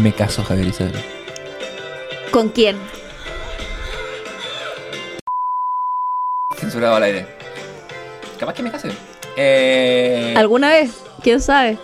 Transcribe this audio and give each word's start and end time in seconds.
me 0.00 0.12
caso, 0.12 0.42
Javier 0.44 0.68
Isabel. 0.68 0.94
¿Con 2.30 2.48
quién? 2.50 2.76
Censurado 6.56 6.96
al 6.96 7.02
aire. 7.02 7.26
Capaz 8.38 8.54
que 8.54 8.62
me 8.62 8.70
case. 8.70 8.88
Eh, 9.36 10.34
¿Alguna 10.36 10.68
vez? 10.70 10.92
¿Quién 11.22 11.40
sabe? 11.40 11.78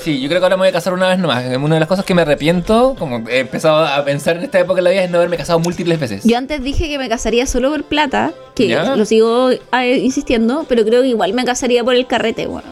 sí, 0.00 0.20
yo 0.20 0.28
creo 0.28 0.38
que 0.38 0.44
ahora 0.44 0.56
me 0.58 0.60
voy 0.62 0.68
a 0.68 0.72
casar 0.72 0.92
una 0.92 1.08
vez 1.08 1.18
nomás. 1.18 1.44
Una 1.56 1.76
de 1.76 1.80
las 1.80 1.88
cosas 1.88 2.04
que 2.04 2.12
me 2.12 2.20
arrepiento, 2.22 2.94
como 2.98 3.26
he 3.26 3.38
empezado 3.38 3.78
a 3.86 4.04
pensar 4.04 4.36
en 4.36 4.42
esta 4.42 4.60
época 4.60 4.76
de 4.76 4.82
la 4.82 4.90
vida, 4.90 5.04
es 5.04 5.10
no 5.10 5.16
haberme 5.16 5.38
casado 5.38 5.58
múltiples 5.60 5.98
veces. 5.98 6.24
Yo 6.24 6.36
antes 6.36 6.62
dije 6.62 6.88
que 6.88 6.98
me 6.98 7.08
casaría 7.08 7.46
solo 7.46 7.70
por 7.70 7.84
plata, 7.84 8.34
que 8.54 8.68
Ya. 8.68 8.96
lo 8.96 9.04
sigo 9.06 9.48
eh, 9.50 9.96
insistiendo, 10.02 10.66
pero 10.68 10.84
creo 10.84 11.00
que 11.00 11.08
igual 11.08 11.32
me 11.32 11.44
casaría 11.46 11.82
por 11.84 11.94
el 11.94 12.06
carrete, 12.06 12.46
bueno. 12.46 12.68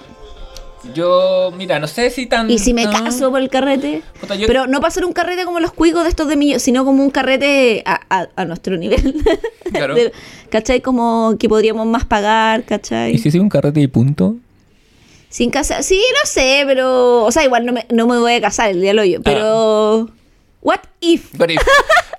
Yo, 0.95 1.53
mira, 1.57 1.79
no 1.79 1.87
sé 1.87 2.11
si 2.11 2.27
tan. 2.27 2.51
Y 2.51 2.59
si 2.59 2.75
me 2.75 2.85
no. 2.85 2.93
caso 2.93 3.31
por 3.31 3.41
el 3.41 3.49
carrete. 3.49 4.03
Puta, 4.21 4.35
yo- 4.35 4.47
Pero 4.47 4.67
no 4.67 4.81
para 4.81 4.91
ser 4.91 5.05
un 5.05 5.13
carrete 5.13 5.45
como 5.45 5.61
los 5.61 5.73
cuicos 5.73 6.03
de 6.05 6.09
estos 6.11 6.29
de 6.29 6.37
millones, 6.37 6.63
sino 6.63 6.85
como 6.85 7.03
un 7.03 7.11
carrete 7.11 7.83
a, 7.87 8.01
a- 8.11 8.29
a 8.37 8.45
nuestro 8.45 8.77
nivel. 8.77 9.23
Claro. 9.73 9.95
De- 9.95 10.13
¿Cachai? 10.51 10.83
Como 10.83 11.37
que 11.39 11.49
podríamos 11.49 11.87
más 11.87 12.05
pagar, 12.05 12.65
¿cachai? 12.65 13.15
¿Y 13.15 13.19
si 13.19 13.31
soy 13.31 13.41
un 13.41 13.49
carrete 13.49 13.81
y 13.81 13.87
punto? 13.87 14.37
Sin 15.31 15.51
casar. 15.51 15.83
Sí, 15.83 15.99
no 16.13 16.29
sé, 16.31 16.65
pero. 16.67 17.25
O 17.25 17.33
sea, 17.33 17.43
igual 17.43 17.65
no 17.65 17.73
me, 17.73 17.87
no 17.91 18.07
me 18.07 18.19
voy 18.19 18.35
a 18.35 18.41
casar 18.43 18.69
el 18.71 18.81
día 18.83 18.91
del 18.91 18.99
hoyo, 18.99 19.21
pero. 19.23 20.11
What 20.61 20.81
if? 21.01 21.35
But 21.37 21.51
if- 21.51 21.63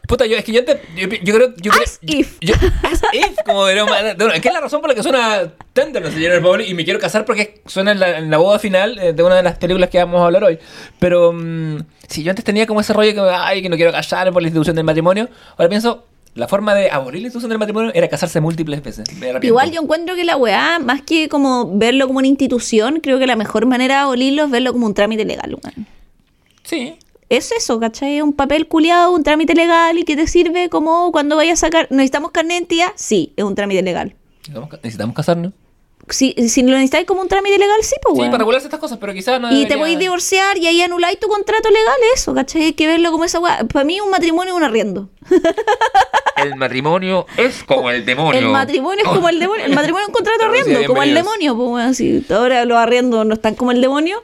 Puta, 0.08 0.26
yo, 0.26 0.36
es 0.36 0.44
que 0.44 0.52
yo, 0.52 0.66
te, 0.66 0.82
yo, 0.98 1.08
yo 1.08 1.34
creo. 1.34 1.54
Yo 1.62 1.72
creo 1.72 1.84
As 1.84 2.00
if. 2.02 2.38
yo- 2.42 2.54
as 2.84 3.02
if, 3.14 3.38
como 3.46 3.66
de 3.66 3.74
broma. 3.76 4.00
Es 4.34 4.46
la 4.46 4.60
razón 4.60 4.82
por 4.82 4.90
la 4.90 4.96
que 4.96 5.02
suena 5.04 5.52
Tender, 5.72 6.04
no 6.04 6.12
señor 6.12 6.42
Pauli, 6.42 6.66
y 6.66 6.74
me 6.74 6.84
quiero 6.84 7.00
casar 7.00 7.24
porque 7.26 7.62
suena 7.66 7.92
en 7.94 8.00
la, 8.00 8.18
en 8.18 8.30
la 8.30 8.38
boda 8.38 8.60
final 8.60 9.00
eh, 9.00 9.14
de 9.14 9.24
una 9.24 9.36
de 9.36 9.44
las 9.44 9.58
películas 9.58 9.90
que 9.90 9.98
vamos 10.00 10.22
a 10.22 10.26
hablar 10.26 10.44
hoy. 10.44 10.60
Pero. 11.00 11.32
mm, 11.34 11.78
si 12.08 12.22
yo 12.22 12.30
antes 12.32 12.44
tenía 12.46 12.68
como 12.68 12.82
ese 12.82 12.94
rollo 12.94 13.14
que, 13.14 13.20
ay, 13.34 13.62
que 13.62 13.70
no 13.70 13.76
quiero 13.78 13.92
casar 13.92 14.32
por 14.34 14.42
la 14.42 14.48
institución 14.50 14.76
del 14.76 14.86
matrimonio, 14.86 15.30
ahora 15.58 15.70
pienso. 15.70 16.06
La 16.36 16.48
forma 16.48 16.74
de 16.74 16.90
abolir 16.90 17.22
la 17.22 17.28
institución 17.28 17.50
del 17.50 17.60
matrimonio 17.60 17.92
era 17.94 18.08
casarse 18.08 18.42
múltiples 18.42 18.82
veces. 18.82 19.06
Igual 19.44 19.70
yo 19.72 19.82
encuentro 19.84 20.16
que 20.16 20.24
la 20.24 20.36
weá, 20.36 20.80
más 20.80 21.04
que 21.04 21.30
como 21.30 21.78
verlo 21.78 22.08
como 22.08 22.18
una 22.18 22.28
institución, 22.28 23.02
creo 23.04 23.20
que 23.20 23.28
la 23.28 23.36
mejor 23.36 23.68
manera 23.68 23.98
de 23.98 24.02
abolirlo 24.02 24.46
es 24.46 24.50
verlo 24.50 24.74
como 24.74 24.88
un 24.88 24.96
trámite 24.96 25.26
legal, 25.26 25.56
weón. 25.64 25.88
Sí. 26.64 26.96
Es 27.30 27.52
eso, 27.52 27.80
¿cachai? 27.80 28.18
Es 28.18 28.24
un 28.24 28.34
papel 28.34 28.68
culiado, 28.68 29.12
un 29.12 29.24
trámite 29.24 29.54
legal 29.56 29.98
y 29.98 30.04
que 30.04 30.16
te 30.16 30.28
sirve 30.28 30.70
como 30.70 31.12
cuando 31.12 31.36
vayas 31.36 31.60
a 31.64 31.68
sacar. 31.68 31.88
¿Necesitamos 31.90 32.32
carnet 32.32 32.50
de 32.50 32.76
identidad? 32.76 32.94
Sí, 32.96 33.34
es 33.36 33.44
un 33.44 33.56
trámite 33.56 33.82
legal. 33.82 34.16
Necesitamos, 34.84 35.16
casarnos. 35.16 35.54
Si, 36.10 36.34
si 36.50 36.64
lo 36.64 36.72
necesitáis 36.72 37.06
como 37.08 37.22
un 37.22 37.30
trámite 37.30 37.58
legal, 37.58 37.78
sí, 37.82 37.96
pues 38.02 38.16
Sí, 38.16 38.20
weón. 38.20 38.32
para 38.32 38.40
regularse 38.40 38.68
estas 38.68 38.82
cosas, 38.82 38.98
pero 39.00 39.14
quizás 39.14 39.40
no. 39.40 39.48
Y 39.48 39.52
te 39.52 39.58
debería- 39.60 39.78
podéis 39.78 40.00
divorciar 40.00 40.58
y 40.58 40.68
ahí 40.68 40.82
anuláis 40.82 41.18
tu 41.18 41.30
contrato 41.30 41.70
legal, 41.70 41.96
eso, 42.14 42.34
¿cachai? 42.34 42.64
Hay 42.64 42.74
que 42.74 42.88
verlo 42.88 43.10
como 43.12 43.24
esa 43.24 43.40
weá. 43.40 43.64
Para 43.72 43.86
mí, 43.86 44.02
un 44.02 44.10
matrimonio 44.10 44.52
es 44.54 44.58
un 44.58 44.64
arriendo. 44.66 45.10
El 46.36 46.56
matrimonio 46.58 47.26
es 47.38 47.64
como 47.64 47.90
el 47.90 48.06
demonio. 48.06 48.38
El 48.38 48.50
matrimonio 48.50 49.06
es 49.06 49.10
como 49.10 49.30
el 49.30 49.40
demonio. 49.40 49.64
El 49.66 49.74
matrimonio 49.76 50.04
es 50.04 50.08
un 50.10 50.14
contrato 50.14 50.40
sí, 50.54 50.60
arriendo, 50.62 50.88
como 50.88 51.04
el 51.04 51.14
demonio. 51.14 51.56
Pues, 51.56 51.70
weón, 51.70 51.96
si 51.96 52.26
ahora 52.32 52.66
los 52.66 52.78
arriendos 52.78 53.26
no 53.26 53.34
están 53.36 53.56
como 53.56 53.72
el 53.72 53.80
demonio. 53.80 54.22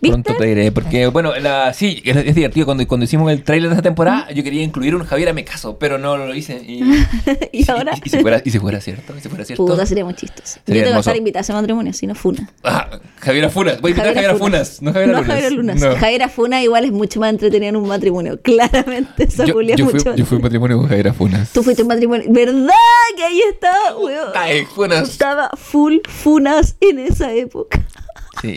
¿Viste? 0.00 0.22
Pronto 0.22 0.34
te 0.36 0.46
diré, 0.46 0.70
porque 0.72 1.06
bueno, 1.08 1.34
la, 1.38 1.72
sí, 1.74 2.02
es, 2.04 2.16
es 2.16 2.34
divertido. 2.34 2.66
Cuando, 2.66 2.86
cuando 2.86 3.04
hicimos 3.04 3.30
el 3.32 3.42
trailer 3.42 3.68
de 3.68 3.74
esta 3.74 3.82
temporada, 3.82 4.30
yo 4.32 4.44
quería 4.44 4.62
incluir 4.62 4.94
un 4.94 5.04
Javier 5.04 5.28
a 5.30 5.32
me 5.32 5.44
caso, 5.44 5.78
pero 5.78 5.98
no 5.98 6.16
lo 6.16 6.34
hice. 6.34 6.62
Y, 6.66 6.82
y 7.52 7.70
ahora. 7.70 7.94
y, 8.04 8.08
si 8.08 8.18
fuera, 8.18 8.42
y 8.44 8.50
si 8.50 8.58
fuera 8.58 8.80
cierto, 8.80 9.14
y 9.16 9.20
si 9.20 9.28
fuera 9.28 9.44
cierto. 9.44 9.66
Puta, 9.66 9.84
sería 9.86 10.04
muy 10.04 10.14
chistoso. 10.14 10.60
Sería 10.64 10.64
Yo 10.66 10.66
tengo 10.66 10.82
que 10.82 10.88
hermoso. 10.88 11.00
estar 11.10 11.16
invitada 11.16 11.40
a 11.40 11.42
ese 11.42 11.52
matrimonio, 11.52 11.92
si 11.92 12.06
no 12.06 12.14
funa. 12.14 12.48
Ah, 12.62 12.88
Javier 13.20 13.46
a 13.46 13.50
Funas. 13.50 13.80
Voy 13.80 13.90
a 13.90 13.92
invitar 13.92 14.10
a 14.10 14.14
Javier 14.14 14.30
a 14.30 14.36
Funas, 14.36 14.82
no 14.82 14.92
Javier 14.92 15.10
a 15.10 15.12
no 15.12 15.18
Lunas. 15.22 15.34
Javier 15.34 15.52
Lunas. 15.52 15.80
No. 15.80 15.96
Javier 15.96 16.22
a 16.22 16.28
Funa 16.28 16.62
igual 16.62 16.84
es 16.84 16.92
mucho 16.92 17.20
más 17.20 17.30
entretenido 17.30 17.70
en 17.70 17.76
un 17.76 17.88
matrimonio. 17.88 18.40
Claramente 18.42 19.24
esa 19.24 19.44
Yo, 19.44 19.54
Julia 19.54 19.74
yo 19.76 19.84
mucho 19.86 19.98
fui, 19.98 20.10
más 20.10 20.18
yo 20.18 20.24
fui 20.26 20.36
a 20.36 20.38
un 20.38 20.42
matrimonio 20.42 20.78
con 20.78 20.88
Javier 20.88 21.08
a 21.08 21.12
Funas. 21.14 21.52
Tú 21.52 21.62
fuiste 21.62 21.82
a 21.82 21.84
un 21.84 21.88
matrimonio. 21.88 22.26
¿Verdad? 22.30 22.68
Que 23.16 23.24
ahí 23.24 23.40
estaba, 23.50 23.98
weón. 23.98 24.28
Ay, 24.34 24.64
Funas. 24.66 25.08
Estaba 25.08 25.50
full 25.56 25.96
funas 26.08 26.76
en 26.80 27.00
esa 27.00 27.32
época. 27.32 27.80
Sí, 28.40 28.54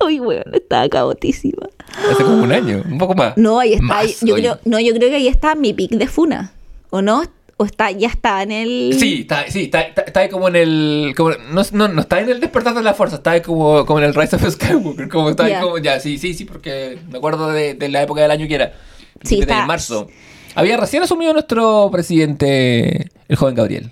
Uy, 0.04 0.20
weón, 0.20 0.54
estaba 0.54 0.88
cabotísima. 0.88 1.68
hace 2.10 2.24
como 2.24 2.42
un 2.42 2.52
año, 2.52 2.82
un 2.88 2.98
poco 2.98 3.14
más. 3.14 3.36
No, 3.36 3.60
ahí 3.60 3.74
está. 3.74 3.84
Más, 3.84 4.20
yo 4.20 4.34
creo, 4.34 4.58
no, 4.64 4.80
yo 4.80 4.94
creo 4.94 5.08
que 5.10 5.16
ahí 5.16 5.28
está 5.28 5.54
mi 5.54 5.72
pick 5.72 5.92
de 5.92 6.06
funa. 6.06 6.52
¿O 6.90 7.02
no? 7.02 7.24
¿O 7.58 7.64
está, 7.64 7.90
ya 7.90 8.08
está 8.08 8.42
en 8.42 8.52
el. 8.52 8.96
Sí, 8.98 9.20
está, 9.22 9.50
sí, 9.50 9.64
está, 9.64 9.80
está, 9.80 10.02
está 10.02 10.20
ahí 10.20 10.28
como 10.28 10.48
en 10.48 10.56
el. 10.56 11.14
Como, 11.16 11.30
no, 11.30 11.62
no, 11.72 11.88
no 11.88 12.00
está 12.02 12.20
en 12.20 12.28
el 12.28 12.40
despertar 12.40 12.74
de 12.74 12.82
la 12.82 12.92
fuerza, 12.92 13.16
está 13.16 13.30
ahí 13.30 13.40
como, 13.40 13.86
como 13.86 13.98
en 13.98 14.04
el 14.04 14.14
Rise 14.14 14.36
of 14.36 14.46
Skywalker. 14.46 15.08
Como 15.08 15.30
está 15.30 15.44
ahí 15.44 15.54
como. 15.60 15.78
Ya, 15.78 15.98
sí, 15.98 16.18
sí, 16.18 16.34
sí, 16.34 16.44
porque 16.44 16.98
me 17.10 17.16
acuerdo 17.18 17.48
de, 17.48 17.74
de 17.74 17.88
la 17.88 18.02
época 18.02 18.20
del 18.20 18.30
año 18.30 18.46
que 18.46 18.56
era. 18.56 18.74
Sí, 19.22 19.40
de 19.40 19.54
marzo. 19.66 20.08
Había 20.54 20.76
recién 20.76 21.02
asumido 21.02 21.32
nuestro 21.32 21.88
presidente, 21.90 23.10
el 23.28 23.36
joven 23.36 23.54
Gabriel. 23.54 23.90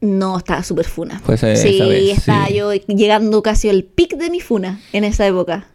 No, 0.00 0.38
estaba 0.38 0.62
súper 0.62 0.86
funa. 0.86 1.20
Fue 1.24 1.34
esa- 1.34 1.56
sí, 1.56 1.80
vez, 1.80 2.18
estaba 2.18 2.46
sí. 2.46 2.54
yo 2.54 2.72
llegando 2.72 3.42
casi 3.42 3.68
al 3.68 3.82
pic 3.84 4.16
de 4.16 4.30
mi 4.30 4.40
funa 4.40 4.80
en 4.92 5.04
esa 5.04 5.26
época. 5.26 5.66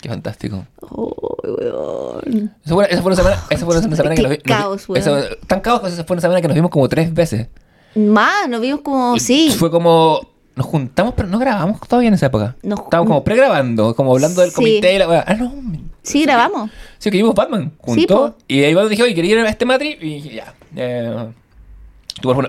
Qué 0.00 0.08
fantástico. 0.08 0.66
Oh, 0.80 1.36
weón. 1.44 2.52
Esa 2.64 2.74
fue, 2.74 2.86
esa 2.90 3.02
fue 3.02 3.06
una 3.12 3.16
semana, 3.16 3.36
esa 3.50 3.64
fue 3.66 3.76
una 3.78 3.96
semana 3.96 4.14
que 4.14 4.22
nos 4.22 4.38
caos, 4.38 4.88
weón. 4.88 5.00
esa- 5.00 5.36
Tan 5.46 5.60
caos 5.60 5.80
que 5.80 5.88
esa 5.88 6.04
fue 6.04 6.14
una 6.14 6.20
semana 6.20 6.40
que 6.40 6.48
nos 6.48 6.54
vimos 6.54 6.70
como 6.70 6.88
tres 6.88 7.14
veces. 7.14 7.48
Más, 7.94 8.48
nos 8.48 8.60
vimos 8.60 8.80
como. 8.80 9.18
Sí. 9.18 9.54
Fue 9.56 9.70
como. 9.70 10.20
Nos 10.54 10.66
juntamos, 10.66 11.14
pero 11.16 11.28
no 11.28 11.38
grabamos 11.38 11.80
todavía 11.88 12.08
en 12.08 12.14
esa 12.14 12.26
época. 12.26 12.56
Nos- 12.62 12.80
Estábamos 12.80 13.08
como 13.08 13.24
pre-grabando, 13.24 13.94
como 13.94 14.12
hablando 14.12 14.42
del 14.42 14.50
Sí. 14.50 14.54
comité 14.56 14.94
y 14.94 14.98
la. 14.98 15.24
Ah, 15.26 15.34
no. 15.34 15.54
Sí, 16.02 16.22
grabamos. 16.24 16.70
Sí, 16.98 17.10
que 17.10 17.16
vimos 17.16 17.34
Batman 17.34 17.72
juntos. 17.78 18.32
y 18.48 18.62
ahí 18.64 18.74
Batman 18.74 18.90
dijo, 18.90 19.04
oye, 19.04 19.14
quería 19.14 19.32
ir 19.32 19.38
a 19.46 19.48
este 19.48 19.64
matri. 19.64 19.96
Y 20.00 20.14
dije, 20.16 20.34
ya. 20.34 20.54
Eh, 20.76 21.26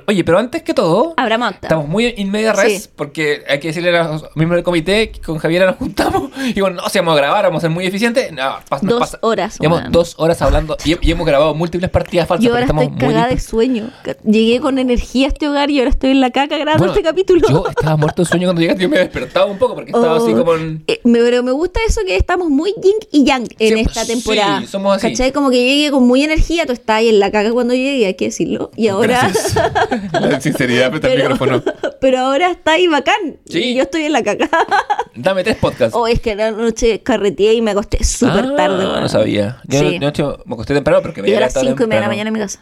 Oye, 0.07 0.23
pero 0.23 0.37
antes 0.39 0.61
que 0.63 0.73
todo, 0.73 1.15
estamos 1.61 1.87
muy 1.87 2.13
in 2.17 2.31
media 2.31 2.53
res. 2.53 2.83
Sí. 2.83 2.89
Porque 2.95 3.43
hay 3.49 3.59
que 3.59 3.69
decirle 3.69 3.97
a 3.97 4.03
los 4.03 4.25
miembros 4.35 4.57
del 4.57 4.63
comité 4.63 5.11
que 5.11 5.19
con 5.21 5.37
Javiera 5.37 5.65
nos 5.65 5.75
juntamos. 5.77 6.31
Y 6.55 6.59
bueno, 6.61 6.81
no, 6.81 6.89
si 6.89 6.99
vamos 6.99 7.13
a 7.13 7.17
grabar, 7.17 7.45
vamos 7.45 7.59
a 7.59 7.61
ser 7.61 7.69
muy 7.69 7.85
eficientes. 7.85 8.31
No, 8.31 8.41
pas- 8.69 8.81
nos 8.81 8.91
Dos 8.93 8.99
pasa- 8.99 9.17
horas, 9.21 9.57
Llevamos 9.59 9.81
weón. 9.81 9.91
dos 9.91 10.15
horas 10.17 10.41
hablando. 10.41 10.77
Y, 10.85 10.95
y 11.07 11.11
hemos 11.11 11.25
grabado 11.25 11.55
múltiples 11.55 11.89
partidas 11.89 12.27
falsas. 12.27 12.43
Yo 12.43 12.49
porque 12.51 12.63
ahora 12.63 12.65
estamos 12.65 12.83
estoy 12.83 12.95
muy 13.07 13.13
cagada 13.13 13.29
de 13.33 13.39
sueño. 13.39 13.89
Ca- 14.03 14.17
Llegué 14.23 14.59
con 14.59 14.77
energía 14.77 15.27
a 15.27 15.29
este 15.29 15.47
hogar 15.47 15.71
y 15.71 15.79
ahora 15.79 15.89
estoy 15.91 16.11
en 16.11 16.21
la 16.21 16.29
caca 16.31 16.57
grabando 16.57 16.79
Bueno, 16.85 16.93
este 16.93 17.03
capítulo. 17.03 17.47
Yo 17.49 17.65
estaba 17.69 17.95
muerto 17.97 18.21
de 18.23 18.27
sueño 18.27 18.47
cuando 18.47 18.61
llegaste. 18.61 18.83
Yo 18.83 18.89
me 18.89 18.97
despertaba 18.97 19.45
un 19.45 19.57
poco 19.57 19.75
porque 19.75 19.91
estaba 19.91 20.17
así 20.17 20.31
Oh. 20.33 20.37
como 20.37 20.53
en. 20.55 20.83
Eh, 20.87 20.99
me- 21.05 21.19
pero 21.19 21.41
me 21.43 21.51
gusta 21.51 21.79
eso 21.87 22.01
que 22.05 22.15
estamos 22.17 22.49
muy 22.49 22.73
yin 22.81 22.93
y 23.11 23.23
yang 23.23 23.47
en 23.59 23.73
Sí, 23.75 23.79
esta 23.81 24.03
sí, 24.05 24.13
temporada. 24.13 24.65
somos 24.67 24.97
así. 24.97 25.09
¿Cachai? 25.11 25.31
Como 25.31 25.49
que 25.49 25.57
llegué 25.63 25.91
con 25.91 26.05
muy 26.05 26.23
energía, 26.23 26.65
tú 26.65 26.73
estás 26.73 26.97
ahí 26.97 27.09
en 27.09 27.19
la 27.19 27.31
caca 27.31 27.51
cuando 27.51 27.73
llegué, 27.73 28.05
hay 28.05 28.13
que 28.15 28.25
decirlo. 28.25 28.69
Y 28.75 28.89
ahora. 28.89 29.29
Gracias. 29.31 29.62
La 30.19 30.41
sinceridad 30.41 30.93
al 30.93 30.99
pero, 30.99 31.15
micrófono. 31.29 31.63
pero 32.01 32.19
ahora 32.19 32.51
está 32.51 32.73
ahí 32.73 32.87
bacán. 32.87 33.37
Sí. 33.47 33.59
Y 33.63 33.75
yo 33.75 33.83
estoy 33.83 34.03
en 34.03 34.11
la 34.13 34.23
caca. 34.23 34.49
Dame 35.15 35.43
tres 35.43 35.57
podcasts. 35.57 35.95
oh, 35.95 36.07
es 36.07 36.19
que 36.19 36.35
la 36.35 36.51
noche 36.51 37.01
carreteé 37.03 37.53
y 37.53 37.61
me 37.61 37.71
acosté 37.71 38.03
súper 38.03 38.45
Ah, 38.45 38.55
tarde. 38.55 38.85
weón. 38.85 39.01
No 39.01 39.09
sabía. 39.09 39.61
Yo 39.67 39.79
Sí. 39.79 39.99
no- 39.99 40.07
hecho, 40.07 40.39
me 40.45 40.53
acosté 40.55 40.73
temprano 40.73 41.01
porque 41.01 41.21
me 41.21 41.27
Llegué 41.27 41.37
a 41.37 41.41
las 41.41 41.53
levantado 41.55 41.75
5 41.77 41.83
y 41.83 41.87
media 41.87 41.99
de 41.99 42.05
la 42.05 42.09
mañana 42.09 42.27
en 42.29 42.33
mi 42.33 42.39
casa. 42.39 42.59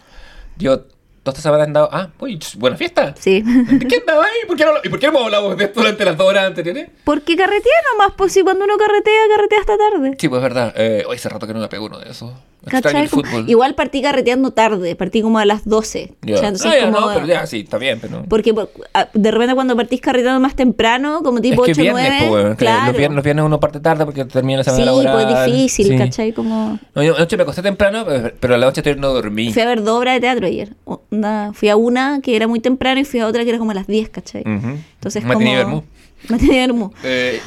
Yo 0.57 0.81
todas 1.23 1.37
estas 1.37 1.57
he 1.59 1.61
andado. 1.61 1.89
Ah, 1.91 2.09
uy, 2.19 2.39
buena 2.57 2.75
fiesta. 2.77 3.13
Sí. 3.17 3.41
¿De 3.41 3.87
qué 3.87 3.97
andaba 3.97 4.23
ahí? 4.23 4.47
¿Por 4.47 4.57
qué 4.57 4.65
no, 4.65 4.71
¿Y 4.83 4.89
por 4.89 4.99
qué 4.99 5.05
no 5.07 5.11
hemos 5.13 5.23
hablado 5.25 5.55
de 5.55 5.63
esto 5.65 5.79
durante 5.79 6.03
las 6.05 6.17
dos 6.17 6.27
horas 6.27 6.45
anteriores? 6.47 6.89
Porque 7.03 7.35
carretea 7.35 7.71
nomás, 7.93 8.13
pues 8.17 8.33
si 8.33 8.41
cuando 8.43 8.65
uno 8.65 8.75
carretea, 8.77 9.21
carretea 9.35 9.59
hasta 9.59 9.77
tarde. 9.77 10.15
Sí, 10.19 10.27
pues 10.29 10.39
es 10.39 10.43
verdad. 10.43 10.73
Eh, 10.75 11.03
hoy 11.07 11.15
hace 11.17 11.29
rato 11.29 11.47
que 11.47 11.53
no 11.53 11.59
me 11.59 11.67
pego 11.67 11.85
uno 11.85 11.99
de 11.99 12.09
esos. 12.11 12.31
¿Cachai? 12.69 13.07
fútbol. 13.07 13.49
Igual 13.49 13.73
partí 13.75 14.01
carreteando 14.01 14.51
tarde, 14.51 14.95
partí 14.95 15.21
como 15.21 15.39
a 15.39 15.45
las 15.45 15.65
12. 15.67 16.13
Ya. 16.21 16.35
O 16.35 16.37
sea, 16.37 16.47
entonces 16.49 16.71
Ah, 16.71 16.75
ya, 16.79 16.91
como- 16.91 17.07
no, 17.07 17.13
pero 17.15 17.25
ya, 17.25 17.45
sí, 17.47 17.61
está 17.61 17.77
bien, 17.77 17.97
pero... 17.99 18.23
Porque 18.29 18.53
por- 18.53 18.69
a- 18.93 19.07
de 19.13 19.31
repente 19.31 19.55
cuando 19.55 19.75
partís 19.75 19.99
carreteando 20.01 20.39
más 20.39 20.55
temprano, 20.55 21.21
como 21.23 21.41
tipo 21.41 21.65
es 21.65 21.75
que 21.75 21.81
8 21.81 21.81
viernes, 21.81 22.13
9, 22.27 22.45
pues, 22.45 22.57
claro. 22.57 22.87
los, 22.87 22.97
viernes, 22.97 23.15
los 23.15 23.23
viernes 23.23 23.45
uno 23.45 23.59
parte 23.59 23.79
tarde 23.79 24.05
porque 24.05 24.25
termina 24.25 24.59
la 24.59 24.63
sí, 24.63 24.69
semana 24.69 24.91
pues 24.91 25.03
laboral. 25.05 25.49
es 25.49 25.55
difícil, 25.55 25.87
Sí. 25.87 25.97
¿cachai? 25.97 26.33
Como... 26.33 26.79
No, 26.93 27.03
yo 27.03 27.15
anoche 27.15 27.35
me 27.37 27.43
acosté 27.43 27.61
temprano, 27.63 28.05
pero 28.39 28.53
a 28.55 28.57
la 28.57 28.65
noche 28.67 28.81
todavía 28.83 29.01
no 29.01 29.13
dormí. 29.13 29.51
Fui 29.51 29.61
a 29.61 29.65
ver 29.65 29.81
dos 29.83 29.97
obras 29.99 30.13
de 30.15 30.19
teatro 30.21 30.45
ayer. 30.45 30.73
Onda, 30.85 31.51
fui 31.53 31.69
a 31.69 31.75
una 31.75 32.19
que 32.21 32.35
era 32.35 32.47
muy 32.47 32.59
temprano 32.59 32.99
y 32.99 33.05
fui 33.05 33.19
a 33.21 33.27
otra 33.27 33.43
que 33.43 33.49
era 33.49 33.57
como 33.59 33.71
a 33.71 33.73
las 33.73 33.87
10, 33.87 34.09
¿cachai? 34.09 34.41
Ujú. 34.41 34.77
Entonces 34.95 35.23
Matinee 35.23 35.63
como... 35.63 35.83
vermú. 35.83 35.83
Vermú. 36.51 36.91
Eh, 37.03 37.39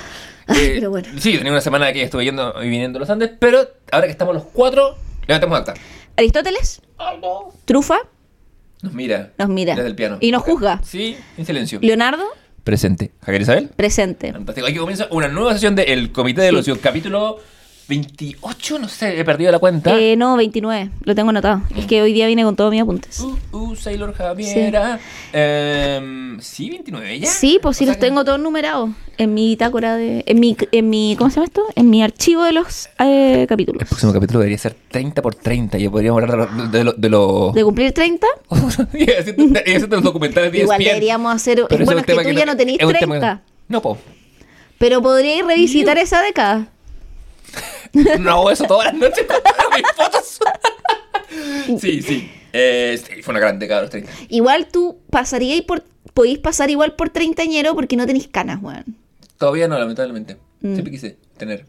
Ay, 0.47 0.59
eh, 0.61 0.73
pero 0.77 0.91
bueno. 0.91 1.09
Sí, 1.19 1.37
tenía 1.37 1.53
una 1.53 1.61
semana 1.61 1.93
que 1.93 2.03
estuve 2.03 2.25
yendo 2.25 2.55
y 2.63 2.69
viniendo 2.69 2.99
a 2.99 3.01
los 3.01 3.11
Andes, 3.11 3.31
pero 3.39 3.67
ahora 3.91 4.07
que 4.07 4.13
estamos 4.13 4.35
los 4.35 4.45
cuatro, 4.45 4.97
levantemos 5.27 5.59
acta. 5.59 5.75
Aristóteles, 6.17 6.81
Trufa, 7.65 7.99
Nos 8.83 8.93
mira. 8.93 9.33
Nos 9.39 9.49
mira. 9.49 9.75
Desde 9.75 9.89
el 9.89 9.97
piano. 9.97 10.19
Y 10.21 10.31
nos 10.31 10.43
juzga. 10.43 10.81
Sí, 10.85 11.17
en 11.37 11.47
silencio. 11.47 11.79
Leonardo, 11.83 12.25
Presente. 12.63 13.13
Javier 13.23 13.43
Isabel. 13.43 13.69
presente. 13.77 14.33
Fantástico. 14.33 14.67
Aquí 14.67 14.79
comienza 14.79 15.07
una 15.11 15.29
nueva 15.29 15.53
sesión 15.53 15.75
de 15.75 15.83
El 15.85 16.13
Comité 16.13 16.41
del 16.43 16.65
Sí. 16.65 16.73
Capítulo 16.81 17.39
28, 17.87 18.79
no 18.79 18.89
sé, 18.89 19.19
he 19.21 19.25
perdido 19.25 19.53
la 19.53 19.59
cuenta. 19.59 19.99
Eh, 19.99 20.17
no, 20.17 20.37
29. 20.37 20.91
Lo 21.03 21.15
tengo 21.15 21.31
anotado. 21.31 21.63
Es 21.77 21.87
que 21.87 22.01
hoy 22.03 22.13
día 22.13 22.27
vine 22.27 22.43
con 22.45 22.57
todos 22.57 22.71
mis 22.71 22.81
apuntes. 22.81 23.21
Uh, 23.21 23.37
uh, 23.53 23.77
Sailor 23.77 24.15
Javiera. 24.15 24.99
Em, 25.33 26.41
sí, 26.41 26.71
29 26.71 27.21
ya. 27.21 27.29
Sí, 27.29 27.59
pues 27.61 27.77
sí 27.77 27.85
los 27.87 27.97
que- 27.97 28.01
tengo 28.01 28.25
todos 28.25 28.41
numerados 28.41 28.91
en 29.19 29.35
mi 29.35 29.49
bitácora 29.49 29.97
de... 29.97 30.25
En 30.27 30.41
mi, 30.41 30.57
en 30.73 30.89
mi... 30.91 31.15
¿Cómo 31.19 31.31
se 31.31 31.37
llama 31.37 31.45
esto? 31.47 31.63
En 31.77 31.91
mi 31.91 32.03
archivo 32.03 32.43
de 32.45 32.53
los 32.53 32.89
eh, 32.99 33.47
capítulos. 33.49 33.83
El 33.83 33.87
próximo 33.89 34.13
capítulo 34.13 34.41
debería 34.41 34.59
ser 34.59 34.75
30 34.91 35.21
por 35.23 35.35
30. 35.35 35.79
Y 35.79 35.89
podríamos 35.89 36.23
hablar 36.23 36.49
de, 36.51 36.57
lo- 36.57 36.69
de, 36.71 36.85
lo- 36.85 36.93
de 36.95 37.09
los. 37.11 37.55
¿De 37.55 37.65
cumplir 37.65 37.93
30? 37.93 38.27
y 38.95 39.11
hacerte 39.11 39.89
los 39.97 40.03
documentales 40.03 40.51
de 40.53 40.59
Igual 40.61 40.81
ESPN. 40.81 40.89
deberíamos 40.95 41.35
hacer... 41.35 41.65
Pero 41.69 41.85
bueno, 41.85 42.01
es 42.01 42.07
que 42.07 42.15
tú 42.15 42.31
ya 42.31 42.47
no 42.47 42.53
un 42.53 42.59
tema 42.59 42.79
30. 43.19 43.43
que- 43.45 43.53
No, 43.69 43.83
po. 43.83 43.99
Pero 44.79 45.01
podríais 45.03 45.45
revisitar 45.47 45.99
esa 45.99 46.21
década. 46.23 46.69
No 48.19 48.31
hago 48.31 48.51
eso 48.51 48.65
todas 48.65 48.87
las 48.87 48.95
noches 48.95 49.27
veo 49.29 49.71
mis 49.77 49.93
fotos. 49.97 50.39
sí, 51.81 52.03
sí. 52.03 52.31
Eh, 52.53 53.01
sí, 53.05 53.23
fue 53.23 53.33
una 53.33 53.41
gran 53.41 53.59
década 53.59 53.83
los 53.83 53.91
30. 53.91 54.11
Igual 54.29 54.69
tú 54.71 54.99
pasaríais 55.11 55.63
por... 55.63 55.83
Podéis 56.13 56.39
pasar 56.39 56.71
igual 56.71 56.95
por 56.95 57.11
treintañero 57.11 57.75
porque 57.75 57.97
no 57.97 58.07
tenéis 58.07 58.29
canas, 58.29 58.63
weón. 58.63 58.97
Todavía 59.39 59.67
no, 59.67 59.77
lamentablemente. 59.79 60.37
Mm. 60.61 60.73
Siempre 60.75 60.91
quise 60.93 61.17
tener. 61.37 61.67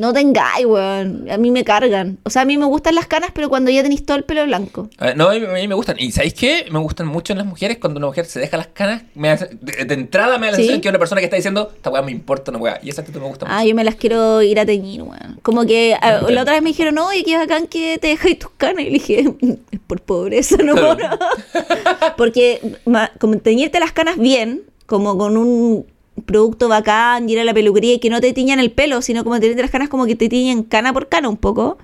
No 0.00 0.12
tengáis, 0.14 0.64
weón. 0.64 1.30
A 1.30 1.36
mí 1.36 1.50
me 1.50 1.62
cargan. 1.62 2.18
O 2.24 2.30
sea, 2.30 2.42
a 2.42 2.44
mí 2.46 2.56
me 2.56 2.64
gustan 2.64 2.94
las 2.94 3.06
canas, 3.06 3.30
pero 3.34 3.48
cuando 3.50 3.70
ya 3.70 3.82
tenéis 3.82 4.06
todo 4.06 4.16
el 4.16 4.24
pelo 4.24 4.44
blanco. 4.46 4.88
No, 5.16 5.28
a 5.28 5.34
mí, 5.34 5.44
a 5.44 5.52
mí 5.52 5.68
me 5.68 5.74
gustan. 5.74 5.96
¿Y 5.98 6.10
sabéis 6.12 6.34
qué? 6.34 6.66
Me 6.70 6.78
gustan 6.78 7.06
mucho 7.06 7.32
en 7.34 7.38
las 7.38 7.46
mujeres 7.46 7.76
cuando 7.78 7.98
una 7.98 8.06
mujer 8.06 8.24
se 8.24 8.40
deja 8.40 8.56
las 8.56 8.68
canas. 8.68 9.02
Me 9.14 9.28
hace- 9.30 9.50
de, 9.60 9.84
de 9.84 9.94
entrada 9.94 10.38
me 10.38 10.46
da 10.46 10.52
la 10.52 10.56
¿Sí? 10.56 10.62
sensación 10.62 10.80
que 10.80 10.88
una 10.88 10.98
persona 10.98 11.20
que 11.20 11.26
está 11.26 11.36
diciendo, 11.36 11.70
esta 11.76 11.90
weá 11.90 12.00
me 12.02 12.12
importa, 12.12 12.50
una 12.50 12.58
weá. 12.60 12.78
Y 12.82 12.88
esa 12.88 13.02
actitud 13.02 13.20
me 13.20 13.28
gusta 13.28 13.46
Ah, 13.48 13.56
mucho. 13.58 13.68
yo 13.68 13.74
me 13.74 13.84
las 13.84 13.94
quiero 13.96 14.40
ir 14.42 14.58
a 14.58 14.64
teñir, 14.66 15.02
weón. 15.02 15.38
Como 15.42 15.66
que 15.66 15.94
ah, 16.00 16.22
la 16.28 16.42
otra 16.42 16.54
vez 16.54 16.62
me 16.62 16.70
dijeron, 16.70 16.96
oye, 16.98 17.22
qué 17.22 17.36
bacán 17.36 17.66
que 17.66 17.98
te 17.98 18.08
dejáis 18.08 18.38
tus 18.38 18.50
canas. 18.56 18.80
Y 18.82 18.86
le 18.86 18.90
dije, 18.92 19.24
es 19.70 19.80
por 19.86 20.00
pobreza, 20.00 20.56
no. 20.62 20.74
Porque 22.16 22.60
ma- 22.84 23.10
como 23.18 23.36
teñirte 23.38 23.80
las 23.80 23.92
canas 23.92 24.16
bien, 24.18 24.62
como 24.86 25.16
con 25.18 25.36
un 25.36 25.86
producto 26.22 26.68
bacán, 26.68 27.28
ir 27.28 27.38
a 27.40 27.44
la 27.44 27.54
peluquería 27.54 27.94
y 27.94 27.98
que 27.98 28.10
no 28.10 28.20
te 28.20 28.32
tiñan 28.32 28.60
el 28.60 28.70
pelo, 28.70 29.02
sino 29.02 29.24
como 29.24 29.38
teñirte 29.40 29.62
las 29.62 29.70
canas 29.70 29.88
como 29.88 30.06
que 30.06 30.14
te 30.16 30.28
tiñen 30.28 30.62
cana 30.62 30.92
por 30.92 31.08
cana 31.08 31.28
un 31.28 31.36
poco. 31.36 31.78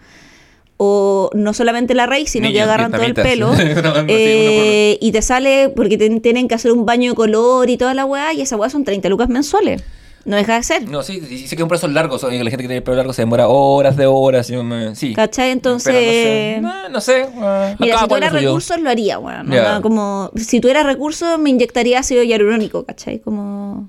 O 0.79 1.31
no 1.33 1.55
solamente 1.55 1.94
la 1.94 2.05
raíz, 2.05 2.29
sino 2.31 2.49
que 2.49 2.53
Niños 2.53 2.65
agarran 2.65 2.93
todo 2.93 3.03
el 3.03 3.15
pelo. 3.15 3.50
No, 3.83 3.94
no, 3.94 4.05
eh, 4.09 4.99
y 5.00 5.11
te 5.11 5.23
sale 5.23 5.71
porque 5.75 5.97
te- 5.97 6.21
tienen 6.21 6.49
que 6.49 6.55
hacer 6.55 6.71
un 6.73 6.85
baño 6.85 7.12
de 7.12 7.17
color 7.17 7.71
y 7.71 7.79
toda 7.79 7.94
la 7.94 8.05
weá, 8.05 8.35
y 8.35 8.43
esa 8.43 8.56
weá 8.56 8.69
son 8.69 8.85
30 8.85 9.09
lucas 9.09 9.29
mensuales. 9.31 9.83
No 10.27 10.37
deja 10.37 10.56
de 10.56 10.62
ser. 10.65 10.88
No, 10.88 11.03
sí, 11.05 11.23
sí, 11.27 11.47
sí 11.47 11.56
que 11.56 11.62
un 11.62 11.69
proceso 11.69 11.87
largo. 11.87 12.17
La 12.21 12.29
gente 12.31 12.50
que 12.50 12.56
tiene 12.59 12.77
el 12.79 12.83
pelo 12.83 12.97
largo 12.97 13.12
se 13.12 13.23
demora 13.23 13.47
horas 13.49 13.97
de 13.97 14.06
horas. 14.06 14.49
Yo 14.49 14.62
me- 14.65 14.94
sí. 14.97 15.15
¿Cachai? 15.15 15.50
Entonces. 15.53 15.94
Pero 15.94 16.61
no 16.62 16.69
sé. 16.75 16.83
No, 16.83 16.88
no 16.91 17.00
sé. 17.00 17.21
eh, 17.23 17.77
Mira, 17.79 17.99
si 18.00 18.06
cual 18.06 18.09
tuviera 18.09 18.27
lo 18.27 18.33
suyo. 18.38 18.49
recursos 18.49 18.81
lo 18.81 18.91
haría, 18.91 19.19
weón. 19.21 19.50
Ya. 19.50 19.61
Onda, 19.61 19.81
como, 19.83 20.31
si 20.35 20.61
tuviera 20.61 20.83
recursos 20.83 21.38
me 21.38 21.49
inyectaría 21.50 22.00
ácido 22.00 22.23
hialurónico, 22.25 22.85
¿cachai? 22.85 23.21
Como... 23.21 23.88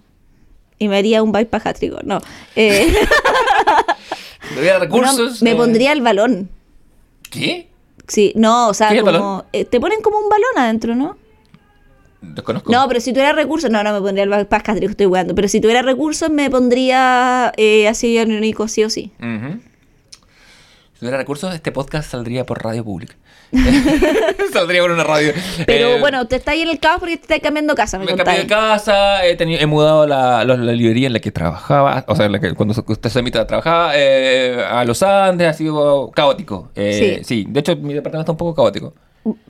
Y 0.80 0.88
me 0.88 0.98
haría 0.98 1.24
un 1.24 1.32
bypass 1.32 1.64
gástrico. 1.64 2.00
No. 2.04 2.20
Eh, 2.56 2.94
recursos. 4.80 5.42
me 5.42 5.52
eh, 5.52 5.56
pondría 5.56 5.92
el 5.92 6.02
balón. 6.02 6.50
¿Qué? 7.30 7.70
Sí, 8.08 8.32
no, 8.36 8.70
o 8.70 8.74
sea, 8.74 8.90
¿Qué 8.90 8.96
es 8.96 9.00
el 9.00 9.06
como... 9.06 9.20
balón? 9.20 9.46
eh, 9.54 9.66
te 9.66 9.80
ponen 9.80 10.02
como 10.02 10.20
un 10.20 10.30
balón 10.30 10.58
adentro, 10.58 10.96
¿no? 10.96 11.18
Desconozco. 12.22 12.72
No, 12.72 12.88
pero 12.88 13.00
si 13.00 13.12
tuviera 13.12 13.34
recursos... 13.34 13.70
No, 13.70 13.84
no 13.84 13.94
me 13.94 14.00
pondría 14.02 14.24
el 14.24 14.30
bypass 14.30 14.64
gástrico, 14.64 14.92
estoy 14.92 15.06
jugando. 15.08 15.36
Pero 15.36 15.48
si 15.48 15.60
tuviera 15.62 15.82
recursos 15.82 16.30
me 16.30 16.50
pondría 16.50 17.52
eh, 17.58 17.88
ácido 17.88 18.14
hialurónico 18.14 18.68
sí 18.68 18.84
o 18.84 18.90
sí. 18.90 19.12
Ujú. 19.20 19.60
Si 20.94 21.00
tuviera 21.00 21.18
recursos, 21.18 21.54
este 21.54 21.72
podcast 21.72 22.10
saldría 22.10 22.46
por 22.46 22.64
radio 22.64 22.84
pública. 22.84 23.16
saldría 24.54 24.82
por 24.82 24.92
una 24.92 25.04
radio. 25.04 25.34
Pero 25.66 25.96
Eh, 25.96 26.00
bueno, 26.00 26.28
te 26.28 26.38
estás 26.38 26.54
ahí 26.54 26.62
en 26.62 26.70
el 26.70 26.80
caos 26.80 27.00
porque 27.00 27.18
te 27.18 27.24
estás 27.24 27.40
cambiando 27.40 27.76
casa, 27.76 27.98
me, 28.00 28.06
Me 28.06 28.16
cambié 28.16 28.40
de 28.40 28.48
casa, 28.48 29.26
he, 29.26 29.36
tenido, 29.36 29.62
he 29.62 29.66
mudado 29.66 30.06
la, 30.08 30.44
la, 30.44 30.58
la 30.58 30.72
librería 30.74 31.08
en 31.08 31.14
la 31.14 31.20
que 31.20 31.32
trabajaba, 31.32 32.04
o 32.08 32.16
sea, 32.16 32.26
en 32.26 32.34
la 32.34 32.40
que 32.40 32.54
cuando 32.54 32.74
usted 32.86 33.10
se 33.10 33.20
emita 33.20 33.46
trabajaba, 33.48 33.92
eh, 33.96 34.64
a 34.70 34.84
Los 34.86 35.04
Andes, 35.04 35.48
ha 35.48 35.54
sido 35.54 36.12
caótico. 36.12 36.70
Eh, 36.76 37.22
sí. 37.24 37.46
de 37.48 37.60
hecho 37.60 37.76
mi 37.76 37.94
departamento 37.94 38.22
está 38.22 38.32
un 38.32 38.38
poco 38.38 38.56
caótico. 38.56 38.94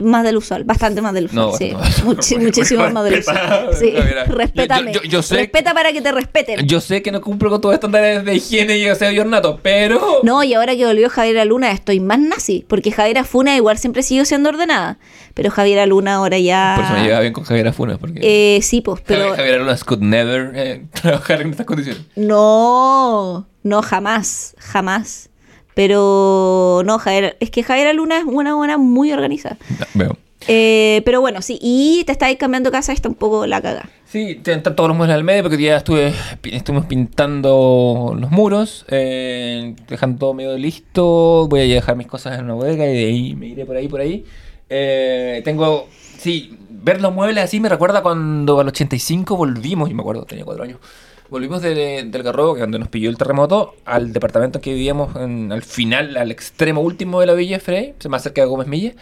Más 0.03 0.24
del 0.24 0.38
usual, 0.38 0.63
bastante 0.63 1.01
más 1.01 1.13
del 1.13 1.25
usual, 1.25 1.51
No, 1.51 1.57
sí. 1.57 1.71
Muchi- 2.03 2.39
muchísimo 2.39 2.89
más 2.89 3.03
del 3.03 3.19
usual. 3.19 3.68
Respeta. 3.68 3.74
Sí, 3.79 3.94
No, 4.27 4.35
respétame. 4.35 4.94
yo- 4.94 5.01
yo- 5.03 5.09
yo 5.09 5.21
sé- 5.21 5.35
Respeta 5.35 5.74
para 5.74 5.91
que 5.94 6.01
te 6.01 6.12
respeten. 6.12 6.65
Yo 6.68 6.81
sé 6.81 7.01
que 7.01 7.12
no 7.12 7.21
cumplo 7.21 7.50
con 7.50 7.62
todos 7.62 7.74
los 7.74 7.77
estándares 7.77 8.24
de 8.25 8.35
higiene 8.35 8.77
y 8.77 8.88
aseo 8.88 9.12
y 9.12 9.19
ornato, 9.19 9.59
pero... 9.62 10.19
No, 10.24 10.44
y 10.44 10.53
ahora 10.53 10.75
que 10.75 10.85
volvió 10.85 11.09
Javiera 11.09 11.45
Luna 11.45 11.71
estoy 11.71 12.00
más 12.00 12.19
nazi, 12.19 12.65
porque 12.68 12.91
Javiera 12.91 13.24
Funa 13.24 13.56
igual 13.56 13.77
siempre 13.77 14.03
siguió 14.03 14.25
siendo 14.25 14.50
ordenada, 14.50 14.97
pero 15.33 15.51
Javiera 15.51 15.85
Luna 15.85 16.15
ahora 16.15 16.38
ya... 16.39 16.74
Por 16.75 16.85
eso 16.85 16.94
me 16.94 17.01
llevaba 17.03 17.21
bien 17.21 17.33
con 17.33 17.44
Javier 17.44 17.74
Funes, 17.74 17.97
porque... 17.97 18.19
Eh, 18.57 18.62
sí, 18.62 18.81
pues, 18.81 19.01
pero... 19.06 19.19
Javier, 19.29 19.38
Javier 19.38 19.59
Luna 19.62 19.77
could 19.85 20.01
never 20.01 20.51
eh, 20.56 20.85
trabajar 21.01 21.41
en 21.41 21.51
estas 21.51 21.65
condiciones. 21.65 22.01
No, 22.15 23.47
no, 23.63 23.81
jamás, 23.81 24.56
jamás. 24.59 25.29
Pero 25.77 26.81
no, 26.85 26.97
Javiera, 26.97 27.35
es 27.39 27.51
que 27.51 27.62
Javiera 27.62 27.94
Luna 27.94 28.18
es 28.18 28.24
una 28.25 28.56
buena 28.56 28.79
muy 28.79 29.12
organizada. 29.13 29.57
No, 29.79 29.85
veo. 29.94 30.18
Eh, 30.47 31.03
pero 31.06 31.21
bueno, 31.21 31.44
sí, 31.44 31.59
y 31.62 32.03
te 32.06 32.13
estáis 32.13 32.38
cambiando 32.39 32.71
casa, 32.71 32.94
está 32.94 33.07
un 33.09 33.13
poco 33.15 33.45
la 33.45 33.62
caga. 33.62 33.88
Sí, 34.06 34.39
te- 34.41 34.53
están 34.53 34.75
todos 34.75 34.88
los 34.88 34.97
muebles 34.97 35.15
al 35.15 35.24
medio 35.24 35.44
porque 35.44 35.62
ya 35.62 35.77
estuve 35.77 36.13
estuvimos 36.51 36.88
pintando 36.88 38.15
los 38.19 38.31
muros, 38.31 38.85
eh, 38.89 39.75
dejando 39.88 40.18
todo 40.18 40.33
medio 40.33 40.57
listo. 40.57 41.47
Voy 41.47 41.59
a 41.59 41.63
dejar 41.75 41.95
mis 41.95 42.07
cosas 42.07 42.39
en 42.39 42.45
una 42.45 42.56
bodega 42.56 42.85
y 42.88 42.94
de 42.95 43.06
ahí 43.06 43.35
me 43.35 43.47
iré 43.47 43.63
por 43.65 43.75
ahí, 43.75 43.88
por 43.88 44.01
ahí. 44.01 44.25
Eh, 44.69 45.41
tengo, 45.45 45.88
sí, 46.18 46.57
ver 46.69 47.01
los 47.01 47.13
muebles 47.13 47.44
así 47.44 47.59
me 47.59 47.69
recuerda 47.69 48.01
cuando 48.01 48.59
al 48.59 48.68
85 48.68 49.38
volvimos, 49.38 49.89
yo 49.89 49.95
me 49.95 50.01
acuerdo, 50.01 50.24
tenía 50.24 50.44
cuatro 50.44 50.63
años. 50.63 50.79
Volvimos 51.29 51.62
de- 51.62 52.03
del 52.06 52.24
Garrobo, 52.24 52.53
que 52.53 52.59
es 52.62 52.63
donde 52.63 52.79
nos 52.79 52.88
pilló 52.88 53.09
el 53.09 53.18
terremoto, 53.18 53.75
al 53.85 54.13
departamento 54.13 54.59
en 54.59 54.62
que 54.62 54.74
vivíamos 54.74 55.15
en- 55.18 55.51
al 55.51 55.62
final, 55.63 56.15
al 56.18 56.31
extremo 56.31 56.81
último 56.81 57.19
de 57.19 57.25
la 57.27 57.33
Villa 57.33 57.59
Frey, 57.59 57.94
más 58.09 58.24
cerca 58.24 58.41
de 58.41 58.47
Gómez 58.47 58.68
Milla. 58.68 58.94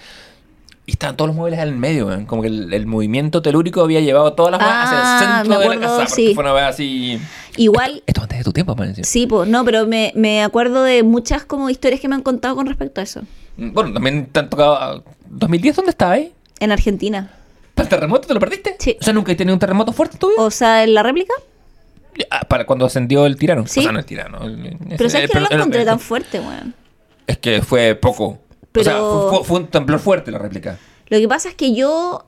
Y 0.87 0.91
estaban 0.91 1.17
todos 1.17 1.29
los 1.29 1.35
muebles 1.35 1.59
al 1.59 1.71
medio, 1.75 2.09
como 2.27 2.43
que 2.43 2.47
el, 2.47 2.71
el 2.71 2.85
movimiento 2.85 3.41
telúrico 3.41 3.81
había 3.81 4.01
llevado 4.01 4.33
todas 4.33 4.51
las 4.51 4.61
weas 4.61 4.73
hacia 4.85 4.97
Ah, 4.99 5.17
el 5.19 5.25
centro 5.25 5.49
me 5.49 5.63
de 5.63 5.69
la 5.69 5.75
acuerdo, 5.87 5.97
casa. 6.03 6.15
Sí. 6.15 6.33
fue 6.35 6.43
una 6.43 6.53
wea 6.53 6.67
así. 6.67 7.19
Igual, 7.57 8.03
Esto 8.05 8.21
antes 8.21 8.37
de 8.39 8.43
tu 8.43 8.53
tiempo, 8.53 8.75
man. 8.75 8.93
sí, 9.03 9.25
pues, 9.25 9.49
no, 9.49 9.65
pero 9.65 9.87
me, 9.87 10.11
me 10.15 10.43
acuerdo 10.43 10.83
de 10.83 11.01
muchas 11.01 11.43
como 11.43 11.71
historias 11.71 11.99
que 12.01 12.07
me 12.07 12.13
han 12.15 12.21
contado 12.21 12.55
con 12.55 12.67
respecto 12.67 13.01
a 13.01 13.03
eso. 13.03 13.21
Bueno, 13.57 13.93
también 13.93 14.27
te 14.27 14.39
han 14.39 14.49
tocado. 14.49 15.03
¿2010 15.31 15.73
dónde 15.75 15.89
estabas 15.91 16.17
ahí? 16.17 16.33
En 16.59 16.71
Argentina. 16.71 17.31
¿Para 17.73 17.85
el 17.85 17.89
terremoto 17.89 18.27
te 18.27 18.33
lo 18.35 18.39
perdiste? 18.39 18.75
Sí. 18.77 18.95
O 18.99 19.03
sea, 19.03 19.13
nunca 19.13 19.31
he 19.31 19.35
tenido 19.35 19.55
un 19.55 19.59
terremoto 19.59 19.91
fuerte 19.91 20.17
en 20.17 20.19
tu 20.19 20.27
vida. 20.29 20.41
O 20.41 20.51
sea, 20.51 20.83
en 20.83 20.93
la 20.93 21.01
réplica. 21.01 21.33
Ah, 22.29 22.41
para 22.47 22.65
cuando 22.65 22.85
ascendió 22.85 23.25
el 23.25 23.35
tirano. 23.35 23.65
Sí. 23.67 23.79
O 23.81 23.83
sea, 23.83 23.91
no 23.91 23.99
el 23.99 24.05
tirano. 24.05 24.43
el- 24.43 24.77
Pero 24.97 25.09
sabes 25.09 25.25
el- 25.25 25.29
que 25.31 25.39
no 25.39 25.47
lo 25.49 25.55
encontré 25.55 25.85
tan 25.85 25.99
fuerte, 25.99 26.39
weón. 26.39 26.73
Es 27.27 27.37
que 27.37 27.61
fue 27.61 27.95
poco. 27.95 28.25
O 28.25 28.39
sea, 28.83 28.93
Pero- 28.93 29.27
fue, 29.29 29.37
fue- 29.39 29.45
fue 29.47 29.59
un 29.59 29.67
temblor 29.67 29.99
fuerte 29.99 30.31
la 30.31 30.37
réplica. 30.37 30.77
Lo 31.07 31.17
que 31.17 31.27
pasa 31.27 31.49
es 31.49 31.55
que 31.55 31.73
yo 31.75 32.25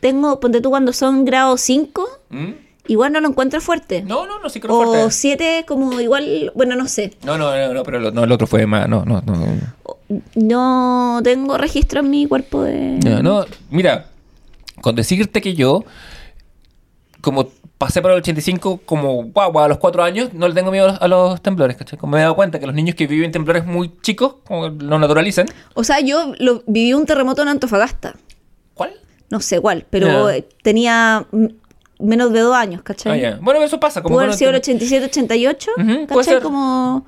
tengo, 0.00 0.40
ponte 0.40 0.60
tú 0.60 0.70
cuando 0.70 0.92
son 0.92 1.24
grado 1.24 1.56
5, 1.56 2.06
¿Mm? 2.30 2.50
igual 2.88 3.12
no 3.12 3.20
lo 3.20 3.28
encuentro 3.28 3.60
fuerte. 3.60 4.02
No, 4.02 4.26
no, 4.26 4.38
no, 4.40 4.48
sí 4.48 4.60
creo 4.60 4.74
o 4.78 4.84
fuerte. 4.84 5.10
7 5.10 5.64
como 5.66 6.00
igual, 6.00 6.52
bueno, 6.54 6.76
no 6.76 6.86
sé. 6.88 7.14
No, 7.24 7.36
no, 7.38 7.54
no, 7.56 7.72
no, 7.74 7.82
pero 7.82 7.98
lo- 8.00 8.10
no, 8.12 8.24
el 8.24 8.32
otro 8.32 8.46
fue 8.46 8.66
más. 8.66 8.88
No, 8.88 9.04
no, 9.04 9.22
no. 9.26 10.16
No 10.34 11.20
tengo 11.24 11.58
registro 11.58 12.00
en 12.00 12.10
mi 12.10 12.26
cuerpo 12.26 12.62
de... 12.62 12.98
No, 13.04 13.22
no, 13.22 13.44
mira, 13.70 14.06
con 14.80 14.94
decirte 14.94 15.40
que 15.40 15.54
yo, 15.54 15.84
como 17.20 17.48
pasé 17.78 18.00
por 18.02 18.10
el 18.10 18.18
85 18.18 18.80
como 18.86 19.24
guau, 19.24 19.58
a 19.58 19.68
los 19.68 19.78
4 19.78 20.02
años, 20.02 20.32
no 20.32 20.48
le 20.48 20.54
tengo 20.54 20.70
miedo 20.70 20.86
a 20.86 20.92
los, 20.92 21.02
a 21.02 21.08
los 21.08 21.42
temblores, 21.42 21.76
¿cachai? 21.76 21.98
Como 21.98 22.12
me 22.12 22.18
he 22.18 22.22
dado 22.22 22.34
cuenta 22.34 22.58
que 22.58 22.66
los 22.66 22.74
niños 22.74 22.94
que 22.96 23.06
viven 23.06 23.30
temblores 23.32 23.66
muy 23.66 23.92
chicos, 24.00 24.36
como 24.46 24.68
lo 24.68 24.98
naturalizan. 24.98 25.46
O 25.74 25.84
sea, 25.84 26.00
yo 26.00 26.32
lo, 26.38 26.62
viví 26.66 26.94
un 26.94 27.04
terremoto 27.06 27.42
en 27.42 27.48
Antofagasta. 27.48 28.14
¿Cuál? 28.74 28.92
No 29.30 29.40
sé 29.40 29.60
cuál, 29.60 29.84
pero 29.90 30.28
tenía 30.62 31.26
menos 31.98 32.32
de 32.32 32.40
dos 32.40 32.54
años, 32.54 32.80
Ah, 32.80 32.84
¿cachai? 32.84 33.20
ya. 33.20 33.38
Bueno, 33.40 33.62
eso 33.62 33.80
pasa. 33.80 34.02
Como 34.02 34.18
que 34.18 34.24
haber 34.24 34.36
sido 34.36 34.50
el 34.52 34.60
tiene- 34.60 34.76
87, 34.78 35.06
88, 35.06 35.70
Ujú, 35.76 36.06
puede 36.06 36.26
¿cachai? 36.26 36.40
Como... 36.42 37.06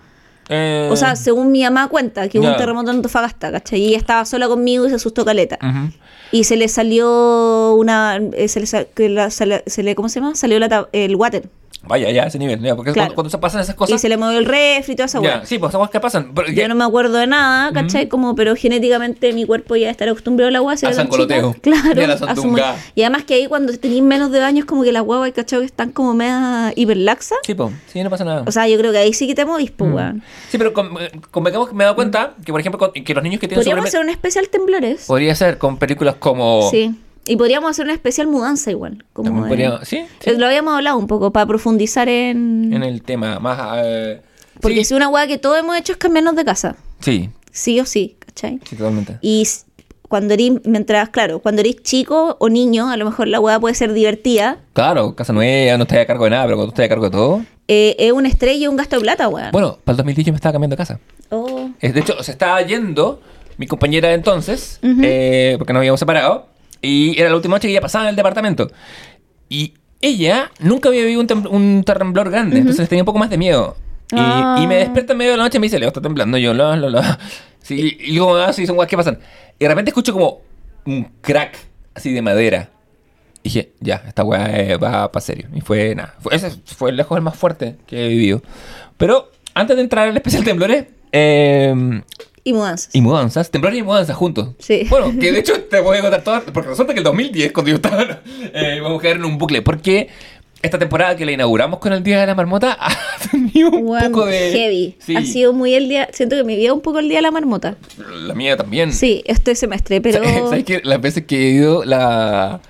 Eh, 0.49 0.89
O 0.91 0.97
sea, 0.97 1.15
según 1.17 1.51
mi 1.53 1.63
mamá 1.63 1.89
cuenta 1.89 2.29
que 2.29 2.39
hubo 2.39 2.47
un 2.53 2.59
terremoto 2.59 2.91
en 2.91 2.97
Antofagasta, 2.97 3.51
¿cachai? 3.53 3.81
Y 3.81 3.89
ella 3.89 3.99
estaba 3.99 4.25
sola 4.25 4.49
conmigo 4.49 4.87
y 4.87 4.89
se 4.91 4.97
asustó 4.97 5.25
caleta. 5.25 5.59
Y 6.33 6.45
se 6.45 6.57
le 6.57 6.69
salió 6.69 7.75
una... 7.75 8.17
eh, 8.33 8.49
Se 8.49 8.61
le, 8.61 8.67
se 9.71 9.83
le- 9.83 9.95
¿Cómo 9.95 10.09
se 10.09 10.21
llama? 10.21 10.35
Salió 10.35 10.59
la 10.59 10.89
el 10.93 11.17
water. 11.17 11.49
Vaya, 11.89 12.11
ya, 12.11 12.25
ese 12.25 12.39
nivel. 12.39 12.61
ya, 12.61 12.77
porque 12.77 12.93
Claro. 12.93 13.09
cuando, 13.09 13.15
cuando 13.15 13.31
se 13.31 13.39
pasan 13.39 13.61
esas 13.63 13.75
Y 13.75 13.79
cosas. 13.79 14.01
se 14.01 14.09
le 14.09 14.17
movió 14.17 14.39
el 14.39 14.45
refri 14.45 14.93
y 14.93 14.97
toda 14.97 15.07
esa 15.07 15.21
weá. 15.21 15.45
sí, 15.45 15.59
pues 15.59 15.75
esas 15.75 15.91
que 15.91 16.01
pasan. 16.01 16.33
Pero, 16.35 16.53
Yo 16.53 16.69
no 16.69 16.75
me 16.75 16.85
acuerdo 16.85 17.19
de 17.19 17.27
nada, 17.27 17.73
¿cachai? 17.73 18.09
Como, 18.09 18.35
pero 18.35 18.55
genéticamente 18.55 19.33
mi 19.33 19.45
cuerpo 19.45 19.75
ya 19.77 19.91
está 19.91 20.05
acostumbrado 20.05 20.49
a 20.49 20.53
la 20.53 20.59
agua. 20.59 20.75
A 20.75 20.77
sangoloteo. 20.77 21.55
Claro. 21.63 22.01
Y 22.01 22.05
a 22.05 22.07
la 22.09 22.77
y 22.95 23.03
además 23.03 23.25
que 23.25 23.35
ahí 23.35 23.47
cuando 23.47 23.77
tenéis 23.79 24.03
menos 24.03 24.31
de 24.31 24.41
años, 24.43 24.65
como 24.67 24.83
que 24.85 24.93
las 24.93 25.03
guaguas, 25.03 25.33
¿cachai? 25.33 25.61
Que 25.61 25.65
están 25.67 25.91
como 25.93 26.15
media 26.15 26.73
hiperlaxas. 26.77 27.39
Sí, 27.45 27.55
pues, 27.55 27.73
sí, 27.93 28.03
no 28.03 28.11
pasa 28.11 28.25
nada. 28.25 28.45
O 28.47 28.53
sea, 28.53 28.69
yo 28.69 28.79
creo 28.79 28.93
que 28.93 28.99
ahí 28.99 29.13
sí 29.13 29.27
que 29.27 29.35
te 29.35 29.45
movís, 29.45 29.71
pues, 29.71 29.93
weón. 29.93 30.23
sí, 30.51 30.59
pero 30.59 30.73
con, 30.73 30.91
con 31.31 31.45
Beckham 31.45 31.69
me 31.75 31.85
he 31.85 31.87
dado 31.87 31.95
cuenta 31.97 32.35
que, 32.45 32.53
por 32.53 32.61
ejemplo, 32.61 32.79
con- 32.79 32.93
que 32.93 33.15
los 33.15 33.23
niños 33.23 33.41
que 33.41 33.49
tienen 33.49 33.61
Podríamos 33.65 33.87
hacer 33.87 34.01
un 34.01 34.11
especial 34.11 34.49
temblores. 34.49 35.05
Podría 35.07 35.35
ser 35.35 35.59
con 35.59 35.79
películas 35.79 36.17
como. 36.19 36.69
Sí. 36.71 36.95
Y 37.29 37.37
podríamos 37.37 37.71
hacer 37.71 37.85
un 37.85 37.91
especial 37.91 38.27
mudanza 38.27 38.71
igual. 38.71 39.05
Como 39.13 39.43
de- 39.45 39.49
podríamos- 39.49 39.87
sí, 39.87 40.05
sí. 40.21 40.31
Lo 40.37 40.47
habíamos 40.47 40.75
hablado 40.75 40.97
un 40.99 41.07
poco 41.07 41.33
para 41.33 41.47
profundizar 41.47 42.09
en... 42.09 42.73
En 42.73 42.83
el 42.83 43.03
tema 43.03 43.39
más. 43.39 43.59
eh, 43.85 44.21
Porque 44.61 44.79
sí, 44.79 44.85
si 44.87 44.95
una 44.95 45.09
weá 45.09 45.27
que 45.27 45.39
todos 45.39 45.59
hemos 45.59 45.77
hecho 45.77 45.93
es 45.93 45.99
cambiarnos 45.99 46.35
de 46.37 46.45
casa. 46.45 46.77
sí, 47.01 47.31
Sí 47.51 47.81
o 47.81 47.85
sí, 47.87 48.17
¿cachai? 48.25 48.61
sí, 48.69 48.77
totalmente. 48.77 49.19
Y 49.21 49.47
cuando 50.09 50.35
eres, 50.35 50.53
mientras, 50.65 51.09
claro, 51.11 51.41
cuando 51.41 51.61
eres 51.61 51.83
chico 51.83 52.37
o 52.39 52.49
niño, 52.49 52.89
a 52.89 52.97
lo 52.97 53.05
mejor 53.05 53.27
la 53.29 53.41
weá 53.41 53.59
puede 53.59 53.75
ser 53.75 53.93
divertida. 53.93 54.59
Claro, 54.75 55.15
casa 55.17 55.33
nueva, 55.33 55.77
no 55.77 55.83
estás 55.83 55.99
a 55.99 56.07
cargo 56.07 56.25
de 56.25 56.31
nada, 56.31 56.45
pero 56.45 56.57
cuando 56.57 56.73
estás 56.73 56.87
a 56.87 56.89
cargo 56.89 57.05
de 57.07 57.11
todo. 57.11 57.43
Eh, 57.67 57.97
es 57.99 58.13
un 58.13 58.25
estrella 58.27 58.65
y 58.65 58.69
un 58.69 58.77
gasto 58.77 58.97
de 58.97 59.03
plata, 59.03 59.29
weón. 59.29 59.51
Bueno, 59.53 59.79
para 59.85 59.95
el 59.95 59.97
2010 59.99 60.27
yo 60.27 60.33
me 60.33 60.37
estaba 60.37 60.53
cambiando 60.53 60.75
de 60.75 60.79
casa. 60.79 61.01
Oh. 61.31 61.69
De 61.81 62.01
hecho, 62.01 62.23
se 62.23 62.31
estaba 62.33 62.63
yendo 62.63 63.21
mi 63.59 63.67
compañera 63.67 64.09
de 64.09 64.15
entonces, 64.15 64.79
eh, 64.83 65.57
porque 65.59 65.73
nos 65.73 65.81
habíamos 65.81 65.99
separado, 66.01 66.47
y 66.83 67.19
era 67.21 67.31
la 67.31 67.37
última 67.37 67.57
noche 67.57 67.69
que 67.69 67.73
ella 67.73 67.81
pasaba 67.81 68.05
en 68.05 68.11
el 68.11 68.17
departamento. 68.17 68.71
Y 69.49 69.75
ella 70.01 70.51
nunca 70.61 70.89
había 70.89 71.03
vivido 71.05 71.21
un, 71.21 71.47
un 71.51 71.85
temblor 71.85 72.31
grande, 72.31 72.59
entonces 72.59 72.81
les 72.81 72.89
tenía 72.89 73.03
un 73.03 73.07
poco 73.07 73.19
más 73.19 73.31
de 73.31 73.39
miedo. 73.39 73.77
Y, 74.11 74.17
Ah. 74.17 74.59
y 74.63 74.67
me 74.67 74.77
despierta 74.77 75.13
en 75.13 75.19
medio 75.19 75.33
de 75.33 75.37
la 75.37 75.43
noche 75.45 75.59
y 75.59 75.61
me 75.61 75.67
dice, 75.67 75.79
Leo, 75.79 75.89
está 75.89 76.01
temblando. 76.01 76.39
Y 76.39 76.43
yo, 76.43 76.55
la, 76.55 76.77
la, 76.77 76.89
la. 76.89 77.19
Sí, 77.61 77.99
y 78.01 78.17
como, 78.19 78.37
ah, 78.37 78.53
sí, 78.55 78.67
son 78.67 78.77
guas 78.77 78.89
que 78.89 78.97
pasan. 78.97 79.19
Y 79.59 79.65
de 79.65 79.69
repente 79.69 79.91
escucho 79.91 80.13
como 80.15 80.41
un 80.87 81.11
crack 81.21 81.59
así 81.95 82.13
de 82.15 82.23
madera. 82.23 82.71
Y 83.43 83.51
dije, 83.51 83.73
ya, 83.81 84.03
esta 84.07 84.25
weá 84.25 84.47
eh, 84.59 84.77
va 84.79 85.13
para 85.13 85.21
serio. 85.23 85.49
Y 85.55 85.61
fue 85.61 85.95
nada. 85.95 86.15
Fue, 86.21 86.35
ese 86.35 86.51
fue 86.65 86.93
lejos 86.93 87.17
el 87.19 87.23
más 87.23 87.37
fuerte 87.37 87.77
que 87.87 88.07
he 88.07 88.09
vivido. 88.09 88.41
Pero 88.97 89.31
antes 89.53 89.77
de 89.77 89.83
entrar 89.83 90.09
al 90.09 90.17
especial 90.17 90.45
temblores, 90.45 90.87
eh, 91.13 92.01
Y 92.49 92.53
mudanzas. 92.55 92.95
y 92.95 93.01
mudanzas, 93.03 93.51
temblores 93.51 93.79
y 93.79 93.83
mudanzas 93.83 94.17
juntos. 94.17 94.51
Sí. 94.59 94.87
Bueno, 94.89 95.13
que 95.21 95.33
de 95.33 95.41
hecho 95.41 95.61
te 95.65 95.81
voy 95.81 95.99
a 95.99 96.01
contar 96.01 96.23
todas, 96.25 96.43
porque 96.45 96.71
resulta 96.71 96.95
que 96.95 97.01
el 97.01 97.05
2010, 97.05 97.53
cuando 97.53 97.69
yo 97.71 97.77
estaba, 97.77 98.03
eh, 98.55 98.79
vamos 98.83 98.99
a 98.99 99.03
caer 99.03 99.17
en 99.17 99.25
un 99.27 99.37
bucle, 99.37 99.61
porque 99.61 100.09
esta 100.63 100.79
temporada 100.79 101.15
que 101.15 101.27
la 101.27 101.33
inauguramos 101.33 101.79
con 101.79 101.93
el 101.93 102.03
Día 102.03 102.21
de 102.21 102.27
la 102.27 102.35
Marmota 102.35 102.77
ha 102.81 102.91
tenido 103.31 103.71
un 103.71 103.99
poco 103.99 104.25
de... 104.25 104.51
heavy. 104.51 104.97
Sí, 104.99 105.15
Ha 105.15 105.25
sido 105.25 105.53
muy 105.53 105.75
el 105.75 105.89
día. 105.91 106.09
Siento 106.13 106.37
que 106.37 106.45
mi 106.45 106.57
vida 106.57 106.73
un 106.73 106.81
poco 106.81 106.99
el 107.01 107.09
día 107.09 107.19
de 107.19 107.23
la 107.23 107.31
marmota. 107.31 107.77
la 107.99 108.35
mía 108.35 108.57
también. 108.57 108.93
Sí, 108.93 109.23
este 109.27 109.55
semestre, 109.55 110.01
pero. 110.01 110.25
¿Sabes 110.25 110.65
qué? 110.65 110.81
Las 110.83 111.01
veces 111.01 111.25
que 111.27 111.37
he 111.49 111.51
ido 111.51 111.85
la, 111.85 112.61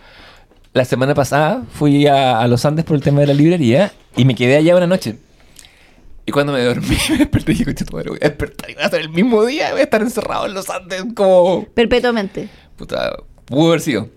la 0.74 0.84
semana 0.84 1.14
pasada 1.14 1.62
fui 1.72 2.06
a, 2.06 2.40
a 2.40 2.48
los 2.48 2.64
Andes 2.64 2.84
por 2.84 2.96
el 2.96 3.02
tema 3.02 3.20
de 3.20 3.28
la 3.28 3.34
librería 3.34 3.92
y 4.16 4.24
me 4.24 4.34
quedé 4.34 4.56
allá 4.56 4.76
una 4.76 4.86
noche. 4.88 5.16
Y 6.28 6.30
cuando 6.30 6.52
me 6.52 6.62
dormí, 6.62 6.94
me 7.10 7.16
desperté 7.16 7.52
y 7.52 7.54
dije, 7.54 7.64
"Concha 7.64 7.86
tu 7.86 7.96
madre, 7.96 8.10
voy 8.10 8.18
a 8.20 8.28
despertar 8.28 8.70
y 8.70 8.74
va 8.74 8.84
a 8.84 8.90
ser 8.90 9.00
el 9.00 9.08
mismo 9.08 9.46
día, 9.46 9.70
voy 9.70 9.80
a 9.80 9.84
estar 9.84 10.02
encerrado 10.02 10.44
en 10.44 10.52
los 10.52 10.68
Andes 10.68 11.02
como... 11.14 11.64
Perpetuamente. 11.72 12.50
Puta, 12.76 13.16
pudo 13.46 13.68
haber 13.68 13.80
sido. 13.80 14.10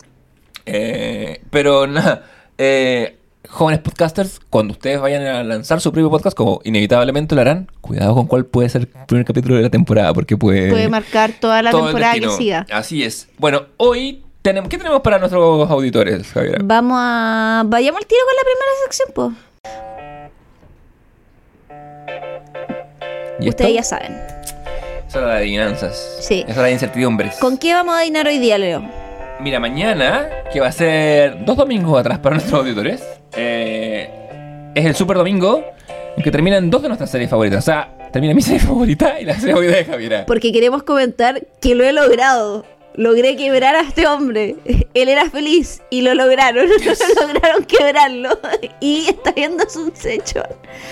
Eh, 0.66 1.42
pero 1.50 1.88
nada, 1.88 2.26
eh, 2.58 3.18
jóvenes 3.48 3.80
podcasters, 3.80 4.42
cuando 4.50 4.74
ustedes 4.74 5.00
vayan 5.00 5.26
a 5.26 5.42
lanzar 5.46 5.80
su 5.80 5.94
propio 5.94 6.10
podcast, 6.10 6.36
como 6.36 6.60
inevitablemente 6.66 7.34
lo 7.34 7.40
harán, 7.40 7.72
cuidado 7.80 8.14
con 8.14 8.28
cuál 8.28 8.46
puede 8.46 8.68
ser 8.68 8.82
el 8.82 8.88
primer 9.08 9.26
capítulo 9.26 9.56
de 9.56 9.62
la 9.62 9.70
temporada, 9.70 10.14
porque 10.14 10.36
puede... 10.36 10.70
Puede 10.70 10.90
marcar 10.90 11.32
toda 11.40 11.62
la 11.62 11.72
temporada 11.72 12.16
que 12.16 12.30
siga. 12.32 12.66
Así 12.74 13.06
es. 13.06 13.30
Bueno, 13.38 13.68
hoy 13.78 14.22
tenemos... 14.42 14.70
¿Qué 14.70 14.78
tenemos 14.78 15.00
para 15.00 15.18
nuestros 15.18 15.72
auditores, 15.72 16.28
Javier? 16.28 16.62
Vamos 16.62 16.98
a. 17.00 17.64
Vayamos 17.68 18.02
al 18.02 18.06
tiro 18.06 18.20
con 18.26 18.36
la 18.36 18.44
primera 18.44 18.72
sección, 18.84 19.10
pues. 19.16 19.52
¿Y 23.42 23.50
esto? 23.50 23.64
Ustedes 23.64 23.76
ya 23.76 23.84
saben. 23.84 24.18
Es 25.08 25.16
hora 25.16 25.32
de 25.32 25.38
adivinanzas. 25.40 26.18
Sí. 26.22 26.46
Es 26.48 26.56
hora 26.58 26.68
de 26.68 26.74
incertidumbres. 26.74 27.36
¿Con 27.38 27.58
qué 27.58 27.74
vamos 27.74 27.98
a 27.98 28.02
dinar 28.02 28.28
hoy 28.28 28.40
día, 28.40 28.58
Leo? 28.58 28.82
Mira, 29.42 29.60
mañana, 29.60 30.28
que 30.54 30.60
va 30.60 30.68
a 30.68 30.72
ser 30.72 31.44
dos 31.44 31.58
domingos 31.58 32.00
atrás 32.00 32.20
para 32.20 32.36
nuestros 32.36 32.62
auditores, 32.62 33.04
eh, 33.36 34.72
es 34.76 34.86
el 34.86 34.96
super 34.96 35.18
domingo 35.18 35.66
en 36.16 36.24
que 36.24 36.32
terminan 36.32 36.70
dos 36.70 36.82
de 36.84 36.90
nuestras 36.90 37.10
series 37.10 37.30
favoritas. 37.30 37.60
O 37.60 37.66
sea, 37.66 37.90
termina 38.12 38.34
mi 38.34 38.42
serie 38.42 38.60
favorita 38.66 39.20
y 39.20 39.26
la 39.26 39.34
serie 39.34 39.54
favorita 39.54 39.78
de 39.78 39.86
Javiera. 39.86 40.26
Porque 40.28 40.52
queremos 40.52 40.84
comentar 40.84 41.42
que 41.60 41.76
lo 41.76 41.84
he 41.84 41.92
logrado. 41.92 42.66
Logré 42.96 43.36
quebrar 43.38 43.76
a 43.76 43.82
este 43.82 44.06
hombre. 44.08 44.56
Él 44.94 45.10
era 45.10 45.30
feliz 45.30 45.82
y 45.90 46.02
lo 46.02 46.14
lograron. 46.14 46.68
lograron 47.22 47.64
quebrarlo. 47.66 48.40
Y 48.80 49.06
está 49.08 49.32
viendo 49.32 49.70
Succession. 49.70 50.46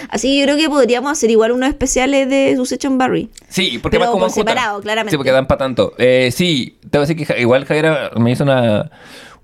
Así 0.09 0.29
que 0.29 0.39
yo 0.39 0.45
creo 0.45 0.57
que 0.57 0.69
podríamos 0.69 1.11
hacer 1.11 1.31
igual 1.31 1.51
unos 1.51 1.69
especiales 1.69 2.29
de 2.29 2.55
Succession 2.55 2.97
Barry. 2.97 3.29
Sí, 3.47 3.79
porque 3.81 3.97
Pero 3.97 4.07
va 4.07 4.11
como 4.11 4.25
por 4.25 4.33
separado, 4.33 4.81
claramente. 4.81 5.11
Sí, 5.11 5.17
porque 5.17 5.31
dan 5.31 5.47
para 5.47 5.57
tanto. 5.57 5.93
Eh, 5.97 6.29
sí, 6.31 6.77
te 6.81 6.97
voy 6.97 7.05
a 7.05 7.07
decir 7.07 7.27
que 7.27 7.41
igual 7.41 7.65
Javiera 7.65 8.11
me 8.15 8.31
hizo 8.31 8.43
una, 8.43 8.91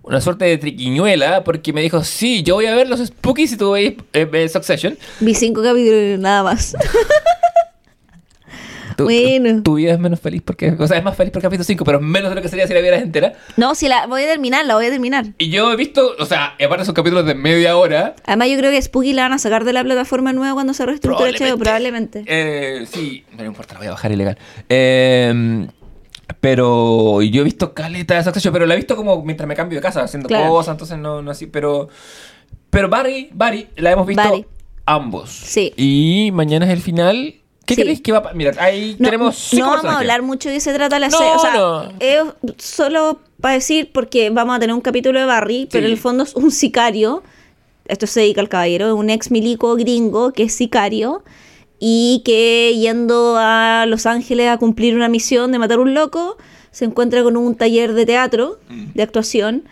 una 0.03 0.21
suerte 0.21 0.45
de 0.45 0.57
triquiñuela 0.57 1.43
porque 1.43 1.73
me 1.73 1.81
dijo, 1.81 2.03
sí, 2.03 2.43
yo 2.43 2.55
voy 2.55 2.67
a 2.67 2.75
ver 2.75 2.87
los 2.87 2.99
Spookies 2.99 3.49
si 3.49 3.57
tú 3.57 3.71
veis 3.71 3.95
eh, 4.13 4.49
Succession. 4.49 4.97
Vi 5.19 5.33
cinco 5.33 5.63
capítulos 5.63 6.19
nada 6.19 6.43
más. 6.43 6.75
Tu, 8.95 9.03
Bueno. 9.03 9.61
tu, 9.63 9.75
vida 9.75 9.93
es 9.93 9.99
menos 9.99 10.19
feliz 10.19 10.41
porque, 10.43 10.75
o 10.77 10.87
sea, 10.87 10.97
es 10.97 11.03
más 11.03 11.15
feliz 11.15 11.31
por 11.31 11.41
capítulo 11.41 11.63
5, 11.63 11.83
pero 11.85 11.99
menos 11.99 12.29
de 12.29 12.35
lo 12.35 12.41
que 12.41 12.47
sería 12.49 12.65
si 12.67 12.73
la 12.73 12.79
vieras 12.81 13.01
entera. 13.01 13.33
No, 13.57 13.75
si 13.75 13.87
la 13.87 14.07
voy 14.07 14.23
a 14.23 14.27
terminar, 14.27 14.65
la 14.65 14.75
voy 14.75 14.85
a 14.85 14.89
terminar. 14.89 15.25
Y 15.37 15.49
yo 15.49 15.71
he 15.71 15.75
visto, 15.75 16.15
o 16.17 16.25
sea, 16.25 16.55
aparte 16.63 16.85
son 16.85 16.93
capítulos 16.95 17.25
de 17.25 17.35
media 17.35 17.77
hora. 17.77 18.15
Además, 18.25 18.49
yo 18.49 18.57
creo 18.57 18.71
que 18.71 18.81
Spooky 18.81 19.13
la 19.13 19.23
van 19.23 19.33
a 19.33 19.37
sacar 19.37 19.63
de 19.65 19.73
la 19.73 19.83
plataforma 19.83 20.33
nueva 20.33 20.53
cuando 20.53 20.73
se 20.73 20.85
reestructure 20.85 21.31
HBO, 21.31 21.57
probablemente. 21.57 22.23
Eh, 22.27 22.85
sí, 22.91 23.23
no 23.37 23.43
importa, 23.45 23.73
la 23.75 23.79
voy 23.79 23.87
a 23.87 23.91
bajar 23.91 24.11
ilegal. 24.11 24.37
Eh, 24.69 25.67
pero 26.41 27.21
yo 27.21 27.41
he 27.41 27.43
visto 27.43 27.73
caleta 27.73 28.15
de 28.15 28.23
Succession, 28.23 28.53
pero 28.53 28.65
la 28.65 28.73
he 28.73 28.77
visto 28.77 28.95
como 28.95 29.23
mientras 29.23 29.47
me 29.47 29.55
cambio 29.55 29.77
de 29.77 29.81
casa, 29.81 30.03
haciendo 30.03 30.27
Claro. 30.27 30.49
cosas, 30.49 30.73
entonces 30.73 30.97
no, 30.97 31.21
no 31.21 31.31
así, 31.31 31.47
pero... 31.47 31.89
Pero 32.69 32.89
Barry, 32.89 33.29
Barry, 33.33 33.67
la 33.77 33.91
hemos 33.91 34.05
visto 34.05 34.21
Barry. 34.23 34.45
ambos. 34.85 35.29
Sí. 35.31 35.73
Y 35.77 36.31
mañana 36.33 36.65
es 36.65 36.71
el 36.71 36.81
final. 36.81 37.35
¿Qué 37.65 37.75
Sí. 37.75 37.81
creéis 37.81 38.01
que 38.01 38.11
va 38.11 38.19
a 38.29 38.33
Mira, 38.33 38.53
ahí 38.59 38.95
No, 38.99 39.05
tenemos 39.07 39.53
no 39.53 39.65
vamos 39.69 39.85
a 39.85 39.97
hablar 39.99 40.21
mucho 40.21 40.49
de 40.49 40.55
qué 40.55 40.59
se 40.61 40.73
trata 40.73 40.99
la 40.99 41.09
No, 41.09 41.17
serie. 41.17 41.33
O 41.35 41.39
sea, 41.39 41.53
no. 41.55 41.91
es 41.99 42.23
solo 42.57 43.19
para 43.41 43.55
decir, 43.55 43.91
porque 43.93 44.29
vamos 44.29 44.55
a 44.55 44.59
tener 44.59 44.73
un 44.73 44.81
capítulo 44.81 45.19
de 45.19 45.25
Barry, 45.25 45.67
pero 45.71 45.85
en 45.85 45.91
el 45.91 45.97
fondo 45.97 46.23
es 46.23 46.35
un 46.35 46.51
sicario. 46.51 47.23
Esto 47.87 48.07
se 48.07 48.21
dedica 48.21 48.41
al 48.41 48.49
caballero, 48.49 48.87
es 48.87 48.93
un 48.93 49.09
ex 49.09 49.29
milico 49.31 49.75
gringo 49.75 50.31
que 50.33 50.43
es 50.43 50.53
sicario 50.55 51.23
y 51.79 52.21
que 52.25 52.73
yendo 52.79 53.35
a 53.37 53.85
Los 53.87 54.05
Ángeles 54.05 54.49
a 54.49 54.57
cumplir 54.57 54.95
una 54.95 55.09
misión 55.09 55.51
de 55.51 55.59
matar 55.59 55.79
un 55.79 55.93
loco, 55.93 56.37
se 56.71 56.85
encuentra 56.85 57.21
con 57.23 57.37
un 57.37 57.55
taller 57.55 57.93
de 57.93 58.05
teatro, 58.05 58.59
Mm. 58.69 58.85
de 58.95 59.03
actuación, 59.03 59.63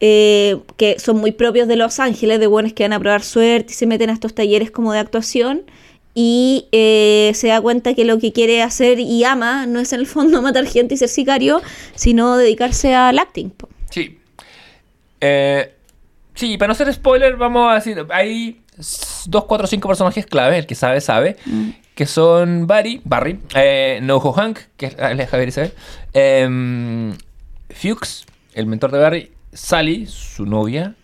eh, 0.00 0.58
que 0.76 0.98
son 1.00 1.16
muy 1.16 1.32
propios 1.32 1.66
de 1.66 1.74
Los 1.76 1.98
Ángeles, 1.98 2.38
de 2.38 2.46
buenos 2.46 2.72
que 2.72 2.84
van 2.84 2.92
a 2.92 3.00
probar 3.00 3.22
suerte 3.24 3.72
y 3.72 3.74
se 3.74 3.86
meten 3.86 4.10
a 4.10 4.12
estos 4.12 4.34
talleres 4.34 4.70
como 4.70 4.92
de 4.92 5.00
actuación 5.00 5.62
y 6.14 6.66
eh, 6.72 7.32
se 7.34 7.48
da 7.48 7.60
cuenta 7.60 7.94
que 7.94 8.04
lo 8.04 8.18
que 8.18 8.32
quiere 8.32 8.62
hacer 8.62 8.98
y 8.98 9.24
ama 9.24 9.66
no 9.66 9.80
es 9.80 9.92
en 9.92 10.00
el 10.00 10.06
fondo 10.06 10.42
matar 10.42 10.66
gente 10.66 10.94
y 10.94 10.96
ser 10.96 11.08
sicario, 11.08 11.60
sino 11.94 12.36
dedicarse 12.36 12.94
al 12.94 13.18
acting. 13.18 13.50
Sí. 13.90 14.18
Eh, 15.20 15.72
sí, 16.34 16.58
para 16.58 16.68
no 16.68 16.74
ser 16.74 16.92
spoiler, 16.92 17.36
vamos 17.36 17.70
a 17.70 17.74
decir, 17.76 18.04
hay 18.10 18.60
dos, 19.26 19.44
cuatro, 19.44 19.66
cinco 19.66 19.88
personajes 19.88 20.26
clave, 20.26 20.58
el 20.58 20.66
que 20.66 20.74
sabe, 20.74 21.00
sabe, 21.00 21.36
que 21.94 22.06
son 22.06 22.66
Barry, 22.66 23.00
Barry, 23.04 23.38
eh, 23.54 23.98
Noho 24.02 24.32
Hank, 24.32 24.58
que 24.76 24.86
es 24.86 24.94
Javier 24.96 25.48
Isabel, 25.48 25.72
eh, 26.14 27.12
Fuchs, 27.70 28.26
el 28.54 28.66
mentor 28.66 28.92
de 28.92 28.98
Barry, 28.98 29.32
Sally, 29.52 30.06
su 30.06 30.46
novia, 30.46 30.94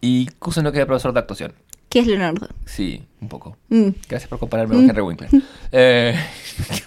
y 0.00 0.26
Kusano, 0.38 0.70
que 0.70 0.78
es 0.78 0.82
el 0.82 0.86
profesor 0.86 1.14
de 1.14 1.20
actuación. 1.20 1.54
¿Qué 1.94 2.00
es 2.00 2.08
Leonardo? 2.08 2.48
Sí, 2.66 3.04
un 3.20 3.28
poco. 3.28 3.56
Mm. 3.68 3.90
Gracias 4.08 4.28
por 4.28 4.40
compararme 4.40 4.74
con 4.74 4.90
Henry 4.90 5.00
Winkler. 5.00 5.30
Eh. 5.70 6.18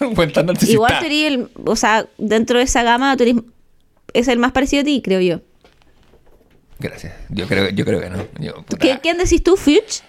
Igual 0.68 0.98
tú 0.98 1.06
eres 1.06 1.32
el, 1.32 1.48
o 1.64 1.76
sea, 1.76 2.06
dentro 2.18 2.58
de 2.58 2.64
esa 2.64 2.82
gama 2.82 3.16
tú 3.16 3.22
eres, 3.22 3.36
es 4.12 4.28
el 4.28 4.38
más 4.38 4.52
parecido 4.52 4.82
a 4.82 4.84
ti, 4.84 5.00
creo 5.02 5.22
yo. 5.22 5.40
Gracias. 6.78 7.14
Yo 7.30 7.46
creo, 7.46 7.70
yo 7.70 7.86
creo 7.86 8.00
que 8.02 8.10
no. 8.10 8.18
Yo, 8.38 8.56
puta. 8.56 8.76
¿Qué- 8.76 8.98
¿Quién 9.02 9.16
decís 9.16 9.42
tú, 9.42 9.56
Fuchs? 9.56 10.04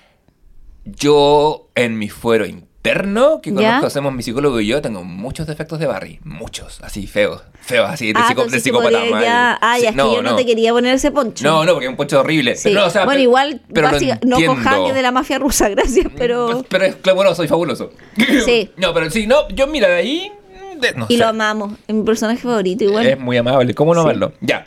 Yo, 0.84 1.70
en 1.76 1.98
mi 1.98 2.10
fuero 2.10 2.46
interno, 2.46 2.69
interno 2.82 3.42
que 3.42 3.50
¿Ya? 3.52 3.56
conozco, 3.56 3.88
hacemos 3.88 4.14
mi 4.14 4.24
psicólogo 4.24 4.62
y 4.62 4.68
yo, 4.68 4.82
tengo 4.82 5.04
muchos 5.04 5.46
defectos 5.48 5.80
de 5.80 5.86
Barry. 5.86 6.20
Muchos, 6.24 6.80
así, 6.82 7.08
feos. 7.08 7.42
Feos, 7.62 7.90
así, 7.90 8.14
de, 8.14 8.20
Ah, 8.20 8.28
psico- 8.30 8.46
de 8.46 8.60
psicópata 8.62 9.00
mal. 9.12 9.22
ya- 9.24 9.60
Ah, 9.62 9.76
Sí, 9.76 9.84
ya, 9.84 9.90
es 9.90 9.96
que 9.96 10.02
yo 10.02 10.22
no, 10.22 10.36
te 10.38 10.46
quería 10.46 10.72
poner 10.72 10.96
ese 10.96 11.12
poncho. 11.12 11.44
No, 11.44 11.66
no, 11.66 11.74
porque 11.74 11.86
es 11.88 11.90
un 11.92 11.98
poncho 11.98 12.22
horrible. 12.22 12.56
Sí. 12.56 12.72
No, 12.72 12.86
o 12.86 12.90
sea, 12.90 13.02
bueno, 13.04 13.18
pero- 13.18 13.22
igual, 13.24 13.62
pero 13.74 13.92
básica- 13.92 14.20
no 14.24 14.38
Hank 14.38 14.88
es 14.88 14.96
de 14.96 15.02
la 15.02 15.12
mafia 15.12 15.40
rusa, 15.40 15.68
gracias, 15.76 16.08
pero... 16.18 16.64
Pero 16.70 16.86
es 16.86 16.96
clamoroso 16.96 17.44
y 17.44 17.48
fabuloso. 17.50 17.92
Sí. 18.46 18.72
No, 18.78 18.94
pero 18.94 19.10
sí, 19.12 19.28
no, 19.28 19.48
yo 19.50 19.68
mira, 19.68 19.90
de 19.90 19.96
ahí. 19.96 20.32
de- 20.80 20.94
no 20.94 21.06
Y 21.10 21.16
sé. 21.16 21.20
lo 21.20 21.28
amamos, 21.28 21.74
es 21.86 21.94
mi 21.94 22.04
personaje 22.04 22.42
favorito 22.42 22.86
igual. 22.86 23.06
Es 23.06 23.20
muy 23.20 23.36
amable. 23.36 23.74
¿Cómo 23.76 23.94
no 23.94 24.02
Sí. 24.04 24.06
amarlo? 24.06 24.32
Ya. 24.40 24.66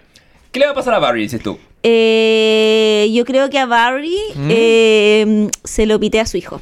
¿Qué 0.51 0.61
le 0.61 0.67
va 0.67 0.73
a 0.73 0.75
pasar 0.75 0.93
a 0.93 0.99
Barry, 0.99 1.23
dices 1.23 1.43
tú? 1.43 1.59
Eh, 1.83 3.11
yo 3.15 3.25
creo 3.25 3.49
que 3.49 3.59
a 3.59 3.65
Barry 3.65 4.17
¿Mm? 4.35 4.49
eh, 4.51 5.49
se 5.65 5.87
lo 5.87 5.99
pité 5.99 6.21
a 6.21 6.27
su 6.27 6.37
hijo. 6.37 6.61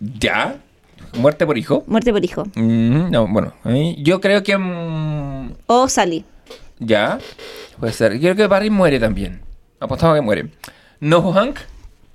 ¿Ya? 0.00 0.58
¿Muerte 1.18 1.46
por 1.46 1.56
hijo? 1.58 1.84
Muerte 1.86 2.12
por 2.12 2.24
hijo. 2.24 2.44
Mm, 2.54 3.10
no, 3.10 3.26
bueno. 3.28 3.52
Yo 3.98 4.20
creo 4.20 4.42
que. 4.42 4.56
mm, 4.56 5.52
O 5.66 5.88
Sally. 5.88 6.24
ya. 6.78 7.18
Puede 7.78 7.92
ser. 7.92 8.14
Yo 8.14 8.20
creo 8.20 8.36
que 8.36 8.46
Barry 8.46 8.70
muere 8.70 8.98
también. 8.98 9.40
Apostamos 9.80 10.16
que 10.16 10.20
muere. 10.22 10.48
¿No 11.00 11.32
Hank? 11.32 11.58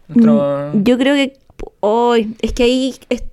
Nuestro- 0.10 0.72
Mm, 0.74 0.84
Yo 0.84 0.98
creo 0.98 1.16
que. 1.16 1.34
Hoy, 1.80 2.36
es 2.42 2.52
que 2.54 2.63
ahí. 2.63 2.96
es- 3.10 3.24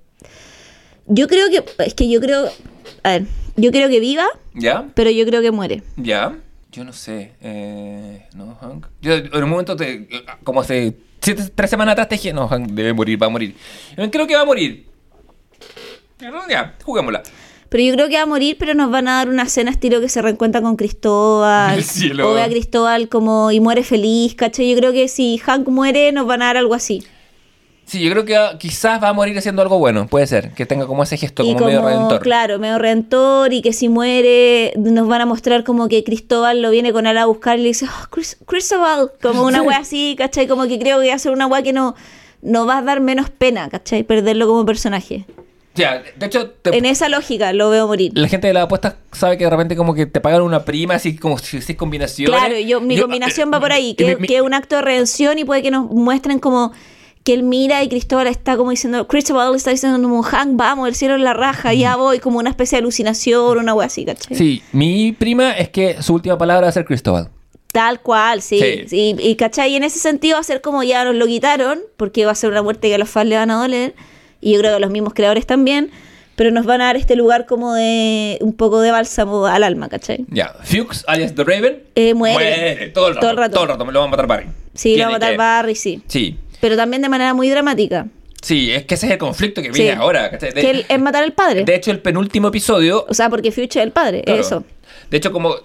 yo 1.07 1.27
creo 1.27 1.49
que. 1.49 1.63
Es 1.85 1.93
que 1.93 2.09
yo 2.09 2.19
creo. 2.21 2.45
A 3.03 3.09
ver, 3.09 3.25
yo 3.57 3.71
creo 3.71 3.89
que 3.89 3.99
viva, 3.99 4.25
¿Ya? 4.53 4.87
pero 4.95 5.09
yo 5.11 5.25
creo 5.25 5.41
que 5.41 5.51
muere. 5.51 5.83
¿Ya? 5.97 6.37
Yo 6.71 6.85
no 6.85 6.93
sé. 6.93 7.33
Eh, 7.41 8.25
¿No 8.35 8.55
Hank? 8.61 8.87
Yo 9.01 9.13
en 9.15 9.43
un 9.43 9.49
momento, 9.49 9.75
te, 9.75 10.07
como 10.45 10.61
hace 10.61 10.95
siete- 11.21 11.51
tres 11.53 11.69
semanas 11.69 11.93
atrás, 11.93 12.09
te 12.09 12.15
dije: 12.15 12.33
No, 12.33 12.47
Hank 12.47 12.67
debe 12.71 12.93
morir, 12.93 13.21
va 13.21 13.27
a 13.27 13.29
morir. 13.29 13.55
Creo 14.11 14.27
que 14.27 14.35
va 14.35 14.41
a 14.41 14.45
morir. 14.45 14.85
Ya, 16.49 16.75
juguémosla. 16.83 17.23
Pero 17.69 17.83
yo 17.83 17.93
creo 17.93 18.09
que 18.09 18.15
va 18.17 18.23
a 18.23 18.25
morir, 18.27 18.57
pero 18.59 18.73
nos 18.73 18.91
van 18.91 19.07
a 19.07 19.15
dar 19.17 19.29
una 19.29 19.45
cena 19.47 19.71
estilo 19.71 20.01
que 20.01 20.09
se 20.09 20.21
reencuentra 20.21 20.61
con 20.61 20.75
Cristóbal. 20.75 21.79
O 22.23 22.33
ve 22.33 22.41
a 22.43 22.49
Cristóbal 22.49 23.07
como 23.07 23.49
y 23.51 23.59
muere 23.61 23.83
feliz, 23.83 24.35
¿cachai? 24.35 24.69
Yo 24.71 24.77
creo 24.77 24.91
que 24.91 25.07
si 25.07 25.37
Hank 25.37 25.67
muere, 25.69 26.11
nos 26.11 26.25
van 26.27 26.41
a 26.41 26.47
dar 26.47 26.57
algo 26.57 26.73
así. 26.73 27.03
Sí, 27.91 27.99
yo 27.99 28.09
creo 28.09 28.23
que 28.23 28.37
ah, 28.37 28.55
quizás 28.57 29.03
va 29.03 29.09
a 29.09 29.13
morir 29.13 29.37
haciendo 29.37 29.61
algo 29.61 29.77
bueno. 29.77 30.07
Puede 30.07 30.25
ser. 30.25 30.51
Que 30.51 30.65
tenga 30.65 30.87
como 30.87 31.03
ese 31.03 31.17
gesto, 31.17 31.43
como, 31.43 31.59
medio 31.65 31.81
redentor. 31.81 32.21
claro, 32.21 32.57
medio 32.57 32.77
redentor, 32.79 33.51
y 33.51 33.61
que 33.61 33.73
si 33.73 33.89
muere, 33.89 34.71
nos 34.77 35.09
van 35.09 35.19
a 35.19 35.25
mostrar 35.25 35.65
como 35.65 35.89
que 35.89 36.01
Cristóbal 36.05 36.61
lo 36.61 36.69
viene 36.69 36.93
con 36.93 37.05
él 37.05 37.17
a 37.17 37.25
buscar 37.25 37.59
y 37.59 37.63
le 37.63 37.67
dice, 37.67 37.87
oh, 37.87 38.07
Cris- 38.09 38.37
Cristóbal, 38.45 39.11
como 39.21 39.43
una 39.43 39.61
wea 39.61 39.79
así, 39.79 40.15
¿cachai? 40.17 40.47
Como 40.47 40.67
que 40.69 40.79
creo 40.79 41.01
que 41.01 41.09
va 41.09 41.15
a 41.15 41.19
ser 41.19 41.33
una 41.33 41.47
wea 41.47 41.63
que 41.63 41.73
no, 41.73 41.95
no 42.41 42.65
va 42.65 42.77
a 42.77 42.81
dar 42.81 43.01
menos 43.01 43.29
pena, 43.29 43.67
¿cachai? 43.69 44.03
Perderlo 44.03 44.47
como 44.47 44.65
personaje. 44.65 45.25
Ya, 45.75 46.01
de 46.17 46.25
hecho, 46.25 46.49
te- 46.49 46.77
En 46.77 46.85
esa 46.85 47.09
lógica 47.09 47.51
lo 47.51 47.69
veo 47.69 47.87
morir. 47.87 48.11
la 48.15 48.27
gente 48.29 48.47
de 48.47 48.53
las 48.53 48.63
apuestas 48.63 48.95
sabe 49.11 49.37
que 49.37 49.43
de 49.43 49.49
repente 49.49 49.75
como 49.75 49.93
que 49.93 50.05
te 50.05 50.21
pagan 50.21 50.41
una 50.43 50.63
prima, 50.63 50.95
así 50.95 51.17
como 51.17 51.37
si 51.37 51.57
hiciste 51.57 51.75
combinaciones. 51.75 52.37
Claro, 52.39 52.57
yo, 52.57 52.79
mi 52.79 52.97
combinación 52.97 53.51
va 53.53 53.59
por 53.59 53.73
ahí, 53.73 53.89
y 53.89 53.93
que, 53.95 54.15
mi- 54.15 54.21
mi- 54.21 54.27
que 54.29 54.35
es 54.37 54.41
un 54.41 54.53
acto 54.53 54.77
de 54.77 54.81
redención 54.81 55.37
y 55.39 55.43
puede 55.43 55.61
que 55.61 55.71
nos 55.71 55.89
muestren 55.89 56.39
como 56.39 56.71
que 57.23 57.33
él 57.33 57.43
mira 57.43 57.83
y 57.83 57.89
Cristóbal 57.89 58.27
está 58.27 58.57
como 58.57 58.71
diciendo, 58.71 59.07
Cristóbal 59.07 59.55
está 59.55 59.69
diciendo 59.71 60.01
como, 60.01 60.23
Hank, 60.23 60.55
vamos, 60.55 60.87
el 60.87 60.95
cielo 60.95 61.15
es 61.15 61.21
la 61.21 61.33
raja, 61.33 61.73
ya 61.73 61.95
voy, 61.95 62.19
como 62.19 62.39
una 62.39 62.49
especie 62.49 62.77
de 62.77 62.81
alucinación, 62.81 63.59
una 63.59 63.73
wea 63.73 63.87
así, 63.87 64.05
¿cachai? 64.05 64.35
Sí, 64.35 64.63
mi 64.71 65.11
prima 65.11 65.51
es 65.51 65.69
que 65.69 66.01
su 66.01 66.13
última 66.15 66.37
palabra 66.37 66.63
va 66.63 66.69
a 66.69 66.73
ser 66.73 66.85
Cristóbal. 66.85 67.29
Tal 67.71 68.01
cual, 68.01 68.41
sí. 68.41 68.59
Sí. 68.59 68.83
sí. 68.87 69.15
Y, 69.19 69.35
¿cachai? 69.35 69.71
Y 69.71 69.75
en 69.75 69.83
ese 69.83 69.99
sentido 69.99 70.35
va 70.35 70.41
a 70.41 70.43
ser 70.43 70.61
como 70.61 70.83
ya 70.83 71.05
nos 71.05 71.15
lo 71.15 71.25
quitaron, 71.27 71.79
porque 71.95 72.25
va 72.25 72.31
a 72.31 72.35
ser 72.35 72.49
una 72.49 72.61
muerte 72.63 72.89
que 72.89 72.95
a 72.95 72.97
los 72.97 73.09
fans 73.09 73.29
le 73.29 73.35
van 73.37 73.51
a 73.51 73.55
doler, 73.61 73.93
y 74.41 74.53
yo 74.53 74.59
creo 74.59 74.71
que 74.71 74.75
a 74.77 74.79
los 74.79 74.91
mismos 74.91 75.13
creadores 75.13 75.45
también, 75.45 75.91
pero 76.35 76.49
nos 76.49 76.65
van 76.65 76.81
a 76.81 76.85
dar 76.85 76.95
este 76.97 77.15
lugar 77.15 77.45
como 77.45 77.75
de 77.75 78.39
un 78.41 78.53
poco 78.53 78.81
de 78.81 78.89
bálsamo 78.91 79.45
al 79.45 79.63
alma, 79.63 79.89
¿cachai? 79.89 80.25
Ya, 80.29 80.53
Fuchs, 80.63 81.05
alias 81.07 81.35
The 81.35 81.43
Raven. 81.43 81.83
Eh, 81.93 82.13
muere. 82.15 82.89
Todo 82.95 83.09
el 83.09 83.13
rato. 83.15 83.21
Todo 83.21 83.31
el 83.31 83.37
rato. 83.37 83.53
Todo 83.53 83.63
el 83.65 83.69
rato, 83.69 83.85
me 83.85 83.91
lo 83.91 83.99
va 83.99 84.05
a 84.05 84.09
matar 84.09 84.25
Barry. 84.27 84.47
Sí, 84.73 84.95
lo 84.97 85.03
va 85.03 85.09
a 85.09 85.11
matar 85.11 85.31
que- 85.31 85.37
Barry, 85.37 85.75
sí. 85.75 86.01
Sí. 86.07 86.37
Pero 86.61 86.75
también 86.77 87.01
de 87.01 87.09
manera 87.09 87.33
muy 87.33 87.49
dramática. 87.49 88.07
Sí, 88.41 88.71
es 88.71 88.85
que 88.85 88.95
ese 88.95 89.05
es 89.07 89.11
el 89.11 89.17
conflicto 89.17 89.61
que 89.61 89.73
Sí. 89.73 89.81
viene 89.83 89.97
ahora. 90.01 90.27
es 90.27 90.99
matar 90.99 91.23
al 91.23 91.33
padre. 91.33 91.63
de 91.63 91.75
hecho, 91.75 91.91
el 91.91 91.99
penúltimo 91.99 92.47
episodio. 92.47 93.05
o 93.09 93.13
sea, 93.13 93.29
porque 93.29 93.51
Future 93.51 93.81
es 93.81 93.85
el 93.87 93.91
padre, 93.91 94.21
claro, 94.23 94.39
eso. 94.41 94.63
De 95.09 95.17
hecho, 95.17 95.31
como 95.31 95.55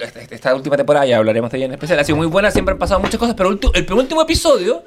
esta, 0.00 0.20
esta 0.20 0.54
última 0.54 0.76
temporada, 0.76 1.06
ya 1.06 1.16
hablaremos 1.18 1.50
de 1.50 1.56
ella 1.58 1.66
en 1.66 1.72
especial, 1.72 1.98
ha 1.98 2.04
sido 2.04 2.16
muy 2.16 2.26
buena, 2.26 2.50
siempre 2.50 2.72
han 2.72 2.78
pasado 2.78 3.00
muchas 3.00 3.18
cosas, 3.18 3.34
pero 3.36 3.50
el, 3.50 3.86
penúltimo 3.86 4.22
episodio 4.22 4.84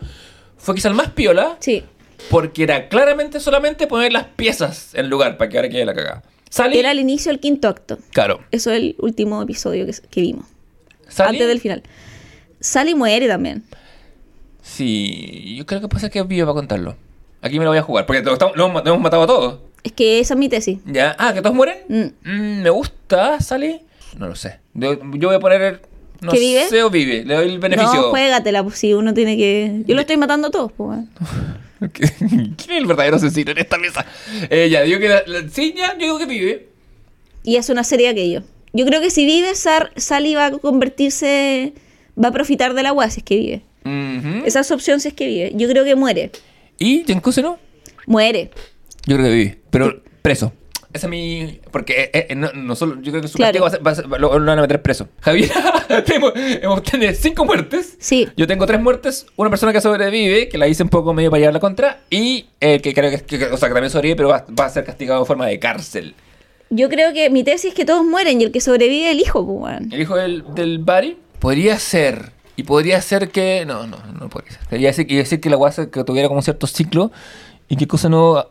fue 0.58 0.76
quizá 0.76 0.90
el 0.90 0.94
más 0.96 1.10
piola, 1.10 1.58
Sí. 1.60 1.84
porque 2.30 2.64
era 2.64 2.88
claramente 2.90 3.40
solamente 3.40 3.88
poner 3.88 4.12
las 4.14 4.26
piezas 4.26 4.94
en 4.94 5.10
lugar 5.10 5.38
para 5.38 5.50
que 5.50 5.58
ahora 5.58 5.70
quede 5.70 5.86
la 5.86 5.94
cagada. 5.96 6.24
Sally, 6.50 6.78
Era 6.80 6.92
el 6.92 7.00
inicio 7.00 7.32
del 7.32 7.40
quinto 7.40 7.68
acto. 7.70 7.98
claro. 8.12 8.42
Eso 8.52 8.72
es 8.72 8.78
el 8.78 8.96
último 9.00 9.42
episodio 9.42 9.86
que, 9.86 9.94
que 10.10 10.22
vimos. 10.22 10.46
Sally, 11.08 11.30
Antes 11.38 11.48
del 11.48 11.60
final. 11.60 11.84
Sally 12.60 12.94
muere 12.94 13.28
también. 13.28 13.64
Sí, 14.62 15.56
yo 15.58 15.66
creo 15.66 15.88
que 15.88 16.00
ser 16.00 16.12
que 16.12 16.22
vivo 16.24 16.46
para 16.48 16.54
contarlo. 16.56 16.96
Aquí 17.42 17.58
me 17.58 17.66
lo 17.66 17.72
voy 17.72 17.80
a 17.80 17.82
jugar, 17.84 18.06
porque 18.06 18.22
lo, 18.22 18.34
estamos- 18.34 18.56
lo 18.56 18.66
hemos, 18.66 19.00
matado 19.02 19.24
a 19.24 19.28
todos. 19.28 19.60
Es 19.84 19.92
que 19.94 20.20
esa 20.20 20.36
es 20.36 20.40
mi 20.40 20.48
tesis. 20.50 20.78
¿Ya? 20.86 21.16
Ah, 21.18 21.34
¿que 21.34 21.42
todos 21.42 21.56
mueren? 21.56 21.78
Mm. 21.90 22.30
Mm, 22.30 22.62
me 22.62 22.70
gusta, 22.70 23.42
Sally. 23.42 23.82
No 24.18 24.28
lo 24.28 24.36
sé. 24.36 24.60
Yo, 24.74 25.00
yo 25.16 25.28
voy 25.30 25.38
a 25.38 25.40
poner 25.40 25.62
el. 25.62 25.80
No 26.22 26.32
¿Que 26.32 26.40
vive? 26.40 26.68
sé 26.70 26.84
o 26.84 26.92
vive. 26.92 27.26
Le 27.26 27.34
doy 27.34 27.50
el 27.50 27.58
beneficio. 27.60 27.94
No, 28.00 28.10
juégatela, 28.12 28.64
pues 28.64 28.78
si 28.78 28.94
uno 28.94 29.14
tiene 29.16 29.38
que. 29.38 29.82
Yo 29.88 29.96
lo 29.96 30.02
estoy 30.02 30.18
matando 30.18 30.50
a 30.50 30.52
todos, 30.52 30.72
pues. 30.74 31.00
¿Quién 31.94 32.54
es 32.58 32.70
el 32.70 32.86
verdadero 32.86 33.16
asesino 33.16 33.52
en 33.52 33.58
esta 33.58 33.78
mesa? 33.80 34.06
Eh, 34.52 34.70
ya, 34.70 34.82
digo 34.84 35.00
que. 35.00 35.10
la- 35.10 35.24
la- 35.26 35.50
sí, 35.50 35.74
ya, 35.76 35.94
yo 35.94 36.00
digo 36.06 36.20
que 36.20 36.28
vive. 36.28 36.68
Y 37.44 37.56
es 37.56 37.70
una 37.70 37.84
serie 37.84 38.10
aquello. 38.10 38.44
Yo 38.74 38.86
creo 38.86 39.02
que 39.02 39.10
si 39.10 39.26
vive, 39.26 39.56
Sar, 39.56 39.92
Sally 39.96 40.36
va 40.36 40.46
a 40.48 40.52
convertirse. 40.52 41.74
Va 42.24 42.28
a 42.28 42.32
profitar 42.32 42.76
de 42.76 42.84
la 42.84 42.90
agua 42.90 43.10
si 43.10 43.22
es 43.22 43.24
que 43.24 43.36
vive. 43.38 43.62
Ujú. 43.86 44.46
Esa 44.46 44.60
es 44.62 44.72
opción 44.72 45.00
si 45.00 45.08
es 45.10 45.14
que 45.14 45.28
vive. 45.28 45.52
Yo 45.56 45.68
creo 45.70 45.84
que 45.84 45.96
muere. 45.96 46.32
¿Y 46.78 47.04
Jenkuse 47.06 47.42
no? 47.42 47.60
Muere. 48.08 48.52
Yo 49.06 49.16
creo 49.18 49.28
que 49.28 49.34
vive. 49.34 49.60
Pero 49.70 50.02
preso. 50.22 50.54
Esa 50.94 51.08
es 51.08 51.10
mi. 51.12 51.60
Porque 51.72 52.10
eh, 52.14 52.28
eh, 52.30 52.36
no, 52.36 52.52
no 52.54 52.76
solo. 52.76 53.02
Yo 53.02 53.12
creo 53.12 53.22
que 53.22 53.28
su 53.30 53.38
Claro. 53.38 53.64
castigo 53.64 53.64
va 53.64 53.68
a 53.68 53.72
ser- 53.72 53.88
va 53.88 53.92
a 53.92 53.96
ser- 53.96 54.22
lo, 54.22 54.40
lo 54.40 54.46
van 54.46 54.60
a 54.60 54.62
meter 54.62 54.82
preso. 54.82 55.08
Javier, 55.22 55.50
hemos 56.62 56.84
tenido 56.84 57.14
cinco 57.14 57.46
muertes. 57.46 57.96
Sí. 58.00 58.28
Yo 58.36 58.46
tengo 58.48 58.66
tres 58.66 58.82
muertes. 58.82 59.26
Una 59.36 59.50
persona 59.50 59.72
que 59.74 59.82
sobrevive, 59.82 60.50
que 60.50 60.58
la 60.58 60.68
hice 60.68 60.84
un 60.84 60.90
poco 60.90 61.14
medio 61.14 61.30
para 61.30 61.40
llevar 61.40 61.54
la 61.54 61.60
contra. 61.60 62.02
Y 62.10 62.48
el 62.60 62.82
que 62.82 62.94
creo 62.94 63.10
que, 63.10 63.22
que- 63.22 63.46
o 63.46 63.58
sea, 63.58 63.70
que 63.70 63.74
también 63.74 63.90
sobrevive, 63.90 64.16
pero 64.18 64.30
va, 64.30 64.46
va 64.60 64.66
a 64.66 64.70
ser 64.70 64.84
castigado 64.84 65.22
en 65.22 65.26
forma 65.26 65.48
de 65.48 65.60
cárcel. 65.60 66.14
Yo 66.70 66.88
creo 66.90 67.14
que 67.14 67.30
mi 67.30 67.44
tesis 67.44 67.70
es 67.70 67.74
que 67.74 67.86
todos 67.86 68.06
mueren 68.06 68.40
y 68.40 68.46
el 68.46 68.52
que 68.52 68.62
sobrevive 68.62 69.06
es 69.08 69.12
el 69.12 69.20
hijo, 69.20 69.46
pues. 69.46 69.80
El 69.92 70.02
hijo 70.02 70.16
del, 70.16 70.44
del 70.56 70.80
Barry 70.80 71.18
podría 71.40 71.78
ser. 71.80 72.32
Y 72.62 72.64
podría 72.64 73.02
ser 73.02 73.30
que. 73.32 73.66
No, 73.66 73.88
no, 73.88 73.98
no 74.20 74.30
podría 74.30 74.52
ser. 74.52 74.68
Quería 74.70 74.90
decir, 75.24 75.42
que 75.42 75.50
la 75.50 75.56
guasa 75.56 75.90
que 75.90 76.04
tuviera 76.04 76.28
como 76.28 76.42
cierto 76.44 76.68
ciclo. 76.68 77.12
Y 77.68 77.76
que 77.76 77.88
cosa 77.88 78.08
no. 78.08 78.46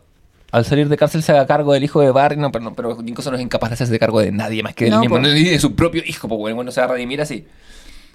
Al 0.51 0.65
salir 0.65 0.89
de 0.89 0.97
cárcel 0.97 1.23
se 1.23 1.31
haga 1.31 1.47
cargo 1.47 1.73
del 1.73 1.85
hijo 1.85 2.01
de 2.01 2.11
Barry. 2.11 2.37
No, 2.37 2.51
pero, 2.51 2.65
no, 2.65 2.75
pero 2.75 2.97
cosa 3.15 3.31
no 3.31 3.37
es 3.37 3.43
incapaz 3.43 3.71
de 3.71 3.75
hacerse 3.75 3.99
cargo 4.01 4.19
de 4.21 4.33
nadie 4.33 4.65
más 4.65 4.75
que 4.75 4.87
del 4.87 4.95
No, 4.95 5.01
mismo. 5.01 5.19
de 5.21 5.59
su 5.61 5.77
propio 5.77 6.03
hijo. 6.05 6.27
Pues 6.27 6.41
bueno, 6.41 6.65
no 6.65 6.73
se 6.73 6.81
va 6.81 6.87
a 6.87 6.91
redimir 6.91 7.21
así. 7.21 7.45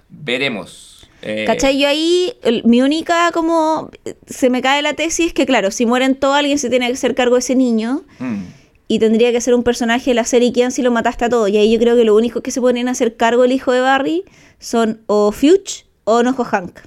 Veremos. 0.10 1.08
Eh, 1.21 1.45
¿Cachai? 1.47 1.79
Yo 1.79 1.88
ahí, 1.88 2.34
el- 2.43 2.63
mi 2.65 2.81
única 2.81 3.31
como 3.31 3.89
se 4.27 4.49
me 4.49 4.62
cae 4.62 4.81
la 4.81 4.93
tesis 4.93 5.34
que 5.34 5.45
claro, 5.45 5.71
si 5.71 5.86
mueren 5.86 6.15
todos, 6.15 6.36
alguien 6.36 6.60
se 6.60 6.69
tiene 6.69 6.88
que 6.88 6.93
hacer 6.93 7.15
cargo 7.15 7.36
de 7.36 7.39
ese 7.39 7.55
niño 7.55 8.03
mm, 8.19 8.43
y 8.89 8.99
tendría 8.99 9.31
que 9.31 9.41
ser 9.41 9.55
un 9.55 9.63
personaje 9.63 10.12
de 10.12 10.13
la 10.15 10.25
serie 10.25 10.51
quién 10.51 10.71
si 10.71 10.81
lo 10.84 10.91
mataste 10.91 11.25
a 11.25 11.29
todos. 11.29 11.49
Y 11.49 11.58
ahí 11.58 11.71
yo 11.71 11.79
creo 11.79 11.95
que 11.95 12.03
lo 12.03 12.15
único 12.15 12.41
que 12.41 12.51
se 12.51 12.62
ponen 12.62 12.88
a 12.88 12.91
hacer 12.91 13.15
cargo 13.15 13.43
el 13.43 13.51
hijo 13.53 13.71
de 13.71 13.79
Barry 13.79 14.23
son 14.60 14.99
o 15.08 15.31
Fuchs 15.31 15.85
o 16.06 16.24
Nojo 16.24 16.44
Hank. 16.46 16.80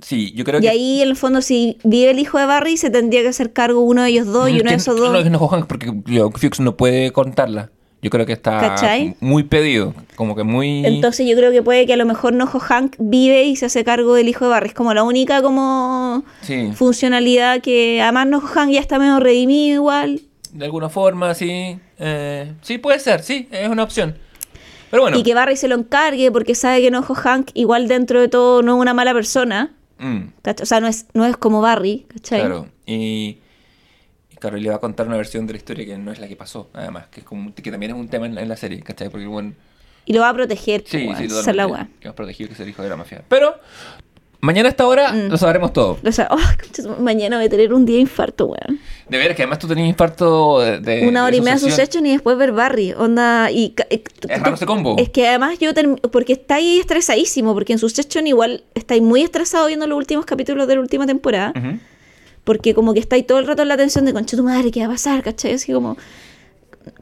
sí, 0.00 0.32
yo 0.34 0.44
creo 0.44 0.58
Y 0.60 0.62
que. 0.62 0.68
ahí 0.70 1.02
en 1.02 1.08
el 1.08 1.16
fondo 1.16 1.40
si 1.42 1.78
vive 1.84 2.10
el 2.10 2.18
hijo 2.18 2.38
de 2.38 2.46
Barry 2.46 2.76
se 2.76 2.90
tendría 2.90 3.22
que 3.22 3.28
hacer 3.28 3.52
cargo 3.52 3.80
uno 3.80 4.02
de 4.02 4.10
ellos 4.10 4.26
dos 4.26 4.48
y 4.48 4.54
Mm, 4.54 4.60
uno 4.60 4.70
de 4.70 4.76
esos 4.76 4.96
dos. 4.96 5.12
No, 5.12 5.30
no 5.30 5.38
Johan, 5.38 5.66
porque 5.66 5.92
yo, 6.06 6.30
Fuchs 6.30 6.60
no 6.60 6.76
puede 6.76 7.10
contarla. 7.12 7.70
Yo 8.02 8.10
creo 8.10 8.26
que 8.26 8.34
está 8.34 8.60
¿Cachai? 8.60 9.16
muy 9.20 9.42
pedido. 9.44 9.94
Como 10.14 10.36
que 10.36 10.44
muy. 10.44 10.84
Entonces 10.86 11.26
yo 11.26 11.34
creo 11.36 11.50
que 11.50 11.62
puede 11.62 11.86
que 11.86 11.94
a 11.94 11.96
lo 11.96 12.04
mejor 12.04 12.34
Nojo 12.34 12.60
Hank 12.60 12.94
vive 12.98 13.44
y 13.44 13.56
se 13.56 13.66
hace 13.66 13.82
cargo 13.84 14.14
del 14.14 14.28
hijo 14.28 14.44
de 14.44 14.50
Barry. 14.50 14.68
Es 14.68 14.74
como 14.74 14.92
la 14.94 15.02
única 15.02 15.42
como 15.42 16.22
Sí. 16.42 16.70
funcionalidad 16.74 17.62
que 17.62 18.00
además 18.02 18.26
Nojo 18.28 18.46
Hank 18.48 18.70
ya 18.70 18.80
está 18.80 18.98
medio 18.98 19.18
redimido 19.18 19.74
igual. 19.76 20.20
De 20.52 20.66
alguna 20.66 20.88
forma, 20.90 21.34
sí. 21.34 21.78
Eh, 21.98 22.52
sí, 22.60 22.78
puede 22.78 23.00
ser, 23.00 23.22
sí, 23.22 23.48
es 23.50 23.68
una 23.68 23.82
opción. 23.82 24.16
Pero 24.96 25.02
bueno. 25.02 25.18
Y 25.18 25.22
que 25.22 25.34
Barry 25.34 25.56
se 25.56 25.68
lo 25.68 25.74
encargue 25.76 26.30
porque 26.32 26.54
sabe 26.54 26.80
que 26.80 26.90
Nojo 26.90 27.14
Hank 27.14 27.50
igual 27.54 27.86
dentro 27.88 28.20
de 28.20 28.28
todo 28.28 28.62
no 28.62 28.76
es 28.76 28.80
una 28.80 28.94
mala 28.94 29.12
persona. 29.12 29.74
mm. 29.98 30.20
O 30.62 30.66
sea, 30.66 30.80
no 30.80 30.86
es, 30.88 31.06
no 31.14 31.24
es 31.26 31.36
como 31.36 31.60
Barry, 31.60 32.06
¿cachai? 32.08 32.40
claro. 32.40 32.68
Y, 32.86 33.38
y 34.30 34.36
claro, 34.38 34.56
le 34.56 34.68
va 34.70 34.76
a 34.76 34.80
contar 34.80 35.06
una 35.06 35.16
versión 35.16 35.46
de 35.46 35.52
la 35.54 35.58
historia 35.58 35.84
que 35.86 35.98
no 35.98 36.12
es 36.12 36.18
la 36.20 36.28
que 36.28 36.36
pasó, 36.36 36.70
además, 36.72 37.06
que, 37.10 37.20
es 37.20 37.26
como, 37.26 37.54
que 37.54 37.70
también 37.70 37.92
es 37.92 37.98
un 37.98 38.08
tema 38.08 38.26
en 38.26 38.34
la, 38.34 38.42
en 38.42 38.48
la 38.48 38.56
serie, 38.56 38.80
¿cachai? 38.82 39.08
Porque, 39.08 39.26
bueno, 39.26 39.54
Y 40.04 40.12
lo 40.12 40.20
va 40.20 40.28
a 40.30 40.34
proteger. 40.34 40.82
sí, 40.86 40.98
sí. 41.16 41.24
Esa 41.24 41.24
es 41.24 41.56
la 41.56 41.64
totalmente. 41.64 41.72
weá. 41.72 41.88
Que 42.00 42.08
hemos 42.08 42.16
protegido 42.16 42.48
que 42.48 42.54
es 42.54 42.60
el 42.60 42.68
hijo 42.68 42.82
de 42.82 42.88
la 42.88 42.96
mafia. 42.96 43.24
Pero, 43.28 43.54
mañana 44.40 44.68
a 44.68 44.70
esta 44.70 44.86
hora 44.86 45.12
Mm. 45.12 45.28
lo 45.30 45.36
sabremos 45.36 45.72
todo. 45.72 45.98
O 46.04 46.12
sea, 46.12 46.28
oh, 46.30 47.00
mañana 47.00 47.36
voy 47.36 47.46
a 47.46 47.48
tener 47.48 47.72
un 47.72 47.84
día 47.86 47.96
de 47.96 48.02
infarto, 48.02 48.46
weón. 48.46 48.80
De 49.08 49.18
veras 49.18 49.36
que 49.36 49.42
además 49.42 49.58
tú 49.58 49.68
tenías 49.68 49.88
infarto 49.88 50.60
de. 50.60 50.80
de- 50.80 51.06
Una 51.08 51.20
de 51.22 51.26
hora 51.26 51.36
y 51.36 51.40
media. 51.40 51.58
Succession 51.58 52.06
y 52.06 52.12
después 52.12 52.36
ver 52.36 52.52
Barry. 52.52 52.92
Onda. 52.92 53.50
Y, 53.50 53.74
eh, 53.90 54.02
Es 54.28 54.40
raro 54.40 54.54
ese 54.56 54.66
combo. 54.66 54.96
Es 54.98 55.08
que 55.10 55.28
además 55.28 55.58
yo. 55.58 55.70
Porque 56.10 56.32
estáis 56.34 56.80
estresadísimo. 56.80 57.54
Porque 57.54 57.72
en 57.72 57.78
Succession 57.78 58.26
igual 58.26 58.64
estáis 58.74 59.02
muy 59.02 59.22
estresado 59.22 59.66
viendo 59.68 59.86
los 59.86 59.96
últimos 59.96 60.24
capítulos 60.26 60.66
de 60.68 60.74
la 60.74 60.80
última 60.80 61.06
temporada. 61.06 61.52
Porque 62.44 62.74
como 62.74 62.94
que 62.94 63.00
estáis 63.00 63.26
todo 63.26 63.38
el 63.40 63.46
rato 63.46 63.62
en 63.62 63.68
la 63.68 63.76
tensión 63.76 64.04
de 64.04 64.12
concha 64.12 64.36
tu 64.36 64.42
madre, 64.44 64.70
¿qué 64.70 64.80
va 64.80 64.86
a 64.86 64.90
pasar? 64.90 65.22
¿Cachai? 65.22 65.54
Así 65.54 65.72
como. 65.72 65.96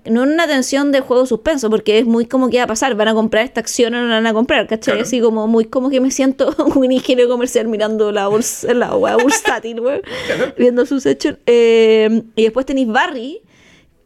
No 0.06 0.22
en 0.24 0.30
una 0.32 0.46
tensión 0.46 0.92
de 0.92 1.00
juego 1.00 1.26
suspenso, 1.26 1.70
porque 1.70 1.98
es 1.98 2.06
muy 2.06 2.26
como 2.26 2.48
qué 2.50 2.58
va 2.58 2.64
a 2.64 2.66
pasar, 2.66 2.94
van 2.94 3.08
a 3.08 3.14
comprar 3.14 3.44
esta 3.44 3.60
acción 3.60 3.94
o 3.94 4.00
no 4.00 4.08
la 4.08 4.14
van 4.16 4.26
a 4.26 4.32
comprar, 4.32 4.66
¿cachai? 4.66 4.94
Claro. 4.94 5.02
Así 5.02 5.20
como 5.20 5.46
muy 5.46 5.64
como 5.66 5.90
que 5.90 6.00
me 6.00 6.10
siento 6.10 6.54
un 6.74 6.92
ingeniero 6.92 7.28
comercial 7.30 7.68
mirando 7.68 8.12
la 8.12 8.28
bolsa, 8.28 8.72
la 8.74 8.94
wea 8.96 9.16
bursátil, 9.16 9.80
weón, 9.80 10.02
viendo 10.58 10.84
sus 10.86 11.06
hechos. 11.06 11.36
Eh, 11.46 12.22
y 12.36 12.42
después 12.44 12.66
tenéis 12.66 12.88
Barry, 12.88 13.40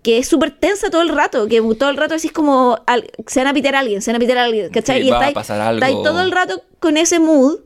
que 0.03 0.19
es 0.19 0.29
súper 0.29 0.53
tensa 0.53 0.91
todo 0.91 1.03
el 1.03 1.09
rato, 1.09 1.47
que 1.49 1.61
todo 1.79 1.91
el 1.91 1.97
rato 1.97 2.15
decís 2.15 2.33
como, 2.33 2.79
al- 2.87 3.11
se 3.27 3.41
van 3.41 3.49
a 3.49 3.55
pitear 3.55 3.75
a 3.75 3.81
alguien, 3.81 4.01
se 4.01 4.11
van 4.13 4.17
a 4.17 4.21
pitear 4.21 4.39
a 4.39 4.45
alguien, 4.45 4.71
¿cachai? 4.71 5.01
Sí, 5.03 5.09
y 5.09 5.11
estáis, 5.11 5.35
estáis 5.77 5.97
todo 6.05 6.23
el 6.23 6.31
rato 6.33 6.63
con 6.81 6.97
ese 6.97 7.19
mood, 7.19 7.59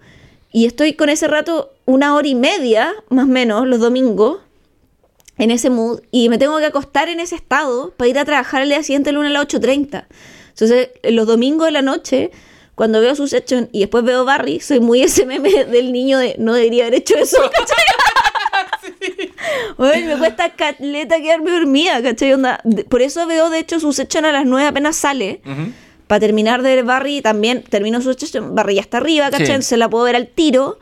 y 0.51 0.67
estoy 0.67 0.95
con 0.95 1.09
ese 1.09 1.29
rato 1.29 1.73
una 1.87 2.15
hora 2.15 2.29
y 2.29 2.35
media, 2.35 2.93
más 3.11 3.25
o 3.25 3.29
menos, 3.29 3.67
los 3.67 3.81
domingos, 3.81 4.39
en 5.39 5.51
ese 5.51 5.71
mood, 5.71 6.01
y 6.11 6.29
me 6.29 6.39
tengo 6.39 6.59
que 6.59 6.67
acostar 6.67 7.09
en 7.09 7.21
ese 7.21 7.35
estado 7.35 7.93
para 7.97 8.09
ir 8.09 8.19
a 8.19 8.25
trabajar 8.25 8.63
el 8.63 8.69
día 8.69 8.83
siguiente, 8.83 9.11
el 9.11 9.17
lunes 9.17 9.31
a 9.31 9.33
las 9.35 9.47
8.30. 9.47 10.07
Entonces, 10.51 10.91
los 11.03 11.27
domingos 11.27 11.67
de 11.67 11.73
la 11.73 11.83
noche, 11.83 12.31
cuando 12.75 13.01
veo 13.01 13.15
sus 13.15 13.33
hechos 13.33 13.65
y 13.73 13.81
después 13.81 14.05
veo 14.05 14.25
Barry, 14.25 14.61
soy 14.61 14.81
muy 14.81 15.03
ese 15.05 15.27
meme 15.27 15.65
del 15.65 15.93
niño 15.93 16.19
de 16.19 16.37
no 16.39 16.55
debería 16.55 16.85
haber 16.85 17.01
hecho 17.01 17.17
eso, 17.17 17.39
¿cachai? 17.53 17.85
Ay, 19.79 20.05
me 20.05 20.17
cuesta 20.17 20.51
caleta 20.51 21.21
quedarme 21.21 21.51
dormida, 21.51 22.03
¿cachai? 22.03 22.33
Onda, 22.35 22.61
por 22.89 23.03
eso 23.03 23.27
veo, 23.27 23.51
de 23.51 23.59
hecho, 23.59 23.81
sus 23.81 23.99
hechos 23.99 24.23
a 24.23 24.33
las 24.33 24.47
9 24.47 24.69
apenas 24.69 24.97
sale. 24.97 25.41
Ujú. 25.45 25.73
Para 26.07 26.21
terminar 26.21 26.63
de 26.63 26.77
ver 26.77 26.85
Barry, 26.85 27.23
también 27.23 27.63
termino 27.63 28.01
sus 28.03 28.17
hechos, 28.17 28.55
Barry 28.55 28.77
ya 28.77 28.83
está 28.83 28.99
arriba, 28.99 29.31
¿cachai? 29.31 29.57
Sí. 29.57 29.63
Se 29.63 29.77
la 29.77 29.89
puedo 29.89 30.05
ver 30.05 30.17
al 30.17 30.29
tiro. 30.29 30.79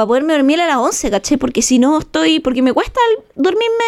Para 0.00 0.06
poderme 0.08 0.32
dormir 0.32 0.58
a 0.62 0.66
las 0.66 0.76
11, 0.78 1.10
¿cachai? 1.10 1.36
Porque 1.36 1.60
si 1.60 1.78
no 1.78 1.98
estoy. 1.98 2.40
Porque 2.40 2.62
me 2.62 2.72
cuesta 2.72 2.98
dormirme 3.34 3.84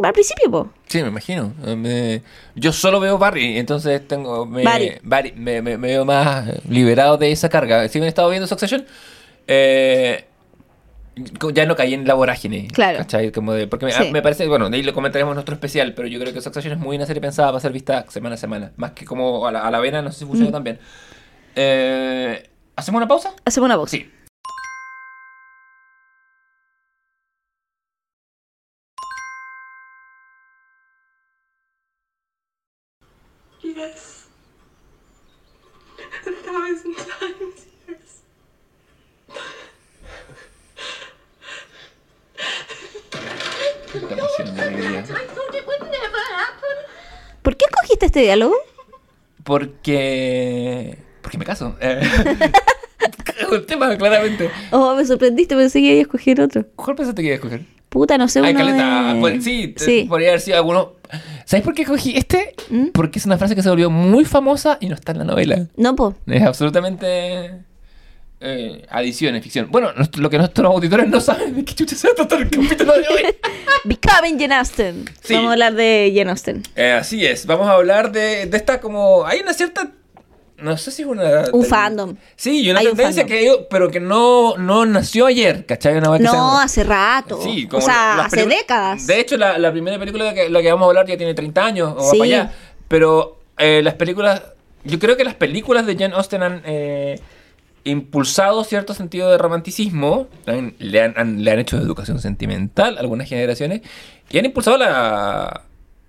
un- 0.00 0.06
al 0.06 0.12
principio, 0.14 0.50
po. 0.50 0.70
Sí, 0.86 1.02
me 1.02 1.08
imagino. 1.08 1.52
Me- 1.76 2.22
yo 2.54 2.72
solo 2.72 3.00
veo 3.00 3.18
Barry, 3.18 3.58
entonces 3.58 4.08
tengo. 4.08 4.46
Me, 4.46 4.64
Barry. 4.64 4.92
Barry, 5.02 5.32
me, 5.36 5.60
me- 5.60 5.76
me 5.76 5.88
veo 5.88 6.06
más 6.06 6.46
liberado 6.66 7.18
de 7.18 7.32
esa 7.32 7.50
carga. 7.50 7.86
Si 7.88 7.98
bien 7.98 8.06
he 8.06 8.08
estado 8.08 8.30
viendo 8.30 8.46
Succession, 8.46 8.86
eh, 9.46 10.24
ya 11.52 11.66
no 11.66 11.76
caí 11.76 11.92
en 11.92 12.06
la 12.06 12.14
vorágine. 12.14 12.68
Claro. 12.68 12.96
¿cachai? 13.00 13.30
Como 13.30 13.52
de- 13.52 13.66
porque 13.66 13.84
me, 13.84 13.92
Sí. 13.92 14.10
me 14.10 14.22
parece, 14.22 14.48
bueno, 14.48 14.70
de 14.70 14.76
ahí 14.78 14.82
lo 14.82 14.94
comentaremos 14.94 15.32
en 15.32 15.34
nuestro 15.34 15.54
especial, 15.54 15.92
pero 15.92 16.08
yo 16.08 16.18
creo 16.18 16.32
que 16.32 16.40
Succession 16.40 16.72
es 16.72 16.78
muy 16.78 16.96
una 16.96 17.04
serie 17.04 17.20
pensada 17.20 17.48
para 17.48 17.60
ser 17.60 17.72
vista 17.72 18.06
semana 18.08 18.36
a 18.36 18.38
semana. 18.38 18.72
Más 18.76 18.92
que 18.92 19.04
como 19.04 19.46
a 19.46 19.52
la, 19.52 19.66
a 19.66 19.70
la 19.70 19.80
vena, 19.80 20.00
no 20.00 20.10
sé 20.12 20.20
si 20.20 20.24
funciona 20.24 20.48
Mm. 20.48 20.52
tan 20.54 20.64
bien. 20.64 20.78
Eh, 21.56 22.48
¿Hacemos 22.74 22.98
una 23.00 23.06
pausa? 23.08 23.34
Hacemos 23.44 23.66
una 23.66 23.76
pausa. 23.76 23.90
Sí. 23.90 24.10
Este 48.22 48.24
diálogo? 48.24 48.54
Porque. 49.44 50.96
Porque 51.22 51.38
me 51.38 51.44
caso. 51.44 51.76
Eh, 51.80 52.00
un 53.52 53.66
tema, 53.66 53.96
claramente. 53.96 54.50
Oh, 54.70 54.94
me 54.94 55.04
sorprendiste, 55.04 55.56
pensé 55.56 55.80
que 55.80 55.86
iba 55.86 55.98
a 55.98 56.02
escoger 56.02 56.40
otro. 56.40 56.64
¿Cuál 56.76 56.96
pensaste 56.96 57.20
que 57.22 57.26
iba 57.28 57.34
a 57.34 57.36
escoger? 57.36 57.60
Puta, 57.88 58.16
no 58.16 58.26
sé, 58.28 58.38
uno 58.40 58.48
Ay, 58.48 58.54
caleta. 58.54 59.14
de- 59.14 59.20
pues, 59.20 59.44
sí, 59.44 59.74
Sí. 59.76 60.06
podría 60.08 60.28
haber 60.28 60.40
sido 60.40 60.56
alguno. 60.56 60.92
¿Sabes 61.44 61.62
por 61.64 61.74
qué 61.74 61.82
escogí 61.82 62.16
este? 62.16 62.54
¿Mm? 62.70 62.86
Porque 62.94 63.18
es 63.18 63.26
una 63.26 63.36
frase 63.36 63.54
que 63.54 63.62
se 63.62 63.68
volvió 63.68 63.90
muy 63.90 64.24
famosa 64.24 64.78
y 64.80 64.88
no 64.88 64.94
está 64.94 65.12
en 65.12 65.18
la 65.18 65.24
novela. 65.24 65.66
No, 65.76 65.94
po. 65.94 66.14
Es 66.26 66.42
absolutamente. 66.42 67.64
Eh, 68.44 68.84
adición, 68.90 69.34
es 69.36 69.42
ficción. 69.42 69.68
Bueno, 69.70 69.92
nuestro- 69.92 70.20
lo 70.20 70.28
que 70.28 70.36
nuestros 70.38 70.66
auditores 70.66 71.08
no 71.08 71.20
saben 71.20 71.54
de 71.54 71.64
qué 71.64 71.74
chucha 71.74 71.94
se 71.94 72.08
va 72.08 72.12
a 72.12 72.16
tratar 72.16 72.42
el 72.42 72.50
capítulo 72.50 72.92
de 72.92 73.06
hoy. 73.08 73.22
Becoming 73.84 74.38
Jen 74.38 74.52
Austen. 74.52 75.04
Sí. 75.22 75.34
Vamos 75.34 75.50
a 75.50 75.52
hablar 75.52 75.74
de 75.74 76.10
Jen 76.14 76.28
Austen. 76.28 76.62
Eh, 76.76 76.92
así 76.92 77.24
es, 77.24 77.46
vamos 77.46 77.68
a 77.68 77.72
hablar 77.74 78.10
de, 78.12 78.46
de 78.46 78.56
esta 78.56 78.80
como... 78.80 79.24
Hay 79.26 79.40
una 79.40 79.52
cierta... 79.54 79.90
No 80.58 80.76
sé 80.76 80.92
si 80.92 81.02
es 81.02 81.08
una... 81.08 81.44
Un 81.52 81.64
fandom. 81.64 82.16
Sí, 82.36 82.62
y 82.62 82.70
una 82.70 82.80
Hay 82.80 82.86
un 82.86 82.96
tendencia 82.96 83.22
fandom. 83.22 83.38
que 83.38 83.48
hay, 83.50 83.56
pero 83.68 83.90
que 83.90 83.98
no, 84.00 84.56
no 84.58 84.86
nació 84.86 85.26
ayer, 85.26 85.66
¿cachai? 85.66 85.96
Una 85.96 86.10
vez 86.10 86.20
que 86.20 86.26
No, 86.26 86.32
sea- 86.32 86.62
hace 86.62 86.84
rato. 86.84 87.40
Sí, 87.42 87.64
o 87.66 87.68
como 87.68 87.82
sea, 87.82 88.14
las 88.16 88.26
hace 88.26 88.36
películas- 88.36 88.58
décadas. 88.60 89.06
De 89.08 89.20
hecho, 89.20 89.36
la, 89.36 89.58
la 89.58 89.72
primera 89.72 89.98
película 89.98 90.24
de 90.26 90.34
que, 90.34 90.48
la 90.50 90.62
que 90.62 90.70
vamos 90.70 90.86
a 90.86 90.88
hablar 90.88 91.06
ya 91.06 91.16
tiene 91.16 91.34
30 91.34 91.64
años 91.64 91.92
o 91.96 92.04
va 92.04 92.10
Sí. 92.12 92.18
para 92.18 92.24
allá. 92.24 92.52
Pero 92.88 93.40
eh, 93.58 93.80
las 93.82 93.94
películas... 93.94 94.42
Yo 94.84 94.98
creo 95.00 95.16
que 95.16 95.24
las 95.24 95.34
películas 95.34 95.84
de 95.86 95.96
Jane 95.96 96.14
Austen 96.14 96.42
han 96.44 96.62
eh, 96.64 97.20
impulsado 97.84 98.64
cierto 98.64 98.94
sentido 98.94 99.30
de 99.30 99.38
romanticismo. 99.38 100.28
le, 100.78 101.02
han, 101.02 101.14
han- 101.16 101.44
le 101.44 101.50
han 101.50 101.58
hecho 101.58 101.76
educación 101.78 102.18
sentimental 102.20 102.96
a 102.96 103.00
algunas 103.00 103.28
generaciones. 103.28 103.82
Y 104.30 104.38
han 104.38 104.44
impulsado 104.44 104.76
la... 104.78 105.62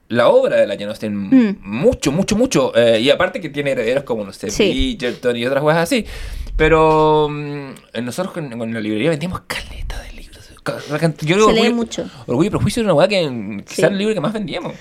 La 0.10 0.28
obra 0.28 0.58
de 0.58 0.68
la 0.68 0.74
Jane 0.76 0.88
Austen 0.90 1.16
Mm. 1.16 1.58
mucho, 1.64 2.12
mucho, 2.12 2.36
mucho. 2.36 2.76
Eh, 2.76 3.00
y 3.00 3.10
aparte 3.10 3.42
que 3.42 3.50
tiene 3.50 3.72
herederos 3.72 4.04
como, 4.04 4.24
no 4.24 4.32
sé, 4.34 4.52
Sí. 4.52 4.70
Bridgerton 5.00 5.36
y 5.38 5.46
otras 5.46 5.64
cosas 5.64 5.80
así. 5.84 6.06
Pero 6.56 7.30
mm, 7.32 7.70
nosotros 8.04 8.34
con, 8.34 8.50
con 8.60 8.72
la 8.74 8.80
librería 8.80 9.10
vendíamos 9.10 9.42
caleta 9.48 10.00
de 10.04 10.12
libros. 10.12 10.48
Yo 11.22 11.48
Se 11.48 11.54
lee 11.54 11.62
Orgullo- 11.70 11.74
mucho. 11.74 12.06
Orgullo 12.28 12.48
y 12.48 12.52
Prejuicio 12.52 12.82
era 12.82 12.88
una 12.94 13.00
weá 13.00 13.08
que 13.08 13.28
mm, 13.28 13.60
quizá 13.62 13.88
Sí. 13.88 13.94
el 13.94 13.98
libro 13.98 14.14
que 14.14 14.22
más 14.22 14.34
vendíamos. 14.34 14.74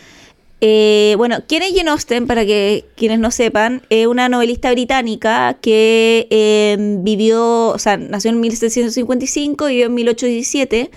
Eh, 0.65 1.17
bueno, 1.19 1.39
¿quién 1.49 1.65
es 1.65 1.75
Jane 1.75 1.91
Austen? 1.91 2.29
Para 2.29 2.47
que 2.47 2.85
quienes 2.95 3.19
no 3.19 3.33
sepan, 3.33 3.83
es 3.91 4.07
una 4.07 4.29
novelista 4.29 4.71
británica 4.71 5.59
que 5.61 6.29
eh, 6.31 6.77
vivió, 7.01 7.71
o 7.71 7.79
sea, 7.81 7.97
nació 7.97 8.31
en 8.31 8.39
1755 8.39 9.69
y 9.69 9.73
vivió 9.73 9.87
en 9.87 9.95
1817. 9.95 10.91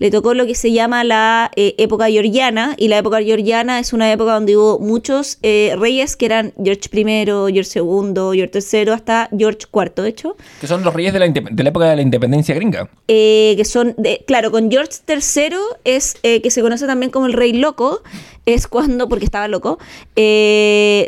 Le 0.00 0.10
tocó 0.10 0.32
lo 0.32 0.46
que 0.46 0.54
se 0.54 0.72
llama 0.72 1.04
la 1.04 1.50
eh, 1.56 1.74
época 1.76 2.06
georgiana, 2.06 2.74
y 2.78 2.88
la 2.88 2.96
época 2.96 3.20
georgiana 3.20 3.78
es 3.78 3.92
una 3.92 4.10
época 4.10 4.32
donde 4.32 4.56
hubo 4.56 4.78
muchos 4.78 5.38
eh, 5.42 5.76
reyes 5.78 6.16
que 6.16 6.24
eran 6.24 6.54
George 6.56 6.88
I, 6.90 7.04
George 7.26 7.78
II, 7.78 8.14
George 8.34 8.50
III, 8.54 8.92
hasta 8.92 9.28
George 9.36 9.66
IV, 9.70 10.02
de 10.02 10.08
hecho. 10.08 10.36
Que 10.58 10.66
son 10.66 10.82
los 10.84 10.94
reyes 10.94 11.12
de 11.12 11.18
la, 11.18 11.28
de 11.28 11.62
la 11.62 11.68
época 11.68 11.90
de 11.90 11.96
la 11.96 12.00
independencia 12.02 12.54
gringa. 12.54 12.88
eh, 13.08 13.52
que 13.58 13.64
son, 13.66 13.94
de, 13.98 14.24
claro, 14.26 14.50
con 14.50 14.70
George 14.70 14.92
III 15.06 15.56
es 15.84 16.16
eh, 16.22 16.40
que 16.40 16.50
se 16.50 16.62
conoce 16.62 16.86
también 16.86 17.10
como 17.10 17.26
el 17.26 17.34
rey 17.34 17.52
loco, 17.52 18.02
es 18.46 18.68
cuando, 18.68 19.06
porque 19.06 19.26
estaba 19.26 19.48
loco, 19.48 19.78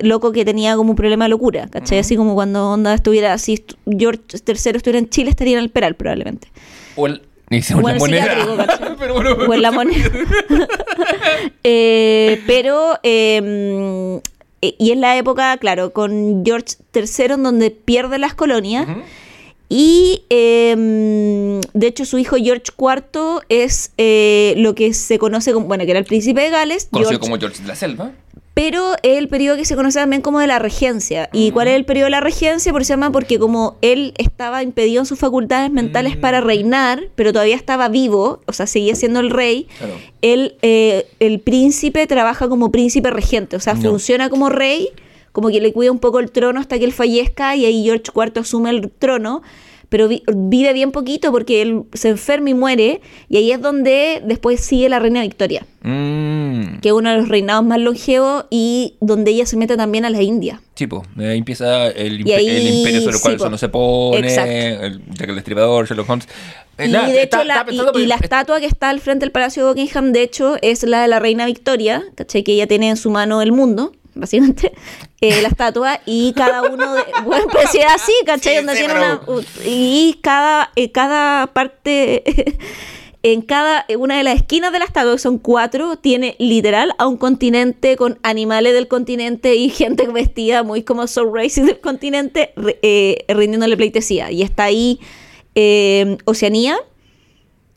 loco 0.03 0.33
que 0.33 0.45
tenía 0.45 0.77
como 0.77 0.91
un 0.91 0.97
problema 0.97 1.25
de 1.25 1.31
locura, 1.31 1.67
¿cachai? 1.69 1.99
Así 1.99 2.15
como 2.15 2.35
cuando 2.35 2.69
onda 2.71 2.93
estuviera, 2.93 3.39
si 3.39 3.65
George 3.87 4.21
III 4.33 4.55
estuviera 4.55 4.99
en 4.99 5.09
Chile, 5.09 5.31
estaría 5.31 5.57
en 5.57 5.65
el 5.65 5.71
Peral 5.71 5.95
probablemente. 5.95 6.49
O 6.95 7.07
el. 7.07 7.23
Dice, 7.59 7.75
O 7.75 7.81
la 7.81 7.95
moneda. 7.95 8.57
¿cachai? 8.67 8.97
Pero 8.99 9.15
bueno, 9.15 9.57
la 9.57 9.71
moneda. 9.71 10.11
Eh, 11.65 12.43
pero, 12.47 12.99
eh, 13.03 14.21
eh, 14.63 14.75
y 14.79 14.93
es 14.93 14.97
la 14.99 15.17
época, 15.17 15.57
claro, 15.59 15.93
con 15.93 16.45
George 16.45 16.77
III 16.95 17.35
en 17.35 17.43
donde 17.43 17.71
pierde 17.71 18.19
las 18.19 18.35
colonias. 18.35 18.87
Y 19.69 20.25
eh, 20.29 20.75
de 21.73 21.87
hecho 21.87 22.05
su 22.05 22.19
hijo 22.19 22.37
George 22.37 22.65
IV 22.79 23.41
es 23.49 23.93
eh, 23.97 24.53
lo 24.59 24.75
que 24.75 24.93
se 24.93 25.19
conoce 25.19 25.53
como, 25.55 25.67
bueno, 25.67 25.85
que 25.85 25.93
era 25.93 25.99
el 25.99 26.05
príncipe 26.05 26.43
de 26.43 26.51
Gales, 26.51 26.89
Conocido 26.91 27.11
George, 27.13 27.21
como 27.21 27.39
George 27.39 27.63
de 27.63 27.69
la 27.69 27.75
Selva. 27.75 28.13
Pero 28.55 28.93
es 29.03 29.17
el 29.19 29.29
periodo 29.29 29.57
que 29.57 29.65
se 29.65 29.75
conoce 29.77 29.99
también 29.99 30.21
como 30.21 30.39
de 30.41 30.47
la 30.47 30.59
regencia. 30.59 31.31
¿Y 31.33 31.51
cuál 31.53 31.69
es 31.69 31.75
el 31.75 31.85
periodo 31.87 32.07
de 32.07 32.11
la 32.11 32.21
regencia? 32.21 32.71
Por 32.73 32.85
se 32.85 32.93
llama 32.93 33.11
porque 33.11 33.39
como 33.39 33.77
él 33.81 34.13
estaba 34.19 34.63
impedido 34.63 35.01
en 35.01 35.07
sus 35.07 35.19
facultades 35.19 35.71
mentales 35.71 36.17
Mm. 36.17 36.21
para 36.21 36.41
reinar, 36.43 37.05
pero 37.15 37.33
todavía 37.33 37.57
estaba 37.57 37.89
vivo, 37.89 38.41
o 38.47 38.53
sea, 38.53 38.67
seguía 38.67 38.95
siendo 38.95 39.21
el 39.21 39.31
rey, 39.31 39.69
Claro. 39.79 39.95
él, 40.21 40.57
eh, 40.63 41.07
el 41.19 41.41
príncipe 41.41 42.07
trabaja 42.07 42.49
como 42.49 42.71
príncipe 42.71 43.11
regente, 43.11 43.57
o 43.57 43.61
sea, 43.61 43.73
No. 43.75 43.81
funciona 43.91 44.29
como 44.29 44.51
rey, 44.51 44.89
como 45.33 45.49
que 45.49 45.61
le 45.63 45.73
cuida 45.73 45.91
un 45.91 45.99
poco 45.99 46.19
el 46.21 46.31
trono 46.31 46.61
hasta 46.61 46.79
que 46.79 46.85
él 46.85 46.93
fallezca 46.93 47.57
y 47.57 47.65
ahí 47.65 47.85
George 47.85 48.05
IV 48.15 48.41
asume 48.41 48.69
el 48.69 48.91
trono, 48.91 49.41
pero 49.93 50.09
vi- 50.09 50.23
vive 50.35 50.73
bien 50.73 50.91
poquito 50.91 51.31
porque 51.31 51.61
él 51.61 51.83
se 51.93 52.09
enferma 52.09 52.49
y 52.49 52.55
muere, 52.55 53.03
y 53.29 53.37
ahí 53.37 53.53
es 53.53 53.61
donde 53.61 54.23
después 54.25 54.61
sigue 54.63 54.89
la 54.89 54.99
reina 54.99 55.21
Victoria, 55.21 55.67
Mm. 55.83 56.79
que 56.81 56.89
es 56.89 56.93
uno 56.95 57.11
de 57.11 57.19
los 57.19 57.29
reinados 57.29 57.63
más 57.65 57.79
longevos 57.79 58.47
y 58.51 58.95
donde 59.01 59.33
ella 59.33 59.45
se 59.45 59.57
mete 59.59 59.77
también 59.77 60.07
a 60.07 60.11
la 60.11 60.23
India. 60.23 60.63
Sí, 60.75 60.87
pues, 60.87 61.03
ahí 61.19 61.37
empieza 61.39 61.89
el, 61.89 62.21
Y 62.21 62.25
impe- 62.25 62.35
ahí, 62.37 62.49
el 62.49 62.75
imperio 62.79 63.01
sobre 63.03 63.17
el 63.17 63.23
cual 63.23 63.35
sí, 63.35 63.37
eso 63.37 63.51
no 63.51 63.59
se 63.59 63.69
pone, 63.69 64.27
Exacto. 64.27 64.51
el 64.51 65.03
Jack 65.15 65.29
el 65.29 65.35
Destripador, 65.35 65.87
Sherlock 65.87 66.09
Holmes. 66.09 66.27
Eh, 66.79 66.87
Y 66.87 66.89
nada, 66.91 67.09
de 67.09 67.23
está- 67.23 67.37
hecho, 67.43 67.45
la, 67.47 67.67
estaba 67.69 67.99
y, 67.99 68.03
y 68.03 68.07
la 68.07 68.15
estatua 68.15 68.61
que 68.61 68.67
está 68.67 68.89
al 68.89 69.01
frente 69.01 69.27
del 69.27 69.31
Palacio 69.33 69.63
de 69.63 69.69
Buckingham, 69.73 70.13
de 70.13 70.23
hecho, 70.23 70.57
es 70.63 70.83
la 70.85 71.03
de 71.03 71.09
la 71.09 71.19
reina 71.19 71.45
Victoria, 71.45 72.03
¿cachai? 72.15 72.43
Que 72.43 72.55
ella 72.55 72.67
tiene 72.67 72.89
en 72.89 72.97
su 72.97 73.11
mano 73.11 73.43
el 73.43 73.53
mundo, 73.53 73.93
básicamente, 74.15 74.73
eh, 75.23 75.41
la 75.41 75.49
estatua, 75.49 76.01
y 76.05 76.35
cada 76.35 76.61
uno 76.63 76.93
de... 76.95 77.03
Bueno, 77.25 77.47
pues 77.51 77.71
sí, 77.71 77.79
es 77.79 77.87
así, 77.87 78.13
¿cachai? 78.27 78.59
Sí, 78.59 78.65
Donde 78.65 78.75
tiene 78.75 78.93
una- 78.95 79.21
y 79.65 80.19
cada, 80.23 80.71
eh, 80.77 80.93
cada 80.93 81.47
parte... 81.47 82.23
En 83.25 83.41
cada 83.41 83.87
una 84.01 84.19
de 84.19 84.25
las 84.25 84.35
esquinas 84.35 84.73
de 84.73 84.81
la 84.81 84.85
estatua, 84.85 85.13
que 85.13 85.19
son 85.21 85.39
cuatro, 85.39 85.95
tiene 85.95 86.35
literal 86.41 86.93
a 86.99 87.07
un 87.07 87.17
continente 87.17 87.97
con 87.97 88.19
animales 88.25 88.73
del 88.73 88.89
continente 88.89 89.55
y 89.55 89.71
gente 89.71 90.09
vestida 90.09 90.65
muy 90.65 90.83
como 90.83 91.07
Soul 91.07 91.31
Racing 91.33 91.67
del 91.67 91.79
continente, 91.79 92.53
eh, 92.83 93.25
rindiéndole 93.29 93.77
pleitesía. 93.77 94.33
Y 94.33 94.43
está 94.43 94.65
ahí 94.65 94.99
eh, 95.55 96.19
Oceanía, 96.25 96.77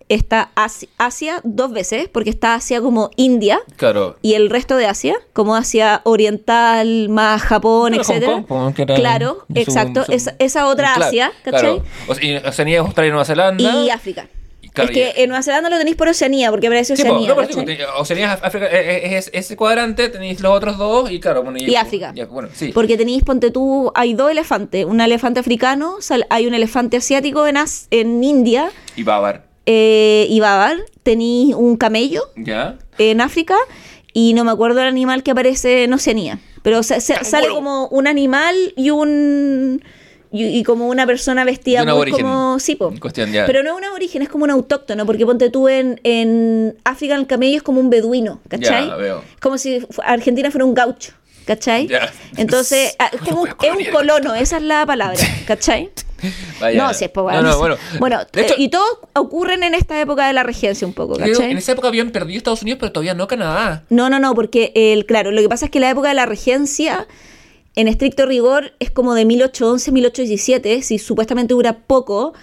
está 0.09 0.51
Asi- 0.55 0.89
Asia 0.97 1.41
dos 1.43 1.71
veces, 1.71 2.07
porque 2.09 2.29
está 2.29 2.53
Asia 2.55 2.79
como 2.81 3.09
India 3.15 3.59
Claro. 3.77 4.17
y 4.21 4.33
el 4.35 4.49
resto 4.49 4.77
de 4.77 4.85
Asia, 4.85 5.15
como 5.33 5.55
Asia 5.55 6.01
Oriental, 6.03 7.09
más 7.09 7.41
Japón, 7.41 7.93
Hong 7.93 7.99
etcétera. 8.01 8.43
Kong, 8.47 8.73
Claro, 8.95 9.45
su- 9.53 9.59
exacto. 9.59 10.03
su- 10.05 10.11
esa, 10.11 10.35
esa 10.39 10.67
otra 10.67 10.93
Claro, 10.95 11.05
Asia, 11.07 11.31
claro. 11.43 11.77
¿cachai? 11.77 11.91
O 12.07 12.15
sea, 12.15 12.23
y 12.23 12.35
Oceanía, 12.47 12.79
Australia 12.81 13.07
y 13.07 13.11
Nueva 13.11 13.25
Zelanda. 13.25 13.63
Y 13.63 13.89
África. 13.89 14.27
Y 14.61 14.69
claro, 14.69 14.89
es 14.89 14.93
que 14.95 15.13
y- 15.17 15.21
en 15.23 15.29
Nueva 15.29 15.41
Zelanda 15.41 15.69
lo 15.69 15.77
tenéis 15.77 15.95
por 15.95 16.07
Oceanía, 16.07 16.49
porque 16.51 16.67
aparece 16.67 16.95
Sí, 16.97 17.03
po, 17.03 17.09
Oceanía. 17.13 17.29
no, 17.29 17.35
pero 17.35 17.47
sí, 17.53 17.77
Oceanía, 17.97 18.33
África, 18.33 18.65
eh, 18.67 19.05
eh, 19.13 19.17
es 19.17 19.29
ese 19.33 19.55
cuadrante, 19.55 20.09
tenéis 20.09 20.39
los 20.41 20.51
otros 20.55 20.77
dos 20.77 21.09
y 21.11 21.19
claro, 21.19 21.43
bueno, 21.43 21.57
Y 21.59 21.75
África. 21.75 22.11
ya, 22.15 22.25
bueno, 22.25 22.49
sí. 22.53 22.71
Porque 22.73 22.97
tenéis, 22.97 23.23
ponte 23.23 23.51
tú, 23.51 23.91
hay 23.95 24.13
dos 24.13 24.29
elefantes. 24.31 24.85
Un 24.85 25.01
elefante 25.01 25.39
africano, 25.39 25.95
sal- 26.01 26.27
hay 26.29 26.45
un 26.47 26.53
elefante 26.53 26.97
asiático 26.97 27.47
en, 27.47 27.57
As- 27.57 27.87
en 27.91 28.23
India 28.23 28.69
Y 28.95 29.03
Bávar, 29.03 29.45
eh, 29.65 30.27
y 30.29 30.39
Babar. 30.39 30.77
Tenéis 31.03 31.53
un 31.55 31.77
camello 31.77 32.23
¿ya? 32.35 32.77
en 32.97 33.21
África 33.21 33.55
y 34.13 34.33
no 34.33 34.43
me 34.43 34.51
acuerdo 34.51 34.81
el 34.81 34.87
animal 34.87 35.21
que 35.23 35.31
aparece 35.31 35.83
en 35.83 35.93
Oceanía. 35.93 36.39
Pero 36.63 36.81
se- 36.81 36.99
se- 37.01 37.23
sale 37.23 37.47
como 37.49 37.87
un 37.89 38.07
animal 38.07 38.55
y 38.75 38.89
un... 38.89 39.83
Y, 40.31 40.45
y 40.47 40.63
como 40.63 40.87
una 40.89 41.05
persona 41.05 41.45
vestida 41.45 41.81
un 41.81 41.85
muy 41.85 41.91
aborigen. 41.93 42.21
como... 42.23 42.59
Sí, 42.59 42.75
po. 42.75 42.89
En 42.89 42.97
cuestión, 42.97 43.31
ya. 43.31 43.45
Pero 43.45 43.63
no 43.63 43.69
es 43.71 43.77
un 43.77 43.83
aborigen, 43.85 44.21
es 44.21 44.27
como 44.29 44.43
un 44.43 44.49
autóctono, 44.49 45.05
porque 45.05 45.25
ponte 45.25 45.49
tú 45.49 45.69
en, 45.69 46.01
en 46.03 46.75
África 46.83 47.15
el 47.15 47.25
camello 47.27 47.57
es 47.57 47.63
como 47.63 47.79
un 47.79 47.89
beduino, 47.89 48.41
¿cachai? 48.49 48.87
Ya, 48.87 48.95
veo. 48.95 49.23
Como 49.39 49.57
si 49.57 49.85
Argentina 50.03 50.51
fuera 50.51 50.65
un 50.65 50.73
gaucho, 50.73 51.13
¿cachai? 51.45 51.87
Ya. 51.87 52.11
Entonces, 52.37 52.95
ah, 52.99 53.09
es 53.13 53.21
como 53.21 53.41
un, 53.43 53.49
es 53.49 53.89
colono, 53.89 54.35
esa 54.35 54.57
es 54.57 54.63
la 54.63 54.85
palabra, 54.85 55.17
¿cachai? 55.47 55.89
Vaya. 56.59 56.81
No, 56.87 56.93
si 56.93 57.05
es 57.05 57.11
po- 57.11 57.29
No, 57.31 57.41
no, 57.41 57.57
bueno. 57.57 57.77
Bueno, 57.99 58.19
hecho, 58.33 58.53
eh, 58.53 58.57
y 58.57 58.69
todos 58.69 58.87
ocurren 59.13 59.63
en 59.63 59.73
esta 59.73 59.99
época 59.99 60.27
de 60.27 60.33
la 60.33 60.43
regencia 60.43 60.87
un 60.87 60.93
poco, 60.93 61.17
¿cachai? 61.17 61.51
en 61.51 61.57
esa 61.57 61.73
época 61.73 61.87
habían 61.89 62.11
perdido 62.11 62.37
Estados 62.37 62.61
Unidos, 62.61 62.79
pero 62.79 62.91
todavía 62.91 63.13
no 63.13 63.27
Canadá. 63.27 63.83
No, 63.89 64.09
no, 64.09 64.19
no, 64.19 64.33
porque 64.33 64.71
el, 64.75 65.05
claro, 65.05 65.31
lo 65.31 65.41
que 65.41 65.49
pasa 65.49 65.65
es 65.65 65.71
que 65.71 65.79
la 65.79 65.89
época 65.89 66.07
de 66.09 66.15
la 66.15 66.25
regencia, 66.25 67.07
en 67.75 67.87
estricto 67.87 68.25
rigor, 68.25 68.73
es 68.79 68.89
como 68.91 69.13
de 69.13 69.25
1811, 69.25 69.91
1817, 69.91 70.81
si 70.81 70.97
supuestamente 70.97 71.53
dura 71.53 71.73
poco. 71.85 72.33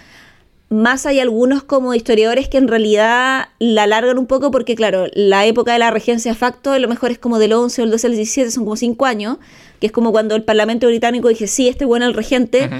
Más 0.73 1.05
hay 1.05 1.19
algunos 1.19 1.61
como 1.63 1.93
historiadores 1.93 2.47
que 2.49 2.57
en 2.57 2.67
realidad 2.67 3.49
la 3.59 3.83
alargan 3.83 4.17
un 4.17 4.25
poco 4.25 4.49
porque, 4.49 4.73
claro, 4.75 5.05
la 5.13 5.45
época 5.45 5.73
de 5.73 5.77
la 5.79 5.91
regencia 5.91 6.33
facto 6.33 6.71
a 6.71 6.79
lo 6.79 6.87
mejor 6.87 7.11
es 7.11 7.19
como 7.19 7.37
del 7.37 7.53
11 7.53 7.81
o 7.81 7.85
el 7.85 7.91
12 7.91 8.07
al 8.07 8.15
17, 8.15 8.49
son 8.49 8.63
como 8.63 8.75
5 8.75 9.05
años, 9.05 9.37
que 9.79 9.85
es 9.85 9.91
como 9.91 10.11
cuando 10.11 10.35
el 10.35 10.41
Parlamento 10.43 10.87
británico 10.87 11.27
dije, 11.27 11.45
sí, 11.45 11.67
este 11.67 11.85
bueno 11.85 12.05
es 12.05 12.09
el 12.09 12.15
regente, 12.15 12.71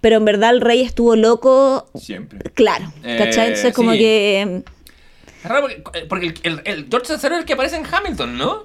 pero 0.00 0.16
en 0.16 0.24
verdad 0.24 0.50
el 0.50 0.60
rey 0.60 0.80
estuvo 0.82 1.14
loco, 1.14 1.88
Siempre. 1.94 2.50
claro, 2.50 2.92
¿cachai? 3.02 3.44
Eh, 3.44 3.48
Entonces 3.48 3.74
como 3.74 3.92
sí. 3.92 3.98
que... 3.98 4.62
Es 5.44 5.48
raro 5.48 5.60
porque, 5.68 5.98
eh, 6.00 6.06
porque 6.08 6.26
el, 6.26 6.34
el, 6.42 6.60
el 6.64 6.86
George 6.90 7.12
III 7.12 7.16
es 7.16 7.24
el 7.38 7.44
que 7.44 7.52
aparece 7.52 7.76
en 7.76 7.84
Hamilton, 7.88 8.36
¿no? 8.38 8.64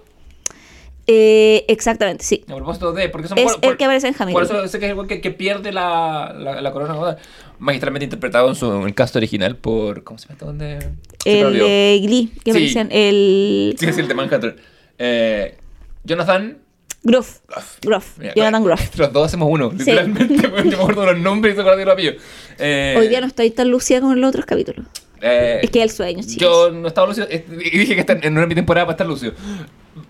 eh, 1.08 1.66
exactamente, 1.68 2.24
sí. 2.24 2.44
A 2.48 2.56
propósito 2.56 2.94
de. 2.94 3.10
Porque 3.10 3.28
son 3.28 3.38
Es 3.38 3.44
por- 3.46 3.56
el 3.56 3.60
por- 3.62 3.78
que 3.78 3.84
aparece 3.86 4.08
en 4.08 4.16
Hamilton. 4.18 4.48
Por 4.48 4.56
eso 4.58 4.68
sé 4.68 4.80
que 4.80 4.90
es 4.90 4.98
el 4.98 5.08
que, 5.08 5.20
que 5.20 5.32
pierde 5.32 5.72
la, 5.72 6.34
la, 6.38 6.62
la 6.62 6.72
corona. 6.72 7.18
Magistralmente 7.62 8.06
interpretado 8.06 8.50
en, 8.50 8.56
su, 8.56 8.72
en 8.74 8.82
el 8.88 8.94
cast 8.96 9.16
original 9.16 9.56
por. 9.56 10.04
¿Cómo 10.04 10.18
se 10.18 10.28
llama? 10.28 10.34
este 10.34 10.46
¿Dónde? 10.46 10.80
Me 11.26 11.40
El 11.42 11.54
de 11.54 12.00
Glee, 12.04 12.32
que 12.44 12.52
Sí. 12.54 12.58
me 12.58 12.66
decían, 12.66 12.90
el 12.92 13.76
Sí, 13.80 13.94
sí, 13.94 14.00
el 14.00 14.08
de 14.08 14.14
Manhattan. 14.16 14.56
Eh, 14.98 15.58
Jonathan. 16.04 16.58
Groff. 17.04 17.38
Groff. 17.84 18.18
Jonathan 18.36 18.62
eh, 18.64 18.66
Groff. 18.66 18.96
Los 18.98 19.14
dos 19.14 19.28
hacemos 19.28 19.48
uno, 19.52 19.70
Sí. 19.72 19.78
literalmente. 19.78 20.48
bueno, 20.50 20.72
Yo 20.72 20.78
me 20.78 20.84
acuerdo 20.84 21.06
los 21.14 21.18
nombres 21.20 21.54
y 21.54 21.56
se 21.56 21.62
acuerdo 21.62 21.78
de 21.80 21.86
los 21.86 21.94
apellidos. 21.94 22.16
Eh, 22.58 22.96
Hoy 22.98 23.08
día 23.10 23.22
no 23.22 23.28
estoy 23.28 23.52
tan 23.52 23.70
lucida 23.70 24.02
como 24.02 24.14
en 24.14 24.22
los 24.22 24.30
otros 24.30 24.46
capítulos. 24.48 24.88
eh, 25.22 25.60
Es 25.62 25.70
que 25.70 25.84
el 25.84 25.90
sueño, 25.92 26.22
chicos. 26.22 26.40
Yo 26.40 26.72
no 26.72 26.88
estaba 26.88 27.06
lúcido 27.08 27.28
eh, 27.30 27.46
y 27.72 27.78
dije 27.78 27.96
que 27.96 28.12
era 28.12 28.46
mi 28.48 28.56
temporada 28.56 28.88
para 28.88 28.94
estar 28.96 29.06
lúcido. 29.08 29.34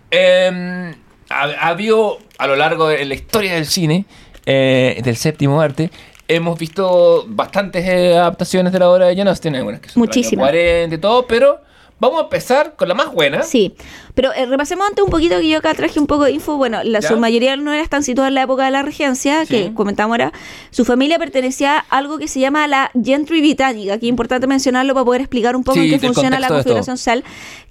Eh, 0.10 0.94
ha 1.30 1.68
habido 1.68 2.20
a 2.38 2.48
lo 2.48 2.56
largo 2.56 2.88
de 2.88 3.04
la 3.06 3.14
historia 3.14 3.56
del 3.56 3.66
cine, 3.66 4.06
eh, 4.46 5.00
del 5.04 5.16
séptimo 5.16 5.62
arte, 5.62 5.92
hemos 6.36 6.58
visto 6.58 7.26
bastantes 7.28 7.86
eh, 7.86 8.17
adaptaciones 8.17 8.72
de 8.74 8.80
la 8.80 8.89
obra 8.89 9.08
de 9.08 9.15
Jane 9.15 9.30
Austen, 9.30 9.56
algunas 9.56 9.82
que 9.82 9.89
son 9.89 10.00
Muchísimas. 10.00 10.50
40 10.50 10.96
y 10.96 10.98
todo, 10.98 11.28
pero 11.28 11.60
vamos 12.00 12.20
a 12.20 12.24
empezar 12.24 12.76
con 12.76 12.88
la 12.88 12.94
más 12.94 13.12
buena. 13.12 13.44
Sí, 13.44 13.76
pero 14.15 14.34
eh, 14.34 14.45
repasemos 14.45 14.88
antes 14.88 15.04
un 15.04 15.10
poquito 15.10 15.39
que 15.39 15.47
yo 15.50 15.58
acá 15.60 15.74
traje 15.74 16.00
un 16.00 16.08
poco 16.08 16.24
de 16.26 16.32
info. 16.32 16.58
Bueno, 16.58 16.84
la, 16.84 17.00
Ya. 17.00 17.08
su 17.08 17.17
mayoría 17.17 17.56
no 17.56 17.71
era 17.74 17.86
tan 17.88 18.04
situada 18.04 18.28
en 18.30 18.36
la 18.36 18.43
época 18.43 18.65
de 18.65 18.71
la 18.71 18.82
regencia, 18.82 19.45
Sí. 19.45 19.54
que 19.54 19.74
comentamos 19.74 20.13
ahora. 20.13 20.34
Su 20.71 20.86
familia 20.86 21.17
pertenecía 21.19 21.78
a 21.89 21.97
algo 21.97 22.17
que 22.17 22.28
se 22.28 22.39
llama 22.39 22.67
la 22.67 22.91
Gentry 23.04 23.41
Británica, 23.41 23.97
que 24.00 24.06
es 24.06 24.10
importante 24.10 24.47
mencionarlo 24.47 24.93
para 24.93 25.06
poder 25.06 25.21
explicar 25.21 25.56
un 25.56 25.63
poco 25.63 25.80
Sí, 25.80 25.86
en 25.93 26.00
qué 26.00 26.08
funciona 26.08 26.39
la 26.39 26.47
configuración 26.47 26.97
social, 26.97 27.24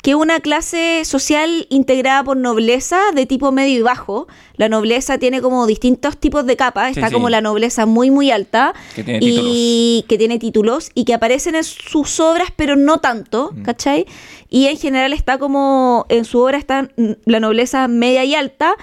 que 0.03 0.11
es 0.13 0.17
una 0.17 0.41
clase 0.41 1.05
social 1.05 1.67
integrada 1.69 2.25
por 2.25 2.37
nobleza 2.37 2.99
de 3.15 3.27
tipo 3.27 3.53
medio 3.53 3.79
y 3.79 3.83
bajo. 3.83 4.27
La 4.57 4.69
nobleza 4.69 5.19
tiene 5.19 5.41
como 5.41 5.67
distintos 5.67 6.17
tipos 6.19 6.47
de 6.47 6.57
capas. 6.57 6.97
Está 6.97 7.09
sí. 7.09 7.15
como 7.15 7.29
la 7.31 7.41
nobleza 7.41 7.87
muy, 7.87 8.11
muy 8.11 8.31
alta. 8.31 8.75
Que 8.95 9.05
tiene 9.05 9.19
y 9.23 10.05
que 10.09 10.17
tiene 10.19 10.39
títulos 10.39 10.91
y 10.95 11.05
que 11.05 11.15
aparecen 11.15 11.55
en 11.55 11.65
sus 11.65 12.21
obras, 12.21 12.49
pero 12.57 12.77
no 12.77 12.99
tanto, 12.99 13.51
Mm. 13.55 13.63
¿cachai? 13.63 14.07
Y 14.49 14.67
en 14.67 14.77
general 14.79 15.13
está 15.13 15.39
como, 15.39 16.07
en 16.09 16.25
su 16.31 16.41
obra 16.41 16.59
está 16.59 16.89
la 17.25 17.41
nobleza 17.41 17.89
media 17.89 18.25
y 18.25 18.35
alta, 18.35 18.77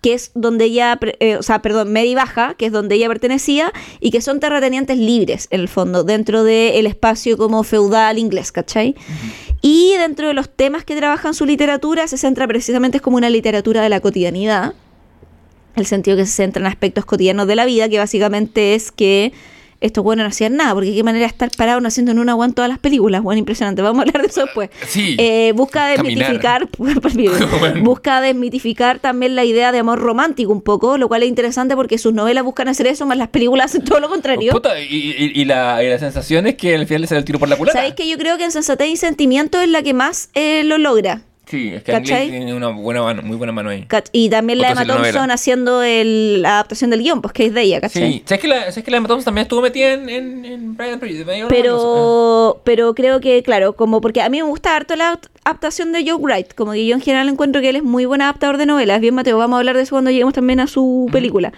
que 0.00 0.14
es 0.14 0.32
donde 0.34 0.66
ella, 0.66 0.98
eh, 1.20 1.36
o 1.36 1.42
sea, 1.42 1.62
perdón, 1.62 1.92
media 1.92 2.10
y 2.10 2.14
baja, 2.14 2.54
que 2.54 2.66
es 2.66 2.72
donde 2.72 2.94
ella 2.96 3.08
pertenecía, 3.08 3.72
y 4.00 4.10
que 4.10 4.20
son 4.20 4.40
terratenientes 4.40 4.98
libres, 4.98 5.48
en 5.50 5.60
el 5.60 5.68
fondo, 5.68 6.04
dentro 6.04 6.44
del 6.44 6.86
espacio 6.86 7.36
como 7.36 7.62
feudal 7.62 8.18
inglés, 8.18 8.52
¿cachai? 8.52 8.96
Y 9.62 9.94
dentro 9.98 10.26
de 10.28 10.34
los 10.34 10.48
temas 10.48 10.84
que 10.84 10.96
trabaja 10.96 11.28
en 11.28 11.34
su 11.34 11.46
literatura, 11.46 12.08
se 12.08 12.18
centra 12.18 12.48
precisamente 12.48 12.98
es 12.98 13.02
como 13.02 13.16
una 13.16 13.30
literatura 13.30 13.82
de 13.82 13.88
la 13.88 14.00
cotidianidad, 14.00 14.74
el 15.76 15.86
sentido 15.86 16.16
que 16.16 16.26
se 16.26 16.32
centra 16.32 16.60
en 16.60 16.66
aspectos 16.66 17.04
cotidianos 17.04 17.46
de 17.46 17.56
la 17.56 17.64
vida, 17.64 17.88
que 17.88 17.98
básicamente 17.98 18.74
es 18.74 18.92
que 18.92 19.32
estos 19.82 20.02
buenos 20.04 20.24
no 20.24 20.28
hacían 20.28 20.56
nada, 20.56 20.74
porque 20.74 20.94
qué 20.94 21.02
manera 21.02 21.26
de 21.26 21.30
estar 21.30 21.50
parados 21.56 21.82
no 21.82 21.88
haciendo 21.88 22.12
en 22.12 22.18
una 22.18 22.32
en 22.44 22.54
todas 22.54 22.68
las 22.68 22.78
películas, 22.78 23.22
bueno, 23.22 23.38
impresionante, 23.38 23.82
vamos 23.82 23.98
a 23.98 24.02
hablar 24.02 24.22
de 24.22 24.28
eso 24.28 24.42
después. 24.42 24.70
Sí. 24.86 25.16
Eh, 25.18 25.52
busca 25.54 25.86
desmitificar, 25.88 26.68
busca 27.82 28.20
desmitificar 28.20 28.98
también 28.98 29.36
la 29.36 29.44
idea 29.44 29.72
de 29.72 29.78
amor 29.78 29.98
romántico 30.00 30.52
un 30.52 30.62
poco, 30.62 30.98
lo 30.98 31.08
cual 31.08 31.22
es 31.22 31.28
interesante 31.28 31.76
porque 31.76 31.98
sus 31.98 32.12
novelas 32.14 32.44
buscan 32.44 32.68
hacer 32.68 32.86
eso, 32.86 33.06
más 33.06 33.18
las 33.18 33.28
películas 33.28 33.66
hacen 33.66 33.84
todo 33.84 34.00
lo 34.00 34.08
contrario. 34.08 34.52
Puta, 34.52 34.80
y, 34.80 34.84
y- 34.86 35.32
y 35.40 35.44
la, 35.44 35.82
y 35.82 35.88
la 35.88 35.98
sensación 35.98 36.46
es 36.46 36.54
que 36.56 36.74
al 36.74 36.86
final 36.86 37.02
le 37.02 37.06
sale 37.06 37.18
el 37.20 37.24
tiro 37.24 37.38
por 37.38 37.48
la 37.48 37.56
culata. 37.56 37.78
¿Sabéis 37.78 37.94
que 37.94 38.08
yo 38.08 38.16
creo 38.18 38.36
que 38.38 38.44
en 38.44 38.52
Sensatez 38.52 38.88
y 38.88 38.96
Sentimiento 38.96 39.60
es 39.60 39.68
la 39.68 39.82
que 39.82 39.94
más 39.94 40.30
eh, 40.34 40.62
lo 40.64 40.78
logra? 40.78 41.22
Sí, 41.44 41.68
es 41.74 41.82
que 41.82 41.92
Ang 41.92 42.04
tiene 42.30 42.54
una 42.54 42.68
buena 42.68 43.02
mano, 43.02 43.22
muy 43.22 43.36
buena 43.36 43.52
mano 43.52 43.70
ahí. 43.70 43.86
Y 44.12 44.30
también 44.30 44.60
la 44.60 44.70
Otra 44.70 44.82
Emma 44.84 44.94
Thompson 44.94 45.30
haciendo 45.32 45.82
el- 45.82 46.40
la 46.42 46.54
adaptación 46.54 46.90
del 46.90 47.02
guion, 47.02 47.20
pues 47.20 47.34
que 47.34 47.46
es 47.46 47.52
de 47.54 47.62
ella, 47.62 47.80
¿cachai? 47.80 48.12
Sí, 48.12 48.22
¿sabes 48.24 48.40
que 48.40 48.48
la, 48.48 48.60
¿sabes 48.70 48.84
que 48.84 48.90
la 48.90 48.96
Emma 48.98 49.08
Thompson 49.08 49.24
también 49.26 49.42
estuvo 49.42 49.60
metida 49.60 49.92
en, 49.92 50.08
en, 50.08 50.44
en 50.44 50.76
dio 51.34 51.46
una 51.46 51.48
cosa. 51.48 51.48
Pero, 51.48 52.60
pero 52.64 52.94
creo 52.94 53.20
que, 53.20 53.42
claro, 53.42 53.74
como 53.74 54.00
porque 54.00 54.22
a 54.22 54.28
mí 54.28 54.38
me 54.40 54.48
gusta 54.48 54.74
harto 54.76 54.94
la 54.96 55.14
apt- 55.14 55.28
adaptación 55.44 55.92
de 55.92 56.08
Joe 56.08 56.14
Wright, 56.20 56.54
como 56.54 56.72
que 56.72 56.86
yo 56.86 56.94
en 56.94 57.00
general 57.02 57.28
encuentro 57.28 57.60
que 57.60 57.68
él 57.70 57.76
es 57.76 57.82
muy 57.82 58.04
buen 58.06 58.22
adaptador 58.22 58.56
de 58.56 58.66
novelas. 58.66 59.00
Bien, 59.00 59.14
Mateo, 59.14 59.36
vamos 59.36 59.56
a 59.56 59.58
hablar 59.58 59.76
de 59.76 59.82
eso 59.82 59.94
cuando 59.96 60.10
lleguemos 60.10 60.34
también 60.34 60.60
a 60.60 60.66
su 60.68 61.08
película. 61.12 61.52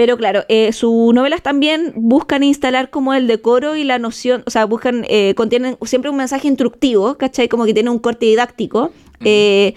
Pero 0.00 0.16
claro, 0.16 0.44
eh, 0.48 0.72
sus 0.72 1.12
novelas 1.12 1.42
también 1.42 1.92
buscan 1.94 2.42
instalar 2.42 2.88
como 2.88 3.12
el 3.12 3.26
decoro 3.26 3.76
y 3.76 3.84
la 3.84 3.98
noción, 3.98 4.42
o 4.46 4.50
sea, 4.50 4.64
buscan, 4.64 5.04
eh, 5.10 5.34
contienen 5.36 5.76
siempre 5.82 6.10
un 6.10 6.16
mensaje 6.16 6.48
instructivo, 6.48 7.18
¿cachai? 7.18 7.48
Como 7.48 7.66
que 7.66 7.74
tiene 7.74 7.90
un 7.90 7.98
corte 7.98 8.24
didáctico, 8.24 8.92
eh, 9.22 9.74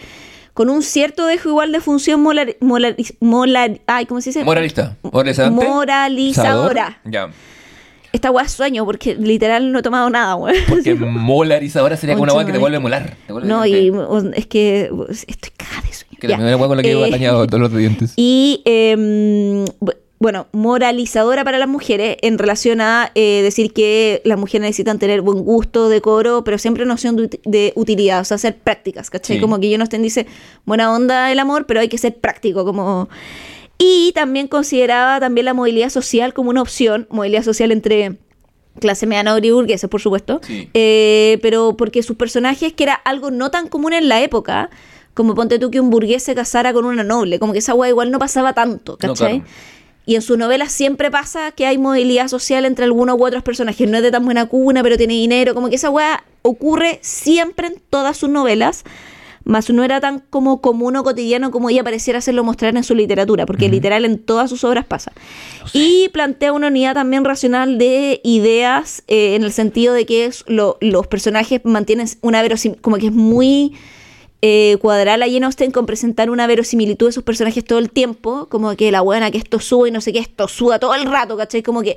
con 0.54 0.70
un 0.70 0.82
cierto 0.82 1.26
dejo 1.26 1.50
igual 1.50 1.74
de 1.74 1.82
función 1.82 2.22
molar, 2.22 2.56
molar- 2.62 2.96
molar- 3.20 3.82
ay, 3.86 4.06
¿cómo 4.06 4.22
se 4.22 4.30
dice? 4.30 4.46
Moralista. 4.46 4.96
Moralizante. 5.02 5.66
Moralizadora. 5.68 7.02
Ya. 7.04 7.30
Esta 8.14 8.32
weá 8.32 8.48
sueño, 8.48 8.86
porque 8.86 9.16
literal 9.16 9.74
no 9.74 9.80
he 9.80 9.82
tomado 9.82 10.10
nada, 10.10 10.36
weón. 10.38 10.56
Porque 10.70 10.94
molarizadora 10.96 11.98
sería 11.98 12.16
como 12.16 12.24
una 12.24 12.34
weá 12.34 12.46
que 12.46 12.54
te 12.54 12.60
vuelve 12.60 12.78
a 12.78 12.80
molar. 12.80 13.18
No, 13.44 13.66
y 13.66 13.92
es 14.36 14.48
que 14.48 14.90
estoy 15.28 15.52
cagada 15.58 15.82
de 15.86 15.94
sueño. 15.94 16.18
Que 16.18 16.28
la 16.30 16.36
primera 16.38 16.56
weá 16.56 16.68
con 16.70 16.78
la 16.78 16.84
que 16.84 16.92
he 16.92 16.94
Eh, 16.94 17.02
batallado 17.02 17.46
todos 17.48 17.60
los 17.60 17.76
dientes. 17.76 18.14
Y, 18.16 18.62
eh, 18.64 18.96
bu- 19.82 19.96
bueno, 20.24 20.48
moralizadora 20.54 21.44
para 21.44 21.58
las 21.58 21.68
mujeres 21.68 22.16
en 22.22 22.38
relación 22.38 22.80
a 22.80 23.12
eh, 23.14 23.42
decir 23.44 23.74
que 23.74 24.22
las 24.24 24.40
mujeres 24.40 24.62
necesitan 24.62 24.98
tener 24.98 25.20
buen 25.22 25.44
gusto, 25.44 25.90
decoro, 25.90 26.46
pero 26.46 26.58
siempre 26.58 26.86
noción 26.86 27.18
de, 27.18 27.40
de 27.44 27.74
utilidad, 27.76 28.22
o 28.22 28.24
sea, 28.24 28.38
ser 28.38 28.56
prácticas, 28.56 29.10
¿cachai? 29.10 29.36
Sí. 29.36 29.42
Como 29.42 29.60
que 29.60 29.70
yo 29.70 29.78
no 29.78 29.84
estén 29.84 30.02
dice 30.02 30.26
buena 30.66 30.94
onda 30.94 31.30
el 31.30 31.40
amor, 31.40 31.66
pero 31.66 31.82
hay 31.82 31.90
que 31.90 31.98
ser 31.98 32.16
práctico, 32.16 32.64
como... 32.64 33.10
Y 33.78 34.14
también 34.14 34.48
consideraba 34.48 35.20
también 35.20 35.44
la 35.44 35.54
movilidad 35.54 35.90
social 35.90 36.34
como 36.34 36.52
una 36.52 36.62
opción, 36.62 37.06
movilidad 37.10 37.44
social 37.44 37.74
entre 37.74 38.16
clase 38.80 39.06
mediana 39.06 39.38
y 39.42 39.52
burguesa, 39.52 39.90
por 39.90 40.00
supuesto, 40.00 40.40
Sí. 40.48 40.70
eh, 40.74 41.38
pero 41.42 41.76
porque 41.76 42.02
sus 42.02 42.16
personajes, 42.16 42.72
que 42.72 42.84
era 42.84 42.94
algo 42.94 43.30
no 43.30 43.52
tan 43.52 43.68
común 43.68 43.92
en 43.92 44.08
la 44.08 44.22
época, 44.24 44.70
como 45.14 45.36
ponte 45.36 45.60
tú 45.60 45.70
que 45.70 45.82
un 45.82 45.90
burgués 45.90 46.24
se 46.24 46.34
casara 46.34 46.72
con 46.72 46.86
una 46.86 47.04
noble, 47.04 47.40
como 47.40 47.52
que 47.52 47.60
esa 47.60 47.74
weá 47.74 47.90
igual 47.90 48.10
no 48.10 48.20
pasaba 48.20 48.54
tanto, 48.54 48.94
No, 48.94 48.98
¿cachai? 49.10 49.42
claro. 49.42 49.52
Y 50.06 50.16
en 50.16 50.22
sus 50.22 50.38
novelas 50.38 50.72
siempre 50.72 51.10
pasa 51.10 51.52
que 51.52 51.66
hay 51.66 51.78
movilidad 51.78 52.28
social 52.28 52.66
entre 52.66 52.86
algunos 52.86 53.18
u 53.18 53.26
otros 53.26 53.42
personajes. 53.44 53.90
No 53.90 53.98
es 53.98 54.04
de 54.04 54.12
tan 54.12 54.26
buena 54.26 54.46
cuna, 54.48 54.84
pero 54.84 54.98
tiene 54.98 55.14
dinero. 55.14 55.54
Como 55.54 55.70
que 55.70 55.76
esa 55.76 55.90
weá 55.90 56.24
ocurre 56.42 57.00
siempre 57.02 57.68
en 57.68 57.76
todas 57.90 58.18
sus 58.18 58.30
novelas. 58.30 58.84
Más 59.46 59.70
no 59.70 59.84
era 59.84 60.00
tan 60.00 60.20
como 60.30 60.62
común 60.62 60.96
o 60.96 61.04
cotidiano 61.04 61.52
como 61.52 61.70
ella 61.70 61.84
pareciera 61.84 62.20
hacerlo 62.20 62.46
mostrar 62.46 62.78
en 62.78 62.84
su 62.84 62.96
literatura, 62.96 63.46
porque 63.46 63.68
literal 63.68 64.06
en 64.06 64.18
todas 64.18 64.50
sus 64.50 64.64
obras 64.64 64.86
pasa. 64.86 65.12
Y 65.74 66.08
plantea 66.14 66.54
una 66.54 66.68
unidad 66.68 66.94
también 66.94 67.26
racional 67.26 67.78
de 67.78 68.22
ideas 68.24 69.04
eh, 69.08 69.36
en 69.36 69.44
el 69.44 69.52
sentido 69.52 69.94
de 69.94 70.06
que 70.06 70.26
es 70.26 70.46
lo- 70.48 70.78
los 70.80 71.08
personajes 71.08 71.60
mantienen 71.66 72.08
una 72.22 72.42
verosimilitud, 72.42 72.82
como 72.82 72.96
que 72.98 73.08
es 73.08 73.12
muy 73.14 73.74
eh, 74.46 74.76
cuadrar 74.82 75.24
a 75.24 75.26
Jane 75.26 75.46
Austen 75.46 75.72
con 75.72 75.86
presentar 75.86 76.30
una 76.30 76.48
verosimilitud 76.48 77.06
de 77.06 77.14
sus 77.14 77.24
personajes 77.24 77.64
todo 77.64 77.80
el 77.80 77.90
tiempo, 77.90 78.50
como 78.50 78.76
que 78.76 78.92
la 78.92 79.00
buena 79.00 79.32
que 79.32 79.38
esto 79.38 79.62
sube 79.62 79.88
y 79.88 79.92
no 79.94 80.02
sé 80.02 80.12
qué, 80.12 80.20
esto 80.20 80.50
suda 80.50 80.80
todo 80.80 80.94
el 80.96 81.06
rato, 81.06 81.38
¿cachai? 81.38 81.64
Como 81.64 81.82
que 81.82 81.96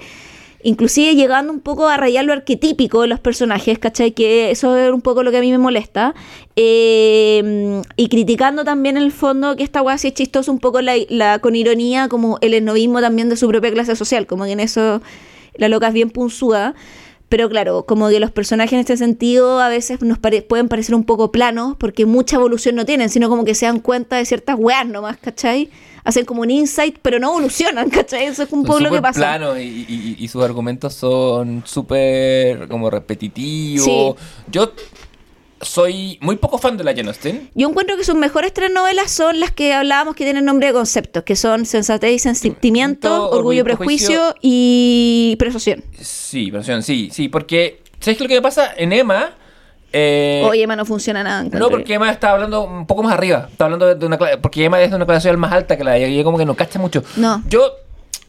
inclusive 0.63 1.17
llegando 1.17 1.53
un 1.53 1.59
poco 1.59 1.89
a 1.89 1.97
rayar 1.97 2.25
lo 2.25 2.33
arquetípico 2.33 3.03
de 3.03 3.09
los 3.09 3.19
personajes, 3.19 3.81
¿cachai? 3.81 4.13
Que 4.13 4.53
eso 4.53 4.77
es 4.77 4.93
un 4.93 5.01
poco 5.01 5.25
lo 5.25 5.33
que 5.33 5.39
a 5.39 5.41
mí 5.41 5.51
me 5.51 5.59
molesta. 5.59 6.15
Eh, 6.55 7.83
y 7.97 8.09
criticando 8.09 8.63
también 8.63 8.97
en 8.97 9.03
el 9.03 9.11
fondo 9.11 9.57
que 9.57 9.65
esta 9.65 9.83
weá 9.83 9.99
sí 9.99 10.07
es 10.07 10.15
chistoso 10.15 10.53
un 10.53 10.61
poco 10.61 10.81
la, 10.83 11.41
con 11.41 11.57
ironía, 11.57 12.07
como 12.07 12.39
el 12.43 12.55
esnovismo 12.55 13.01
también 13.01 13.29
de 13.29 13.37
su 13.37 13.49
propia 13.49 13.73
clase 13.73 13.97
social, 13.97 14.29
como 14.29 14.45
que 14.45 14.53
en 14.53 14.61
eso 14.61 15.03
la 15.57 15.69
loca 15.69 15.89
es 15.89 15.95
bien 15.95 16.11
punzúa. 16.11 16.77
Pero 17.29 17.49
claro, 17.49 17.87
como 17.87 18.09
que 18.09 18.21
los 18.21 18.31
personajes 18.31 18.73
en 18.75 18.79
este 18.81 18.97
sentido 18.97 19.61
a 19.61 19.69
veces 19.69 20.01
nos 20.01 20.19
pare- 20.19 20.43
pueden 20.43 20.69
parecer 20.69 20.95
un 20.95 21.03
poco 21.05 21.33
planos 21.33 21.75
porque 21.77 22.07
mucha 22.07 22.37
evolución 22.37 22.77
no 22.77 22.85
tienen, 22.87 23.09
sino 23.11 23.29
como 23.29 23.45
que 23.45 23.55
se 23.57 23.67
dan 23.67 23.81
cuenta 23.81 24.17
de 24.17 24.25
ciertas 24.25 24.57
weas 24.59 24.87
nomás, 24.87 25.17
¿cachai? 25.17 25.69
Hacen 26.05 26.25
como 26.25 26.43
un 26.43 26.51
insight, 26.53 26.99
pero 27.03 27.19
no 27.19 27.31
evolucionan, 27.31 27.91
¿cachai? 27.91 28.27
Eso 28.27 28.45
es 28.45 28.53
un 28.53 28.63
poco 28.65 28.79
lo 28.79 28.93
que 28.93 29.03
pasa. 29.03 29.19
planos 29.19 29.59
y, 29.59 29.63
y- 29.89 30.17
y 30.21 30.29
sus 30.29 30.45
argumentos 30.45 30.95
son 30.95 31.65
súper 31.67 32.69
como 32.69 32.91
repetitivos. 32.91 33.85
Sí. 33.85 34.15
Yo 34.51 34.73
soy 35.67 36.19
muy 36.21 36.37
poco 36.37 36.59
fan 36.59 36.77
de 36.77 36.85
la 36.85 36.95
Jane 36.95 37.09
Austen. 37.09 37.51
Yo 37.55 37.69
encuentro 37.69 37.97
que 37.97 38.05
sus 38.05 38.15
mejores 38.15 38.53
tres 38.53 38.71
novelas 38.71 39.11
son 39.11 39.41
las 39.41 39.51
que 39.51 39.75
hablábamos 39.75 40.15
que 40.15 40.25
tienen 40.25 40.45
nombre 40.45 40.69
de 40.69 40.73
conceptos, 40.73 41.23
que 41.25 41.37
son 41.37 41.67
Sensatez 41.67 42.13
y 42.13 42.19
Sentimiento, 42.19 43.09
Orgullo 43.09 43.39
Orgullo 43.39 43.65
Prejuicio. 43.65 44.09
Prejuicio 44.09 44.35
y 44.43 45.37
Persuasión. 45.39 45.85
Sí, 46.01 46.51
versión, 46.51 46.83
sí, 46.83 47.11
sí, 47.13 47.29
porque 47.29 47.81
¿sabes 48.01 48.05
qué 48.05 48.11
es 48.13 48.21
lo 48.21 48.29
que 48.29 48.35
me 48.35 48.43
pasa 48.43 48.73
en 48.77 48.93
Emma? 48.93 49.35
Eh, 49.93 50.43
Oye, 50.45 50.63
Emma 50.63 50.77
no 50.77 50.85
funciona 50.85 51.23
nada. 51.23 51.41
no, 51.41 51.47
encuentro 51.47 51.71
porque. 51.71 51.95
Emma 51.95 52.11
está 52.11 52.33
hablando 52.33 52.65
un 52.65 52.87
poco 52.87 53.03
más 53.03 53.15
arriba. 53.15 53.49
Está 53.51 53.65
hablando 53.65 53.95
de, 53.95 54.07
una 54.07 54.19
clase, 54.19 54.39
porque 54.39 54.65
Emma 54.65 54.81
es 54.83 54.91
de 54.91 54.97
una 54.97 55.07
clase 55.07 55.21
social 55.23 55.39
más 55.39 55.53
alta 55.53 55.77
que 55.77 55.85
la 55.85 55.93
de 55.93 55.99
ella, 55.99 56.09
y 56.09 56.15
ella 56.15 56.25
como 56.25 56.39
que 56.39 56.45
no 56.45 56.55
cacha 56.55 56.79
mucho. 56.79 57.03
No. 57.17 57.43
Yo, 57.49 57.73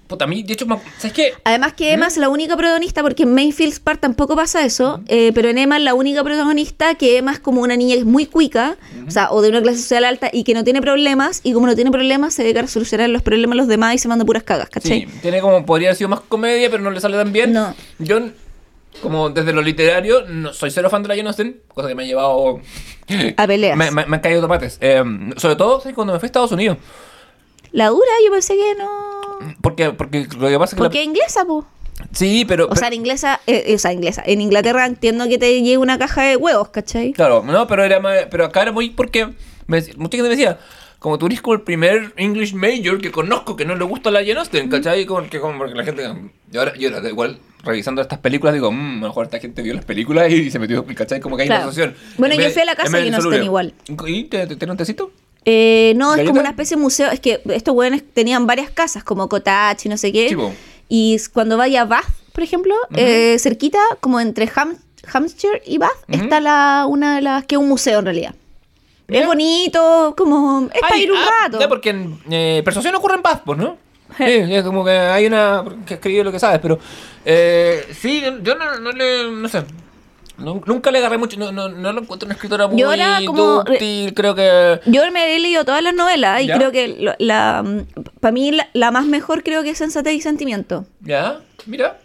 puta, 0.08 0.26
a 0.26 0.28
mí, 0.28 0.42
de 0.44 0.54
hecho, 0.54 0.66
¿sabes 0.98 1.14
qué? 1.14 1.34
Además 1.44 1.74
que 1.74 1.92
Emma 1.94 2.08
es 2.08 2.18
la 2.18 2.30
única 2.30 2.56
protagonista, 2.56 3.02
porque 3.02 3.24
en 3.24 3.34
Mayfield 3.34 3.80
Park 3.82 4.00
tampoco 4.00 4.36
pasa 4.36 4.66
eso, 4.66 5.02
eh, 5.08 5.32
pero 5.36 5.50
en 5.50 5.58
Emma 5.58 5.78
es 5.78 5.84
la 5.84 5.94
única 5.94 6.24
protagonista 6.24 6.96
que 6.96 7.18
Emma 7.18 7.34
es 7.34 7.40
como 7.40 7.62
una 7.62 7.76
niña 7.76 7.96
que 7.96 8.00
es 8.00 8.06
muy 8.06 8.26
cuica, 8.26 8.78
o 9.08 9.12
sea, 9.12 9.32
o 9.32 9.42
de 9.42 9.50
una 9.50 9.62
clase 9.62 9.80
social 9.80 10.06
alta 10.06 10.30
y 10.32 10.44
que 10.44 10.54
no 10.54 10.64
tiene 10.64 10.82
problemas, 10.82 11.42
y 11.44 11.54
como 11.54 11.68
no 11.68 11.76
tiene 11.76 11.92
problemas, 11.92 12.34
se 12.34 12.44
dedica 12.44 12.62
a 12.62 12.68
solucionar 12.68 13.10
los 13.10 13.22
problemas 13.22 13.56
de 13.56 13.58
los 13.58 13.68
demás 13.68 13.96
y 13.96 13.98
se 13.98 14.08
manda 14.08 14.24
puras 14.26 14.44
cagas, 14.44 14.70
¿cachai? 14.70 15.02
Sí, 15.02 15.08
tiene 15.22 15.42
como, 15.42 15.66
podría 15.66 15.90
haber 15.90 15.98
sido 15.98 16.10
más 16.10 16.22
comedia, 16.22 16.70
pero 16.72 16.82
no 16.82 16.92
le 16.92 17.00
sale 17.00 17.18
tan 17.18 17.32
bien. 17.32 17.54
No. 17.54 17.76
Yo, 18.00 18.20
como 19.02 19.30
desde 19.30 19.54
lo 19.54 19.62
literario, 19.62 20.26
no 20.28 20.54
soy 20.54 20.72
cero 20.72 20.90
fan 20.90 21.04
de 21.04 21.10
la 21.10 21.16
Jane 21.16 21.28
Austen, 21.28 21.62
cosa 21.74 21.88
que 21.88 21.96
me 21.96 22.04
ha 22.04 22.08
llevado... 22.08 22.62
A 23.38 23.48
peleas. 23.48 23.78
Me, 23.78 23.92
me- 23.92 24.06
me 24.06 24.16
han 24.18 24.22
caído 24.22 24.42
tomates. 24.42 24.78
Eh, 24.82 25.04
sobre 25.38 25.56
todo, 25.56 25.80
¿sabes? 25.80 25.94
cuando 25.96 26.14
me 26.14 26.20
fui 26.20 26.26
a 26.26 26.28
Estados 26.28 26.52
Unidos. 26.52 26.78
La 27.72 27.88
dura, 27.90 28.10
yo 28.26 28.32
pensé 28.32 28.56
que 28.56 28.76
no... 28.78 28.90
Porque, 29.62 29.92
porque 29.92 30.28
lo 30.38 30.48
que 30.48 30.58
pasa 30.60 30.72
es 30.72 30.76
que... 30.76 30.84
la- 30.84 30.90
Porque 30.90 31.02
es 31.02 31.08
inglesa, 31.08 31.46
po. 31.46 31.66
Sí, 32.12 32.46
pero... 32.48 32.68
O 32.70 32.76
sea, 32.76 32.88
en 32.90 32.94
inglesa, 32.94 33.40
eh, 33.48 33.74
o 33.76 33.78
sea, 33.80 33.92
inglesa. 33.92 34.22
En 34.26 34.40
Inglaterra 34.42 34.86
entiendo 34.86 35.28
que 35.28 35.38
te 35.38 35.52
llegue 35.54 35.78
una 35.78 35.98
caja 35.98 36.24
de 36.24 36.36
huevos, 36.38 36.70
¿cachai? 36.70 37.12
Claro, 37.14 37.44
no, 37.46 37.66
pero 37.68 37.84
era 37.84 38.00
más- 38.00 38.28
pero 38.30 38.46
acá 38.46 38.62
era 38.62 38.72
muy 38.72 38.92
porque 38.92 39.26
me, 39.66 39.82
mucha 39.98 40.18
gente 40.18 40.24
me 40.24 40.30
decía, 40.30 40.60
como 41.00 41.18
tú 41.18 41.26
eres 41.28 41.42
como 41.42 41.56
el 41.56 41.62
primer 41.62 42.14
English 42.18 42.54
major 42.54 43.00
que 43.02 43.12
conozco 43.12 43.56
que 43.56 43.66
no 43.66 43.76
le 43.76 43.84
gusta 43.84 44.12
la 44.12 44.20
Jane 44.20 44.40
Austen, 44.40 44.70
¿cachai? 44.70 45.06
Como 45.06 45.28
que 45.30 45.40
como 45.40 45.58
porque 45.58 45.74
la 45.76 45.84
gente 45.84 46.04
yo 46.52 46.60
ahora, 46.60 46.74
yo 46.78 46.94
ahora 46.96 47.10
igual 47.10 47.40
revisando 47.64 48.02
estas 48.02 48.20
películas 48.20 48.54
digo, 48.54 48.72
mmm, 48.72 48.98
a 49.00 49.02
lo 49.02 49.08
mejor 49.08 49.26
esta 49.26 49.40
gente 49.40 49.62
vio 49.62 49.74
las 49.74 49.84
películas 49.86 50.32
y 50.32 50.50
se 50.52 50.60
metió, 50.60 50.86
¿cachai? 50.86 51.20
Como 51.20 51.36
que 51.36 51.44
hay 51.44 51.48
Claro. 51.50 51.64
una 51.64 51.70
asociación. 51.72 51.96
Bueno, 52.18 52.36
En 52.36 52.40
yo 52.42 52.46
vez- 52.46 52.54
fui 52.54 52.62
a 52.62 52.66
la 52.66 52.76
casa 52.76 52.98
de 52.98 53.04
Jane 53.06 53.16
Austen 53.18 53.44
igual. 53.44 53.74
¿Y 54.08 54.24
te, 54.26 54.46
te, 54.48 54.56
te 54.56 54.70
un 54.72 54.78
tecito? 54.78 55.12
Eh, 55.50 55.94
no, 55.96 56.14
es 56.14 56.28
como 56.28 56.42
una 56.42 56.50
especie 56.50 56.76
de 56.76 56.82
museo. 56.82 57.10
Es 57.10 57.22
que 57.22 57.42
estos 57.54 57.74
hueones 57.74 58.04
tenían 58.14 58.46
varias 58.46 58.70
casas, 58.70 59.04
como 59.06 59.30
Cottage 59.30 59.88
y 59.88 59.90
no 59.90 59.96
sé 59.96 60.12
qué. 60.12 60.38
Y 60.90 61.18
cuando 61.32 61.56
vaya 61.56 61.84
a 61.84 61.86
Bath, 61.86 62.04
por 62.34 62.44
ejemplo, 62.44 62.76
eh, 62.96 63.38
cerquita, 63.40 63.80
como 64.02 64.20
entre 64.20 64.46
Ham- 64.50 64.78
Hampshire 65.14 65.62
y 65.66 65.78
Bath, 65.78 65.92
está 66.10 66.42
la, 66.42 66.86
una 66.88 67.16
de 67.16 67.22
las 67.22 67.46
que 67.46 67.56
es 67.56 67.60
un 67.62 67.70
museo 67.70 68.00
en 68.00 68.06
realidad. 68.06 68.36
Mira. 69.08 69.22
Es 69.22 69.28
bonito, 69.28 70.14
como. 70.18 70.68
Es 70.74 70.82
para 70.82 70.98
ir 70.98 71.12
un 71.14 71.18
ah, 71.18 71.30
rato. 71.44 71.60
Ya, 71.62 71.70
porque 71.70 71.92
en 71.92 72.20
eh, 72.30 72.62
Persuasión 72.66 72.94
ocurre 72.96 73.16
en 73.16 73.22
paz, 73.22 73.40
pues, 73.46 73.58
¿no? 73.58 73.78
Sí, 74.18 74.24
es 74.26 74.64
como 74.64 74.84
que 74.84 74.92
hay 74.92 75.26
una 75.28 75.64
que 75.86 75.94
escribe 75.94 76.26
lo 76.26 76.32
que 76.34 76.40
sabes, 76.40 76.60
pero 76.62 76.78
eh, 77.24 77.88
sí, 77.98 78.20
yo- 78.22 78.40
yo 78.44 78.56
no, 78.56 78.80
no 78.80 78.92
le, 78.92 79.32
no 79.32 79.48
sé, 79.48 79.64
nu- 80.38 80.62
nunca 80.66 80.92
le 80.92 81.00
agarré 81.00 81.18
mucho, 81.18 81.38
no, 81.38 81.52
no, 81.52 81.70
no 81.70 81.94
lo 81.94 82.02
encuentro 82.02 82.26
una 82.28 82.36
escritora 82.36 82.68
muy 82.68 82.80
Yo 82.80 82.90
ahora 82.90 83.20
como- 83.26 83.64
dúctil, 83.64 84.14
creo 84.14 84.36
que... 84.36 84.80
Yo 84.86 85.10
me 85.12 85.36
he 85.36 85.40
leído 85.40 85.66
todas 85.66 85.82
las 85.84 85.94
novelas 85.94 86.42
y 86.44 86.48
¿Ya? 86.48 86.58
creo 86.58 86.72
que 86.72 86.88
lo- 87.00 87.16
la, 87.20 87.64
para 88.20 88.32
mí 88.32 88.52
la, 88.52 88.68
la 88.74 88.92
más 88.92 89.06
mejor 89.06 89.44
creo 89.44 89.64
que 89.64 89.72
es 89.72 89.78
Sensatez 89.78 90.14
y 90.14 90.22
Sentimiento. 90.22 90.86
Ya, 91.02 91.40
mira. 91.66 92.00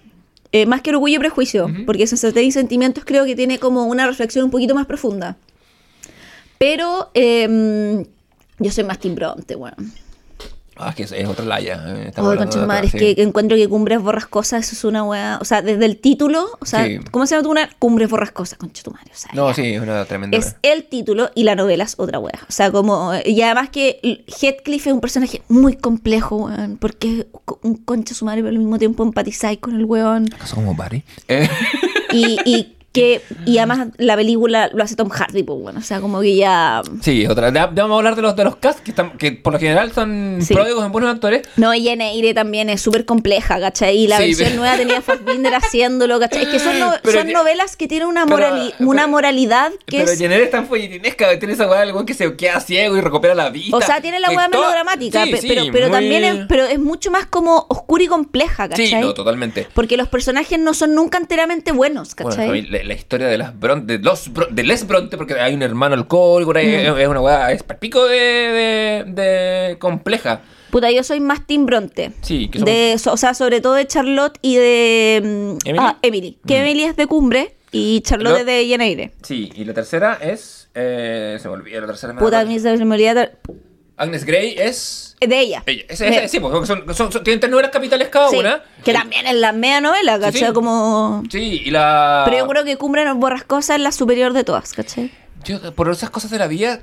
Eh, 0.52 0.66
más 0.66 0.82
que 0.82 0.90
Orgullo 0.90 1.16
y 1.16 1.18
Prejuicio, 1.18 1.64
Ujú. 1.66 1.86
porque 1.86 2.06
Sensatez 2.06 2.44
y 2.44 2.52
Sentimientos 2.52 3.04
creo 3.06 3.24
que 3.24 3.34
tiene 3.34 3.58
como 3.58 3.84
una 3.84 4.06
reflexión 4.06 4.44
un 4.46 4.50
poquito 4.50 4.74
más 4.74 4.86
profunda. 4.86 5.36
Pero 6.58 7.10
eh, 7.14 8.04
yo 8.58 8.70
soy 8.70 8.84
más 8.84 8.98
Tim 8.98 9.14
Bronte, 9.14 9.54
bueno. 9.56 9.76
Ah, 10.84 10.90
es 10.90 10.94
que 11.10 11.22
es, 11.22 11.28
otra 11.28 11.44
laya. 11.44 11.82
eh, 11.86 12.04
estamos 12.08 12.28
Oh, 12.28 12.32
de 12.32 12.38
de 12.46 12.66
madre, 12.66 12.86
otra, 12.88 12.98
es 12.98 13.14
que, 13.14 13.22
encuentro 13.22 13.56
que 13.56 13.68
Cumbres 13.68 14.00
Borrascosas 14.02 14.64
eso 14.66 14.74
es 14.76 14.84
una 14.84 15.04
weá. 15.04 15.38
O 15.40 15.44
sea, 15.44 15.62
desde 15.62 15.84
el 15.86 15.98
título, 15.98 16.46
o 16.60 16.66
sea, 16.66 16.84
Sí. 16.86 16.98
¿cómo 17.10 17.26
se 17.26 17.34
llama 17.34 17.42
tu 17.44 17.50
una? 17.50 17.70
Cumbres 17.78 18.10
Borrascosas, 18.10 18.58
concha 18.58 18.82
tu 18.82 18.90
madre. 18.90 19.10
O 19.12 19.16
sea, 19.16 19.30
No, 19.34 19.48
ya. 19.48 19.54
sí, 19.54 19.74
es 19.74 19.80
una 19.80 20.04
tremenda... 20.04 20.36
Es 20.36 20.56
el 20.62 20.84
título 20.84 21.30
y 21.34 21.44
la 21.44 21.54
novela 21.54 21.84
es 21.84 21.94
otra 21.98 22.18
weá. 22.18 22.38
O 22.48 22.52
sea, 22.52 22.70
como. 22.70 23.12
Y 23.24 23.40
además 23.42 23.70
que 23.70 24.22
Heathcliff 24.40 24.86
es 24.86 24.92
un 24.92 25.00
personaje 25.00 25.42
muy 25.48 25.76
complejo, 25.76 26.36
weón. 26.46 26.76
Porque 26.78 27.20
es 27.20 27.26
un 27.62 27.76
concha 27.76 28.14
su 28.14 28.24
madre, 28.24 28.42
pero 28.42 28.50
al 28.50 28.58
mismo 28.58 28.78
tiempo 28.78 29.02
empatizáis 29.02 29.58
con 29.58 29.76
el 29.76 29.84
weón. 29.84 30.26
¿Acaso 30.34 30.56
como 30.56 30.74
Barry? 30.74 31.02
Eh, 31.28 31.48
Y, 32.12 32.38
y 32.44 32.76
que. 32.92 33.22
Y 33.46 33.58
además 33.58 33.88
la 33.98 34.16
película 34.16 34.70
lo 34.72 34.82
hace 34.84 34.96
Tom 34.96 35.08
Hardy, 35.08 35.42
pues 35.42 35.58
bueno. 35.60 35.78
O 35.80 35.82
sea, 35.82 36.00
como 36.00 36.20
que 36.20 36.36
ya. 36.36 36.82
sí, 37.00 37.26
otra. 37.26 37.48
Ya, 37.48 37.70
ya 37.74 37.82
vamos 37.82 37.94
a 37.94 37.98
hablar 37.98 38.16
de 38.16 38.22
los, 38.22 38.36
de 38.36 38.44
los 38.44 38.56
cast, 38.56 38.80
que, 38.80 38.90
están, 38.90 39.16
que 39.18 39.32
por 39.32 39.52
lo 39.52 39.58
general 39.58 39.92
son 39.92 40.38
Sí. 40.40 40.54
pródigos 40.54 40.84
en 40.84 40.92
buenos 40.92 41.12
actores. 41.12 41.42
No, 41.56 41.74
y 41.74 41.88
Eire 41.88 42.34
también 42.34 42.68
es 42.70 42.80
súper 42.80 43.04
compleja, 43.04 43.58
¿cachai? 43.60 43.96
Y 43.96 44.06
la 44.08 44.18
Sí, 44.18 44.24
versión 44.26 44.48
pero- 44.50 44.60
nueva 44.60 44.76
tenía 44.76 45.02
Fassbinder 45.02 45.54
haciéndolo, 45.54 46.18
¿cachai? 46.20 46.42
Es 46.44 46.48
que 46.48 46.58
son, 46.58 46.78
no- 46.78 46.92
Pero 47.02 47.18
son 47.18 47.26
que- 47.28 47.32
novelas 47.32 47.76
que 47.76 47.88
tienen 47.88 48.08
una, 48.08 48.26
pero- 48.26 48.38
morali- 48.38 48.74
pero- 48.78 48.90
una 48.90 49.06
moralidad 49.06 49.70
que 49.86 49.98
Pero 49.98 50.10
es... 50.12 50.18
Jenner 50.18 50.40
es 50.40 50.50
tan 50.50 50.66
folletinesca, 50.66 51.38
tiene 51.38 51.54
esa 51.54 51.68
weá 51.68 51.82
weón 51.92 52.06
que 52.06 52.14
se 52.14 52.34
queda 52.36 52.60
ciego 52.60 52.96
y 52.96 53.00
recupera 53.00 53.34
la 53.34 53.50
vista. 53.50 53.76
O 53.76 53.80
sea, 53.80 54.00
tiene 54.00 54.20
la 54.20 54.28
todo- 54.28 54.48
melodramática, 54.48 55.24
Sí, 55.24 55.34
pero, 55.48 55.62
pero 55.72 55.88
muy- 55.88 55.96
también 55.98 56.24
es, 56.24 56.46
pero 56.48 56.64
es 56.66 56.78
mucho 56.78 57.10
más 57.10 57.26
como 57.26 57.66
oscura 57.68 58.04
y 58.04 58.06
compleja, 58.06 58.68
¿cachai? 58.68 58.86
Sí, 58.88 58.94
no, 58.96 59.14
totalmente. 59.14 59.66
Porque 59.74 59.96
los 59.96 60.08
personajes 60.08 60.58
no 60.58 60.74
son 60.74 60.94
nunca 60.94 61.18
enteramente 61.18 61.72
buenos, 61.72 62.14
Bueno, 62.16 62.30
¿cachai? 62.36 62.81
De 62.82 62.88
la 62.88 62.94
historia 62.94 63.28
de 63.28 63.38
las 63.38 63.58
Bronte, 63.58 63.98
de 63.98 64.04
los 64.04 64.32
Bron- 64.32 64.50
de 64.50 64.62
Les 64.64 64.86
Bronte, 64.86 65.16
porque 65.16 65.34
hay 65.40 65.54
un 65.54 65.62
hermano 65.62 65.94
alcohólico, 65.94 66.52
ahí, 66.56 66.74
es, 66.74 67.08
una 67.08 67.20
weá, 67.20 67.52
es 67.52 67.62
pico 67.62 68.04
de, 68.06 68.16
de, 68.16 69.04
de 69.12 69.78
compleja. 69.78 70.42
Puta, 70.70 70.90
yo 70.90 71.02
soy 71.04 71.20
más 71.20 71.46
Team 71.46 71.66
Bronte. 71.66 72.12
Sí, 72.22 72.48
que 72.48 72.58
son- 72.58 72.66
de, 72.66 72.96
o 73.10 73.16
sea, 73.16 73.34
sobre 73.34 73.60
todo 73.60 73.74
de 73.74 73.86
Charlotte 73.86 74.38
y 74.42 74.56
de 74.56 75.20
mm, 75.22 75.68
¿Emily? 75.68 75.78
ah, 75.86 75.98
Emily. 76.02 76.38
Que 76.46 76.54
Mm. 76.54 76.62
Emily 76.62 76.82
es 76.84 76.96
de 76.96 77.06
Cumbre 77.06 77.54
y 77.70 78.00
Charlotte 78.00 78.32
Lo- 78.32 78.38
es 78.38 78.46
de 78.46 78.66
Lleneire. 78.66 79.12
Sí, 79.22 79.50
y 79.54 79.64
la 79.64 79.74
tercera 79.74 80.18
es. 80.20 80.68
eh, 80.74 81.36
se 81.40 81.48
me 81.48 81.54
olvidó, 81.54 81.80
la 81.82 81.86
tercera 81.88 82.12
me 82.14 82.20
Puta, 82.20 82.38
a 82.38 82.40
acuerdo. 82.40 82.52
mí 82.54 82.58
se 82.78 82.84
me 82.84 82.94
olvidó 82.94 83.28
Agnes 83.96 84.24
Grey 84.24 84.54
es. 84.58 85.16
de 85.20 85.38
ella. 85.38 85.62
Ella. 85.66 85.84
Esa- 85.88 86.06
esa- 86.06 86.28
sí, 86.28 86.40
porque 86.40 86.66
son, 86.66 86.84
son- 86.94 87.12
son- 87.12 87.22
tienen 87.24 87.38
tres 87.40 87.50
novelas 87.50 87.70
capitales 87.70 88.08
cada 88.08 88.28
Sí, 88.30 88.36
una. 88.38 88.62
que 88.84 88.90
Y- 88.90 88.94
también 88.94 89.26
es 89.26 89.34
la 89.34 89.52
media 89.52 89.80
novela, 89.80 90.16
Sí, 90.16 90.20
¿cachai? 90.22 90.48
sí. 90.48 90.52
Como... 90.52 91.22
Sí, 91.30 91.62
y 91.64 91.70
la. 91.70 92.22
Pero 92.24 92.38
yo 92.38 92.48
creo 92.48 92.64
que 92.64 92.76
Cumbre 92.76 93.04
borrascosa 93.12 93.74
es 93.76 93.80
la 93.80 93.92
superior 93.92 94.32
de 94.32 94.42
todas, 94.44 94.72
¿cachai? 94.72 95.12
Yo, 95.44 95.74
por 95.74 95.90
esas 95.90 96.08
cosas 96.10 96.30
de 96.30 96.38
la 96.38 96.46
vida, 96.46 96.80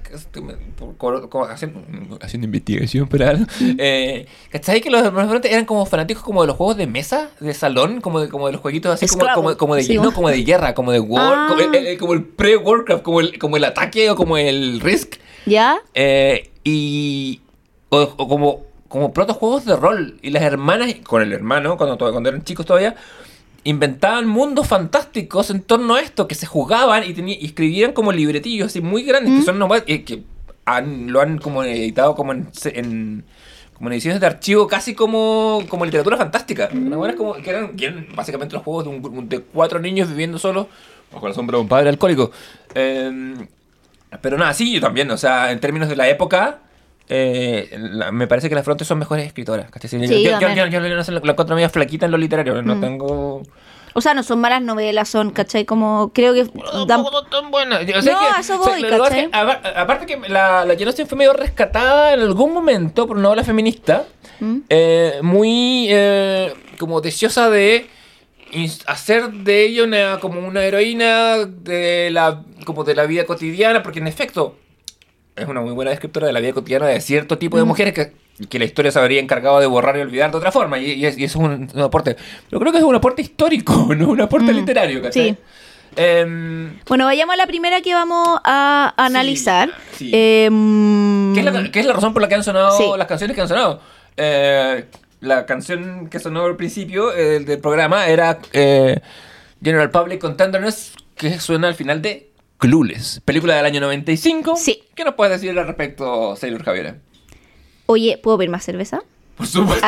por- 0.98 1.30
por- 1.30 1.52
haciendo, 1.52 1.82
haciendo 2.22 2.46
investigación, 2.46 3.08
pero 3.08 3.28
algo, 3.28 3.46
eh, 3.78 4.26
¿cachai? 4.52 4.82
Que 4.82 4.90
los 4.90 5.02
hermanos 5.04 5.40
eran 5.46 5.66
como 5.66 5.86
fanáticos 5.86 6.24
como 6.24 6.42
de 6.42 6.48
los 6.48 6.56
juegos 6.58 6.78
de 6.78 6.88
mesa, 6.88 7.30
de 7.40 7.54
salón, 7.54 8.02
como 8.02 8.20
de, 8.20 8.30
como 8.30 8.48
de 8.48 8.54
los 8.54 8.62
jueguitos 8.62 8.94
así, 8.94 9.08
como, 9.08 9.26
como, 9.34 9.58
como 9.58 9.76
de, 9.76 9.84
sí, 9.84 9.96
no, 9.98 10.14
como 10.14 10.30
de 10.30 10.44
guerra, 10.44 10.74
como 10.74 10.92
de 10.92 11.00
war, 11.00 11.34
Ah. 11.36 11.46
como, 11.50 11.62
el, 11.62 11.76
el 11.76 12.24
pre-Warcraft, 12.24 13.04
como 13.04 13.20
el, 13.22 13.38
como 13.40 13.58
el 13.58 13.64
ataque 13.64 14.10
o 14.10 14.16
como 14.16 14.38
el 14.38 14.80
Risk. 14.82 15.16
¿Ya? 15.46 15.78
Eh, 15.94 16.49
y. 16.64 17.42
O, 17.90 18.02
o 18.18 18.28
como, 18.28 18.62
como 18.88 19.14
protojuegos 19.14 19.66
de 19.66 19.76
rol. 19.76 20.18
Y 20.22 20.30
las 20.30 20.44
hermanas, 20.44 20.94
con 21.06 21.22
el 21.22 21.34
hermano, 21.34 21.78
cuando, 21.78 21.98
cuando 21.98 22.30
eran 22.30 22.44
chicos 22.44 22.66
todavía, 22.66 22.96
inventaban 23.64 24.28
mundos 24.28 24.68
fantásticos 24.68 25.50
en 25.50 25.62
torno 25.62 25.96
a 25.96 26.02
esto, 26.02 26.28
que 26.28 26.36
se 26.36 26.46
jugaban 26.46 27.04
y, 27.04 27.14
y 27.34 27.46
escribían 27.46 27.94
como 27.94 28.12
libretillos 28.12 28.68
así 28.68 28.82
muy 28.82 29.04
grandes, 29.04 29.40
que 29.40 29.42
son 29.44 29.60
nomás. 29.60 29.84
eh, 29.88 30.04
que 30.04 30.24
han, 30.66 31.12
lo 31.12 31.22
han 31.22 31.40
como 31.40 31.64
editado 31.64 32.16
como 32.16 32.32
en. 32.34 32.50
en 32.66 33.24
como 33.74 33.88
en 33.88 33.94
ediciones 33.94 34.20
de 34.20 34.28
archivo, 34.28 34.68
casi 34.68 34.94
como, 34.94 35.64
como 35.70 35.86
literatura 35.86 36.18
fantástica. 36.18 36.68
Una 36.74 36.98
buena 36.98 37.14
es 37.14 37.18
como 37.18 37.34
que 37.36 37.50
eran, 37.50 37.78
que 37.78 37.86
eran 37.86 38.08
básicamente 38.14 38.54
los 38.54 38.62
juegos 38.62 38.84
de, 38.84 38.90
un 38.90 39.30
de 39.30 39.40
cuatro 39.40 39.80
niños 39.80 40.10
viviendo 40.10 40.38
solos 40.38 40.68
bajo 41.14 41.30
la 41.30 41.34
sombra 41.34 41.56
de 41.58 41.62
un 41.62 41.70
padre 41.70 41.88
alcohólico. 41.88 42.30
Eh, 42.76 43.36
pero 44.22 44.38
nada, 44.38 44.54
sí, 44.54 44.74
yo 44.74 44.82
también, 44.82 45.10
o 45.12 45.18
sea, 45.18 45.52
en 45.52 45.60
términos 45.60 45.90
de 45.90 45.96
la 45.96 46.08
época, 46.10 46.60
eh, 47.08 47.70
la- 47.78 48.12
me 48.12 48.28
parece 48.28 48.50
que 48.50 48.56
las 48.56 48.64
Frontes 48.66 48.88
son 48.88 49.00
mejores 49.00 49.26
escritoras. 49.26 49.68
Sí, 49.82 49.98
yo, 50.00 50.06
yo, 50.40 50.40
yo- 50.40 50.68
yo 50.68 50.80
no 50.80 50.88
la 50.88 51.32
encuentro 51.32 51.56
media 51.56 51.70
flaquita 51.70 52.06
en 52.06 52.12
lo 52.12 52.18
literario, 52.18 52.62
no 52.62 52.76
Mm. 52.76 52.82
tengo... 52.82 53.44
O 53.96 54.02
sea, 54.02 54.14
no 54.14 54.22
son 54.22 54.40
malas 54.40 54.62
novelas, 54.62 55.10
son, 55.10 55.32
¿cachai? 55.32 55.66
Como 55.66 56.12
creo 56.14 56.32
que 56.36 56.44
dan- 56.44 56.86
Tampoco 56.88 57.24
tan 57.24 57.50
buena. 57.50 57.80
O 57.80 58.02
sea, 58.02 58.14
No, 58.14 58.20
que- 58.36 58.40
eso 58.42 58.60
o 58.62 58.64
sea, 58.64 58.74
voy, 58.76 58.84
es 58.86 58.90
¿cachai? 58.92 59.30
aparte 59.76 60.06
que 60.06 60.30
la, 60.30 60.64
la 60.64 60.76
Jane 60.78 61.06
fue 61.08 61.18
medio 61.18 61.34
rescatada 61.34 62.14
en 62.14 62.20
algún 62.20 62.54
momento 62.54 63.08
por 63.08 63.18
una 63.18 63.30
ola 63.30 63.44
feminista, 63.44 64.06
¿Mm? 64.40 64.58
eh, 64.70 65.14
muy 65.24 65.88
eh, 65.90 66.54
como 66.78 67.02
deseosa 67.02 67.50
de 67.50 67.88
hacer 68.86 69.30
de 69.32 69.66
ella 69.66 69.84
una, 69.84 70.20
como 70.20 70.40
una 70.48 70.64
heroína 70.64 71.38
de 71.46 72.10
la, 72.12 72.44
como 72.66 72.84
de 72.84 72.96
la 72.96 73.06
vida 73.06 73.26
cotidiana, 73.26 73.82
porque 73.84 74.00
en 74.00 74.08
efecto 74.08 74.56
es 75.36 75.48
una 75.48 75.62
muy 75.62 75.72
buena 75.72 75.92
descriptora 75.92 76.28
de 76.28 76.34
la 76.34 76.40
vida 76.40 76.54
cotidiana 76.54 76.88
de 76.88 77.00
cierto 77.02 77.38
tipo 77.38 77.58
de 77.58 77.64
Mm. 77.64 77.68
mujeres 77.68 77.94
que, 77.94 78.14
que 78.48 78.60
la 78.60 78.66
historia 78.66 78.92
se 78.92 79.00
habría 79.00 79.20
encargado 79.22 79.60
de 79.60 79.66
borrar 79.68 79.98
y 79.98 80.02
olvidar 80.02 80.32
de 80.32 80.38
otra 80.38 80.52
forma, 80.52 80.80
y, 80.80 80.92
y 80.94 81.06
es- 81.06 81.18
y 81.18 81.24
eso 81.24 81.40
es 81.40 81.46
un, 81.46 81.70
un 81.74 81.82
aporte. 81.82 82.16
Pero 82.50 82.60
creo 82.60 82.72
que 82.72 82.78
es 82.80 82.84
un 82.84 82.96
aporte 82.96 83.22
histórico, 83.22 83.74
no 83.98 84.10
un 84.10 84.22
aporte 84.22 84.52
Mm, 84.52 84.56
literario, 84.56 85.02
¿cachai? 85.02 85.30
sí. 85.32 85.38
Em, 85.96 86.78
Bueno, 86.88 87.06
vayamos 87.06 87.34
a 87.34 87.38
la 87.38 87.48
primera 87.48 87.82
que 87.82 87.94
vamos 87.94 88.40
a 88.44 88.94
analizar. 88.98 89.72
sí. 89.94 90.12
Em, 90.14 91.34
¿Qué 91.34 91.40
es, 91.40 91.46
la, 91.46 91.72
qué 91.72 91.80
es 91.80 91.86
la 91.86 91.94
razón 91.94 92.14
por 92.14 92.22
la 92.22 92.28
que 92.30 92.36
han 92.36 92.44
sonado 92.44 92.78
Sí. 92.78 92.84
las 92.98 93.08
canciones 93.08 93.36
que 93.36 93.42
han 93.42 93.48
sonado? 93.48 93.82
Eh, 94.18 94.86
la 95.22 95.46
canción 95.46 96.08
que 96.10 96.20
sonó 96.20 96.46
al 96.46 96.56
principio 96.56 97.14
eh, 97.14 97.40
del 97.40 97.60
programa 97.60 98.08
era 98.08 98.40
eh, 98.54 99.00
General 99.64 99.90
Public 99.90 100.20
con 100.20 100.38
Tenderness, 100.38 100.94
que 101.16 101.40
suena 101.40 101.68
al 101.68 101.76
final 101.76 102.02
de 102.02 102.29
Clueless, 102.60 103.22
película 103.24 103.56
del 103.56 103.66
año 103.66 103.80
95. 103.80 104.58
Sí. 104.58 104.84
¿Qué 104.94 105.06
nos 105.06 105.16
puedes 105.16 105.40
decir 105.40 105.58
al 105.58 105.66
respecto, 105.66 106.36
Sailor 106.36 106.62
Javier? 106.64 107.00
Oye, 107.86 108.20
¿puedo 108.22 108.38
pedir 108.38 108.50
más 108.50 108.66
cerveza? 108.66 109.02
Por 109.38 109.48
supuesto. 109.48 109.88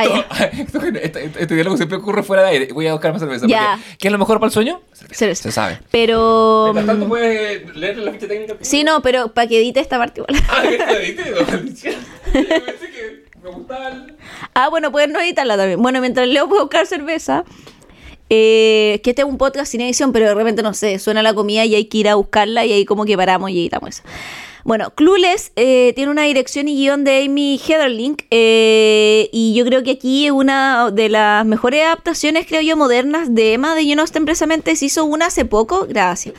Este, 1.01 1.25
este 1.25 1.53
diálogo 1.53 1.75
siempre 1.75 1.97
ocurre 1.97 2.23
fuera 2.23 2.43
de 2.43 2.49
aire. 2.49 2.73
Voy 2.73 2.87
a 2.87 2.93
buscar 2.93 3.11
más 3.11 3.21
cerveza. 3.21 3.45
Ya. 3.45 3.77
porque 3.77 3.97
¿Qué 3.97 4.07
es 4.07 4.11
lo 4.13 4.17
mejor 4.17 4.39
para 4.39 4.47
el 4.47 4.53
sueño? 4.53 4.81
Cerveza. 5.11 5.43
Se 5.43 5.51
sabe. 5.51 5.79
Pero... 5.91 6.71
Mientras 6.73 6.85
tanto, 6.85 7.09
puedes 7.09 7.75
leer 7.75 7.97
la 7.97 8.13
ficha 8.13 8.29
técnica. 8.29 8.55
Sí, 8.61 8.85
no, 8.85 9.01
pero 9.01 9.33
para 9.33 9.47
que 9.47 9.57
edite 9.57 9.81
esta 9.81 9.97
parte 9.97 10.21
igual. 10.21 10.41
Ah, 10.49 10.61
¿qué 10.63 10.77
te 10.77 10.99
diste? 10.99 11.31
No, 11.31 11.45
maldición. 11.45 11.95
Yo 12.33 12.47
pensé 12.47 12.89
que 12.89 13.25
me 13.43 13.49
gustaba 13.49 13.89
el... 13.89 14.15
Ah, 14.53 14.69
bueno, 14.69 14.93
pueden 14.93 15.11
no 15.11 15.19
editarla 15.19 15.57
también. 15.57 15.81
Bueno, 15.81 15.99
mientras 15.99 16.25
Leo 16.29 16.47
puede 16.47 16.61
buscar 16.61 16.87
cerveza, 16.87 17.43
eh, 18.33 19.01
que 19.03 19.09
este 19.09 19.23
es 19.23 19.27
un 19.27 19.37
podcast 19.37 19.69
sin 19.69 19.81
edición, 19.81 20.13
pero 20.13 20.25
de 20.25 20.33
repente, 20.33 20.63
no 20.63 20.73
sé, 20.73 20.99
suena 20.99 21.21
la 21.21 21.33
comida 21.33 21.65
y 21.65 21.75
hay 21.75 21.83
que 21.83 21.97
ir 21.97 22.07
a 22.07 22.15
buscarla 22.15 22.65
y 22.65 22.71
ahí 22.71 22.85
como 22.85 23.03
que 23.03 23.17
paramos 23.17 23.51
y 23.51 23.59
editamos 23.59 23.89
eso. 23.89 24.03
Bueno, 24.63 24.91
Clueless 24.95 25.51
eh, 25.57 25.91
tiene 25.95 26.11
una 26.11 26.23
dirección 26.23 26.69
y 26.69 26.77
guion 26.77 27.03
de 27.03 27.25
Amy 27.25 27.59
Heatherling 27.59 28.15
eh, 28.29 29.29
y 29.33 29.53
yo 29.53 29.65
creo 29.65 29.83
que 29.83 29.91
aquí 29.91 30.27
es 30.27 30.31
una 30.31 30.91
de 30.91 31.09
las 31.09 31.45
mejores 31.45 31.83
adaptaciones, 31.83 32.47
creo 32.47 32.61
yo, 32.61 32.77
modernas 32.77 33.35
de 33.35 33.53
Emma 33.53 33.75
de 33.75 33.85
Jane 33.85 33.99
Austen 33.99 34.23
precisamente. 34.23 34.77
Se 34.77 34.85
hizo 34.85 35.03
una 35.03 35.25
hace 35.25 35.43
poco, 35.43 35.85
gracias. 35.89 36.35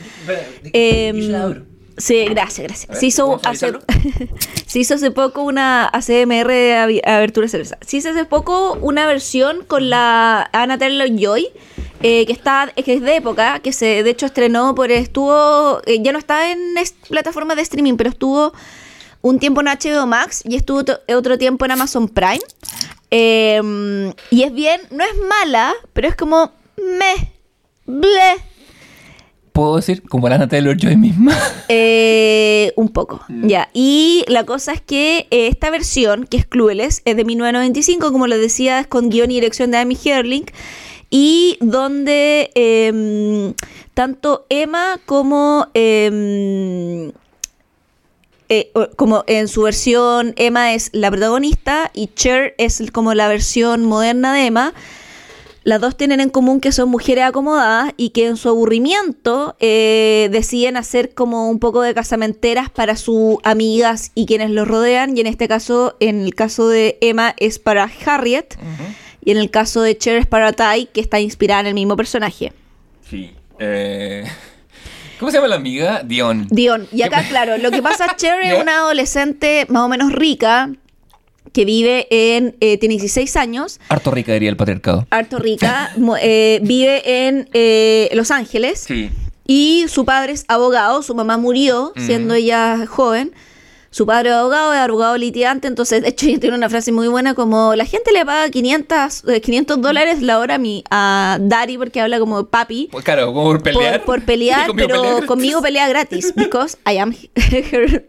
Em, 0.72 1.64
sí, 1.98 2.24
gracias, 2.24 2.68
gracias. 2.68 2.88
Ver, 2.88 2.96
Se 2.96 3.06
hizo, 3.06 3.26
¿vamos 3.26 3.44
a 3.44 3.50
hace, 3.50 3.70
se 4.66 4.78
hizo 4.78 4.94
hace 4.94 5.10
poco 5.10 5.42
una 5.42 5.88
ACMR 5.88 6.48
de 6.48 7.02
abertura 7.04 7.48
cerveza. 7.48 7.76
Se 7.86 7.98
hizo 7.98 8.08
hace 8.08 8.24
poco 8.24 8.78
una 8.80 9.04
versión 9.04 9.64
con 9.66 9.90
la 9.90 10.48
Anna 10.54 10.78
Taylor 10.78 11.08
Joy, 11.10 11.48
eh, 12.02 12.26
que 12.26 12.32
está 12.32 12.72
que 12.74 12.94
es 12.94 13.02
de 13.02 13.16
época, 13.16 13.60
que 13.60 13.72
se 13.72 14.02
de 14.02 14.10
hecho 14.10 14.26
estrenó 14.26 14.74
por 14.74 14.90
estuvo 14.90 15.80
eh, 15.86 16.02
ya 16.02 16.12
no 16.12 16.18
está 16.18 16.50
en 16.50 16.58
plataformas 17.08 17.56
de 17.56 17.62
streaming, 17.62 17.96
pero 17.96 18.10
estuvo 18.10 18.52
un 19.20 19.38
tiempo 19.38 19.60
en 19.60 19.68
HBO 19.68 20.06
Max 20.06 20.42
y 20.44 20.56
estuvo 20.56 20.82
otro 21.14 21.38
tiempo 21.38 21.64
en 21.64 21.70
Amazon 21.70 22.08
Prime. 22.08 22.40
Eh, 23.10 24.12
y 24.30 24.42
es 24.42 24.52
bien, 24.52 24.80
no 24.90 25.04
es 25.04 25.12
mala, 25.28 25.74
pero 25.92 26.08
es 26.08 26.16
como 26.16 26.50
me, 26.76 27.32
ble. 27.86 28.42
¿Puedo 29.52 29.76
decir 29.76 30.02
como 30.08 30.28
la 30.28 30.48
Taylor 30.48 30.76
Joy 30.76 30.96
misma? 30.96 31.36
Eh, 31.74 32.72
un 32.76 32.90
poco, 32.90 33.22
ya. 33.28 33.70
Y 33.72 34.24
la 34.28 34.44
cosa 34.44 34.72
es 34.72 34.82
que 34.82 35.26
eh, 35.30 35.46
esta 35.46 35.70
versión, 35.70 36.26
que 36.26 36.36
es 36.36 36.46
Clueless, 36.46 37.00
es 37.06 37.16
de 37.16 37.24
1995, 37.24 38.12
como 38.12 38.26
les 38.26 38.40
decía, 38.40 38.80
es 38.80 38.86
con 38.86 39.08
guion 39.08 39.30
y 39.30 39.34
dirección 39.34 39.70
de 39.70 39.78
Amy 39.78 39.96
Herling, 40.04 40.44
y 41.12 41.58
donde 41.60 42.50
em, 42.54 43.54
tanto 43.94 44.46
Emma 44.48 44.98
como... 45.06 45.68
em, 45.74 47.12
eh, 48.48 48.70
como 48.96 49.24
en 49.28 49.48
su 49.48 49.62
versión 49.62 50.34
Emma 50.36 50.74
es 50.74 50.90
la 50.92 51.10
protagonista 51.10 51.90
y 51.94 52.08
Cher 52.08 52.54
es 52.58 52.82
como 52.92 53.14
la 53.14 53.28
versión 53.28 53.84
moderna 53.84 54.34
de 54.34 54.46
Emma. 54.46 54.74
Las 55.64 55.80
dos 55.80 55.96
tienen 55.96 56.20
en 56.20 56.28
común 56.28 56.60
que 56.60 56.72
son 56.72 56.88
mujeres 56.88 57.24
acomodadas 57.24 57.92
y 57.96 58.10
que 58.10 58.26
en 58.26 58.36
su 58.36 58.48
aburrimiento 58.48 59.54
eh, 59.60 60.28
deciden 60.32 60.76
hacer 60.76 61.14
como 61.14 61.48
un 61.48 61.60
poco 61.60 61.82
de 61.82 61.94
casamenteras 61.94 62.68
para 62.68 62.96
sus 62.96 63.36
amigas 63.44 64.12
y 64.14 64.26
quienes 64.26 64.50
los 64.50 64.66
rodean. 64.66 65.16
Y 65.16 65.20
en 65.20 65.28
este 65.28 65.46
caso, 65.46 65.96
en 66.00 66.22
el 66.22 66.34
caso 66.34 66.68
de 66.68 66.98
Emma 67.00 67.34
es 67.38 67.58
para 67.58 67.90
Harriet 68.04 68.58
y 69.24 69.30
en 69.30 69.38
el 69.38 69.50
caso 69.50 69.82
de 69.82 69.96
Cher 69.96 70.16
es 70.18 70.26
para 70.26 70.52
Ty, 70.52 70.86
que 70.92 71.00
está 71.00 71.20
inspirada 71.20 71.60
en 71.62 71.66
el 71.68 71.74
mismo 71.74 71.96
personaje. 71.96 72.52
Sí. 73.08 73.30
Eh... 73.58 74.24
¿Cómo 75.18 75.30
se 75.30 75.36
llama 75.36 75.46
la 75.48 75.54
amiga? 75.56 76.02
Dion. 76.04 76.48
Dion. 76.50 76.88
Y 76.90 77.02
acá, 77.02 77.24
claro, 77.28 77.56
lo 77.58 77.70
que 77.70 77.80
pasa 77.80 78.14
Cher 78.16 78.40
es 78.42 78.60
una 78.60 78.78
adolescente 78.78 79.66
más 79.68 79.82
o 79.84 79.88
menos 79.88 80.12
rica 80.12 80.70
que 81.52 81.64
vive 81.64 82.08
en... 82.10 82.56
eh, 82.60 82.78
tiene 82.78 82.94
16 82.94 83.36
años, 83.36 83.78
Harto 83.88 84.10
rica 84.10 84.32
diría 84.32 84.48
el 84.50 84.56
patriarcado. 84.56 85.06
harto 85.10 85.38
rica, 85.38 85.92
eh, 86.22 86.58
vive 86.62 87.26
en 87.28 87.48
eh, 87.52 88.08
Los 88.14 88.30
Ángeles 88.30 88.80
Sí. 88.88 89.10
y 89.46 89.84
su 89.88 90.04
padre 90.04 90.32
es 90.32 90.44
abogado, 90.48 91.02
su 91.02 91.14
mamá 91.14 91.36
murió 91.36 91.92
siendo 91.96 92.34
ella 92.34 92.86
joven. 92.88 93.32
Su 93.92 94.06
padre 94.06 94.30
es 94.30 94.36
abogado, 94.36 94.72
es 94.72 94.78
abogado 94.78 95.18
litigante, 95.18 95.68
entonces, 95.68 96.00
de 96.00 96.08
hecho, 96.08 96.26
ella 96.28 96.40
tiene 96.40 96.56
una 96.56 96.70
frase 96.70 96.92
muy 96.92 97.08
buena 97.08 97.34
como, 97.34 97.74
la 97.74 97.84
gente 97.84 98.10
le 98.10 98.24
paga 98.24 98.48
500, 98.50 99.24
eh, 99.28 99.40
500 99.42 99.82
dólares 99.82 100.22
la 100.22 100.38
hora 100.38 100.54
a, 100.54 100.58
mi, 100.58 100.82
a 100.90 101.36
Daddy 101.38 101.76
porque 101.76 102.00
habla 102.00 102.18
como 102.18 102.46
papi. 102.46 102.88
Pues 102.90 103.04
claro, 103.04 103.26
como 103.26 103.44
por 103.44 103.62
pelear. 103.62 104.02
Por, 104.02 104.20
por 104.20 104.24
pelear, 104.24 104.66
Conmigo 104.72 104.88
pero 104.88 105.02
pelea 105.02 105.26
conmigo 105.26 105.62
pelea 105.62 105.88
gratis. 105.88 106.32
Because 106.36 106.78
I 106.90 106.96
am 106.96 107.14
her, 107.34 108.06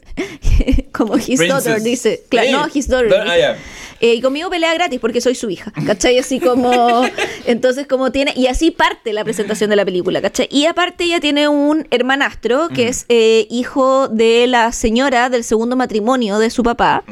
como 0.94 1.18
his 1.18 1.38
Princess. 1.38 1.48
daughter, 1.66 1.82
dice. 1.82 2.24
Claro, 2.30 2.52
no, 2.52 2.68
his 2.74 2.88
daughter. 2.88 3.14
Ah. 3.14 3.58
Eh, 4.04 4.16
y 4.16 4.22
conmigo 4.22 4.50
pelea 4.50 4.74
gratis 4.74 5.00
porque 5.00 5.22
soy 5.22 5.34
su 5.34 5.50
hija, 5.50 5.72
¿cachai? 5.86 6.18
Así 6.20 6.42
como, 6.42 7.04
entonces 7.46 7.88
como 7.88 8.12
tiene, 8.12 8.34
y 8.36 8.48
así 8.48 8.70
parte 8.70 9.14
la 9.14 9.24
presentación 9.24 9.70
de 9.70 9.78
la 9.78 9.86
película, 9.86 10.22
¿cachai? 10.22 10.50
Y 10.52 10.66
aparte 10.66 11.06
ella 11.06 11.22
tiene 11.22 11.48
un 11.48 11.88
hermanastro 11.90 12.68
que 12.68 12.90
es 12.90 13.06
eh, 13.08 13.48
hijo 13.50 14.10
de 14.10 14.46
la 14.48 14.74
señora 14.74 15.30
del 15.30 15.46
segundo 15.46 15.73
matrimonio 15.76 16.40
de 16.40 16.50
su 16.50 16.64
papá, 16.64 17.04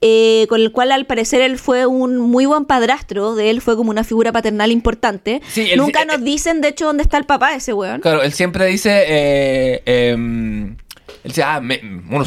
eh, 0.00 0.46
con 0.48 0.60
el 0.60 0.72
cual 0.72 0.92
al 0.92 1.06
parecer 1.06 1.40
él 1.40 1.58
fue 1.58 1.86
un 1.86 2.18
muy 2.18 2.46
buen 2.46 2.64
padrastro, 2.64 3.34
de 3.34 3.50
él 3.50 3.60
fue 3.60 3.76
como 3.76 3.90
una 3.90 4.04
figura 4.04 4.32
paternal 4.32 4.70
importante. 4.72 5.40
Sí, 5.48 5.70
él- 5.70 5.78
Nunca 5.78 6.02
eh, 6.02 6.06
nos 6.06 6.22
dicen, 6.22 6.60
de 6.60 6.68
hecho, 6.68 6.86
dónde 6.86 7.02
está 7.02 7.16
el 7.18 7.24
papá 7.24 7.50
de 7.50 7.56
ese 7.56 7.72
weón. 7.72 8.00
Claro, 8.00 8.22
él 8.22 8.32
siempre 8.32 8.66
dice. 8.66 9.04
Eh, 9.06 9.82
em, 9.86 10.76
él 11.22 11.30
dice, 11.30 11.42
ah, 11.42 11.60
me- 11.60 11.80
uno, 12.10 12.24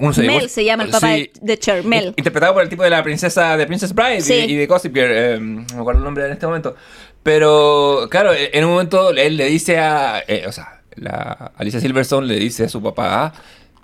uno 0.00 0.12
se 0.12 0.22
Mel 0.22 0.48
se 0.50 0.64
llama 0.64 0.82
el 0.84 0.90
papá 0.90 1.14
Sí. 1.14 1.30
de, 1.40 1.58
Cher, 1.58 1.84
Mel. 1.84 2.06
In- 2.06 2.14
Interpretado 2.16 2.52
por 2.54 2.62
el 2.62 2.68
tipo 2.68 2.82
de 2.82 2.90
la 2.90 3.02
princesa 3.02 3.56
de 3.56 3.66
Princess 3.66 3.94
Bride 3.94 4.22
Sí. 4.22 4.34
y, 4.34 4.52
y 4.52 4.56
de 4.56 4.66
Gossip 4.66 4.92
Girl. 4.94 5.10
eh, 5.12 5.38
no 5.40 5.64
me 5.74 5.80
acuerdo 5.80 6.00
el 6.00 6.04
nombre 6.04 6.26
en 6.26 6.32
este 6.32 6.46
momento. 6.46 6.74
Pero, 7.22 8.08
claro, 8.10 8.32
en 8.34 8.64
un 8.64 8.70
momento 8.72 9.10
él 9.10 9.36
le 9.36 9.44
dice 9.46 9.78
a. 9.78 10.22
eh, 10.26 10.44
o 10.48 10.52
sea, 10.52 10.80
la 10.96 11.52
Alicia 11.56 11.78
Silverstone 11.80 12.26
le 12.26 12.36
dice 12.36 12.64
a 12.64 12.68
su 12.68 12.82
papá. 12.82 13.32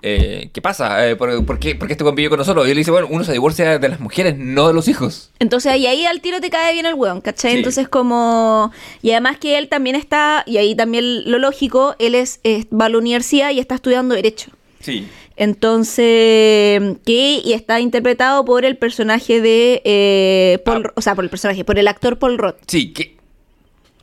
Eh, 0.03 0.49
¿Qué 0.53 0.61
pasa? 0.61 1.07
Eh, 1.09 1.15
¿por, 1.15 1.43
por 1.45 1.59
qué, 1.59 1.75
por 1.75 1.87
qué 1.87 1.93
este 1.93 2.03
convive 2.03 2.29
con 2.29 2.37
nosotros? 2.39 2.67
Y 2.67 2.71
él 2.71 2.77
dice, 2.77 2.91
bueno, 2.91 3.07
uno 3.09 3.23
se 3.23 3.31
divorcia 3.33 3.79
de 3.79 3.89
las 3.89 3.99
mujeres, 3.99 4.35
no 4.37 4.67
de 4.67 4.73
los 4.73 4.87
hijos. 4.87 5.31
Entonces 5.39 5.71
ahí, 5.71 5.87
ahí 5.87 6.05
al 6.05 6.21
tiro 6.21 6.39
te 6.39 6.49
cae 6.49 6.73
bien 6.73 6.85
el 6.85 6.93
weón, 6.93 7.21
¿cachai? 7.21 7.51
Sí. 7.51 7.57
Entonces 7.57 7.87
como... 7.89 8.71
Y 9.01 9.11
además 9.11 9.37
que 9.39 9.57
él 9.57 9.69
también 9.69 9.95
está, 9.95 10.43
y 10.45 10.57
ahí 10.57 10.75
también 10.75 11.29
lo 11.29 11.39
lógico, 11.39 11.95
él 11.99 12.15
es, 12.15 12.39
es- 12.43 12.65
va 12.67 12.85
a 12.85 12.89
la 12.89 12.97
universidad 12.99 13.51
y 13.51 13.59
está 13.59 13.75
estudiando 13.75 14.13
Derecho. 14.15 14.51
Sí. 14.79 15.07
Entonces, 15.87 16.97
que 17.05 17.41
y 17.43 17.53
está 17.53 17.79
interpretado 17.79 18.43
por 18.45 18.65
el 18.65 18.77
personaje 18.77 19.41
de 19.41 19.81
eh, 19.85 20.59
Paul, 20.65 20.87
Ah. 20.87 20.93
o 20.95 21.01
sea, 21.01 21.15
por 21.15 21.23
el 21.23 21.29
personaje, 21.29 21.63
por 21.63 21.77
el 21.79 21.87
actor 21.87 22.17
Paul 22.19 22.37
Roth. 22.37 22.57
Sí, 22.67 22.93
que 22.93 23.17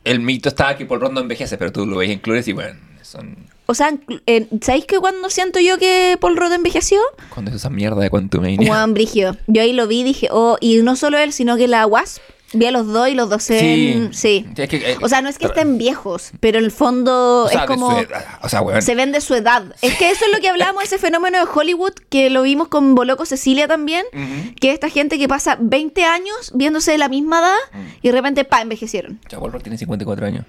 el 0.03 0.19
mito 0.19 0.49
está 0.49 0.75
que 0.77 0.85
Paul 0.85 1.01
Rudd 1.01 1.11
no 1.11 1.19
envejece, 1.21 1.57
pero 1.57 1.71
tú 1.71 1.85
lo 1.85 1.97
ves 1.97 2.09
en 2.09 2.19
Clueless 2.19 2.47
y 2.47 2.53
bueno, 2.53 2.79
son... 3.15 3.37
O 3.67 3.73
sea, 3.73 3.91
en- 4.27 4.47
¿sabéis 4.61 4.85
que 4.85 4.99
cuando 4.99 5.29
siento 5.31 5.59
yo 5.59 5.79
que 5.79 6.17
Paul 6.21 6.37
Roth 6.37 6.51
envejeció? 6.51 6.99
Cuando 7.33 7.49
es 7.49 7.57
esa 7.57 7.71
mierda 7.71 7.99
de 8.01 8.09
Quantumania. 8.11 8.67
Juan 8.67 8.93
Brigio. 8.93 9.35
Yo 9.47 9.61
ahí 9.63 9.73
lo 9.73 9.87
vi 9.87 10.01
y 10.01 10.03
dije, 10.03 10.27
oh, 10.31 10.57
y 10.61 10.77
no 10.83 10.95
solo 10.95 11.17
él, 11.17 11.33
sino 11.33 11.57
que 11.57 11.67
la 11.67 11.87
Wasp. 11.87 12.21
Vi 12.53 12.67
a 12.67 12.71
los 12.71 12.85
dos 12.87 13.09
y 13.09 13.15
los 13.15 13.27
dos 13.29 13.41
se 13.43 13.55
ven- 13.59 14.13
sí. 14.13 14.45
Es 14.55 14.69
que, 14.69 14.77
eh, 14.91 14.97
O 15.01 15.09
sea, 15.09 15.21
no 15.23 15.29
es 15.29 15.39
que 15.39 15.47
estén 15.47 15.79
viejos, 15.79 16.29
pero 16.39 16.59
en 16.59 16.63
el 16.65 16.71
fondo 16.71 17.45
o 17.45 17.49
sea, 17.49 17.61
es 17.61 17.67
como... 17.67 17.87
o 18.43 18.47
sea. 18.49 18.81
Se 18.81 18.93
ven 18.93 19.11
de 19.11 19.19
su 19.19 19.33
edad. 19.33 19.63
Es 19.81 19.95
que 19.97 20.11
eso 20.11 20.25
es 20.25 20.31
lo 20.31 20.39
que 20.39 20.47
hablábamos, 20.47 20.83
ese 20.83 20.99
fenómeno 20.99 21.39
de 21.39 21.45
Hollywood, 21.51 21.93
que 22.07 22.29
lo 22.29 22.43
vimos 22.43 22.67
con 22.67 22.93
Boloco 22.93 23.25
Cecilia 23.25 23.67
también, 23.67 24.05
Ujú. 24.13 24.53
que 24.61 24.71
esta 24.71 24.89
gente 24.89 25.17
que 25.17 25.27
pasa 25.27 25.57
20 25.59 26.05
años 26.05 26.51
viéndose 26.53 26.91
de 26.91 26.99
la 26.99 27.09
misma 27.09 27.39
edad 27.39 27.81
y 28.03 28.09
de 28.09 28.11
repente, 28.13 28.45
pa, 28.45 28.61
envejecieron. 28.61 29.19
Rudd 29.31 29.61
tiene 29.63 29.77
54 29.79 30.27
años. 30.27 30.45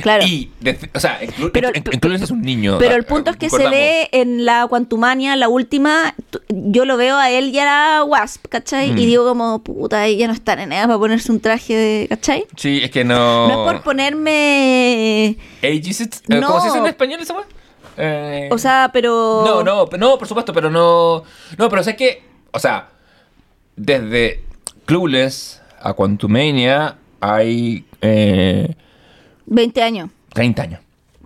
Claro. 0.00 0.24
Y, 0.24 0.50
de- 0.60 0.78
o 0.94 1.00
sea, 1.00 1.20
Pero- 1.52 1.70
en- 1.74 2.12
es 2.22 2.30
un 2.30 2.40
niño. 2.42 2.78
Pero 2.78 2.92
ah, 2.94 2.96
el 2.96 3.04
punto 3.04 3.30
es 3.30 3.36
que 3.36 3.50
se 3.50 3.68
ve 3.68 4.08
en 4.12 4.44
la 4.44 4.66
Quantumania, 4.68 5.36
la 5.36 5.48
última, 5.48 6.14
yo 6.48 6.84
lo 6.84 6.96
veo 6.96 7.16
a 7.18 7.30
él 7.30 7.50
y 7.50 7.58
a 7.58 7.64
la 7.64 8.04
Wasp, 8.04 8.46
¿cachai? 8.48 8.92
Mm. 8.92 8.98
Y 8.98 9.06
digo 9.06 9.24
como, 9.24 9.62
puta, 9.62 10.06
ella 10.06 10.26
no 10.28 10.32
está 10.32 10.54
en 10.54 10.72
edad 10.72 10.86
para 10.86 10.98
ponerse 10.98 11.30
un 11.30 11.40
traje 11.40 11.74
de, 11.76 12.08
¿cachai? 12.08 12.44
Sí, 12.56 12.80
es 12.82 12.90
que 12.90 13.04
no... 13.04 13.48
No 13.48 13.66
es 13.66 13.72
por 13.74 13.82
ponerme... 13.84 15.36
Ageist, 15.62 16.00
eh, 16.30 16.40
No. 16.40 16.46
¿Cómo 16.48 16.60
se 16.60 16.66
dice 16.68 16.78
en 16.78 16.86
español 16.86 17.20
esa? 17.20 17.34
Eh, 17.98 18.48
O 18.50 18.58
sea, 18.58 18.90
pero... 18.92 19.42
No, 19.46 19.62
no, 19.62 19.86
no, 19.98 20.18
por 20.18 20.26
supuesto, 20.26 20.52
pero 20.52 20.70
no... 20.70 21.22
No, 21.58 21.68
pero 21.68 21.82
sé 21.82 21.96
que... 21.96 22.22
O 22.52 22.58
sea, 22.58 22.88
desde 23.76 24.42
Clueless 24.86 25.60
a 25.80 25.92
Quantumania 25.92 26.96
hay... 27.20 27.84
Eh, 28.00 28.74
20 29.46 29.82
años. 29.82 30.10
30 30.34 30.62
años. 30.62 30.80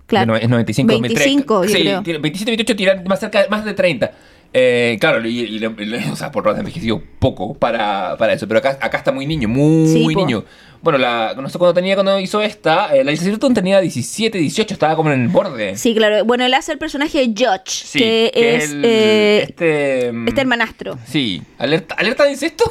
Claro. 0.05 0.35
Es 0.37 0.47
95, 0.47 0.87
25, 1.01 1.53
2003. 1.55 1.73
yo 1.73 1.77
sí, 1.77 1.83
creo. 1.83 2.03
tiene 2.03 2.19
27, 2.19 2.51
28 2.51 2.75
tiran 2.75 3.03
más 3.07 3.19
cerca, 3.19 3.45
más 3.49 3.65
de 3.65 3.73
30. 3.73 4.11
Eh, 4.53 4.97
claro, 5.01 5.27
y, 5.27 5.41
y- 5.41 5.57
y- 5.57 6.09
o 6.11 6.15
sea, 6.15 6.31
por 6.31 6.47
ha 6.47 6.57
envejecido 6.57 7.01
poco 7.19 7.53
para, 7.53 8.15
para 8.17 8.31
eso, 8.31 8.47
pero 8.47 8.59
acá, 8.59 8.77
acá 8.81 8.97
está 8.97 9.11
muy 9.11 9.25
niño, 9.25 9.49
muy, 9.49 9.87
Sí, 9.87 10.03
muy 10.03 10.13
po. 10.13 10.21
niño. 10.25 10.45
Bueno, 10.81 10.97
la, 10.97 11.33
no 11.35 11.49
sé 11.49 11.57
cuándo 11.57 11.73
tenía 11.73 11.95
cuando 11.95 12.17
hizo 12.19 12.41
esta, 12.41 12.95
eh, 12.95 13.03
la 13.03 13.11
Lisa 13.11 13.23
Silverton 13.25 13.53
tenía 13.53 13.81
17, 13.81 14.37
18, 14.37 14.73
estaba 14.73 14.95
como 14.95 15.11
en 15.11 15.23
el 15.23 15.27
borde. 15.27 15.75
Sí, 15.75 15.93
claro. 15.93 16.23
Bueno, 16.23 16.45
él 16.45 16.53
hace 16.53 16.71
el 16.71 16.77
personaje 16.77 17.17
de 17.17 17.25
Judge, 17.27 17.69
Sí, 17.69 17.99
que, 17.99 18.31
es 18.33 18.71
el- 18.71 18.85
eh, 18.85 19.41
este, 19.49 20.07
este 20.09 20.41
hermanastro. 20.41 20.97
Sí, 21.05 21.41
alerta, 21.57 21.95
alerta 21.95 22.23
de 22.23 22.31
incesto. 22.31 22.63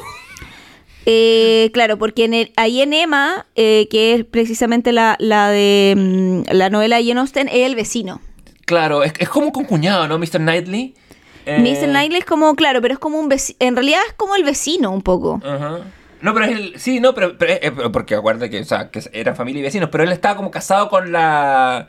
Eh, 1.09 1.69
claro, 1.73 1.97
porque 1.97 2.25
en 2.25 2.33
el- 2.33 2.51
ahí 2.57 2.81
en 2.81 2.91
Emma, 2.91 3.45
eh, 3.55 3.87
que 3.89 4.13
es 4.13 4.25
precisamente 4.25 4.91
la, 4.91 5.15
la 5.19 5.49
de 5.49 5.93
mm, 5.97 6.51
la 6.53 6.69
novela 6.69 6.97
de 6.97 7.05
Jane 7.07 7.21
Austen, 7.21 7.47
es 7.47 7.65
el 7.65 7.75
vecino. 7.75 8.19
Claro, 8.65 9.03
es, 9.05 9.13
es 9.17 9.29
como 9.29 9.53
con 9.53 9.63
cuñado, 9.63 10.05
¿no? 10.09 10.17
Mr. 10.19 10.39
Knightley. 10.39 10.95
Eh, 11.45 11.59
Mr. 11.59 11.87
Knightley 11.89 12.19
es 12.19 12.25
como, 12.25 12.53
claro, 12.55 12.81
pero 12.81 12.93
es 12.93 12.99
como 12.99 13.17
un 13.19 13.29
vecino. 13.29 13.55
En 13.61 13.75
realidad 13.75 14.01
es 14.05 14.13
como 14.15 14.35
el 14.35 14.43
vecino 14.43 14.91
un 14.91 15.01
poco. 15.01 15.39
Ajá. 15.45 15.79
No, 16.19 16.33
pero 16.33 16.45
es 16.47 16.51
el. 16.51 16.79
Sí, 16.79 16.99
no, 16.99 17.13
pero. 17.13 17.37
pero, 17.37 17.89
porque 17.93 18.15
acuérdate 18.15 18.49
que, 18.49 18.59
o 18.59 18.65
sea, 18.65 18.89
que 18.91 19.01
eran 19.13 19.37
familia 19.37 19.61
y 19.61 19.63
vecinos, 19.63 19.87
pero 19.89 20.03
él 20.03 20.11
estaba 20.11 20.35
como 20.35 20.51
casado 20.51 20.89
con 20.89 21.13
la. 21.13 21.87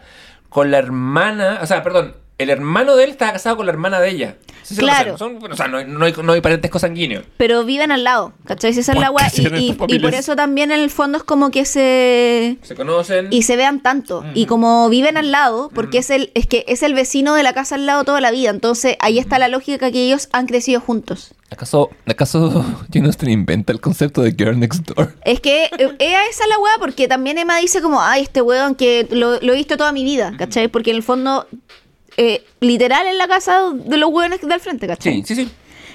Con 0.49 0.71
la 0.71 0.79
hermana. 0.79 1.59
O 1.61 1.67
sea, 1.67 1.83
perdón. 1.83 2.15
El 2.39 2.51
hermano 2.51 2.95
de 2.97 3.05
él 3.05 3.11
estaba 3.11 3.33
casado 3.33 3.57
con 3.57 3.67
la 3.67 3.73
hermana 3.73 3.99
de 4.01 4.11
ella. 4.11 4.37
Sí, 4.63 4.75
sí, 4.77 4.81
Claro. 4.81 5.15
O 5.15 5.19
sea, 5.19 5.29
no 5.29 5.41
son- 5.41 5.53
o 5.53 5.57
sea, 5.57 5.67
no, 5.69 5.79
hay- 5.79 5.87
no 5.87 6.05
hay, 6.05 6.15
no 6.23 6.33
hay 6.33 6.41
parentesco 6.41 6.79
sanguíneo. 6.79 7.23
Pero 7.37 7.65
viven 7.65 7.91
al 7.91 8.05
lado, 8.05 8.33
¿cachai? 8.45 8.73
Si 8.75 8.81
esa 8.81 8.93
es 8.93 8.97
¿Por 8.97 9.03
la 9.05 9.11
weá. 9.11 9.29
Y, 9.59 9.73
por 9.99 10.15
eso 10.15 10.37
también 10.37 10.71
en 10.71 10.81
el 10.81 10.91
fondo 10.91 11.19
es 11.19 11.25
como 11.25 11.51
que 11.51 11.65
se. 11.65 12.59
Se 12.63 12.75
conocen. 12.77 13.29
Y 13.31 13.43
se 13.43 13.57
vean 13.57 13.81
tanto. 13.81 14.25
Y 14.35 14.47
como 14.47 14.89
viven 14.89 15.17
al 15.17 15.33
lado, 15.33 15.71
porque 15.75 15.99
es 15.99 16.11
el, 16.11 16.31
es 16.35 16.47
que 16.47 16.65
es 16.69 16.83
el 16.83 16.95
vecino 16.95 17.35
de 17.35 17.43
la 17.43 17.53
casa 17.55 17.75
al 17.75 17.87
lado 17.87 18.05
toda 18.05 18.21
la 18.21 18.31
vida. 18.31 18.51
Entonces 18.51 18.97
ahí 19.01 19.19
está 19.19 19.39
la 19.39 19.49
lógica 19.49 19.91
que 19.91 20.05
ellos 20.07 20.29
han 20.33 20.47
crecido 20.47 20.81
juntos. 20.81 21.35
¿Acaso, 21.51 21.91
¿Acaso 22.07 22.65
Austen 23.05 23.31
inventa 23.31 23.73
el 23.73 23.81
concepto 23.81 24.21
de 24.23 24.33
Girl 24.33 24.61
Next 24.61 24.87
Door? 24.87 25.15
Es 25.25 25.41
que 25.41 25.65
eh, 25.65 25.71
ella 25.99 26.21
esa 26.31 26.45
es 26.45 26.49
la 26.51 26.59
weá, 26.59 26.73
porque 26.79 27.09
también 27.09 27.39
Emma 27.39 27.57
dice 27.57 27.81
como, 27.81 28.03
ay, 28.03 28.23
este 28.23 28.43
weón 28.43 28.75
que 28.75 29.09
lo, 29.11 29.41
lo 29.41 29.53
he 29.55 29.57
visto 29.57 29.77
toda 29.79 29.91
mi 29.93 30.05
vida, 30.05 30.35
¿cachai? 30.39 30.69
Porque 30.69 30.91
en 30.91 30.97
el 30.97 31.03
fondo, 31.03 31.47
eh, 32.19 32.45
literal 32.61 33.07
en 33.07 33.17
la 33.17 33.27
casa 33.29 33.71
de 33.73 33.97
los 33.97 34.11
weones 34.13 34.41
del 34.43 34.61
frente, 34.61 34.87
¿cachai? 34.87 35.15
Sí, 35.15 35.23
sí, 35.25 35.35
sí. 35.47 35.51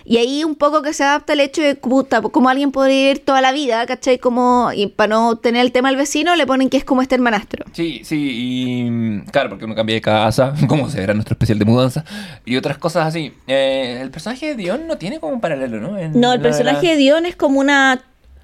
Y 0.05 0.17
ahí 0.17 0.43
un 0.43 0.55
poco 0.55 0.81
que 0.81 0.91
se 0.91 1.01
adapta 1.05 1.31
el 1.31 1.39
hecho 1.39 1.61
de, 1.61 1.75
puta, 1.75 2.21
como 2.21 2.49
alguien 2.49 2.71
podría 2.73 3.11
ir 3.11 3.19
toda 3.19 3.39
la 3.39 3.53
vida, 3.53 3.85
¿cachai? 3.85 4.17
Como, 4.19 4.71
y 4.75 4.87
para 4.87 5.07
no 5.15 5.37
tener 5.37 5.61
el 5.61 5.71
tema 5.71 5.87
del 5.87 5.95
vecino, 5.97 6.35
le 6.35 6.45
ponen 6.45 6.69
que 6.69 6.75
es 6.75 6.83
como 6.83 7.01
este 7.01 7.15
hermanastro. 7.15 7.63
Sí, 7.71 8.01
sí, 8.03 8.17
y 8.17 9.21
claro, 9.31 9.47
porque 9.51 9.63
uno 9.63 9.75
cambia 9.75 9.93
de 9.95 10.01
casa, 10.01 10.53
como 10.67 10.89
se 10.89 10.99
verá 10.99 11.13
nuestro 11.13 11.35
especial 11.35 11.57
de 11.57 11.63
mudanza, 11.63 12.03
y 12.45 12.57
otras 12.57 12.77
cosas 12.79 13.07
así. 13.07 13.31
Eh, 13.47 13.99
el 14.01 14.11
personaje 14.11 14.47
de 14.47 14.55
Dion 14.55 14.87
no 14.87 14.97
tiene 14.97 15.21
como 15.21 15.33
un 15.35 15.39
paralelo, 15.39 15.79
¿no? 15.79 15.97
En 15.97 16.19
No, 16.19 16.33
el 16.33 16.39
la- 16.39 16.43
personaje 16.43 16.87
de 16.87 16.95
Dion 16.97 17.25
es 17.25 17.37
como 17.37 17.61
una 17.61 18.01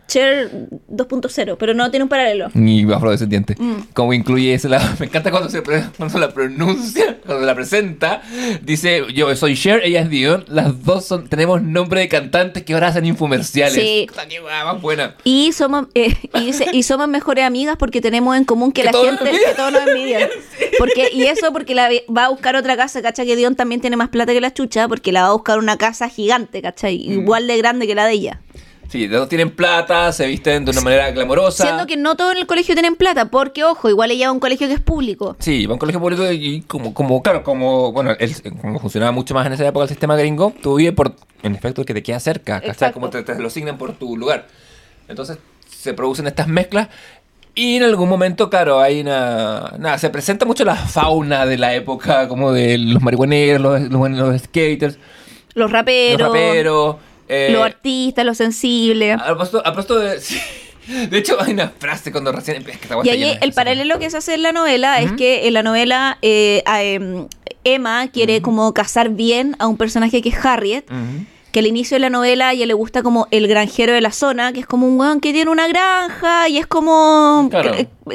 Cher 0.10 0.50
2.0, 0.90 1.56
pero 1.58 1.74
no 1.76 1.90
tiene 1.92 2.04
un 2.04 2.10
paralelo. 2.10 2.50
Y 2.56 2.92
afrodescendiente. 2.92 3.56
Mm. 3.58 3.94
Como 3.94 4.14
incluye 4.14 4.56
ese 4.56 4.68
la 4.68 4.80
Me 5.00 5.06
encanta 5.06 5.30
cuando 5.30 5.50
se, 5.50 5.62
cuando 5.62 6.10
se 6.10 6.20
la 6.20 6.32
pronuncia, 6.34 7.20
cuando 7.26 7.46
la 7.46 7.56
presenta. 7.56 8.22
Dice, 8.64 9.04
yo 9.14 9.34
soy 9.36 9.56
Cher, 9.56 9.82
ella 9.84 10.02
es 10.02 10.10
Dion. 10.10 10.46
Las 10.48 10.84
dos 10.84 11.06
son, 11.06 11.28
tenemos 11.28 11.62
nombre 11.62 12.02
de 12.02 12.10
cantantes 12.10 12.64
que 12.64 12.74
ahora 12.74 12.88
hacen 12.88 13.06
infomerciales. 13.06 13.76
Sí. 13.76 14.08
Qué 14.30 14.42
más 14.42 14.82
buena. 14.82 15.16
Y 15.24 15.52
somos, 15.54 15.88
eh, 15.94 16.16
y, 16.34 16.46
dice, 16.46 16.66
y 16.74 16.84
somos 16.84 17.08
mejores 17.08 17.46
amigas 17.46 17.78
porque 17.78 18.02
tenemos 18.02 18.36
en 18.36 18.46
común 18.46 18.72
que, 18.72 18.82
Que 18.82 18.92
la 18.92 19.00
gente, 19.00 19.26
que 19.30 19.54
todos 19.56 19.72
nos 19.72 19.88
envidian. 19.88 20.28
Porque, 20.78 21.10
y 21.12 21.24
eso 21.24 21.52
porque 21.52 21.76
la 21.76 21.90
va 22.16 22.26
a 22.26 22.30
buscar 22.30 22.56
otra 22.56 22.78
casa, 22.78 23.02
¿cachai? 23.02 23.26
Que 23.26 23.36
Dion 23.36 23.56
también 23.56 23.82
tiene 23.82 23.98
más 23.98 24.08
plata 24.08 24.32
que 24.32 24.40
la 24.40 24.54
chucha, 24.54 24.88
porque 24.88 25.12
la 25.12 25.24
va 25.24 25.28
a 25.30 25.34
buscar 25.34 25.60
una 25.60 25.78
casa 25.78 26.08
gigante, 26.08 26.62
¿cachai? 26.62 27.00
Mm. 27.00 27.12
Igual 27.12 27.48
de 27.48 27.58
grande 27.58 27.86
que 27.86 27.96
la 27.96 28.06
de 28.06 28.14
ella. 28.14 28.40
Sí, 28.90 29.08
los 29.08 29.22
dos 29.22 29.30
tienen 29.30 29.52
plata, 29.52 30.12
se 30.12 30.26
visten 30.26 30.66
de 30.66 30.72
una 30.72 30.82
manera 30.82 31.12
glamorosa. 31.12 31.64
Siendo 31.64 31.86
que 31.86 31.96
no 31.96 32.16
todos 32.16 32.32
en 32.32 32.40
el 32.40 32.48
colegio 32.48 32.74
tienen 32.74 32.96
plata, 32.96 33.26
porque 33.26 33.64
ojo, 33.64 33.88
igual 33.88 34.10
ella 34.10 34.26
va 34.26 34.30
a 34.32 34.34
un 34.34 34.40
colegio 34.40 34.68
que 34.68 34.74
es 34.74 34.80
público. 34.80 35.36
Sí, 35.40 35.68
va 35.68 35.72
a 35.72 35.76
un 35.76 35.80
colegio 35.80 36.02
público 36.02 36.30
y 36.32 36.62
como, 36.62 36.94
como 36.94 37.22
claro, 37.22 37.44
como, 37.44 37.92
bueno, 37.92 38.16
él, 38.20 38.34
como 38.60 38.80
funcionaba 38.80 39.12
mucho 39.12 39.36
más 39.36 39.46
en 39.46 39.54
esa 39.54 39.68
época 39.68 39.84
el 39.84 39.90
sistema 39.90 40.16
gringo, 40.16 40.54
tú 40.64 40.76
vives 40.76 40.94
por, 40.94 41.16
en 41.44 41.54
efecto, 41.54 41.82
el 41.82 41.88
que 41.88 41.94
te 41.94 42.02
queda 42.02 42.20
cerca, 42.20 42.62
¿cachai? 42.62 42.92
Como 42.92 43.12
te, 43.12 43.22
te 43.22 43.38
lo 43.40 43.48
asignan 43.48 43.78
por 43.78 43.94
tu 43.94 44.18
lugar. 44.18 44.48
Entonces, 45.08 45.38
se 45.68 45.94
producen 45.94 46.26
estas 46.26 46.48
mezclas 46.48 46.88
y 47.54 47.76
en 47.76 47.84
algún 47.84 48.10
momento, 48.10 48.50
claro, 48.50 48.80
hay 48.80 49.02
una... 49.02 49.74
Nada, 49.78 49.98
se 49.98 50.10
presenta 50.10 50.46
mucho 50.46 50.66
la 50.66 50.76
fauna 50.76 51.46
de 51.46 51.58
la 51.58 51.76
época, 51.76 52.28
como 52.28 52.54
de 52.54 52.78
los 52.78 53.04
marihuaneros, 53.04 53.62
los, 53.62 53.82
los, 53.92 54.10
los 54.12 54.42
skaters. 54.42 54.98
Los 55.54 55.72
raperos, 55.72 56.20
los 56.20 56.28
raperos. 56.30 56.96
Eh, 57.30 57.50
los 57.52 57.64
artistas, 57.64 58.26
los 58.26 58.38
sensibles. 58.38 59.18
a 59.20 59.26
propósito, 59.26 60.00
de. 60.00 60.20
sí. 60.22 60.40
De 61.10 61.20
hecho, 61.20 61.38
hay 61.40 61.54
una 61.54 61.70
frase 61.70 62.12
cuando 62.12 62.32
recién 62.32 62.58
empieza. 62.58 62.80
es 62.82 62.90
que 62.90 63.08
Y 63.08 63.10
ahí 63.12 63.20
llena 63.20 63.40
el 63.42 63.54
paralelo 63.54 64.00
que 64.00 64.10
se 64.10 64.18
hace 64.18 64.34
en 64.34 64.42
la 64.42 64.52
novela 64.52 65.00
es 65.00 65.12
que 65.12 65.48
en 65.48 65.54
la 65.54 65.62
novela 65.62 66.18
eh, 66.24 66.64
a, 66.66 66.82
em, 66.82 67.28
Emma 67.64 68.08
quiere 68.08 68.42
como 68.42 68.74
casar 68.74 69.10
bien 69.10 69.56
a 69.60 69.68
un 69.68 69.78
personaje 69.78 70.22
que 70.24 70.30
es 70.30 70.44
Harriet. 70.44 70.86
Que 71.52 71.60
al 71.60 71.68
inicio 71.68 71.96
de 71.96 72.00
la 72.00 72.10
novela 72.10 72.50
a 72.50 72.54
ella 72.54 72.66
le 72.68 72.74
gusta 72.74 73.02
como 73.04 73.28
el 73.32 73.48
granjero 73.48 73.94
de 73.94 74.02
la 74.02 74.12
zona, 74.12 74.52
que 74.54 74.60
es 74.62 74.66
como 74.68 74.88
un 74.88 75.00
weón 75.00 75.20
que 75.20 75.32
tiene 75.34 75.50
una 75.52 75.68
granja 75.68 76.48
y 76.50 76.58
es 76.60 76.68
como 76.68 77.48
Claro. 77.52 77.72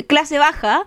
clase 0.08 0.38
baja. 0.38 0.84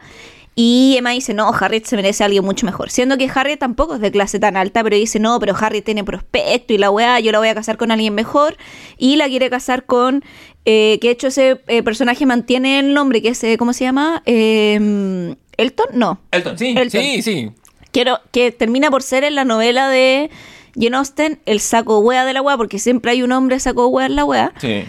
Y 0.59 0.95
Emma 0.97 1.11
dice, 1.11 1.35
no, 1.35 1.53
Harriet 1.53 1.85
se 1.85 1.95
merece 1.95 2.23
a 2.23 2.25
alguien 2.25 2.43
mucho 2.43 2.65
mejor. 2.65 2.89
Siendo 2.89 3.15
que 3.15 3.29
Harriet 3.31 3.59
tampoco 3.59 3.93
es 3.93 4.01
de 4.01 4.09
clase 4.09 4.39
tan 4.39 4.57
alta, 4.57 4.83
pero 4.83 4.95
dice, 4.95 5.19
no, 5.19 5.39
pero 5.39 5.55
Harriet 5.55 5.85
tiene 5.85 6.03
prospecto 6.03 6.73
y 6.73 6.79
la 6.79 6.89
weá, 6.89 7.19
yo 7.19 7.31
la 7.31 7.37
voy 7.37 7.49
a 7.49 7.53
casar 7.53 7.77
con 7.77 7.91
alguien 7.91 8.15
mejor. 8.15 8.57
Y 8.97 9.17
la 9.17 9.27
quiere 9.27 9.51
casar 9.51 9.85
con, 9.85 10.23
eh, 10.65 10.97
que 10.99 11.09
de 11.09 11.11
hecho 11.11 11.27
ese 11.27 11.61
eh, 11.67 11.83
personaje 11.83 12.25
mantiene 12.25 12.79
el 12.79 12.95
nombre, 12.95 13.21
que 13.21 13.29
es, 13.29 13.43
eh, 13.43 13.55
¿cómo 13.59 13.71
se 13.71 13.83
llama? 13.83 14.23
Eh, 14.25 15.35
Elton, 15.57 15.87
no. 15.93 16.21
Elton, 16.31 16.57
sí, 16.57 16.73
Elton. 16.75 17.01
sí, 17.01 17.21
sí. 17.21 17.51
Quiero, 17.91 18.19
que 18.31 18.51
termina 18.51 18.89
por 18.89 19.03
ser 19.03 19.25
en 19.25 19.35
la 19.35 19.45
novela 19.45 19.89
de 19.89 20.31
Jane 20.73 20.97
Austen 20.97 21.39
el 21.45 21.59
saco 21.59 21.99
wea 21.99 22.25
de 22.25 22.33
la 22.33 22.41
wea, 22.41 22.57
porque 22.57 22.79
siempre 22.79 23.11
hay 23.11 23.21
un 23.21 23.31
hombre 23.31 23.59
saco 23.59 23.89
wea 23.89 24.07
en 24.07 24.15
la 24.15 24.25
wea. 24.25 24.53
Sí. 24.59 24.85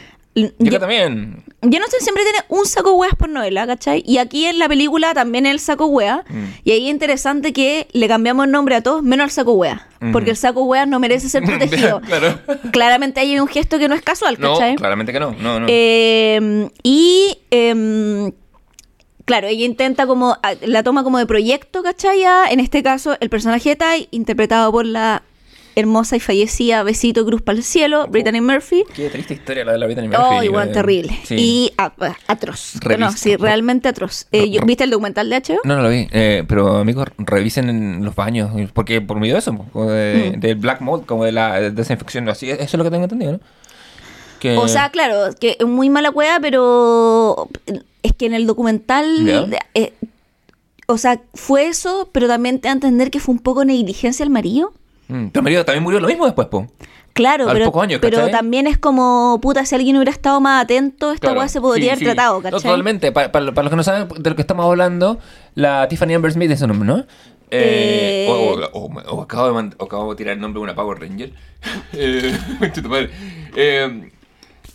Yo 0.59 0.71
Ye- 0.71 0.79
también. 0.79 1.45
Austen 1.61 2.01
siempre 2.01 2.23
tiene 2.25 2.39
un 2.49 2.65
saco 2.67 2.93
weas 2.93 3.15
por 3.17 3.29
novela, 3.29 3.67
¿cachai? 3.67 4.03
Y 4.07 4.19
aquí 4.19 4.47
en 4.47 4.59
la 4.59 4.69
película 4.69 5.13
también 5.15 5.45
el 5.47 5.59
saco 5.59 5.87
wea. 5.87 6.25
Mm. 6.29 6.45
Y 6.65 6.71
ahí 6.73 6.85
es 6.87 6.91
interesante 6.91 7.53
que 7.53 7.89
le 7.93 8.07
cambiamos 8.09 8.47
el 8.47 8.53
nombre 8.53 8.77
a 8.77 8.83
todos, 8.83 9.03
menos 9.03 9.25
al 9.25 9.31
saco. 9.31 9.53
Ujú. 9.55 10.13
Porque 10.13 10.31
el 10.31 10.37
saco 10.37 10.63
wea 10.65 10.87
no 10.87 11.01
merece 11.01 11.29
ser 11.29 11.43
protegido. 11.45 12.01
claro. 12.07 12.39
Claramente 12.71 13.21
hay 13.21 13.39
un 13.41 13.49
gesto 13.49 13.79
que 13.79 13.89
no 13.89 13.95
es 13.95 14.03
casual, 14.03 14.37
No, 14.39 14.53
¿cachai? 14.55 14.77
claramente 14.77 15.13
que 15.13 15.21
no. 15.21 15.33
No, 15.33 15.59
no. 15.61 15.67
Eh, 15.69 16.69
y 16.85 17.39
em, 17.51 18.33
claro, 19.25 19.49
ella 19.49 19.65
intenta 19.65 20.07
como, 20.07 20.37
la 20.63 20.83
toma 20.83 21.03
como 21.05 21.19
de 21.19 21.27
proyecto, 21.27 21.83
¿cachai? 21.83 22.23
En 22.51 22.61
este 22.61 22.83
caso, 22.83 23.17
el 23.21 23.29
personaje 23.31 23.71
de 23.71 23.77
Tai, 23.77 24.09
interpretado 24.13 24.71
por 24.73 24.87
la 24.87 25.23
hermosa 25.79 26.17
y 26.17 26.21
fallecida 26.21 26.83
Besito 26.83 27.25
Cruz 27.25 27.43
para 27.43 27.59
el 27.59 27.65
Cielo, 27.65 28.07
Brittany 28.09 28.41
Murphy. 28.41 28.85
Qué 28.95 29.09
triste 29.11 29.35
historia 29.35 29.65
la 29.65 29.73
de 29.73 29.79
la 29.79 29.87
Brittany 29.87 30.09
Oh, 30.19 30.33
Murphy. 30.33 30.47
igual 30.47 30.69
eh, 30.69 30.73
terrible. 30.73 31.19
Sí. 31.25 31.35
Y 31.39 31.73
a- 31.77 31.93
a- 32.01 32.17
atroz. 32.27 32.75
Revista. 32.81 32.97
No, 33.11 33.13
sí, 33.17 33.37
realmente 33.37 33.89
atroz. 33.89 34.27
Eh, 34.33 34.51
yo-. 34.51 34.61
¿Viste 34.67 34.85
el 34.85 34.91
documental 34.91 35.29
de 35.31 35.37
HBO? 35.37 35.61
No, 35.65 35.77
no 35.77 35.83
lo 35.83 35.91
vi. 35.91 36.09
Eh, 36.11 36.45
pero, 36.49 36.77
amigos, 36.79 37.07
revisen 37.19 37.69
en 37.69 38.05
los 38.05 38.15
baños. 38.15 38.51
Porque 38.73 39.01
por 39.01 39.19
medio 39.21 39.35
de 39.35 39.39
eso, 39.41 39.57
como 39.73 39.91
de, 39.91 40.33
Mm. 40.37 40.41
del 40.41 40.55
black 40.57 40.81
mold, 40.81 41.07
como 41.07 41.25
de 41.25 41.33
la 41.33 41.61
desinfección. 41.71 42.29
Así, 42.29 42.51
eso 42.51 42.63
es 42.63 42.75
lo 42.75 42.85
que 42.85 42.91
tengo 42.91 43.05
entendido, 43.05 43.33
¿no? 43.33 43.41
Que, 44.41 44.57
O 44.57 44.69
sea, 44.69 44.91
claro, 44.91 45.35
que 45.41 45.57
es 45.59 45.67
muy 45.67 45.91
mala 45.91 46.11
cueva, 46.13 46.39
pero 46.41 47.49
es 48.03 48.13
que 48.15 48.27
en 48.27 48.35
el 48.35 48.47
documental, 48.47 49.53
eh, 49.75 49.93
o 50.87 50.97
sea, 50.97 51.21
fue 51.35 51.67
eso, 51.67 52.09
pero 52.13 52.29
también 52.29 52.61
te 52.61 52.69
da 52.69 52.73
a 52.73 52.75
entender 52.75 53.11
que 53.11 53.19
fue 53.21 53.35
un 53.35 53.41
poco 53.41 53.65
negligencia 53.65 54.25
al 54.25 54.31
marido. 54.31 54.73
Mm, 55.09 55.29
tu 55.29 55.43
marido 55.43 55.65
también 55.65 55.83
murió 55.83 56.01
lo 56.01 56.07
mismo 56.09 56.25
después, 56.27 56.49
po. 56.49 56.67
Claro, 57.15 57.47
pero, 58.01 58.29
también 58.31 58.69
es 58.69 58.79
como, 58.79 59.41
puta, 59.43 59.67
si 59.67 59.75
alguien 59.75 59.97
hubiera 59.97 60.13
estado 60.13 60.41
más 60.41 60.63
atento, 60.63 61.11
esta 61.11 61.27
Claro, 61.29 61.41
weá 61.41 61.49
se 61.49 61.61
podría 61.61 61.85
sí, 61.87 61.91
haber 61.91 61.99
sí. 61.99 62.05
tratado, 62.05 62.37
No, 62.37 62.43
¿cachai? 62.43 62.61
totalmente. 62.63 63.11
Para, 63.11 63.33
para- 63.33 63.53
para 63.53 63.65
los 63.65 63.71
que 63.71 63.77
no 63.77 63.83
saben 63.83 64.07
de 64.23 64.31
lo 64.31 64.37
que 64.37 64.43
estamos 64.43 64.65
hablando, 64.65 65.19
la 65.57 65.89
Tiffany 65.89 66.15
Amber 66.15 66.31
Smith 66.31 66.51
es 66.53 66.61
su 66.61 66.69
nombre, 66.69 66.87
¿no? 66.87 66.99
Eh, 67.51 68.27
Eh, 68.27 68.29
o, 68.31 68.35
o- 68.79 68.85
o- 68.85 69.17
o 69.17 69.23
acabo, 69.23 69.49
de 69.49 69.53
mand- 69.55 69.75
o 69.79 69.85
acabo 69.87 70.11
de 70.11 70.17
tirar 70.17 70.35
el 70.35 70.41
nombre 70.41 70.61
de 70.61 70.65
una 70.65 70.75
Power 70.77 71.01
Ranger. 71.01 71.33
eh. 71.95 72.39
Eh, 73.57 74.11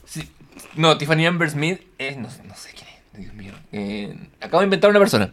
sí, 0.06 0.28
no, 0.76 0.98
Tiffany 0.98 1.26
Amber 1.28 1.50
Smith 1.50 1.80
es. 1.98 2.18
No, 2.18 2.24
no 2.24 2.56
sé 2.56 2.72
quién 2.76 2.88
es, 2.90 3.20
Dios 3.22 3.34
mío. 3.36 3.54
Eh, 3.72 4.18
acabo 4.42 4.60
de 4.60 4.66
inventar 4.66 4.90
una 4.90 5.00
persona. 5.00 5.32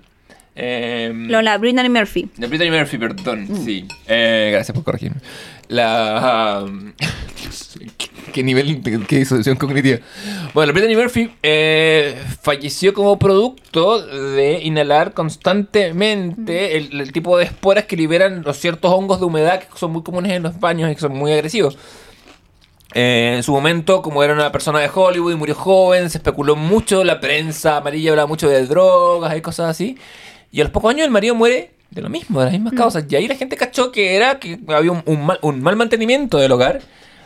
Eh, 0.57 1.11
No, 1.15 1.41
la 1.43 1.57
Brittany 1.59 1.89
Murphy. 1.89 2.29
de 2.37 2.47
Brittany 2.47 2.71
Murphy, 2.71 2.99
perdón, 2.99 3.47
Mm. 3.49 3.65
sí. 3.65 3.87
Eh, 4.07 4.51
gracias 4.53 4.75
por 4.75 4.85
corregirme. 4.85 5.21
La. 5.69 6.65
um, 6.67 6.93
¿qué, 7.97 8.09
qué 8.33 8.43
nivel 8.43 8.83
de 8.83 9.01
qué 9.07 9.19
disolución 9.19 9.57
cognitiva? 9.57 9.99
Bueno, 10.53 10.73
la 10.73 10.79
Brittany 10.79 10.97
Murphy 11.01 11.31
eh, 11.45 12.17
falleció 12.43 12.93
como 12.93 13.19
producto 13.19 14.03
de 14.05 14.61
inhalar 14.65 15.15
constantemente 15.15 16.77
el, 16.77 17.01
el 17.01 17.13
tipo 17.13 17.39
de 17.39 17.45
esporas 17.45 17.85
que 17.85 17.97
liberan 17.97 18.43
los 18.43 18.57
ciertos 18.59 18.91
hongos 18.93 19.21
de 19.21 19.27
humedad 19.27 19.61
que 19.61 19.67
son 19.79 19.93
muy 19.93 20.03
comunes 20.03 20.33
en 20.33 20.43
los 20.43 20.59
baños 20.59 20.91
y 20.91 20.95
que 20.95 21.01
son 21.01 21.17
muy 21.17 21.33
agresivos. 21.33 21.79
Eh, 22.93 23.35
en 23.37 23.43
su 23.45 23.53
momento, 23.53 24.03
como 24.03 24.25
era 24.25 24.35
una 24.35 24.51
persona 24.51 24.81
de 24.81 24.91
Hollywood 24.93 25.33
y 25.33 25.37
murió 25.37 25.55
joven, 25.55 26.11
se 26.11 26.19
especuló 26.19 26.57
mucho, 26.57 27.05
la 27.05 27.21
prensa 27.21 27.77
amarilla 27.77 28.11
hablaba 28.11 28.27
mucho 28.27 28.49
de 28.49 28.67
drogas 28.67 29.37
y 29.37 29.41
cosas 29.41 29.71
así. 29.71 29.97
Y 30.53 30.61
a 30.61 30.65
los 30.65 30.73
pocos 30.73 30.91
años 30.91 31.05
el 31.07 31.11
marido 31.11 31.35
muere 31.35 31.71
de 31.91 32.03
lo 32.03 32.09
mismo, 32.09 32.39
de 32.41 32.45
las 32.47 32.53
mismas 32.53 32.73
causas. 32.75 33.05
Y 33.09 33.17
ahí 33.17 33.27
la 33.29 33.35
gente 33.37 33.57
cachó 33.57 33.91
que 33.93 34.15
era 34.17 34.39
que 34.39 34.59
había 34.69 34.93
un, 34.93 35.03
un 35.07 35.25
mal, 35.27 35.39
un 35.43 35.61
mal 35.63 35.77
mantenimiento 35.77 36.39
del 36.39 36.53
hogar. 36.53 36.81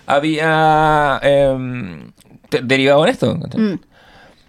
Había 0.06 1.18
em, 1.22 2.10
derivado 2.62 3.04
en 3.04 3.10
esto. 3.10 3.34
Mm. 3.34 3.78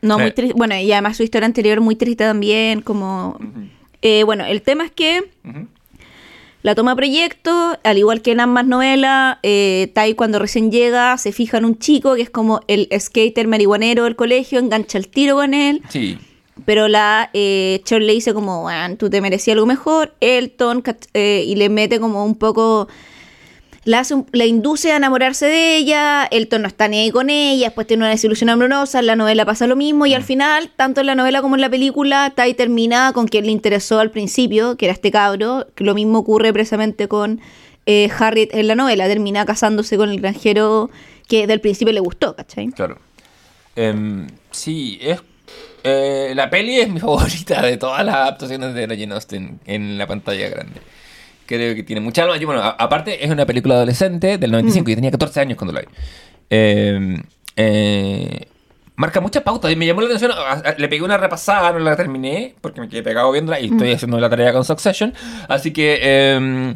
No, 0.02 0.20
muy 0.20 0.28
Eh. 0.28 0.32
triste. 0.32 0.54
Bueno, 0.58 0.78
y 0.78 0.92
además 0.92 1.18
su 1.18 1.24
historia 1.24 1.46
anterior 1.46 1.82
muy 1.82 1.96
triste 1.96 2.24
también, 2.26 2.82
como... 2.82 3.40
Eh, 4.02 4.24
bueno, 4.24 4.46
el 4.46 4.62
tema 4.62 4.86
es 4.86 4.92
que 4.92 5.24
la 6.62 6.76
toma 6.76 6.96
proyecto, 6.96 7.78
al 7.84 7.98
igual 7.98 8.22
que 8.22 8.32
en 8.34 8.40
ambas 8.40 8.66
novelas, 8.68 9.38
eh, 9.44 9.90
Tai 9.94 10.14
cuando 10.16 10.38
recién 10.40 10.72
llega 10.72 11.18
se 11.18 11.32
fija 11.32 11.58
en 11.58 11.66
un 11.66 11.78
chico 11.80 12.16
que 12.16 12.22
es 12.22 12.30
como 12.30 12.62
el 12.68 12.88
skater 13.00 13.48
marihuanero 13.48 14.04
del 14.04 14.16
colegio, 14.16 14.60
engancha 14.60 14.98
el 14.98 15.08
tiro 15.08 15.36
con 15.36 15.54
él. 15.54 15.82
Sí. 15.90 16.18
Pero 16.64 16.88
la 16.88 17.30
eh, 17.34 17.82
le 17.90 18.14
dice 18.14 18.34
como, 18.34 18.64
"Weón, 18.66 18.96
tú 18.98 19.10
te 19.10 19.20
merecías 19.20 19.56
algo 19.56 19.66
mejor. 19.66 20.14
Elton, 20.22 20.84
eh, 21.14 21.44
y 21.46 21.56
le 21.56 21.70
mete 21.70 22.00
como 22.00 22.24
un 22.26 22.36
poco... 22.36 22.88
La, 23.84 24.00
hace 24.00 24.16
un- 24.16 24.26
la 24.32 24.46
induce 24.46 24.92
a 24.92 24.96
enamorarse 24.96 25.46
de 25.46 25.78
ella, 25.78 26.26
Elton 26.32 26.64
no 26.64 26.68
está 26.68 26.88
ni 26.88 26.98
ahí 27.02 27.12
con 27.12 27.30
ella, 27.30 27.66
después 27.68 27.86
tiene 27.86 28.02
una 28.02 28.10
desilusión 28.10 28.50
amorosa, 28.50 28.98
en 29.00 29.06
la 29.06 29.16
novela 29.16 29.46
pasa 29.46 29.68
lo 29.68 29.76
mismo, 29.76 30.08
y 30.08 30.14
Mm. 30.14 30.16
al 30.16 30.24
final, 30.24 30.72
tanto 30.76 31.02
en 31.02 31.06
la 31.08 31.14
novela 31.14 31.44
como 31.44 31.54
en 31.54 31.62
la 31.62 31.70
película, 31.70 32.34
Tai 32.36 32.52
termina 32.56 33.12
con 33.14 33.28
quien 33.28 33.46
le 33.46 33.52
interesó 33.52 34.00
al 34.00 34.10
principio, 34.10 34.76
que 34.76 34.86
era 34.86 34.94
este 34.94 35.12
cabro, 35.12 35.68
que 35.76 35.84
lo 35.84 35.94
mismo 35.94 36.18
ocurre 36.18 36.52
precisamente 36.52 37.08
con 37.08 37.42
eh, 37.86 38.10
Harriet 38.18 38.56
en 38.56 38.68
la 38.68 38.74
novela, 38.74 39.08
termina 39.08 39.46
casándose 39.46 39.98
con 39.98 40.10
el 40.10 40.20
granjero 40.20 40.90
que 41.28 41.46
del 41.46 41.62
principio 41.62 41.94
le 41.94 42.00
gustó, 42.00 42.36
¿cachai? 42.36 42.70
Claro. 42.70 42.98
Em, 43.76 44.26
sí, 44.50 44.98
es. 45.00 45.22
Eh, 45.86 46.34
la 46.36 46.50
peli 46.50 46.80
es 46.80 46.90
mi 46.90 47.00
favorita 47.00 47.62
de 47.62 47.78
todas 47.78 48.06
las 48.06 48.16
adaptaciones 48.16 48.74
de 48.74 48.88
Jane 48.88 49.14
Austen 49.14 49.60
en 49.66 49.98
la 49.98 50.08
pantalla 50.08 50.50
grande. 50.50 50.82
Creo 51.46 51.76
que 51.76 51.84
tiene 51.84 52.02
mucha 52.02 52.24
alma. 52.24 52.38
Yo, 52.38 52.48
bueno, 52.48 52.62
a- 52.64 52.72
aparte 52.72 53.24
es 53.24 53.30
una 53.32 53.46
película 53.46 53.76
adolescente 53.76 54.38
del 54.38 54.52
95. 54.52 54.90
Yo 54.90 54.96
tenía 54.96 55.12
14 55.12 55.40
años 55.42 55.58
cuando 55.58 55.74
la 55.74 55.82
vi. 55.82 55.88
Em, 56.50 57.22
eh, 57.56 58.48
marca 58.96 59.22
muchas 59.22 59.44
pautas 59.44 59.72
y 59.72 59.76
me 59.76 59.86
llamó 59.86 60.02
la 60.02 60.08
atención. 60.08 60.32
a- 60.32 60.52
a- 60.54 60.76
Le 60.78 60.88
pegué 60.88 61.04
una 61.04 61.18
repasada, 61.18 61.72
no 61.74 61.80
la 61.80 61.96
terminé 61.96 62.56
porque 62.62 62.82
me 62.82 62.90
quedé 62.90 63.04
pegado 63.04 63.32
viéndola 63.32 63.60
y 63.60 63.66
estoy 63.68 63.92
haciendo 63.92 64.20
la 64.20 64.30
tarea 64.30 64.52
con 64.54 64.66
Succession. 64.66 65.14
Así 65.48 65.72
que. 65.72 66.76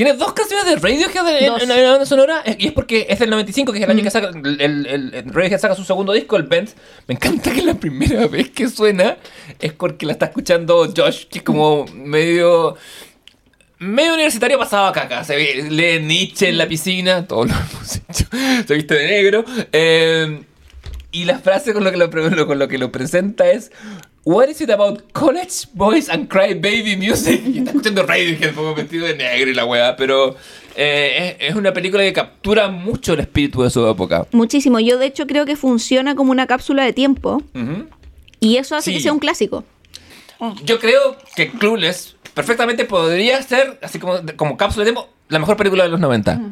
Em, 0.00 0.06
tiene 0.06 0.12
dos 0.14 0.32
canciones 0.32 0.64
de 0.66 0.76
Radiohead 0.76 1.42
en, 1.42 1.62
en 1.62 1.68
la 1.84 1.90
banda 1.90 2.06
sonora 2.06 2.42
eh, 2.44 2.56
y 2.58 2.66
es 2.68 2.72
porque 2.72 3.06
es 3.08 3.18
del 3.18 3.30
95, 3.30 3.72
que 3.72 3.78
es 3.78 3.84
el 3.84 3.90
año 3.90 4.02
que 4.02 4.10
saca 4.10 4.28
el, 4.28 4.60
el, 4.60 4.86
el- 4.86 5.24
Radiohead 5.32 5.58
saca 5.60 5.74
su 5.74 5.84
segundo 5.84 6.12
disco, 6.12 6.36
el 6.36 6.44
Bend. 6.44 6.70
Me 7.06 7.14
encanta 7.14 7.52
que 7.52 7.62
la 7.62 7.74
primera 7.74 8.26
vez 8.28 8.50
que 8.50 8.68
suena 8.68 9.16
es 9.58 9.72
porque 9.72 10.06
la 10.06 10.12
está 10.12 10.26
escuchando 10.26 10.92
Josh, 10.96 11.24
que 11.26 11.38
es 11.38 11.44
como 11.44 11.86
medio 11.94 12.76
medio 13.78 14.14
universitario 14.14 14.58
pasado 14.58 14.86
a 14.86 14.92
caca. 14.92 15.22
Se 15.24 15.36
ve- 15.36 15.66
lee 15.70 16.00
Nietzsche 16.02 16.48
en 16.48 16.58
la 16.58 16.66
piscina, 16.66 17.26
todos 17.26 17.48
lo 17.48 17.54
hemos 17.72 17.96
hecho. 17.96 18.24
Se 18.66 18.74
viste 18.74 18.94
de 18.94 19.06
negro. 19.06 19.44
eh, 19.72 20.42
y 21.12 21.24
la 21.24 21.38
frase 21.38 21.72
con 21.72 21.82
lo, 21.84 21.90
que 21.90 21.96
lo- 21.96 22.10
con 22.46 22.58
lo 22.58 22.68
que 22.68 22.76
lo 22.78 22.92
presenta 22.92 23.50
es 23.50 23.70
What 24.28 24.48
is 24.48 24.60
it 24.60 24.70
about 24.70 25.02
college 25.12 25.68
boys 25.72 26.08
and 26.08 26.26
cry 26.28 26.52
baby 26.54 26.96
music? 26.96 27.42
Y 27.46 27.58
está 27.58 27.70
escuchando 27.70 28.02
Radiohead 28.02 28.54
como 28.56 28.74
vestido 28.74 29.06
de 29.06 29.14
negro 29.14 29.50
y 29.50 29.54
la 29.54 29.64
weá, 29.64 29.94
pero 29.94 30.34
eh, 30.74 31.36
es, 31.38 31.50
es 31.50 31.54
una 31.54 31.72
película 31.72 32.02
que 32.02 32.12
captura 32.12 32.66
mucho 32.68 33.12
el 33.12 33.20
espíritu 33.20 33.62
de 33.62 33.70
su 33.70 33.86
época. 33.86 34.26
Muchísimo. 34.32 34.80
Yo, 34.80 34.98
de 34.98 35.06
hecho, 35.06 35.28
creo 35.28 35.46
que 35.46 35.54
funciona 35.54 36.16
como 36.16 36.32
una 36.32 36.48
cápsula 36.48 36.84
de 36.84 36.92
tiempo. 36.92 37.40
Y 38.40 38.56
eso 38.56 38.74
hace 38.74 38.90
Sí. 38.90 38.96
que 38.96 39.02
sea 39.04 39.12
un 39.12 39.20
clásico. 39.20 39.62
Yo 40.64 40.80
creo 40.80 41.16
que 41.36 41.48
Clueless 41.52 42.16
perfectamente 42.34 42.84
podría 42.84 43.40
ser, 43.42 43.78
así 43.80 44.00
como, 44.00 44.18
como 44.34 44.56
cápsula 44.56 44.84
de 44.84 44.90
tiempo, 44.92 45.08
la 45.28 45.38
mejor 45.38 45.56
película 45.56 45.84
de 45.84 45.88
los 45.90 46.00
90. 46.00 46.50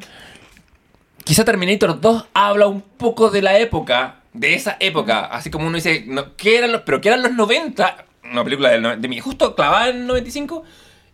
Quizá 1.25 1.45
Terminator 1.45 2.01
2 2.01 2.25
habla 2.35 2.69
un 2.69 2.83
poco 2.83 3.31
de 3.31 3.43
la 3.43 3.59
época, 3.59 4.21
de 4.35 4.55
esa 4.55 4.77
época, 4.81 5.21
así 5.27 5.51
como 5.51 5.67
uno 5.67 5.77
dice, 5.77 6.05
no, 6.07 6.37
¿qué 6.37 6.59
eran 6.59 6.73
los, 6.73 6.83
pero 6.83 7.01
¿qué 7.01 7.09
eran 7.09 7.23
los 7.23 7.33
90? 7.33 8.05
Una 8.31 8.45
película 8.45 8.71
del, 8.71 9.01
de 9.01 9.09
mi 9.09 9.21
justo 9.21 9.55
clavada 9.55 9.89
en 9.91 10.07
95 10.07 10.63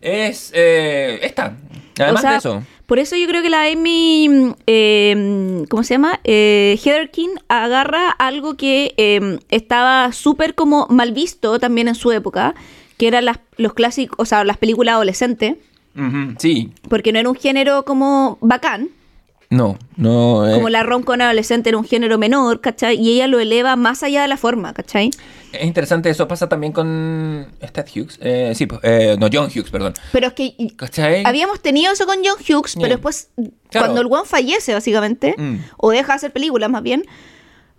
es 0.01 0.51
eh, 0.53 1.19
esta. 1.21 1.55
Además 1.99 2.19
O 2.19 2.21
sea, 2.21 2.31
de 2.31 2.37
eso. 2.37 2.63
Por 2.87 2.99
eso 2.99 3.15
yo 3.15 3.25
creo 3.27 3.41
que 3.41 3.49
la 3.49 3.63
Amy, 3.67 4.27
mm, 4.27 4.53
eh, 4.67 5.63
¿cómo 5.69 5.83
se 5.83 5.93
llama? 5.93 6.19
Eh, 6.23 6.77
Heather 6.83 7.09
King 7.11 7.29
agarra 7.47 8.09
algo 8.09 8.57
que 8.57 8.93
eh, 8.97 9.39
estaba 9.49 10.11
súper 10.11 10.55
como 10.55 10.87
mal 10.89 11.11
visto 11.13 11.59
también 11.59 11.87
en 11.87 11.95
su 11.95 12.11
época, 12.11 12.53
que 12.97 13.07
eran 13.07 13.25
las, 13.25 13.39
los 13.57 13.73
clásicos, 13.73 14.17
o 14.19 14.25
sea, 14.25 14.43
las 14.43 14.57
películas 14.57 14.93
adolescentes, 14.95 15.55
Sí. 16.39 16.71
porque 16.89 17.11
no 17.11 17.19
era 17.19 17.29
un 17.29 17.35
género 17.35 17.83
como 17.83 18.37
bacán, 18.41 18.89
No, 19.51 19.77
no. 19.97 20.49
eh, 20.49 20.53
como 20.55 20.69
la 20.69 20.81
rom 20.81 21.03
con 21.03 21.21
adolescente 21.21 21.69
era 21.69 21.77
un 21.77 21.83
género 21.85 22.17
menor, 22.17 22.61
¿cachai? 22.61 22.95
Y 22.99 23.11
ella 23.11 23.27
lo 23.27 23.39
eleva 23.39 23.75
más 23.75 24.01
allá 24.01 24.21
de 24.23 24.27
la 24.29 24.37
forma, 24.37 24.73
¿cachai? 24.73 25.11
Es 25.51 25.65
interesante, 25.65 26.09
eso 26.09 26.27
pasa 26.27 26.47
también 26.49 26.71
con. 26.73 27.47
Stat 27.61 27.89
Hughes. 27.93 28.17
Eh, 28.21 28.53
sí, 28.55 28.65
eh, 28.81 29.17
no, 29.19 29.27
John 29.31 29.47
Hughes, 29.53 29.69
perdón. 29.69 29.93
Pero 30.13 30.27
es 30.27 30.33
que 30.33 30.55
¿Cachai? 30.77 31.23
habíamos 31.25 31.61
tenido 31.61 31.91
eso 31.91 32.05
con 32.05 32.15
John 32.23 32.37
Hughes, 32.39 32.75
pero 32.75 32.87
después, 32.95 33.29
Claro. 33.69 33.87
cuando 33.87 33.99
el 34.01 34.07
one 34.09 34.23
fallece, 34.25 34.73
básicamente, 34.73 35.35
Mm. 35.37 35.57
o 35.77 35.91
deja 35.91 36.13
de 36.13 36.15
hacer 36.15 36.31
películas 36.31 36.69
más 36.69 36.81
bien, 36.83 37.03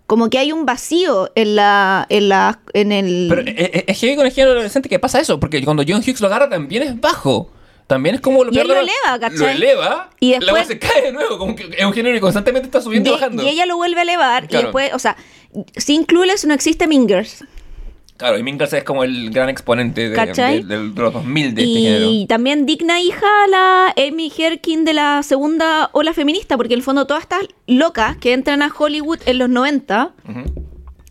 como 0.05 0.29
que 0.29 0.37
hay 0.37 0.51
un 0.51 0.67
vacío 0.67 1.31
en 1.33 1.55
la, 1.55 2.05
en 2.09 2.29
la, 2.29 2.59
en 2.73 2.91
el... 2.91 3.25
Pero 3.29 3.41
eh, 3.41 3.55
eh, 3.57 3.85
es 3.87 3.99
que 3.99 4.15
con 4.15 4.25
el 4.27 4.31
género 4.31 4.51
adolescente 4.51 4.89
que 4.89 4.99
pasa 4.99 5.19
eso, 5.19 5.39
porque 5.39 5.63
cuando 5.63 5.83
John 5.87 6.01
Hughes 6.01 6.21
lo 6.21 6.27
agarra 6.27 6.49
también 6.49 6.83
es 6.83 7.01
bajo. 7.01 7.49
También 7.93 8.15
es 8.15 8.21
como 8.21 8.43
lo 8.43 8.51
Y 8.51 8.57
él 8.57 8.67
lo 8.67 8.73
eleva, 8.75 9.19
¿cachai? 9.19 9.37
Lo 9.37 9.47
eleva 9.49 10.09
Y 10.19 10.31
la 10.31 10.39
después- 10.39 10.61
voz 10.63 10.67
se 10.67 10.79
cae 10.79 11.01
de 11.03 11.11
nuevo, 11.11 11.37
como 11.37 11.55
que 11.55 11.69
es 11.77 11.85
un 11.85 11.93
género 11.93 12.15
que 12.15 12.21
constantemente 12.21 12.65
está 12.67 12.81
subiendo 12.81 13.09
y 13.09 13.13
bajando. 13.13 13.43
y 13.43 13.47
ella 13.49 13.65
lo 13.65 13.75
vuelve 13.77 13.99
a 13.99 14.03
elevar, 14.03 14.47
Claro. 14.47 14.61
y 14.61 14.65
después, 14.65 14.93
o 14.93 14.99
sea, 14.99 15.15
sin 15.77 16.03
Clueless 16.05 16.45
no 16.45 16.53
existe 16.53 16.87
Mingers. 16.87 17.43
Claro, 18.17 18.37
y 18.37 18.43
Mingles 18.43 18.71
es 18.73 18.83
como 18.83 19.03
el 19.03 19.31
gran 19.31 19.49
exponente 19.49 20.09
de, 20.09 20.15
¿Cachai? 20.15 20.63
de- 20.63 20.77
de- 20.77 20.89
de 20.89 21.01
los 21.01 21.13
2000 21.13 21.53
de 21.55 21.63
este 21.63 21.79
género. 21.81 22.09
Y 22.09 22.25
también 22.27 22.65
digna 22.65 23.01
hija 23.01 23.27
la 23.49 23.93
Amy 23.97 24.31
Herkin 24.35 24.85
de 24.85 24.93
la 24.93 25.23
segunda 25.23 25.89
ola 25.93 26.13
feminista, 26.13 26.55
porque 26.57 26.73
en 26.73 26.79
el 26.79 26.83
fondo 26.83 27.05
todas 27.07 27.23
estas 27.23 27.41
locas 27.67 28.17
que 28.17 28.33
entran 28.33 28.61
a 28.61 28.71
Hollywood 28.75 29.19
en 29.25 29.39
los 29.39 29.49
90, 29.49 30.13
Ujú. 30.29 30.43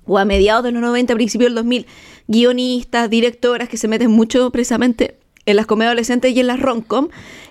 o 0.06 0.18
a 0.18 0.24
mediados 0.24 0.64
de 0.64 0.72
los 0.72 0.80
90, 0.80 1.14
principios 1.14 1.48
del 1.50 1.56
2000, 1.56 1.86
guionistas, 2.28 3.10
directoras 3.10 3.68
que 3.68 3.76
se 3.76 3.88
meten 3.88 4.10
mucho 4.10 4.50
precisamente 4.50 5.16
en 5.46 5.56
las 5.56 5.66
comedias 5.66 5.90
adolescentes 5.90 6.34
y 6.34 6.40
en 6.40 6.46
las 6.46 6.60
romcom, 6.60 7.08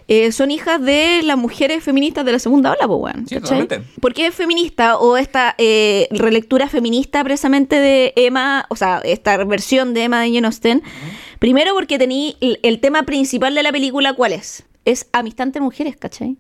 eh, 0.07 0.31
son 0.31 0.51
hijas 0.51 0.81
de 0.81 1.21
las 1.23 1.37
mujeres 1.37 1.83
feministas 1.83 2.25
de 2.25 2.31
la 2.33 2.39
segunda 2.39 2.71
ola, 2.73 2.87
pues, 2.87 3.15
Sí. 3.27 3.67
¿Por 4.01 4.13
qué 4.13 4.27
es 4.27 4.35
feminista 4.35 4.97
o 4.97 5.17
esta 5.17 5.55
eh, 5.57 6.07
relectura 6.11 6.67
feminista 6.67 7.23
precisamente 7.23 7.77
de 7.77 8.13
Emma, 8.15 8.65
o 8.69 8.75
sea, 8.75 8.99
esta 9.03 9.37
versión 9.45 9.93
de 9.93 10.03
Emma 10.03 10.21
de 10.21 10.33
Jane 10.33 10.47
Austen? 10.47 10.83
Primero 11.39 11.73
porque 11.73 11.97
tení 11.97 12.35
el, 12.41 12.59
el 12.63 12.79
tema 12.79 13.03
principal 13.03 13.55
de 13.55 13.63
la 13.63 13.71
película, 13.71 14.13
¿cuál 14.13 14.33
es? 14.33 14.63
Es 14.85 15.07
amistad 15.13 15.47
entre 15.47 15.61
mujeres, 15.61 15.95
¿cachai? 15.95 16.37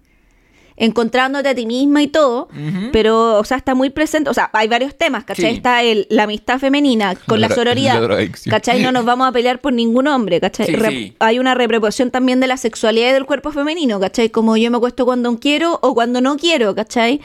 Encontrándote 0.81 1.47
a 1.47 1.55
ti 1.55 1.65
misma 1.65 2.01
y 2.01 2.07
todo, 2.07 2.49
pero, 2.91 3.37
o 3.39 3.43
sea, 3.45 3.55
está 3.57 3.75
muy 3.75 3.91
presente, 3.91 4.29
o 4.29 4.33
sea, 4.33 4.49
hay 4.51 4.67
varios 4.67 4.97
temas, 4.97 5.23
¿cachai? 5.23 5.51
Sí. 5.51 5.55
Está 5.57 5.83
el, 5.83 6.07
la 6.09 6.23
amistad 6.23 6.59
femenina 6.59 7.15
con 7.27 7.39
la, 7.39 7.47
La 7.49 7.55
sororidad, 7.55 8.01
la. 8.01 8.27
¿cachai? 8.49 8.81
No 8.81 8.91
nos 8.91 9.05
vamos 9.05 9.27
a 9.27 9.31
pelear 9.31 9.61
por 9.61 9.73
ningún 9.73 10.07
hombre, 10.07 10.41
¿cachai? 10.41 10.65
Sí, 10.65 10.75
Re- 10.75 10.89
sí. 10.89 11.15
Hay 11.19 11.37
una 11.39 11.53
reproporción 11.53 12.09
también 12.09 12.39
de 12.39 12.47
la 12.47 12.57
sexualidad 12.57 13.09
y 13.11 13.13
del 13.13 13.25
cuerpo 13.25 13.51
femenino, 13.51 13.99
¿cachai? 13.99 14.29
Como 14.29 14.57
yo 14.57 14.71
me 14.71 14.77
acuesto 14.77 15.05
cuando 15.05 15.37
quiero 15.39 15.77
o 15.83 15.93
cuando 15.93 16.19
no 16.19 16.35
quiero, 16.35 16.73
¿cachai? 16.73 17.21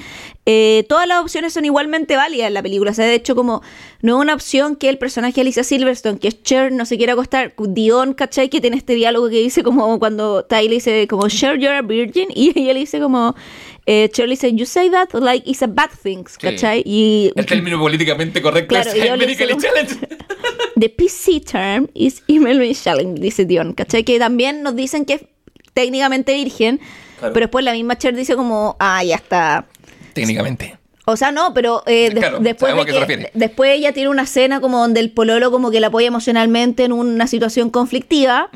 Eh, 0.49 0.84
todas 0.88 1.09
las 1.09 1.20
opciones 1.20 1.53
son 1.53 1.64
igualmente 1.64 2.14
válidas 2.14 2.47
en 2.47 2.55
la 2.55 2.62
película, 2.62 2.92
o 2.92 2.94
sea, 2.94 3.05
de 3.05 3.14
hecho, 3.14 3.34
como 3.34 3.62
no 4.01 4.16
es 4.18 4.22
una 4.22 4.32
opción 4.32 4.76
que 4.76 4.88
el 4.88 4.97
personaje 4.97 5.34
de 5.34 5.40
Alicia 5.40 5.64
Silverstone, 5.64 6.20
que 6.20 6.28
es 6.28 6.40
Cher, 6.44 6.70
no 6.70 6.86
se 6.86 6.97
quiera 6.97 7.14
acostar, 7.14 7.53
Dion, 7.59 8.14
¿cachai? 8.14 8.49
Que 8.49 8.61
tiene 8.61 8.76
este 8.76 8.94
diálogo 8.94 9.28
que 9.28 9.42
dice 9.42 9.64
como 9.64 9.99
cuando 9.99 10.44
Ty 10.44 10.68
le 10.68 10.74
dice 10.76 11.09
como, 11.09 11.28
Cher, 11.28 11.59
you're 11.59 11.76
a 11.76 11.82
virgin, 11.82 12.28
y 12.34 12.53
ella 12.57 12.74
le 12.74 12.78
dice 12.80 13.01
como, 13.01 13.34
eh, 13.86 14.09
Cher 14.12 14.28
le 14.28 14.34
dice, 14.34 14.55
you 14.55 14.66
say 14.66 14.88
that 14.88 15.09
like 15.14 15.42
it's 15.51 15.62
a 15.62 15.66
bad 15.66 15.90
thing, 16.01 16.22
¿cachai? 16.40 16.82
Y 16.86 17.32
El 17.34 17.44
término 17.47 17.78
políticamente 17.80 18.40
correcto 18.40 18.68
Claro, 18.68 18.90
es 18.90 18.97
hice- 18.97 19.57
Challenge. 19.59 19.97
the 20.78 20.88
PC 20.90 21.40
term 21.40 21.88
is 21.94 22.22
Emily 22.28 22.72
Shelling, 22.72 23.16
dice 23.16 23.47
Dion, 23.47 23.72
¿cachai? 23.72 24.05
Que 24.05 24.20
también 24.20 24.62
nos 24.62 24.76
dicen 24.76 25.05
que 25.07 25.14
es 25.14 25.22
técnicamente 25.74 26.34
virgen, 26.34 26.78
Claro. 27.18 27.32
pero 27.32 27.47
después 27.47 27.64
la 27.64 27.72
misma 27.72 27.97
Cher 27.99 28.14
dice 28.14 28.36
como, 28.36 28.76
ah, 28.78 29.03
ya 29.03 29.16
está. 29.16 29.66
Técnicamente. 30.20 30.76
O 31.08 31.16
sea, 31.16 31.30
no, 31.30 31.54
pero 31.54 31.84
eh, 31.86 32.10
de- 32.10 32.16
Claro, 32.20 32.38
después, 32.40 32.74
de 32.74 33.06
que- 33.06 33.30
después 33.32 33.70
ella 33.72 33.92
tiene 33.92 34.08
una 34.08 34.22
escena 34.22 34.60
como 34.60 34.78
donde 34.78 34.98
el 35.00 35.12
pololo 35.12 35.52
como 35.52 35.70
que 35.70 35.78
la 35.78 35.86
apoya 35.86 36.08
emocionalmente 36.08 36.82
en 36.84 36.92
una 36.92 37.28
situación 37.28 37.70
conflictiva 37.70 38.50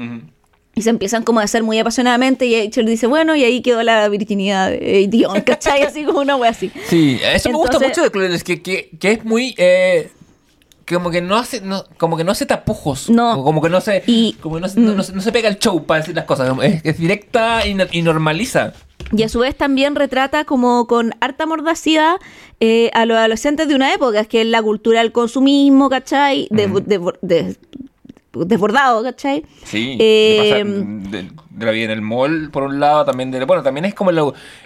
y 0.74 0.82
se 0.82 0.90
empiezan 0.90 1.22
como 1.22 1.38
a 1.40 1.44
hacer 1.44 1.62
muy 1.62 1.78
apasionadamente 1.78 2.46
y 2.46 2.68
Cher 2.70 2.86
dice, 2.86 3.06
bueno, 3.06 3.36
y 3.36 3.44
ahí 3.44 3.60
quedó 3.60 3.82
la 3.84 4.08
virginidad 4.08 4.70
de 4.70 5.06
Dion, 5.08 5.40
¿cachai? 5.46 5.82
Así 5.82 6.04
como 6.04 6.20
una 6.20 6.34
wea 6.36 6.50
así. 6.50 6.72
Sí, 6.88 7.20
eso 7.22 7.50
me 7.50 7.56
gusta 7.56 7.78
mucho 7.78 8.02
de 8.02 8.10
Clueless, 8.10 8.42
que, 8.42 8.60
que, 8.62 8.90
que 8.98 9.12
es 9.12 9.24
muy... 9.24 9.54
eh, 9.56 10.10
como 10.94 11.10
que 11.10 11.20
no 11.20 11.36
hace 11.36 11.60
no, 11.60 11.84
como 11.98 12.16
que 12.16 12.24
no 12.24 12.32
hace 12.32 12.46
tapujos 12.46 13.08
No. 13.10 13.42
Como 13.42 13.60
que 13.62 13.68
no 13.68 13.80
se 13.80 14.02
Y- 14.06 14.34
como 14.40 14.56
que 14.56 14.60
no, 14.62 14.68
se- 14.68 14.80
no- 14.80 14.94
no 14.94 15.02
se- 15.02 15.32
pega 15.32 15.48
el 15.48 15.58
show 15.58 15.84
para 15.84 16.00
decir 16.00 16.14
las 16.14 16.24
cosas 16.24 16.50
es, 16.62 16.84
es 16.84 16.98
directa 16.98 17.66
y, 17.66 17.74
no- 17.74 17.84
y 17.90 18.02
normaliza 18.02 18.72
Y 19.12 19.22
a 19.22 19.28
su 19.28 19.40
vez 19.40 19.56
también 19.56 19.94
retrata 19.96 20.44
como 20.44 20.86
con 20.86 21.12
harta 21.20 21.46
mordacidad 21.46 22.16
eh, 22.60 22.90
a 22.94 23.06
los 23.06 23.16
adolescentes 23.16 23.68
de 23.68 23.74
una 23.74 23.92
época, 23.94 24.24
que 24.26 24.42
es 24.42 24.46
la 24.46 24.62
cultura 24.62 25.00
del 25.00 25.12
consumismo, 25.12 25.88
¿cachai? 25.88 26.46
De, 26.50 26.66
de- 26.68 27.12
de- 27.22 27.56
desbordado, 28.32 29.02
¿cachai? 29.02 29.44
Sí, 29.64 29.96
Eh, 29.98 30.62
de, 30.64 31.22
de, 31.22 31.30
de 31.50 31.66
la 31.66 31.72
vida 31.72 31.86
en 31.86 31.90
el 31.90 32.00
mall, 32.02 32.50
por 32.52 32.62
un 32.62 32.78
lado, 32.78 33.04
también 33.04 33.30
de, 33.32 33.44
bueno, 33.44 33.62
también 33.62 33.84
es 33.86 33.94
como 33.94 34.10
el, 34.10 34.20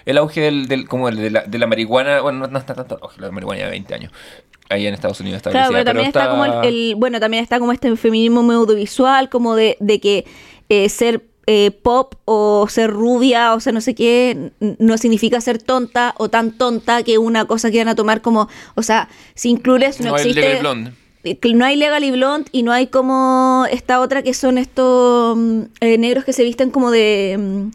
el 0.04 0.18
auge 0.18 0.42
del, 0.42 0.68
del- 0.68 0.86
como 0.86 1.08
el 1.08 1.16
de, 1.16 1.30
la, 1.30 1.42
de 1.44 1.58
la 1.58 1.66
marihuana, 1.66 2.20
bueno, 2.20 2.40
no, 2.40 2.46
no 2.48 2.58
está 2.58 2.74
tanto 2.74 2.98
auge 3.00 3.20
la 3.20 3.30
marihuana 3.30 3.60
ya 3.62 3.68
20 3.70 3.94
años, 3.94 4.12
ahí 4.68 4.86
en 4.86 4.94
Estados 4.94 5.20
Unidos 5.20 5.36
establecida, 5.38 5.68
Claro, 5.68 5.72
pero 5.72 5.84
también 5.84 6.06
está, 6.06 6.30
como 6.30 6.44
el, 6.44 6.68
el- 6.68 6.94
bueno, 6.96 7.20
también 7.20 7.42
está 7.42 7.58
como 7.58 7.72
este 7.72 7.94
feminismo 7.96 8.40
audiovisual, 8.52 9.28
como 9.28 9.54
de, 9.54 9.76
de 9.80 10.00
que 10.00 10.24
eh, 10.68 10.88
ser 10.88 11.22
eh, 11.46 11.70
pop 11.70 12.14
o 12.24 12.66
ser 12.70 12.90
rubia 12.90 13.52
o 13.54 13.60
ser 13.60 13.74
no 13.74 13.82
sé 13.82 13.94
qué 13.94 14.50
no 14.78 14.96
significa 14.96 15.40
ser 15.42 15.62
tonta 15.62 16.14
o 16.16 16.30
tan 16.30 16.52
tonta 16.56 17.02
que 17.02 17.18
una 17.18 17.44
cosa 17.44 17.70
que 17.70 17.76
van 17.78 17.88
a 17.88 17.94
tomar 17.94 18.22
como, 18.22 18.48
o 18.74 18.82
sea, 18.82 19.08
si 19.34 19.50
incluyes 19.50 20.00
no, 20.00 20.10
No, 20.10 20.16
existe 20.16 20.40
Legally 20.40 20.60
Blonde. 20.60 20.92
eh, 21.24 21.38
no 21.54 21.64
hay 21.66 21.76
Legally 21.76 22.10
Blonde 22.12 22.48
y 22.50 22.62
no 22.62 22.72
hay 22.72 22.86
como 22.86 23.66
esta 23.70 24.00
otra 24.00 24.22
que 24.22 24.32
son 24.32 24.56
estos 24.56 25.36
mm, 25.36 25.60
eh, 25.80 25.98
negros 25.98 26.24
que 26.24 26.32
se 26.32 26.44
visten 26.44 26.70
como 26.70 26.90
de 26.90 27.36
mm, 27.38 27.70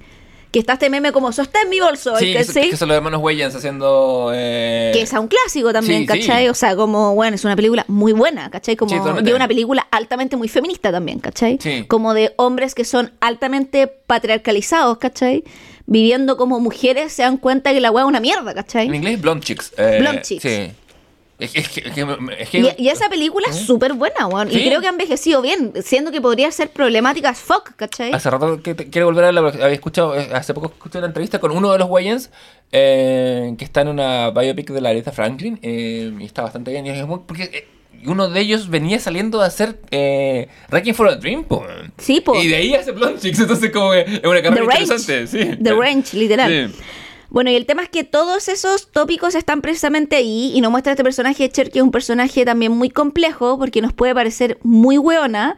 que 0.52 0.60
está 0.60 0.74
este 0.74 0.89
meme 0.89 1.12
como 1.12 1.32
sostén 1.32 1.70
mi 1.70 1.80
bolso 1.80 2.18
Sí, 2.18 2.34
que, 2.34 2.43
son- 2.43 2.64
que 2.70 2.76
son 2.78 2.88
los 2.88 2.97
hermanos 2.97 3.22
Wayans 3.22 3.54
haciendo... 3.56 4.32
Eh, 4.34 4.89
que 4.93 5.04
es 5.04 5.14
a 5.14 5.20
un 5.20 5.28
clásico 5.28 5.72
también, 5.72 6.02
Sí, 6.02 6.06
¿cachai? 6.08 6.43
sí. 6.45 6.50
O 6.50 6.54
sea, 6.56 6.76
como, 6.76 7.14
bueno, 7.14 7.36
es 7.36 7.45
una 7.45 7.56
película 7.56 7.86
muy 7.88 8.14
buena, 8.14 8.50
¿cachai? 8.50 8.76
Como, 8.76 8.89
Sí, 8.89 8.97
y 9.26 9.32
una 9.32 9.47
película 9.47 9.88
altamente 9.91 10.38
muy 10.38 10.47
feminista 10.47 10.91
también, 10.91 11.20
¿cachai? 11.20 11.60
Sí. 11.62 11.86
Como 11.88 12.14
de 12.16 12.34
hombres 12.38 12.74
que 12.74 12.84
son 12.84 13.12
altamente 13.20 13.88
patriarcalizados, 13.88 14.97
¿cachai? 14.97 15.43
Viviendo 15.86 16.36
como 16.38 16.60
mujeres 16.60 17.14
se 17.14 17.22
dan 17.24 17.38
cuenta 17.38 17.72
que 17.74 17.80
la 17.80 17.91
weá 17.91 18.04
es 18.06 18.08
una 18.10 18.20
mierda, 18.20 18.52
En 18.52 18.56
¿cachai? 18.58 18.88
inglés, 18.88 19.22
Blonde 19.22 19.45
Chicks. 19.45 19.74
eh, 19.78 19.97
Blonde 20.00 20.22
Chicks. 20.24 20.41
Sí. 20.43 20.72
Es, 21.40 21.52
que- 21.52 21.60
es 21.60 21.70
que- 21.70 21.80
es 21.88 21.94
que- 21.94 22.18
es 22.40 22.50
que- 22.50 22.60
Y, 22.78 22.86
y 22.86 22.90
esa 22.90 23.10
película 23.10 23.48
es 23.50 23.56
súper 23.58 23.94
buena, 23.94 24.28
weón. 24.28 24.50
Y 24.52 24.66
creo 24.68 24.82
que 24.82 24.88
ha 24.88 24.90
envejecido 24.92 25.42
bien, 25.42 25.72
siendo 25.84 26.12
que 26.12 26.20
podría 26.22 26.52
ser 26.52 26.70
problemática 26.70 27.30
as 27.30 27.40
fuck, 27.40 27.72
¿cachai? 27.78 28.12
Hace 28.12 28.30
rato 28.30 28.62
que 28.62 28.76
quiero 28.76 29.08
volver 29.08 29.26
a 29.26 29.32
la. 29.32 29.40
Había 29.42 29.68
escuchado, 29.70 30.16
eh, 30.20 30.30
hace 30.34 30.54
poco 30.54 30.68
escuché 30.68 30.98
una 30.98 31.08
entrevista 31.08 31.40
con 31.40 31.52
uno 31.52 31.72
de 31.72 31.80
los 31.80 31.90
Wayans 31.90 32.30
eh, 32.72 33.56
que 33.58 33.66
está 33.66 33.82
en 33.82 33.88
una 33.88 34.32
biopic 34.32 34.70
de 34.70 34.82
la 34.82 34.90
Aretha 34.90 35.12
Franklin 35.12 35.60
eh, 35.62 36.14
y 36.20 36.26
está 36.26 36.42
bastante 36.44 36.72
bien. 36.72 36.86
Y 36.86 36.90
es 36.90 37.06
muy- 37.08 37.22
porque 37.26 37.44
eh, 37.44 37.68
uno 38.06 38.30
de 38.30 38.40
ellos 38.42 38.70
venía 38.70 39.00
saliendo 39.00 39.42
a 39.42 39.46
hacer 39.46 39.80
eh, 39.92 40.48
Wrecking 40.72 40.94
for 40.96 41.08
a 41.08 41.16
Dream, 41.16 41.44
po. 41.46 41.66
Sí, 41.98 42.22
po. 42.22 42.36
Y 42.42 42.48
de 42.48 42.56
ahí 42.58 42.74
hace 42.76 42.94
Chicks, 43.20 43.40
entonces 43.42 43.72
como 43.72 43.94
es 43.94 44.08
una 44.24 44.36
The 44.36 44.42
carrera 44.44 44.66
Range. 44.66 44.82
interesante. 44.84 45.28
Sí. 45.28 45.58
The 45.62 45.74
Range, 45.74 46.18
literal. 46.18 46.72
Sí. 46.72 46.80
Bueno, 47.30 47.51
y 47.51 47.55
el 47.55 47.65
tema 47.65 47.84
es 47.84 47.89
que 47.89 48.03
todos 48.03 48.47
esos 48.47 48.91
tópicos 48.91 49.36
están 49.36 49.61
precisamente 49.61 50.15
ahí 50.15 50.51
y 50.53 50.61
nos 50.61 50.71
muestra 50.71 50.93
este 50.93 51.03
personaje 51.03 51.43
de 51.43 51.51
Cher, 51.51 51.69
que 51.69 51.80
es 51.80 51.84
un 51.84 51.91
personaje 51.91 52.43
también 52.43 52.71
muy 52.71 52.89
complejo 52.89 53.57
porque 53.59 53.82
nos 53.82 53.93
puede 53.93 54.15
parecer 54.15 54.57
muy 54.63 54.97
weona. 54.97 55.55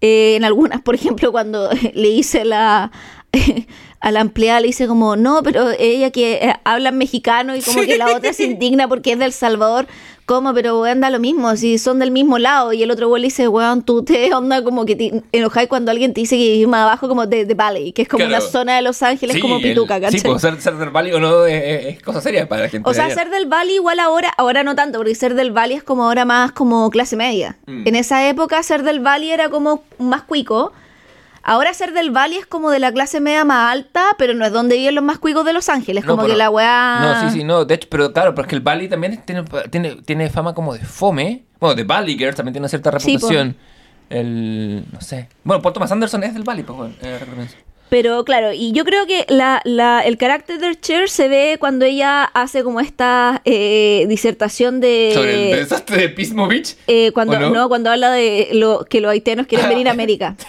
Eh, 0.00 0.34
en 0.36 0.44
algunas, 0.44 0.80
por 0.82 0.94
ejemplo, 0.94 1.32
cuando 1.32 1.70
le 1.94 2.08
hice 2.08 2.44
la... 2.44 2.90
a 4.00 4.10
la 4.10 4.20
empleada 4.20 4.60
le 4.60 4.66
dice 4.66 4.88
como, 4.88 5.14
no, 5.14 5.42
pero 5.44 5.70
ella 5.78 6.10
que 6.10 6.34
eh, 6.34 6.54
habla 6.64 6.88
en 6.88 6.98
mexicano 6.98 7.54
y 7.54 7.62
como 7.62 7.82
que 7.82 7.96
la 7.96 8.14
otra 8.14 8.32
se 8.32 8.44
indigna 8.44 8.88
porque 8.88 9.12
es 9.12 9.18
del 9.18 9.32
Salvador. 9.32 9.86
¿Cómo? 10.24 10.54
Pero 10.54 10.80
weón, 10.80 11.00
da 11.00 11.10
lo 11.10 11.18
mismo, 11.18 11.54
si 11.56 11.78
son 11.78 11.98
del 11.98 12.10
mismo 12.10 12.38
lado. 12.38 12.72
Y 12.72 12.82
el 12.82 12.90
otro 12.90 13.08
weón 13.08 13.22
le 13.22 13.26
dice, 13.26 13.48
weón, 13.48 13.82
tú 13.82 14.02
te 14.04 14.32
onda 14.34 14.62
como 14.62 14.84
que 14.86 14.96
te 14.96 15.22
enojáis 15.32 15.68
cuando 15.68 15.90
alguien 15.90 16.14
te 16.14 16.20
dice 16.20 16.36
que 16.36 16.42
vivís 16.52 16.68
más 16.68 16.82
abajo 16.82 17.08
como 17.08 17.26
de, 17.26 17.44
de 17.44 17.54
Valley, 17.54 17.92
que 17.92 18.02
es 18.02 18.08
como 18.08 18.24
Claro. 18.24 18.42
una 18.42 18.50
zona 18.52 18.76
de 18.76 18.82
Los 18.82 19.02
Ángeles 19.02 19.38
como 19.40 19.56
el- 19.56 19.62
pituca, 19.62 20.00
¿cachai? 20.00 20.20
Sí, 20.20 20.26
pues 20.28 20.40
ser, 20.40 20.60
ser 20.60 20.76
del 20.76 20.90
Valley 20.90 21.12
o 21.12 21.20
no 21.20 21.44
es, 21.46 21.62
es- 21.64 21.86
es 21.96 22.02
cosa 22.02 22.20
seria 22.20 22.48
para 22.48 22.62
la 22.62 22.68
gente. 22.68 22.88
O 22.88 22.94
sea, 22.94 23.10
ser 23.10 23.30
del 23.30 23.46
Valle 23.46 23.72
igual 23.74 23.98
ahora, 24.00 24.32
ahora 24.38 24.62
no 24.62 24.74
tanto, 24.74 24.98
porque 24.98 25.14
ser 25.14 25.34
del 25.34 25.50
Valle 25.50 25.74
es 25.74 25.82
como 25.82 26.04
ahora 26.04 26.24
más 26.24 26.52
como 26.52 26.88
clase 26.90 27.16
media. 27.16 27.58
Mm. 27.66 27.88
En 27.88 27.94
esa 27.96 28.28
época 28.28 28.62
ser 28.62 28.82
del 28.84 29.00
Valle 29.00 29.32
era 29.34 29.48
como 29.50 29.82
más 29.98 30.22
cuico. 30.22 30.72
Ahora 31.44 31.74
ser 31.74 31.92
del 31.92 32.10
Valley 32.10 32.38
es 32.38 32.46
como 32.46 32.70
de 32.70 32.78
la 32.78 32.92
clase 32.92 33.20
media 33.20 33.44
más 33.44 33.72
alta, 33.72 34.04
pero 34.18 34.32
no 34.34 34.44
es 34.46 34.52
donde 34.52 34.76
viven 34.76 34.94
los 34.94 35.02
más 35.04 35.18
cuicos 35.18 35.44
de 35.44 35.52
Los 35.52 35.68
Ángeles. 35.68 36.04
No, 36.04 36.10
como 36.12 36.22
pero- 36.22 36.34
que 36.34 36.38
la 36.38 36.50
weá. 36.50 36.98
No, 37.00 37.20
sí, 37.30 37.38
sí, 37.38 37.44
no. 37.44 37.64
De 37.64 37.74
hecho, 37.74 37.88
pero 37.90 38.12
claro, 38.12 38.34
porque 38.34 38.54
el 38.54 38.60
Bali 38.60 38.88
también 38.88 39.20
tiene, 39.24 39.44
tiene, 39.70 39.96
tiene 40.04 40.30
fama 40.30 40.54
como 40.54 40.74
de 40.74 40.84
fome. 40.84 41.42
Bueno, 41.58 41.74
de 41.74 41.84
Bali 41.84 42.16
Girls 42.16 42.36
también 42.36 42.52
tiene 42.52 42.62
una 42.62 42.68
cierta 42.68 42.96
Sí, 42.98 43.12
reputación. 43.14 43.56
el. 44.10 44.84
No 44.92 45.00
sé. 45.00 45.28
Bueno, 45.44 45.62
Paul 45.62 45.74
Thomas 45.74 45.90
Anderson 45.92 46.22
es 46.24 46.34
del 46.34 46.42
Bali, 46.44 46.62
pues 46.62 46.92
eh. 47.02 47.18
Pero 47.88 48.24
claro, 48.24 48.52
y 48.54 48.72
yo 48.72 48.84
creo 48.86 49.06
que 49.06 49.26
la, 49.28 49.60
la- 49.64 50.00
el 50.00 50.16
carácter 50.16 50.58
de 50.58 50.74
Cher 50.80 51.10
se 51.10 51.28
ve 51.28 51.56
cuando 51.60 51.84
ella 51.84 52.24
hace 52.24 52.62
como 52.64 52.80
esta 52.80 53.42
eh, 53.44 54.06
disertación 54.08 54.80
de. 54.80 55.10
Sobre 55.14 55.50
el 55.52 55.58
desastre 55.58 55.98
de 55.98 56.08
Pismo 56.08 56.46
Beach. 56.46 56.76
eh, 56.86 57.12
cuando 57.12 57.38
no? 57.50 57.68
cuando 57.68 57.90
habla 57.90 58.10
de 58.10 58.48
lo 58.52 58.86
que 58.88 59.00
los 59.02 59.10
haitianos 59.10 59.46
quieren 59.46 59.68
venir 59.68 59.88
a 59.88 59.90
América. 59.92 60.36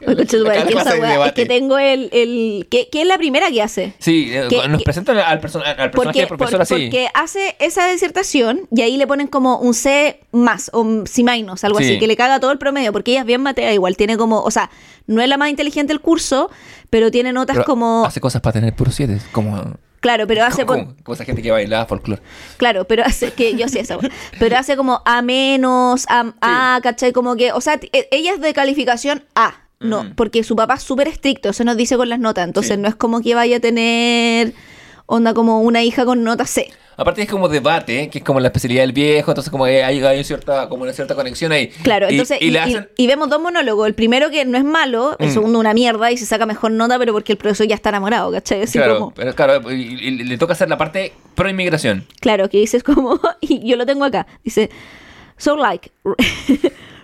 Es 0.00 1.32
que 1.32 1.46
tengo 1.46 1.78
el, 1.78 2.08
el 2.12 2.66
que, 2.70 2.88
que 2.88 3.02
es 3.02 3.06
la 3.06 3.18
primera 3.18 3.50
que 3.50 3.62
hace. 3.62 3.94
Sí, 3.98 4.28
eh, 4.32 4.46
Que- 4.48 4.68
nos 4.68 4.82
presentan 4.82 5.18
al, 5.18 5.40
person- 5.40 5.62
al 5.64 5.90
personaje 5.90 5.90
Porque, 6.04 6.18
del 6.20 6.28
profesor 6.28 6.52
por- 6.58 6.62
así. 6.62 6.74
porque 6.74 7.08
hace 7.14 7.56
esa 7.58 7.88
disertación 7.88 8.68
y 8.70 8.82
ahí 8.82 8.96
le 8.96 9.06
ponen 9.06 9.26
como 9.26 9.58
un 9.58 9.74
C 9.74 10.20
más 10.32 10.70
o 10.72 10.80
un 10.80 11.06
C 11.06 11.22
minus, 11.22 11.64
algo 11.64 11.78
Sí. 11.78 11.84
así, 11.84 11.98
que 11.98 12.06
le 12.06 12.16
caga 12.16 12.40
todo 12.40 12.52
el 12.52 12.58
promedio, 12.58 12.92
porque 12.92 13.12
ella 13.12 13.20
es 13.20 13.26
bien 13.26 13.40
matea, 13.42 13.72
igual 13.72 13.96
tiene 13.96 14.16
como, 14.16 14.40
o 14.42 14.50
sea, 14.50 14.70
no 15.06 15.20
es 15.22 15.28
la 15.28 15.36
más 15.36 15.50
inteligente 15.50 15.92
del 15.92 16.00
curso, 16.00 16.50
pero 16.90 17.10
tiene 17.10 17.32
notas 17.32 17.56
Pero 17.56 17.66
como, 17.66 18.04
Hace 18.06 18.20
cosas 18.20 18.40
para 18.42 18.54
tener 18.54 18.74
puros 18.74 18.94
siete. 18.94 19.18
Como. 19.32 19.74
claro, 20.00 20.26
pero 20.26 20.44
hace, 20.44 20.64
como, 20.66 20.94
como 21.02 21.14
esa 21.14 21.24
gente 21.24 21.42
que 21.42 21.50
bailaba 21.50 21.86
folclore. 21.86 22.22
claro, 22.56 22.86
pero 22.86 23.04
hace, 23.04 23.32
que 23.32 23.56
yo 23.56 23.68
sí 23.68 23.78
esa, 23.78 23.96
wea. 23.98 24.10
pero 24.38 24.56
hace 24.56 24.76
como 24.76 25.02
A 25.04 25.22
menos, 25.22 26.06
A, 26.08 26.32
A, 26.40 26.80
¿cachai? 26.82 27.12
Como 27.12 27.36
que, 27.36 27.52
o 27.52 27.60
sea, 27.60 27.78
e- 27.92 28.08
ella 28.10 28.34
es 28.34 28.40
de 28.40 28.52
calificación 28.52 29.24
A. 29.34 29.54
No, 29.80 30.00
Ujú. 30.00 30.08
porque 30.14 30.42
su 30.42 30.56
papá 30.56 30.74
es 30.74 30.82
súper 30.82 31.08
estricto, 31.08 31.50
eso 31.50 31.62
nos 31.64 31.76
dice 31.76 31.96
con 31.96 32.08
las 32.08 32.18
notas. 32.18 32.46
Entonces 32.46 32.76
Sí. 32.76 32.80
no 32.82 32.88
es 32.88 32.94
como 32.94 33.20
que 33.20 33.34
vaya 33.34 33.58
a 33.58 33.60
tener 33.60 34.52
onda 35.06 35.34
como 35.34 35.60
una 35.60 35.82
hija 35.84 36.04
con 36.04 36.24
nota 36.24 36.46
C. 36.46 36.68
Aparte 36.98 37.20
es 37.20 37.28
como 37.28 37.46
debate, 37.50 38.08
que 38.08 38.18
es 38.18 38.24
como 38.24 38.40
la 38.40 38.48
especialidad 38.48 38.80
del 38.80 38.92
viejo, 38.94 39.30
entonces 39.30 39.50
como 39.50 39.66
que 39.66 39.84
hay, 39.84 40.02
hay 40.02 40.24
cierta, 40.24 40.66
como 40.70 40.84
una 40.84 40.94
cierta 40.94 41.14
conexión 41.14 41.52
ahí. 41.52 41.68
Claro, 41.82 42.06
Y- 42.08 42.12
entonces, 42.12 42.38
y, 42.40 42.46
y, 42.46 42.50
le 42.52 42.58
y- 42.58 42.62
hacen... 42.62 42.88
y 42.96 43.06
vemos 43.06 43.28
dos 43.28 43.38
monólogos. 43.38 43.86
El 43.86 43.92
primero 43.94 44.30
que 44.30 44.46
no 44.46 44.56
es 44.56 44.64
malo, 44.64 45.14
el 45.18 45.28
Mm. 45.28 45.32
segundo 45.32 45.58
una 45.58 45.74
mierda 45.74 46.10
y 46.10 46.16
se 46.16 46.24
saca 46.24 46.46
mejor 46.46 46.70
nota, 46.70 46.98
pero 46.98 47.12
porque 47.12 47.32
el 47.32 47.38
profesor 47.38 47.66
ya 47.66 47.74
está 47.74 47.90
enamorado, 47.90 48.32
¿cachai? 48.32 48.62
Así 48.62 48.78
claro, 48.78 48.98
como, 48.98 49.10
pero 49.14 49.34
claro, 49.34 49.70
y, 49.70 49.74
y 49.76 50.10
le 50.24 50.38
toca 50.38 50.54
hacer 50.54 50.70
la 50.70 50.78
parte 50.78 51.12
pro 51.34 51.50
inmigración. 51.50 52.06
claro, 52.20 52.48
que 52.48 52.56
dices 52.58 52.82
como, 52.82 53.20
y 53.42 53.68
yo 53.68 53.76
lo 53.76 53.84
tengo 53.84 54.06
acá, 54.06 54.26
dice, 54.42 54.70
so 55.36 55.54
like, 55.54 55.90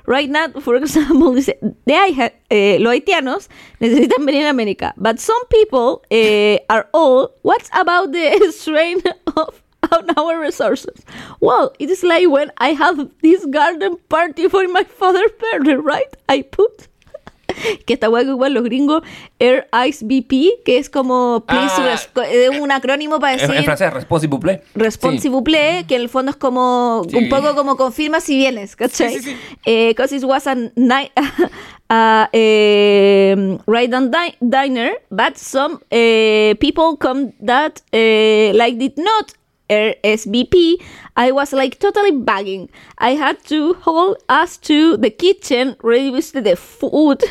right 0.06 0.28
now, 0.28 0.48
for 0.60 0.76
example, 0.76 1.32
the 1.86 2.32
eh, 2.50 2.76
los 2.80 2.92
haitianos 2.94 3.48
necesitan 3.80 4.26
venir 4.26 4.46
a 4.46 4.50
América, 4.50 4.92
but 4.96 5.18
some 5.20 5.42
people 5.50 6.02
eh, 6.10 6.58
are 6.68 6.88
all, 6.92 7.32
what's 7.42 7.70
about 7.72 8.12
the 8.12 8.52
strain 8.56 9.00
of 9.36 9.62
on 9.90 10.08
our 10.16 10.38
resources? 10.40 11.04
Well, 11.40 11.72
it 11.78 11.90
is 11.90 12.02
like 12.02 12.28
when 12.28 12.50
I 12.58 12.70
have 12.70 13.10
this 13.22 13.44
garden 13.46 13.96
party 14.08 14.48
for 14.48 14.66
my 14.68 14.84
father's 14.84 15.32
birthday, 15.52 15.74
right? 15.74 16.14
I 16.28 16.42
put 16.42 16.88
que 17.86 17.94
esta 17.94 18.08
weá 18.10 18.22
que 18.24 18.30
igual 18.30 18.54
los 18.54 18.64
gringos 18.64 19.02
Air 19.38 19.68
Ice 19.88 20.04
BP, 20.04 20.62
que 20.64 20.78
es 20.78 20.88
como 20.90 21.44
please 21.46 21.72
Ah, 21.78 21.96
es 22.30 22.60
un 22.60 22.70
acrónimo 22.70 23.18
para 23.20 23.36
decir 23.36 23.54
en 23.54 23.64
francés, 23.64 23.92
responsible 23.92 24.38
plaît. 24.38 24.62
responsive 24.74 25.42
play, 25.42 25.84
que 25.84 25.96
en 25.96 26.02
el 26.02 26.08
fondo 26.08 26.30
es 26.30 26.36
como 26.36 27.02
Sí. 27.08 27.16
un 27.16 27.28
poco 27.28 27.54
como 27.54 27.76
confirma 27.76 28.20
si 28.20 28.36
vienes, 28.36 28.76
¿cachai? 28.76 29.14
Sí, 29.14 29.20
sí, 29.22 29.30
sí. 29.30 29.36
Eh, 29.66 29.94
cause 29.94 30.14
it 30.16 30.24
was 30.24 30.46
a 30.46 30.54
night 30.76 31.10
a 31.90 32.28
eh, 32.32 33.58
right 33.66 33.92
on 33.92 34.10
di- 34.10 34.36
diner, 34.40 34.92
but 35.10 35.36
some 35.36 35.78
eh, 35.90 36.54
people 36.60 36.96
come 36.98 37.32
that 37.44 37.80
eh, 37.92 38.52
like 38.54 38.78
did 38.78 38.94
not 38.96 39.32
RSVP. 39.72 40.76
I 41.16 41.30
was 41.30 41.52
like 41.52 41.78
totally 41.78 42.12
bugging. 42.12 42.68
I 42.98 43.10
had 43.10 43.42
to 43.44 43.74
hold 43.74 44.16
us 44.28 44.56
to 44.68 44.96
the 44.96 45.10
kitchen, 45.10 45.76
with 45.82 46.32
the 46.32 46.56
food, 46.56 47.22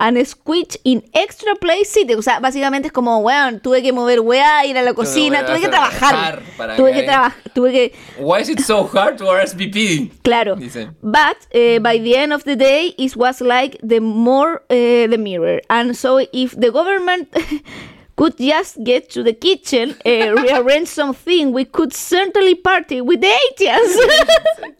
and 0.00 0.26
squeeze 0.26 0.76
in 0.84 1.02
extra 1.14 1.54
place 1.56 1.90
seat. 1.90 2.10
O 2.14 2.22
sea, 2.22 2.40
básicamente 2.40 2.88
es 2.88 2.92
como, 2.92 3.18
weón, 3.20 3.60
tuve 3.60 3.82
que 3.82 3.92
mover 3.92 4.20
weá, 4.20 4.66
ir 4.66 4.76
a 4.76 4.82
la 4.82 4.94
cocina, 4.94 5.46
tuve 5.46 5.60
que 5.60 5.68
trabajar. 5.68 6.42
Tuve 6.76 6.92
que 6.92 7.02
trabajar, 7.04 7.42
tuve 7.54 7.72
que, 7.72 7.92
Why 8.18 8.40
is 8.40 8.48
it 8.48 8.60
so 8.60 8.84
hard 8.84 9.18
to 9.18 9.24
RSVP? 9.24 10.10
Claro. 10.22 10.56
Dice. 10.56 10.88
But 11.02 11.46
uh, 11.54 11.78
by 11.80 11.98
the 11.98 12.16
end 12.16 12.32
of 12.32 12.44
the 12.44 12.56
day, 12.56 12.94
it 12.98 13.16
was 13.16 13.40
like 13.40 13.78
the 13.82 14.00
more 14.00 14.62
uh, 14.70 15.06
the 15.08 15.18
mirror. 15.18 15.60
And 15.70 15.96
so 15.96 16.18
if 16.32 16.58
the 16.58 16.70
government 16.70 17.28
could 18.18 18.34
just 18.36 18.78
get 18.84 19.08
to 19.10 19.22
the 19.22 19.32
kitchen, 19.32 19.94
uh, 20.04 20.34
rearrange 20.42 20.88
something, 20.88 21.52
we 21.52 21.64
could 21.64 21.92
certainly 21.94 22.56
party 22.56 23.00
with 23.00 23.20
the 23.20 23.28
Haitians. 23.28 23.96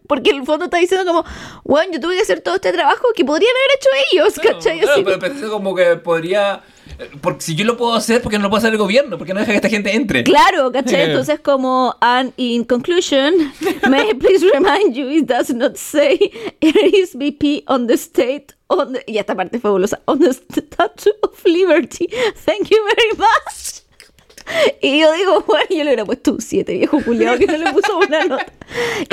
Porque 0.09 0.31
en 0.31 0.41
el 0.41 0.45
fondo 0.45 0.65
está 0.65 0.79
diciendo 0.79 1.05
como, 1.07 1.25
bueno, 1.65 1.93
yo 1.93 2.01
tuve 2.01 2.17
que 2.17 2.23
hacer 2.23 2.41
todo 2.41 2.57
este 2.57 2.73
trabajo 2.73 3.05
que 3.15 3.25
podrían 3.25 3.53
haber 3.55 3.79
hecho 3.79 3.89
ellos, 4.11 4.35
¿cachai? 4.43 4.81
Claro, 4.81 5.03
pero 5.05 5.19
pensé 5.21 5.47
como 5.47 5.73
que 5.75 5.97
podría... 5.97 6.63
eh, 6.99 7.11
Porque 7.21 7.43
si 7.43 7.55
yo 7.55 7.65
lo 7.65 7.77
puedo 7.77 7.95
hacer, 7.95 8.21
¿por 8.23 8.33
qué 8.33 8.39
no 8.39 8.45
lo 8.45 8.51
puede 8.51 8.59
hacer 8.63 8.73
el 8.73 8.79
gobierno? 8.79 9.19
¿Por 9.19 9.27
qué 9.27 9.35
no 9.35 9.41
deja 9.41 9.53
que 9.53 9.57
esta 9.59 9.69
gente 9.69 9.95
entre? 9.95 10.25
Claro, 10.25 10.73
¿cachai? 10.73 11.03
Eh. 11.03 11.05
Entonces 11.05 11.39
como, 11.41 11.95
and 12.01 12.33
in 12.39 12.65
conclusion, 12.65 13.53
may 13.89 14.11
I 14.11 14.15
please 14.15 14.45
remind 14.53 14.95
you, 14.97 15.09
it 15.11 15.27
does 15.27 15.51
not 15.55 15.77
say 15.77 16.19
RSVP 16.61 17.63
on 17.69 17.87
the 17.87 17.95
state, 17.95 18.55
on 18.69 18.93
the, 18.93 19.03
y 19.07 19.19
esta 19.19 19.35
parte 19.35 19.57
es 19.57 19.63
fabulosa, 19.63 20.01
on 20.07 20.21
the 20.21 20.33
Statue 20.33 21.11
of 21.23 21.45
Liberty. 21.45 22.09
Thank 22.47 22.69
you 22.71 22.79
very 22.85 23.17
much. 23.19 23.83
Y 24.81 25.01
yo 25.01 25.13
digo, 25.13 25.45
bueno, 25.47 25.67
yo 25.69 25.77
le 25.77 25.83
hubiera 25.91 26.07
puesto 26.07 26.33
un 26.33 26.41
7, 26.41 26.73
viejo 26.73 27.03
culiado, 27.05 27.37
que 27.39 27.47
no 27.47 27.59
le 27.59 27.71
puso 27.71 27.97
buena 27.97 28.25
nota. 28.25 28.47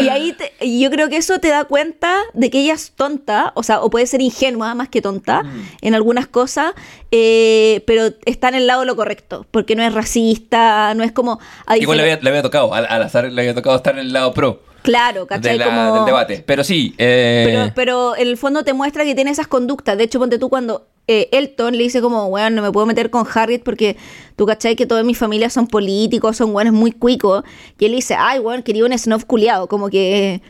Y 0.01 0.07
ahí 0.07 0.31
te- 0.31 0.53
y 0.61 0.79
yo 0.81 0.89
creo 0.89 1.09
que 1.09 1.17
eso 1.17 1.39
te 1.39 1.49
da 1.49 1.65
cuenta 1.65 2.21
de 2.33 2.49
que 2.49 2.61
ella 2.61 2.73
es 2.73 2.91
tonta, 2.95 3.51
o 3.55 3.61
sea, 3.61 3.81
o 3.81 3.89
puede 3.89 4.07
ser 4.07 4.21
ingenua 4.21 4.73
más 4.75 4.87
que 4.87 5.01
tonta 5.01 5.43
en 5.81 5.93
algunas 5.93 6.27
cosas, 6.27 6.73
eh, 7.11 7.83
pero 7.85 8.11
está 8.25 8.47
en 8.47 8.55
el 8.55 8.65
lado 8.67 8.79
de 8.81 8.85
lo 8.85 8.95
correcto, 8.95 9.45
porque 9.51 9.75
no 9.75 9.83
es 9.83 9.93
racista, 9.93 10.93
no 10.95 11.03
es 11.03 11.11
como... 11.11 11.37
Igual 11.77 11.97
le 11.97 12.03
había, 12.03 12.17
le 12.21 12.29
había 12.29 12.41
tocado, 12.41 12.73
al, 12.73 12.85
al 12.85 13.03
azar 13.03 13.29
le 13.29 13.41
había 13.41 13.53
tocado 13.53 13.75
estar 13.75 13.93
en 13.95 13.99
el 14.05 14.13
lado 14.13 14.33
pro 14.33 14.61
Claro, 14.85 15.27
¿cachai? 15.27 15.53
de 15.53 15.59
la- 15.59 15.65
como... 15.65 15.95
del 15.95 16.05
debate. 16.05 16.43
Pero 16.45 16.63
sí, 16.63 16.93
eh, 16.97 17.43
Pero, 17.47 17.71
pero 17.75 18.15
en 18.17 18.27
el 18.27 18.37
fondo 18.37 18.63
te 18.63 18.73
muestra 18.73 19.03
que 19.03 19.15
tiene 19.15 19.31
esas 19.31 19.47
conductas. 19.47 19.97
De 19.97 20.05
hecho, 20.05 20.19
ponte 20.19 20.39
tú 20.39 20.49
cuando 20.49 20.87
eh, 21.07 21.29
Elton 21.31 21.77
le 21.77 21.83
dice 21.83 22.01
como, 22.01 22.25
weón, 22.27 22.55
no 22.55 22.61
me 22.61 22.71
puedo 22.71 22.85
meter 22.85 23.09
con 23.09 23.27
Harriet 23.31 23.61
porque 23.63 23.95
tú 24.35 24.45
cachai 24.45 24.75
que 24.75 24.85
toda 24.85 25.03
mi 25.03 25.13
familia 25.13 25.49
son 25.49 25.67
políticos, 25.67 26.37
son 26.37 26.55
weones 26.55 26.73
muy 26.73 26.91
cuicos. 26.91 27.43
Y 27.79 27.85
él 27.85 27.91
dice, 27.91 28.15
ay, 28.17 28.39
weón, 28.39 28.63
quería 28.63 28.85
un 28.85 28.97
snob 28.97 29.25
culiado. 29.25 29.67
Como 29.67 29.89
que, 29.89 30.41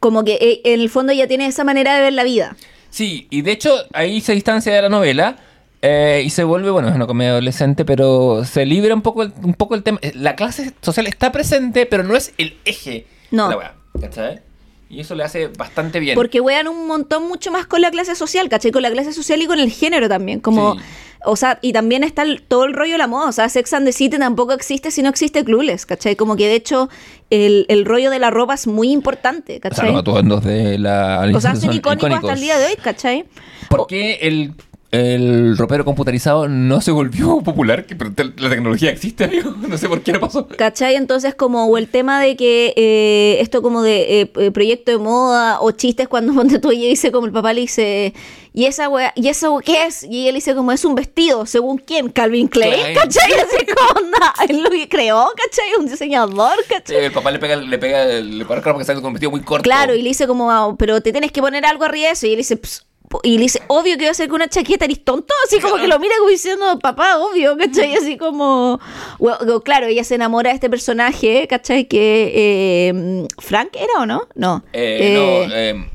como 0.00 0.24
que 0.24 0.34
eh, 0.40 0.60
en 0.64 0.80
el 0.80 0.88
fondo 0.90 1.12
ya 1.12 1.26
tiene 1.26 1.46
esa 1.46 1.64
manera 1.64 1.94
de 1.96 2.00
ver 2.02 2.12
la 2.12 2.24
vida. 2.24 2.56
Sí, 2.90 3.26
y 3.30 3.42
de 3.42 3.52
hecho 3.52 3.74
ahí 3.92 4.20
se 4.20 4.32
distancia 4.32 4.72
de 4.74 4.80
la 4.80 4.88
novela 4.88 5.36
eh, 5.82 6.22
y 6.24 6.30
se 6.30 6.44
vuelve, 6.44 6.70
bueno, 6.70 6.88
es 6.88 6.94
una 6.94 7.06
comedia 7.06 7.32
adolescente, 7.32 7.84
pero 7.84 8.44
se 8.44 8.64
libra 8.64 8.94
un 8.94 9.02
poco 9.02 9.22
el, 9.22 9.32
un 9.42 9.52
poco 9.52 9.74
el 9.74 9.82
tema. 9.82 9.98
La 10.14 10.34
clase 10.34 10.72
social 10.80 11.06
está 11.06 11.30
presente, 11.32 11.84
pero 11.84 12.02
no 12.04 12.16
es 12.16 12.32
el 12.38 12.56
eje 12.64 13.06
No. 13.30 13.50
la 13.50 13.56
weá, 13.56 13.74
¿cachai? 14.00 14.40
Y 14.88 15.00
eso 15.00 15.16
le 15.16 15.24
hace 15.24 15.48
bastante 15.48 15.98
bien. 15.98 16.14
Porque 16.14 16.40
wean 16.40 16.68
un 16.68 16.86
montón 16.86 17.26
mucho 17.26 17.50
más 17.50 17.66
con 17.66 17.80
la 17.80 17.90
clase 17.90 18.14
social, 18.14 18.48
¿cachai? 18.48 18.70
Con 18.70 18.82
la 18.82 18.90
clase 18.92 19.12
social 19.12 19.42
y 19.42 19.46
con 19.46 19.58
el 19.58 19.70
género 19.70 20.08
también. 20.08 20.38
Como, 20.38 20.74
Sí. 20.76 20.80
o 21.24 21.34
sea, 21.34 21.58
y 21.60 21.72
también 21.72 22.04
está 22.04 22.22
el- 22.22 22.42
todo 22.42 22.66
el 22.66 22.72
rollo 22.72 22.92
de 22.92 22.98
la 22.98 23.08
moda. 23.08 23.28
O 23.28 23.32
sea, 23.32 23.48
Sex 23.48 23.72
and 23.72 23.84
the 23.84 23.92
City 23.92 24.16
tampoco 24.16 24.52
existe 24.52 24.92
si 24.92 25.02
no 25.02 25.08
existe 25.08 25.44
Clueless, 25.44 25.86
¿cachai? 25.86 26.14
Como 26.14 26.36
que 26.36 26.46
de 26.46 26.54
hecho 26.54 26.88
el, 27.30 27.66
el 27.68 27.84
rollo 27.84 28.10
de 28.10 28.20
la 28.20 28.30
ropa 28.30 28.54
es 28.54 28.68
muy 28.68 28.92
importante, 28.92 29.54
o 29.54 29.60
sea, 29.60 29.70
¿cachai? 29.70 29.90
los 29.90 30.00
atuendos 30.02 30.44
de 30.44 30.78
la 30.78 31.28
O 31.34 31.40
sea, 31.40 31.52
son 31.56 31.62
son 31.62 31.74
icónicos, 31.74 32.12
hasta 32.12 32.32
el 32.34 32.40
día 32.40 32.56
de 32.56 32.66
hoy, 32.66 32.76
¿cachai? 32.80 33.24
¿Por 33.68 33.88
qué 33.88 34.20
el, 34.22 34.52
el 34.92 35.56
ropero 35.58 35.84
computarizado 35.84 36.48
no 36.48 36.80
se 36.80 36.90
volvió 36.90 37.40
popular? 37.44 37.86
Que 37.86 37.94
la 38.38 38.48
tecnología 38.50 38.90
existe, 38.90 39.24
amigo. 39.24 39.54
No 39.68 39.76
sé 39.78 39.88
por 39.88 40.00
qué 40.02 40.12
no 40.12 40.20
pasó. 40.20 40.46
¿Cachai? 40.46 40.94
Entonces, 40.94 41.34
como, 41.34 41.66
o 41.66 41.76
el 41.76 41.88
tema 41.88 42.20
de 42.20 42.36
que 42.36 42.72
eh, 42.76 43.38
esto 43.40 43.62
como 43.62 43.82
de 43.82 44.20
eh, 44.22 44.32
eh, 44.36 44.50
proyecto 44.52 44.92
de 44.92 44.98
moda 44.98 45.60
o 45.60 45.70
chistes 45.72 46.08
cuando 46.08 46.32
ponte 46.34 46.58
tú 46.58 46.70
y 46.72 46.80
ella 46.80 46.88
dice 46.90 47.10
como 47.12 47.26
el 47.26 47.32
papá 47.32 47.52
le 47.52 47.62
dice, 47.62 48.14
¿y 48.52 48.66
esa 48.66 48.88
wea, 48.88 49.12
¿y 49.16 49.28
eso 49.28 49.60
qué 49.64 49.86
es? 49.86 50.04
Y 50.04 50.22
ella 50.22 50.32
le 50.32 50.36
dice 50.36 50.54
como, 50.54 50.72
es 50.72 50.84
un 50.84 50.94
vestido, 50.94 51.46
¿según 51.46 51.78
quién? 51.78 52.08
Calvin 52.10 52.48
Klein, 52.48 52.72
Klein. 52.74 52.94
¿cachai? 52.96 53.32
Así 53.32 53.66
onda, 53.96 54.34
él 54.48 54.62
lo 54.62 54.70
creó, 54.88 55.26
¿cachai? 55.36 55.74
Un 55.78 55.86
diseñador, 55.86 56.56
Sí, 56.62 56.74
¿cachai? 56.74 57.04
el 57.06 57.12
papá 57.12 57.30
le 57.32 57.38
pega, 57.38 57.56
le 57.56 57.78
pega, 57.78 58.04
le 58.06 58.44
para 58.44 58.62
porque 58.62 58.80
está 58.82 58.94
con 58.94 59.04
un 59.06 59.12
vestido 59.14 59.30
muy 59.30 59.40
corto. 59.42 59.62
Claro, 59.64 59.94
y 59.94 60.02
le 60.02 60.08
dice 60.08 60.26
como, 60.26 60.76
pero 60.78 61.00
te 61.00 61.12
tienes 61.12 61.32
que 61.32 61.40
poner 61.40 61.64
algo 61.66 61.84
arriba 61.84 62.06
de 62.06 62.12
eso. 62.12 62.26
Y 62.26 62.30
él 62.30 62.36
dice, 62.36 62.56
"Ps", 62.56 62.80
po- 62.80 62.85
y 63.22 63.36
le 63.36 63.42
dice, 63.44 63.62
obvio 63.68 63.94
que 63.94 64.00
voy 64.02 64.08
a 64.08 64.10
hacer 64.12 64.28
con 64.28 64.36
una 64.36 64.48
chaqueta, 64.48 64.84
eres 64.84 65.02
tonto. 65.04 65.32
Así 65.46 65.60
como 65.60 65.76
que 65.76 65.86
lo 65.86 65.98
mira 65.98 66.14
como 66.18 66.30
diciendo, 66.30 66.78
papá, 66.78 67.18
obvio, 67.18 67.56
¿cachai? 67.56 67.94
Así 67.94 68.16
como, 68.16 68.80
bueno, 69.18 69.60
claro, 69.60 69.86
ella 69.86 70.04
se 70.04 70.14
enamora 70.16 70.50
de 70.50 70.54
este 70.56 70.68
personaje, 70.70 71.46
¿cachai? 71.48 71.86
Que 71.86 72.32
eh, 72.34 73.26
Frank 73.38 73.70
era 73.76 74.00
o 74.00 74.06
no? 74.06 74.26
No. 74.34 74.62
Eh, 74.72 74.98
Eh, 75.00 75.14
no, 75.14 75.54
eh, 75.54 75.90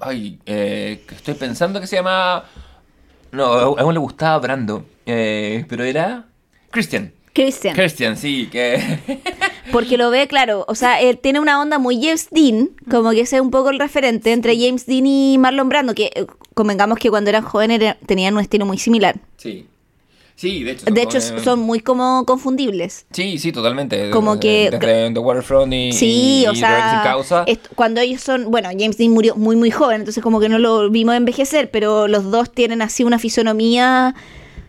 ay, 0.00 0.38
eh, 0.46 1.04
estoy 1.10 1.34
pensando 1.34 1.80
que 1.80 1.86
se 1.86 1.96
llama 1.96 2.44
No, 3.32 3.44
a 3.52 3.62
aún 3.62 3.94
le 3.94 4.00
gustaba 4.00 4.38
Brando. 4.38 4.84
eh, 5.06 5.64
pero 5.68 5.84
era. 5.84 6.24
Christian. 6.70 7.12
Christian. 7.32 7.74
Christian, 7.74 8.16
sí, 8.16 8.48
que. 8.50 8.98
Porque 9.72 9.96
lo 9.96 10.10
ve, 10.10 10.26
claro, 10.28 10.64
o 10.68 10.74
sea, 10.74 11.00
él 11.00 11.18
tiene 11.18 11.40
una 11.40 11.60
onda 11.60 11.78
muy 11.78 12.00
James 12.02 12.28
Dean, 12.30 12.70
como 12.90 13.10
que 13.10 13.20
ese 13.22 13.36
es 13.36 13.42
un 13.42 13.50
poco 13.50 13.70
el 13.70 13.78
referente 13.78 14.32
entre 14.32 14.56
James 14.58 14.86
Dean 14.86 15.06
y 15.06 15.36
Marlon 15.38 15.68
Brando, 15.68 15.94
que 15.94 16.10
eh, 16.14 16.26
convengamos 16.54 16.98
que 16.98 17.10
cuando 17.10 17.30
eran 17.30 17.42
jóvenes 17.42 17.80
era- 17.80 17.96
tenían 18.06 18.34
un 18.34 18.40
estilo 18.40 18.66
muy 18.66 18.78
similar. 18.78 19.16
sí. 19.36 19.66
Sí, 20.36 20.64
de 20.64 20.72
hecho. 20.72 20.86
De 20.86 21.00
hecho, 21.00 21.20
son, 21.20 21.38
eh, 21.38 21.40
son 21.44 21.60
muy 21.60 21.78
como 21.78 22.24
confundibles. 22.26 23.06
Sí, 23.12 23.38
sí, 23.38 23.52
totalmente. 23.52 24.10
Como 24.10 24.40
que- 24.40 24.68
Desde 24.68 25.12
The 25.12 25.20
Waterfront 25.20 25.72
y. 25.72 25.92
Sí, 25.92 26.40
y 26.42 26.46
o 26.48 26.52
Drogas 26.52 26.54
sin 26.54 26.58
sea, 26.60 27.00
causa. 27.04 27.44
cuando 27.76 28.00
ellos 28.00 28.20
son, 28.20 28.50
bueno, 28.50 28.68
James 28.76 28.98
Dean 28.98 29.12
murió 29.12 29.36
muy 29.36 29.54
muy 29.54 29.70
joven, 29.70 30.00
entonces 30.00 30.20
como 30.24 30.40
que 30.40 30.48
no 30.48 30.58
lo 30.58 30.90
vimos 30.90 31.14
envejecer, 31.14 31.70
pero 31.70 32.08
los 32.08 32.32
dos 32.32 32.50
tienen 32.50 32.82
así 32.82 33.04
una 33.04 33.20
fisonomía 33.20 34.16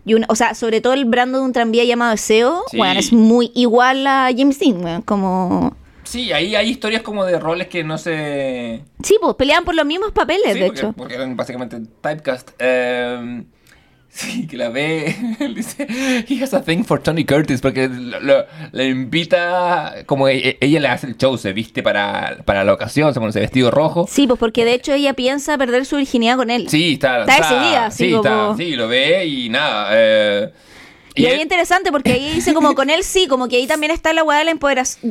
y 0.06 0.14
una, 0.14 0.26
o 0.30 0.36
sea, 0.36 0.54
sobre 0.54 0.82
todo 0.82 0.94
el 0.94 1.06
Brando 1.06 1.40
de 1.40 1.46
un 1.46 1.54
tranvía 1.54 1.84
llamado 1.84 2.12
Deseo, 2.12 2.64
Sí. 2.70 2.78
bueno, 2.78 3.00
es 3.00 3.12
muy 3.12 3.52
igual 3.56 4.06
a 4.08 4.30
James 4.36 4.60
Dean, 4.60 5.02
como 5.02 5.76
Sí, 6.04 6.32
ahí 6.32 6.56
hay 6.56 6.70
historias 6.70 7.02
como 7.02 7.26
de 7.26 7.40
roles 7.40 7.68
que 7.68 7.84
no 7.84 7.98
se. 7.98 8.82
sí, 9.02 9.18
pues 9.20 9.34
peleaban 9.36 9.66
por 9.66 9.74
los 9.76 9.86
mismos 9.86 10.12
papeles, 10.12 10.54
Sí, 10.54 10.60
de 10.60 10.66
porque, 10.68 10.80
hecho. 10.80 10.94
porque 10.96 11.16
eran 11.16 11.36
básicamente 11.36 11.80
typecast. 12.02 12.52
Eh, 12.60 13.44
sí, 14.16 14.48
que 14.48 14.58
la 14.58 14.70
ve. 14.70 15.16
él 15.40 15.56
dice, 15.56 15.86
he 16.28 16.44
has 16.44 16.54
a 16.54 16.62
thing 16.64 16.84
for 16.84 17.00
Tony 17.02 17.26
Curtis, 17.26 17.62
porque 17.62 17.88
lo, 17.90 18.20
lo- 18.20 18.46
le 18.72 18.88
invita. 18.88 19.96
Como 20.06 20.28
e- 20.30 20.58
ella 20.62 20.80
le 20.80 20.88
hace 20.88 21.08
el 21.08 21.18
show, 21.18 21.38
se 21.38 21.54
viste 21.54 21.84
para, 21.84 22.38
para 22.46 22.64
la 22.64 22.74
ocasión, 22.74 23.14
se 23.14 23.20
pone 23.20 23.30
ese 23.32 23.40
vestido 23.42 23.72
rojo. 23.72 24.08
Sí, 24.10 24.28
pues 24.28 24.40
porque 24.40 24.66
de 24.66 24.74
hecho 24.74 24.94
ella 24.94 25.14
piensa 25.14 25.58
perder 25.58 25.86
su 25.86 25.98
virginidad 25.98 26.38
con 26.38 26.50
él. 26.50 26.70
Sí, 26.70 26.94
está. 26.94 27.22
Está 27.22 27.36
decidida, 27.38 27.86
así 27.88 28.06
sí, 28.06 28.12
como- 28.14 28.24
está, 28.52 28.58
sí, 28.58 28.76
lo 28.76 28.88
ve 28.88 29.26
y 29.26 29.50
nada. 29.50 29.90
eh, 29.92 30.50
Y, 31.16 31.26
ahí 31.26 31.34
él- 31.36 31.42
interesante 31.42 31.92
porque 31.92 32.12
ahí 32.14 32.34
dice 32.34 32.54
como 32.54 32.76
con 32.76 32.90
él 32.90 33.04
sí, 33.04 33.28
como 33.28 33.48
que 33.48 33.56
ahí 33.58 33.68
también 33.68 33.92
está 33.92 34.14
la 34.14 34.24
weá 34.24 34.44
del 34.44 34.60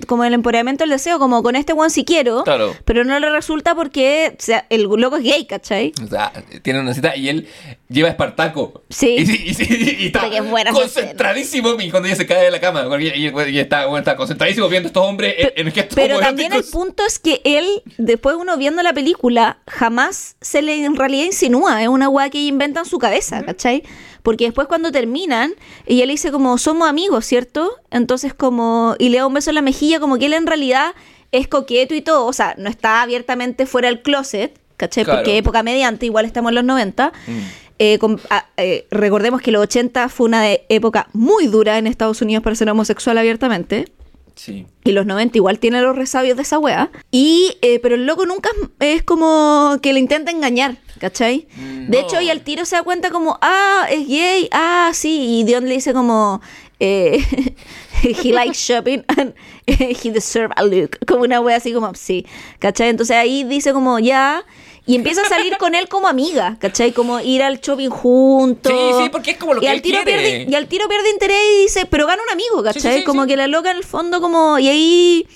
como 0.07 0.25
el 0.25 0.35
empoderamiento 0.35 0.83
del 0.85 0.91
deseo, 0.91 1.19
como 1.19 1.43
con 1.43 1.57
este 1.57 1.73
one 1.73 1.91
sí 1.91 2.05
quiero, 2.05 2.45
Claro. 2.45 2.75
pero 2.85 3.05
no 3.05 3.19
le 3.19 3.31
resulta 3.31 3.75
porque 3.75 4.35
o 4.39 4.43
sea, 4.43 4.67
el 4.71 4.83
loco 4.83 5.17
es 5.17 5.25
gay, 5.25 5.47
¿cachai? 5.47 5.93
O 6.05 6.09
sea, 6.09 6.33
tiene 6.63 6.81
una 6.81 6.95
cita 6.95 7.17
y 7.17 7.29
él 7.29 7.49
lleva 7.89 8.09
a 8.09 8.11
Espartaco. 8.13 8.83
Sí. 8.91 9.17
Y, 9.19 9.23
y- 9.23 9.57
y- 9.59 9.97
y 10.05 10.07
está 10.07 10.29
concentradísimo 10.73 11.75
y 11.81 11.91
cuando 11.91 12.07
ella 12.09 12.17
se 12.17 12.27
cae 12.27 12.45
de 12.45 12.51
la 12.51 12.61
cama. 12.61 12.85
Y, 13.01 13.59
está, 13.59 13.87
bueno, 13.87 13.99
está 13.99 14.17
concentradísimo 14.17 14.69
viendo 14.69 14.87
a 14.87 14.91
estos 14.91 15.03
hombres 15.07 15.35
en, 15.39 15.67
en 15.67 15.73
gestos 15.73 15.95
Pero 15.95 16.19
también 16.21 16.53
el 16.53 16.65
punto 16.65 17.05
es 17.07 17.19
que 17.19 17.41
él, 17.45 17.67
después 17.99 18.37
uno 18.39 18.57
viendo 18.57 18.83
la 18.83 18.93
película, 18.93 19.59
jamás 19.67 20.37
se 20.41 20.63
le 20.63 20.85
en 20.85 20.97
realidad 20.97 21.25
insinúa, 21.27 21.83
es 21.83 21.89
una 21.89 22.09
weá 22.09 22.31
que 22.31 22.39
ella 22.39 22.49
inventa 22.49 22.81
en 22.81 22.87
su 22.87 22.99
cabeza, 22.99 23.43
¿cachai? 23.45 23.83
Porque 24.25 24.47
después 24.47 24.67
cuando 24.67 24.91
terminan, 24.91 25.53
ella 25.87 26.07
le 26.07 26.13
dice 26.13 26.33
como, 26.33 26.59
somos 26.59 26.89
amigos, 26.89 27.25
¿cierto? 27.27 27.71
Entonces 27.93 28.35
como, 28.35 28.97
y 28.99 29.11
le 29.11 29.19
da 29.19 29.27
un 29.29 29.35
beso 29.35 29.51
en 29.51 29.55
la 29.55 29.63
mejilla, 29.63 30.01
como 30.01 30.19
que 30.19 30.27
él 30.27 30.33
en 30.33 30.47
realidad 30.49 30.95
es 31.31 31.47
coqueto 31.47 31.95
y 31.95 32.01
todo, 32.01 32.27
o 32.27 32.33
sea, 32.33 32.55
no 32.59 32.69
está 32.69 33.03
abiertamente 33.03 33.67
fuera 33.67 33.89
del 33.89 34.03
closet, 34.03 34.59
¿cachai? 34.77 35.05
Claro. 35.05 35.21
Porque 35.21 35.37
época 35.37 35.63
mediante, 35.63 36.07
igual 36.07 36.25
estamos 36.25 36.51
en 36.51 36.55
los 36.57 36.65
90. 36.65 37.13
Mm. 37.27 37.33
Eh, 37.79 37.99
con- 37.99 38.21
ah, 38.31 38.47
eh, 38.57 38.87
recordemos 38.91 39.43
que 39.43 39.51
los 39.53 39.63
80 39.63 40.09
fue 40.09 40.27
una 40.27 40.43
de- 40.43 40.65
época 40.69 41.09
muy 41.13 41.47
dura 41.49 41.77
en 41.77 41.87
Estados 41.87 42.23
Unidos 42.23 42.43
para 42.43 42.57
ser 42.57 42.71
homosexual 42.71 43.19
abiertamente. 43.19 43.87
Sí. 44.35 44.67
Y 44.85 44.93
los 44.93 45.07
90 45.07 45.39
igual 45.39 45.59
tiene 45.59 45.81
los 45.81 45.97
resabios 45.97 46.37
de 46.37 46.43
esa 46.43 46.59
wea. 46.59 46.91
Y, 47.11 47.57
eh, 47.63 47.79
pero 47.81 47.95
el 47.95 48.07
loco 48.07 48.27
nunca 48.27 48.51
es 48.81 49.03
como 49.03 49.79
que 49.81 49.93
le 49.93 50.01
intenta 50.01 50.31
engañar, 50.31 50.77
¿cachai? 50.99 51.47
Mm, 51.57 51.91
De 51.91 52.01
hecho, 52.01 52.21
y 52.21 52.31
al 52.31 52.41
tiro 52.43 52.65
se 52.65 52.77
da 52.77 52.83
cuenta 52.83 53.11
como, 53.11 53.39
ah, 53.41 53.87
es 53.91 54.07
gay, 54.09 54.49
ah, 54.53 54.91
sí. 54.93 55.39
Y 55.41 55.45
Dion 55.45 55.69
le 55.69 55.75
dice 55.75 55.93
como, 55.93 56.41
eh, 56.81 57.23
he 58.03 58.33
likes 58.33 58.59
shopping 58.59 59.03
and 59.17 59.35
he 59.67 60.11
deserves 60.11 60.55
a 60.57 60.65
look. 60.65 60.99
Como 61.07 61.23
una 61.23 61.41
wea 61.41 61.57
así 61.57 61.73
como, 61.73 61.95
sí, 61.95 62.27
¿cachai? 62.59 62.89
Entonces 62.89 63.17
ahí 63.17 63.45
dice 63.45 63.73
como, 63.73 63.99
ya. 63.99 64.45
Y 64.87 64.97
empieza 64.97 65.23
a 65.23 65.29
salir 65.29 65.57
con 65.57 65.75
él 65.75 65.89
como 65.89 66.09
amiga, 66.09 66.57
¿cachai? 66.61 66.93
Como 66.93 67.19
ir 67.21 67.43
al 67.43 67.59
shopping 67.61 67.89
juntos. 67.89 68.71
Sí, 68.71 69.03
sí, 69.05 69.09
porque 69.11 69.31
es 69.31 69.37
como 69.39 69.55
lo 69.55 69.61
y 69.61 69.63
que 69.63 69.69
al 69.71 69.77
él 69.77 69.83
tiro 69.83 70.03
quiere. 70.05 70.21
Pierde, 70.23 70.47
y 70.51 70.55
al 70.55 70.67
tiro 70.67 70.89
pierde 70.89 71.09
interés 71.11 71.39
y 71.59 71.63
dice, 71.63 71.87
pero 71.87 72.07
gana 72.07 72.23
un 72.23 72.31
amigo, 72.31 72.59
Sí, 72.59 72.81
sí, 72.81 72.83
¿cachai? 72.87 72.99
sí, 72.99 73.05
como 73.05 73.27
que 73.27 73.37
la 73.37 73.47
loca 73.47 73.71
en 73.71 73.79
el 73.79 73.85
fondo 73.85 74.21
como... 74.21 74.59
Y 74.59 74.69
ahí 74.69 75.27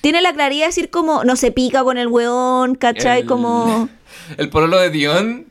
tiene 0.00 0.20
la 0.22 0.32
claridad 0.32 0.64
de 0.64 0.68
decir 0.70 0.90
como, 0.90 1.22
no 1.22 1.36
se 1.36 1.52
pica 1.52 1.84
con 1.84 1.98
el 1.98 2.08
weón, 2.08 2.74
¿cachai? 2.74 3.20
El- 3.20 3.26
Como... 3.26 3.88
El 4.38 4.48
pololo 4.48 4.78
de 4.78 4.90
Dion 4.90 5.46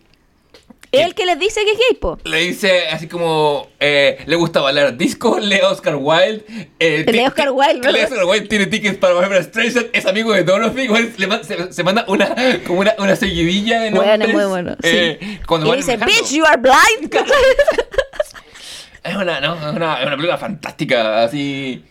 Él 0.93 1.15
que 1.15 1.25
les 1.25 1.39
dice 1.39 1.65
que 1.65 1.71
es 1.71 1.77
gay, 1.77 1.97
po. 1.99 2.17
le 2.23 2.37
dice 2.39 2.87
así 2.89 3.07
como 3.07 3.67
eh, 3.79 4.19
le 4.25 4.35
gusta 4.35 4.61
bailar 4.61 4.95
disco, 4.97 5.39
lee 5.41 5.59
Oscar 5.61 5.95
Wilde. 5.95 6.45
Eh, 6.79 7.05
Lee 7.11 7.25
Oscar 7.25 7.51
Wilde, 7.51 7.91
lee 7.91 8.01
Oscar 8.03 8.25
Wilde 8.25 8.47
tiene 8.47 8.67
tickets 8.67 8.97
para 8.97 9.13
Barbara 9.15 9.41
Streisand, 9.43 9.87
es 9.91 10.05
amigo 10.05 10.31
de 10.33 10.43
Dorothy. 10.43 10.81
igual 10.83 11.11
le 11.17 11.43
se, 11.43 11.73
se 11.73 11.83
manda 11.83 12.05
una, 12.07 12.35
como 12.67 12.79
una, 12.81 12.93
una 12.99 13.15
seguidilla 13.15 13.81
de 13.81 13.91
Bueno, 13.91 14.11
nombres. 14.11 14.33
muy 14.33 14.45
bueno, 14.45 14.71
sí. 14.81 14.89
eh, 14.91 15.39
cuando 15.47 15.67
Y 15.67 15.69
van 15.71 15.77
dice, 15.79 15.97
manejando. 15.97 16.23
bitch, 16.29 16.33
you 16.37 16.45
are 16.45 16.61
blind. 16.61 17.13
Es 19.03 19.15
una, 19.17 19.41
no, 19.41 19.55
es 19.55 19.75
una, 19.75 19.95
es 19.99 20.05
una 20.07 20.15
película 20.15 20.37
fantástica, 20.37 21.23
así. 21.25 21.83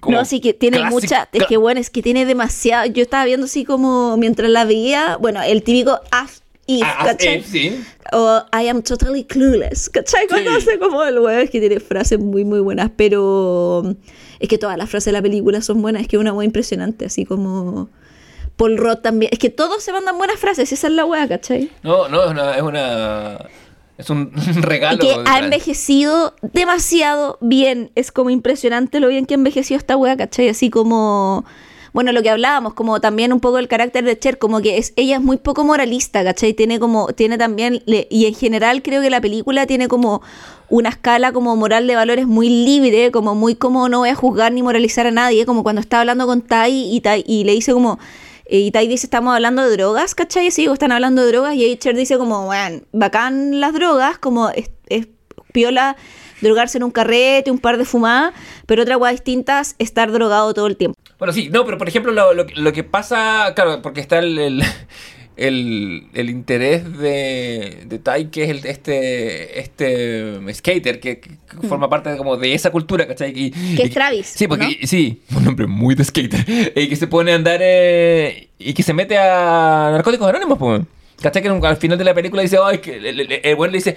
como 0.00 0.16
No, 0.16 0.24
sí 0.24 0.40
que 0.40 0.54
tiene 0.54 0.78
clásica- 0.78 0.90
mucha... 0.90 1.28
Es 1.32 1.44
que 1.46 1.58
bueno, 1.58 1.80
es 1.80 1.90
que 1.90 2.00
tiene 2.00 2.24
demasiado... 2.24 2.86
Yo 2.86 3.02
estaba 3.02 3.26
viendo 3.26 3.44
así 3.44 3.66
como 3.66 4.16
mientras 4.16 4.48
la 4.48 4.64
veía, 4.64 5.18
bueno, 5.18 5.42
el 5.42 5.62
típico 5.62 6.00
as 6.10 6.42
if, 6.68 6.82
Ah, 6.84 6.96
ah, 7.00 7.04
¿cachai? 7.06 7.38
eh, 7.38 7.42
sí. 7.44 7.84
O 8.12 8.40
I 8.52 8.68
am 8.68 8.82
totally 8.82 9.24
clueless, 9.24 9.90
¿cachai? 9.90 10.28
Cuando 10.28 10.50
Sí. 10.52 10.56
hace 10.58 10.78
como 10.78 11.02
el 11.02 11.18
weón 11.18 11.40
es 11.40 11.50
que 11.50 11.58
tiene 11.58 11.80
frases 11.80 12.20
muy, 12.20 12.44
muy 12.44 12.60
buenas, 12.60 12.90
pero 12.96 13.96
es 14.38 14.48
que 14.48 14.56
todas 14.58 14.78
las 14.78 14.88
frases 14.88 15.06
de 15.06 15.12
la 15.12 15.22
película 15.22 15.60
son 15.60 15.82
buenas, 15.82 16.02
es 16.02 16.08
que 16.08 16.14
es 16.16 16.20
una 16.20 16.32
weá 16.32 16.44
impresionante, 16.46 17.06
así 17.06 17.24
como 17.24 17.88
Paul 18.56 18.76
Roth 18.78 19.02
también. 19.02 19.30
Es 19.32 19.38
que 19.40 19.50
todos 19.50 19.82
se 19.82 19.92
mandan 19.92 20.16
buenas 20.18 20.38
frases, 20.38 20.70
esa 20.72 20.86
es 20.86 20.92
la 20.92 21.04
weá, 21.04 21.26
¿cachai? 21.26 21.70
No, 21.82 22.08
no, 22.08 22.22
es 22.24 22.30
una. 22.30 22.54
Es, 22.54 22.62
una, 22.62 23.38
es 23.98 24.10
un 24.10 24.32
regalo. 24.62 24.96
Y 24.96 25.06
que 25.06 25.14
ha 25.26 25.38
envejecido 25.40 26.34
demasiado 26.42 27.38
bien. 27.40 27.90
Es 27.94 28.10
como 28.12 28.30
impresionante 28.30 29.00
lo 29.00 29.08
bien 29.08 29.26
que 29.26 29.34
ha 29.34 29.36
envejecido 29.36 29.76
esta 29.78 29.96
weá, 29.96 30.16
¿cachai? 30.16 30.48
Así 30.48 30.70
como. 30.70 31.44
Bueno, 31.98 32.12
lo 32.12 32.22
que 32.22 32.30
hablábamos, 32.30 32.74
como 32.74 33.00
también 33.00 33.32
un 33.32 33.40
poco 33.40 33.58
el 33.58 33.66
carácter 33.66 34.04
de 34.04 34.16
Cher, 34.16 34.38
como 34.38 34.60
que 34.60 34.78
es, 34.78 34.92
ella 34.94 35.16
es 35.16 35.20
muy 35.20 35.36
poco 35.36 35.64
moralista, 35.64 36.22
¿cachai? 36.22 36.54
Tiene 36.54 36.78
como, 36.78 37.08
tiene 37.08 37.38
también, 37.38 37.82
y 37.86 38.26
en 38.26 38.34
general 38.36 38.82
creo 38.84 39.02
que 39.02 39.10
la 39.10 39.20
película 39.20 39.66
tiene 39.66 39.88
como 39.88 40.22
una 40.68 40.90
escala 40.90 41.32
como 41.32 41.56
moral 41.56 41.88
de 41.88 41.96
valores 41.96 42.28
muy 42.28 42.50
libre, 42.50 43.10
como 43.10 43.34
muy 43.34 43.56
como 43.56 43.88
no 43.88 43.98
voy 43.98 44.10
a 44.10 44.14
juzgar 44.14 44.52
ni 44.52 44.62
moralizar 44.62 45.08
a 45.08 45.10
nadie, 45.10 45.44
como 45.44 45.64
cuando 45.64 45.80
está 45.80 45.98
hablando 45.98 46.28
con 46.28 46.40
Tai 46.40 46.70
y, 46.70 47.00
Tai, 47.00 47.24
y 47.26 47.42
le 47.42 47.50
dice 47.50 47.72
como, 47.72 47.98
eh, 48.44 48.60
y 48.60 48.70
Tai 48.70 48.86
dice, 48.86 49.06
estamos 49.06 49.34
hablando 49.34 49.62
de 49.62 49.76
drogas, 49.76 50.14
¿cachai? 50.14 50.52
Sí, 50.52 50.68
o 50.68 50.74
están 50.74 50.92
hablando 50.92 51.22
de 51.22 51.32
drogas, 51.32 51.56
y 51.56 51.64
ahí 51.64 51.76
Cher 51.78 51.96
dice 51.96 52.16
como, 52.16 52.44
bueno, 52.46 52.80
bacán 52.92 53.58
las 53.58 53.72
drogas, 53.72 54.18
como 54.18 54.50
es, 54.50 54.70
es 54.88 55.08
piola 55.52 55.96
drogarse 56.42 56.78
en 56.78 56.84
un 56.84 56.92
carrete, 56.92 57.50
un 57.50 57.58
par 57.58 57.76
de 57.76 57.84
fumadas, 57.84 58.34
pero 58.66 58.82
otra 58.82 58.96
cosa 58.96 59.10
distinta 59.10 59.58
es 59.58 59.74
estar 59.80 60.12
drogado 60.12 60.54
todo 60.54 60.68
el 60.68 60.76
tiempo. 60.76 60.96
Bueno, 61.18 61.32
sí, 61.32 61.48
no, 61.50 61.64
pero 61.64 61.78
por 61.78 61.88
ejemplo, 61.88 62.12
lo, 62.12 62.32
lo, 62.32 62.46
lo 62.54 62.72
que 62.72 62.84
pasa, 62.84 63.52
claro, 63.56 63.82
porque 63.82 64.00
está 64.00 64.18
el, 64.20 64.38
el, 64.38 64.62
el, 65.36 66.06
el 66.14 66.30
interés 66.30 66.96
de, 66.98 67.82
de 67.86 67.98
Tai, 67.98 68.26
que 68.30 68.44
es 68.44 68.50
el, 68.50 68.64
este, 68.66 69.58
este 69.60 70.54
skater, 70.54 71.00
que, 71.00 71.20
que 71.20 71.30
forma 71.68 71.88
parte 71.88 72.10
de, 72.10 72.16
como 72.16 72.36
de 72.36 72.54
esa 72.54 72.70
cultura, 72.70 73.06
¿cachai? 73.06 73.32
Y-. 73.36 73.50
Que 73.76 73.82
es 73.84 73.90
Travis, 73.90 74.26
Sí, 74.26 74.46
porque, 74.48 74.64
¿no? 74.80 74.86
sí, 74.86 75.22
un 75.36 75.44
nombre 75.44 75.66
muy 75.66 75.94
de 75.94 76.04
skater. 76.04 76.72
Y 76.76 76.88
que 76.88 76.96
se 76.96 77.06
pone 77.06 77.32
a 77.32 77.34
andar 77.34 77.60
eh, 77.62 78.48
y 78.58 78.72
que 78.74 78.82
se 78.82 78.92
mete 78.94 79.16
a 79.18 79.90
Narcóticos 79.92 80.28
Anónimos, 80.28 80.58
pues. 80.58 80.82
¿Cachai? 81.20 81.42
Que 81.42 81.48
al 81.48 81.76
final 81.78 81.98
de 81.98 82.04
la 82.04 82.14
película 82.14 82.42
dice, 82.42 82.58
ay, 82.64 82.78
que 82.78 83.00
le- 83.00 83.40
el 83.42 83.56
bueno 83.56 83.72
le 83.72 83.78
dice, 83.78 83.96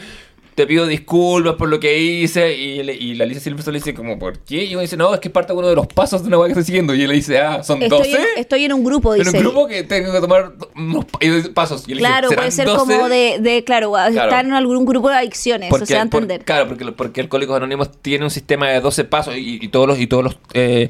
te 0.55 0.67
pido 0.67 0.85
disculpas 0.85 1.55
por 1.55 1.69
lo 1.69 1.79
que 1.79 1.97
hice. 1.99 2.53
Y, 2.55 2.83
le- 2.83 2.93
y 2.95 3.15
la 3.15 3.23
Alicia 3.23 3.41
Silverstone 3.41 3.73
le 3.73 3.79
dice, 3.79 3.93
como, 3.93 4.19
¿por 4.19 4.39
qué? 4.39 4.65
Y 4.65 4.73
uno 4.73 4.81
dice, 4.81 4.97
no, 4.97 5.13
es 5.13 5.19
que 5.19 5.29
es 5.29 5.33
parte 5.33 5.53
de 5.53 5.59
uno 5.59 5.67
de 5.69 5.75
los 5.75 5.87
pasos 5.87 6.21
de 6.21 6.27
una 6.27 6.37
weá 6.37 6.47
que 6.47 6.51
estoy 6.51 6.65
siguiendo. 6.65 6.93
Y 6.93 7.01
él 7.03 7.07
le 7.09 7.15
dice, 7.15 7.39
ah, 7.39 7.63
son 7.63 7.81
Estoy 7.81 7.99
12. 7.99 8.11
en, 8.11 8.25
estoy 8.37 8.65
en 8.65 8.73
un 8.73 8.83
grupo, 8.83 9.13
En 9.15 9.23
dice. 9.23 9.37
un 9.37 9.43
grupo 9.43 9.67
que 9.67 9.83
tengo 9.83 10.11
que 10.11 10.19
tomar 10.19 10.51
unos 10.75 11.05
pasos. 11.53 11.83
Y 11.87 11.91
dice, 11.93 11.99
Claro, 11.99 12.27
"¿Serán 12.29 12.41
puede 12.43 12.51
ser 12.51 12.65
12?". 12.67 12.77
como 12.79 13.09
de, 13.09 13.37
de 13.39 13.63
claro, 13.63 13.97
estar 13.97 14.45
en 14.45 14.53
algún 14.53 14.85
grupo 14.85 15.09
de 15.09 15.15
adicciones, 15.15 15.73
eso 15.73 15.85
se 15.85 15.95
va 15.95 16.01
a 16.01 16.05
por- 16.07 16.21
entender. 16.23 16.45
claro, 16.45 16.67
porque, 16.67 16.85
porque 16.91 17.21
Alcohólicos 17.21 17.55
Anónimos 17.57 17.89
tiene 18.01 18.25
un 18.25 18.31
sistema 18.31 18.67
de 18.69 18.81
12 18.81 19.05
pasos 19.05 19.35
y, 19.37 19.57
y 19.63 19.67
todos 19.69 19.87
los, 19.87 19.99
y 19.99 20.07
todos 20.07 20.23
los 20.23 20.37
eh, 20.53 20.89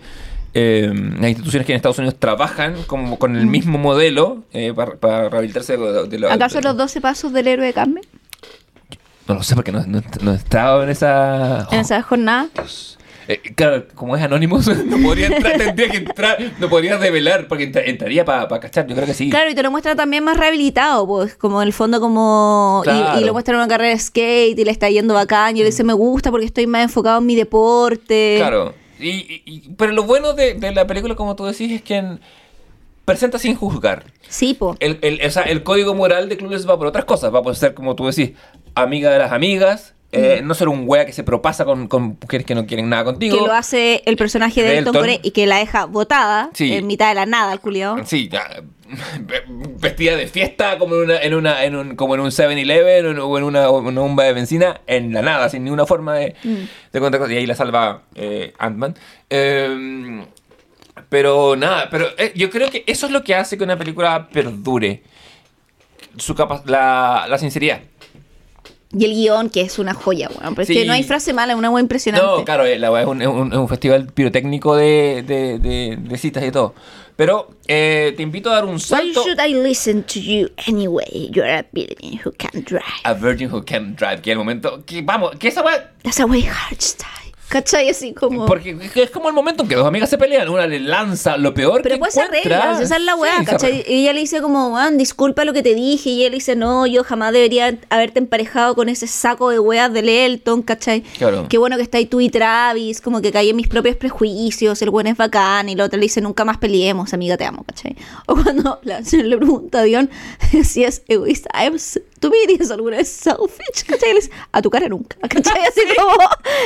eh, 0.53 0.91
las 1.19 1.29
instituciones 1.29 1.65
que 1.65 1.71
en 1.71 1.77
Estados 1.77 1.97
Unidos 1.97 2.15
trabajan 2.19 2.75
como 2.87 3.17
con 3.17 3.35
el 3.37 3.45
mismo 3.45 3.77
modelo 3.77 4.43
eh, 4.51 4.73
para, 4.75 4.95
para 4.95 5.29
rehabilitarse 5.29 5.77
de, 5.77 6.07
de 6.07 6.19
la- 6.19 6.33
¿Acaso 6.33 6.59
los 6.61 6.75
12 6.75 6.99
pasos 6.99 7.31
del 7.31 7.47
héroe 7.47 7.65
de 7.67 7.73
Carmen? 7.73 8.03
No 9.31 9.37
lo 9.37 9.43
sé 9.43 9.55
porque 9.55 9.71
no, 9.71 9.83
no, 9.87 10.01
no 10.21 10.33
he 10.33 10.35
estado 10.35 10.83
en 10.83 10.89
esa... 10.89 11.67
En 11.71 11.79
esa 11.79 12.01
jornada. 12.01 12.49
Dios. 12.53 12.97
Eh, 13.27 13.39
claro, 13.55 13.85
como 13.95 14.17
es 14.17 14.21
Anonymous, 14.23 14.67
no 14.85 14.97
podría 14.97 15.27
entrar, 15.27 15.57
tendría 15.57 15.89
que 15.89 15.97
entrar, 15.97 16.37
no 16.59 16.67
podría 16.69 16.97
revelar, 16.97 17.47
porque 17.47 17.63
entra- 17.71 17.83
entraría 17.85 18.25
para 18.25 18.59
cachar, 18.59 18.87
yo 18.87 18.95
creo 18.95 19.05
que 19.07 19.13
sí. 19.13 19.29
Claro, 19.29 19.49
y 19.49 19.55
te 19.55 19.63
lo 19.63 19.71
muestra 19.71 19.95
también 19.95 20.23
más 20.23 20.35
rehabilitado, 20.37 21.07
pues, 21.07 21.35
como 21.35 21.61
en 21.61 21.67
el 21.67 21.73
fondo 21.73 22.01
como... 22.01 22.83
y- 22.85 23.23
lo 23.23 23.31
muestra 23.31 23.53
en 23.53 23.59
una 23.59 23.67
carrera 23.69 23.91
de 23.91 23.99
skate 23.99 24.59
y 24.59 24.65
le 24.65 24.71
está 24.71 24.89
yendo 24.89 25.13
bacán, 25.13 25.55
y 25.55 25.61
él 25.61 25.67
dice, 25.67 25.83
me 25.85 25.93
gusta 25.93 26.29
porque 26.31 26.45
estoy 26.47 26.67
más 26.67 26.83
enfocado 26.83 27.19
en 27.19 27.25
mi 27.25 27.35
deporte. 27.35 28.35
Claro. 28.39 28.73
Y, 28.99 29.09
y- 29.09 29.43
y- 29.45 29.69
pero 29.77 29.93
lo 29.93 30.03
bueno 30.03 30.33
de, 30.33 30.55
de 30.55 30.73
la 30.73 30.85
película, 30.87 31.15
como 31.15 31.35
tú 31.37 31.45
decís, 31.45 31.71
es 31.71 31.81
que 31.83 31.95
en- 31.97 32.19
presenta 33.05 33.37
sin 33.39 33.55
juzgar. 33.55 34.03
Sí, 34.27 34.53
po. 34.53 34.75
El, 34.79 34.97
el, 35.01 35.19
o 35.25 35.29
sea, 35.31 35.43
el 35.43 35.63
código 35.63 35.93
moral 35.93 36.27
de 36.29 36.37
Clueless 36.37 36.67
va 36.67 36.77
por 36.77 36.87
otras 36.87 37.05
cosas. 37.05 37.33
Va 37.33 37.41
por 37.41 37.55
ser, 37.55 37.73
como 37.73 37.95
tú 37.95 38.05
decís, 38.07 38.31
amiga 38.75 39.11
de 39.11 39.19
las 39.19 39.31
amigas. 39.31 39.93
eh, 40.13 40.41
No 40.43 40.53
ser 40.53 40.67
un 40.67 40.83
wea 40.85 41.05
que 41.05 41.13
se 41.13 41.23
propasa 41.23 41.63
con, 41.65 41.87
con 41.87 42.17
mujeres 42.21 42.45
que 42.45 42.53
no 42.55 42.65
quieren 42.65 42.89
nada 42.89 43.05
contigo. 43.05 43.37
Que 43.37 43.45
lo 43.45 43.53
hace 43.53 44.03
el 44.05 44.17
personaje 44.17 44.61
de 44.61 44.77
Elton 44.79 44.95
Elton. 45.05 45.19
Y 45.23 45.31
que 45.31 45.47
la 45.47 45.57
deja 45.57 45.85
botada 45.85 46.49
Sí. 46.53 46.73
en 46.73 46.85
mitad 46.87 47.09
de 47.09 47.15
la 47.15 47.25
nada, 47.25 47.53
el 47.53 47.59
culiao. 47.61 47.97
Sí, 48.05 48.27
ya, 48.29 48.43
vestida 49.79 50.17
de 50.17 50.27
fiesta 50.27 50.77
como 50.77 50.95
en 50.95 51.01
una, 51.03 51.17
en 51.21 51.33
una, 51.33 51.63
en 51.63 51.75
un, 51.77 51.95
como 51.95 52.15
en 52.15 52.21
un 52.21 52.29
7-Eleven 52.31 53.19
o 53.19 53.37
en 53.37 53.43
una, 53.45 53.67
bomba 53.67 54.23
de 54.25 54.33
benzina, 54.33 54.81
en 54.85 55.13
la 55.13 55.21
nada, 55.21 55.47
sin 55.49 55.63
ninguna 55.63 55.85
forma 55.85 56.15
de, 56.15 56.35
de 56.91 56.99
contacto. 56.99 57.29
Y 57.31 57.37
ahí 57.37 57.45
la 57.45 57.55
salva 57.55 58.01
eh, 58.15 58.53
Ant-Man. 58.59 58.95
Eh, 59.29 60.25
pero 61.09 61.55
nada, 61.55 61.87
pero 61.89 62.07
eh, 62.17 62.33
yo 62.35 62.49
creo 62.49 62.69
que 62.69 62.83
eso 62.85 63.05
es 63.05 63.11
lo 63.13 63.23
que 63.23 63.33
hace 63.35 63.57
que 63.57 63.63
una 63.63 63.77
película 63.77 64.27
perdure. 64.31 65.03
Su 66.17 66.35
capa- 66.35 66.63
la, 66.65 67.25
la 67.29 67.37
sinceridad. 67.37 67.79
Y 68.93 69.05
el 69.05 69.13
guion, 69.13 69.49
que 69.49 69.61
es 69.61 69.79
una 69.79 69.93
joya, 69.93 70.29
weón. 70.39 70.53
Pero 70.55 70.65
Sí. 70.65 70.73
es 70.73 70.79
que 70.79 70.85
no 70.85 70.93
hay 70.93 71.03
frase 71.03 71.31
mala, 71.33 71.53
es 71.53 71.59
una 71.59 71.69
wea 71.69 71.81
impresionante. 71.81 72.25
No, 72.27 72.43
claro, 72.43 72.65
eh, 72.65 72.77
la 72.77 73.01
es 73.01 73.07
un, 73.07 73.21
un- 73.25 73.53
un 73.53 73.67
festival 73.69 74.07
pirotécnico 74.07 74.75
de, 74.75 75.23
de, 75.25 75.59
de- 75.59 75.97
de 75.97 76.17
citas 76.17 76.43
y 76.43 76.51
todo. 76.51 76.73
Pero 77.15 77.49
eh, 77.67 78.13
te 78.17 78.23
invito 78.23 78.49
a 78.51 78.55
dar 78.55 78.65
un 78.65 78.73
Why 78.75 78.79
salto. 78.79 79.23
should 79.23 79.39
I 79.39 79.53
listen 79.53 80.03
to 80.03 80.19
you 80.19 80.49
anyway? 80.67 81.29
You're 81.31 81.49
a 81.49 81.65
villain 81.71 82.19
who 82.25 82.31
can't 82.37 82.65
drive. 82.67 82.83
A 83.03 83.13
Virgin 83.13 83.49
Who 83.53 83.63
Can 83.63 83.95
Drive, 83.95 84.21
que 84.21 84.31
el 84.31 84.37
momento. 84.37 84.83
Que, 84.85 85.01
vamos, 85.01 85.31
que 85.37 85.47
esa 85.49 85.61
weá. 85.61 85.91
That's 86.03 86.19
a 86.19 86.25
way 86.25 86.41
hard 86.41 86.81
style. 86.81 87.07
¿Cachai? 87.51 87.89
Así 87.89 88.13
como... 88.13 88.45
Porque 88.45 88.77
es 88.95 89.09
como 89.11 89.27
el 89.27 89.33
momento 89.35 89.63
en 89.63 89.69
que 89.69 89.75
dos 89.75 89.85
amigas 89.85 90.09
se 90.09 90.17
pelean. 90.17 90.47
Una 90.47 90.65
le 90.67 90.79
lanza 90.79 91.35
lo 91.35 91.53
peor 91.53 91.81
Pero 91.83 91.95
que 91.95 91.99
pues 91.99 92.15
encuentra. 92.15 92.79
esa 92.81 92.95
es 92.95 93.01
la 93.03 93.15
weá, 93.15 93.39
Sí, 93.39 93.45
¿cachai? 93.45 93.83
Y 93.87 94.03
ella 94.03 94.13
le 94.13 94.21
dice 94.21 94.41
como, 94.41 94.69
weón, 94.73 94.97
disculpa 94.97 95.43
lo 95.43 95.51
que 95.51 95.61
te 95.61 95.75
dije. 95.75 96.09
Y 96.11 96.23
él 96.23 96.31
dice, 96.31 96.55
no, 96.55 96.87
yo 96.87 97.03
jamás 97.03 97.33
debería 97.33 97.77
haberte 97.89 98.19
emparejado 98.19 98.73
con 98.73 98.87
ese 98.87 99.05
saco 99.05 99.49
de 99.49 99.59
weas 99.59 99.91
del 99.91 100.07
Elton, 100.07 100.61
¿cachai? 100.61 101.01
Claro. 101.17 101.47
Qué 101.49 101.57
bueno 101.57 101.75
que 101.75 101.83
está 101.83 101.97
ahí 101.97 102.05
tú 102.05 102.21
y 102.21 102.29
Travis, 102.29 103.01
como 103.01 103.21
que 103.21 103.31
caí 103.33 103.49
en 103.49 103.55
mis 103.57 103.67
propios 103.67 103.97
prejuicios, 103.97 104.81
el 104.81 104.89
buen 104.89 105.07
es 105.07 105.17
bacán. 105.17 105.67
Y 105.67 105.75
la 105.75 105.83
otra 105.85 105.97
le 105.97 106.03
dice, 106.03 106.21
nunca 106.21 106.45
más 106.45 106.57
peleemos, 106.57 107.13
amiga, 107.13 107.35
te 107.35 107.45
amo, 107.45 107.63
¿cachai? 107.65 107.95
O 108.27 108.35
cuando 108.35 108.79
la 108.83 109.03
señora 109.03 109.27
le 109.29 109.37
pregunta 109.37 109.79
a 109.79 109.83
Dion 109.83 110.09
si 110.63 110.83
es 110.85 111.03
egoísta, 111.07 111.49
I 111.61 111.67
am 111.67 111.75
s- 111.75 112.01
¿tú 112.21 112.29
me 112.29 112.37
dirías 112.47 112.71
alguna 112.71 112.97
vez 112.97 113.09
selfish? 113.09 113.83
¿cachai? 113.85 114.11
A 114.51 114.61
tu 114.61 114.69
cara 114.69 114.87
nunca, 114.87 115.17
¿cachai? 115.27 115.61
Así 115.67 115.81
como... 115.97 116.17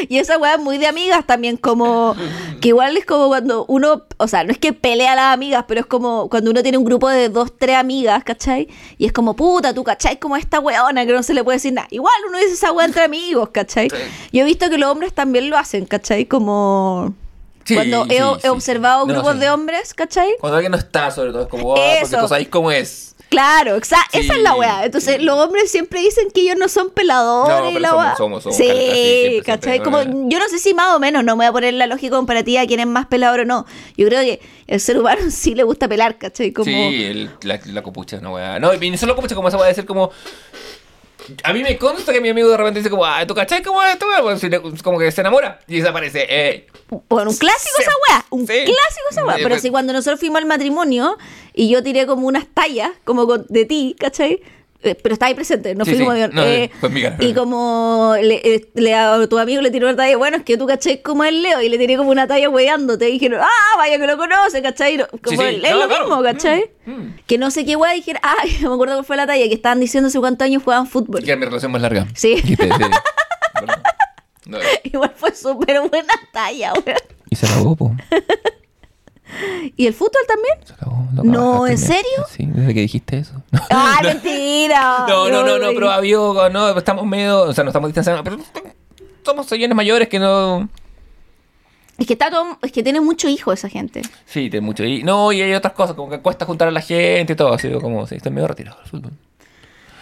Y 0.09 0.19
esa 0.19 0.37
weá 0.37 0.55
es 0.55 0.59
muy 0.59 0.77
de 0.77 0.85
amigas 0.85 1.25
también, 1.25 1.57
como... 1.57 2.15
Que 2.61 2.67
igual 2.67 2.95
es 2.97 3.05
como 3.05 3.29
cuando 3.29 3.65
uno... 3.67 4.03
O 4.17 4.27
sea, 4.27 4.43
no 4.43 4.51
es 4.51 4.59
que 4.59 4.73
pelea 4.73 5.13
a 5.13 5.15
las 5.15 5.33
amigas, 5.33 5.65
pero 5.67 5.79
es 5.79 5.85
como 5.87 6.29
cuando 6.29 6.51
uno 6.51 6.61
tiene 6.61 6.77
un 6.77 6.83
grupo 6.83 7.09
de 7.09 7.29
dos, 7.29 7.53
tres 7.57 7.77
amigas, 7.77 8.23
¿cachai? 8.23 8.67
Y 8.97 9.05
es 9.05 9.13
como, 9.13 9.35
puta, 9.35 9.73
tú, 9.73 9.83
¿cachai? 9.83 10.19
Como 10.19 10.35
esta 10.35 10.59
weona 10.59 11.05
que 11.05 11.13
no 11.13 11.23
se 11.23 11.33
le 11.33 11.43
puede 11.43 11.55
decir 11.55 11.73
nada. 11.73 11.87
Igual 11.89 12.13
uno 12.27 12.37
dice 12.37 12.53
esa 12.53 12.71
weá 12.71 12.85
entre 12.85 13.03
amigos, 13.03 13.49
¿cachai? 13.49 13.87
Yo 14.31 14.41
he 14.41 14.43
visto 14.43 14.69
que 14.69 14.77
los 14.77 14.91
hombres 14.91 15.13
también 15.13 15.49
lo 15.49 15.57
hacen, 15.57 15.85
¿cachai? 15.85 16.25
Como... 16.25 17.15
Sí, 17.63 17.73
cuando 17.73 18.05
he, 18.05 18.09
sí, 18.09 18.15
he 18.17 18.41
sí. 18.41 18.47
observado 18.47 19.07
No, 19.07 19.13
grupos 19.13 19.33
sí. 19.33 19.39
de 19.39 19.49
hombres, 19.49 19.93
¿cachai? 19.95 20.35
Cuando 20.39 20.57
alguien 20.57 20.71
no 20.71 20.77
está, 20.77 21.09
sobre 21.09 21.31
todo, 21.31 21.43
es 21.43 21.47
como, 21.47 21.75
ah, 21.75 21.97
porque 22.01 22.17
tú 22.17 22.27
sabes 22.27 22.47
cómo 22.49 22.71
es. 22.71 23.14
Claro, 23.29 23.75
exa- 23.77 23.97
Sí, 24.11 24.19
esa 24.19 24.35
es 24.35 24.41
la 24.41 24.55
weá. 24.55 24.85
Entonces, 24.85 25.21
los 25.21 25.37
hombres 25.39 25.69
siempre 25.71 25.99
dicen 26.01 26.29
que 26.33 26.41
ellos 26.41 26.55
no 26.57 26.69
son 26.69 26.89
peladores 26.91 27.73
No, 27.73 27.79
la 27.79 27.89
somos- 27.89 28.03
weá. 28.05 28.15
somos- 28.15 28.43
somos 28.43 28.57
sí, 28.57 28.67
caleta, 28.67 28.93
sí, 28.95 29.01
siempre, 29.01 29.41
¿cachai? 29.43 29.71
siempre, 29.79 29.83
Como, 29.91 30.03
¿no? 30.23 30.29
yo 30.29 30.39
no 30.39 30.47
sé 30.49 30.59
si 30.59 30.73
más 30.73 30.95
o 30.95 30.99
menos, 30.99 31.23
no 31.23 31.35
me 31.35 31.43
voy 31.43 31.45
a 31.47 31.51
poner 31.51 31.73
la 31.73 31.87
lógica 31.87 32.15
comparativa 32.15 32.61
de 32.61 32.67
quién 32.67 32.79
es 32.79 32.87
más 32.87 33.07
pelador 33.07 33.41
o 33.41 33.45
no. 33.45 33.65
Yo 33.97 34.07
creo 34.07 34.21
que 34.21 34.39
el 34.67 34.79
ser 34.79 34.97
humano 34.99 35.21
sí 35.31 35.55
le 35.55 35.63
gusta 35.63 35.87
pelar, 35.87 36.17
¿cachai? 36.17 36.51
Como, 36.53 36.65
Sí, 36.65 37.03
el- 37.03 37.29
la, 37.43 37.59
la 37.65 37.81
copucha 37.81 38.15
es 38.17 38.21
una 38.21 38.31
weá. 38.31 38.59
No, 38.59 38.73
y 38.73 38.89
no 38.91 38.97
solo 38.97 39.15
copucha, 39.15 39.35
como 39.35 39.47
esa 39.47 39.57
weá 39.57 39.67
de 39.67 39.75
ser 39.75 39.85
como. 39.85 40.11
A 41.43 41.53
mí 41.53 41.63
me 41.63 41.77
consta 41.77 42.13
que 42.13 42.21
mi 42.21 42.29
amigo 42.29 42.49
de 42.49 42.57
repente 42.57 42.79
dice 42.79 42.89
como, 42.89 43.05
ah, 43.05 43.25
¿tú 43.25 43.33
cachai 43.33 43.63
cómo 43.63 43.81
es 43.83 43.93
esto? 43.93 44.05
Bueno, 44.21 44.39
como 44.83 44.99
que 44.99 45.11
se 45.11 45.21
enamora 45.21 45.59
y 45.67 45.79
desaparece. 45.79 46.25
Eh, 46.29 46.67
Bueno, 47.09 47.31
un 47.31 47.37
clásico 47.37 47.75
Sí. 47.77 47.81
esa 47.81 47.91
weá, 48.09 48.25
un 48.29 48.41
Sí. 48.41 48.53
clásico 48.53 49.07
esa 49.11 49.25
weá. 49.25 49.35
Pero 49.37 49.49
pues- 49.49 49.61
si 49.63 49.69
cuando 49.71 49.91
nosotros 49.93 50.19
fuimos 50.19 50.39
al 50.39 50.45
matrimonio 50.45 51.17
y 51.53 51.69
yo 51.69 51.81
tiré 51.81 52.05
como 52.05 52.27
unas 52.27 52.45
tallas, 52.53 52.91
como 53.05 53.25
de 53.37 53.65
ti, 53.65 53.95
¿cachai? 53.99 54.41
Eh, 54.85 54.95
Pero 55.01 55.13
estaba 55.13 55.27
ahí 55.29 55.33
presente, 55.35 55.73
no 55.75 55.83
Sí, 55.83 55.91
fui 55.91 55.99
sí. 55.99 56.05
como 56.05 56.15
No, 56.33 56.43
eh. 56.43 56.69
Y 57.19 57.33
como 57.33 58.15
le, 58.21 58.35
eh, 58.55 58.69
le- 58.75 58.93
a 58.93 59.27
tu 59.27 59.37
amigo 59.39 59.61
le 59.61 59.71
tiró 59.71 59.87
una 59.87 59.95
talla, 59.97 60.15
bueno, 60.17 60.37
es 60.37 60.43
que 60.43 60.57
tú 60.57 60.67
cachai 60.67 61.01
como 61.01 61.23
el 61.23 61.41
Leo, 61.41 61.61
y 61.61 61.69
le 61.69 61.77
tiré 61.77 61.97
como 61.97 62.11
una 62.11 62.27
talla 62.27 62.49
hueándote, 62.49 63.09
y 63.09 63.13
dijeron, 63.13 63.41
ah, 63.43 63.77
vaya 63.77 63.97
que 63.97 64.05
lo 64.07 64.15
conoce, 64.17 64.61
¿cachai? 64.61 64.97
Como 65.23 65.41
sí. 65.41 65.47
el- 65.47 65.65
es 65.65 65.71
No, 65.71 65.77
lo 65.79 65.87
claro. 65.87 66.05
mismo, 66.07 66.21
¿cachai? 66.23 66.69
Mm, 66.85 66.91
mm. 66.91 67.15
Que 67.25 67.37
no 67.37 67.49
sé 67.51 67.65
qué 67.65 67.75
weá, 67.75 67.93
dijeron, 67.93 68.21
ay, 68.43 68.57
no 68.61 68.69
me 68.69 68.75
acuerdo 68.75 68.93
cuál 68.95 69.05
fue 69.05 69.17
la 69.17 69.25
talla, 69.27 69.47
que 69.47 69.53
estaban 69.55 69.79
diciendo 69.79 70.07
hace 70.07 70.19
cuántos 70.19 70.45
años 70.45 70.63
jugaban 70.63 70.87
fútbol. 70.87 71.21
que 71.23 71.31
era 71.31 71.39
mi 71.39 71.45
relación 71.45 71.71
más 71.71 71.81
larga. 71.81 72.05
Sí. 72.15 72.41
No, 74.47 74.59
Igual 74.83 75.11
fue 75.15 75.33
súper 75.33 75.79
buena 75.89 76.13
talla, 76.31 76.73
weón. 76.85 76.97
y 77.31 77.35
se 77.35 77.47
acabó, 77.47 77.75
po. 77.75 77.95
¿Y 79.75 79.87
el 79.87 79.93
fútbol 79.93 80.21
también? 80.27 81.05
Lo 81.15 81.23
No, 81.23 81.67
¿en 81.67 81.77
serio? 81.77 82.25
Sí, 82.29 82.45
desde 82.45 82.73
que 82.73 82.81
dijiste 82.81 83.17
eso. 83.17 83.41
¡Ah, 83.69 83.99
mentira! 84.03 85.05
No, 85.07 85.29
no, 85.29 85.43
no, 85.43 85.57
no, 85.57 85.67
pero 85.67 85.89
había, 85.89 86.17
no, 86.17 86.77
estamos 86.77 87.05
medio, 87.05 87.41
o 87.41 87.53
sea, 87.53 87.63
no 87.63 87.69
estamos 87.69 87.89
distanciando, 87.89 88.23
pero 88.23 88.37
somos 89.23 89.47
señores 89.47 89.75
mayores 89.75 90.07
que 90.07 90.19
no... 90.19 90.69
Es 91.97 92.07
que 92.07 92.13
está 92.13 92.29
todo, 92.29 92.59
es 92.61 92.73
que 92.73 92.83
tiene 92.83 92.99
mucho 92.99 93.29
hijo 93.29 93.53
esa 93.53 93.69
gente. 93.69 94.01
Sí, 94.25 94.49
tiene 94.49 94.61
mucho. 94.61 94.83
Y, 94.83 95.03
no, 95.03 95.31
y 95.31 95.41
hay 95.41 95.53
otras 95.53 95.73
cosas, 95.73 95.95
como 95.95 96.09
que 96.09 96.19
cuesta 96.19 96.45
juntar 96.45 96.67
a 96.67 96.71
la 96.71 96.81
gente 96.81 97.33
y 97.33 97.35
todo, 97.35 97.53
así 97.53 97.71
como, 97.71 98.05
sí, 98.05 98.15
estoy 98.15 98.33
medio 98.33 98.49
retirado 98.49 98.77
del 98.79 98.87
fútbol. 98.87 99.13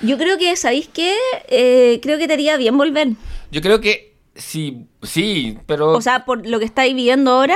Yo 0.02 0.18
creo 0.18 0.38
que, 0.38 0.56
¿sabéis 0.56 0.90
qué? 0.92 1.16
Eh, 1.48 2.00
creo 2.02 2.18
que 2.18 2.28
te 2.28 2.34
haría 2.34 2.58
bien 2.58 2.78
volver. 2.78 3.10
Yo 3.52 3.62
creo 3.62 3.80
que 3.80 4.16
sí, 4.36 4.88
sí, 5.04 5.58
pero... 5.68 5.92
O 5.92 6.02
sea, 6.02 6.26
por 6.26 6.46
lo 6.48 6.60
que 6.60 6.66
estáis 6.66 6.96
viviendo 6.96 7.32
ahora. 7.32 7.56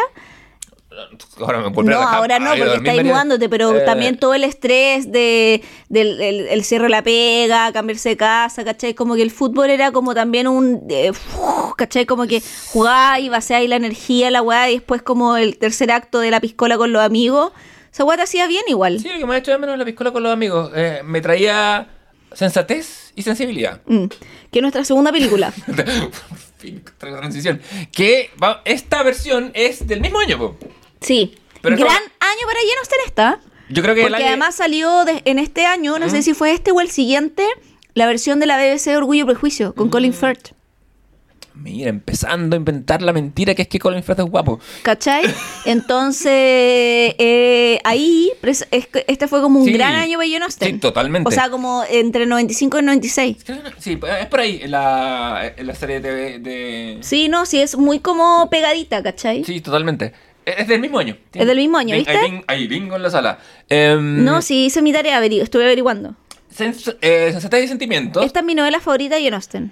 Ahora 1.40 1.70
me 1.70 1.84
No, 1.84 1.98
ahora 2.02 2.40
no, 2.40 2.50
porque 2.56 2.80
media- 2.92 3.04
mudándote, 3.04 3.50
pero 3.50 3.76
Eh, 3.78 3.82
también 3.86 4.18
todo 4.18 4.34
el 4.34 4.44
estrés 4.44 5.12
de, 5.12 5.62
del 5.90 6.22
el, 6.22 6.48
el 6.48 6.64
cierre 6.64 6.86
de 6.86 6.90
la 6.90 7.04
pega, 7.04 7.72
cambiarse 7.74 8.10
de 8.10 8.18
casa, 8.18 8.64
¿cachai? 8.64 8.94
Como 8.94 9.16
que 9.16 9.22
el 9.22 9.32
fútbol 9.32 9.70
era 9.70 9.92
como 9.92 10.14
también 10.16 10.48
un, 10.48 10.84
eh, 10.90 11.12
¿cachai? 11.78 12.06
Como 12.06 12.28
que 12.28 12.42
jugáis, 12.72 13.30
vaciáis 13.30 13.70
la 13.70 13.76
energía, 13.76 14.32
la 14.32 14.42
weá, 14.42 14.70
y 14.70 14.76
después 14.76 15.02
como 15.02 15.38
el 15.38 15.58
tercer 15.58 15.92
acto 15.92 16.20
de 16.20 16.32
la 16.32 16.40
piscola 16.42 16.78
con 16.78 16.92
los 16.92 17.02
amigos. 17.02 17.52
Esa 17.92 18.04
weá 18.04 18.18
te 18.18 18.24
hacía 18.24 18.48
bien 18.48 18.64
igual. 18.68 19.00
Sí, 19.00 19.10
lo 19.10 19.18
que 19.18 19.26
me 19.26 19.36
ha 19.36 19.38
hecho 19.40 19.52
de 19.52 19.58
menos 19.58 19.78
la 19.78 19.86
piscola 19.86 20.12
con 20.12 20.22
los 20.24 20.32
amigos. 20.32 20.72
eh, 20.76 21.02
me 21.04 21.20
traía 21.22 21.88
sensatez 22.34 23.14
y 23.16 23.24
sensibilidad. 23.24 23.82
Mm. 23.88 24.06
Que 24.52 24.62
nuestra 24.62 24.84
segunda 24.84 25.12
película. 25.12 25.52
transición. 27.00 27.62
Que 27.92 28.30
va- 28.42 28.62
esta 28.66 29.04
versión 29.04 29.52
es 29.54 29.88
del 29.88 30.02
mismo 30.02 30.20
año, 30.20 30.38
po. 30.38 30.58
Sí. 31.02 31.36
Pero 31.62 31.76
Gran 31.76 31.90
año 31.90 32.42
para 32.48 32.60
Austen 32.80 33.00
está. 33.06 33.40
Yo 33.70 33.82
creo 33.84 33.96
que 33.96 34.02
el 34.02 34.08
Porque 34.08 34.24
año- 34.24 34.28
además 34.30 34.56
salió 34.56 35.04
de- 35.06 35.22
en 35.26 35.40
este 35.40 35.66
año, 35.66 36.00
no 36.00 36.10
sé 36.10 36.22
si 36.22 36.34
fue 36.34 36.52
este 36.54 36.72
o 36.72 36.80
el 36.80 36.90
siguiente, 36.90 37.46
la 37.94 38.06
versión 38.06 38.40
de 38.40 38.46
la 38.46 38.58
BBC 38.58 38.92
de 38.92 38.98
Orgullo 38.98 39.24
y 39.24 39.26
Prejuicio 39.28 39.74
con 39.76 39.90
Colin 39.90 40.14
Firth. 40.14 40.52
Mira, 41.56 41.90
empezando 41.90 42.56
a 42.56 42.58
inventar 42.58 43.02
la 43.02 43.12
mentira 43.14 43.56
que 43.56 43.64
es 43.64 43.68
que 43.68 43.80
Colin 43.80 44.04
Firth 44.04 44.20
es 44.20 44.26
guapo. 44.28 44.60
¿Cachai? 44.84 45.24
Entonces, 45.66 46.32
eh, 47.18 47.80
ahí, 47.84 48.32
es 48.44 48.68
este 48.72 49.28
fue 49.28 49.42
como 49.42 49.60
un 49.60 49.66
Sí. 49.66 49.74
gran 49.74 49.96
año 49.96 50.18
para 50.20 50.30
Jane 50.30 50.46
Austen. 50.46 50.74
Sí, 50.76 50.78
totalmente. 50.80 51.28
O 51.28 51.32
sea, 51.32 51.50
como 51.50 51.84
entre 51.90 52.26
95 52.26 52.80
y 52.80 52.84
96. 52.84 53.38
Creo 53.44 53.64
que 53.64 53.70
no- 53.72 53.76
Sí, 53.80 54.00
es 54.20 54.26
por 54.28 54.40
ahí, 54.40 54.60
en 54.62 54.72
la, 54.72 55.54
la 55.58 55.76
serie 55.76 56.00
de, 56.00 56.40
de... 56.40 56.98
Sí, 57.02 57.28
no, 57.28 57.46
sí, 57.46 57.60
es 57.60 57.76
muy 57.76 58.00
como 58.00 58.50
pegadita, 58.50 59.02
¿cachai? 59.02 59.44
Sí, 59.44 59.60
totalmente. 59.60 60.14
Es 60.48 60.68
del 60.68 60.80
mismo 60.80 60.98
año. 61.00 61.18
Es 61.34 61.46
del 61.46 61.58
mismo 61.58 61.78
año, 61.78 61.94
Bing- 61.96 61.98
¿viste? 62.00 62.18
Hay, 62.18 62.32
bing- 62.32 62.44
hay 62.48 62.68
bingo 62.68 62.96
en 62.96 63.04
la 63.04 63.10
sala. 63.10 63.40
Em, 63.68 64.24
No, 64.24 64.42
sí, 64.42 64.66
hice 64.68 64.82
mi 64.82 64.94
tarea, 64.94 65.24
estuve 65.24 65.66
averiguando. 65.66 66.16
sens- 66.50 66.96
eh, 67.02 67.30
Sensatez 67.32 67.66
y 67.66 67.68
sentimientos. 67.68 68.26
Esta 68.26 68.40
es 68.40 68.46
mi 68.46 68.56
novela 68.56 68.80
favorita 68.80 69.16
de 69.16 69.24
Jane 69.24 69.36
Austen. 69.36 69.72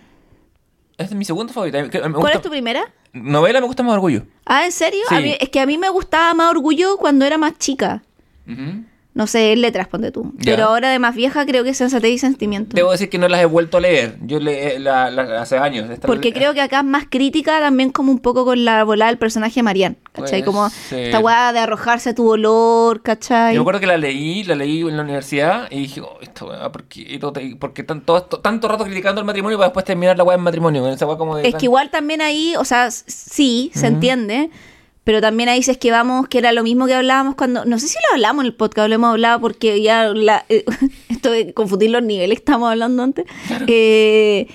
Esta 0.98 1.14
es 1.14 1.18
mi 1.18 1.26
segunda 1.26 1.54
favorita. 1.54 1.82
Me 1.82 1.90
¿Cuál 2.14 2.34
es 2.34 2.42
tu 2.42 2.50
primera? 2.50 2.92
Novela 3.14 3.62
me 3.62 3.68
gusta 3.68 3.84
más 3.84 3.94
Orgullo. 3.94 4.24
Ah, 4.46 4.66
¿en 4.66 4.72
serio? 4.74 5.02
Sí. 5.08 5.16
A 5.16 5.20
mí- 5.22 5.36
es 5.40 5.50
que 5.50 5.60
a 5.62 5.66
mí 5.66 5.78
me 5.78 5.90
gustaba 5.90 6.34
más 6.34 6.52
Orgullo 6.52 6.98
cuando 6.98 7.26
era 7.26 7.38
más 7.38 7.58
chica. 7.58 8.04
Ujú. 8.48 8.84
No 9.16 9.28
sé, 9.28 9.56
letras, 9.56 9.88
ponte 9.88 10.12
tú. 10.12 10.34
Pero 10.44 10.66
ahora 10.66 10.90
de 10.90 11.00
más 11.00 11.16
vieja 11.16 11.46
creo 11.46 11.64
que 11.64 11.70
es 11.70 11.78
sensatez 11.78 12.12
y 12.12 12.18
sentimiento. 12.18 12.76
Debo 12.76 12.92
decir 12.92 13.10
que 13.10 13.18
no 13.18 13.30
las 13.30 13.40
he 13.42 13.46
vuelto 13.46 13.78
a 13.78 13.80
leer. 13.80 14.18
Yo 14.22 14.42
le, 14.42 14.78
la, 14.78 15.10
la- 15.10 15.42
hace 15.42 15.58
años. 15.58 15.90
Esta 15.90 16.06
Porque 16.06 16.34
creo 16.34 16.54
que 16.54 16.60
acá 16.60 16.80
es 16.80 16.86
más 16.86 17.06
crítica 17.10 17.62
también 17.62 17.92
como 17.92 18.12
un 18.12 18.20
poco 18.20 18.44
con 18.44 18.66
la 18.66 18.84
volada 18.84 19.10
del 19.10 19.18
personaje 19.18 19.56
de 19.56 19.64
Marianne, 19.64 19.96
¿cachai? 20.12 20.42
Puede 20.42 20.44
Como 20.44 20.68
esta 20.92 21.20
weá 21.20 21.54
de 21.54 21.60
arrojarse 21.60 22.10
a 22.10 22.14
tu 22.14 22.28
dolor, 22.28 23.02
¿cachai? 23.04 23.56
Yo 23.56 23.62
me 23.62 23.64
acuerdo 23.64 23.80
que 23.80 23.88
la 23.88 23.98
leí, 23.98 24.44
la 24.44 24.56
leí 24.56 24.82
en 24.82 24.98
la 24.98 25.04
universidad 25.04 25.68
y 25.72 25.80
dije, 25.84 26.02
oh, 26.02 26.18
esta 26.22 26.44
weá, 26.44 26.70
¿por 26.74 26.84
qué, 26.84 27.18
por 27.58 27.72
qué 27.74 27.84
tanto, 27.84 28.22
tanto 28.22 28.68
rato 28.68 28.84
criticando 28.84 29.22
el 29.22 29.26
matrimonio 29.26 29.58
para 29.58 29.70
después 29.70 29.86
terminar 29.86 30.18
la 30.18 30.26
weá 30.26 30.36
en 30.36 30.44
matrimonio? 30.44 30.86
Esa 30.90 31.06
weá 31.08 31.18
como 31.18 31.38
de 31.38 31.44
Es 31.48 31.52
tan- 31.54 31.60
que 31.62 31.66
igual 31.68 31.90
también 31.90 32.20
ahí, 32.22 32.54
o 32.58 32.66
sea, 32.66 32.92
sí, 32.92 33.72
se 33.74 33.88
entiende, 33.88 34.50
pero 35.06 35.22
también 35.22 35.48
ahí 35.48 35.64
si 35.64 35.72
es 35.72 35.78
que 35.78 35.92
vamos, 35.92 36.28
que 36.28 36.40
era 36.40 36.52
lo 36.52 36.64
mismo 36.64 36.88
que 36.88 36.96
hablábamos 36.96 37.36
cuando, 37.36 37.64
no 37.64 37.80
sé 37.80 37.88
si 37.88 37.96
lo 38.10 38.16
hablamos 38.16 38.44
en 38.44 38.48
el 38.48 38.56
podcast, 38.56 38.90
lo 38.90 38.96
hemos 38.96 39.12
hablado 39.12 39.40
porque 39.40 39.82
ya 39.82 40.08
la, 40.14 40.44
eh, 40.50 40.66
esto 41.10 41.32
de 41.32 41.54
confundir 41.54 41.92
los 41.92 42.04
niveles 42.04 42.40
que 42.40 42.42
estábamos 42.42 42.72
hablando 42.72 43.04
antes, 43.04 43.26
eh, 43.68 44.48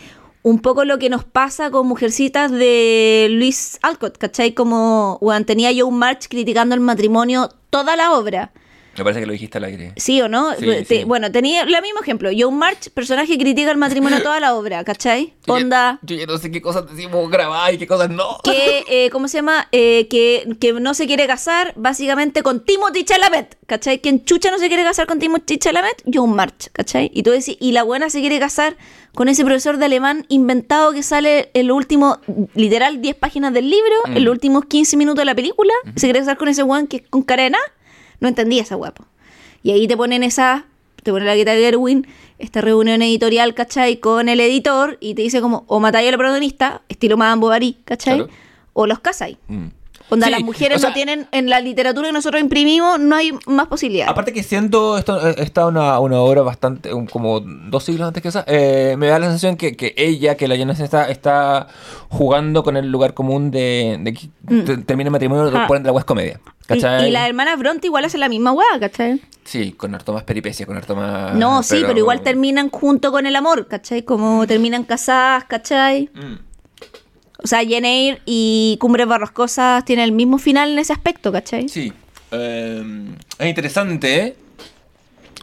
un 0.43 0.59
poco 0.59 0.85
lo 0.85 0.98
que 0.98 1.09
nos 1.09 1.24
pasa 1.24 1.70
con 1.70 1.86
Mujercitas 1.86 2.51
de 2.51 3.28
Luis 3.31 3.78
Alcott, 3.82 4.18
¿cachai? 4.18 4.52
Como, 4.52 5.18
bueno, 5.20 5.47
tenía 5.47 5.70
yo 5.70 5.86
un 5.86 5.98
March 5.98 6.27
criticando 6.28 6.74
el 6.74 6.81
matrimonio 6.81 7.51
toda 7.70 7.94
la 7.94 8.12
obra. 8.12 8.51
Me 8.96 9.04
parece 9.04 9.20
que 9.20 9.26
lo 9.26 9.32
dijiste 9.32 9.58
al 9.58 9.64
aire. 9.64 9.92
¿Sí 9.96 10.20
o 10.20 10.28
no? 10.28 10.52
Sí, 10.54 10.64
Te- 10.66 10.84
sí. 10.84 11.04
Bueno, 11.04 11.30
tenía 11.32 11.62
el 11.62 11.68
mismo 11.82 12.00
ejemplo. 12.02 12.30
John 12.36 12.56
March, 12.58 12.90
personaje 12.92 13.28
que 13.36 13.38
critica 13.38 13.70
el 13.70 13.76
matrimonio 13.76 14.22
toda 14.22 14.40
la 14.40 14.54
obra, 14.54 14.82
¿cachai? 14.84 15.34
Yo 15.46 15.58
ya- 15.58 15.98
Yo 16.02 16.16
ya 16.16 16.26
no 16.26 16.36
sé 16.38 16.50
qué 16.50 16.60
cosas 16.60 16.84
decimos 16.90 17.30
grabar 17.30 17.72
y 17.72 17.78
qué 17.78 17.86
cosas 17.86 18.10
no. 18.10 18.38
que, 18.44 18.84
eh, 18.88 19.10
¿cómo 19.10 19.28
se 19.28 19.38
llama? 19.38 19.68
Eh, 19.72 20.06
que, 20.08 20.56
que 20.60 20.72
no 20.72 20.94
se 20.94 21.06
quiere 21.06 21.26
casar 21.26 21.72
básicamente 21.76 22.42
con 22.42 22.64
Timothy 22.64 23.04
Chalamet, 23.04 23.56
¿cachai? 23.66 24.00
Quien 24.00 24.24
chucha 24.24 24.50
no 24.50 24.58
se 24.58 24.68
quiere 24.68 24.82
casar 24.84 25.06
con 25.06 25.18
Timothy 25.18 25.58
Chalamet, 25.58 26.02
John 26.12 26.34
March, 26.34 26.70
¿cachai? 26.72 27.10
Y 27.14 27.22
tú 27.22 27.30
decís, 27.30 27.56
y 27.60 27.72
la 27.72 27.82
buena 27.84 28.10
se 28.10 28.20
quiere 28.20 28.38
casar 28.38 28.76
con 29.14 29.28
ese 29.28 29.44
profesor 29.44 29.76
de 29.78 29.84
alemán 29.86 30.24
inventado 30.28 30.92
que 30.92 31.02
sale 31.02 31.50
en 31.54 31.66
los 31.68 31.76
últimos, 31.76 32.18
literal, 32.54 33.00
10 33.00 33.16
páginas 33.16 33.52
del 33.52 33.68
libro, 33.70 33.94
Mm. 34.08 34.16
en 34.16 34.24
los 34.24 34.32
últimos 34.32 34.64
15 34.66 34.96
minutos 34.96 35.20
de 35.22 35.24
la 35.26 35.34
película, 35.34 35.72
se 35.96 36.06
quiere 36.06 36.20
casar 36.20 36.36
con 36.38 36.48
ese 36.48 36.62
weón 36.62 36.86
que 36.86 36.98
es 36.98 37.02
con 37.08 37.22
cara 37.22 37.44
de 37.44 37.50
nada. 37.50 37.64
No 38.20 38.28
entendí 38.28 38.59
esa 38.59 38.74
guapo. 38.74 39.05
Y 39.62 39.72
ahí 39.72 39.88
te 39.88 39.97
ponen 39.97 40.22
esa, 40.22 40.66
te 41.02 41.10
ponen 41.10 41.26
la 41.26 41.34
guita 41.34 41.52
de 41.52 41.66
Erwin, 41.66 42.06
esta 42.38 42.60
reunión 42.60 43.02
editorial, 43.02 43.55
¿cachai? 43.55 43.98
Con 43.98 44.28
el 44.28 44.40
editor 44.40 44.97
y 45.01 45.14
te 45.14 45.22
dice 45.22 45.40
como, 45.40 45.64
o 45.66 45.80
matáis 45.80 46.09
al 46.09 46.16
protagonista, 46.16 46.82
estilo 46.88 47.16
Madame 47.16 47.40
Bovary, 47.40 47.76
¿cachai? 47.84 48.18
Claro. 48.18 48.32
O 48.72 48.86
los 48.86 49.01
casáis. 49.01 49.36
Mm. 49.48 49.66
Onda, 50.10 50.26
Sí, 50.26 50.32
las 50.32 50.42
mujeres 50.42 50.76
o 50.76 50.80
sea- 50.80 50.90
no 50.90 50.94
tienen, 50.94 51.26
en 51.32 51.48
la 51.48 51.60
literatura 51.60 52.08
que 52.08 52.12
nosotros 52.12 52.40
imprimimos, 52.42 52.98
no 53.00 53.16
hay 53.16 53.32
más 53.46 53.68
posibilidades. 53.68 54.10
Aparte 54.10 54.32
que 54.32 54.42
siendo 54.42 54.98
esto 54.98 55.28
eh, 55.28 55.34
esta 55.38 55.66
una, 55.66 55.98
una 56.00 56.20
obra 56.20 56.42
bastante, 56.42 56.90
como 57.10 57.40
dos 57.40 57.84
siglos 57.84 58.08
antes 58.08 58.22
que 58.22 58.28
esa, 58.28 58.44
eh, 58.46 58.96
me 58.98 59.06
da 59.06 59.18
la 59.18 59.26
sensación 59.26 59.56
que, 59.56 59.76
que 59.76 59.94
ella, 59.96 60.36
que 60.36 60.48
la 60.48 60.56
Jonas 60.56 60.80
está, 60.80 61.08
está 61.10 61.68
jugando 62.08 62.62
con 62.62 62.76
el 62.76 62.90
lugar 62.90 63.14
común 63.14 63.50
de, 63.50 63.98
de 64.00 64.12
que 64.14 64.28
te- 64.64 64.78
termina 64.78 65.08
el 65.08 65.12
matrimonio 65.12 65.50
Ah. 65.54 65.66
por 65.66 65.76
entre 65.76 65.88
la 65.88 65.92
web 65.94 66.04
comedia. 66.04 66.40
Y, 66.62 66.66
¿Cachai? 66.66 67.08
y 67.08 67.10
las 67.10 67.26
hermanas 67.28 67.58
Bronte 67.58 67.86
igual 67.88 68.04
hacen 68.04 68.20
la 68.20 68.28
misma 68.28 68.52
hueá, 68.52 68.78
¿cachai? 68.78 69.20
Sí, 69.44 69.72
con 69.72 69.92
harto 69.94 70.12
más 70.12 70.22
peripecia, 70.22 70.66
con 70.66 70.76
harto 70.76 70.94
más... 70.94 71.34
no, 71.34 71.62
sí, 71.64 71.82
pero... 71.84 71.98
igual 71.98 72.20
terminan 72.20 72.70
junto 72.70 73.10
con 73.10 73.26
el 73.26 73.34
amor, 73.34 73.66
¿cachai? 73.66 74.04
Como 74.04 74.46
terminan 74.46 74.84
casadas, 74.84 75.44
¿cachai? 75.44 76.10
Mm. 76.14 76.49
O 77.42 77.46
sea, 77.46 77.60
Jane 77.62 77.88
Eyre 78.08 78.22
y 78.26 78.76
Cumbres 78.80 79.06
Barroscosas 79.06 79.84
tienen 79.84 80.04
el 80.04 80.12
mismo 80.12 80.38
final 80.38 80.72
en 80.72 80.78
ese 80.78 80.92
aspecto, 80.92 81.32
¿cachai? 81.32 81.68
Sí. 81.68 81.92
eh, 82.32 82.82
es 83.38 83.48
interesante, 83.48 84.16
¿eh? 84.24 84.36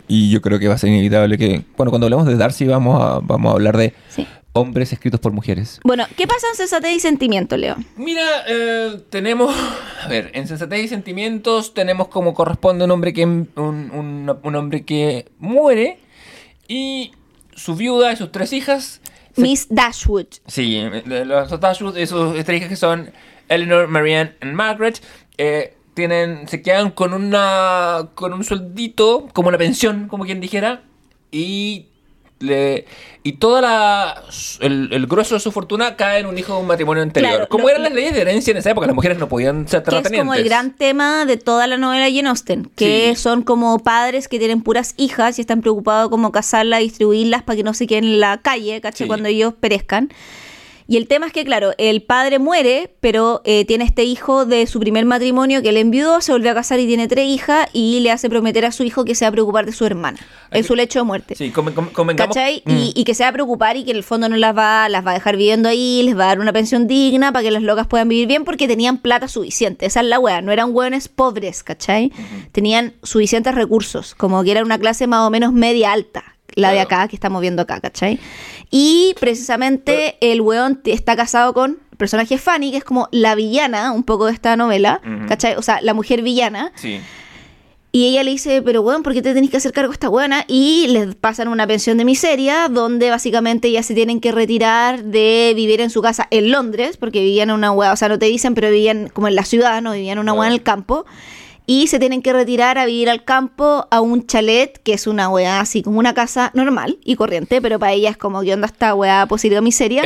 Y 0.08 0.30
yo 0.30 0.42
creo 0.42 0.58
que 0.60 0.68
va 0.70 0.76
a 0.76 0.78
ser 0.78 0.90
inevitable 0.90 1.38
que... 1.38 1.64
Bueno, 1.76 1.90
cuando 1.92 2.06
hablemos 2.06 2.26
de 2.26 2.38
Darcy 2.38 2.66
vamos 2.66 3.02
a, 3.02 3.20
vamos 3.22 3.50
a 3.52 3.54
hablar 3.56 3.76
de 3.76 3.94
Sí. 4.08 4.26
hombres 4.54 4.94
escritos 4.94 5.20
por 5.20 5.34
mujeres. 5.34 5.82
Bueno, 5.84 6.06
¿qué 6.16 6.26
pasa 6.28 6.48
en 6.52 6.56
Sensatez 6.56 6.96
y 6.96 7.00
Sentimiento, 7.02 7.58
Leo? 7.58 7.76
Mira, 7.98 8.24
eh, 8.48 9.02
tenemos, 9.10 9.54
a 10.04 10.08
ver, 10.08 10.32
en 10.34 10.48
Sensatez 10.48 10.86
y 10.86 10.88
Sentimientos 10.88 11.74
tenemos 11.74 12.08
como 12.08 12.34
corresponde 12.34 12.86
un 12.86 12.92
hombre 12.92 13.12
que 13.12 13.26
un, 13.26 13.50
un- 13.58 14.38
un 14.42 14.56
hombre 14.56 14.86
que 14.86 15.26
muere 15.40 16.00
y 16.70 17.12
su 17.54 17.76
viuda 17.76 18.14
y 18.14 18.16
sus 18.16 18.32
tres 18.32 18.54
hijas. 18.54 19.02
Miss 19.38 19.68
Dashwood. 19.70 20.28
Sí, 20.48 20.82
los 21.06 21.60
Dashwood 21.60 21.98
y 21.98 22.08
sus 22.08 22.38
hijas 22.38 22.70
que 22.70 22.76
son 22.76 23.12
Eleanor, 23.50 23.88
Marianne 23.88 24.36
y 24.42 24.46
Margaret. 24.48 25.02
eh, 25.38 25.74
tienen, 25.94 26.48
se 26.48 26.62
quedan 26.62 26.92
con 26.92 27.14
una 27.16 28.10
con 28.14 28.32
un 28.32 28.44
sueldito, 28.44 29.28
como 29.34 29.50
una 29.50 29.58
pensión, 29.58 30.08
como 30.08 30.26
quien 30.26 30.40
dijera, 30.40 30.84
y 31.32 31.88
le 32.40 32.86
y 33.24 33.34
toda 33.34 33.62
la 33.62 34.24
el, 34.62 34.90
el 34.94 35.06
grueso 35.08 35.34
de 35.36 35.42
su 35.42 35.52
fortuna 35.52 35.96
cae 35.98 36.20
en 36.20 36.28
un 36.28 36.38
hijo 36.38 36.54
de 36.54 36.60
un 36.62 36.68
matrimonio 36.68 37.04
anterior. 37.04 37.32
Claro, 37.32 37.50
como 37.50 37.64
lo- 37.66 37.70
eran 37.72 37.84
las 37.84 37.92
leyes 37.94 38.14
de 38.14 38.22
herencia 38.22 38.52
en 38.52 38.58
esa 38.58 38.72
época, 38.72 38.88
las 38.88 38.96
mujeres 38.96 39.18
no 39.18 39.28
podían 39.28 39.68
ser 39.68 39.84
Que 39.84 39.90
es 39.90 39.96
como 39.96 40.02
terratenientes. 40.04 40.40
el 40.42 40.46
gran 40.46 40.76
tema 40.76 41.26
de 41.26 41.38
toda 41.38 41.68
la 41.68 41.78
novela 41.78 42.06
Jane 42.06 42.30
Austen, 42.30 42.70
que 42.76 43.14
Sí. 43.16 43.22
son 43.22 43.42
como 43.42 43.80
padres 43.80 44.28
que 44.28 44.40
tienen 44.40 44.62
puras 44.62 44.94
hijas 44.98 45.38
y 45.40 45.42
están 45.42 45.62
preocupados 45.62 46.10
como 46.10 46.32
casarlas, 46.32 46.80
distribuirlas 46.80 47.44
para 47.44 47.58
que 47.58 47.64
no 47.64 47.74
se 47.74 47.86
queden 47.88 48.06
en 48.06 48.20
la 48.20 48.38
calle, 48.42 48.80
¿cachai? 48.82 49.06
Sí. 49.06 49.08
Cuando 49.08 49.28
ellos 49.30 49.54
perezcan. 49.60 50.10
Y 50.88 50.98
el 50.98 51.08
tema 51.08 51.28
es 51.28 51.34
que, 51.34 51.44
claro, 51.44 51.74
el 51.78 52.02
padre 52.02 52.40
muere, 52.40 52.96
pero 53.02 53.42
eh, 53.44 53.66
tiene 53.66 53.84
este 53.84 54.04
hijo 54.04 54.46
de 54.46 54.66
su 54.68 54.80
primer 54.80 55.06
matrimonio 55.06 55.62
que 55.62 55.72
le 55.72 55.82
enviudó, 55.82 56.22
se 56.22 56.32
volvió 56.32 56.52
a 56.52 56.54
casar 56.54 56.80
y 56.80 56.88
tiene 56.88 57.08
tres 57.08 57.28
hijas 57.28 57.68
y 57.74 58.00
le 58.00 58.12
hace 58.12 58.30
prometer 58.30 58.66
a 58.66 58.72
su 58.72 58.84
hijo 58.84 59.04
que 59.04 59.14
se 59.14 59.26
va 59.26 59.30
a 59.30 59.32
preocupar 59.32 59.66
de 59.66 59.74
su 59.74 59.86
hermana 59.86 60.18
en 60.52 60.64
su 60.64 60.76
lecho 60.76 61.00
de 61.00 61.04
muerte. 61.04 61.36
Sí, 61.36 61.52
¿Cachai? 62.16 62.64
Mm. 62.66 62.72
Y, 62.72 62.94
y 62.96 63.04
que 63.04 63.14
se 63.14 63.24
va 63.24 63.30
a 63.30 63.34
preocupar 63.34 63.76
y 63.76 63.84
que 63.84 63.92
en 63.92 63.98
el 63.98 64.04
fondo 64.04 64.30
no 64.30 64.38
las 64.38 64.56
va, 64.56 64.88
las 64.88 65.06
va 65.06 65.12
a 65.12 65.14
dejar 65.16 65.36
viviendo 65.36 65.68
ahí, 65.68 66.04
les 66.04 66.18
va 66.18 66.24
a 66.24 66.28
dar 66.28 66.40
una 66.40 66.54
pensión 66.54 66.88
digna 66.88 67.34
para 67.34 67.44
que 67.44 67.52
las 67.52 67.64
locas 67.64 67.88
puedan 67.88 68.08
vivir 68.08 68.28
bien 68.28 68.46
porque 68.46 68.68
tenían 68.68 69.00
plata 69.00 69.28
suficiente. 69.28 69.86
Esa 69.86 70.00
es 70.00 70.08
la 70.08 70.20
wea, 70.20 70.42
no 70.42 70.52
eran 70.52 70.74
hueones 70.74 71.10
pobres, 71.10 71.64
¿cachai? 71.64 72.12
Tenían 72.52 72.94
suficientes 73.04 73.54
recursos, 73.56 74.16
como 74.16 74.44
que 74.44 74.52
era 74.52 74.64
una 74.64 74.78
clase 74.78 75.08
más 75.08 75.28
o 75.28 75.30
menos 75.30 75.52
media 75.52 75.92
alta, 75.92 76.37
la 76.58 76.72
de 76.72 76.80
acá, 76.80 77.08
que 77.08 77.16
estamos 77.16 77.42
viendo 77.42 77.62
acá, 77.62 77.80
¿cachai? 77.80 78.20
Y 78.72 79.16
precisamente 79.20 80.18
el 80.20 80.42
weón 80.42 80.82
está 80.86 81.16
casado 81.16 81.54
con 81.54 81.80
el 81.92 81.98
personaje 81.98 82.38
Fanny, 82.38 82.72
que 82.72 82.78
es 82.78 82.84
como 82.84 83.08
la 83.12 83.36
villana 83.36 83.92
un 83.92 84.04
poco 84.04 84.26
de 84.26 84.34
esta 84.34 84.58
novela, 84.58 85.00
Ujú. 85.06 85.28
¿cachai? 85.28 85.56
O 85.56 85.62
sea, 85.62 85.80
la 85.82 85.94
mujer 85.94 86.22
villana. 86.24 86.72
Sí. 86.76 87.00
Y 87.92 88.10
ella 88.10 88.24
le 88.24 88.32
dice, 88.32 88.62
pero 88.62 88.82
weón, 88.82 89.02
¿por 89.02 89.14
qué 89.14 89.22
te 89.22 89.34
tenés 89.34 89.50
que 89.50 89.58
hacer 89.58 89.72
cargo 89.72 89.92
de 89.92 89.96
esta 89.96 90.10
buena? 90.10 90.46
Y 90.48 90.88
les 90.90 91.16
pasan 91.16 91.48
una 91.48 91.66
pensión 91.66 91.98
de 91.98 92.06
miseria, 92.06 92.68
donde 92.70 93.10
básicamente 93.10 93.72
ya 93.72 93.82
se 93.82 93.94
tienen 93.94 94.20
que 94.20 94.32
retirar 94.32 95.04
de 95.04 95.54
vivir 95.56 95.80
en 95.82 95.90
su 95.90 96.02
casa 96.02 96.28
en 96.30 96.52
Londres, 96.52 96.98
porque 96.98 97.22
vivían 97.22 97.50
en 97.50 97.56
una 97.56 97.72
weá, 97.72 97.94
o 97.94 97.96
sea, 97.96 98.10
no 98.10 98.20
te 98.20 98.26
dicen, 98.26 98.56
pero 98.56 98.70
vivían 98.70 99.10
como 99.10 99.28
en 99.28 99.36
la 99.36 99.46
ciudad, 99.46 99.82
no 99.82 99.94
vivían 99.94 100.18
en 100.18 100.24
una 100.24 100.34
weá 100.34 100.48
en 100.48 100.54
el 100.54 100.64
campo. 100.64 101.06
Y 101.70 101.88
se 101.88 102.00
tienen 102.00 102.22
que 102.22 102.32
retirar 102.32 102.78
a 102.78 102.86
vivir 102.86 103.10
al 103.10 103.26
campo 103.26 103.88
a 103.92 104.00
un 104.00 104.26
chalet, 104.26 104.82
que 104.84 104.94
es 104.94 105.06
una 105.06 105.28
weá 105.28 105.60
así 105.60 105.84
como 105.84 106.00
una 106.00 106.14
casa 106.14 106.50
normal 106.54 106.98
y 107.04 107.18
corriente, 107.18 107.62
pero 107.62 107.78
para 107.78 107.92
ella 107.92 108.10
es 108.10 108.16
como, 108.16 108.42
¿qué 108.42 108.54
onda 108.54 108.68
esta 108.68 108.96
weá 108.96 109.26
posible 109.26 109.60
miseria? 109.60 110.02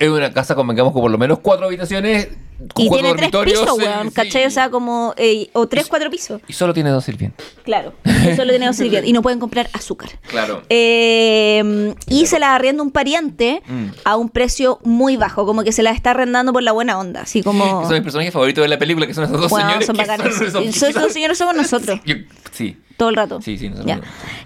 Es, 0.00 0.08
una 0.08 0.32
casa, 0.32 0.56
con 0.56 0.66
por 0.66 1.10
lo 1.12 1.16
menos 1.16 1.38
cuatro 1.38 1.66
habitaciones, 1.66 2.30
y 2.76 2.90
tiene 2.90 3.14
tres 3.14 3.30
pisos, 3.30 3.68
sí, 3.76 3.84
weón, 3.84 4.08
sí. 4.08 4.14
¿cachai? 4.14 4.46
O 4.46 4.50
sea, 4.50 4.70
como, 4.70 5.14
eh, 5.16 5.48
o 5.52 5.66
tres, 5.66 5.86
cuatro 5.88 6.10
pisos. 6.10 6.40
Y 6.48 6.52
solo 6.52 6.72
tiene 6.74 6.90
dos 6.90 7.04
sirvientes. 7.04 7.46
Claro, 7.64 7.94
eso 8.04 8.44
lo 8.44 8.52
tenemos 8.52 8.76
que 8.76 9.02
Y 9.04 9.12
no 9.12 9.22
pueden 9.22 9.38
comprar 9.40 9.68
azúcar. 9.72 10.10
Claro. 10.28 10.62
Eh, 10.68 11.94
y 12.08 12.26
se 12.26 12.38
la 12.38 12.54
arrienda 12.54 12.82
un 12.82 12.90
pariente 12.90 13.62
Mm. 13.66 13.86
a 14.04 14.16
un 14.16 14.28
precio 14.28 14.78
muy 14.84 15.16
bajo, 15.16 15.46
como 15.46 15.62
que 15.64 15.72
se 15.72 15.82
la 15.82 15.90
está 15.90 16.10
arrendando 16.10 16.52
por 16.52 16.62
la 16.62 16.72
buena 16.72 16.98
onda, 16.98 17.22
así 17.22 17.42
como... 17.42 17.80
Que 17.80 17.86
son 17.86 17.94
mis 17.94 18.02
personajes 18.02 18.32
favoritos 18.32 18.62
de 18.62 18.68
la 18.68 18.78
película, 18.78 19.06
que 19.06 19.14
son 19.14 19.24
esos 19.24 19.40
dos 19.40 19.50
Bueno, 19.50 19.68
señores. 19.68 19.86
son 19.86 19.96
bacanes. 19.96 20.36
son- 20.36 20.50
son- 20.50 20.64
Y 20.64 20.68
esos 20.68 20.94
dos 20.94 21.12
señores 21.12 21.38
somos 21.38 21.54
nosotros, 21.56 22.00
Yo- 22.06 22.16
sí. 22.52 22.76
Todo 22.96 23.08
el 23.10 23.16
rato. 23.16 23.40
Sí, 23.42 23.58
sí, 23.58 23.68
nosotros. 23.68 23.98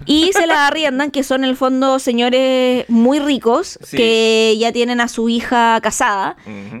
Y 0.05 0.31
se 0.33 0.47
la 0.47 0.67
arriendan, 0.67 1.11
que 1.11 1.23
son 1.23 1.43
en 1.43 1.49
el 1.49 1.55
fondo 1.55 1.99
señores 1.99 2.85
muy 2.89 3.19
ricos, 3.19 3.77
Sí. 3.83 3.97
que 3.97 4.57
ya 4.59 4.71
tienen 4.71 4.99
a 5.01 5.07
su 5.07 5.29
hija 5.29 5.79
casada 5.81 6.35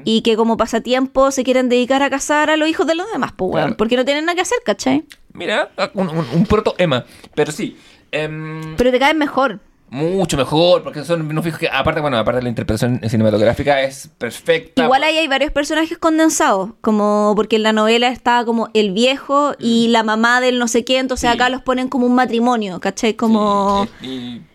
y 0.05 0.21
que 0.21 0.35
como 0.35 0.57
pasatiempo 0.57 1.31
se 1.31 1.43
quieren 1.43 1.69
dedicar 1.69 2.01
a 2.03 2.09
casar 2.09 2.49
a 2.49 2.57
los 2.57 2.67
hijos 2.69 2.87
de 2.87 2.95
los 2.95 3.11
demás, 3.11 3.31
pues, 3.35 3.51
Claro. 3.51 3.77
porque 3.77 3.95
no 3.97 4.05
tienen 4.05 4.25
nada 4.25 4.35
que 4.35 4.41
hacer, 4.41 4.57
¿cachai? 4.65 5.05
Mira, 5.33 5.71
un, 5.93 6.09
un- 6.09 6.25
un 6.33 6.45
proto 6.45 6.75
Emma. 6.77 7.05
Pero 7.35 7.51
sí. 7.51 7.77
em, 8.11 8.75
Pero 8.75 8.91
te 8.91 8.99
caen 8.99 9.17
mejor. 9.17 9.59
Mucho 9.91 10.37
mejor, 10.37 10.83
porque 10.83 11.03
son 11.03 11.21
unos 11.27 11.43
fijos 11.43 11.59
que, 11.59 11.67
aparte, 11.69 11.99
bueno, 12.01 12.17
aparte 12.17 12.37
de 12.37 12.43
la 12.43 12.49
interpretación 12.49 12.99
cinematográfica, 13.07 13.81
es 13.81 14.09
perfecta. 14.17 14.83
Igual 14.83 15.03
ahí 15.03 15.17
hay 15.17 15.27
varios 15.27 15.51
personajes 15.51 15.97
condensados, 15.97 16.71
como 16.81 17.33
porque 17.35 17.55
en 17.55 17.63
la 17.63 17.73
novela 17.73 18.07
está 18.09 18.45
como 18.45 18.69
el 18.73 18.91
viejo 18.91 19.53
y 19.59 19.87
la 19.89 20.03
mamá 20.03 20.41
del 20.41 20.59
no 20.59 20.67
sé 20.67 20.85
qué, 20.85 20.99
entonces 20.99 21.29
Mm. 21.29 21.31
Sí. 21.33 21.35
acá 21.35 21.49
los 21.49 21.61
ponen 21.61 21.87
como 21.89 22.05
un 22.05 22.15
matrimonio, 22.15 22.79
¿cachai? 22.79 23.13
Como... 23.15 23.87
Sí, 24.01 24.07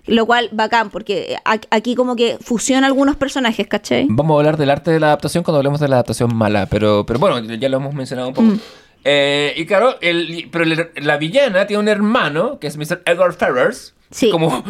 y- 0.06 0.12
Lo 0.14 0.26
cual, 0.26 0.50
bacán, 0.52 0.90
porque 0.90 1.36
aquí 1.70 1.94
como 1.94 2.14
que 2.14 2.36
fusiona 2.40 2.86
algunos 2.86 3.16
personajes, 3.16 3.66
¿cachai? 3.66 4.06
Vamos 4.10 4.34
a 4.34 4.38
hablar 4.38 4.56
del 4.58 4.68
arte 4.70 4.90
de 4.90 5.00
la 5.00 5.06
adaptación 5.06 5.42
cuando 5.44 5.56
hablemos 5.58 5.80
de 5.80 5.88
la 5.88 5.96
adaptación 5.96 6.34
mala, 6.36 6.66
pero, 6.66 7.04
pero 7.06 7.18
bueno, 7.18 7.40
ya 7.40 7.68
lo 7.70 7.78
hemos 7.78 7.94
mencionado 7.94 8.28
un 8.28 8.34
poco. 8.34 8.46
Mm. 8.48 8.60
Eh, 9.04 9.52
y 9.56 9.66
claro, 9.66 9.96
el, 10.00 10.48
pero 10.50 10.64
el- 10.64 10.90
la 10.96 11.16
villana 11.18 11.66
tiene 11.66 11.80
un 11.80 11.88
hermano 11.88 12.58
que 12.58 12.66
es 12.66 12.76
Mr. 12.76 13.02
Edward 13.04 13.34
Ferrars. 13.34 13.94
Sí. 14.10 14.30
Como. 14.30 14.62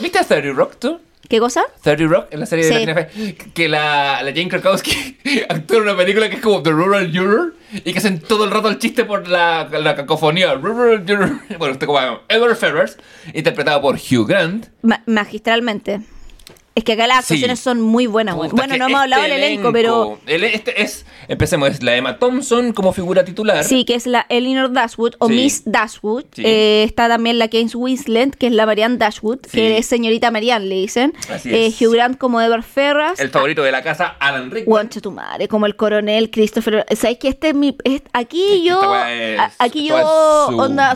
¿Viste 0.00 0.18
a 0.18 0.24
30 0.24 0.52
Rock 0.52 0.76
tú? 0.78 1.00
¿Qué 1.28 1.38
cosa? 1.38 1.62
30 1.82 2.04
Rock, 2.12 2.26
en 2.30 2.40
la 2.40 2.46
serie 2.46 2.64
Sí. 2.64 2.74
de 2.74 2.80
Latina 2.86 2.94
Fe, 3.08 3.34
que 3.54 3.68
la, 3.68 4.22
la 4.22 4.30
Jane 4.32 4.48
Krakowski 4.48 5.16
actúa 5.48 5.78
en 5.78 5.82
una 5.84 5.96
película 5.96 6.28
que 6.28 6.36
es 6.36 6.42
como 6.42 6.62
The 6.62 6.70
Rural 6.70 7.10
Juror 7.16 7.54
y 7.72 7.92
que 7.92 7.98
hacen 7.98 8.20
todo 8.20 8.44
el 8.44 8.50
rato 8.50 8.68
el 8.68 8.78
chiste 8.78 9.04
por 9.04 9.26
la, 9.28 9.66
la 9.70 9.96
cacofonía. 9.96 10.52
Rural 10.54 11.04
Juror. 11.08 11.30
Bueno, 11.58 11.72
este 11.74 11.86
como 11.86 11.98
Edward 12.28 12.56
Ferrars, 12.56 12.98
interpretado 13.32 13.80
por 13.80 13.94
Hugh 13.96 14.26
Grant. 14.28 14.66
Ma- 14.82 15.02
magistralmente. 15.06 16.00
Es 16.74 16.84
que 16.84 16.92
acá 16.94 17.06
las 17.06 17.18
Sí. 17.26 17.34
actuaciones 17.34 17.60
son 17.60 17.80
muy 17.82 18.06
buenas. 18.06 18.34
Bueno, 18.34 18.76
no 18.78 18.86
hemos 18.86 19.00
hablado 19.02 19.22
del 19.22 19.32
elenco, 19.32 19.72
pero 19.72 20.18
el- 20.26 20.44
este 20.44 20.82
es, 20.82 21.04
empecemos, 21.28 21.68
es 21.70 21.82
la 21.82 21.94
Emma 21.96 22.18
Thompson 22.18 22.72
como 22.72 22.92
figura 22.94 23.24
titular. 23.24 23.62
sí, 23.64 23.84
que 23.84 23.94
es 23.94 24.06
la 24.06 24.24
Elinor 24.30 24.72
Dashwood 24.72 25.14
o 25.18 25.28
Sí. 25.28 25.34
Miss 25.34 25.62
Dashwood. 25.66 26.24
Sí. 26.34 26.42
Eh, 26.46 26.84
está 26.84 27.08
también 27.08 27.38
la 27.38 27.48
Kate 27.48 27.68
Winslet, 27.74 28.34
que 28.36 28.46
es 28.46 28.52
la 28.54 28.64
Marianne 28.64 28.96
Dashwood, 28.96 29.40
que 29.40 29.76
es 29.78 29.86
señorita 29.86 30.30
Marianne, 30.30 30.66
le 30.66 30.76
dicen. 30.76 31.12
Así 31.30 31.50
Eh, 31.54 31.66
es. 31.66 31.80
Hugh 31.80 31.92
Grant 31.92 32.16
como 32.16 32.40
Edward 32.40 32.62
Ferras. 32.62 33.20
El 33.20 33.28
favorito 33.30 33.62
de 33.62 33.70
la 33.72 33.82
casa, 33.82 34.16
Alan 34.18 34.50
Rickman. 34.50 34.64
Guancho 34.72 35.00
tu 35.02 35.10
madre, 35.10 35.48
como 35.48 35.66
el 35.66 35.76
coronel 35.76 36.30
Christopher. 36.30 36.86
¿Sabes 36.96 37.18
que 37.18 37.28
este 37.28 37.50
es 37.50 37.54
mi. 37.54 37.76
es- 37.84 38.02
aquí 38.14 38.62
yo. 38.64 38.80
es- 39.06 39.40
aquí 39.58 39.88
yo. 39.88 39.96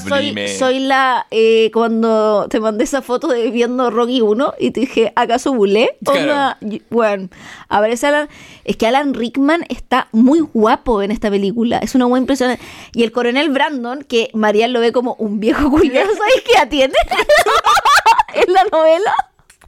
soy, 0.08 0.34
soy 0.58 0.78
la. 0.80 1.26
eh, 1.30 1.70
cuando 1.72 2.46
te 2.48 2.60
mandé 2.60 2.84
esa 2.84 3.02
foto 3.02 3.28
de 3.28 3.50
viendo 3.50 3.90
Rocky 3.90 4.20
1 4.22 4.54
y 4.58 4.70
te 4.70 4.80
dije, 4.80 5.12
¿acaso 5.16 5.52
Claro. 6.04 6.56
Bueno, 6.90 7.28
aparece 7.68 8.06
Alan. 8.06 8.28
Es 8.64 8.76
que 8.76 8.86
Alan 8.86 9.14
Rickman 9.14 9.64
está 9.68 10.08
muy 10.12 10.40
guapo 10.40 11.02
en 11.02 11.10
esta 11.10 11.30
película. 11.30 11.78
Es 11.78 11.94
una 11.94 12.06
buena 12.06 12.22
impresionante. 12.22 12.62
Y 12.94 13.02
el 13.02 13.12
coronel 13.12 13.50
Brandon, 13.50 14.02
que 14.02 14.30
Marian 14.34 14.72
lo 14.72 14.80
ve 14.80 14.92
como 14.92 15.14
un 15.18 15.40
viejo 15.40 15.70
culiado, 15.70 16.08
¿sabes 16.16 16.42
qué 16.44 16.52
edad 16.52 16.68
tiene? 16.68 16.94
en 18.34 18.52
la 18.52 18.64
novela. 18.64 19.14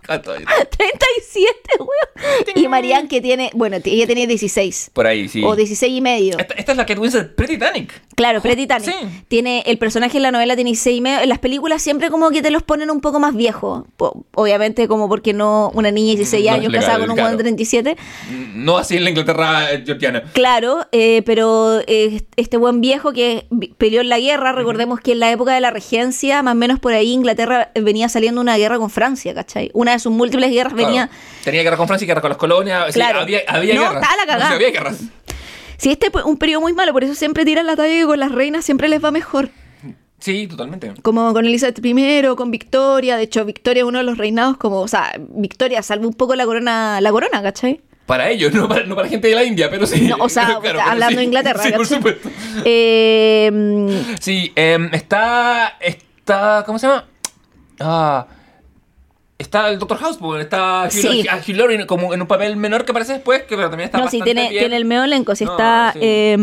Ah, 0.08 0.22
todavía. 0.22 0.46
37, 0.46 1.52
weón. 1.78 1.88
Y 2.54 2.66
Marianne 2.66 3.08
que 3.08 3.20
tiene, 3.20 3.50
bueno, 3.54 3.76
ella 3.84 4.06
tenía 4.06 4.26
16. 4.26 4.90
Por 4.94 5.06
ahí, 5.06 5.28
sí. 5.28 5.42
O 5.44 5.54
16 5.54 5.92
y 5.92 6.00
medio. 6.00 6.38
Esta, 6.38 6.54
esta 6.54 6.72
es 6.72 6.78
la 6.78 6.86
Kate 6.86 6.98
Winslet 6.98 7.34
pre-Titanic. 7.34 7.92
Claro, 8.16 8.40
pre-Titanic. 8.40 8.86
Sí. 8.88 9.24
Tiene, 9.28 9.62
el 9.66 9.76
personaje 9.78 10.16
en 10.16 10.22
la 10.22 10.30
novela 10.30 10.54
tiene 10.54 10.70
16 10.70 10.96
y 10.96 11.00
medio. 11.02 11.20
En 11.20 11.28
las 11.28 11.38
películas 11.38 11.82
siempre 11.82 12.10
como 12.10 12.30
que 12.30 12.40
te 12.40 12.50
los 12.50 12.62
ponen 12.62 12.90
un 12.90 13.02
poco 13.02 13.20
más 13.20 13.36
viejos. 13.36 13.84
Obviamente 14.34 14.88
como 14.88 15.08
porque 15.08 15.32
no 15.32 15.70
una 15.74 15.90
niña 15.90 16.12
de 16.12 16.16
16 16.16 16.42
No 16.42 16.50
es 16.50 16.54
años 16.54 16.72
legal, 16.72 16.86
casada 16.86 17.00
con 17.00 17.10
un 17.10 17.16
claro. 17.16 17.36
de 17.36 17.42
37. 17.42 17.96
No 18.54 18.78
así 18.78 18.96
en 18.96 19.04
la 19.04 19.10
Inglaterra 19.10 19.72
eh, 19.72 19.82
georgiana. 19.84 20.22
Claro, 20.32 20.86
eh, 20.92 21.22
pero 21.26 21.80
eh, 21.86 22.22
este 22.36 22.56
buen 22.56 22.80
viejo 22.80 23.12
que 23.12 23.46
peleó 23.76 24.00
en 24.00 24.08
la 24.08 24.18
guerra, 24.18 24.52
recordemos 24.52 25.00
que 25.00 25.12
en 25.12 25.20
la 25.20 25.30
época 25.30 25.54
de 25.54 25.60
la 25.60 25.70
regencia, 25.70 26.42
más 26.42 26.52
o 26.52 26.56
menos 26.56 26.80
por 26.80 26.94
ahí, 26.94 27.12
Inglaterra 27.12 27.70
venía 27.74 28.08
saliendo 28.08 28.40
una 28.40 28.56
guerra 28.56 28.78
con 28.78 28.90
Francia, 28.90 29.34
¿cachai? 29.34 29.70
Una 29.74 29.97
sus 29.98 30.12
múltiples 30.12 30.50
guerras 30.50 30.74
venía... 30.74 31.06
Claro. 31.08 31.22
Tenía 31.44 31.62
guerra 31.62 31.76
con 31.76 31.86
Francia 31.86 32.04
y 32.04 32.08
guerra 32.08 32.20
con 32.20 32.30
las 32.30 32.38
colonias. 32.38 32.86
sí, 32.88 32.92
Claro. 32.94 33.20
había, 33.20 33.40
había 33.48 33.74
No, 33.74 33.82
guerras. 33.82 34.02
la 34.18 34.26
cagada. 34.26 34.48
Sí, 34.48 34.54
había 34.56 34.70
guerras. 34.70 34.98
Sí, 35.76 35.90
este 35.92 36.08
es 36.08 36.24
un 36.24 36.36
periodo 36.36 36.60
muy 36.60 36.72
malo, 36.72 36.92
por 36.92 37.04
eso 37.04 37.14
siempre 37.14 37.44
tiran 37.44 37.66
la 37.66 37.76
talla 37.76 37.94
que 37.94 38.04
con 38.06 38.18
las 38.18 38.32
reinas 38.32 38.64
siempre 38.64 38.88
les 38.88 39.02
va 39.04 39.10
mejor. 39.10 39.50
Sí, 40.18 40.48
totalmente. 40.48 40.94
Como 41.02 41.32
con 41.32 41.46
Elizabeth 41.46 41.78
I, 41.84 42.22
con 42.36 42.50
Victoria. 42.50 43.16
De 43.16 43.22
hecho, 43.22 43.44
Victoria 43.44 43.82
es 43.82 43.86
uno 43.88 43.98
de 43.98 44.04
los 44.04 44.18
reinados 44.18 44.56
como, 44.56 44.80
o 44.80 44.88
sea, 44.88 45.12
Victoria 45.16 45.80
salva 45.82 46.08
un 46.08 46.14
poco 46.14 46.34
la 46.34 46.44
corona, 46.44 47.00
la 47.00 47.12
corona, 47.12 47.40
¿cachai? 47.40 47.80
Para 48.04 48.28
ellos, 48.30 48.52
no 48.52 48.66
para, 48.68 48.84
no 48.84 48.96
para 48.96 49.06
gente 49.06 49.28
de 49.28 49.34
la 49.36 49.44
India, 49.44 49.70
pero 49.70 49.86
sí. 49.86 50.08
No, 50.08 50.16
o 50.18 50.28
sea, 50.28 50.58
Claro, 50.62 50.80
hablando 50.80 51.10
sí. 51.12 51.16
de 51.18 51.22
Inglaterra, 51.24 51.62
Sí, 51.66 51.70
por 51.72 51.86
supuesto. 51.86 52.28
Eh, 52.64 53.48
mm, 53.52 54.16
Sí, 54.18 54.52
em, 54.56 54.92
está. 54.92 55.76
Está. 55.78 56.64
¿Cómo 56.66 56.80
se 56.80 56.88
llama? 56.88 57.04
Ah. 57.78 58.26
Está 59.38 59.68
el 59.68 59.78
Doctor 59.78 59.98
House, 59.98 60.16
porque 60.18 60.42
está 60.42 60.86
Hugh, 60.86 60.90
Sí. 60.90 61.26
a 61.28 61.36
Hugh 61.36 61.54
Laurie 61.56 61.86
como 61.86 62.12
en 62.12 62.20
un 62.20 62.26
papel 62.26 62.56
menor 62.56 62.84
que 62.84 62.90
aparece 62.90 63.12
después, 63.12 63.42
que 63.44 63.54
pero 63.56 63.70
también 63.70 63.86
está 63.86 63.98
no, 63.98 64.08
sí, 64.10 64.18
bastante 64.18 64.34
tiene, 64.34 64.50
bien. 64.50 64.62
tiene 64.62 64.76
el 64.76 64.84
medio 64.84 65.04
elenco. 65.04 65.36
Sí, 65.36 65.44
No, 65.44 65.52
está. 65.52 65.90
sí. 65.92 66.00
eh, 66.02 66.36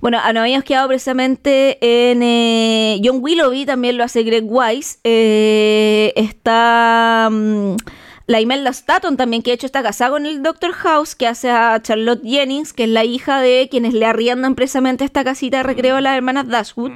bueno, 0.00 0.18
nos 0.18 0.36
habíamos 0.42 0.64
quedado 0.64 0.86
precisamente 0.86 1.78
en. 1.80 2.22
eh, 2.22 3.00
John 3.04 3.18
Willoughby 3.20 3.66
también 3.66 3.96
lo 3.98 4.04
hace 4.04 4.22
Greg 4.22 4.44
Wise. 4.46 4.98
eh, 5.02 6.12
está. 6.16 7.28
mm, 7.30 7.74
la 8.28 8.40
Imelda 8.40 8.70
Staton 8.70 9.16
también, 9.16 9.42
que 9.42 9.50
de 9.50 9.54
hecho 9.54 9.66
está 9.66 9.84
casada 9.84 10.10
con 10.10 10.26
el 10.26 10.42
Doctor 10.42 10.72
House, 10.72 11.14
que 11.14 11.28
hace 11.28 11.48
a 11.48 11.80
Charlotte 11.80 12.22
Jennings, 12.24 12.72
que 12.72 12.82
es 12.84 12.88
la 12.90 13.04
hija 13.04 13.40
de 13.40 13.68
quienes 13.70 13.94
le 13.94 14.04
arriendan 14.04 14.56
precisamente 14.56 15.04
esta 15.04 15.22
casita 15.22 15.58
de 15.58 15.62
recreo 15.62 15.96
a 15.96 16.00
las 16.00 16.16
hermanas 16.16 16.48
Dashwood. 16.48 16.90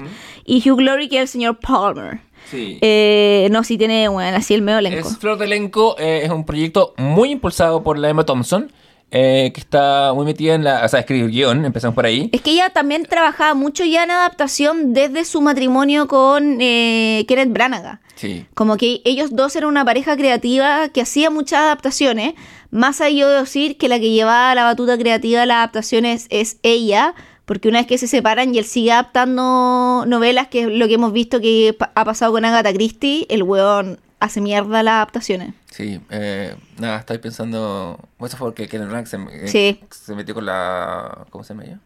Y 0.45 0.69
Hugh 0.69 0.81
Laurie, 0.81 1.09
que 1.09 1.17
es 1.19 1.23
el 1.23 1.29
señor 1.29 1.59
Palmer. 1.61 2.19
Sí. 2.51 2.79
Eh, 2.81 3.49
no, 3.51 3.65
sí 3.65 3.79
tiene, 3.79 4.09
bueno, 4.09 4.37
así 4.37 4.55
el 4.55 4.63
medio 4.63 4.79
elenco. 4.79 5.09
Es 5.09 5.19
Flor 5.19 5.39
de 5.39 5.45
Elenco, 5.47 5.97
eh, 5.99 6.23
es 6.25 6.31
un 6.31 6.45
proyecto 6.45 6.95
muy 6.97 7.31
impulsado 7.31 7.83
por 7.83 7.99
la 7.99 8.09
Emma 8.09 8.25
Thompson, 8.25 8.73
eh, 9.13 9.51
que 9.53 9.61
está 9.61 10.13
muy 10.15 10.25
metida 10.25 10.55
en 10.55 10.63
la. 10.63 10.85
O 10.85 10.89
sea, 10.89 11.01
escribir 11.01 11.31
guion, 11.31 11.65
empezamos 11.65 11.97
por 11.97 12.07
ahí. 12.07 12.29
Es 12.33 12.43
que 12.43 12.53
ella 12.53 12.71
también 12.71 13.05
trabajaba 13.07 13.55
mucho 13.55 13.85
ya 13.85 14.05
en 14.05 14.13
adaptación 14.13 14.93
desde 14.93 15.25
su 15.25 15.41
matrimonio 15.41 16.07
con 16.07 16.59
eh, 16.61 17.25
Kenneth 17.27 17.53
Branagh. 17.53 18.01
Sí. 18.15 18.47
Como 18.55 18.77
que 18.77 19.01
ellos 19.05 19.35
dos 19.35 19.57
eran 19.57 19.69
una 19.69 19.85
pareja 19.85 20.17
creativa 20.17 20.89
que 20.91 21.01
hacía 21.01 21.29
muchas 21.31 21.61
adaptaciones. 21.61 22.35
Más 22.71 23.01
allá 23.01 23.27
de 23.27 23.41
decir 23.41 23.79
que 23.79 23.89
la 23.89 23.99
que 23.99 24.11
llevaba 24.11 24.55
la 24.55 24.63
batuta 24.63 24.97
creativa 24.97 25.41
de 25.41 25.47
las 25.47 25.57
adaptaciones 25.57 26.27
es 26.31 26.59
ella, 26.63 27.15
porque 27.51 27.69
una 27.69 27.81
vez 27.81 27.89
que 27.89 27.99
se 27.99 28.07
separan 28.07 28.55
y 28.55 28.59
él 28.59 28.65
sigue 28.65 28.93
adaptando 28.93 30.05
novelas, 30.07 30.47
que 30.47 30.61
es 30.63 30.69
lo 30.69 30.87
que 30.87 30.95
hemos 30.95 31.13
visto 31.13 31.41
que 31.41 31.77
ha 31.97 32.05
pasado 32.05 32.31
con 32.31 32.45
Agatha 32.45 32.73
Christie, 32.73 33.27
el 33.29 33.43
weón 33.43 33.99
hace 34.21 34.41
mierda 34.41 34.85
las 34.85 34.93
adaptaciones. 34.95 35.53
Sí, 35.69 35.99
eh, 36.11 36.55
nada, 36.79 36.99
estoy 37.01 37.19
pensando. 37.19 37.99
Eso 38.21 38.37
fue 38.37 38.47
porque 38.47 38.69
Kenneth 38.69 38.87
Branagh 38.89 39.09
se, 39.09 39.17
eh, 39.17 39.49
Sí. 39.49 39.81
se 39.91 40.15
metió 40.15 40.33
con 40.33 40.47
la. 40.47 41.27
¿Cómo 41.31 41.43
se 41.43 41.53
llama 41.55 41.65
ella? 41.65 41.81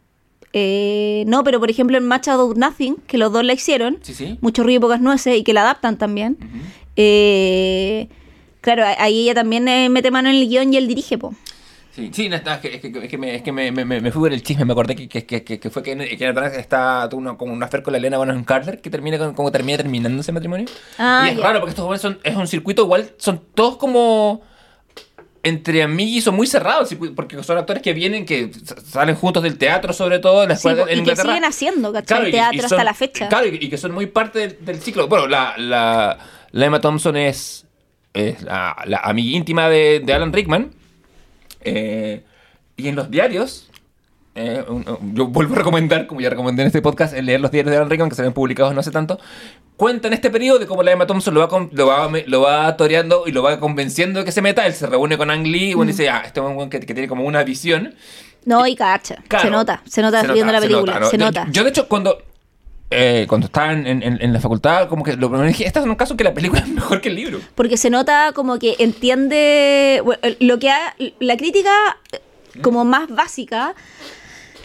Eh, 0.52 1.24
no, 1.28 1.42
pero 1.44 1.58
por 1.60 1.70
ejemplo 1.70 1.96
en 1.96 2.06
Match 2.06 2.28
About 2.28 2.58
Nothing, 2.58 2.96
que 3.06 3.16
los 3.16 3.32
dos 3.32 3.42
la 3.42 3.54
hicieron, 3.54 4.00
Sí, 4.02 4.12
sí. 4.12 4.36
mucho 4.42 4.64
ruido 4.64 4.76
y 4.76 4.80
pocas 4.82 5.00
nueces, 5.00 5.38
y 5.38 5.44
que 5.44 5.54
la 5.54 5.62
adaptan 5.62 5.96
también. 5.96 6.36
eh, 6.96 8.08
claro, 8.60 8.84
ahí 8.98 9.22
ella 9.24 9.34
también 9.34 9.66
eh, 9.68 9.88
mete 9.88 10.10
mano 10.10 10.28
en 10.28 10.36
el 10.36 10.46
guion 10.48 10.74
y 10.74 10.76
él 10.76 10.86
dirige, 10.88 11.16
po. 11.16 11.34
Sí, 11.94 12.10
sí, 12.12 12.28
no, 12.28 12.34
está, 12.34 12.54
es 12.56 12.60
que, 12.60 12.74
es 12.74 12.80
que, 12.80 12.88
es 13.04 13.08
que 13.08 13.18
me, 13.18 13.34
es 13.36 13.42
que 13.42 13.52
me, 13.52 13.70
me, 13.70 13.84
me- 13.84 14.00
me 14.00 14.10
fui 14.10 14.20
por 14.22 14.32
el 14.32 14.42
chisme, 14.42 14.64
me 14.64 14.72
acordé 14.72 14.96
que, 14.96 15.08
que, 15.08 15.24
que, 15.24 15.44
que- 15.44 15.60
que 15.60 15.70
fue 15.70 15.82
que 15.82 15.96
Kenneth 15.96 16.34
Branagh 16.34 16.54
está 16.56 17.08
tuvo 17.08 17.20
una, 17.20 17.36
como 17.36 17.52
una 17.52 17.68
con 17.68 17.92
la 17.92 17.98
Elena 17.98 18.18
Bonham 18.18 18.42
Carter 18.42 18.80
que 18.80 18.90
termina 18.90 19.16
con, 19.16 19.32
como 19.34 19.52
termina 19.52 19.76
terminando 19.78 20.20
ese 20.20 20.32
matrimonio. 20.32 20.66
Ah, 20.98 21.28
y 21.28 21.34
es 21.34 21.40
raro 21.40 21.60
porque 21.60 21.70
estos 21.70 21.84
jóvenes 21.84 22.02
son, 22.02 22.18
es 22.24 22.34
un 22.34 22.48
circuito 22.48 22.82
igual, 22.82 23.12
son 23.18 23.40
todos 23.54 23.76
como 23.76 24.42
entre 25.44 25.82
amigos 25.82 26.24
son 26.24 26.34
muy 26.36 26.46
cerrados, 26.46 26.94
porque 27.14 27.40
son 27.42 27.58
actores 27.58 27.82
que 27.82 27.92
vienen, 27.92 28.24
que 28.24 28.50
salen 28.86 29.14
juntos 29.14 29.42
del 29.42 29.58
teatro 29.58 29.92
sobre 29.92 30.18
todo, 30.18 30.42
en 30.42 30.48
la 30.48 30.54
escuela 30.54 30.82
en 30.82 30.88
y 30.88 30.92
que 30.92 30.98
Inglaterra. 31.00 31.28
siguen 31.28 31.44
haciendo, 31.44 31.92
¿cachai? 31.92 32.06
Claro, 32.06 32.24
y- 32.24 32.28
y 32.28 32.32
Teatro 32.32 32.66
hasta 32.66 32.84
la 32.84 32.94
fecha. 32.94 33.28
Claro, 33.28 33.46
y, 33.46 33.56
y 33.60 33.68
que 33.68 33.76
son 33.76 33.92
muy 33.92 34.06
parte 34.06 34.38
del, 34.40 34.64
del 34.64 34.80
ciclo. 34.80 35.06
Bueno, 35.06 35.26
la, 35.28 35.54
la, 35.58 36.18
la 36.50 36.64
Emma 36.66 36.80
Thompson 36.80 37.16
es, 37.16 37.66
es 38.14 38.42
la, 38.42 38.74
la 38.86 38.98
amiga 39.00 39.36
íntima 39.36 39.68
de, 39.68 40.00
de 40.04 40.12
Alan 40.14 40.32
Rickman. 40.32 40.70
Eh, 41.64 42.22
y 42.76 42.88
en 42.88 42.96
los 42.96 43.10
diarios, 43.10 43.70
eh, 44.34 44.64
un- 44.68 44.84
un- 44.88 45.14
yo 45.14 45.26
vuelvo 45.28 45.54
a 45.54 45.58
recomendar, 45.58 46.06
como 46.06 46.20
ya 46.20 46.30
recomendé 46.30 46.62
en 46.62 46.66
este 46.68 46.82
podcast, 46.82 47.14
leer 47.14 47.40
los 47.40 47.50
diarios 47.50 47.70
de 47.70 47.76
Alan 47.76 47.90
Rickman, 47.90 48.08
que 48.10 48.16
se 48.16 48.22
ven 48.22 48.32
publicados 48.32 48.74
no 48.74 48.80
hace 48.80 48.90
tanto. 48.90 49.18
Cuentan 49.76 50.12
este 50.12 50.30
periodo 50.30 50.58
de 50.60 50.66
cómo 50.66 50.82
la 50.82 50.92
Emma 50.92 51.06
Thompson 51.06 51.34
lo 51.34 51.40
va, 51.46 51.68
lo 51.72 51.86
va, 51.86 52.10
lo 52.26 52.40
va 52.40 52.76
toreando 52.76 53.24
y 53.26 53.32
lo 53.32 53.42
va 53.42 53.58
convenciendo 53.58 54.20
de 54.20 54.24
que 54.24 54.32
se 54.32 54.40
meta. 54.42 54.66
Él 54.66 54.72
se 54.74 54.86
reúne 54.86 55.16
con 55.16 55.30
Ang 55.30 55.46
Lee 55.46 55.70
y 55.70 55.74
bueno, 55.74 55.90
dice, 55.90 56.08
ah, 56.10 56.22
este 56.24 56.38
es 56.40 56.46
un 56.46 56.70
que, 56.70 56.78
que 56.80 56.94
tiene 56.94 57.08
como 57.08 57.24
una 57.24 57.42
visión. 57.42 57.94
No, 58.44 58.66
y 58.66 58.76
cacha. 58.76 59.16
Claro. 59.26 59.44
se 59.46 59.50
nota, 59.50 59.82
se 59.88 60.02
nota 60.02 60.22
viendo 60.32 60.52
la 60.52 60.60
se 60.60 60.66
película, 60.68 61.00
¿no? 61.00 61.06
se 61.06 61.16
Yo- 61.18 61.24
nota. 61.24 61.46
Yo, 61.50 61.64
de 61.64 61.70
hecho, 61.70 61.88
cuando, 61.88 62.18
eh, 62.90 63.26
cuando 63.28 63.46
estaba 63.46 63.72
en, 63.72 63.86
en- 63.86 64.02
en 64.22 64.32
la 64.32 64.40
facultad, 64.40 64.88
como 64.88 65.02
que 65.04 65.16
lo 65.16 65.28
primero 65.28 65.48
dije, 65.48 65.66
este 65.66 65.78
es 65.80 65.84
un 65.84 65.94
caso 65.96 66.16
que 66.16 66.24
la 66.24 66.34
película 66.34 66.60
es 66.60 66.68
mejor 66.80 67.00
que 67.00 67.08
el 67.08 67.16
libro. 67.16 67.40
Porque 67.54 67.76
se 67.76 67.90
nota 67.90 68.32
como 68.34 68.58
que 68.58 68.76
entiende 68.78 70.00
bueno, 70.04 70.20
lo 70.40 70.58
que 70.58 70.70
ha, 70.70 70.94
la 71.20 71.36
crítica 71.36 71.70
eh, 72.12 72.20
como 72.62 72.84
más 72.84 73.08
básica. 73.08 73.74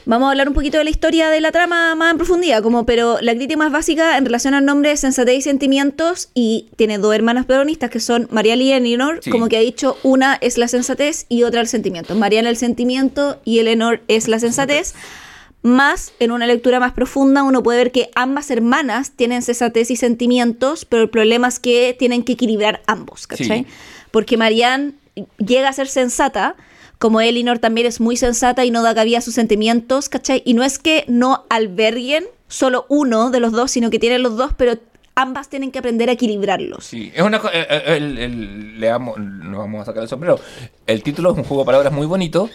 Vamos 0.06 0.28
a 0.28 0.32
hablar 0.32 0.48
un 0.48 0.56
poquito 0.56 0.80
de 0.80 0.84
la 0.86 0.90
historia 0.90 1.30
de 1.30 1.40
la 1.40 1.52
trama 1.52 1.94
más 1.94 2.12
en 2.12 2.18
profundidad, 2.18 2.64
como 2.64 2.84
pero 2.86 3.20
la 3.22 3.36
crítica 3.36 3.58
más 3.58 3.72
básica 3.72 4.18
en 4.18 4.26
relación 4.26 4.56
al 4.56 4.66
nombre 4.66 4.92
es 4.92 5.02
Sensatez 5.02 5.36
y 5.38 5.42
Sentimientos 5.44 6.30
y 6.34 6.68
tiene 6.78 6.98
dos 6.98 7.14
hermanas 7.14 7.46
protagonistas 7.46 7.92
que 7.92 8.00
son 8.00 8.28
Mariana 8.32 8.64
y 8.64 8.72
Eleanor, 8.72 9.20
Sí. 9.22 9.30
como 9.30 9.50
que 9.50 9.58
ha 9.58 9.60
dicho 9.60 9.98
una 10.02 10.36
es 10.42 10.58
la 10.58 10.68
sensatez 10.68 11.26
y 11.30 11.44
otra 11.44 11.62
el 11.62 11.68
sentimiento. 11.68 12.16
Mariana 12.16 12.50
el 12.50 12.58
sentimiento 12.58 13.40
y 13.46 13.60
Eleanor 13.60 14.02
es 14.08 14.28
la 14.28 14.40
sensatez. 14.40 14.96
Más, 15.62 16.14
en 16.20 16.32
una 16.32 16.48
lectura 16.48 16.80
más 16.80 16.94
profunda, 16.94 17.44
uno 17.44 17.62
puede 17.62 17.80
ver 17.80 17.92
que 17.92 18.10
ambas 18.16 18.50
hermanas 18.50 19.12
tienen 19.12 19.42
sensatez 19.42 19.92
y 19.92 19.98
sentimientos, 19.98 20.86
pero 20.86 21.04
el 21.04 21.10
problema 21.10 21.50
es 21.50 21.60
que 21.60 21.96
tienen 22.00 22.24
que 22.24 22.34
equilibrar 22.34 22.82
ambos, 22.88 23.28
¿cachai? 23.28 23.60
Sí. 23.60 23.66
Porque 24.12 24.38
Marianne 24.38 24.94
llega 25.38 25.68
a 25.68 25.74
ser 25.74 25.88
sensata 25.88 26.56
como 26.98 27.22
Elinor 27.22 27.60
también 27.60 27.88
es 27.88 28.00
muy 28.02 28.18
sensata 28.18 28.66
y 28.66 28.72
no 28.72 28.84
da 28.84 28.94
cabida 28.94 29.20
a 29.20 29.22
sus 29.22 29.34
sentimientos, 29.34 30.10
¿cachai? 30.10 30.42
Y 30.46 30.54
no 30.54 30.64
es 30.64 30.80
que 30.80 31.06
no 31.08 31.46
alberguen 31.50 32.26
solo 32.50 32.86
uno 32.90 33.30
de 33.30 33.40
los 33.40 33.52
dos, 33.54 33.72
sino 33.72 33.90
que 33.90 34.00
tienen 34.00 34.22
los 34.24 34.36
dos, 34.36 34.52
pero 34.58 34.74
ambas 35.16 35.50
tienen 35.50 35.72
que 35.72 35.80
aprender 35.80 36.10
a 36.10 36.14
equilibrarlos. 36.14 36.84
Sí, 36.86 37.12
es 37.16 37.22
una 37.22 37.40
co- 37.40 37.50
eh, 37.50 37.68
eh, 37.70 37.84
el- 37.98 38.18
el- 38.18 38.80
le 38.82 38.88
damos- 38.88 39.18
nos 39.18 39.60
vamos 39.60 39.82
a 39.82 39.86
sacar 39.86 40.04
el 40.04 40.10
sombrero. 40.10 40.40
El 40.88 41.02
título 41.04 41.32
es 41.32 41.38
un 41.38 41.44
juego 41.46 41.64
de 41.64 41.68
palabras 41.68 41.94
muy 41.94 42.06
bonito 42.06 42.50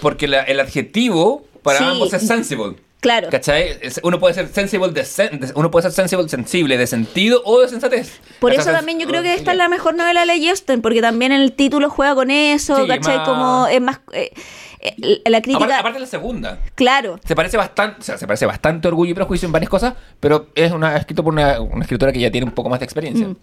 porque 0.00 0.28
la- 0.28 0.42
el 0.42 0.60
adjetivo 0.60 1.44
para 1.68 1.80
Mm. 1.80 1.84
Sí. 1.84 1.90
ambos 1.90 2.12
es 2.14 2.26
sensible. 2.26 2.76
Claro. 3.00 3.28
¿Cachai? 3.30 3.78
Uno 4.02 4.18
puede 4.18 4.34
ser 4.34 4.48
sensible 4.48 4.88
de, 4.88 5.02
sen- 5.02 5.38
de- 5.38 5.52
uno 5.54 5.70
puede 5.70 5.84
ser 5.84 5.92
sensible, 5.92 6.28
sensible, 6.28 6.76
de 6.76 6.84
sentido 6.88 7.40
o 7.44 7.60
de 7.60 7.68
sensatez. 7.68 8.18
Por 8.40 8.52
eso 8.52 8.72
también 8.72 8.98
yo 8.98 9.06
creo 9.06 9.22
que 9.22 9.30
oh, 9.30 9.34
esta 9.36 9.52
es 9.52 9.56
la 9.56 9.68
mejor 9.68 9.94
novela 9.94 10.26
de 10.26 10.50
Austen, 10.50 10.82
porque 10.82 11.00
también 11.00 11.30
el 11.30 11.52
título 11.52 11.90
juega 11.90 12.16
con 12.16 12.32
eso, 12.32 12.76
Sí, 12.82 12.88
¿cachai? 12.88 13.18
más- 13.18 13.28
Como 13.28 13.66
es 13.68 13.80
más... 13.80 14.00
eh, 14.12 14.32
eh, 14.80 15.22
la 15.26 15.40
crítica... 15.42 15.64
Aparte, 15.64 15.74
aparte 15.80 15.94
de 15.98 16.00
la 16.00 16.06
segunda. 16.08 16.58
Claro. 16.74 17.20
Se 17.24 17.36
parece 17.36 17.56
bastante, 17.56 18.00
o 18.00 18.02
sea, 18.02 18.18
se 18.18 18.26
parece 18.26 18.46
bastante 18.46 18.88
a 18.88 18.90
Orgullo 18.90 19.12
y 19.12 19.14
Prejuicio 19.14 19.46
en 19.46 19.52
varias 19.52 19.70
cosas, 19.70 19.94
pero 20.18 20.48
es 20.56 20.72
una 20.72 20.96
escrito 20.96 21.22
por 21.22 21.32
una, 21.32 21.60
una 21.60 21.82
escritora 21.82 22.12
que 22.12 22.18
ya 22.18 22.32
tiene 22.32 22.46
un 22.46 22.52
poco 22.52 22.68
más 22.68 22.80
de 22.80 22.84
experiencia. 22.84 23.28
Mm. 23.28 23.36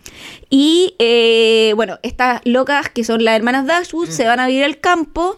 Y 0.49 0.95
eh, 0.99 1.72
bueno, 1.77 1.97
estas 2.03 2.41
locas 2.43 2.89
que 2.89 3.06
son 3.06 3.23
las 3.23 3.38
hermanas 3.38 3.65
Dashwood 3.68 4.10
se 4.10 4.26
van 4.27 4.41
a 4.41 4.47
vivir 4.47 4.65
al 4.65 4.80
campo. 4.80 5.38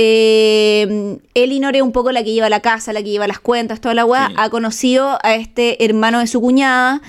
Eh, 0.00 1.18
Elinor 1.34 1.76
es 1.76 1.82
un 1.82 1.92
poco 1.92 2.12
la 2.12 2.22
que 2.22 2.32
lleva 2.32 2.48
la 2.48 2.60
casa, 2.60 2.92
la 2.92 3.02
que 3.02 3.10
lleva 3.10 3.26
las 3.26 3.40
cuentas, 3.40 3.80
toda 3.80 3.94
la 3.94 4.04
weá. 4.04 4.28
Sí. 4.28 4.34
Ha 4.38 4.48
conocido 4.48 5.18
a 5.22 5.34
este 5.34 5.84
hermano 5.84 6.20
de 6.20 6.26
su 6.28 6.40
cuñada. 6.40 7.02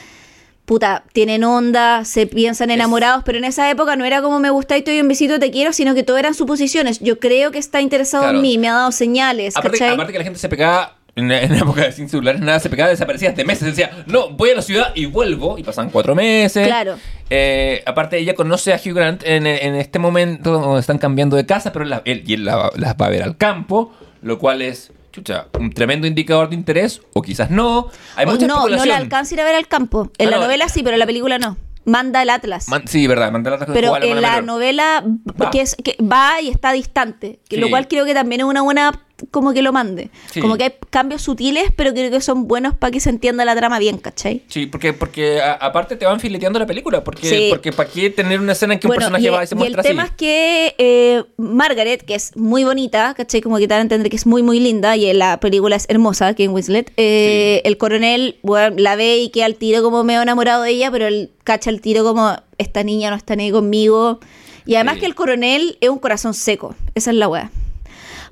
Puta, 0.66 1.03
tienen 1.14 1.44
onda, 1.44 2.06
se 2.06 2.28
piensan 2.28 2.70
Es- 2.70 2.76
enamorados, 2.76 3.24
pero 3.26 3.38
en 3.40 3.44
esa 3.45 3.70
época 3.72 3.95
no 3.95 4.06
era 4.06 4.22
como 4.22 4.40
me 4.40 4.49
gusta 4.52 4.78
y 4.78 4.82
te 4.84 4.91
doy 4.91 5.02
un 5.02 5.07
besito, 5.07 5.40
te 5.40 5.49
quiero, 5.49 5.74
sino 5.74 5.95
que 5.95 6.03
todo 6.03 6.18
eran 6.18 6.34
suposiciones. 6.36 6.99
Yo 6.99 7.18
creo 7.20 7.49
que 7.52 7.57
está 7.57 7.82
interesado 7.82 8.24
Claro. 8.26 8.38
en 8.38 8.41
mí, 8.44 8.57
me 8.60 8.68
ha 8.70 8.74
dado 8.74 8.91
señales, 8.91 9.56
Aparte, 9.57 9.80
¿cachai? 9.80 9.94
aparte 9.95 10.11
que 10.14 10.20
la 10.20 10.24
gente 10.26 10.40
se 10.40 10.48
pegaba, 10.49 10.95
en, 11.20 11.32
en 11.32 11.56
época 11.56 11.84
de 11.84 11.91
sin 11.91 12.10
celulares, 12.10 12.41
nada, 12.41 12.60
se 12.60 12.70
pegaba, 12.70 12.90
desaparecía 12.90 13.32
de 13.32 13.46
meses. 13.46 13.66
Decía, 13.68 14.04
no, 14.08 14.30
voy 14.32 14.50
a 14.52 14.56
la 14.56 14.62
ciudad 14.62 14.91
y 14.96 15.06
vuelvo. 15.06 15.58
Y 15.58 15.64
pasan 15.64 15.90
cuatro 15.90 16.16
meses. 16.16 16.66
Claro. 16.68 16.96
Eh, 17.30 17.84
aparte, 17.86 18.18
ella 18.18 18.34
conoce 18.34 18.74
a 18.74 18.78
Hugh 18.78 18.94
Grant 18.96 19.24
en, 19.26 19.46
en 19.46 19.76
este 19.76 20.00
momento 20.00 20.52
donde 20.60 20.80
están 20.80 20.98
cambiando 20.98 21.36
de 21.36 21.46
casa, 21.46 21.72
pero 21.72 21.86
la- 21.86 22.02
él, 22.06 22.24
y 22.26 22.34
él 22.34 22.46
la- 22.46 22.72
las 22.76 22.96
va 22.96 23.06
a 23.06 23.10
ver 23.10 23.24
al 23.24 23.38
campo, 23.38 23.94
lo 24.22 24.40
cual 24.40 24.62
es, 24.62 24.91
chucha, 25.12 25.48
un 25.60 25.72
tremendo 25.72 26.08
indicador 26.08 26.50
de 26.50 26.56
interés, 26.56 27.02
o 27.14 27.22
quizás 27.22 27.50
no. 27.52 27.88
Hay 28.16 28.26
mucha 28.26 28.48
no, 28.48 28.68
no 28.68 28.86
la 28.86 28.98
alcanza 28.98 29.34
ir 29.36 29.41
a 29.41 29.44
ver 29.44 29.56
al 29.56 29.68
campo. 29.68 30.12
En 30.18 30.28
Ah, 30.28 30.32
la 30.32 30.38
no. 30.38 30.44
novela 30.44 30.70
sí, 30.70 30.82
pero 30.84 30.96
en 30.96 31.00
la 31.00 31.06
película 31.06 31.38
no. 31.38 31.58
Manda 31.86 32.22
el 32.22 32.30
Atlas. 32.30 32.68
Man- 32.68 32.84
sí, 32.88 33.08
verdad, 33.08 33.32
mandar 33.32 33.58
la 33.60 33.66
Pero 33.66 33.88
jugar 33.88 34.04
a 34.04 34.06
en 34.06 34.22
la 34.22 34.41
novela 34.41 35.04
Va. 35.41 35.50
que 35.50 35.62
es 35.62 35.76
que 35.76 35.96
va 36.04 36.41
y 36.41 36.50
está 36.50 36.72
distante, 36.72 37.40
Sí. 37.50 37.56
lo 37.58 37.70
cual 37.70 37.88
creo 37.88 38.06
que 38.06 38.14
también 38.14 38.41
es 38.41 38.46
una 38.46 38.62
buena 38.62 38.91
como 39.32 39.54
que 39.54 39.62
lo 39.62 39.72
mande. 39.74 40.10
Sí. 40.32 40.40
Como 40.41 40.58
que 40.58 40.64
hay 40.66 40.74
cambios 40.90 41.22
sutiles, 41.22 41.72
pero 41.76 41.91
creo 41.94 42.10
que 42.12 42.22
son 42.22 42.48
buenos 42.48 42.76
para 42.76 42.91
que 42.91 43.00
se 43.00 43.10
entienda 43.10 43.46
la 43.46 43.56
trama 43.56 43.80
bien, 43.80 43.98
¿cachai? 43.98 44.44
Sí, 44.48 44.66
porque, 44.66 44.94
porque 44.94 45.41
a- 45.41 45.54
aparte 45.54 45.96
te 45.96 46.06
van 46.06 46.20
fileteando 46.20 46.60
la 46.60 46.66
película. 46.66 47.04
Porque, 47.04 47.28
Sí. 47.30 47.48
porque 47.50 47.72
¿para 47.72 47.90
qué 47.90 48.10
tener 48.10 48.40
una 48.40 48.52
escena 48.54 48.74
en 48.74 48.80
que 48.80 48.88
Bueno, 48.88 49.00
un 49.08 49.12
personaje 49.14 49.26
y, 49.26 49.30
va 49.30 49.44
y 49.44 49.48
se 49.48 49.56
y 49.56 49.58
el 49.58 49.60
muestra 49.60 49.84
tema 49.84 50.04
así? 50.04 50.12
es 50.12 50.18
que 50.18 50.76
eh, 50.78 51.24
Margaret, 51.38 52.04
que 52.04 52.16
es 52.16 52.36
muy 52.36 52.64
bonita, 52.64 53.14
¿cachai? 53.16 53.41
Como 53.41 53.58
que 53.58 53.64
te 53.68 53.74
dan 53.74 53.80
a 53.80 53.82
entender 53.84 54.10
que 54.10 54.16
es 54.16 54.26
muy, 54.26 54.44
muy 54.44 54.60
linda 54.60 54.96
y 54.98 55.12
la 55.14 55.40
película 55.40 55.76
es 55.76 55.86
hermosa, 55.90 56.28
Kate 56.30 56.48
Winslet. 56.48 56.91
eh, 56.98 57.62
El 57.66 57.78
coronel 57.78 58.38
bueno, 58.44 58.76
la 58.80 58.96
ve 58.96 59.18
y 59.18 59.30
queda 59.30 59.46
al 59.46 59.56
tiro 59.56 59.82
como 59.84 60.04
medio 60.04 60.22
enamorado 60.22 60.64
de 60.64 60.72
ella, 60.72 60.91
pero 60.91 61.08
él 61.08 61.32
cacha 61.44 61.70
el 61.70 61.82
tiro 61.82 62.04
como 62.04 62.36
esta 62.58 62.84
niña 62.84 63.10
no 63.10 63.16
está 63.16 63.36
ni 63.36 63.52
conmigo. 63.52 64.20
Y 64.66 64.76
además 64.76 64.98
que 65.00 65.06
el 65.06 65.16
coronel 65.16 65.78
es 65.82 65.90
un 65.90 65.98
corazón 65.98 66.34
seco, 66.34 66.76
esa 66.94 67.10
es 67.12 67.18
la 67.18 67.28
weá. 67.28 67.50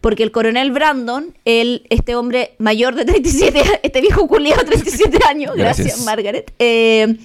Porque 0.01 0.23
el 0.23 0.31
coronel 0.31 0.71
Brandon, 0.71 1.35
él, 1.45 1.85
este 1.89 2.15
hombre 2.15 2.55
mayor 2.57 2.95
de 2.95 3.05
37, 3.05 3.79
este 3.83 4.01
viejo 4.01 4.27
culiado 4.27 4.63
de 4.63 4.67
37 4.71 5.19
años, 5.27 5.55
gracias, 5.55 5.87
Gracias. 5.87 6.05
Margaret, 6.05 6.53
eh, 6.59 7.17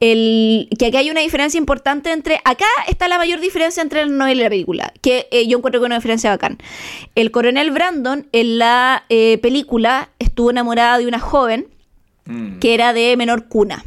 el, 0.00 0.68
que 0.78 0.86
aquí 0.86 0.96
hay 0.96 1.10
una 1.10 1.20
diferencia 1.20 1.58
importante 1.58 2.10
entre. 2.10 2.40
Acá 2.44 2.66
está 2.88 3.08
la 3.08 3.18
mayor 3.18 3.40
diferencia 3.40 3.82
entre 3.82 4.04
la 4.04 4.12
novela 4.12 4.40
y 4.40 4.44
la 4.44 4.50
película, 4.50 4.92
que 5.00 5.28
eh, 5.30 5.46
yo 5.46 5.58
encuentro 5.58 5.80
que 5.80 5.84
es 5.84 5.88
una 5.88 5.96
diferencia 5.96 6.30
bacán. 6.30 6.58
El 7.14 7.30
coronel 7.30 7.70
Brandon 7.70 8.26
en 8.32 8.58
la 8.58 9.04
eh, 9.08 9.38
película 9.38 10.08
estuvo 10.18 10.50
enamorada 10.50 10.98
de 10.98 11.06
una 11.06 11.20
joven 11.20 11.68
Mm. 12.24 12.58
que 12.58 12.74
era 12.74 12.92
de 12.92 13.16
menor 13.16 13.48
cuna. 13.48 13.84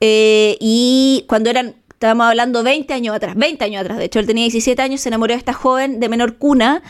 Eh, 0.00 0.56
y 0.60 1.24
cuando 1.28 1.50
eran, 1.50 1.74
estábamos 1.98 2.28
hablando 2.28 2.62
20 2.62 2.94
años 2.94 3.16
atrás, 3.16 3.34
20 3.34 3.64
años 3.64 3.80
atrás, 3.80 3.98
de 3.98 4.04
hecho 4.04 4.20
él 4.20 4.26
tenía 4.28 4.44
17 4.44 4.80
años, 4.80 5.00
se 5.00 5.08
enamoró 5.08 5.32
de 5.32 5.38
esta 5.38 5.52
joven 5.52 5.98
de 5.98 6.08
menor 6.08 6.36
cuna 6.36 6.80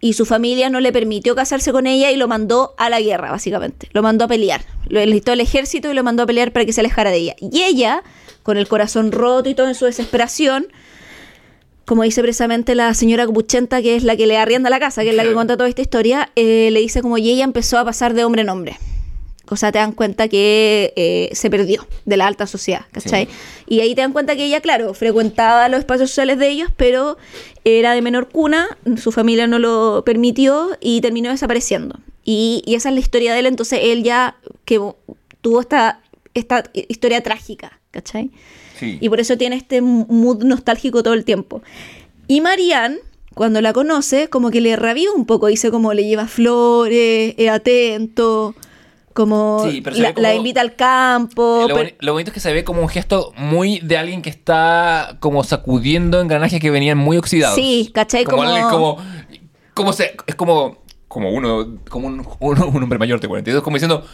y 0.00 0.14
su 0.14 0.24
familia 0.24 0.70
no 0.70 0.80
le 0.80 0.92
permitió 0.92 1.34
casarse 1.34 1.72
con 1.72 1.86
ella 1.86 2.10
y 2.10 2.16
lo 2.16 2.26
mandó 2.26 2.74
a 2.78 2.88
la 2.88 2.98
guerra, 3.02 3.30
básicamente. 3.30 3.88
Lo 3.92 4.02
mandó 4.02 4.24
a 4.24 4.28
pelear. 4.28 4.62
Lo 4.88 4.98
enlistó 4.98 5.32
al 5.32 5.40
ejército 5.40 5.90
y 5.90 5.94
lo 5.94 6.02
mandó 6.02 6.22
a 6.22 6.26
pelear 6.26 6.52
para 6.52 6.64
que 6.64 6.72
se 6.72 6.80
alejara 6.80 7.10
de 7.10 7.18
ella. 7.18 7.36
Y 7.38 7.64
ella, 7.64 8.02
con 8.42 8.56
el 8.56 8.66
corazón 8.66 9.12
roto 9.12 9.50
y 9.50 9.54
todo 9.54 9.68
en 9.68 9.74
su 9.74 9.84
desesperación, 9.84 10.68
como 11.84 12.02
dice 12.04 12.22
precisamente 12.22 12.74
la 12.74 12.94
señora 12.94 13.26
Buchenta, 13.26 13.82
que 13.82 13.94
es 13.94 14.04
la 14.04 14.16
que 14.16 14.26
le 14.26 14.38
arrienda 14.38 14.70
la 14.70 14.80
casa, 14.80 15.02
que 15.02 15.10
es 15.10 15.16
la 15.16 15.22
que 15.22 15.34
cuenta 15.34 15.58
toda 15.58 15.68
esta 15.68 15.82
historia, 15.82 16.30
eh, 16.34 16.70
le 16.72 16.80
dice 16.80 17.02
como 17.02 17.18
y 17.18 17.30
ella 17.30 17.44
empezó 17.44 17.78
a 17.78 17.84
pasar 17.84 18.14
de 18.14 18.24
hombre 18.24 18.40
en 18.40 18.48
hombre. 18.48 18.78
O 19.48 19.56
sea, 19.56 19.70
te 19.70 19.78
dan 19.78 19.92
cuenta 19.92 20.28
que 20.28 20.92
eh, 20.96 21.30
se 21.32 21.50
perdió 21.50 21.86
de 22.04 22.16
la 22.16 22.26
alta 22.26 22.46
sociedad, 22.46 22.86
¿cachai? 22.90 23.26
Sí. 23.26 23.32
Y 23.76 23.80
ahí 23.80 23.94
te 23.94 24.00
dan 24.00 24.12
cuenta 24.12 24.34
que 24.34 24.44
ella, 24.44 24.60
claro, 24.60 24.92
frecuentaba 24.92 25.68
los 25.68 25.80
espacios 25.80 26.10
sociales 26.10 26.38
de 26.38 26.48
ellos, 26.48 26.70
pero 26.76 27.16
era 27.64 27.92
de 27.92 28.02
menor 28.02 28.28
cuna, 28.28 28.76
su 28.96 29.12
familia 29.12 29.46
no 29.46 29.58
lo 29.58 30.02
permitió 30.04 30.76
y 30.80 31.00
terminó 31.00 31.30
desapareciendo. 31.30 32.00
Y, 32.24 32.62
y 32.66 32.74
esa 32.74 32.88
es 32.88 32.94
la 32.94 33.00
historia 33.00 33.34
de 33.34 33.40
él, 33.40 33.46
entonces 33.46 33.80
él 33.82 34.02
ya 34.02 34.36
que 34.64 34.80
tuvo 35.40 35.60
esta, 35.60 36.00
esta 36.34 36.64
historia 36.74 37.22
trágica, 37.22 37.80
¿cachai? 37.92 38.30
Sí. 38.78 38.98
Y 39.00 39.08
por 39.08 39.20
eso 39.20 39.38
tiene 39.38 39.56
este 39.56 39.80
mood 39.80 40.42
nostálgico 40.42 41.02
todo 41.02 41.14
el 41.14 41.24
tiempo. 41.24 41.62
Y 42.26 42.40
Marianne, 42.40 42.98
cuando 43.34 43.60
la 43.60 43.72
conoce, 43.72 44.28
como 44.28 44.50
que 44.50 44.60
le 44.60 44.76
reviva 44.76 45.12
un 45.12 45.26
poco, 45.26 45.46
dice 45.46 45.70
como 45.70 45.92
le 45.94 46.04
lleva 46.04 46.26
flores, 46.26 47.34
es 47.36 47.50
atento, 47.50 48.54
como, 49.16 49.66
Sí, 49.68 49.80
la, 49.84 50.12
como- 50.14 50.22
la 50.22 50.34
invita 50.34 50.60
al 50.60 50.76
campo. 50.76 51.62
Lo, 51.62 51.74
pero- 51.74 51.88
boni- 51.88 51.94
lo 51.98 52.12
bonito 52.12 52.30
es 52.30 52.34
que 52.34 52.40
se 52.40 52.52
ve 52.52 52.62
como 52.62 52.82
un 52.82 52.88
gesto 52.88 53.32
muy 53.36 53.80
de 53.80 53.98
alguien 53.98 54.22
que 54.22 54.30
está 54.30 55.16
como 55.18 55.42
sacudiendo 55.42 56.20
engranajes 56.20 56.60
que 56.60 56.70
venían 56.70 56.98
muy 56.98 57.16
oxidados. 57.16 57.56
Sí, 57.56 57.90
¿cachai? 57.92 58.22
Como, 58.24 58.36
Como- 58.36 58.48
alguien 58.48 58.68
como, 58.70 58.98
como 59.74 59.92
se, 59.92 60.16
es 60.28 60.34
como, 60.36 60.78
como 61.08 61.30
uno, 61.30 61.78
como 61.90 62.06
un, 62.06 62.24
hombre 62.82 62.98
mayor 63.00 63.18
de 63.18 63.26
42, 63.26 63.62
como 63.64 63.76
diciendo, 63.76 64.04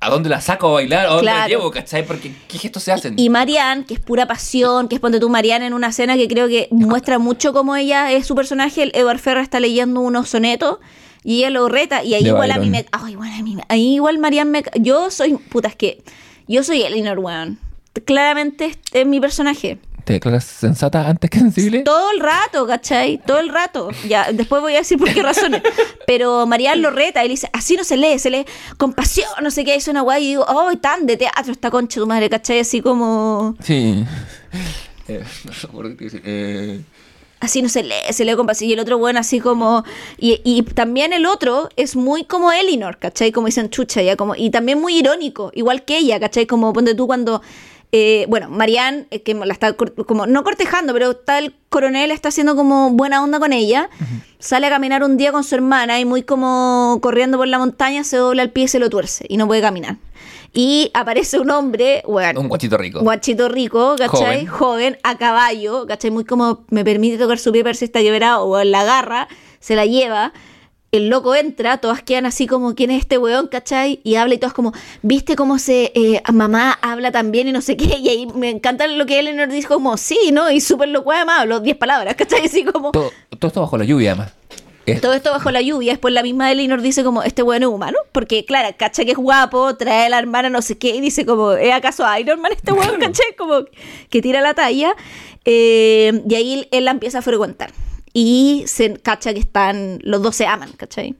¿a 0.00 0.08
dónde 0.10 0.28
la 0.28 0.40
saco 0.40 0.68
a 0.68 0.72
bailar? 0.72 1.06
¿A 1.06 1.08
dónde 1.10 1.24
la 1.26 1.32
Claro. 1.32 1.48
llevo? 1.48 1.70
¿Cachai? 1.70 2.06
Porque 2.06 2.32
¿qué 2.48 2.58
gestos 2.58 2.82
se 2.82 2.92
hacen? 2.92 3.14
Y 3.18 3.28
Marianne, 3.28 3.84
que 3.84 3.94
es 3.94 4.00
pura 4.00 4.26
pasión, 4.26 4.88
que 4.88 4.94
es 4.96 5.00
ponte 5.00 5.20
tú 5.20 5.28
Marianne 5.28 5.66
en 5.66 5.74
una 5.74 5.88
escena 5.88 6.16
que 6.16 6.26
creo 6.28 6.48
que 6.48 6.68
muestra 6.70 7.18
mucho 7.18 7.52
cómo 7.52 7.76
ella 7.76 8.10
es 8.12 8.26
su 8.26 8.34
personaje. 8.34 8.82
El 8.84 8.92
Edward 8.94 9.18
Ferrer 9.18 9.42
está 9.42 9.60
leyendo 9.60 10.00
unos 10.00 10.28
sonetos 10.28 10.78
y 11.24 11.38
ella 11.38 11.50
lo 11.50 11.68
reta. 11.68 12.02
Y 12.04 12.14
ahí 12.14 12.22
De 12.22 12.30
igual 12.30 12.50
a 12.50 12.58
mí 12.58 12.70
me. 12.70 12.86
Ay, 12.92 13.12
igual 13.12 13.30
a 13.32 13.42
mí 13.42 13.56
me- 13.56 13.64
Ahí 13.68 13.94
igual 13.94 14.18
Marianne 14.18 14.50
me. 14.50 14.64
Yo 14.80 15.10
soy. 15.10 15.34
Puta, 15.34 15.68
es 15.68 15.76
que. 15.76 16.02
Yo 16.48 16.62
soy 16.64 16.82
Elinor 16.82 17.18
Weón. 17.18 17.58
Claramente 18.04 18.66
este 18.66 19.02
es 19.02 19.06
mi 19.06 19.20
personaje. 19.20 19.78
¿Te 20.04 20.14
declaras 20.14 20.42
sensata 20.44 21.08
antes 21.08 21.30
que 21.30 21.38
sensible? 21.38 21.82
Todo 21.82 22.10
el 22.10 22.18
rato, 22.18 22.66
¿cachai? 22.66 23.18
Todo 23.24 23.38
el 23.38 23.50
rato. 23.50 23.90
Ya, 24.08 24.32
después 24.32 24.60
voy 24.60 24.74
a 24.74 24.78
decir 24.78 24.98
por 24.98 25.12
qué 25.14 25.22
razones. 25.22 25.62
Pero 26.08 26.44
Marianne 26.46 26.80
lo 26.82 26.90
reta 26.90 27.24
y 27.24 27.28
le 27.28 27.34
dice, 27.34 27.48
así 27.52 27.76
no 27.76 27.84
se 27.84 27.96
lee, 27.96 28.18
se 28.18 28.30
lee 28.30 28.44
con 28.78 28.94
pasión, 28.94 29.28
no 29.42 29.50
sé 29.52 29.64
qué, 29.64 29.76
es 29.76 29.86
una 29.86 30.00
guay. 30.00 30.24
Y 30.24 30.28
digo, 30.30 30.44
oh, 30.48 30.76
tan 30.78 31.06
de 31.06 31.16
teatro 31.16 31.52
esta 31.52 31.70
concha 31.70 32.00
tu 32.00 32.06
madre, 32.08 32.28
¿cachai? 32.28 32.58
Así 32.58 32.80
como... 32.80 33.54
Sí. 33.62 34.04
Eh, 35.08 35.24
no 35.44 35.52
sé 35.52 35.66
por 35.66 35.96
qué 35.96 36.04
decir, 36.04 36.22
eh, 36.24 36.80
así 37.42 37.60
no 37.60 37.68
se 37.68 37.82
lee, 37.82 38.12
se 38.12 38.24
lee 38.24 38.34
con. 38.36 38.46
Y 38.60 38.72
el 38.72 38.80
otro, 38.80 38.96
bueno, 38.98 39.20
así 39.20 39.40
como. 39.40 39.84
Y, 40.16 40.40
y 40.44 40.62
también 40.62 41.12
el 41.12 41.26
otro 41.26 41.68
es 41.76 41.96
muy 41.96 42.24
como 42.24 42.52
Elinor, 42.52 42.98
¿cachai? 42.98 43.32
Como 43.32 43.46
dicen 43.48 43.68
chucha, 43.68 44.00
ya 44.00 44.16
como. 44.16 44.34
Y 44.36 44.50
también 44.50 44.80
muy 44.80 44.96
irónico, 44.96 45.50
igual 45.54 45.84
que 45.84 45.98
ella, 45.98 46.18
¿cachai? 46.20 46.46
Como 46.46 46.72
ponte 46.72 46.94
tú 46.94 47.06
cuando. 47.06 47.42
eh, 47.94 48.24
bueno, 48.28 48.48
Marianne, 48.48 49.06
eh, 49.10 49.20
que 49.22 49.34
la 49.34 49.52
está 49.52 49.74
como, 49.74 50.26
no 50.26 50.44
cortejando, 50.44 50.94
pero 50.94 51.10
está 51.10 51.38
el 51.38 51.54
coronel, 51.68 52.10
está 52.10 52.28
haciendo 52.30 52.56
como 52.56 52.90
buena 52.90 53.22
onda 53.22 53.38
con 53.38 53.52
ella. 53.52 53.90
Sale 54.38 54.66
a 54.66 54.70
caminar 54.70 55.04
un 55.04 55.16
día 55.18 55.30
con 55.30 55.44
su 55.44 55.54
hermana 55.54 56.00
y 56.00 56.04
muy 56.04 56.22
como 56.22 56.98
corriendo 57.02 57.36
por 57.36 57.48
la 57.48 57.58
montaña, 57.58 58.02
se 58.04 58.16
dobla 58.16 58.42
el 58.42 58.50
pie 58.50 58.64
y 58.64 58.68
se 58.68 58.78
lo 58.78 58.88
tuerce 58.88 59.26
y 59.28 59.36
no 59.36 59.46
puede 59.46 59.60
caminar. 59.60 59.96
Y 60.54 60.90
aparece 60.92 61.40
un 61.40 61.50
hombre, 61.50 62.02
bueno, 62.06 62.40
un 62.40 62.48
guachito 62.48 62.76
rico. 62.76 63.00
guachito 63.00 63.48
rico, 63.48 63.96
¿cachai? 63.96 64.44
Joven. 64.44 64.46
Joven. 64.46 64.98
a 65.02 65.16
caballo, 65.16 65.86
¿cachai? 65.86 66.10
Muy 66.10 66.24
como 66.24 66.64
me 66.68 66.84
permite 66.84 67.16
tocar 67.16 67.38
su 67.38 67.52
pie 67.52 67.62
para 67.62 67.70
ver 67.70 67.76
si 67.76 67.86
está 67.86 68.02
lloverado 68.02 68.46
o 68.46 68.62
la 68.62 68.80
agarra, 68.82 69.28
se 69.60 69.76
la 69.76 69.86
lleva. 69.86 70.32
El 70.90 71.08
loco 71.08 71.34
entra, 71.34 71.78
todas 71.78 72.02
quedan 72.02 72.26
así 72.26 72.46
como, 72.46 72.74
¿quién 72.74 72.90
es 72.90 73.00
este 73.00 73.16
weón, 73.16 73.46
cachai? 73.46 74.00
Y 74.04 74.16
habla 74.16 74.34
y 74.34 74.38
todas 74.38 74.52
como, 74.52 74.74
¿viste 75.00 75.36
cómo 75.36 75.58
se, 75.58 75.90
eh, 75.94 76.22
mamá 76.30 76.78
habla 76.82 77.10
también 77.10 77.48
y 77.48 77.52
no 77.52 77.62
sé 77.62 77.78
qué? 77.78 77.96
Y 77.98 78.10
ahí 78.10 78.26
me 78.34 78.50
encanta 78.50 78.86
lo 78.86 79.06
que 79.06 79.20
Eleanor 79.20 79.48
dice 79.48 79.68
como, 79.68 79.96
sí, 79.96 80.18
¿no? 80.34 80.50
Y 80.50 80.60
súper 80.60 80.90
loco 80.90 81.12
además, 81.12 81.46
los 81.46 81.62
10 81.62 81.78
palabras, 81.78 82.14
¿cachai? 82.14 82.44
Así 82.44 82.62
como, 82.62 82.90
todo, 82.90 83.10
todo 83.38 83.48
esto 83.48 83.62
bajo 83.62 83.78
la 83.78 83.86
lluvia, 83.86 84.10
además. 84.10 84.32
Es- 84.86 85.00
Todo 85.00 85.14
esto 85.14 85.30
bajo 85.30 85.50
la 85.50 85.60
lluvia. 85.60 85.92
Después 85.92 86.12
la 86.12 86.22
misma 86.22 86.50
Elinor 86.50 86.80
dice 86.82 87.04
como, 87.04 87.22
este 87.22 87.42
weón 87.42 87.62
es 87.62 87.68
humano. 87.68 87.98
Porque, 88.12 88.44
claro, 88.44 88.74
cacha 88.76 89.04
que 89.04 89.12
es 89.12 89.16
guapo, 89.16 89.76
trae 89.76 90.06
a 90.06 90.08
la 90.08 90.18
hermana 90.18 90.48
no 90.50 90.60
sé 90.62 90.76
qué, 90.78 90.90
y 90.96 91.00
dice 91.00 91.24
como, 91.24 91.52
¿es 91.52 91.72
acaso 91.72 92.04
Iron 92.18 92.40
Man 92.40 92.52
este 92.52 92.72
weón? 92.72 92.98
Caché, 93.00 93.22
como 93.38 93.64
que 94.10 94.20
tira 94.22 94.40
la 94.40 94.54
talla. 94.54 94.94
Eh, 95.44 96.22
y 96.28 96.34
ahí 96.34 96.68
él 96.70 96.84
la 96.84 96.90
empieza 96.92 97.18
a 97.18 97.22
frecuentar. 97.22 97.70
Y 98.12 98.64
se 98.66 98.94
cacha 98.94 99.32
que 99.32 99.40
están, 99.40 99.98
los 100.02 100.22
dos 100.22 100.36
se 100.36 100.46
aman, 100.46 100.70
¿cachai? 100.76 101.14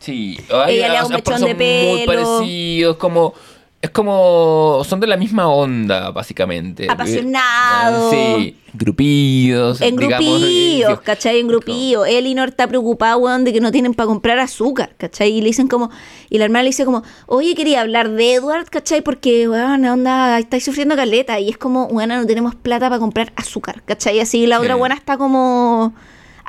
Sí, 0.00 0.38
ay, 0.50 0.76
Ella 0.76 0.88
le 0.88 0.94
da 0.94 1.06
un 1.06 1.12
mechón 1.12 1.40
de 1.42 1.54
muy 1.54 2.06
pelo. 2.06 2.38
parecidos, 2.38 2.96
como 2.96 3.34
es 3.82 3.90
como 3.90 4.82
son 4.84 5.00
de 5.00 5.06
la 5.06 5.16
misma 5.16 5.48
onda 5.48 6.10
básicamente. 6.10 6.86
Apasionados. 6.90 8.10
Sí, 8.10 8.56
grupillos, 8.74 9.80
En 9.80 9.96
digamos, 9.96 10.26
grupillos, 10.40 10.90
sí. 10.98 11.04
¿cachai? 11.04 11.40
En 11.40 11.48
grupillos. 11.48 12.06
Elinor 12.06 12.50
está 12.50 12.66
preocupada, 12.66 13.16
weón, 13.16 13.44
de 13.44 13.52
que 13.54 13.60
no 13.60 13.72
tienen 13.72 13.94
para 13.94 14.06
comprar 14.06 14.38
azúcar, 14.38 14.92
¿cachai? 14.98 15.32
Y 15.32 15.40
le 15.40 15.46
dicen 15.46 15.66
como, 15.68 15.90
y 16.28 16.36
la 16.38 16.44
hermana 16.44 16.64
le 16.64 16.68
dice 16.68 16.84
como, 16.84 17.02
oye, 17.26 17.54
quería 17.54 17.80
hablar 17.80 18.10
de 18.10 18.34
Edward, 18.34 18.66
¿cachai? 18.68 19.00
Porque, 19.00 19.48
weón, 19.48 19.84
onda, 19.86 20.38
estáis 20.38 20.64
sufriendo 20.64 20.94
caleta. 20.94 21.40
Y 21.40 21.48
es 21.48 21.56
como, 21.56 21.86
weón, 21.86 22.10
no 22.10 22.26
tenemos 22.26 22.54
plata 22.54 22.88
para 22.90 22.98
comprar 23.00 23.32
azúcar, 23.36 23.82
¿cachai? 23.86 24.16
Y 24.18 24.20
así 24.20 24.46
la 24.46 24.56
Sí. 24.56 24.62
otra 24.62 24.74
buena 24.74 24.94
está 24.94 25.16
como... 25.16 25.94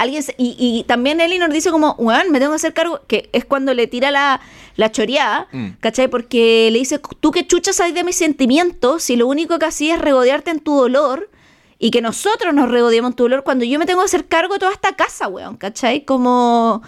Alguien 0.02 0.24
se- 0.24 0.36
y, 0.38 0.56
y 0.58 0.84
también 0.86 1.22
Elinor 1.22 1.52
dice 1.54 1.70
como, 1.72 1.94
weón, 2.00 2.32
me 2.32 2.40
tengo 2.40 2.52
que 2.52 2.56
hacer 2.56 2.74
cargo, 2.74 3.02
que 3.08 3.30
es 3.34 3.46
cuando 3.46 3.74
le 3.74 3.86
tira 3.88 4.10
la, 4.12 4.42
la 4.76 4.92
choreada, 4.92 5.48
Mm. 5.52 5.68
¿cachai? 5.80 6.08
Porque 6.08 6.70
le 6.72 6.80
dice, 6.80 7.00
tú 7.20 7.32
qué 7.32 7.46
chuchas 7.46 7.76
sabes 7.76 7.94
de 7.94 8.04
mis 8.04 8.16
sentimientos 8.16 9.04
si 9.04 9.16
lo 9.16 9.28
único 9.28 9.60
que 9.60 9.66
hacías 9.66 9.98
es 9.98 10.02
regodearte 10.04 10.50
en 10.52 10.60
tu 10.60 10.76
dolor 10.76 11.30
y 11.78 11.92
que 11.92 12.02
nosotros 12.02 12.54
nos 12.54 12.70
regodeamos 12.70 13.12
en 13.12 13.16
tu 13.16 13.24
dolor 13.24 13.44
cuando 13.44 13.64
yo 13.66 13.78
me 13.80 13.86
tengo 13.86 14.00
que 14.02 14.06
hacer 14.06 14.26
cargo 14.28 14.54
de 14.56 14.60
toda 14.60 14.72
esta 14.72 14.96
casa, 14.96 15.28
weón, 15.28 15.58
¿cachai? 15.58 16.04
Como, 16.06 16.82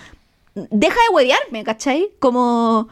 deja 0.56 0.96
de 1.10 1.16
huevearme, 1.16 1.64
¿cachai? 1.64 2.10
Como, 2.20 2.88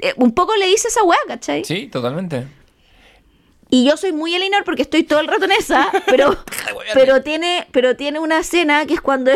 eh, 0.00 0.12
un 0.16 0.32
poco 0.32 0.54
le 0.56 0.66
dice 0.66 0.88
esa 0.88 1.02
weá, 1.04 1.18
¿cachai? 1.26 1.64
Sí, 1.64 1.86
totalmente. 1.88 2.46
Y 3.70 3.84
yo 3.84 3.96
soy 3.96 4.12
muy 4.12 4.34
Elinor 4.34 4.64
porque 4.64 4.82
estoy 4.82 5.02
todo 5.04 5.20
el 5.20 5.26
rato 5.26 5.44
en 5.44 5.52
esa, 5.52 5.90
pero, 6.06 6.36
pero, 6.94 7.22
tiene, 7.22 7.66
pero 7.72 7.96
tiene 7.96 8.18
una 8.18 8.38
escena 8.40 8.86
que 8.86 8.94
es 8.94 9.00
cuando 9.00 9.30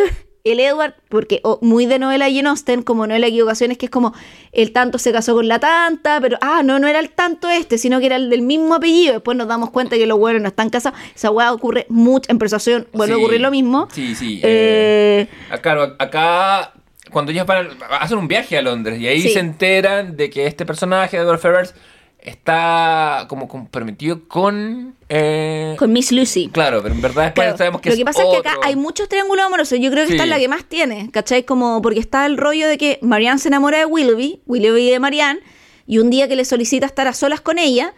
el 0.44 0.60
Edward, 0.60 0.94
porque 1.08 1.40
oh, 1.44 1.58
muy 1.62 1.86
de 1.86 1.98
novela 1.98 2.26
Jane 2.26 2.48
Austen, 2.48 2.82
como 2.82 3.06
novela 3.06 3.26
de 3.26 3.30
equivocaciones, 3.30 3.76
que 3.76 3.86
es 3.86 3.90
como 3.90 4.14
el 4.52 4.72
tanto 4.72 4.98
se 4.98 5.12
casó 5.12 5.34
con 5.34 5.48
la 5.48 5.58
tanta, 5.58 6.20
pero 6.20 6.38
ah, 6.40 6.62
no, 6.64 6.78
no 6.78 6.88
era 6.88 7.00
el 7.00 7.10
tanto 7.10 7.48
este, 7.50 7.76
sino 7.78 8.00
que 8.00 8.06
era 8.06 8.16
el 8.16 8.30
del 8.30 8.42
mismo 8.42 8.74
apellido. 8.76 9.14
Después 9.14 9.36
nos 9.36 9.48
damos 9.48 9.70
cuenta 9.70 9.96
que 9.96 10.06
los 10.06 10.18
buenos 10.18 10.40
no 10.40 10.48
están 10.48 10.70
casados. 10.70 10.98
Esa 11.14 11.30
weá 11.30 11.52
ocurre 11.52 11.86
mucho, 11.88 12.30
en 12.30 12.38
persuasión 12.38 12.86
vuelve 12.92 13.14
a 13.14 13.18
ocurrir 13.18 13.40
lo 13.40 13.50
mismo. 13.50 13.88
Sí, 13.92 14.14
sí. 14.14 14.40
Eh, 14.42 15.28
eh, 15.52 15.58
claro, 15.60 15.96
acá 15.98 16.72
cuando 17.10 17.32
ellos 17.32 17.46
van, 17.46 17.68
hacen 18.00 18.18
un 18.18 18.28
viaje 18.28 18.56
a 18.56 18.62
Londres 18.62 19.00
y 19.00 19.06
ahí 19.08 19.22
Sí. 19.22 19.30
se 19.30 19.40
enteran 19.40 20.16
de 20.16 20.30
que 20.30 20.46
este 20.46 20.64
personaje, 20.64 21.16
Edward 21.16 21.40
Ferrars, 21.40 21.74
está 22.28 23.26
como 23.28 23.48
comprometido 23.48 24.28
con... 24.28 24.94
eh, 25.08 25.74
con 25.78 25.92
Miss 25.92 26.12
Lucy. 26.12 26.48
Claro, 26.48 26.82
pero 26.82 26.94
en 26.94 27.00
verdad 27.00 27.24
después 27.24 27.44
Claro, 27.46 27.58
sabemos 27.58 27.80
que 27.80 27.88
lo 27.88 27.92
es 27.94 27.98
que 27.98 28.04
pasa 28.04 28.22
es 28.22 28.28
que 28.30 28.36
acá 28.36 28.56
hay 28.62 28.76
muchos 28.76 29.08
triángulos 29.08 29.44
amorosos. 29.44 29.78
Yo 29.80 29.90
creo 29.90 30.06
que 30.06 30.12
esta 30.12 30.24
Sí. 30.24 30.28
es 30.28 30.34
la 30.36 30.38
que 30.38 30.48
más 30.48 30.64
tiene, 30.64 31.10
¿cachai? 31.10 31.44
Como 31.44 31.82
porque 31.82 32.00
está 32.00 32.26
el 32.26 32.36
rollo 32.36 32.68
de 32.68 32.78
que 32.78 32.98
Marianne 33.02 33.38
se 33.38 33.48
enamora 33.48 33.78
de 33.78 33.84
Willoughby, 33.86 34.40
Willoughby 34.46 34.90
de 34.90 35.00
Marianne, 35.00 35.40
y 35.86 35.98
un 35.98 36.10
día 36.10 36.28
que 36.28 36.36
le 36.36 36.44
solicita 36.44 36.86
estar 36.86 37.06
a 37.08 37.12
solas 37.14 37.40
con 37.40 37.58
ella, 37.58 37.94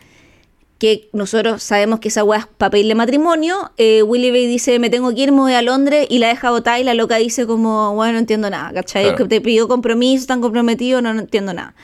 que 0.78 1.10
nosotros 1.12 1.62
sabemos 1.62 2.00
que 2.00 2.08
esa 2.08 2.24
weá 2.24 2.38
es 2.40 2.46
para 2.46 2.70
pedirle 2.70 2.94
matrimonio, 2.94 3.70
eh, 3.76 4.02
Willoughby 4.02 4.46
dice, 4.46 4.78
me 4.78 4.88
tengo 4.88 5.14
que 5.14 5.20
ir, 5.20 5.32
me 5.32 5.40
voy 5.40 5.52
a 5.52 5.60
Londres, 5.60 6.06
y 6.08 6.20
la 6.20 6.28
deja 6.28 6.50
botar, 6.50 6.80
y 6.80 6.84
la 6.84 6.94
loca 6.94 7.16
dice 7.16 7.46
como, 7.46 7.94
bueno, 7.94 8.14
no 8.14 8.18
entiendo 8.20 8.48
nada, 8.48 8.72
¿cachai? 8.72 9.02
Claro. 9.02 9.18
Que 9.18 9.24
te 9.26 9.40
pidió 9.42 9.68
compromiso, 9.68 10.26
tan 10.26 10.40
comprometido, 10.40 11.02
no, 11.02 11.12
no 11.12 11.20
entiendo 11.20 11.52
nada. 11.52 11.74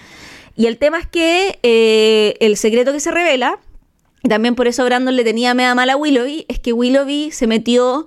Y 0.56 0.66
el 0.66 0.78
tema 0.78 0.98
es 0.98 1.06
que 1.06 1.58
eh, 1.62 2.34
el 2.40 2.56
secreto 2.56 2.92
que 2.92 3.00
se 3.00 3.10
revela, 3.10 3.58
y 4.22 4.28
también 4.28 4.54
por 4.54 4.66
eso 4.66 4.84
Brandon 4.84 5.14
le 5.14 5.22
tenía 5.24 5.54
mega 5.54 5.74
mal 5.74 5.90
a 5.90 5.96
Willoughby, 5.96 6.46
es 6.48 6.58
que 6.58 6.72
Willoughby 6.72 7.30
se 7.30 7.46
metió 7.46 8.06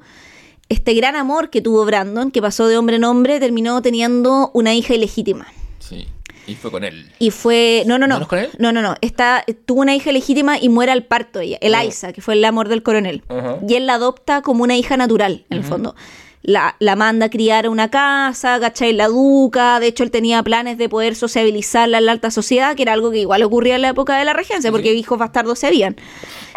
este 0.68 0.94
gran 0.94 1.16
amor 1.16 1.50
que 1.50 1.62
tuvo 1.62 1.86
Brandon, 1.86 2.32
que 2.32 2.42
pasó 2.42 2.68
de 2.68 2.78
hombre 2.78 2.98
en 2.98 3.04
hombre, 3.04 3.40
terminó 3.40 3.82
teniendo 3.82 4.52
una 4.54 4.74
hija 4.74 4.94
ilegítima. 4.94 5.48
Sí, 5.80 6.08
y 6.48 6.56
fue 6.56 6.72
con 6.72 6.84
él. 6.84 7.12
Y 7.20 7.32
fue. 7.32 7.84
No, 7.86 8.00
no, 8.00 8.08
no. 8.08 8.18
¿No 8.18 8.24
es 8.24 8.28
con 8.28 8.40
él? 8.40 8.50
No, 8.58 8.72
no, 8.72 8.82
no. 8.82 8.96
Esta, 9.02 9.46
tuvo 9.66 9.82
una 9.82 9.96
hija 9.96 10.10
ilegítima 10.10 10.58
y 10.60 10.70
muere 10.70 10.92
al 10.92 11.06
parto 11.06 11.40
ella. 11.40 11.58
Eliza, 11.62 12.14
que 12.14 12.22
fue 12.22 12.34
el 12.34 12.44
amor 12.44 12.70
del 12.70 12.82
coronel. 12.82 13.24
Y 13.68 13.76
él 13.76 13.86
la 13.86 13.96
adopta 13.96 14.42
como 14.42 14.64
una 14.64 14.76
hija 14.76 14.98
natural, 14.98 15.46
en 15.50 15.58
el 15.58 15.64
fondo. 15.64 15.96
La, 16.42 16.76
la 16.80 16.96
manda 16.96 17.26
a 17.26 17.30
criar 17.30 17.66
a 17.66 17.70
una 17.70 17.90
casa, 17.90 18.60
¿cachai? 18.60 18.94
La 18.94 19.06
educa. 19.06 19.80
De 19.80 19.88
hecho, 19.88 20.04
él 20.04 20.12
tenía 20.12 20.42
planes 20.42 20.78
de 20.78 20.88
poder 20.88 21.16
sociabilizarla 21.16 21.98
en 21.98 22.06
la 22.06 22.14
alta 22.14 22.32
sociedad, 22.32 22.76
que 22.76 22.84
era 22.84 22.94
algo 22.94 23.12
que 23.12 23.20
igual 23.20 23.44
ocurría 23.44 23.76
en 23.76 23.82
la 23.82 23.90
época 23.90 24.18
de 24.18 24.26
la 24.26 24.34
regencia, 24.34 24.72
porque 24.72 24.94
hijos 24.94 25.20
bastardos 25.20 25.60
se 25.60 25.68
habían. 25.68 25.96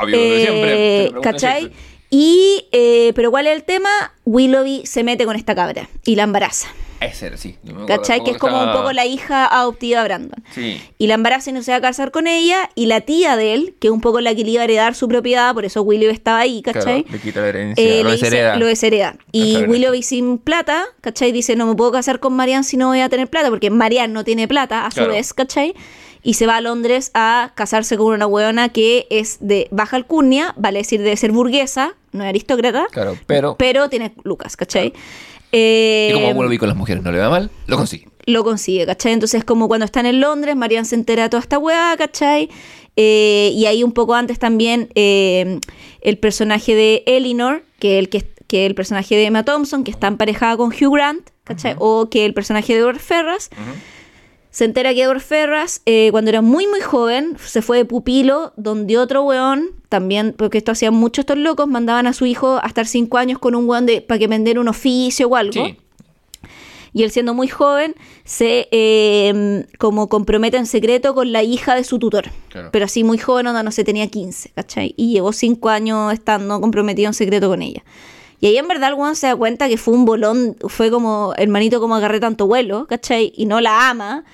De 0.07 0.43
Eh, 0.45 1.09
siempre. 1.09 1.21
¿Cachai? 1.23 1.61
siempre. 1.63 1.93
Y, 2.11 2.67
eh, 2.73 3.13
pero 3.15 3.31
¿cuál 3.31 3.47
es 3.47 3.55
el 3.55 3.65
tema? 3.65 3.89
Willoughby 4.25 4.83
se 4.85 5.03
mete 5.03 5.25
con 5.25 5.35
esta 5.35 5.55
cabra 5.55 5.89
y 6.05 6.15
la 6.15 6.25
embaraza. 6.25 6.69
Ese 7.05 7.27
era, 7.27 7.37
sí. 7.37 7.57
¿Cachai? 7.87 8.23
Que 8.25 8.33
es 8.33 8.39
como 8.39 8.63
un 8.63 8.73
poco 8.73 8.93
la 8.93 9.05
hija 9.07 9.47
adoptiva 9.47 10.01
de 10.01 10.05
Brandon. 10.05 10.45
Sí. 10.55 10.81
Y 10.99 11.07
la 11.07 11.15
embaraza 11.15 11.51
y 11.51 11.53
no 11.53 11.63
se 11.63 11.71
va 11.73 11.79
a 11.79 11.81
casar 11.81 12.11
con 12.11 12.27
ella. 12.27 12.71
Y 12.75 12.87
la 12.87 13.01
tía 13.01 13.37
de 13.37 13.55
él, 13.55 13.75
que 13.81 13.89
es 13.89 13.93
un 13.93 14.01
poco 14.01 14.21
la 14.21 14.35
que 14.35 14.45
le 14.45 14.51
iba 14.51 14.63
a 14.63 14.65
heredar 14.65 14.95
su 14.95 15.09
propiedad, 15.09 15.53
por 15.55 15.65
eso 15.65 15.83
Willoughby 15.83 16.15
estaba 16.15 16.39
ahí, 16.41 16.63
¿cachai? 16.63 17.05
Claro, 17.05 17.17
le 17.17 17.19
quita 17.19 17.41
la 17.41 17.49
herencia, 17.49 17.85
Eh, 17.85 17.99
lo 18.03 18.09
le 18.11 18.13
dice, 18.17 18.27
deshereda. 18.27 18.57
lo 18.57 18.67
deshereda. 18.67 19.17
Y 19.33 19.57
Willoughby 19.65 20.03
sin 20.03 20.39
plata, 20.39 20.85
¿cachai? 21.01 21.33
Dice, 21.33 21.57
no 21.57 21.67
me 21.67 21.75
puedo 21.75 21.93
casar 21.93 22.21
con 22.21 22.35
Marianne 22.35 22.65
si 22.65 22.77
no 22.77 22.89
voy 22.89 23.01
a 23.01 23.09
tener 23.09 23.29
plata, 23.29 23.49
porque 23.51 23.71
Marianne 23.71 24.13
no 24.13 24.25
tiene 24.25 24.47
plata, 24.49 24.87
a 24.87 24.91
su 24.91 24.97
Claro. 24.97 25.13
vez, 25.13 25.33
¿cachai? 25.35 25.75
Y 26.25 26.35
se 26.35 26.47
va 26.47 26.57
a 26.59 26.61
Londres 26.61 27.11
a 27.15 27.51
casarse 27.57 27.97
con 27.97 28.15
una 28.15 28.29
hueona 28.29 28.69
que 28.69 29.09
es 29.11 29.39
de 29.41 29.67
baja 29.73 29.97
alcurnia, 29.97 30.55
vale 30.57 30.79
decir, 30.79 31.03
debe 31.03 31.17
ser 31.17 31.33
burguesa, 31.33 31.97
no 32.13 32.23
es 32.23 32.29
aristócrata, 32.29 32.87
Claro, 32.93 33.17
pero... 33.27 33.57
pero 33.59 33.89
tiene 33.89 34.13
Lucas, 34.23 34.57
¿cachai? 34.57 34.93
Eh, 35.53 36.09
Y 36.11 36.15
como 36.15 36.35
vuelve 36.35 36.59
con 36.59 36.69
las 36.69 36.77
mujeres 36.77 37.03
no 37.03 37.13
le 37.13 37.19
va 37.19 37.29
mal, 37.31 37.51
lo 37.67 37.77
consigue. 37.77 38.09
lo 38.27 38.43
consigue, 38.45 38.87
¿cachai? 38.87 39.13
Entonces, 39.13 39.45
como 39.45 39.69
cuando 39.69 39.85
están 39.85 40.07
en 40.07 40.21
Londres, 40.21 40.57
Marianne 40.57 40.87
se 40.87 40.95
entera 40.95 41.25
de 41.25 41.29
toda 41.29 41.41
esta 41.43 41.59
weá, 41.59 41.95
¿cachai? 41.99 42.49
Eh, 42.97 43.51
y 43.55 43.67
ahí 43.67 43.83
un 43.83 43.93
poco 43.93 44.15
antes 44.15 44.39
también 44.39 44.89
eh, 44.95 45.59
el 46.03 46.19
personaje 46.19 46.75
de 46.75 47.03
Elinor, 47.07 47.65
que 47.79 47.99
el 47.99 48.09
que, 48.09 48.31
que 48.47 48.67
el 48.67 48.75
personaje 48.75 49.17
de 49.17 49.25
Emma 49.25 49.45
Thompson, 49.45 49.83
que 49.85 49.91
está 49.91 50.07
emparejada 50.09 50.57
con 50.57 50.69
Hugh 50.69 50.95
Grant, 50.95 51.29
¿cachai? 51.45 51.75
O 51.79 52.09
que 52.11 52.25
el 52.25 52.35
personaje 52.35 52.75
de 52.75 52.81
Edward 52.81 52.99
Ferras, 52.99 53.51
se 54.53 54.67
entera 54.67 54.93
que 54.93 55.03
Edward 55.03 55.21
Ferras, 55.21 55.81
eh, 55.87 56.11
cuando 56.11 56.29
era 56.29 56.43
muy, 56.43 56.67
muy 56.67 56.83
joven, 56.83 57.37
se 57.43 57.63
fue 57.63 57.79
de 57.79 57.85
pupilo, 57.87 58.53
donde 58.57 58.99
otro 58.99 59.23
weón, 59.23 59.71
también, 59.89 60.35
porque 60.37 60.59
esto 60.59 60.73
hacían 60.73 60.93
muchos 60.93 61.23
estos 61.23 61.39
locos, 61.39 61.67
mandaban 61.67 62.07
a 62.07 62.13
su 62.13 62.27
hijo 62.27 62.61
a 62.63 62.67
estar 62.67 62.87
cinco 62.87 63.17
años 63.17 63.39
con 63.39 63.55
un 63.55 63.67
weón 63.67 63.87
para 64.07 64.19
que 64.19 64.27
vender 64.27 64.59
un 64.59 64.69
oficio 64.69 65.27
o 65.29 65.37
algo. 65.37 65.53
Sí. 65.55 65.79
Y 66.93 67.03
él 67.03 67.11
siendo 67.11 67.33
muy 67.33 67.49
joven, 67.49 67.95
se 68.25 68.69
eh, 68.71 69.65
como 69.79 70.11
compromete 70.11 70.59
en 70.59 70.67
secreto 70.67 71.15
con 71.15 71.33
la 71.33 71.43
hija 71.43 71.75
de 71.75 71.85
su 71.85 71.99
tutor. 71.99 72.27
Claro. 72.51 72.69
Pero 72.71 72.85
así 72.85 73.05
muy 73.05 73.17
joven, 73.17 73.47
onda, 73.47 73.63
no 73.63 73.71
sé, 73.71 73.85
tenía 73.85 74.07
15, 74.07 74.51
¿cachai? 74.55 74.93
Y 74.99 75.15
llevó 75.15 75.33
cinco 75.33 75.71
años 75.71 76.13
estando 76.13 76.61
comprometido 76.61 77.09
en 77.09 77.15
secreto 77.15 77.49
con 77.49 77.63
ella. 77.63 77.83
Y 78.43 78.49
ahí 78.49 78.59
en 78.59 78.67
verdad 78.67 78.89
el 78.91 78.97
weón 78.97 79.15
se 79.15 79.29
da 79.29 79.37
cuenta 79.37 79.69
que 79.69 79.77
fue 79.77 79.95
un 79.95 80.05
bolón, 80.05 80.57
fue 80.67 80.91
como 80.91 81.33
hermanito 81.37 81.79
como 81.79 81.95
agarré 81.95 82.19
tanto 82.19 82.49
vuelo, 82.49 82.89
¿cachai? 82.89 83.33
Y 83.37 83.47
no 83.47 83.61
la 83.61 83.89
ama, 83.89 84.25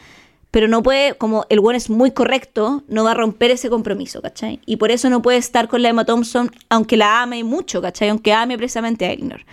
pero 0.50 0.66
no 0.66 0.82
puede, 0.82 1.12
como 1.12 1.44
el 1.50 1.60
weón 1.60 1.76
es 1.76 1.90
muy 1.90 2.12
correcto, 2.12 2.84
no 2.88 3.04
va 3.04 3.10
a 3.10 3.14
romper 3.14 3.50
ese 3.50 3.68
compromiso, 3.68 4.22
¿cachai? 4.22 4.60
Y 4.64 4.76
por 4.76 4.90
eso 4.92 5.10
no 5.10 5.20
puede 5.20 5.36
estar 5.36 5.68
con 5.68 5.82
la 5.82 5.90
Emma 5.90 6.06
Thompson, 6.06 6.50
aunque 6.70 6.96
la 6.96 7.20
ame 7.20 7.44
mucho, 7.44 7.82
¿cachai? 7.82 8.08
Aunque 8.08 8.32
ame 8.32 8.56
precisamente 8.56 9.04
a 9.04 9.12
Elinor. 9.12 9.44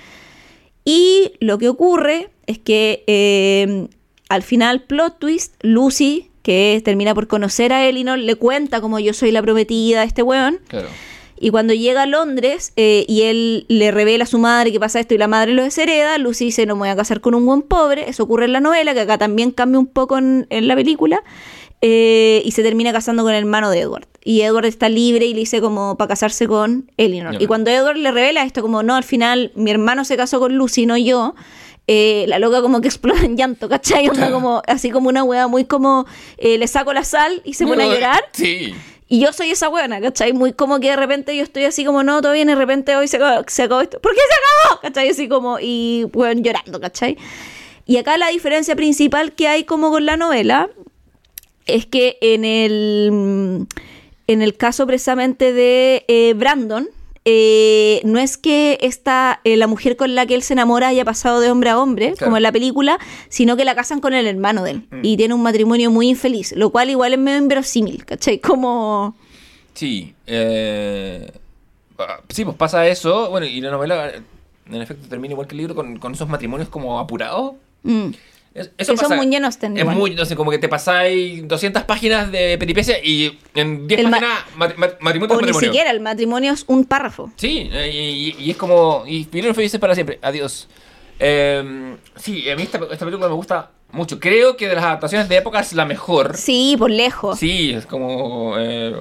Y 0.86 1.34
lo 1.42 1.58
que 1.58 1.68
ocurre 1.68 2.30
es 2.46 2.58
que 2.58 3.04
eh, 3.08 3.90
al 4.30 4.42
final, 4.42 4.84
plot 4.84 5.20
twist, 5.20 5.56
Lucy, 5.64 6.32
que 6.44 6.82
termina 6.86 7.14
por 7.14 7.28
conocer 7.28 7.74
a 7.74 7.86
Elinor, 7.86 8.20
le 8.20 8.36
cuenta 8.36 8.80
como 8.80 9.00
yo 9.00 9.12
soy 9.12 9.32
la 9.32 9.42
prometida 9.42 10.00
de 10.00 10.06
este 10.06 10.24
weón. 10.24 10.62
Claro. 10.70 10.88
Y 11.40 11.50
cuando 11.50 11.74
llega 11.74 12.04
a 12.04 12.06
Londres 12.06 12.72
eh, 12.78 13.06
y 13.08 13.24
él 13.24 13.66
le 13.68 13.92
revela 13.92 14.24
a 14.24 14.28
su 14.28 14.40
madre 14.40 14.72
que 14.72 14.80
pasa 14.80 15.00
esto 15.00 15.14
y 15.14 15.18
la 15.18 15.28
madre 15.28 15.54
lo 15.54 15.64
deshereda, 15.64 16.18
Lucy 16.18 16.46
dice, 16.46 16.66
no 16.66 16.76
me 16.76 16.80
voy 16.82 16.90
a 16.90 16.96
casar 16.96 17.20
con 17.22 17.36
un 17.36 17.46
buen 17.46 17.62
pobre. 17.62 18.10
Eso 18.10 18.24
ocurre 18.24 18.46
en 18.46 18.54
la 18.54 18.60
novela, 18.62 18.94
que 18.94 19.02
acá 19.02 19.18
también 19.18 19.52
cambia 19.52 19.80
un 19.80 19.88
poco 19.88 20.18
en, 20.18 20.48
en 20.50 20.68
la 20.68 20.76
película. 20.76 21.22
eh, 21.82 22.42
y 22.46 22.52
se 22.52 22.64
termina 22.64 22.92
casando 22.94 23.24
con 23.24 23.34
el 23.34 23.40
hermano 23.40 23.70
de 23.70 23.82
Edward. 23.82 24.08
Y 24.24 24.42
Edward 24.42 24.66
está 24.66 24.90
libre 24.90 25.26
y 25.28 25.34
le 25.34 25.40
dice 25.42 25.62
como 25.62 25.98
para 25.98 26.08
casarse 26.08 26.48
con 26.48 26.90
Elinor. 26.98 27.34
Ya. 27.34 27.44
Y 27.44 27.48
cuando 27.48 27.70
Edward 27.70 27.98
le 27.98 28.12
revela 28.12 28.44
esto 28.44 28.62
como, 28.62 28.82
no, 28.82 28.96
al 28.96 29.04
final 29.04 29.52
mi 29.56 29.70
hermano 29.72 30.04
se 30.06 30.18
casó 30.18 30.40
con 30.40 30.56
Lucy, 30.56 30.86
no 30.88 30.98
yo. 30.98 31.36
eh, 31.88 32.26
la 32.28 32.40
loca 32.40 32.62
como 32.64 32.82
que 32.82 32.88
explota 32.94 33.24
en 33.26 33.38
llanto, 33.38 33.70
¿cachai? 33.70 34.10
Onda 34.10 34.32
como, 34.32 34.64
así 34.68 34.90
como 34.90 35.10
una 35.10 35.24
wea 35.24 35.48
muy 35.48 35.66
como, 35.66 36.08
eh, 36.38 36.58
le 36.58 36.66
saco 36.68 36.92
la 36.94 37.04
sal 37.04 37.42
y 37.46 37.54
se 37.54 37.68
pone 37.68 37.84
a 37.84 37.88
llorar. 37.88 38.24
Sí. 38.32 38.74
Y 39.08 39.20
yo 39.20 39.32
soy 39.34 39.52
esa 39.52 39.68
buena, 39.68 40.02
¿cachai? 40.02 40.34
Muy 40.34 40.54
como 40.54 40.80
que 40.80 40.90
de 40.90 40.96
repente 40.96 41.36
yo 41.36 41.44
estoy 41.44 41.66
así 41.66 41.86
como, 41.86 42.04
no, 42.04 42.22
todo 42.22 42.34
bien, 42.34 42.50
y 42.50 42.54
de 42.54 42.58
repente 42.58 42.96
hoy 42.96 43.08
se 43.08 43.18
acabó, 43.18 43.44
se 43.48 43.64
acabó 43.64 43.82
esto. 43.82 44.00
¿Por 44.00 44.14
qué 44.14 44.20
se 44.20 44.68
acabó? 44.68 44.82
¿Cachai? 44.82 45.10
Así 45.10 45.28
como, 45.28 45.60
y 45.60 46.06
bueno, 46.12 46.42
llorando, 46.42 46.80
¿cachai? 46.80 47.18
Y 47.86 47.98
acá 47.98 48.18
la 48.18 48.30
diferencia 48.30 48.76
principal 48.76 49.34
que 49.34 49.48
hay 49.48 49.64
como 49.64 49.92
con 49.92 50.06
la 50.06 50.18
novela 50.18 50.70
es 51.68 51.86
que 51.86 52.18
en 52.22 52.46
el, 52.46 53.68
en 54.28 54.42
el 54.42 54.58
caso 54.58 54.88
precisamente 54.88 55.54
de 55.54 56.04
eh, 56.08 56.34
Brandon, 56.36 56.90
eh, 57.26 58.02
no 58.04 58.20
es 58.20 58.38
que 58.38 58.78
esta, 58.82 59.42
eh, 59.44 59.58
la 59.58 59.66
mujer 59.68 59.96
con 59.98 60.14
la 60.16 60.26
que 60.28 60.36
él 60.36 60.44
se 60.44 60.54
enamora 60.54 60.90
haya 60.90 61.04
pasado 61.04 61.40
de 61.40 61.50
hombre 61.50 61.72
a 61.72 61.80
hombre, 61.80 62.12
Claro. 62.14 62.26
como 62.26 62.38
en 62.38 62.44
la 62.44 62.52
película, 62.52 63.00
sino 63.30 63.58
que 63.58 63.66
la 63.66 63.74
casan 63.76 64.00
con 64.00 64.14
el 64.14 64.28
hermano 64.28 64.64
de 64.64 64.72
él. 64.72 64.88
Mm. 64.92 65.00
Y 65.04 65.18
tiene 65.18 65.34
un 65.34 65.42
matrimonio 65.42 65.90
muy 65.92 66.08
infeliz, 66.10 66.54
lo 66.56 66.70
cual 66.70 66.90
igual 66.92 67.14
es 67.14 67.20
medio 67.20 67.40
inverosímil, 67.40 68.06
¿cachai? 68.06 68.40
Como... 68.40 69.16
Sí, 69.74 70.14
eh, 70.28 71.32
ah, 71.98 72.20
sí, 72.30 72.46
pues 72.46 72.56
pasa 72.56 72.88
eso. 72.88 73.30
Bueno, 73.30 73.46
y 73.48 73.60
la 73.60 73.72
novela, 73.72 74.12
en 74.70 74.82
efecto, 74.82 75.08
termina 75.10 75.34
igual 75.34 75.48
que 75.48 75.54
el 75.56 75.58
libro 75.58 75.76
con, 75.76 75.98
con 75.98 76.14
esos 76.14 76.30
matrimonios 76.30 76.70
como 76.70 77.00
apurados. 77.00 77.54
mm. 77.84 78.10
Es- 78.56 78.72
Eso 78.78 78.94
Que 78.94 78.98
son 78.98 79.10
pasa. 79.10 79.16
muy 79.18 79.28
llenos 79.28 79.58
Es 79.62 79.70
igual. 79.80 79.96
muy, 79.98 80.16
no 80.16 80.26
sé, 80.26 80.36
como 80.36 80.50
que 80.50 80.58
te 80.58 80.70
pasáis 80.70 81.46
200 81.48 81.84
páginas 81.84 82.32
de 82.32 82.58
peripecia 82.58 82.98
y 83.04 83.38
en 83.54 83.86
10 83.88 84.00
El 84.00 84.08
ma- 84.08 84.12
páginas 84.20 84.40
mat- 84.56 84.98
matrimonio 85.02 85.36
O 85.36 85.42
ni 85.42 85.42
matrimonio. 85.48 85.60
siquiera, 85.70 85.92
el 85.92 86.00
matrimonio 86.00 86.54
es 86.54 86.64
un 86.68 86.86
párrafo. 86.86 87.32
Sí, 87.36 87.70
y, 87.72 87.78
y- 87.78 88.36
y 88.40 88.52
es 88.52 88.58
como. 88.58 89.04
Y 89.06 89.26
vivieron 89.26 89.54
felices 89.54 89.80
para 89.80 89.94
siempre. 89.94 90.20
Adiós. 90.22 90.70
Eh, 91.20 91.96
sí, 92.16 92.50
a 92.50 92.56
mí 92.56 92.64
esta, 92.64 92.78
esta 92.92 93.06
película 93.06 93.28
me 93.28 93.36
gusta 93.36 93.72
mucho. 93.92 94.20
Creo 94.20 94.56
que 94.58 94.68
de 94.70 94.76
las 94.76 94.84
adaptaciones 94.86 95.28
de 95.30 95.38
época 95.38 95.60
es 95.60 95.74
la 95.74 95.86
mejor. 95.86 96.36
Sí, 96.38 96.76
por 96.80 96.90
lejos. 96.92 97.38
Sí, 97.40 97.72
es 97.72 97.86
como. 97.86 98.56
Eh, 98.58 98.96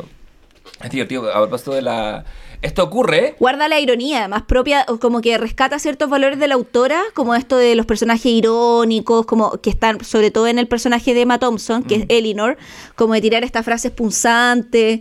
es 0.83 0.91
divertido. 0.91 1.31
A 1.31 1.41
propósito 1.41 1.73
de 1.73 1.83
la. 1.83 2.25
Esto 2.63 2.85
ocurre. 2.85 3.37
Guarda 3.39 3.69
la 3.69 3.81
ironía, 3.81 4.21
además 4.21 4.43
propia, 4.43 4.87
como 5.01 5.21
que 5.21 5.37
rescata 5.39 5.79
ciertos 5.79 6.09
valores 6.09 6.39
de 6.39 6.49
la 6.49 6.55
autora, 6.55 7.03
como 7.15 7.35
esto 7.35 7.57
de 7.57 7.75
los 7.75 7.87
personajes 7.87 8.27
irónicos, 8.27 9.27
como 9.27 9.61
que 9.61 9.71
están 9.71 10.05
sobre 10.05 10.31
todo 10.31 10.47
en 10.47 10.59
el 10.59 10.69
personaje 10.69 11.15
de 11.15 11.23
Emma 11.23 11.39
Thompson, 11.39 11.83
que 11.83 11.95
es 11.97 12.05
Elinor, 12.09 12.57
como 12.97 13.15
de 13.15 13.21
tirar 13.21 13.45
estas 13.45 13.65
frases 13.65 13.93
punzantes, 13.93 15.01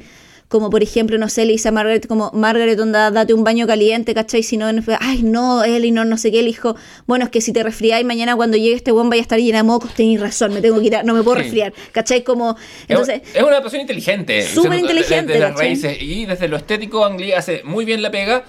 como 0.53 0.69
por 0.69 0.84
ejemplo, 0.84 1.17
no 1.17 1.30
sé, 1.30 1.47
le 1.47 1.53
dice 1.53 1.69
a 1.69 1.71
Margaret, 1.71 2.05
como 2.05 2.30
Margaret, 2.31 2.80
onda, 2.80 3.09
date 3.09 3.34
un 3.34 3.43
baño 3.43 3.65
caliente, 3.65 4.13
¿cachai? 4.13 4.43
Si 4.43 4.55
no, 4.55 4.71
no 4.71 4.84
ay, 4.99 5.23
no, 5.23 5.63
Elinor, 5.63 6.05
no 6.05 6.15
sé 6.15 6.31
qué, 6.31 6.43
le 6.43 6.49
dijo, 6.49 6.75
bueno, 7.07 7.25
es 7.25 7.31
que 7.31 7.41
si 7.41 7.51
te 7.53 7.63
resfriáis 7.63 8.05
mañana 8.05 8.35
cuando 8.35 8.55
llegue 8.55 8.75
este 8.75 8.91
buen 8.91 9.09
vaya 9.09 9.21
a 9.21 9.23
estar 9.23 9.39
llena 9.39 9.57
de 9.57 9.63
mocos, 9.63 9.95
tenéis 9.95 10.21
razón, 10.21 10.53
me 10.53 10.61
tengo 10.61 10.80
que 10.80 10.85
ir, 10.85 10.95
a- 10.95 11.01
no 11.01 11.15
me 11.15 11.23
puedo 11.23 11.38
resfriar, 11.38 11.73
¿cachai? 11.91 12.23
Como, 12.23 12.55
entonces... 12.88 13.23
es, 13.34 13.41
una 13.41 13.53
adaptación 13.53 13.81
inteligente. 13.81 14.43
Súper 14.43 14.77
inteligente, 14.77 15.34
Desde 15.34 15.39
las 15.47 15.57
raíces 15.57 15.99
y 15.99 16.27
desde 16.27 16.47
lo 16.47 16.57
estético, 16.57 17.03
Ang 17.03 17.19
Lee 17.19 17.31
hace 17.31 17.63
muy 17.63 17.84
bien 17.84 18.03
la 18.03 18.11
pega. 18.11 18.43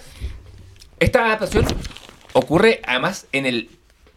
Esta 1.01 1.24
adaptación 1.24 1.64
ocurre 2.35 2.82
además 2.85 3.28
en 3.32 3.47
el 3.47 3.70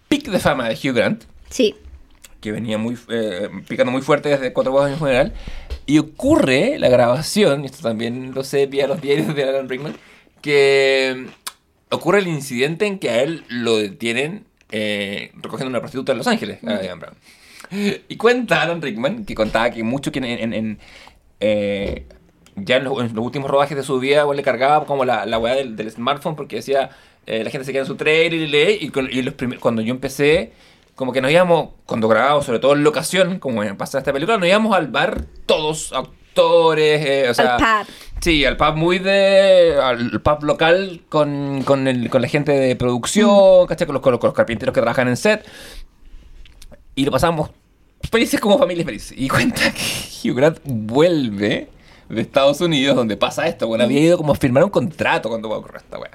pic 0.10 0.28
de 0.28 0.40
fama 0.40 0.68
de 0.68 0.76
Hugh 0.76 0.94
Grant. 0.94 1.24
Sí, 1.50 1.74
que 2.42 2.52
venía 2.52 2.78
muy 2.78 2.98
eh, 3.10 3.50
picando 3.66 3.94
muy 3.94 4.02
fuerte 4.02 4.28
desde 4.28 4.52
Cuatro 4.52 4.74
Bodas 4.74 4.92
en 4.92 5.00
general. 5.00 5.34
Y 5.88 6.00
ocurre 6.00 6.78
la 6.78 6.90
grabación, 6.90 7.64
y 7.64 7.68
esto 7.68 7.82
también 7.82 8.34
lo 8.36 8.44
sé 8.44 8.66
vía 8.66 8.88
los 8.88 9.02
diarios 9.02 9.34
de 9.34 9.44
Alan 9.44 9.70
Rickman, 9.70 9.96
que 10.42 11.28
ocurre 11.90 12.20
el 12.20 12.28
incidente 12.28 12.86
en 12.86 13.00
que 13.00 13.10
a 13.10 13.24
él 13.24 13.46
lo 13.48 13.78
detienen 13.78 14.46
eh, 14.70 15.32
recogiendo 15.36 15.70
una 15.70 15.80
prostituta 15.80 16.12
en 16.12 16.18
Los 16.18 16.28
Ángeles, 16.28 16.62
a 16.66 16.84
Ian 16.84 17.00
Brown. 17.00 17.16
Y 17.72 18.16
cuenta 18.18 18.62
Alan 18.62 18.82
Rickman, 18.82 19.26
que 19.26 19.34
contaba 19.34 19.72
que 19.72 19.82
mucho 19.84 20.12
que 20.12 20.20
en, 20.20 20.78
eh, 21.40 22.06
ya 22.56 22.78
en 22.78 22.84
los, 22.84 23.14
últimos 23.16 23.50
rodajes 23.50 23.78
de 23.78 23.84
su 23.84 24.00
vida, 24.00 24.26
le 24.34 24.44
cargaba 24.44 24.86
como 24.86 25.06
la, 25.06 25.26
la 25.26 25.40
weá 25.40 25.56
del, 25.56 25.90
smartphone 25.92 26.36
porque 26.36 26.58
decía, 26.58 26.90
eh, 27.26 27.44
la 27.44 27.50
gente 27.50 27.66
se 27.66 27.72
queda 27.72 27.84
en 27.84 27.88
su 27.88 27.96
trailer 27.96 28.34
y 28.34 28.48
lee, 28.48 28.92
y, 29.12 29.22
los 29.22 29.36
cuando 29.60 29.82
yo 29.82 29.92
empecé, 29.94 30.52
como 30.98 31.14
que 31.14 31.22
nos 31.22 31.32
íbamos, 31.32 31.70
cuando 31.86 32.10
grabábamos, 32.10 32.46
sobre 32.46 32.60
todo 32.60 32.74
en 32.74 32.84
locación, 32.84 33.40
como 33.40 33.62
pasa 33.78 34.00
esta 34.00 34.12
película, 34.12 34.38
nos 34.38 34.50
íbamos 34.50 34.76
al 34.76 34.88
bar 34.88 35.24
todos, 35.46 35.94
actores, 35.94 37.06
eh, 37.06 37.30
o 37.30 37.34
sea... 37.34 37.56
al 37.56 37.86
pub. 37.86 37.94
Sí, 38.20 38.44
al 38.46 38.58
pub 38.58 38.76
muy 38.76 38.98
de. 38.98 39.78
al 39.82 40.20
pub 40.22 40.44
local 40.44 41.02
con, 41.08 41.62
con, 41.64 41.88
el- 41.88 42.10
con 42.10 42.22
la 42.24 42.28
gente 42.28 42.52
de 42.52 42.76
producción, 42.76 43.68
¿cachai? 43.68 43.86
Con 43.86 43.94
los, 43.94 44.02
con 44.02 44.12
los- 44.12 44.20
con 44.20 44.30
los 44.30 44.36
carpinteros 44.36 44.74
que 44.74 44.82
trabajan 44.82 45.08
en 45.08 45.16
set. 45.18 45.46
Y 46.96 47.06
lo 47.06 47.12
pasamos 47.12 47.52
felices 48.12 48.40
como 48.40 48.58
familias 48.58 48.86
felices. 48.88 49.14
Y 49.16 49.28
cuenta 49.28 49.62
que 49.72 50.30
Hugh 50.32 50.36
Grant 50.36 50.58
vuelve 50.66 51.70
de 52.10 52.22
Estados 52.22 52.60
Unidos, 52.60 52.96
donde 52.96 53.18
pasa 53.18 53.48
esto. 53.48 53.68
Bueno, 53.68 53.84
había 53.84 54.00
ido 54.00 54.18
como 54.18 54.32
a 54.32 54.36
firmar 54.36 54.64
un 54.64 54.72
contrato 54.72 55.30
cuando 55.30 55.48
va 55.50 55.58
a 55.58 55.60
ocurrir 55.60 55.78
esta 55.78 56.00
weá. 56.00 56.10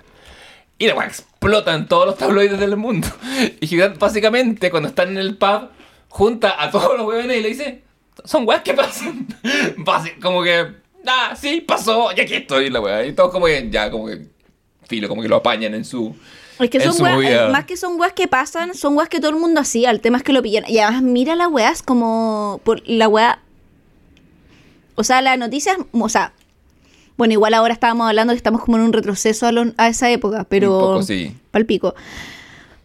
Y 0.78 0.86
la 0.86 0.94
weá 0.94 1.06
explota 1.06 1.74
en 1.74 1.86
todos 1.86 2.06
los 2.06 2.18
tabloides 2.18 2.58
del 2.58 2.76
mundo. 2.76 3.08
Y 3.60 3.66
Hugh 3.66 3.78
Grant, 3.78 3.98
básicamente, 3.98 4.70
cuando 4.70 4.88
están 4.88 5.10
en 5.10 5.18
el 5.18 5.36
pub, 5.36 5.68
junta 6.08 6.62
a 6.62 6.70
todos 6.70 6.96
los 6.96 7.06
weones 7.06 7.38
y 7.38 7.42
le 7.42 7.48
dice: 7.48 7.82
Son 8.24 8.46
weas 8.46 8.62
que 8.62 8.74
pasan. 8.74 9.26
Como 10.20 10.42
que, 10.42 10.66
ah, 11.06 11.34
sí, 11.38 11.60
pasó, 11.60 12.10
y 12.16 12.20
aquí 12.20 12.34
estoy, 12.34 12.70
la 12.70 12.80
weá. 12.80 13.06
Y 13.06 13.12
todos 13.12 13.30
como 13.30 13.46
que, 13.46 13.68
ya, 13.70 13.90
como 13.90 14.06
que, 14.06 14.26
filo, 14.88 15.08
como 15.08 15.22
que 15.22 15.28
lo 15.28 15.36
apañan 15.36 15.74
en 15.74 15.84
su. 15.84 16.14
Es 16.58 16.70
que 16.70 16.80
son 16.80 17.00
weas, 17.02 17.50
más 17.50 17.64
que 17.64 17.76
son 17.76 17.98
weas 17.98 18.12
que 18.12 18.28
pasan, 18.28 18.74
son 18.74 18.96
weas 18.96 19.08
que 19.08 19.18
todo 19.20 19.30
el 19.30 19.36
mundo 19.36 19.60
hacía. 19.60 19.90
El 19.90 20.00
tema 20.00 20.18
es 20.18 20.22
que 20.22 20.32
lo 20.32 20.42
pillan. 20.42 20.64
Y 20.68 20.78
además, 20.78 21.02
mira 21.02 21.34
la 21.34 21.48
wea, 21.48 21.70
es 21.70 21.82
como. 21.82 22.60
Por 22.64 22.82
la 22.86 23.08
wea. 23.08 23.40
O 24.94 25.04
sea, 25.04 25.22
la 25.22 25.36
noticia. 25.36 25.76
O 25.92 26.08
sea. 26.08 26.32
Bueno, 27.16 27.32
igual 27.34 27.54
ahora 27.54 27.72
estábamos 27.74 28.08
hablando 28.08 28.32
que 28.32 28.36
estamos 28.38 28.62
como 28.62 28.76
en 28.78 28.84
un 28.84 28.92
retroceso 28.92 29.46
a, 29.46 29.52
lo- 29.52 29.72
a 29.76 29.88
esa 29.88 30.10
época, 30.10 30.44
pero. 30.48 30.74
Un 30.74 30.80
poco, 30.80 31.02
sí. 31.02 31.34
Palpico. 31.50 31.94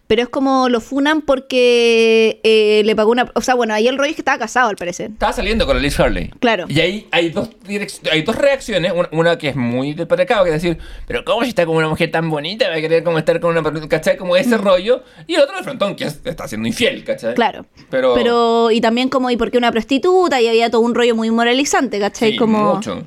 Pero 0.06 0.22
es 0.22 0.28
como 0.30 0.70
lo 0.70 0.80
funan 0.80 1.20
porque 1.20 2.40
eh, 2.42 2.80
le 2.86 2.96
pagó 2.96 3.10
una. 3.10 3.30
O 3.34 3.42
sea, 3.42 3.54
bueno, 3.54 3.74
ahí 3.74 3.88
el 3.88 3.98
rollo 3.98 4.08
es 4.08 4.16
que 4.16 4.22
estaba 4.22 4.38
casado, 4.38 4.70
al 4.70 4.76
parecer. 4.76 5.10
Estaba 5.10 5.34
saliendo 5.34 5.66
con 5.66 5.82
Liz 5.82 6.00
Harley. 6.00 6.30
Claro. 6.40 6.64
Y 6.66 6.80
ahí 6.80 7.06
hay 7.10 7.28
dos, 7.28 7.50
hay 8.10 8.22
dos 8.22 8.34
reacciones. 8.36 8.92
Una, 8.94 9.08
una 9.12 9.36
que 9.38 9.48
es 9.48 9.56
muy 9.56 9.92
del 9.92 10.06
patriarcado, 10.06 10.44
que 10.44 10.50
es 10.54 10.62
decir, 10.62 10.78
pero 11.06 11.26
¿cómo 11.26 11.42
si 11.42 11.50
está 11.50 11.66
con 11.66 11.76
una 11.76 11.90
mujer 11.90 12.10
tan 12.10 12.30
bonita? 12.30 12.70
Va 12.70 12.76
a 12.76 12.80
querer 12.80 13.04
como 13.04 13.18
estar 13.18 13.38
con 13.38 13.54
una. 13.58 13.86
¿cachai? 13.86 14.16
Como 14.16 14.34
ese 14.34 14.56
rollo. 14.56 15.02
Y 15.26 15.34
el 15.34 15.42
otro 15.42 15.58
de 15.58 15.62
frontón, 15.62 15.94
que 15.94 16.04
es- 16.04 16.20
está 16.24 16.48
siendo 16.48 16.66
infiel, 16.66 17.04
¿cachai? 17.04 17.34
Claro. 17.34 17.66
Pero. 17.90 18.14
Pero, 18.14 18.70
y 18.70 18.80
también 18.80 19.10
como, 19.10 19.30
¿y 19.30 19.36
por 19.36 19.50
qué 19.50 19.58
una 19.58 19.72
prostituta? 19.72 20.40
Y 20.40 20.48
había 20.48 20.70
todo 20.70 20.80
un 20.80 20.94
rollo 20.94 21.14
muy 21.16 21.30
moralizante, 21.30 22.00
¿cachai? 22.00 22.30
sí, 22.32 22.36
como... 22.38 22.76
mucho. 22.76 23.06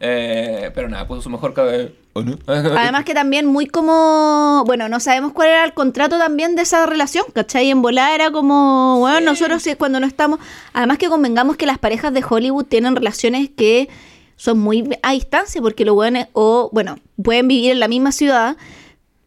Eh, 0.00 0.70
pero 0.74 0.88
nada, 0.88 1.06
puso 1.06 1.20
su 1.20 1.30
mejor 1.30 1.52
cabello. 1.52 1.90
¿O 2.14 2.22
no? 2.22 2.38
Además 2.46 3.04
que 3.04 3.14
también 3.14 3.46
muy 3.46 3.66
como, 3.66 4.64
bueno, 4.66 4.88
no 4.88 4.98
sabemos 4.98 5.32
cuál 5.32 5.50
era 5.50 5.64
el 5.64 5.74
contrato 5.74 6.18
también 6.18 6.56
de 6.56 6.62
esa 6.62 6.86
relación, 6.86 7.24
¿cachai? 7.34 7.70
En 7.70 7.82
volada 7.82 8.14
era 8.14 8.30
como, 8.32 8.98
bueno, 8.98 9.20
nosotros 9.20 9.62
sí, 9.62 9.74
cuando 9.76 10.00
no 10.00 10.06
estamos, 10.06 10.40
además 10.72 10.98
que 10.98 11.08
convengamos 11.08 11.56
que 11.56 11.66
las 11.66 11.78
parejas 11.78 12.12
de 12.14 12.24
Hollywood 12.28 12.64
tienen 12.64 12.96
relaciones 12.96 13.50
que 13.50 13.88
son 14.36 14.58
muy 14.58 14.88
a 15.02 15.12
distancia, 15.12 15.60
porque 15.60 15.84
los 15.84 15.94
buenos, 15.94 16.26
o 16.32 16.70
bueno, 16.72 16.98
pueden 17.22 17.46
vivir 17.46 17.72
en 17.72 17.80
la 17.80 17.88
misma 17.88 18.10
ciudad, 18.10 18.56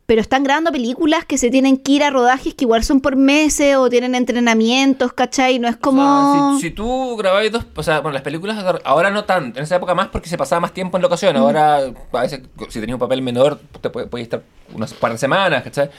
pero 0.06 0.20
están 0.20 0.44
grabando 0.44 0.72
películas 0.72 1.26
que 1.26 1.38
se 1.38 1.50
tienen 1.50 1.78
que 1.78 1.94
ir 1.94 2.04
a 2.04 2.10
rodajes 2.10 2.54
que 2.54 2.66
igual 2.66 2.84
son 2.84 3.00
por 3.00 3.16
meses 3.16 3.76
o 3.78 3.90
tienen 3.90 4.16
entrenamientos, 4.16 5.14
¿cachai? 5.14 5.60
No 5.60 5.68
es 5.68 5.78
como... 5.78 6.02
O 6.02 6.52
sea, 6.52 6.60
si, 6.60 6.70
si 6.70 6.72
tú 6.72 7.16
grababas 7.16 7.52
dos, 7.52 7.66
o 7.76 7.84
sea, 7.84 8.02
bueno, 8.02 8.14
las 8.14 8.22
películas 8.22 8.64
ahora 8.84 9.10
no 9.12 9.24
tanto, 9.24 9.60
en 9.60 9.64
esa 9.64 9.78
época 9.78 9.96
más 9.96 10.10
porque 10.10 10.28
se 10.30 10.38
pasaba 10.38 10.60
más 10.60 10.74
tiempo 10.74 10.98
en 10.98 11.04
locación, 11.04 11.38
ahora 11.38 11.78
a 12.12 12.22
veces 12.22 12.42
si 12.70 12.80
tenías 12.80 12.96
un 12.96 13.00
papel 13.00 13.22
menor 13.22 13.60
te 13.82 13.90
puede 13.90 14.24
estar 14.24 14.44
unas 14.74 14.94
par 14.94 15.14
de 15.14 15.18
semanas, 15.18 15.64
¿cachai? 15.64 15.90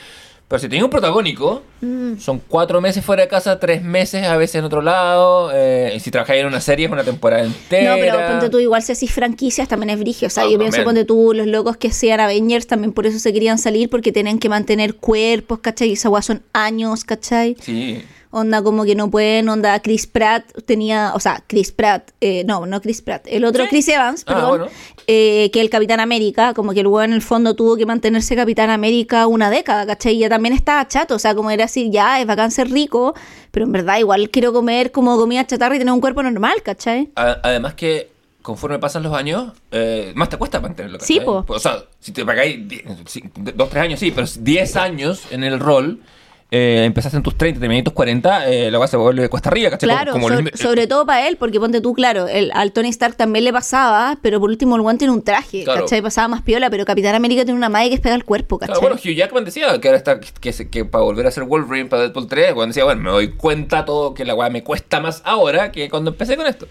Pero 0.46 0.58
si 0.60 0.68
tenías 0.68 0.84
un 0.84 0.90
protagónico, 0.90 1.62
Mm. 1.80 2.18
son 2.18 2.40
cuatro 2.48 2.80
meses 2.80 3.04
fuera 3.04 3.22
de 3.22 3.28
casa, 3.28 3.58
tres 3.60 3.82
meses 3.82 4.24
a 4.26 4.36
veces 4.36 4.56
en 4.56 4.64
otro 4.64 4.80
lado, 4.82 5.50
eh, 5.52 5.92
y 5.96 6.00
si 6.00 6.10
trabajas 6.10 6.36
en 6.36 6.46
una 6.46 6.60
serie 6.60 6.86
es 6.86 6.92
una 6.92 7.04
temporada 7.04 7.44
entera. 7.44 7.94
No, 7.96 8.00
pero 8.00 8.26
ponte 8.30 8.48
tú, 8.50 8.58
igual 8.58 8.82
si 8.82 8.92
así 8.92 9.06
franquicias 9.06 9.68
también 9.68 9.90
es 9.90 9.98
brigio. 9.98 10.28
O 10.28 10.30
sea, 10.30 10.44
yo 10.44 10.58
pienso, 10.58 10.76
también. 10.78 10.84
ponte 10.84 11.04
tú, 11.04 11.32
los 11.34 11.46
locos 11.46 11.76
que 11.76 11.90
sean 11.90 12.20
Avengers 12.20 12.66
también 12.66 12.92
por 12.92 13.06
eso 13.06 13.18
se 13.18 13.32
querían 13.32 13.58
salir, 13.58 13.90
porque 13.90 14.12
tienen 14.12 14.38
que 14.38 14.48
mantener 14.48 14.94
cuerpos, 14.96 15.58
¿cachai? 15.60 15.88
Y 15.90 15.92
esa 15.94 16.10
son 16.22 16.42
años, 16.52 17.04
¿cachai? 17.04 17.56
Sí, 17.60 18.02
Onda 18.36 18.62
como 18.62 18.84
que 18.84 18.94
no 18.96 19.10
pueden, 19.10 19.48
onda 19.48 19.80
Chris 19.80 20.06
Pratt 20.08 20.44
tenía, 20.66 21.12
o 21.14 21.20
sea, 21.20 21.44
Chris 21.46 21.70
Pratt, 21.70 22.10
eh, 22.20 22.42
no, 22.44 22.66
no 22.66 22.80
Chris 22.80 23.00
Pratt, 23.00 23.26
el 23.28 23.44
otro 23.44 23.62
Sí. 23.64 23.70
Chris 23.70 23.88
Evans, 23.88 24.24
Ah, 24.26 24.32
perdón, 24.34 24.48
bueno. 24.50 24.66
eh, 25.06 25.50
que 25.52 25.60
el 25.60 25.70
Capitán 25.70 26.00
América, 26.00 26.52
como 26.52 26.72
que 26.72 26.80
el 26.80 26.86
en 27.04 27.12
el 27.12 27.22
fondo 27.22 27.54
tuvo 27.54 27.76
que 27.76 27.86
mantenerse 27.86 28.34
Capitán 28.34 28.70
América 28.70 29.26
una 29.28 29.50
década, 29.50 29.86
¿cachai? 29.86 30.16
Y 30.16 30.18
ya 30.18 30.28
también 30.28 30.52
estaba 30.54 30.86
chato, 30.88 31.14
o 31.14 31.18
sea, 31.20 31.34
como 31.34 31.50
era 31.50 31.66
así, 31.66 31.90
ya, 31.90 32.20
es 32.20 32.26
bacán 32.26 32.50
ser 32.50 32.70
rico, 32.70 33.14
pero 33.52 33.66
en 33.66 33.72
verdad 33.72 33.98
igual 33.98 34.30
quiero 34.30 34.52
comer 34.52 34.90
como 34.90 35.16
comida 35.16 35.46
chatarra 35.46 35.76
y 35.76 35.78
tener 35.78 35.92
un 35.94 36.00
cuerpo 36.00 36.22
normal, 36.22 36.62
¿cachai? 36.64 37.10
Además 37.14 37.74
que 37.74 38.10
conforme 38.42 38.78
pasan 38.78 39.02
los 39.02 39.14
años, 39.14 39.52
eh, 39.70 40.12
más 40.16 40.28
te 40.28 40.36
cuesta 40.36 40.60
mantenerlo. 40.60 40.98
Sí, 41.00 41.14
¿cachai? 41.20 41.24
po. 41.24 41.44
O 41.54 41.58
sea, 41.58 41.84
si 42.00 42.12
te 42.12 42.24
pagáis 42.26 42.68
die- 42.68 42.84
sí, 43.06 43.22
dos, 43.54 43.70
tres 43.70 43.82
años, 43.84 44.00
sí, 44.00 44.10
pero 44.10 44.26
10 44.40 44.76
años 44.76 45.22
en 45.30 45.44
el 45.44 45.58
rol, 45.60 46.00
eh, 46.56 46.84
empezaste 46.84 47.16
en 47.16 47.22
tus 47.24 47.36
30, 47.36 47.58
terminaste 47.58 47.78
en 47.80 47.84
tus 47.84 47.92
40, 47.94 48.48
eh, 48.48 48.70
la 48.70 48.78
weá 48.78 48.86
se 48.86 48.96
vuelve 48.96 49.28
cuesta 49.28 49.48
arriba, 49.48 49.70
¿cachai? 49.70 49.88
Claro, 49.88 50.12
Como- 50.12 50.26
como 50.28 50.36
sobre, 50.36 50.50
el- 50.50 50.58
sobre 50.58 50.86
todo 50.86 51.04
para 51.04 51.26
él, 51.26 51.36
porque 51.36 51.58
ponte 51.58 51.80
tú, 51.80 51.94
claro, 51.94 52.28
el, 52.28 52.52
al 52.54 52.72
Tony 52.72 52.88
Stark 52.90 53.16
también 53.16 53.44
le 53.44 53.52
pasaba, 53.52 54.18
pero 54.22 54.38
por 54.38 54.50
último 54.50 54.76
el 54.76 54.82
guante 54.82 55.00
tiene 55.00 55.12
un 55.14 55.22
traje, 55.22 55.64
Claro. 55.64 55.80
¿cachai? 55.82 56.00
Pasaba 56.02 56.28
más 56.28 56.42
piola, 56.42 56.70
pero 56.70 56.84
Capitán 56.84 57.14
América 57.16 57.44
tiene 57.44 57.58
una 57.58 57.68
madre 57.68 57.88
que 57.88 57.94
es 57.96 58.00
pegar 58.00 58.16
el 58.18 58.24
cuerpo, 58.24 58.58
¿cachai? 58.58 58.74
Claro, 58.74 58.80
bueno, 58.80 58.96
Hugh 59.04 59.16
Jackman 59.16 59.44
decía 59.44 59.80
que 59.80 59.88
ahora 59.88 59.98
está 59.98 60.20
que, 60.20 60.84
para 60.84 61.02
volver 61.02 61.26
a 61.26 61.30
ser 61.32 61.42
Wolverine 61.44 61.88
para 61.88 62.02
Deadpool 62.02 62.28
3, 62.28 62.54
cuando 62.54 62.68
decía, 62.68 62.84
bueno, 62.84 63.00
me 63.02 63.10
doy 63.10 63.28
cuenta 63.32 63.84
todo 63.84 64.14
que 64.14 64.24
la 64.24 64.34
weá 64.34 64.48
me 64.50 64.62
cuesta 64.62 65.00
más 65.00 65.22
ahora 65.24 65.72
que 65.72 65.88
cuando 65.90 66.10
empecé 66.12 66.36
con 66.36 66.46
esto. 66.46 66.68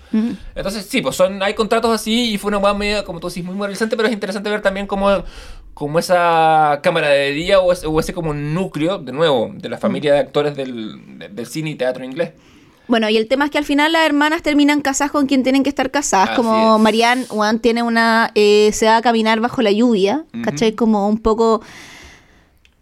Entonces, 0.56 0.86
sí, 0.86 1.02
pues 1.02 1.16
son, 1.16 1.44
hay 1.44 1.54
contratos 1.56 1.92
así 1.94 2.32
y 2.34 2.38
fue 2.38 2.50
una 2.50 2.60
weá 2.60 2.74
media, 2.74 3.04
como 3.04 3.20
tú 3.20 3.28
decís, 3.28 3.44
muy 3.44 3.56
moralizante, 3.56 3.96
pero 3.98 4.08
es 4.08 4.14
interesante 4.14 4.50
ver 4.50 4.62
también 4.62 4.88
cómo, 4.88 5.24
como 5.74 6.00
esa 6.00 6.80
camaradería 6.84 7.60
o 7.60 7.72
ese, 7.72 7.88
o 7.88 8.00
ese 8.00 8.14
como 8.14 8.34
núcleo, 8.34 8.98
de 9.00 9.12
nuevo, 9.12 9.52
de 9.56 9.70
la 9.70 9.78
familia 9.78 10.14
de 10.14 10.20
actores 10.20 10.56
del, 10.56 11.18
de- 11.20 11.30
del 11.30 11.46
cine 11.48 11.72
y 11.72 11.76
teatro 11.76 12.04
inglés. 12.04 12.32
Bueno, 12.88 13.10
y 13.10 13.16
el 13.18 13.28
tema 13.30 13.46
es 13.46 13.52
que 13.52 13.58
al 13.58 13.64
final 13.66 13.94
las 13.94 14.06
hermanas 14.06 14.42
terminan 14.44 14.82
casadas 14.82 15.12
con 15.12 15.26
quien 15.26 15.42
tienen 15.42 15.64
que 15.64 15.70
estar 15.70 15.90
casadas. 15.90 16.32
Así 16.32 16.42
como 16.42 16.76
es. 16.76 16.82
Marianne 16.82 17.26
Juan 17.30 17.60
tiene 17.60 17.82
una. 17.82 18.32
eh, 18.36 18.72
se 18.74 18.88
va 18.88 18.98
a 18.98 19.02
caminar 19.02 19.40
bajo 19.40 19.62
la 19.62 19.72
lluvia, 19.72 20.26
¿cachai? 20.44 20.74
Como 20.74 21.08
un 21.08 21.18
poco. 21.18 21.62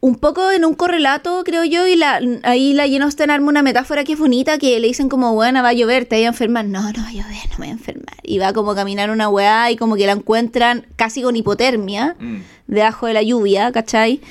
Un 0.04 0.16
poco 0.16 0.50
en 0.52 0.66
un 0.66 0.74
correlato, 0.74 1.44
creo 1.46 1.64
yo, 1.64 1.86
y 1.86 1.96
la, 1.96 2.20
ahí 2.42 2.74
la 2.74 2.84
Jane 2.86 3.04
Austen 3.04 3.30
arma 3.30 3.50
una 3.50 3.62
metáfora 3.62 4.04
que 4.04 4.14
es 4.14 4.20
bonita, 4.20 4.58
que 4.58 4.80
le 4.80 4.88
dicen 4.88 5.10
como, 5.10 5.36
bueno, 5.36 5.62
va 5.62 5.70
a 5.70 5.74
llover, 5.74 6.06
te 6.06 6.16
voy 6.16 6.26
a 6.26 6.30
enfermar. 6.30 6.66
No, 6.66 6.82
no 6.82 7.04
va 7.04 7.08
a 7.10 7.12
llover, 7.12 7.36
no 7.52 7.58
me 7.60 7.66
voy 7.66 7.68
a 7.68 7.72
enfermar. 7.72 8.16
Y 8.24 8.40
va 8.40 8.52
como 8.52 8.72
a 8.72 8.76
caminar 8.76 9.12
una 9.12 9.30
weá 9.30 9.70
y 9.70 9.76
como 9.76 9.96
que 9.96 10.08
la 10.08 10.14
encuentran 10.14 10.88
casi 10.96 11.22
con 11.22 11.36
hipotermia, 11.36 12.16
Mm. 12.20 12.38
debajo 12.66 13.06
de 13.06 13.14
la 13.14 13.22
lluvia, 13.22 13.72
¿cachai? 13.72 14.22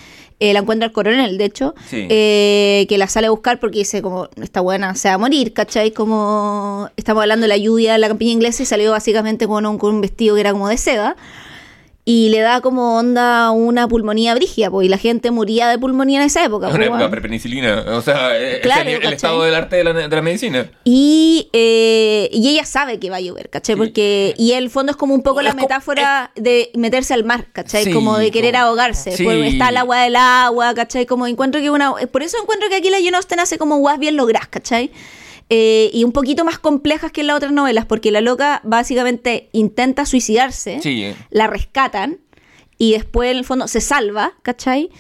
Eh, 0.41 0.53
la 0.55 0.59
encuentra 0.61 0.87
el 0.87 0.93
coronel, 0.93 1.39
de 1.39 1.45
hecho, 1.45 1.75
Sí. 1.89 2.05
eh, 2.09 2.87
que 2.89 2.99
la 2.99 3.07
sale 3.07 3.29
a 3.29 3.31
buscar 3.31 3.61
porque 3.61 3.79
dice 3.79 4.03
como, 4.03 4.29
esta 4.43 4.61
buena 4.63 4.97
se 4.97 5.07
va 5.09 5.15
a 5.15 5.19
morir, 5.19 5.53
¿cachai? 5.53 5.93
Como 5.93 6.89
estamos 6.97 7.21
hablando 7.21 7.45
de 7.45 7.49
la 7.49 7.59
lluvia 7.59 7.95
en 7.95 8.01
la 8.01 8.09
campiña 8.09 8.33
inglesa 8.33 8.65
y 8.65 8.67
salió 8.67 8.91
básicamente 8.91 9.47
con 9.47 9.65
un, 9.67 9.79
con 9.79 9.95
un 9.95 10.01
vestido 10.01 10.35
que 10.35 10.41
era 10.41 10.51
como 10.51 10.69
de 10.69 10.79
seda. 10.79 11.15
Y 12.11 12.29
le 12.31 12.41
da 12.41 12.61
como 12.61 12.97
onda 12.97 13.53
una 13.53 13.87
pulmonía 13.87 14.35
brígida, 14.35 14.69
pues, 14.69 14.85
y 14.85 14.89
la 14.89 14.99
gente 14.99 15.31
moría 15.31 15.69
de 15.69 15.79
pulmonía 15.79 16.19
en 16.19 16.27
esa 16.27 16.45
época. 16.45 16.67
Una 16.67 16.87
época 16.87 17.09
prepenicilina, 17.09 17.85
o 17.87 18.03
sea, 18.03 18.37
eh, 18.37 18.59
Claro, 18.61 18.91
es 18.91 19.01
el, 19.01 19.13
estado 19.13 19.45
del 19.45 19.55
arte 19.55 19.77
de 19.77 19.85
la, 19.85 19.93
de 19.93 20.09
la 20.09 20.21
medicina. 20.21 20.69
Y, 20.83 21.49
eh, 21.53 22.29
y 22.33 22.49
ella 22.49 22.65
sabe 22.65 22.99
que 22.99 23.11
va 23.11 23.19
a 23.19 23.21
llover, 23.21 23.49
¿cachai? 23.49 23.77
Porque, 23.77 24.35
y 24.37 24.55
el 24.55 24.71
fondo 24.71 24.91
es 24.91 24.97
como 24.97 25.15
un 25.15 25.23
poco 25.23 25.41
la 25.41 25.55
metáfora 25.55 26.33
de 26.35 26.73
meterse 26.75 27.15
al 27.15 27.23
mar, 27.23 27.47
¿cachai? 27.53 27.85
Sí, 27.85 27.93
como 27.93 28.19
de 28.19 28.33
querer 28.33 28.57
ahogarse. 28.57 29.17
sí. 29.17 29.23
Pues 29.23 29.53
está 29.53 29.69
el 29.69 29.77
agua 29.77 30.03
del 30.03 30.17
agua, 30.17 30.75
¿cachai? 30.75 31.07
Como 31.07 31.29
encuentro 31.29 31.61
que 31.61 31.71
una. 31.71 31.93
Por 32.11 32.25
eso 32.25 32.39
encuentro 32.43 32.69
que 32.69 32.75
aquí 32.75 32.91
la 32.91 32.99
Jane 32.99 33.19
Austen 33.19 33.39
hace 33.39 33.57
como 33.57 33.77
guas 33.77 34.01
bien 34.01 34.17
logras, 34.17 34.49
¿cachai? 34.49 34.91
Eh, 35.53 35.91
y 35.93 36.05
un 36.05 36.13
poquito 36.13 36.45
más 36.45 36.61
complejas 36.61 37.11
que 37.11 37.23
en 37.23 37.27
las 37.27 37.37
otras 37.37 37.51
novelas, 37.53 37.85
porque 37.85 38.13
la 38.13 38.21
loca 38.21 38.61
básicamente 38.63 39.49
intenta 39.53 40.07
suicidarse, 40.07 40.79
Sí. 40.81 41.13
la 41.31 41.49
rescatan 41.49 42.19
y 42.79 42.93
después 42.93 43.31
en 43.33 43.39
el 43.39 43.45
fondo 43.45 43.67
se 43.67 43.81
salva, 43.81 44.33
¿cachai? 44.43 44.91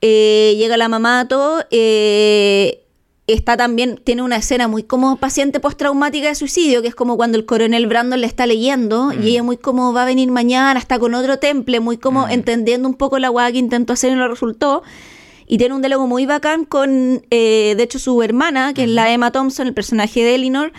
Eh, 0.00 0.54
llega 0.56 0.76
la 0.76 0.88
mamá, 0.88 1.26
todo. 1.28 1.64
eh, 1.72 2.84
está 3.26 3.56
también, 3.58 4.00
tiene 4.02 4.22
una 4.22 4.36
escena 4.36 4.68
muy 4.68 4.84
como 4.84 5.16
paciente 5.16 5.60
postraumática 5.60 6.28
de 6.28 6.34
suicidio, 6.34 6.80
que 6.80 6.88
es 6.88 6.94
como 6.94 7.16
cuando 7.18 7.36
el 7.36 7.44
coronel 7.44 7.86
Brandon 7.86 8.20
le 8.20 8.26
está 8.26 8.46
leyendo 8.46 9.12
y 9.12 9.30
ella 9.30 9.42
muy 9.42 9.58
como 9.58 9.92
va 9.92 10.04
a 10.04 10.06
venir 10.06 10.30
mañana, 10.30 10.78
está 10.80 10.98
con 10.98 11.12
otro 11.14 11.38
temple, 11.38 11.80
muy 11.80 11.98
como 11.98 12.26
entendiendo 12.28 12.88
un 12.88 12.94
poco 12.94 13.18
la 13.18 13.28
guada 13.28 13.52
que 13.52 13.58
intentó 13.58 13.92
hacer 13.92 14.12
y 14.12 14.14
no 14.14 14.28
resultó. 14.28 14.82
Y 15.48 15.58
tiene 15.58 15.74
un 15.74 15.80
diálogo 15.82 16.06
muy 16.06 16.26
bacán 16.26 16.64
con, 16.64 17.22
eh, 17.30 17.74
de 17.76 17.82
hecho, 17.82 17.98
su 17.98 18.22
hermana, 18.22 18.74
que 18.74 18.84
es 18.84 18.90
la 18.90 19.12
Emma 19.12 19.32
Thompson, 19.32 19.66
el 19.66 19.74
personaje 19.74 20.22
de 20.22 20.34
Elinor, 20.34 20.72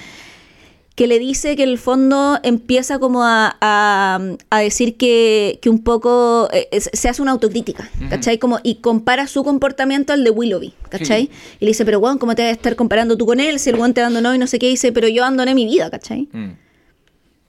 que 0.96 1.08
le 1.08 1.18
dice 1.18 1.56
que 1.56 1.64
en 1.64 1.70
el 1.70 1.78
fondo 1.78 2.40
empieza 2.44 3.00
como 3.00 3.24
a, 3.24 3.56
a- 3.62 4.20
a 4.50 4.60
decir 4.60 4.98
que, 4.98 5.58
que 5.62 5.70
un 5.70 5.82
poco 5.82 6.50
eh, 6.52 6.68
se 6.82 7.08
hace 7.08 7.22
una 7.22 7.32
autocrítica, 7.32 7.90
¿cachai? 8.10 8.38
Como, 8.38 8.60
y 8.64 8.76
compara 8.76 9.26
su 9.28 9.44
comportamiento 9.46 10.12
al 10.12 10.26
de 10.26 10.30
Willoughby, 10.30 10.74
¿cachai? 10.90 11.28
Sí. 11.28 11.32
Y 11.62 11.66
le 11.66 11.70
dice, 11.72 11.86
pero 11.86 12.00
Juan, 12.02 12.18
¿cómo 12.18 12.36
te 12.36 12.42
vas 12.42 12.50
a 12.50 12.54
estar 12.54 12.76
comparando 12.76 13.16
tú 13.18 13.26
con 13.26 13.40
él? 13.40 13.60
Si 13.60 13.70
el 13.70 13.78
Juan 13.78 13.94
te 13.94 14.02
abandonó 14.02 14.36
y 14.36 14.38
no 14.38 14.46
sé 14.48 14.60
qué, 14.60 14.68
dice, 14.68 14.92
pero 14.92 15.08
yo 15.08 15.24
abandoné 15.24 15.56
mi 15.56 15.66
vida, 15.66 15.90
¿cachai? 15.90 16.28
Mm. 16.34 16.50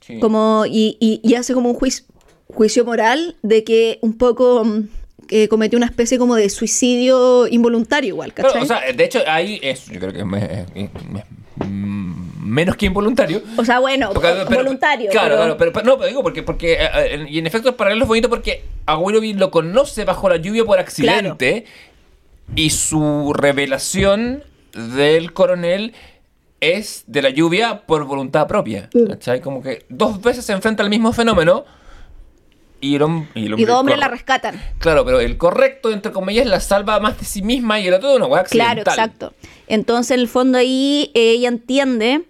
Sí. 0.01 0.21
Como, 0.21 0.65
y, 0.67 0.97
y- 1.01 1.21
y 1.23 1.35
hace 1.35 1.53
como 1.53 1.71
un 1.71 1.75
juicio, 1.75 2.05
juicio 2.55 2.85
moral 2.85 3.37
de 3.43 3.65
que 3.65 3.99
un 4.01 4.17
poco 4.17 4.65
mm, 4.65 4.89
cometió 5.49 5.77
una 5.77 5.87
especie 5.87 6.19
como 6.19 6.35
de 6.37 6.49
suicidio 6.51 7.47
involuntario 7.49 8.09
igual, 8.09 8.33
Claro, 8.33 8.49
¿cachai? 8.53 8.63
o 8.63 8.67
sea, 8.67 8.93
de 8.93 9.05
hecho, 9.05 9.21
ahí 9.27 9.59
es, 9.63 9.87
yo 9.87 10.01
creo 10.01 10.13
que 10.13 10.19
es, 10.21 10.27
me- 10.27 10.67
menos 12.43 12.77
que 12.77 12.87
involuntario. 12.87 13.43
bueno, 13.81 14.11
Porque, 14.13 14.29
pero- 14.49 14.63
voluntario. 14.63 15.11
Claro, 15.11 15.29
pero- 15.29 15.37
claro, 15.37 15.57
pero, 15.57 15.73
pero 15.73 15.87
no, 15.87 15.97
pero 15.97 16.09
digo 16.09 16.23
porque, 16.23 16.43
porque 16.43 16.73
eh, 16.75 16.79
eh, 16.95 17.27
y 17.29 17.39
en 17.39 17.47
efecto 17.47 17.69
el 17.69 17.75
paralelo 17.75 18.03
es 18.05 18.09
bonito 18.09 18.29
porque 18.29 18.65
a 18.87 18.97
Willoughby 18.99 19.35
lo 19.35 19.51
conoce 19.51 20.05
bajo 20.05 20.29
la 20.29 20.37
lluvia 20.37 20.65
por 20.65 20.79
accidente 20.79 21.65
y 22.57 22.71
su 22.71 23.33
revelación 23.35 24.43
del 24.73 25.33
coronel 25.33 25.93
es 26.61 27.05
de 27.07 27.23
la 27.23 27.31
lluvia 27.31 27.83
por 27.87 28.05
voluntad 28.05 28.47
propia. 28.47 28.91
Mm. 28.93 29.07
¿Cachai? 29.11 29.41
Como 29.41 29.63
que 29.63 29.85
dos 29.89 30.21
veces 30.21 30.45
se 30.45 30.53
enfrenta 30.53 30.83
al 30.83 30.91
mismo 30.91 31.13
fenómeno 31.13 31.65
y 32.81 32.95
el, 32.97 33.03
hom- 33.03 33.27
y 33.35 33.47
el 33.47 33.59
y 33.61 33.65
dos 33.65 33.79
hombres 33.79 33.99
la 33.99 34.09
rescatan. 34.09 34.61
Claro, 34.79 35.05
pero 35.05 35.21
el 35.21 35.37
correcto, 35.37 35.91
entre 35.91 36.13
comillas, 36.13 36.47
la 36.47 36.61
salva 36.61 36.99
más 37.01 37.19
de 37.19 37.25
sí 37.27 37.43
misma 37.43 37.79
y 37.81 37.87
el 37.89 37.95
otro 37.95 38.11
de 38.11 38.17
una 38.17 38.27
hueá 38.27 38.45
Claro, 38.45 38.81
exacto. 38.81 39.33
Entonces, 39.67 40.13
en 40.13 40.21
el 40.21 40.29
fondo 40.29 40.59
ahí 40.59 41.11
eh, 41.15 41.33
ella 41.33 41.49
entiende 41.49 42.23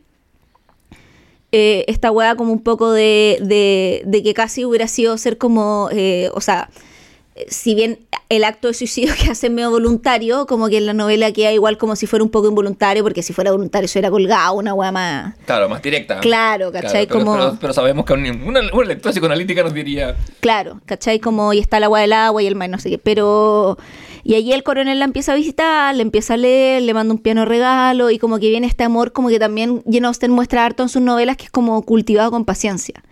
eh, 1.52 1.84
esta 1.88 2.10
weá 2.10 2.36
como 2.36 2.52
un 2.52 2.62
poco 2.62 2.92
de, 2.92 3.38
de- 3.42 4.02
de 4.06 4.22
que 4.22 4.34
casi 4.34 4.64
hubiera 4.64 4.86
sido 4.86 5.18
ser 5.18 5.36
como, 5.38 5.88
eh, 5.92 6.30
o 6.34 6.40
sea, 6.40 6.70
si 7.48 7.74
bien 7.74 7.98
el 8.28 8.44
acto 8.44 8.68
de 8.68 8.74
suicidio 8.74 9.12
que 9.20 9.30
hace 9.30 9.50
medio 9.50 9.70
voluntario, 9.70 10.46
como 10.46 10.68
que 10.68 10.76
en 10.78 10.86
la 10.86 10.92
novela 10.92 11.32
queda 11.32 11.52
igual 11.52 11.78
como 11.78 11.96
si 11.96 12.06
fuera 12.06 12.24
un 12.24 12.30
poco 12.30 12.48
involuntario, 12.48 13.02
porque 13.02 13.22
si 13.22 13.32
fuera 13.32 13.50
voluntario 13.52 13.88
se 13.88 13.98
hubiera 13.98 14.10
colgado, 14.10 14.54
una 14.54 14.74
weá 14.74 14.92
más... 14.92 15.34
Claro, 15.46 15.68
más 15.68 15.80
directa. 15.82 16.20
Claro, 16.20 16.70
¿cachai? 16.72 17.06
pero, 17.06 17.20
Como- 17.20 17.32
pero- 17.34 17.58
pero 17.60 17.72
sabemos 17.72 18.04
que 18.04 18.12
un- 18.12 18.42
una, 18.42 18.60
una 18.72 18.86
lectura 18.86 19.12
psicoanalítica 19.12 19.62
nos 19.62 19.74
diría... 19.74 20.16
Claro, 20.40 20.80
¿cachai? 20.86 21.18
Como 21.18 21.52
y 21.52 21.58
está 21.58 21.78
el 21.78 21.84
agua 21.84 22.00
del 22.00 22.12
agua 22.12 22.42
y 22.42 22.46
el 22.46 22.54
mar, 22.56 22.68
no 22.68 22.78
sé 22.78 22.90
qué. 22.90 22.98
Pero. 22.98 23.78
Y 24.22 24.34
allí 24.34 24.52
el 24.52 24.62
coronel 24.62 24.98
la 24.98 25.06
empieza 25.06 25.32
a 25.32 25.34
visitar, 25.34 25.94
le 25.94 26.02
empieza 26.02 26.34
a 26.34 26.36
leer, 26.36 26.82
le 26.82 26.92
manda 26.92 27.14
un 27.14 27.18
piano 27.20 27.46
regalo 27.46 28.10
y 28.10 28.18
como 28.18 28.38
que 28.38 28.50
viene 28.50 28.66
este 28.66 28.84
amor, 28.84 29.12
como 29.12 29.30
que 29.30 29.38
también 29.38 29.82
Jane 29.90 30.06
Austen 30.06 30.30
muestra 30.30 30.64
harto 30.66 30.82
en 30.82 30.90
sus 30.90 31.00
novelas 31.00 31.38
que 31.38 31.44
es 31.44 31.50
como 31.50 31.80
cultivado 31.82 32.30
con 32.30 32.44
paciencia. 32.44 33.02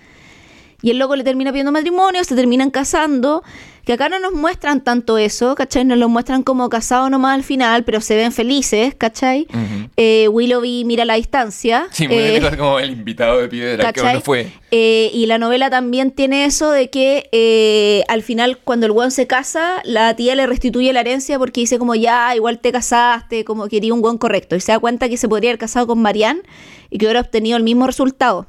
Y 0.81 0.91
el 0.91 0.99
loco 0.99 1.17
le 1.17 1.25
termina 1.25 1.51
pidiendo 1.51 1.73
matrimonio, 1.73 2.23
se 2.23 2.37
terminan 2.37 2.71
casando, 2.71 3.43
que 3.85 3.95
acá 3.95 4.09
no 4.09 4.21
nos 4.21 4.33
muestran 4.33 4.85
tanto 4.85 5.19
eso, 5.19 5.57
¿cachai? 5.57 5.85
Nos 5.85 5.99
lo 5.99 6.09
muestran 6.09 6.45
como 6.45 6.69
casados 6.69 7.11
nomás 7.11 7.35
al 7.35 7.43
final, 7.43 7.83
pero 7.85 8.01
se 8.01 8.15
ven 8.15 8.31
felices, 8.33 8.95
¿cachai? 8.95 9.49
Eh, 9.97 10.29
Willoughby 10.29 10.85
mira 10.85 11.05
la 11.05 11.15
distancia. 11.15 11.89
Sí, 11.91 12.07
muy 12.07 12.19
eh, 12.19 12.39
bien, 12.39 12.57
como 12.57 12.79
el 12.79 12.91
invitado 12.91 13.41
de 13.41 13.49
piedra, 13.49 13.93
que 13.93 14.03
no 14.03 14.21
fue. 14.21 14.53
Eh, 14.71 15.11
y 15.13 15.27
la 15.27 15.39
novela 15.39 15.69
también 15.69 16.13
tiene 16.13 16.45
eso 16.45 16.71
de 16.71 16.91
que 16.91 18.05
al 18.07 18.23
final 18.23 18.59
cuando 18.59 18.87
el 18.87 18.93
weón 18.93 19.11
se 19.11 19.27
casa, 19.27 19.81
la 19.85 20.15
tía 20.15 20.37
le 20.37 20.47
restituye 20.47 20.93
la 20.93 21.01
herencia 21.01 21.39
porque 21.39 21.63
dice 21.63 21.79
como 21.79 21.97
ya, 21.97 22.37
igual 22.37 22.61
te 22.61 22.71
casaste, 22.71 23.45
como 23.45 23.67
quería 23.67 23.95
un 23.95 24.05
weón 24.05 24.19
correcto. 24.19 24.55
Y 24.55 24.61
se 24.61 24.71
da 24.71 24.79
cuenta 24.79 25.09
que 25.09 25.17
se 25.17 25.29
podría 25.29 25.51
haber 25.51 25.59
casado 25.59 25.89
con 25.89 26.01
Marianne 26.01 26.43
y 26.89 26.99
que 26.99 27.07
hubiera 27.07 27.21
obtenido 27.21 27.57
el 27.57 27.65
mismo 27.65 27.87
resultado. 27.87 28.47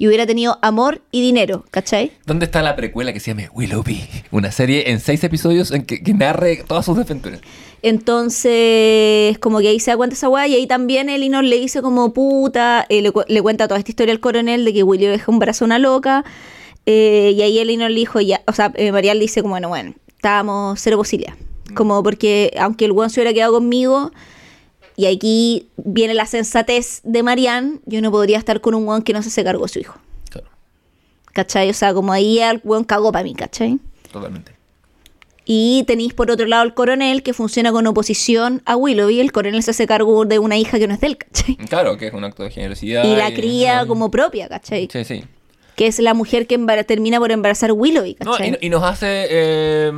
Y 0.00 0.08
hubiera 0.08 0.26
tenido 0.26 0.58
amor 0.62 1.02
y 1.12 1.20
dinero, 1.20 1.62
¿cachai? 1.70 2.12
¿Dónde 2.24 2.46
está 2.46 2.62
la 2.62 2.74
precuela 2.74 3.12
que 3.12 3.20
se 3.20 3.34
llama 3.34 3.50
Willoughby? 3.52 4.00
Una 4.30 4.50
serie 4.50 4.90
en 4.90 4.98
seis 4.98 5.22
episodios 5.24 5.72
en 5.72 5.82
que, 5.84 6.02
que 6.02 6.14
narre 6.14 6.64
todas 6.66 6.86
sus 6.86 6.96
desventuras. 6.96 7.42
Entonces, 7.82 9.38
como 9.40 9.58
que 9.58 9.68
ahí 9.68 9.78
se 9.78 9.90
da 9.90 9.98
cuenta 9.98 10.14
esa 10.14 10.30
weá, 10.30 10.46
y 10.48 10.54
ahí 10.54 10.66
también 10.66 11.10
Elinor 11.10 11.44
le 11.44 11.58
dice 11.58 11.82
como 11.82 12.14
puta, 12.14 12.86
eh, 12.88 13.02
le, 13.02 13.10
cu- 13.10 13.24
le 13.28 13.42
cuenta 13.42 13.68
toda 13.68 13.78
esta 13.78 13.90
historia 13.90 14.12
al 14.14 14.20
coronel 14.20 14.64
de 14.64 14.72
que 14.72 14.82
William 14.82 15.12
deja 15.12 15.30
un 15.30 15.38
brazo 15.38 15.64
a 15.64 15.66
una 15.66 15.78
loca, 15.78 16.24
eh, 16.86 17.34
y 17.36 17.42
ahí 17.42 17.58
Elinor 17.58 17.90
le 17.90 17.96
dijo, 17.96 18.22
ya, 18.22 18.40
o 18.46 18.52
sea, 18.54 18.72
eh, 18.76 18.92
Marial 18.92 19.18
le 19.18 19.24
dice 19.24 19.42
como, 19.42 19.52
bueno, 19.52 19.68
bueno, 19.68 19.92
estábamos 20.08 20.80
cero 20.80 20.96
posibilidad. 20.96 21.34
Como 21.74 22.02
porque 22.02 22.54
aunque 22.58 22.86
el 22.86 22.92
weón 22.92 23.10
se 23.10 23.20
hubiera 23.20 23.34
quedado 23.34 23.52
conmigo, 23.52 24.12
y 24.96 25.06
aquí 25.06 25.68
viene 25.76 26.14
la 26.14 26.26
sensatez 26.26 27.00
de 27.04 27.22
Marianne, 27.22 27.78
yo 27.86 28.00
no 28.02 28.10
podría 28.10 28.38
estar 28.38 28.60
con 28.60 28.74
un 28.74 28.86
weón 28.86 29.02
que 29.02 29.12
no 29.12 29.22
se 29.22 29.28
hace 29.28 29.44
cargo 29.44 29.62
de 29.64 29.68
su 29.68 29.78
hijo. 29.78 29.98
Claro, 30.30 30.48
¿Cachai? 31.32 31.70
O 31.70 31.74
sea, 31.74 31.94
como 31.94 32.12
ahí 32.12 32.38
el 32.40 32.60
weón 32.64 32.84
cagó 32.84 33.10
para 33.12 33.24
mí, 33.24 33.34
¿cachai? 33.34 33.78
totalmente. 34.12 34.52
Y 35.52 35.82
tenéis 35.86 36.14
por 36.14 36.30
otro 36.30 36.46
lado 36.46 36.62
el 36.62 36.74
coronel 36.74 37.22
que 37.24 37.32
funciona 37.32 37.72
con 37.72 37.84
oposición 37.86 38.62
a 38.66 38.76
Willoughby. 38.76 39.18
El 39.20 39.32
coronel 39.32 39.62
se 39.64 39.72
hace 39.72 39.86
cargo 39.86 40.24
de 40.24 40.38
una 40.38 40.56
hija 40.56 40.78
que 40.78 40.86
no 40.86 40.94
es 40.94 41.00
de 41.00 41.08
él, 41.08 41.16
¿cachai? 41.16 41.56
Claro, 41.56 41.96
que 41.96 42.06
es 42.08 42.12
un 42.14 42.22
acto 42.22 42.44
de 42.44 42.50
generosidad. 42.50 43.04
Y 43.04 43.16
la 43.16 43.32
cría 43.34 43.84
como 43.86 44.10
propia, 44.10 44.48
¿cachai? 44.48 44.88
Sí, 44.92 45.04
sí. 45.04 45.24
Que 45.74 45.86
es 45.88 45.98
la 45.98 46.14
mujer 46.14 46.46
que 46.46 46.56
termina 46.86 47.18
por 47.18 47.32
embarazar 47.32 47.70
a 47.70 47.72
Willoughby, 47.72 48.16
No, 48.24 48.32
¿cachai? 48.32 48.58
y, 48.60 48.66
y 48.66 48.68
nos 48.70 48.82
hace 48.84 49.26
eh, 49.30 49.92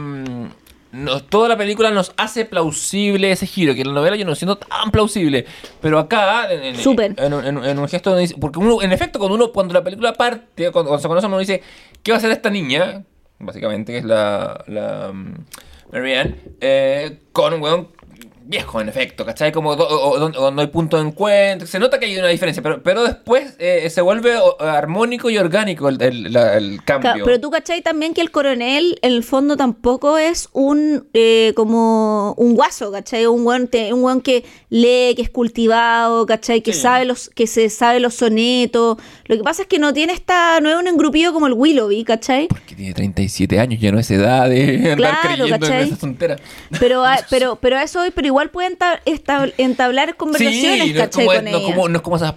nos- 0.92 1.26
toda 1.28 1.48
la 1.48 1.56
película 1.56 1.90
nos 1.90 2.12
hace 2.16 2.44
plausible 2.44 3.32
ese 3.32 3.46
giro, 3.46 3.74
que 3.74 3.80
en 3.80 3.88
la 3.88 3.94
novela 3.94 4.14
yo 4.16 4.24
no 4.24 4.34
siento 4.34 4.56
tan 4.56 4.90
plausible, 4.90 5.46
pero 5.80 5.98
acá 5.98 6.52
en, 6.52 6.76
en- 7.18 7.32
un- 7.34 7.44
en 7.44 7.56
un- 7.58 7.64
en 7.64 7.78
un 7.78 7.88
gesto 7.88 8.10
donde 8.10 8.22
dice- 8.22 8.36
porque 8.40 8.58
uno, 8.58 8.80
en 8.82 8.92
efecto, 8.92 9.18
cuando 9.18 9.34
uno, 9.34 9.52
cuando 9.52 9.74
la 9.74 9.82
película 9.82 10.12
parte, 10.12 10.70
cuando, 10.70 10.90
cuando 10.90 10.98
se 11.02 11.08
conoce, 11.08 11.26
uno 11.26 11.38
dice, 11.38 11.62
¿qué 12.02 12.12
va 12.12 12.16
a 12.16 12.18
hacer 12.18 12.30
esta 12.30 12.50
niña? 12.50 13.04
Básicamente, 13.38 13.92
que 13.92 13.98
es 13.98 14.04
la, 14.04 14.62
la 14.68 15.10
mm, 15.12 15.34
Marianne, 15.92 16.36
eh, 16.60 17.18
con 17.32 17.52
un 17.54 17.60
weón 17.62 17.88
viejo, 18.44 18.80
en 18.80 18.88
efecto, 18.88 19.24
¿cachai? 19.24 19.52
Como 19.52 19.76
do- 19.76 19.86
o- 19.88 20.24
o- 20.24 20.50
no 20.50 20.60
hay 20.60 20.66
punto 20.68 20.96
de 20.96 21.08
encuentro, 21.08 21.66
se 21.66 21.78
nota 21.78 21.98
que 21.98 22.06
hay 22.06 22.16
una 22.18 22.28
diferencia, 22.28 22.62
pero, 22.62 22.82
pero 22.82 23.02
después 23.04 23.54
eh, 23.58 23.88
se 23.90 24.00
vuelve 24.00 24.34
armónico 24.60 25.30
y 25.30 25.38
orgánico 25.38 25.88
el, 25.88 26.00
el- 26.02 26.32
la- 26.32 26.56
el 26.56 26.82
cambio. 26.84 27.12
Ca- 27.14 27.20
Pero 27.24 27.40
tú 27.40 27.50
cachai 27.50 27.82
también 27.82 28.14
que 28.14 28.20
el 28.20 28.30
coronel 28.30 28.98
en 29.02 29.12
el 29.12 29.24
fondo 29.24 29.56
tampoco 29.56 30.18
es 30.18 30.48
un 30.52 31.08
eh, 31.14 31.52
como 31.56 32.34
un 32.36 32.54
guaso, 32.54 32.90
¿cachai? 32.92 33.26
Un 33.26 33.44
guan, 33.44 33.68
un 33.92 34.00
guan 34.02 34.20
que 34.20 34.44
lee, 34.70 35.14
que 35.14 35.22
es 35.22 35.30
cultivado, 35.30 36.26
¿cachai? 36.26 36.60
Que 36.62 36.72
Sí. 36.72 36.80
sabe 36.80 37.04
los, 37.04 37.28
que 37.30 37.46
se 37.46 37.68
sabe 37.70 38.00
los 38.00 38.14
sonetos. 38.14 38.96
Lo 39.26 39.36
que 39.36 39.42
pasa 39.42 39.62
es 39.62 39.68
que 39.68 39.78
no 39.78 39.92
tiene 39.92 40.12
esta, 40.12 40.60
no 40.60 40.70
es 40.70 40.76
un 40.76 40.88
engrupido 40.88 41.32
como 41.32 41.46
el 41.46 41.52
Willoughby, 41.54 42.04
¿cachai? 42.04 42.48
Que 42.66 42.74
tiene 42.74 42.92
37 42.94 43.58
años, 43.60 43.80
ya 43.80 43.92
no 43.92 43.98
es 43.98 44.10
edad 44.10 44.48
de 44.48 44.92
andar 44.92 44.96
Claro, 44.96 45.18
creyendo 45.22 45.58
¿cachai? 45.58 45.80
en 45.82 45.86
esas 45.86 45.98
tonteras. 45.98 46.40
Pero 46.80 47.04
a, 47.04 47.18
pero, 47.30 47.56
pero 47.56 47.76
a 47.76 47.82
eso 47.82 48.00
hoy, 48.00 48.10
pero 48.14 48.26
igual 48.32 48.50
pueden 48.50 48.76
ta- 48.76 49.00
esta- 49.04 49.48
entablar 49.58 50.16
conversaciones, 50.16 50.82
Sí, 50.82 50.92
no 50.92 50.98
es, 50.98 51.04
¿cachai? 51.04 51.26
como, 51.26 51.36
con 51.36 51.44
no, 51.44 51.50
ella. 51.58 51.66
como, 51.66 51.88
no 51.88 51.96
es 51.96 52.02
como 52.02 52.16
esas, 52.16 52.32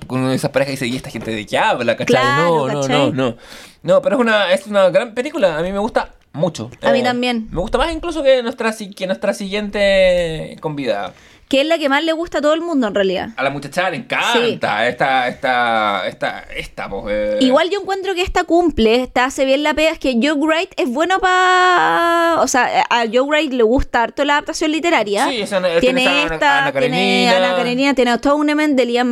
parejas 0.51 0.65
que 0.67 0.71
dice, 0.71 0.87
¿y 0.87 0.95
esta 0.95 1.09
gente 1.09 1.31
de 1.31 1.45
qué 1.45 1.57
habla? 1.57 1.93
¿cachai? 1.97 2.05
Claro, 2.07 2.67
no, 2.67 2.73
no, 2.73 2.81
¿cachai? 2.81 3.11
no, 3.11 3.11
no. 3.31 3.37
No, 3.83 4.01
pero 4.01 4.15
es 4.15 4.21
una, 4.21 4.51
es 4.51 4.67
una 4.67 4.89
gran 4.89 5.13
película. 5.13 5.57
A 5.57 5.61
mí 5.61 5.71
me 5.71 5.79
gusta 5.79 6.13
mucho. 6.33 6.69
Eh, 6.81 6.87
A 6.87 6.91
mí 6.91 7.03
también. 7.03 7.47
Me 7.51 7.61
gusta 7.61 7.77
más 7.77 7.91
incluso 7.93 8.23
que 8.23 8.41
nuestra, 8.43 8.73
que 8.95 9.05
nuestra 9.07 9.33
siguiente 9.33 10.57
convidada. 10.59 11.13
Que 11.47 11.61
es 11.61 11.67
la 11.67 11.77
que 11.77 11.89
más 11.89 12.03
le 12.03 12.11
gusta 12.11 12.39
a 12.39 12.41
todo 12.41 12.55
el 12.55 12.61
mundo 12.61 12.87
en 12.87 12.95
realidad. 12.95 13.29
A 13.37 13.43
la 13.43 13.51
muchacha 13.51 13.87
le 13.91 13.97
encanta 13.97 14.87
esta, 14.87 15.27
esta, 15.27 16.07
esta, 16.07 16.39
esta, 16.55 16.89
pues, 16.89 17.05
eh. 17.09 17.37
Igual 17.41 17.69
yo 17.69 17.81
encuentro 17.81 18.15
que 18.15 18.23
esta 18.23 18.45
cumple, 18.45 19.03
esta 19.03 19.25
hace 19.25 19.45
bien 19.45 19.61
la 19.61 19.75
pega, 19.75 19.91
es 19.91 19.99
que 19.99 20.13
Joe 20.19 20.33
Wright 20.33 20.71
es 20.75 20.89
bueno 20.89 21.19
para... 21.19 22.37
O 22.41 22.47
sea, 22.47 22.85
a 22.89 23.05
Joe 23.05 23.21
Wright 23.21 23.53
le 23.53 23.61
gusta 23.63 24.01
harto 24.03 24.25
la 24.25 24.33
adaptación 24.33 24.71
literaria. 24.71 25.27
Sí, 25.29 25.41
esa- 25.41 25.59
tiene 25.61 25.79
tiene 25.81 26.01
esa 26.03 26.11
Ana- 26.25 26.33
esta, 26.33 26.57
Ana 26.63 26.71
tiene 26.71 26.87
Karenina. 26.89 27.37
Ana 27.37 27.55
Karenina, 27.55 27.93
tiene 27.93 28.11
Atonement 28.11 28.75
de 28.75 28.85
Liam 28.85 29.07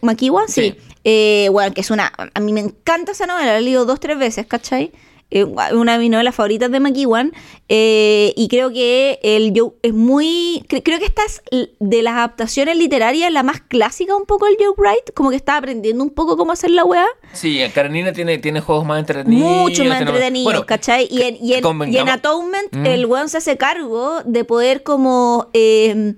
McEwan, 0.00 0.48
sí. 0.48 0.62
Sí. 0.62 0.76
Eh, 1.04 1.48
bueno, 1.52 1.74
que 1.74 1.82
es 1.82 1.90
una... 1.90 2.10
A 2.34 2.40
mí 2.40 2.52
me 2.54 2.60
encanta 2.60 3.12
esa 3.12 3.26
novela, 3.26 3.52
la 3.52 3.58
he 3.58 3.60
leído 3.62 3.84
dos, 3.84 4.00
tres 4.00 4.16
veces, 4.18 4.46
¿cachai? 4.46 4.90
Eh, 5.30 5.44
una 5.44 5.94
de 5.94 5.98
mis 5.98 6.10
novelas 6.10 6.34
favoritas 6.34 6.70
de 6.70 6.78
McEwan. 6.80 7.32
eh, 7.68 8.32
y 8.36 8.46
creo 8.48 8.70
que 8.70 9.18
el 9.22 9.52
Joe 9.56 9.72
es 9.82 9.92
muy... 9.94 10.64
cre- 10.68 10.82
creo 10.84 10.98
que 10.98 11.06
esta 11.06 11.22
es 11.24 11.42
de 11.80 12.02
las 12.02 12.14
adaptaciones 12.14 12.76
literarias 12.76 13.32
la 13.32 13.42
más 13.42 13.60
clásica 13.60 14.14
un 14.14 14.26
poco 14.26 14.46
el 14.46 14.56
Joe 14.58 14.74
Wright. 14.76 15.12
Como 15.14 15.30
que 15.30 15.36
está 15.36 15.56
aprendiendo 15.56 16.04
un 16.04 16.10
poco 16.10 16.36
cómo 16.36 16.52
hacer 16.52 16.70
la 16.70 16.84
weá. 16.84 17.06
Sí, 17.32 17.58
Karenina 17.74 18.12
tiene, 18.12 18.38
tiene 18.38 18.60
juegos 18.60 18.84
más 18.86 19.00
entretenidos. 19.00 19.50
Mucho 19.62 19.84
más 19.84 20.00
entretenidos, 20.00 20.44
Bueno, 20.44 20.66
¿cachai? 20.66 21.08
Y 21.10 21.22
en, 21.22 21.36
y 21.40 21.54
en, 21.54 21.62
convengamos- 21.64 21.94
y 21.94 21.98
en 21.98 22.08
Atonement 22.10 22.72
Mm. 22.72 22.86
el 22.86 23.06
weón 23.06 23.28
se 23.28 23.38
hace 23.38 23.56
cargo 23.56 24.22
de 24.24 24.44
poder 24.44 24.82
como 24.82 25.48
eh, 25.52 26.14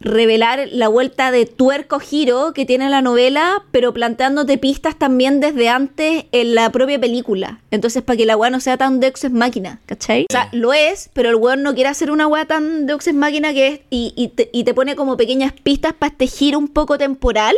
revelar 0.00 0.66
la 0.72 0.88
vuelta 0.88 1.30
de 1.30 1.44
tuerco 1.44 2.00
giro 2.00 2.52
que 2.54 2.64
tiene 2.64 2.88
la 2.88 3.02
novela, 3.02 3.62
pero 3.70 3.92
planteándote 3.92 4.56
pistas 4.56 4.98
también 4.98 5.40
desde 5.40 5.68
antes 5.68 6.24
en 6.32 6.54
la 6.54 6.70
propia 6.72 6.98
película. 6.98 7.60
Entonces, 7.70 8.02
para 8.02 8.16
que 8.16 8.24
la 8.24 8.36
weá 8.36 8.48
no 8.50 8.60
sea 8.60 8.78
tan 8.78 8.98
Deus 8.98 9.30
Máquina, 9.30 9.80
¿cachai? 9.84 10.22
O 10.22 10.32
sea, 10.32 10.48
lo 10.52 10.72
es, 10.72 11.10
pero 11.12 11.28
el 11.28 11.34
weón 11.36 11.62
no 11.62 11.74
quiere 11.74 11.90
hacer 11.90 12.10
una 12.10 12.26
weá 12.26 12.46
tan 12.46 12.86
Deus 12.86 13.06
Ex 13.06 13.14
Máquina 13.14 13.52
que 13.52 13.66
es, 13.66 13.80
y, 13.90 14.14
y 14.16 14.28
te, 14.28 14.48
y 14.52 14.64
te 14.64 14.72
pone 14.72 14.96
como 14.96 15.18
pequeñas 15.18 15.52
pistas 15.52 15.92
para 15.92 16.12
este 16.12 16.26
giro 16.26 16.58
un 16.58 16.68
poco 16.68 16.96
temporal. 16.96 17.54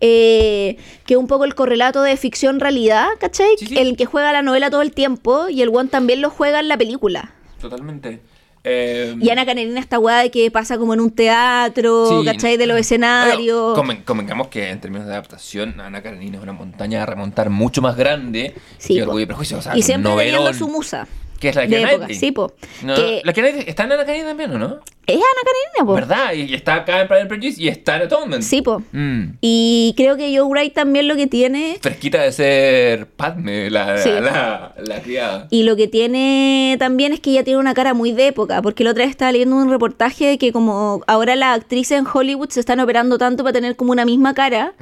eh, 0.00 0.76
que 1.06 1.14
es 1.14 1.18
un 1.18 1.26
poco 1.26 1.44
el 1.44 1.54
correlato 1.54 2.02
de 2.02 2.18
ficción-realidad, 2.18 3.08
¿cachai? 3.18 3.48
Sí, 3.58 3.66
sí. 3.66 3.78
El 3.78 3.96
que 3.96 4.04
juega 4.04 4.30
la 4.32 4.42
novela 4.42 4.68
todo 4.68 4.82
el 4.82 4.92
tiempo 4.92 5.48
y 5.48 5.62
el 5.62 5.70
one 5.70 5.88
también 5.88 6.20
lo 6.20 6.28
juega 6.28 6.60
en 6.60 6.68
la 6.68 6.76
película. 6.76 7.32
Totalmente. 7.60 8.20
Eh, 8.68 9.14
Y 9.20 9.30
Ana 9.30 9.46
Karenina 9.46 9.78
esta 9.78 9.98
weá 10.00 10.18
de 10.18 10.30
que 10.32 10.50
pasa 10.50 10.76
como 10.76 10.92
en 10.92 11.00
un 11.00 11.12
teatro, 11.12 12.20
Sí. 12.20 12.24
¿cachai? 12.26 12.56
De 12.56 12.66
los 12.66 12.76
escenarios. 12.76 13.76
Bueno, 13.76 13.94
conven- 13.94 14.04
convengamos 14.04 14.48
que 14.48 14.70
en 14.70 14.80
términos 14.80 15.06
de 15.06 15.12
adaptación, 15.12 15.80
Ana 15.80 16.02
Karenina 16.02 16.36
es 16.38 16.42
una 16.42 16.52
montaña 16.52 17.04
a 17.04 17.06
remontar 17.06 17.48
mucho 17.48 17.80
más 17.80 17.96
grande 17.96 18.54
Sí, 18.78 18.94
que. 18.94 19.02
Orgullo 19.04 19.20
y 19.22 19.26
Prejuicio. 19.26 19.58
O 19.58 19.62
sea, 19.62 19.76
y 19.76 19.82
siempre 19.82 20.10
teniendo 20.10 20.38
novelón. 20.40 20.54
su 20.58 20.66
musa. 20.68 21.06
Que 21.38 21.50
es 21.50 21.54
la 21.56 21.66
de 21.66 21.82
época. 21.82 22.06
Sí, 22.14 22.32
po. 22.32 22.52
No, 22.82 22.94
Que- 22.94 23.20
La 23.24 23.32
está 23.32 23.84
en 23.84 23.92
Ana 23.92 24.04
Karenina 24.04 24.28
también, 24.28 24.52
¿o 24.52 24.58
no? 24.58 24.78
Es 25.06 25.14
Ana 25.14 25.24
Karenina, 25.44 25.86
po. 25.86 25.94
¿Verdad? 25.94 26.32
Y, 26.32 26.52
está 26.54 26.74
acá 26.76 27.00
en 27.02 27.06
Pride 27.06 27.20
and 27.20 27.28
Prejudice 27.28 27.62
y 27.62 27.68
está 27.68 27.96
en 27.96 28.02
Atonement. 28.02 28.42
Sí, 28.42 28.60
po. 28.62 28.82
Mm. 28.90 29.34
Y 29.40 29.94
creo 29.96 30.16
que 30.16 30.36
Joe 30.36 30.48
Wright 30.48 30.72
también 30.74 31.06
lo 31.06 31.14
que 31.14 31.28
tiene 31.28 31.78
Fresquita 31.80 32.22
de 32.22 32.32
ser 32.32 33.06
Padme, 33.06 33.70
la, 33.70 33.98
Sí. 33.98 34.08
la, 34.10 34.74
la 34.84 35.02
criada. 35.02 35.46
Y 35.50 35.62
lo 35.62 35.76
que 35.76 35.86
tiene 35.86 36.76
también 36.80 37.12
es 37.12 37.20
que 37.20 37.30
ella 37.30 37.44
tiene 37.44 37.60
una 37.60 37.74
cara 37.74 37.94
muy 37.94 38.10
de 38.12 38.26
época, 38.28 38.62
porque 38.62 38.82
la 38.82 38.90
otra 38.90 39.04
vez 39.04 39.10
estaba 39.10 39.30
leyendo 39.30 39.54
un 39.56 39.70
reportaje 39.70 40.26
de 40.26 40.38
que 40.38 40.52
como 40.52 41.02
ahora 41.06 41.36
las 41.36 41.56
actrices 41.56 41.98
en 41.98 42.06
Hollywood 42.12 42.48
se 42.50 42.58
están 42.60 42.80
operando 42.80 43.16
tanto 43.18 43.44
para 43.44 43.52
tener 43.52 43.76
como 43.76 43.92
una 43.92 44.04
misma 44.04 44.34
cara, 44.34 44.74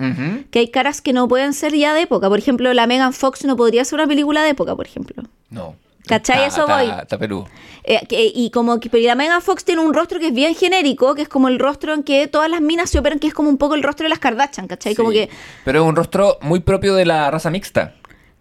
que 0.51 0.59
hay 0.61 0.69
caras 0.69 1.03
que 1.03 1.13
no 1.13 1.29
pueden 1.29 1.53
ser 1.53 1.75
ya 1.75 1.93
de 1.93 2.03
época. 2.03 2.29
Por 2.31 2.39
ejemplo, 2.39 2.73
la 2.73 2.87
Megan 2.87 3.13
Fox 3.13 3.45
no 3.45 3.57
podría 3.57 3.85
ser 3.85 3.97
una 3.99 4.07
película 4.07 4.43
de 4.43 4.51
época, 4.51 4.75
por 4.75 4.87
ejemplo. 4.87 5.23
No. 5.51 5.77
¿Cachai? 6.07 6.45
Está- 6.45 6.47
Eso 6.49 6.61
está- 6.63 7.07
voy. 7.09 7.19
Perú. 7.19 7.47
Eh, 7.85 8.01
que- 8.09 8.31
y 8.35 8.51
como 8.51 8.81
que 8.81 8.89
pero 8.91 9.07
la 9.07 9.15
Megan 9.15 9.41
Fox 9.43 9.65
tiene 9.65 9.83
un 9.83 9.93
rostro 9.95 10.19
que 10.19 10.29
es 10.29 10.35
bien 10.35 10.55
genérico, 10.55 11.15
que 11.15 11.23
es 11.23 11.29
como 11.29 11.49
el 11.49 11.59
rostro 11.59 11.93
en 11.95 12.03
que 12.03 12.27
todas 12.29 12.51
las 12.51 12.61
minas 12.61 12.91
se 12.91 12.99
operan, 12.99 13.19
que 13.19 13.27
es 13.27 13.35
como 13.35 13.49
un 13.49 13.59
poco 13.59 13.75
el 13.75 13.83
rostro 13.83 14.05
de 14.05 14.09
las 14.11 14.19
Kardashian, 14.19 14.67
¿cachai? 14.69 14.95
Como 14.95 15.11
que, 15.11 15.29
Pero 15.65 15.83
es 15.83 15.87
un 15.89 15.97
rostro 15.97 16.39
muy 16.43 16.61
propio 16.61 16.95
de 16.95 17.05
la 17.07 17.31
raza 17.31 17.51
mixta. 17.51 17.95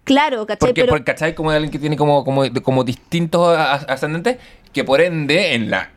claro, 0.05 0.45
¿cachai? 0.45 0.59
Porque, 0.69 0.81
pero, 0.81 0.89
porque, 0.91 1.05
¿cachai? 1.05 1.35
Como 1.35 1.51
alguien 1.51 1.71
que 1.71 1.79
tiene 1.79 1.95
como, 1.97 2.23
como, 2.25 2.43
como 2.61 2.83
distintos 2.83 3.57
ascendentes, 3.57 4.37
que 4.73 4.83
por 4.83 4.99
ende 5.01 5.53
en 5.55 5.69
la 5.69 5.89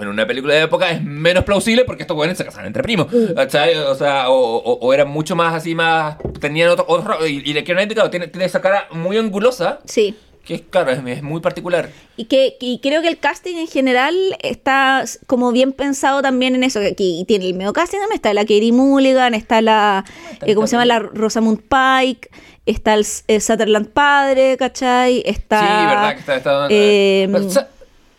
en 0.00 0.06
una 0.06 0.24
película 0.28 0.54
de 0.54 0.62
época 0.62 0.90
es 0.92 1.02
menos 1.02 1.42
plausible 1.42 1.84
porque 1.84 2.04
estos 2.04 2.14
jóvenes 2.14 2.38
se 2.38 2.44
casaban 2.44 2.66
entre 2.66 2.84
primos, 2.84 3.08
¿cachai? 3.34 3.74
O 3.78 3.96
sea, 3.96 4.30
o, 4.30 4.34
o- 4.58 4.78
o 4.80 4.94
eran 4.94 5.08
mucho 5.08 5.34
más 5.34 5.52
así, 5.54 5.74
más... 5.74 6.16
Tenían 6.40 6.68
otro... 6.68 6.84
otro 6.86 7.26
y, 7.26 7.42
y 7.44 7.52
la 7.52 7.62
Keira 7.64 7.80
Knightley, 7.80 7.94
claro, 7.96 8.08
tiene, 8.10 8.28
tiene 8.28 8.44
esa 8.44 8.60
cara 8.60 8.86
muy 8.92 9.18
angulosa, 9.18 9.80
sí. 9.86 10.16
Que 10.48 10.54
es, 10.54 10.62
claro, 10.62 10.90
es, 10.90 10.98
es 11.06 11.22
muy 11.22 11.40
particular. 11.40 11.90
Y 12.16 12.24
que 12.24 12.56
y 12.58 12.80
creo 12.80 13.02
que 13.02 13.08
el 13.08 13.18
casting 13.18 13.56
en 13.56 13.66
general 13.68 14.16
está 14.40 15.04
como 15.26 15.52
bien 15.52 15.72
pensado 15.72 16.22
también 16.22 16.54
en 16.54 16.64
eso. 16.64 16.80
Que 16.80 16.86
aquí 16.88 17.24
tiene 17.28 17.44
el 17.46 17.54
medio 17.54 17.74
casting 17.74 17.98
también. 17.98 18.16
Está 18.16 18.32
la 18.32 18.40
Katie 18.40 18.72
Mulligan, 18.72 19.34
está 19.34 19.60
la. 19.60 20.04
eh, 20.46 20.54
¿Cómo 20.54 20.66
se 20.66 20.72
llama? 20.72 20.86
La 20.86 20.98
Rosamund 21.00 21.60
Pike. 21.60 22.30
Está 22.64 22.94
el, 22.94 23.06
el 23.26 23.40
Sutherland 23.42 23.88
padre, 23.90 24.56
¿cachai? 24.56 25.22
Está. 25.26 25.60
Sí, 25.60 25.86
verdad 25.86 26.12
que 26.14 26.20
está... 26.20 26.36
está 26.36 26.66
eh, 26.70 27.28
pero 27.30 27.44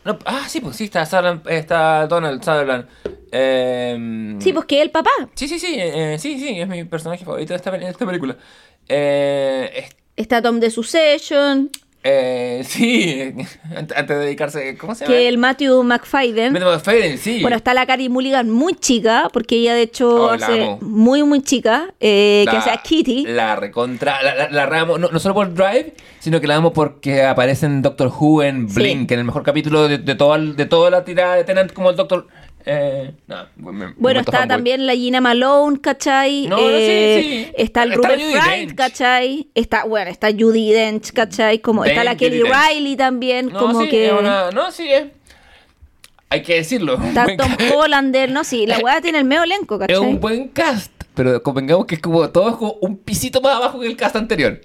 no, 0.06 0.18
ah, 0.26 0.46
sí, 0.48 0.62
pues 0.62 0.76
sí, 0.78 0.86
está, 0.86 1.06
Sutherland- 1.06 1.48
está 1.50 2.08
Donald 2.08 2.42
Sutherland. 2.44 2.86
Eh, 3.32 4.36
Sí, 4.40 4.54
pues 4.54 4.66
que 4.66 4.78
es 4.78 4.82
el 4.84 4.92
papá. 4.92 5.10
Sí, 5.36 5.48
sí, 5.48 5.60
sí, 5.60 5.76
eh, 5.78 6.18
sí, 6.20 6.40
sí, 6.40 6.60
es 6.62 6.68
mi 6.68 6.84
personaje 6.86 7.26
favorito 7.26 7.54
de 7.54 7.58
esta, 7.58 7.72
de 7.72 7.90
esta 7.90 8.06
película. 8.06 8.38
Eh, 8.88 9.72
es- 9.76 9.96
Está 10.16 10.42
Tom 10.42 10.60
de 10.60 10.70
Succession. 10.70 11.70
Eh, 12.04 12.64
sí, 12.66 13.34
antes 13.76 14.08
de 14.08 14.16
dedicarse, 14.16 14.78
¿cómo 14.78 14.96
se 14.96 15.06
llama? 15.06 15.16
Que 15.16 15.28
el 15.28 15.38
Matthew 15.38 15.84
McFadden. 15.84 16.54
Matthew 16.54 16.70
McFadden, 16.72 17.18
sí. 17.18 17.42
Bueno, 17.42 17.58
está 17.58 17.74
la 17.74 17.86
Carrie 17.86 18.10
Mulligan 18.10 18.50
muy 18.50 18.74
chica, 18.76 19.30
porque 19.34 19.56
ella 19.58 19.74
de 19.74 19.82
hecho 19.82 20.10
Oh, 20.10 20.30
hace 20.30 20.78
muy, 20.82 21.24
muy 21.24 21.42
chica, 21.42 21.94
eh, 22.00 22.46
que 22.50 22.56
hace 22.58 22.70
a 22.70 22.78
Kitty. 22.78 23.26
La 23.28 23.56
recontra, 23.56 24.22
la, 24.24 24.34
la, 24.36 24.50
la 24.50 24.66
ramo, 24.66 24.98
no, 24.98 25.10
no 25.10 25.20
solo 25.20 25.36
por 25.36 25.54
Drive, 25.54 25.94
sino 26.20 26.40
que 26.40 26.48
la 26.48 26.56
amo 26.56 26.72
porque 26.74 27.24
aparece 27.24 27.66
en 27.66 27.82
Doctor 27.82 28.12
Who 28.18 28.44
en 28.44 28.70
Sí. 28.70 28.76
Blink, 28.76 29.12
en 29.12 29.20
el 29.20 29.26
mejor 29.26 29.44
capítulo 29.44 29.88
de, 29.88 29.98
de, 29.98 30.16
toda, 30.16 30.38
de 30.38 30.66
toda 30.66 30.90
la 30.90 31.04
tirada 31.04 31.36
de 31.36 31.44
Tennant 31.44 31.74
como 31.74 31.90
el 31.90 31.96
Doctor... 31.96 32.28
Eh, 32.66 33.14
no, 33.28 33.72
me- 33.72 33.94
Bueno, 33.98 34.20
está 34.20 34.46
también 34.48 34.86
la 34.86 34.94
Gina 34.94 35.22
Malone, 35.22 35.80
¿cachai? 35.80 36.48
No, 36.48 36.58
no, 36.58 36.62
sí, 36.68 36.68
Eh, 36.68 37.20
sí. 37.48 37.52
Está 37.58 37.84
el 37.84 37.94
Rupert 37.94 38.22
Friend. 38.22 38.76
¿cachai? 38.76 39.48
Está, 39.56 39.86
bueno, 39.86 40.12
está 40.12 40.30
Judy 40.32 40.72
Dench, 40.72 41.12
¿cachai? 41.14 41.60
Como 41.60 41.86
está 41.86 42.04
la 42.04 42.16
Kelly. 42.18 42.44
Riley 42.44 42.96
también, 42.96 43.48
No, 43.48 43.60
como 43.60 43.82
sí, 43.84 43.90
que... 43.90 44.08
es 44.08 44.12
una- 44.14 44.52
no, 44.52 44.72
sí, 44.72 44.88
es... 44.92 45.06
Hay 46.32 46.44
que 46.44 46.56
decirlo. 46.56 47.00
Está 47.04 47.26
Tom 47.38 47.52
Hollander, 47.74 48.30
no, 48.30 48.44
sí, 48.44 48.68
la 48.68 48.78
weá 48.80 49.02
tiene 49.02 49.18
el 49.20 49.26
medio 49.26 49.44
elenco, 49.44 49.76
Es 49.76 49.80
¿cachai? 49.88 49.98
un 49.98 50.20
buen 50.20 50.50
cast, 50.50 50.92
pero 51.16 51.42
convengamos 51.42 51.88
que 51.88 51.96
es 51.96 52.02
como 52.02 52.30
todo 52.30 52.50
es 52.50 52.56
como 52.56 52.74
un 52.82 52.98
pisito 52.98 53.42
más 53.42 53.56
abajo 53.56 53.80
que 53.80 53.88
el 53.88 53.96
cast 53.98 54.16
anterior. 54.16 54.62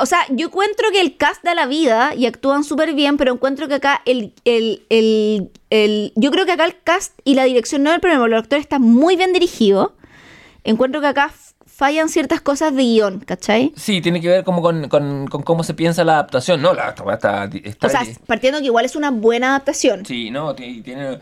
O 0.00 0.06
sea, 0.06 0.20
yo 0.30 0.46
encuentro 0.46 0.86
que 0.92 1.00
el 1.00 1.16
cast 1.16 1.42
da 1.42 1.54
la 1.54 1.66
vida 1.66 2.14
y 2.14 2.26
actúan 2.26 2.62
súper 2.62 2.94
bien, 2.94 3.16
pero 3.16 3.32
encuentro 3.32 3.66
que 3.66 3.74
acá 3.74 4.00
el, 4.04 4.32
el, 4.44 4.84
el, 4.90 5.50
el- 5.70 6.12
Yo 6.14 6.30
creo 6.30 6.46
que 6.46 6.52
acá 6.52 6.64
el 6.64 6.80
cast 6.82 7.18
y 7.24 7.34
la 7.34 7.44
dirección 7.44 7.82
no 7.82 7.90
del 7.90 8.00
problema, 8.00 8.28
los 8.28 8.42
actores 8.42 8.64
están 8.64 8.82
muy 8.82 9.16
bien 9.16 9.32
dirigidos. 9.32 9.90
Encuentro 10.64 11.00
que 11.00 11.08
acá 11.08 11.32
fallan 11.66 12.08
ciertas 12.08 12.40
cosas 12.40 12.74
de 12.76 12.82
guion, 12.82 13.20
¿cachai? 13.20 13.72
Sí, 13.76 14.00
tiene 14.00 14.20
que 14.20 14.28
ver 14.28 14.44
como 14.44 14.62
con, 14.62 14.88
con- 14.88 15.26
con 15.26 15.42
cómo 15.42 15.64
se 15.64 15.74
piensa 15.74 16.04
la 16.04 16.12
adaptación. 16.14 16.62
No, 16.62 16.74
la 16.74 16.90
está, 16.90 17.48
está- 17.64 17.86
O 17.86 17.90
sea, 17.90 18.02
partiendo 18.26 18.60
que 18.60 18.66
igual 18.66 18.84
es 18.84 18.94
una 18.94 19.10
buena 19.10 19.48
adaptación. 19.48 20.06
Sí, 20.06 20.30
no, 20.30 20.54
ti- 20.54 20.82
tiene... 20.82 21.18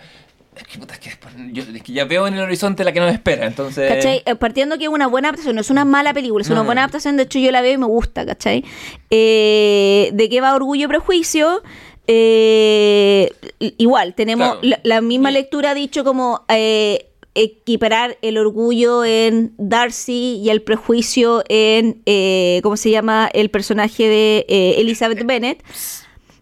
Es 0.61 0.67
que, 0.67 0.79
puta, 0.79 0.95
es 0.95 1.01
que, 1.01 1.09
después 1.11 1.35
yo- 1.53 1.63
es 1.75 1.83
que 1.83 1.93
ya 1.93 2.05
veo 2.05 2.27
en 2.27 2.35
el 2.35 2.41
horizonte 2.41 2.85
la 2.85 2.93
que 2.93 3.01
nos 3.01 3.13
espera, 3.13 3.47
entonces... 3.47 3.89
¿Cachai? 3.91 4.23
Eh, 4.27 4.35
Partiendo 4.37 4.77
que 4.79 4.85
es 4.85 4.91
una 4.91 5.07
buena 5.07 5.29
adaptación, 5.29 5.55
no 5.55 5.63
es 5.63 5.71
una 5.71 5.85
mala 5.85 6.13
película, 6.13 6.43
es 6.43 6.49
No, 6.49 6.55
una 6.55 6.63
no. 6.63 6.67
buena 6.67 6.83
adaptación, 6.83 7.17
de 7.17 7.23
hecho 7.25 7.39
yo 7.39 7.51
la 7.51 7.63
veo 7.63 7.73
y 7.73 7.79
me 7.79 7.87
gusta, 7.87 8.27
¿cachai? 8.27 8.65
Eh, 9.11 10.11
¿De 10.13 10.29
qué 10.29 10.41
va 10.41 10.55
Orgullo 10.55 10.85
y 10.85 10.89
Prejuicio? 10.89 11.63
Eh, 12.07 13.33
igual, 13.79 14.15
tenemos 14.15 14.49
Claro. 14.59 14.61
la, 14.63 14.81
la 14.83 15.01
misma 15.01 15.31
lectura, 15.31 15.75
dicho 15.75 16.05
como 16.05 16.45
eh, 16.49 17.07
equiparar 17.35 18.19
el 18.23 18.37
orgullo 18.39 19.05
en 19.05 19.53
Darcy 19.59 20.41
y 20.45 20.51
el 20.51 20.63
prejuicio 20.63 21.45
en, 21.49 22.03
eh, 22.07 22.61
¿cómo 22.63 22.77
se 22.77 22.91
llama? 22.91 23.31
El 23.33 23.51
personaje 23.51 24.09
de 24.09 24.47
eh, 24.49 24.75
Elizabeth 24.79 25.25
Bennet. 25.25 25.63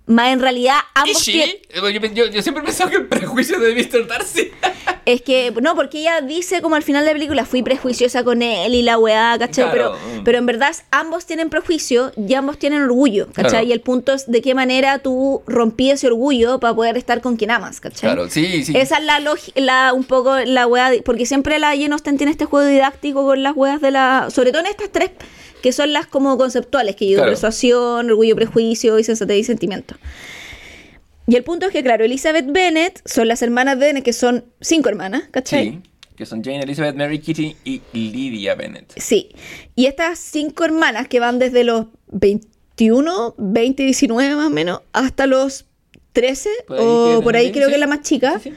Más 0.08 0.32
en 0.32 0.40
realidad 0.40 0.78
¿Y 0.96 0.98
ambos 1.00 1.22
sí? 1.22 1.32
tienen... 1.32 2.14
Yo, 2.14 2.24
yo- 2.24 2.30
yo 2.32 2.42
siempre 2.42 2.62
he 2.62 2.66
pensado 2.66 2.90
que 2.90 2.96
el 2.96 3.06
prejuicio 3.06 3.60
de 3.60 3.74
Mr. 3.74 4.06
Darcy... 4.08 4.50
Es 5.04 5.22
que, 5.22 5.54
no, 5.62 5.74
porque 5.74 6.00
ella 6.00 6.20
dice 6.20 6.60
como 6.60 6.74
al 6.74 6.82
final 6.82 7.02
de 7.02 7.12
la 7.12 7.14
película, 7.14 7.46
fui 7.46 7.62
prejuiciosa 7.62 8.24
con 8.24 8.42
él 8.42 8.74
y 8.74 8.82
la 8.82 8.98
weá, 8.98 9.36
¿cachai? 9.38 9.64
Claro, 9.70 9.94
Pero, 9.96 10.20
mm. 10.20 10.24
pero 10.24 10.36
en 10.36 10.44
verdad 10.44 10.76
ambos 10.90 11.24
tienen 11.24 11.48
prejuicio 11.48 12.12
y 12.14 12.34
ambos 12.34 12.58
tienen 12.58 12.82
orgullo, 12.82 13.26
¿cachai? 13.28 13.50
Claro. 13.52 13.66
Y 13.68 13.72
el 13.72 13.80
punto 13.80 14.12
es 14.12 14.30
de 14.30 14.42
qué 14.42 14.54
manera 14.54 14.98
tú 14.98 15.42
rompí 15.46 15.90
ese 15.90 16.08
orgullo 16.08 16.60
para 16.60 16.74
poder 16.74 16.98
estar 16.98 17.22
con 17.22 17.36
quien 17.36 17.50
amas, 17.50 17.80
¿cachai? 17.80 18.00
Claro, 18.12 18.28
sí, 18.28 18.62
sí. 18.64 18.76
Esa 18.76 18.98
es 18.98 19.04
la 19.04 19.18
lógica, 19.20 19.58
la, 19.58 19.94
un 19.94 20.04
poco 20.04 20.36
la 20.40 20.66
weá, 20.66 20.90
porque 21.06 21.24
siempre 21.24 21.58
la 21.58 21.68
Jane 21.68 21.92
Austen 21.92 22.18
tiene 22.18 22.30
este 22.32 22.44
juego 22.44 22.68
didáctico 22.68 23.24
con 23.24 23.42
las 23.42 23.56
weas 23.56 23.80
de 23.80 23.90
la, 23.92 24.28
sobre 24.30 24.50
todo 24.50 24.60
en 24.60 24.66
estas 24.66 24.92
tres, 24.92 25.12
que 25.62 25.72
son 25.72 25.92
las 25.92 26.06
como 26.06 26.36
conceptuales, 26.38 26.96
que 26.96 27.08
yo 27.08 27.16
Claro. 27.16 27.30
persuasión, 27.32 28.10
orgullo, 28.10 28.36
prejuicio 28.36 28.98
y 28.98 29.04
sensatez 29.04 29.38
y 29.38 29.44
sentimiento. 29.44 29.96
Y 31.26 31.36
el 31.36 31.44
punto 31.44 31.66
es 31.66 31.72
que, 31.72 31.82
claro, 31.82 32.04
Elizabeth 32.04 32.46
Bennet 32.50 33.02
son 33.04 33.28
las 33.28 33.42
hermanas 33.42 33.78
Bennet, 33.78 34.02
que 34.04 34.12
son 34.14 34.44
cinco 34.60 34.88
hermanas, 34.88 35.24
¿cachai? 35.30 35.70
Sí, 35.70 35.80
que 36.16 36.24
son 36.26 36.42
Jane, 36.42 36.62
Elizabeth, 36.62 36.96
Mary, 36.96 37.18
Kitty 37.18 37.54
y 37.64 37.80
Lydia 37.92 38.54
Bennett. 38.54 38.92
Sí. 38.96 39.28
Y 39.76 39.86
estas 39.86 40.18
cinco 40.18 40.64
hermanas 40.64 41.06
que 41.06 41.20
van 41.20 41.38
desde 41.38 41.64
los 41.64 41.86
21, 42.08 43.34
20, 43.36 43.82
19 43.82 44.36
más 44.36 44.46
o 44.46 44.50
menos, 44.50 44.80
hasta 44.92 45.26
los 45.26 45.66
13, 46.14 46.48
Por 46.66 46.76
ahí 46.78 46.84
o 46.86 47.20
por 47.22 47.36
ahí 47.36 47.52
creo 47.52 47.68
que 47.68 47.74
es 47.74 47.80
la 47.80 47.86
más 47.86 48.00
chica, 48.00 48.40
Sí, 48.42 48.50
sí. 48.50 48.56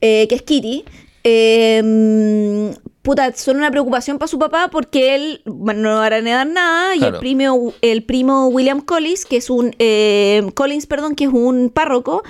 eh, 0.00 0.26
que 0.28 0.34
es 0.36 0.42
Kitty. 0.42 0.84
eh, 1.24 2.72
puta, 3.04 3.32
son 3.34 3.58
una 3.58 3.70
preocupación 3.70 4.18
para 4.18 4.26
su 4.28 4.38
papá 4.38 4.68
porque 4.72 5.14
él 5.14 5.42
bueno, 5.44 5.82
no 5.82 5.96
va 5.98 6.04
a 6.04 6.06
heredar 6.08 6.46
nada 6.46 6.96
y 6.96 7.04
el 7.04 7.18
primo, 7.18 7.72
el 7.82 8.02
primo 8.02 8.48
William 8.48 8.80
Collins, 8.80 9.26
que 9.26 9.36
es 9.36 9.50
un 9.50 9.76
eh, 9.78 10.42
Collins, 10.54 10.86
perdón, 10.86 11.14
que 11.14 11.24
es 11.24 11.30
un 11.30 11.70
párroco, 11.72 12.22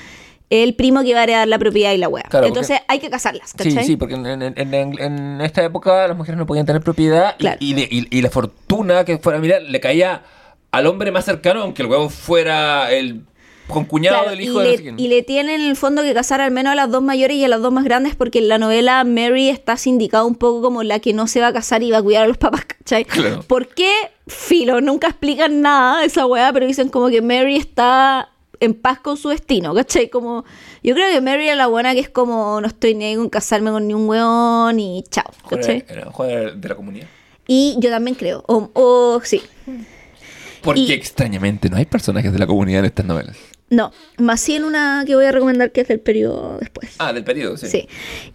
el 0.50 0.74
primo 0.74 1.02
que 1.02 1.14
va 1.14 1.20
a 1.20 1.22
heredar 1.22 1.46
la 1.48 1.58
propiedad 1.58 1.92
y 1.92 1.96
la. 1.98 2.10
Claro, 2.28 2.46
Entonces 2.48 2.80
hay 2.88 2.98
que 2.98 3.08
casarlas, 3.08 3.50
Sí, 3.50 3.56
¿cachai? 3.70 3.84
sí, 3.84 3.96
porque 3.96 4.14
en, 4.16 4.26
en- 4.26 4.42
en- 4.42 4.74
en- 4.74 4.98
en 5.00 5.40
esta 5.40 5.64
época 5.64 6.06
las 6.08 6.16
mujeres 6.16 6.38
no 6.38 6.44
podían 6.46 6.66
tener 6.66 6.82
propiedad 6.82 7.34
y- 7.38 7.40
Claro. 7.42 7.56
y, 7.60 7.74
de- 7.74 7.88
y- 7.90 8.08
y 8.18 8.20
la 8.22 8.30
fortuna 8.30 9.04
que 9.04 9.18
fuera, 9.18 9.38
mira, 9.38 9.60
le 9.60 9.78
caía 9.80 10.22
al 10.72 10.86
hombre 10.86 11.12
más 11.12 11.24
cercano, 11.24 11.62
aunque 11.62 11.82
el 11.82 11.88
huevo 11.88 12.08
fuera 12.10 12.92
el 12.92 13.24
concuñado 13.68 14.16
Claro, 14.22 14.30
del 14.30 14.40
y, 14.40 14.44
hijo 14.44 14.58
de 14.60 14.64
le, 14.64 14.70
no 14.72 14.76
sé 14.76 14.82
quién. 14.82 14.98
y 15.00 15.08
le 15.08 15.22
tienen 15.22 15.60
en 15.60 15.68
el 15.70 15.76
fondo 15.76 16.02
que 16.02 16.12
casar 16.14 16.40
al 16.40 16.50
menos 16.50 16.72
a 16.72 16.74
las 16.74 16.90
dos 16.90 17.02
mayores 17.02 17.36
y 17.36 17.44
a 17.44 17.48
las 17.48 17.62
dos 17.62 17.72
más 17.72 17.84
grandes 17.84 18.14
porque 18.14 18.38
en 18.38 18.48
la 18.48 18.58
novela 18.58 19.02
Mary 19.04 19.48
está 19.48 19.76
sindicada 19.76 20.24
un 20.24 20.34
poco 20.34 20.60
como 20.62 20.82
la 20.82 20.98
que 21.00 21.12
no 21.12 21.26
se 21.26 21.40
va 21.40 21.48
a 21.48 21.52
casar 21.52 21.82
y 21.82 21.90
va 21.90 21.98
a 21.98 22.02
cuidar 22.02 22.24
a 22.24 22.28
los 22.28 22.36
papás, 22.38 22.64
¿cachai? 22.66 23.04
Claro. 23.04 23.42
¿Por 23.46 23.68
qué? 23.68 23.90
Filo, 24.26 24.80
nunca 24.80 25.08
explican 25.08 25.60
nada 25.60 26.00
de 26.00 26.06
esa 26.06 26.26
weá, 26.26 26.52
pero 26.52 26.66
dicen 26.66 26.88
como 26.88 27.08
que 27.08 27.20
Mary 27.22 27.56
está 27.56 28.30
en 28.60 28.72
paz 28.74 29.00
con 29.00 29.16
su 29.16 29.28
destino, 29.30 29.74
¿cachai? 29.74 30.08
Como, 30.08 30.44
yo 30.82 30.94
creo 30.94 31.10
que 31.12 31.20
Mary 31.20 31.48
es 31.48 31.56
la 31.56 31.66
buena 31.66 31.92
que 31.92 32.00
es 32.00 32.08
como, 32.08 32.60
no 32.60 32.66
estoy 32.66 32.94
ni 32.94 33.04
ahí 33.04 33.16
con 33.16 33.28
casarme 33.28 33.70
con 33.70 33.86
ni 33.86 33.92
un 33.94 34.08
weón 34.08 34.78
y 34.80 35.04
chao, 35.10 35.30
¿cachai? 35.50 35.84
Joder, 35.86 36.04
joder 36.06 36.56
de 36.56 36.68
la 36.68 36.74
comunidad. 36.74 37.06
Y 37.46 37.76
yo 37.78 37.90
también 37.90 38.14
creo, 38.14 38.42
o, 38.46 38.70
o 38.72 39.20
sí, 39.22 39.42
Porque 40.62 40.80
Y- 40.80 40.92
extrañamente 40.92 41.68
no 41.68 41.76
hay 41.76 41.84
personajes 41.84 42.32
de 42.32 42.38
la 42.38 42.46
comunidad 42.46 42.78
en 42.80 42.86
estas 42.86 43.04
novelas. 43.04 43.36
No, 43.70 43.92
más 44.18 44.40
sí 44.40 44.54
en 44.54 44.64
una 44.64 45.04
que 45.06 45.14
voy 45.16 45.24
a 45.24 45.32
recomendar 45.32 45.72
que 45.72 45.80
es 45.80 45.88
del 45.88 46.00
periodo 46.00 46.58
después. 46.60 46.90
Ah, 46.98 47.12
del 47.12 47.24
periodo, 47.24 47.56
sí. 47.56 47.66
Sí. 47.68 47.88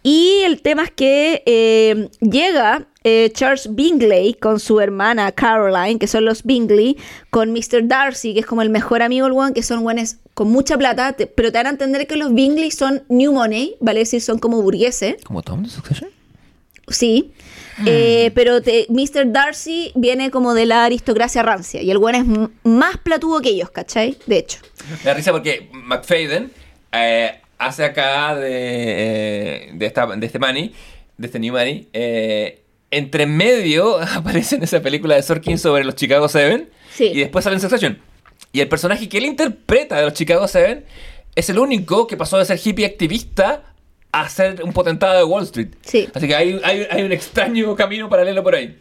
Y 0.03 0.41
el 0.45 0.61
tema 0.61 0.83
es 0.83 0.91
que 0.91 1.43
eh, 1.45 2.09
llega 2.19 2.87
eh, 3.03 3.31
Charles 3.33 3.73
Bingley 3.73 4.33
con 4.33 4.59
su 4.59 4.81
hermana 4.81 5.31
Caroline, 5.31 5.97
que 5.99 6.07
son 6.07 6.25
los 6.25 6.43
Bingley, 6.43 6.97
con 7.29 7.51
Mr. 7.53 7.87
Darcy, 7.87 8.33
que 8.33 8.41
es 8.41 8.45
como 8.45 8.61
el 8.61 8.69
mejor 8.69 9.01
amigo 9.01 9.27
del 9.27 9.37
one, 9.37 9.53
que 9.53 9.63
son 9.63 9.81
buenos 9.83 10.17
con 10.33 10.49
mucha 10.49 10.77
plata, 10.77 11.13
te- 11.13 11.27
pero 11.27 11.51
te 11.51 11.57
van 11.59 11.67
a 11.67 11.69
entender 11.69 12.07
que 12.07 12.15
los 12.17 12.33
Bingley 12.33 12.71
son 12.71 13.03
new 13.07 13.31
money, 13.31 13.75
¿vale? 13.79 14.01
Es 14.01 14.07
decir, 14.09 14.21
son 14.21 14.39
como 14.39 14.61
burgueses, 14.61 15.23
¿Como 15.23 15.41
Tom 15.41 15.63
de 15.63 15.69
Succession? 15.69 16.09
sí. 16.89 17.31
Eh, 17.85 18.31
pero 18.35 18.61
te- 18.61 18.87
Mr. 18.89 19.31
Darcy 19.31 19.93
viene 19.95 20.31
como 20.31 20.53
de 20.53 20.65
la 20.65 20.83
aristocracia 20.83 21.41
rancia 21.43 21.81
y 21.81 21.89
el 21.91 21.95
one 21.97 22.17
es 22.17 22.25
más 22.69 22.97
platudo 22.97 23.39
que 23.39 23.49
ellos, 23.51 23.69
¿cachai? 23.69 24.17
De 24.27 24.37
hecho. 24.39 24.57
Me 25.03 25.09
da 25.09 25.13
risa 25.13 25.31
porque 25.31 25.69
McFadden 25.71 26.51
eh, 26.91 27.39
hace 27.57 27.83
acá 27.85 28.35
de, 28.35 28.49
eh, 28.51 29.69
de, 29.73 29.85
esta, 29.85 30.05
de 30.07 30.25
este 30.25 30.39
Manny, 30.39 30.73
de 31.17 31.27
este 31.27 31.39
New 31.39 31.53
Manny, 31.53 31.87
eh, 31.93 32.61
entre 32.91 33.25
medio 33.25 33.99
aparece 34.15 34.55
en 34.55 34.63
esa 34.63 34.81
película 34.81 35.15
de 35.15 35.21
Sorkin 35.23 35.57
sobre 35.59 35.83
los 35.83 35.95
Chicago 35.95 36.27
Seven 36.29 36.69
Sí. 36.95 37.05
y 37.13 37.19
después 37.19 37.43
sale 37.43 37.55
en 37.55 37.61
Succession. 37.61 37.99
Y 38.51 38.61
el 38.61 38.67
personaje 38.67 39.07
que 39.07 39.19
él 39.19 39.25
interpreta 39.25 39.97
de 39.97 40.03
los 40.05 40.13
Chicago 40.13 40.47
Seven 40.47 40.83
es 41.35 41.49
el 41.49 41.59
único 41.59 42.07
que 42.07 42.17
pasó 42.17 42.37
de 42.37 42.45
ser 42.45 42.59
hippie 42.63 42.85
activista 42.85 43.63
a 44.11 44.27
ser 44.27 44.63
un 44.63 44.73
potentado 44.73 45.15
de 45.17 45.23
Wall 45.23 45.43
Street. 45.43 45.69
Sí. 45.85 46.09
Así 46.13 46.27
que 46.27 46.35
hay, 46.35 46.59
hay, 46.63 46.87
hay 46.89 47.03
un 47.03 47.11
extraño 47.11 47.75
camino 47.75 48.09
paralelo 48.09 48.43
por 48.43 48.55
ahí. 48.55 48.75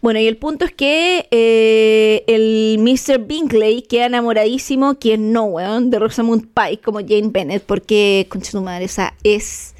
Bueno, 0.00 0.20
y 0.20 0.26
el 0.26 0.36
punto 0.36 0.64
es 0.64 0.72
que 0.72 1.26
eh, 1.30 2.24
el 2.28 2.78
Mr. 2.78 3.26
Bingley 3.26 3.82
queda 3.82 4.06
enamoradísimo, 4.06 4.94
quien 4.94 5.32
no, 5.32 5.44
weón, 5.44 5.90
de 5.90 5.98
Rosamund 5.98 6.48
Pike 6.54 6.82
como 6.82 7.00
Jane 7.00 7.30
Bennett, 7.30 7.64
porque, 7.64 8.26
concha 8.28 8.52
tu 8.52 8.60
madre, 8.60 8.84
o 8.84 8.88
sea, 8.88 9.14
es, 9.24 9.74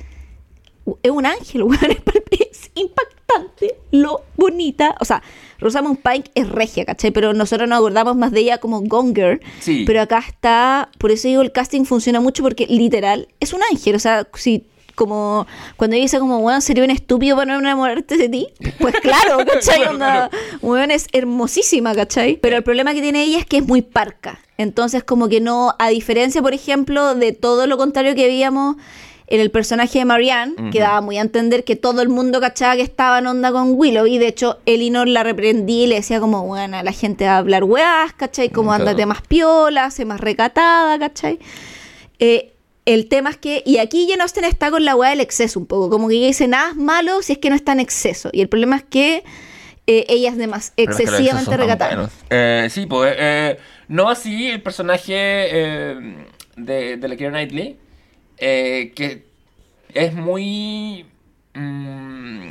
es 1.02 1.10
un 1.10 1.24
ángel, 1.24 1.62
weón, 1.64 1.96
es, 2.30 2.70
impactante 2.74 3.76
lo 3.92 4.22
bonita. 4.36 4.96
O 5.00 5.04
sea, 5.04 5.22
Rosamund 5.58 5.98
Pike 6.02 6.30
es 6.34 6.48
regia, 6.48 6.84
¿cachai? 6.84 7.10
Pero 7.10 7.32
nosotros 7.32 7.68
nos 7.68 7.78
acordamos 7.78 8.16
más 8.16 8.32
de 8.32 8.40
ella 8.40 8.58
como 8.58 8.80
Gone 8.80 9.14
Girl. 9.14 9.40
Sí. 9.60 9.84
Pero 9.86 10.00
acá 10.00 10.24
está, 10.26 10.90
por 10.98 11.10
eso 11.10 11.28
digo, 11.28 11.42
el 11.42 11.52
casting 11.52 11.84
funciona 11.84 12.20
mucho 12.20 12.42
porque 12.42 12.66
literal 12.66 13.28
es 13.40 13.52
un 13.52 13.60
ángel, 13.70 13.94
o 13.94 13.98
sea, 13.98 14.26
si 14.34 14.66
como 14.98 15.46
cuando 15.76 15.96
ella 15.96 16.02
dice 16.02 16.18
como, 16.18 16.38
weón, 16.40 16.60
sería 16.60 16.84
un 16.84 16.90
estúpido 16.90 17.36
para 17.36 17.52
no 17.54 17.58
enamorarte 17.60 18.16
de 18.18 18.28
ti. 18.28 18.48
Pues 18.78 18.94
claro, 19.00 19.38
¿cachai? 19.46 19.76
Claro, 19.78 19.92
Onda, 19.92 20.30
weón, 20.60 20.90
es 20.90 21.06
hermosísima, 21.12 21.94
¿cachai? 21.94 22.36
Pero 22.36 22.56
el 22.56 22.62
problema 22.62 22.92
que 22.92 23.00
tiene 23.00 23.22
ella 23.22 23.38
es 23.38 23.46
que 23.46 23.58
es 23.58 23.66
muy 23.66 23.80
parca. 23.82 24.40
Entonces, 24.58 25.04
como 25.04 25.28
que 25.28 25.40
no, 25.40 25.74
a 25.78 25.88
diferencia, 25.88 26.42
por 26.42 26.52
ejemplo, 26.52 27.14
de 27.14 27.32
todo 27.32 27.66
lo 27.68 27.78
contrario 27.78 28.14
que 28.14 28.26
veíamos 28.26 28.76
en 29.30 29.40
el 29.40 29.50
personaje 29.50 29.98
de 29.98 30.04
Marianne, 30.06 30.70
que 30.72 30.80
daba 30.80 31.02
muy 31.02 31.18
a 31.18 31.20
entender 31.20 31.62
que 31.62 31.76
todo 31.76 32.00
el 32.00 32.08
mundo 32.08 32.40
cachaba 32.40 32.76
que 32.76 32.82
estaba 32.82 33.18
en 33.18 33.26
onda 33.26 33.52
con 33.52 33.72
Willow. 33.74 34.06
Y 34.06 34.16
de 34.16 34.26
hecho, 34.26 34.58
Elinor 34.64 35.06
la 35.06 35.22
reprendí 35.22 35.82
y 35.82 35.86
le 35.86 35.96
decía 35.96 36.18
como, 36.18 36.44
bueno, 36.46 36.82
la 36.82 36.92
gente 36.92 37.26
va 37.26 37.32
a 37.34 37.36
hablar 37.38 37.62
weás, 37.64 38.14
¿cachai? 38.14 38.48
Como 38.48 38.70
Claro. 38.70 38.84
andate 38.84 39.04
más 39.06 39.20
piola, 39.20 39.90
sé 39.90 40.06
más 40.06 40.18
recatada, 40.20 40.98
¿cachai? 40.98 41.38
Eh, 42.18 42.54
el 42.94 43.08
tema 43.08 43.30
es 43.30 43.36
que, 43.36 43.62
y 43.66 43.78
aquí 43.78 44.06
Jane 44.08 44.22
Austen 44.22 44.44
está 44.44 44.70
con 44.70 44.84
la 44.84 44.96
weá 44.96 45.10
del 45.10 45.20
exceso 45.20 45.60
un 45.60 45.66
poco, 45.66 45.90
como 45.90 46.08
que 46.08 46.14
ella 46.16 46.26
dice 46.28 46.48
nada 46.48 46.70
es 46.70 46.76
malo 46.76 47.22
si 47.22 47.32
es 47.34 47.38
que 47.38 47.50
no 47.50 47.56
está 47.56 47.72
en 47.72 47.80
exceso. 47.80 48.30
Y 48.32 48.40
el 48.40 48.48
problema 48.48 48.76
es 48.76 48.82
que 48.84 49.24
eh, 49.86 50.06
ella 50.08 50.30
es 50.30 50.36
es 50.36 50.40
que 50.40 50.46
los 50.46 51.00
excesos 51.00 51.00
excesivamente 51.00 51.50
tan 51.50 51.60
recatada. 51.60 52.10
Eh, 52.30 52.68
sí, 52.70 52.86
pues 52.86 53.14
eh, 53.18 53.58
no 53.88 54.08
así 54.08 54.48
el 54.48 54.62
personaje 54.62 55.14
de, 56.56 56.96
de 56.96 57.08
la 57.08 57.16
Keira 57.16 57.30
Knightley, 57.30 57.76
eh, 58.38 58.92
que 58.94 59.24
es 59.92 60.14
muy... 60.14 61.06
mm, 61.54 62.48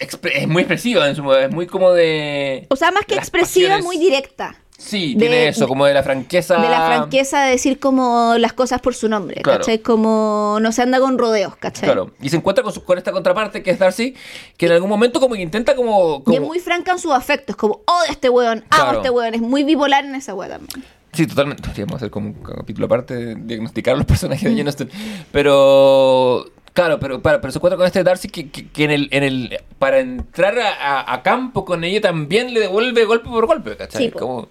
es 0.00 0.48
muy 0.48 0.62
expresiva, 0.62 1.08
en 1.08 1.14
su, 1.14 1.32
es 1.32 1.50
muy 1.50 1.66
como 1.66 1.92
de... 1.92 2.66
O 2.70 2.76
sea, 2.76 2.90
más 2.90 3.04
que 3.06 3.14
expresiva, 3.14 3.76
pasiones- 3.76 3.84
muy 3.84 3.98
directa. 3.98 4.56
Sí, 4.84 5.14
de- 5.14 5.20
tiene 5.20 5.48
eso, 5.48 5.68
como 5.68 5.86
de 5.86 5.94
la 5.94 6.02
franqueza... 6.02 6.56
De 6.60 6.68
la 6.68 6.86
franqueza 6.86 7.44
de 7.44 7.52
decir 7.52 7.78
como 7.78 8.34
las 8.38 8.52
cosas 8.52 8.80
por 8.80 8.94
su 8.94 9.08
nombre, 9.08 9.40
Claro. 9.42 9.60
¿cachai? 9.60 9.78
Como 9.78 10.58
no 10.60 10.72
se 10.72 10.82
anda 10.82 10.98
con 10.98 11.18
rodeos, 11.18 11.54
¿cachai? 11.56 11.84
Claro, 11.84 12.10
y 12.20 12.28
se 12.28 12.36
encuentra 12.36 12.64
con, 12.64 12.72
su- 12.72 12.84
con 12.84 12.98
esta 12.98 13.12
contraparte 13.12 13.62
que 13.62 13.70
es 13.70 13.78
Darcy, 13.78 14.14
que 14.56 14.66
en 14.66 14.72
algún 14.72 14.88
momento 14.90 15.20
como 15.20 15.34
que 15.36 15.42
intenta 15.42 15.76
como... 15.76 16.22
Y 16.26 16.34
es 16.34 16.40
muy 16.40 16.58
franca 16.58 16.92
en 16.92 16.98
sus 16.98 17.12
afectos, 17.12 17.54
como 17.56 17.74
odio 17.86 18.08
a 18.08 18.12
este 18.12 18.28
weón, 18.28 18.64
amo 18.70 18.82
a 18.82 18.84
Claro. 18.84 18.98
este 18.98 19.10
weón, 19.10 19.34
es 19.34 19.40
muy 19.40 19.62
bipolar 19.64 20.04
en 20.04 20.14
esa 20.16 20.34
weá 20.34 20.48
también. 20.48 20.84
Sí, 21.12 21.26
totalmente. 21.26 21.62
Podríamos 21.62 21.96
hacer 21.96 22.10
como 22.10 22.28
un 22.28 22.32
capítulo 22.42 22.86
aparte 22.86 23.14
de 23.14 23.34
diagnosticar 23.34 23.96
los 23.96 24.06
personajes 24.06 24.44
de 24.44 24.56
Jane 24.56 24.68
Austen. 24.68 24.90
Pero 25.30 26.46
Claro, 26.72 26.98
pero, 26.98 27.20
para, 27.20 27.40
pero 27.40 27.52
se 27.52 27.58
encuentra 27.58 27.76
con 27.76 27.86
este 27.86 28.02
Darcy 28.02 28.28
que, 28.28 28.48
que- 28.48 28.66
que 28.68 28.84
en 28.84 28.90
el, 28.90 29.08
en 29.10 29.22
el 29.24 29.58
para 29.78 30.00
entrar 30.00 30.58
a, 30.58 31.12
a- 31.12 31.22
campo 31.22 31.64
con 31.66 31.84
ella 31.84 32.00
también 32.00 32.54
le 32.54 32.60
devuelve 32.60 33.04
golpe 33.04 33.28
por 33.28 33.46
golpe, 33.46 33.76
¿cachai? 33.76 34.06
Sí. 34.06 34.10
Como 34.10 34.48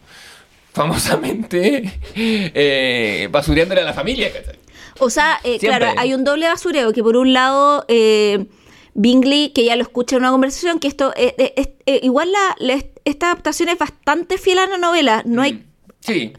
famosamente 0.73 1.91
eh, 2.15 3.27
basureándole 3.31 3.81
a 3.81 3.85
la 3.85 3.93
familia, 3.93 4.31
¿cachai? 4.31 4.55
O 4.99 5.09
sea, 5.09 5.39
eh, 5.43 5.57
claro, 5.59 5.87
hay 5.97 6.13
un 6.13 6.23
doble 6.23 6.47
basureo 6.47 6.93
que 6.93 7.01
por 7.01 7.17
un 7.17 7.33
lado 7.33 7.85
eh, 7.87 8.45
Bingley, 8.93 9.49
que 9.49 9.65
ya 9.65 9.75
lo 9.75 9.81
escucha 9.81 10.15
en 10.15 10.21
una 10.23 10.31
conversación, 10.31 10.79
que 10.79 10.87
esto 10.87 11.13
eh, 11.15 11.33
eh, 11.37 11.53
es- 11.57 11.69
eh, 11.85 11.99
igual 12.03 12.31
la, 12.31 12.55
la- 12.59 12.83
esta 13.05 13.27
adaptación 13.27 13.69
es 13.69 13.77
bastante 13.77 14.37
fiel 14.37 14.59
a 14.59 14.67
la 14.67 14.77
novela, 14.77 15.23
no 15.25 15.41
hay 15.41 15.53
Mm. 15.53 15.63
Sí, 16.03 16.33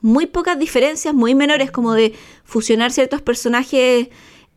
muy 0.00 0.26
pocas 0.26 0.58
diferencias, 0.60 1.12
muy 1.12 1.34
menores, 1.34 1.72
como 1.72 1.92
de 1.94 2.14
fusionar 2.44 2.92
ciertos 2.92 3.20
personajes 3.20 4.08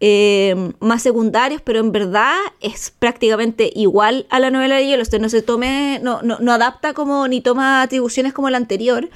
eh, 0.03 0.73
más 0.79 1.03
secundarios, 1.03 1.61
pero 1.61 1.79
en 1.79 1.91
verdad 1.91 2.35
es 2.59 2.91
prácticamente 2.97 3.71
igual 3.75 4.25
a 4.31 4.39
la 4.39 4.49
novela 4.49 4.75
de 4.75 4.87
Yellowstone. 4.87 5.21
No 5.21 5.29
se 5.29 5.43
tome, 5.43 5.99
no, 6.01 6.23
no, 6.23 6.39
no 6.39 6.51
adapta 6.51 6.93
como 6.93 7.27
ni 7.27 7.39
toma 7.39 7.83
atribuciones 7.83 8.33
como 8.33 8.49
la 8.49 8.57
anterior. 8.57 9.09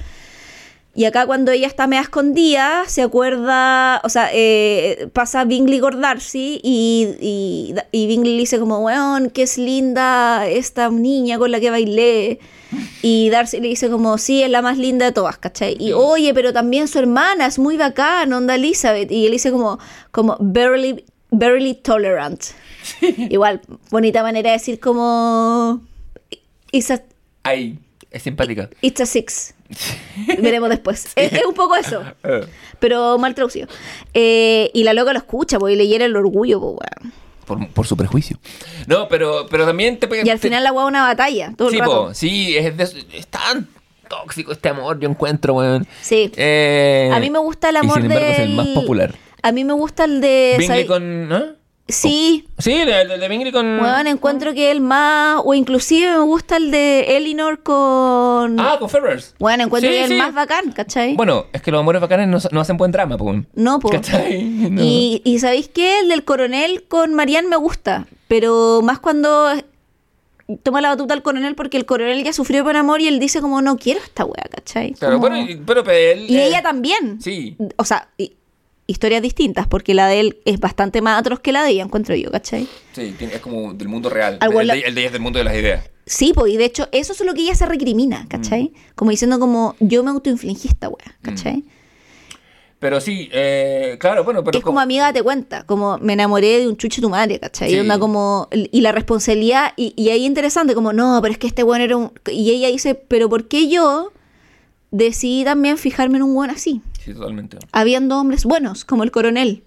Y 0.94 1.04
acá 1.04 1.26
cuando 1.26 1.50
ella 1.50 1.66
está 1.66 1.86
media 1.86 2.02
escondida, 2.02 2.84
se 2.86 3.02
acuerda, 3.02 4.00
o 4.02 4.08
sea, 4.08 4.30
eh, 4.32 5.08
pasa 5.12 5.44
Bingley 5.44 5.78
con 5.80 6.00
Darcy 6.00 6.58
y, 6.62 7.08
y, 7.20 7.74
y 7.92 8.06
Bingley 8.06 8.34
le 8.34 8.40
dice 8.40 8.58
como, 8.58 8.78
weón, 8.78 9.28
que 9.28 9.42
es 9.42 9.58
linda 9.58 10.46
esta 10.46 10.88
niña 10.88 11.36
con 11.36 11.50
la 11.50 11.60
que 11.60 11.70
bailé. 11.70 12.38
Y 13.02 13.30
Darcy 13.30 13.60
le 13.60 13.68
dice 13.68 13.88
como, 13.88 14.18
sí, 14.18 14.42
es 14.42 14.50
la 14.50 14.62
más 14.62 14.78
linda 14.78 15.06
de 15.06 15.12
todas, 15.12 15.38
¿cachai? 15.38 15.76
Y, 15.78 15.92
oye, 15.92 16.34
pero 16.34 16.52
también 16.52 16.88
su 16.88 16.98
hermana 16.98 17.46
es 17.46 17.58
muy 17.58 17.76
bacán, 17.76 18.32
onda 18.32 18.56
Elizabeth. 18.56 19.10
Y 19.10 19.26
él 19.26 19.32
dice 19.32 19.50
como, 19.50 19.78
como, 20.10 20.36
barely, 20.40 21.04
barely 21.30 21.74
tolerant. 21.74 22.42
Igual, 23.16 23.60
bonita 23.90 24.22
manera 24.22 24.50
de 24.50 24.58
decir 24.58 24.80
como, 24.80 25.80
it's 26.72 26.90
a, 26.90 27.02
ahí, 27.44 27.78
es 28.10 28.22
simpática. 28.22 28.68
it's 28.80 29.00
a 29.00 29.06
six. 29.06 29.54
Veremos 30.40 30.68
después. 30.68 31.08
Es, 31.16 31.32
es 31.32 31.44
un 31.44 31.54
poco 31.54 31.76
eso. 31.76 32.02
Eh, 32.22 32.46
Pero 32.78 33.18
mal 33.18 33.34
traducido. 33.34 33.68
Eh, 34.14 34.70
y 34.74 34.84
la 34.84 34.94
loca 34.94 35.12
lo 35.12 35.18
escucha, 35.18 35.58
porque 35.58 35.76
le 35.76 35.86
hiera 35.86 36.04
el 36.04 36.16
orgullo, 36.16 36.60
po, 36.60 36.70
weón. 36.70 37.12
Por, 37.46 37.66
por 37.68 37.86
su 37.86 37.96
prejuicio. 37.96 38.36
No, 38.86 39.08
pero, 39.08 39.46
pero 39.50 39.64
también 39.64 39.98
te 39.98 40.08
Y 40.24 40.28
al 40.28 40.38
final 40.38 40.62
la 40.64 40.72
weá 40.72 40.84
una 40.84 41.02
batalla, 41.02 41.52
todo 41.56 41.68
el 41.68 41.74
sí, 41.74 41.80
rato. 41.80 42.06
po, 42.08 42.14
sí, 42.14 42.56
es, 42.56 42.76
de- 42.76 43.06
es 43.14 43.26
tan 43.28 43.68
tóxico 44.08 44.52
este 44.52 44.68
amor, 44.68 45.00
yo 45.00 45.08
encuentro, 45.08 45.54
weón. 45.54 45.86
Sí. 46.02 46.30
Eh, 46.36 47.10
a 47.12 47.18
mí 47.20 47.30
me 47.30 47.38
gusta 47.38 47.70
el 47.70 47.76
y 47.76 47.78
amor 47.78 47.96
sin 47.96 48.04
embargo 48.06 48.26
es 48.26 48.38
el 48.40 48.50
más 48.54 48.66
popular. 48.68 49.14
A 49.42 49.52
mí 49.52 49.64
me 49.64 49.72
gusta 49.72 50.04
el 50.04 50.20
de... 50.20 50.56
Bingley 50.58 50.86
con... 50.86 51.28
¿no? 51.28 51.55
Sí, 51.88 52.48
Sí, 52.58 52.72
el 52.72 53.08
de, 53.08 53.18
de 53.18 53.28
Bingley 53.28 53.52
con... 53.52 53.78
weón, 53.80 54.06
encuentro 54.08 54.52
que 54.54 54.70
el 54.72 54.80
más... 54.80 55.40
O 55.44 55.54
inclusive 55.54 56.10
me 56.10 56.18
gusta 56.20 56.56
el 56.56 56.70
de 56.72 57.16
Elinor 57.16 57.62
con... 57.62 58.58
Ah, 58.58 58.76
con 58.80 58.90
Ferrers. 58.90 59.34
Bueno, 59.38 59.64
encuentro 59.64 59.88
Sí, 59.90 59.96
que 59.96 60.02
es 60.02 60.08
sí. 60.08 60.14
el 60.14 60.18
más 60.18 60.34
bacán, 60.34 60.72
¿cachai? 60.72 61.14
Bueno, 61.14 61.46
es 61.52 61.62
que 61.62 61.70
los 61.70 61.78
amores 61.80 62.00
bacanes 62.02 62.26
no, 62.28 62.38
no 62.50 62.60
hacen 62.60 62.76
buen 62.76 62.90
drama, 62.90 63.16
pues. 63.16 63.44
no, 63.54 63.78
po. 63.78 63.90
¿Cachai? 63.90 64.42
No. 64.70 64.82
Y, 64.82 65.22
y 65.24 65.38
¿sabéis 65.38 65.68
qué? 65.68 66.00
El 66.00 66.08
del 66.08 66.24
coronel 66.24 66.84
con 66.88 67.14
Marianne 67.14 67.48
me 67.48 67.56
gusta, 67.56 68.06
pero 68.26 68.80
más 68.82 68.98
cuando 68.98 69.48
toma 70.62 70.80
la 70.80 70.88
batuta 70.90 71.14
el 71.14 71.22
coronel 71.22 71.54
porque 71.54 71.76
el 71.76 71.86
coronel 71.86 72.22
ya 72.24 72.32
sufrió 72.32 72.62
por 72.64 72.76
amor 72.76 73.00
y 73.00 73.08
él 73.08 73.18
dice 73.20 73.40
como 73.40 73.62
no 73.62 73.76
quiero 73.76 74.00
esta 74.00 74.24
wea, 74.24 74.44
¿cachai? 74.50 74.92
Claro, 74.94 75.20
Como- 75.20 75.28
bueno, 75.28 75.38
y- 75.50 75.56
pero, 75.56 75.84
pero 75.84 75.96
él... 76.20 76.26
Y 76.30 76.36
eh, 76.36 76.46
ella 76.48 76.62
también. 76.62 77.20
Sí. 77.20 77.56
O 77.76 77.84
sea, 77.84 78.08
y- 78.18 78.32
historias 78.86 79.20
distintas, 79.22 79.66
porque 79.66 79.94
la 79.94 80.06
de 80.08 80.20
él 80.20 80.38
es 80.44 80.60
bastante 80.60 81.00
más 81.02 81.18
atroz 81.20 81.40
que 81.40 81.52
la 81.52 81.64
de 81.64 81.70
ella, 81.70 81.82
encuentro 81.84 82.14
yo, 82.14 82.30
¿cachai? 82.30 82.68
Sí, 82.92 83.14
tiene- 83.18 83.34
es 83.34 83.40
como 83.40 83.74
del 83.74 83.88
mundo 83.88 84.08
real. 84.10 84.38
El, 84.40 84.66
la- 84.66 84.74
de, 84.74 84.80
el 84.82 84.94
de 84.94 85.00
ella 85.00 85.06
es 85.08 85.12
del 85.12 85.22
mundo 85.22 85.38
de 85.38 85.44
las 85.44 85.54
ideas. 85.54 85.90
Sí, 86.06 86.32
pues, 86.34 86.52
y 86.52 86.56
de 86.56 86.64
hecho, 86.66 86.88
eso 86.92 87.12
es 87.12 87.20
lo 87.24 87.34
que 87.34 87.40
ella 87.42 87.56
se 87.56 87.66
recrimina, 87.66 88.26
¿cachai? 88.28 88.72
Como 88.94 89.10
diciendo 89.10 89.40
como, 89.40 89.74
yo 89.80 90.04
me 90.04 90.10
autoinfligí 90.10 90.68
esta 90.68 90.88
wea, 90.88 91.16
¿cachai? 91.20 91.64
Pero 92.78 93.00
sí, 93.00 93.28
eh, 93.32 93.96
claro, 93.98 94.22
bueno, 94.22 94.44
pero... 94.44 94.58
es 94.58 94.62
como 94.62 94.78
amiga 94.80 95.10
te 95.12 95.22
cuenta, 95.22 95.64
como 95.64 95.96
me 95.98 96.12
enamoré 96.12 96.60
de 96.60 96.68
un 96.68 96.76
chucho 96.76 97.00
de 97.00 97.06
tu 97.06 97.10
madre, 97.10 97.40
¿cachai? 97.40 97.70
Sí. 97.70 97.76
Y 97.76 97.80
onda 97.80 97.98
como, 97.98 98.48
y 98.52 98.80
la 98.82 98.92
responsabilidad, 98.92 99.72
y, 99.76 99.94
y 99.96 100.10
ahí 100.10 100.26
interesante, 100.26 100.74
como, 100.74 100.92
no, 100.92 101.18
pero 101.22 101.32
es 101.32 101.38
que 101.38 101.46
este 101.48 101.64
weón 101.64 101.80
era 101.80 101.96
un... 101.96 102.12
Y 102.30 102.50
ella 102.50 102.68
dice, 102.68 102.94
pero 102.94 103.28
¿por 103.28 103.48
qué 103.48 103.68
yo 103.68 104.12
decidí 104.90 105.42
también 105.42 105.78
fijarme 105.78 106.18
en 106.18 106.22
un 106.24 106.36
weón 106.36 106.50
así? 106.50 106.82
Sí, 107.06 107.14
totalmente. 107.14 107.56
Habiendo 107.72 108.20
hombres 108.20 108.44
buenos, 108.44 108.84
como 108.84 109.02
el 109.04 109.10
coronel. 109.10 109.62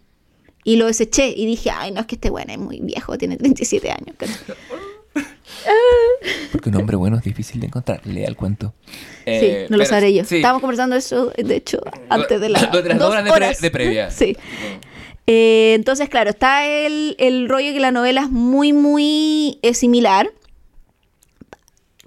Y 0.66 0.76
lo 0.76 0.86
deseché, 0.88 1.30
y 1.36 1.46
dije, 1.46 1.72
ay, 1.72 1.92
no, 1.92 2.02
es 2.02 2.06
que 2.06 2.16
este 2.16 2.30
weón 2.30 2.50
es 2.52 2.58
muy 2.60 2.80
viejo, 2.82 3.18
tiene 3.18 3.38
37 3.38 3.90
años. 3.92 4.16
Porque 6.52 6.70
un 6.70 6.76
hombre 6.76 6.96
bueno 6.96 7.18
es 7.18 7.24
difícil 7.24 7.60
de 7.62 7.68
encontrar. 7.68 8.06
Lea 8.06 8.28
el 8.28 8.36
cuento. 8.36 8.74
sí, 8.86 8.94
Eh, 9.26 9.68
no 9.70 9.78
lo 9.78 9.84
pero- 9.84 9.90
sabré 9.96 10.14
yo. 10.14 10.24
sí. 10.26 10.36
Estábamos 10.38 10.62
conversando 10.62 10.96
eso, 10.96 11.32
de 11.36 11.56
hecho, 11.56 11.80
antes 12.10 12.40
de 12.42 12.50
la... 12.50 12.60
Las 12.62 12.72
dos 13.00 13.10
horas 13.12 13.24
de 13.26 13.32
pre- 13.32 13.56
de 13.60 13.72
previa. 13.72 14.12
Sí. 14.20 14.36
Eh, 15.28 15.74
entonces, 15.76 16.10
claro, 16.10 16.32
está 16.32 16.66
el, 16.68 17.16
el 17.20 17.48
rollo 17.48 17.72
que 17.72 17.80
la 17.80 17.92
novela 17.92 18.22
es 18.22 18.30
muy, 18.32 18.74
muy 18.74 19.60
eh, 19.62 19.74
similar. 19.76 20.32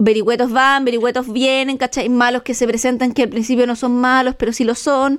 Vericuetos 0.03 0.51
van, 0.51 0.83
vericuetos 0.83 1.31
vienen, 1.31 1.77
¿cachai? 1.77 2.09
Malos 2.09 2.43
que 2.43 2.53
se 2.53 2.67
presentan 2.67 3.13
que 3.13 3.23
al 3.23 3.29
principio 3.29 3.65
no 3.65 3.77
son 3.77 3.93
malos, 3.93 4.35
pero 4.37 4.51
sí 4.51 4.65
lo 4.65 4.75
son. 4.75 5.17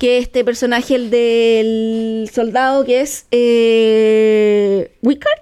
Que 0.00 0.18
este 0.18 0.44
personaje, 0.44 0.96
el 0.96 1.10
del 1.10 2.28
soldado, 2.32 2.84
que 2.84 3.02
es 3.02 3.26
eh, 3.30 4.90
Wickard? 5.00 5.41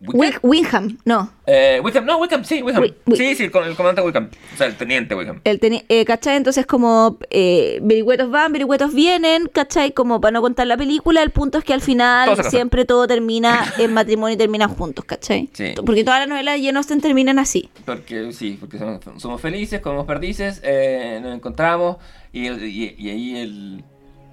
Wickham. 0.00 0.96
No. 1.04 1.30
Eh, 1.46 1.78
Wickham, 1.84 2.06
no, 2.06 2.18
Wickham, 2.18 2.42
sí, 2.44 2.62
Wickham. 2.62 2.82
Wi- 2.82 2.94
Wi- 3.06 3.16
Sí, 3.16 3.34
sí, 3.34 3.44
el, 3.44 3.50
el 3.66 3.76
comandante 3.76 4.00
Wickham. 4.00 4.30
O 4.54 4.56
sea, 4.56 4.66
el 4.66 4.76
teniente 4.76 5.14
Wickham. 5.14 5.40
El 5.44 5.60
teni- 5.60 5.84
eh, 5.90 6.04
¿Cachai? 6.06 6.36
Entonces 6.36 6.64
como 6.66 7.18
eh, 7.30 7.80
vericuetos 7.82 8.30
van, 8.30 8.50
vericuetos 8.52 8.94
vienen, 8.94 9.46
¿cachai? 9.52 9.92
Como 9.92 10.20
para 10.20 10.32
no 10.32 10.40
contar 10.40 10.66
la 10.66 10.76
película, 10.78 11.22
el 11.22 11.30
punto 11.30 11.58
es 11.58 11.64
que 11.64 11.74
al 11.74 11.82
final 11.82 12.42
siempre 12.44 12.84
todo 12.86 13.06
termina 13.06 13.74
en 13.78 13.92
matrimonio 13.92 14.34
y 14.34 14.38
terminan 14.38 14.70
juntos, 14.70 15.04
¿cachai? 15.04 15.50
Sí. 15.52 15.74
Porque 15.84 16.02
todas 16.02 16.20
las 16.20 16.28
novelas 16.28 16.54
de 16.58 16.64
Jane 16.66 16.78
Austen 16.78 17.00
terminan 17.02 17.38
así. 17.38 17.68
Porque 17.84 18.32
sí, 18.32 18.56
porque 18.58 18.78
somos, 18.78 19.00
somos 19.18 19.40
felices, 19.40 19.80
comemos 19.80 20.06
perdices, 20.06 20.60
eh, 20.64 21.18
nos 21.22 21.34
encontramos 21.34 21.96
y, 22.32 22.46
el- 22.46 22.64
y, 22.64 22.94
y 22.98 23.10
ahí 23.10 23.36
él, 23.36 23.84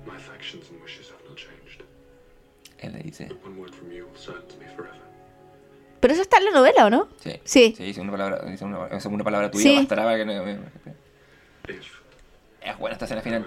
My 0.06 0.14
affections 0.16 0.70
and 0.72 0.82
wishes 0.82 1.12
have 1.12 1.28
not 1.28 1.36
changed. 1.38 1.84
él 2.80 2.94
le 2.94 3.00
dice. 3.04 3.28
Pero 6.08 6.14
eso 6.14 6.22
está 6.22 6.38
en 6.38 6.46
la 6.46 6.52
novela, 6.52 6.86
¿o 6.86 6.90
no? 6.90 7.10
Sí. 7.22 7.32
Sí. 7.44 7.74
Sí, 7.76 7.84
dice 7.84 8.00
una 8.00 8.12
palabra, 8.14 8.42
una, 9.10 9.24
palabra 9.26 9.52
tuya, 9.52 9.64
Sí. 9.72 9.76
bastará 9.76 10.04
para 10.06 10.16
que 10.18 10.24
no. 10.26 10.50
If, 10.50 10.58
Es 12.62 12.78
buena 12.80 12.94
esta 12.94 13.04
escena 13.04 13.22
final. 13.22 13.46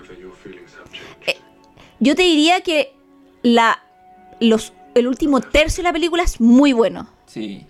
Yo 2.01 2.15
te 2.15 2.23
diría 2.23 2.61
que 2.61 2.93
la 3.43 3.83
los 4.41 4.75
el 4.95 5.07
último 5.07 5.41
tercio 5.41 5.83
de 5.83 5.89
la 5.89 5.93
película 5.95 6.23
es 6.23 6.39
muy 6.39 6.75
bueno. 6.75 7.09
Sí. 7.25 7.67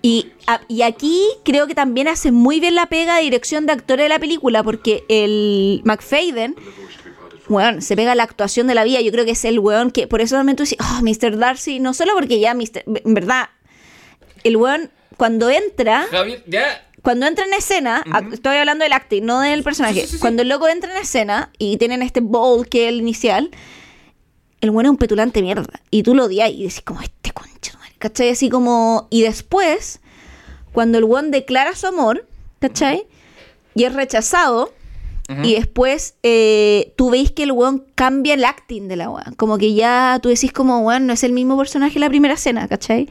Y, 0.00 0.32
a- 0.46 0.60
y 0.68 0.80
aquí 0.82 1.20
creo 1.44 1.66
que 1.66 1.74
también 1.74 2.08
hace 2.08 2.32
muy 2.32 2.60
bien 2.60 2.74
la 2.74 2.86
pega 2.86 3.16
de 3.16 3.22
dirección 3.24 3.66
de 3.66 3.72
actores 3.72 4.04
de 4.04 4.08
la 4.08 4.18
película, 4.18 4.62
porque 4.62 5.04
el 5.10 5.82
McFadden, 5.84 6.54
weón, 7.48 7.82
se 7.82 7.94
pega 7.96 8.14
la 8.14 8.22
actuación 8.22 8.68
de 8.68 8.74
la 8.74 8.84
vida. 8.84 9.00
Yo 9.02 9.10
creo 9.12 9.24
que 9.26 9.32
es 9.32 9.44
el 9.44 9.58
weón 9.58 9.90
que 9.90 10.06
por 10.06 10.20
eso 10.22 10.36
también 10.36 10.56
tú 10.56 10.62
dices, 10.62 10.78
oh, 10.80 11.02
Mr. 11.02 11.36
Darcy, 11.38 11.80
no 11.80 11.92
solo 11.92 12.12
porque 12.14 12.38
ya 12.40 12.54
Mr. 12.54 12.84
En 12.86 13.14
verdad, 13.14 13.48
el 14.44 14.56
weón 14.56 14.90
cuando 15.16 15.50
entra, 15.50 16.06
Javier, 16.10 16.42
ya. 16.46 16.86
cuando 17.02 17.26
entra 17.26 17.44
en 17.44 17.54
escena, 17.54 18.04
estoy 18.32 18.56
hablando 18.56 18.84
del 18.84 18.92
acting, 18.92 19.22
no 19.22 19.40
del 19.40 19.62
personaje. 19.62 19.94
Sí, 19.94 20.00
sí, 20.00 20.06
sí, 20.06 20.12
sí. 20.14 20.20
Cuando 20.20 20.42
el 20.42 20.48
loco 20.48 20.68
entra 20.68 20.92
en 20.92 21.00
escena 21.00 21.50
y 21.58 21.76
tienen 21.76 22.02
este 22.02 22.20
bowl 22.20 22.68
que 22.68 22.84
es 22.84 22.88
el 22.88 23.00
inicial, 23.00 23.50
el 24.60 24.70
bueno 24.70 24.88
es 24.88 24.92
un 24.92 24.96
petulante 24.96 25.42
mierda. 25.42 25.80
Y 25.90 26.02
tú 26.02 26.14
lo 26.14 26.24
odias 26.24 26.50
y 26.50 26.64
decís 26.64 26.82
como, 26.82 27.00
este 27.02 27.32
concho, 27.32 27.78
madre", 27.78 27.94
¿cachai? 27.98 28.30
Así 28.30 28.48
como... 28.48 29.08
Y 29.10 29.22
después, 29.22 30.00
cuando 30.72 30.98
el 30.98 31.04
weón 31.04 31.30
declara 31.30 31.74
su 31.76 31.86
amor, 31.86 32.26
¿cachai? 32.60 33.06
Y 33.74 33.84
es 33.84 33.92
rechazado, 33.94 34.72
y 35.42 35.54
después 35.54 36.16
eh, 36.22 36.92
tú 36.96 37.08
veis 37.08 37.30
que 37.30 37.44
el 37.44 37.52
weón 37.52 37.86
cambia 37.94 38.34
el 38.34 38.44
acting 38.44 38.86
de 38.88 38.96
la 38.96 39.08
weón. 39.08 39.34
Como 39.36 39.56
que 39.56 39.72
ya 39.72 40.18
tú 40.22 40.28
decís 40.28 40.52
como, 40.52 40.80
weón, 40.80 41.06
no 41.06 41.12
es 41.14 41.24
el 41.24 41.32
mismo 41.32 41.56
personaje 41.56 41.94
de 41.94 42.00
la 42.00 42.08
primera 42.08 42.34
escena, 42.34 42.68
¿cachai? 42.68 43.08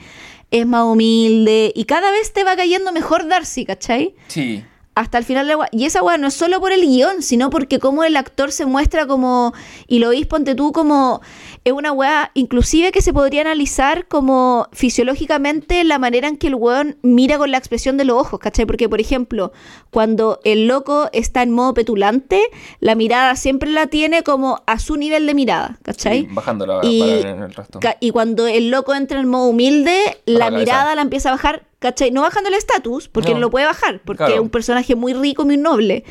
Es 0.52 0.68
más 0.68 0.84
humilde 0.84 1.72
y 1.76 1.86
cada 1.86 2.12
vez 2.12 2.34
te 2.34 2.44
va 2.44 2.56
cayendo 2.56 2.92
mejor 2.92 3.28
Darcy, 3.28 3.66
¿cachai? 3.66 4.14
Sí. 4.28 4.64
Hasta 4.94 5.18
el 5.18 5.24
final 5.24 5.46
de 5.48 5.54
la 5.54 5.58
weá. 5.58 5.70
Y 5.72 5.86
esa 5.86 6.04
weá 6.04 6.18
no 6.18 6.28
es 6.28 6.34
solo 6.34 6.60
por 6.60 6.72
el 6.72 6.82
guion, 6.82 7.22
sino 7.22 7.50
porque 7.50 7.80
como 7.80 8.04
el 8.04 8.18
actor 8.18 8.52
se 8.52 8.66
muestra 8.66 9.08
como, 9.08 9.54
y 9.88 10.00
lo 10.00 10.10
veis, 10.10 10.28
ponte 10.28 10.54
tú, 10.54 10.72
como 10.74 11.22
es 11.64 11.72
una 11.74 11.92
weá, 11.92 12.32
inclusive 12.34 12.92
que 12.92 13.02
se 13.02 13.14
podría 13.14 13.42
analizar 13.42 14.08
como 14.08 14.68
fisiológicamente 14.74 15.84
la 15.84 15.98
manera 16.00 16.28
en 16.28 16.38
que 16.38 16.48
el 16.48 16.56
weón 16.56 16.98
mira 17.02 17.38
con 17.38 17.52
la 17.52 17.58
expresión 17.58 17.98
de 17.98 18.06
los 18.06 18.18
ojos, 18.18 18.40
¿cachai? 18.40 18.66
Porque, 18.66 18.88
por 18.90 19.00
ejemplo, 19.02 19.52
cuando 19.90 20.40
el 20.44 20.68
loco 20.68 21.10
está 21.14 21.42
en 21.44 21.52
modo 21.52 21.74
petulante, 21.74 22.42
la 22.80 22.96
mirada 22.96 23.36
siempre 23.36 23.70
la 23.70 23.88
tiene 23.88 24.24
como 24.24 24.62
a 24.66 24.80
su 24.80 24.98
nivel 24.98 25.26
de 25.26 25.34
mirada, 25.34 25.80
¿cachai? 25.84 26.22
Sí, 26.22 26.28
bajándola 26.32 26.80
Y- 26.84 27.00
para 27.00 27.14
ver 27.14 27.44
el 27.44 27.54
resto. 27.54 27.80
Y 28.00 28.12
cuando 28.12 28.48
el 28.48 28.70
loco 28.70 28.94
entra 28.94 29.20
en 29.20 29.28
modo 29.28 29.46
humilde, 29.48 29.98
la 30.26 30.52
mirada 30.52 30.96
la 30.96 31.02
empieza 31.02 31.30
a 31.30 31.34
bajar, 31.34 31.64
¿cachai? 31.82 32.12
No 32.12 32.22
bajando 32.22 32.48
el 32.50 32.56
estatus, 32.56 33.10
porque 33.10 33.30
no. 33.32 33.36
No. 33.36 33.42
lo 33.42 33.50
puede 33.50 33.66
bajar, 33.66 34.00
porque 34.06 34.20
Claro. 34.20 34.36
es 34.36 34.40
un 34.40 34.50
personaje 34.50 34.96
muy 34.96 35.14
rico, 35.14 35.44
muy 35.44 35.58
noble. 35.58 36.06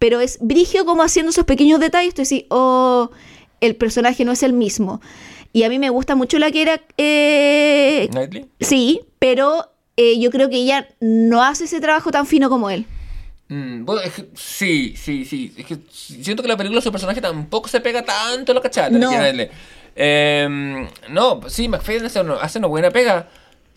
Pero 0.00 0.18
es 0.20 0.38
brigio 0.40 0.84
como 0.84 1.02
haciendo 1.02 1.30
esos 1.30 1.44
pequeños 1.44 1.78
detalles, 1.78 2.14
tú 2.14 2.22
decís, 2.22 2.44
oh, 2.48 3.10
el 3.60 3.76
personaje 3.76 4.24
no 4.24 4.32
es 4.32 4.42
el 4.42 4.52
mismo. 4.54 5.00
Y 5.52 5.64
a 5.64 5.68
mí 5.68 5.78
me 5.78 5.90
gusta 5.90 6.14
mucho 6.16 6.38
la 6.38 6.50
que 6.50 6.62
era... 6.62 6.80
eh, 6.96 8.08
¿Knightley? 8.10 8.46
sí, 8.60 9.00
pero 9.18 9.70
eh, 9.96 10.18
yo 10.18 10.30
creo 10.30 10.48
que 10.48 10.56
ella 10.56 10.88
no 11.00 11.42
hace 11.42 11.64
ese 11.64 11.80
trabajo 11.80 12.10
tan 12.10 12.26
fino 12.26 12.48
como 12.48 12.70
él. 12.70 12.86
Mm, 13.48 13.84
bueno, 13.84 14.00
es 14.00 14.14
que- 14.14 14.28
sí, 14.34 14.94
sí, 14.96 15.24
sí. 15.26 15.52
Es 15.56 15.66
que 15.66 15.76
siento 15.90 16.42
que 16.42 16.48
la 16.48 16.56
película 16.56 16.80
su 16.80 16.90
personaje 16.92 17.20
tampoco 17.20 17.68
se 17.68 17.80
pega 17.80 18.02
tanto 18.04 18.52
a 18.52 18.54
los 18.54 18.62
cachates. 18.62 18.98
No. 18.98 19.10
Eh, 19.96 20.88
no, 21.10 21.40
sí, 21.48 21.68
McFadden 21.68 22.06
hace, 22.06 22.20
hace 22.40 22.58
una 22.58 22.68
buena 22.68 22.90
pega. 22.90 23.28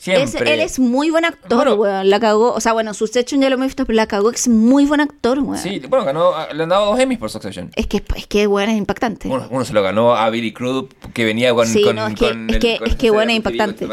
Es- 0.06 0.36
él 0.36 0.60
es 0.60 0.80
muy 0.80 1.10
buen 1.10 1.24
actor, 1.26 1.56
Bueno. 1.58 1.76
weón. 1.76 2.10
La 2.10 2.20
cagó. 2.20 2.54
O 2.54 2.60
sea, 2.60 2.74
bueno, 2.74 2.94
Succession 2.94 3.40
ya 3.42 3.50
lo 3.50 3.56
hemos 3.56 3.68
visto, 3.68 3.86
pero 3.86 3.96
la 3.96 4.08
cagó 4.08 4.32
es 4.32 4.48
muy 4.48 4.86
buen 4.86 5.00
actor, 5.02 5.40
weón. 5.40 5.58
Sí, 5.58 5.82
bueno, 5.90 6.04
ganó, 6.06 6.32
le 6.54 6.64
han 6.64 6.70
dado 6.70 6.88
dos 6.88 7.00
Emmys 7.00 7.18
por 7.20 7.30
Succession. 7.30 7.72
Es 7.76 7.88
que, 7.88 8.04
es 8.16 8.28
que, 8.28 8.46
weón, 8.48 8.70
es 8.70 8.78
impactante. 8.78 9.28
Uno, 9.30 9.48
uno 9.50 9.64
se 9.66 9.74
lo 9.74 9.82
ganó 9.82 10.16
a 10.16 10.30
Billy 10.30 10.52
Crudup, 10.52 10.94
que 11.14 11.24
venía 11.26 11.54
con. 11.54 11.68
Sí, 11.68 11.84
con, 11.84 11.96
no, 11.96 12.08
es 12.08 12.16
que- 12.16 12.28
con 12.30 12.50
es 12.50 12.58
que- 12.58 12.78
con 12.80 12.88
es 12.90 12.96
que 12.96 13.10
bueno, 13.12 13.32
es 13.32 13.38
impactante. 13.38 13.88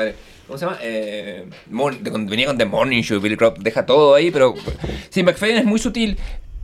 ¿Cómo 0.46 0.58
se 0.58 0.64
llama? 0.64 0.78
Eh, 0.82 1.48
Mon- 1.70 1.98
venía 2.28 2.46
con 2.46 2.58
The 2.58 2.64
Morning 2.64 3.02
Show. 3.02 3.20
Billy 3.20 3.36
Crudup 3.36 3.58
deja 3.58 3.86
todo 3.86 4.14
ahí, 4.16 4.32
pero. 4.32 4.54
Sí, 5.10 5.22
McFadden 5.22 5.58
es 5.58 5.64
muy 5.64 5.78
sutil 5.78 6.18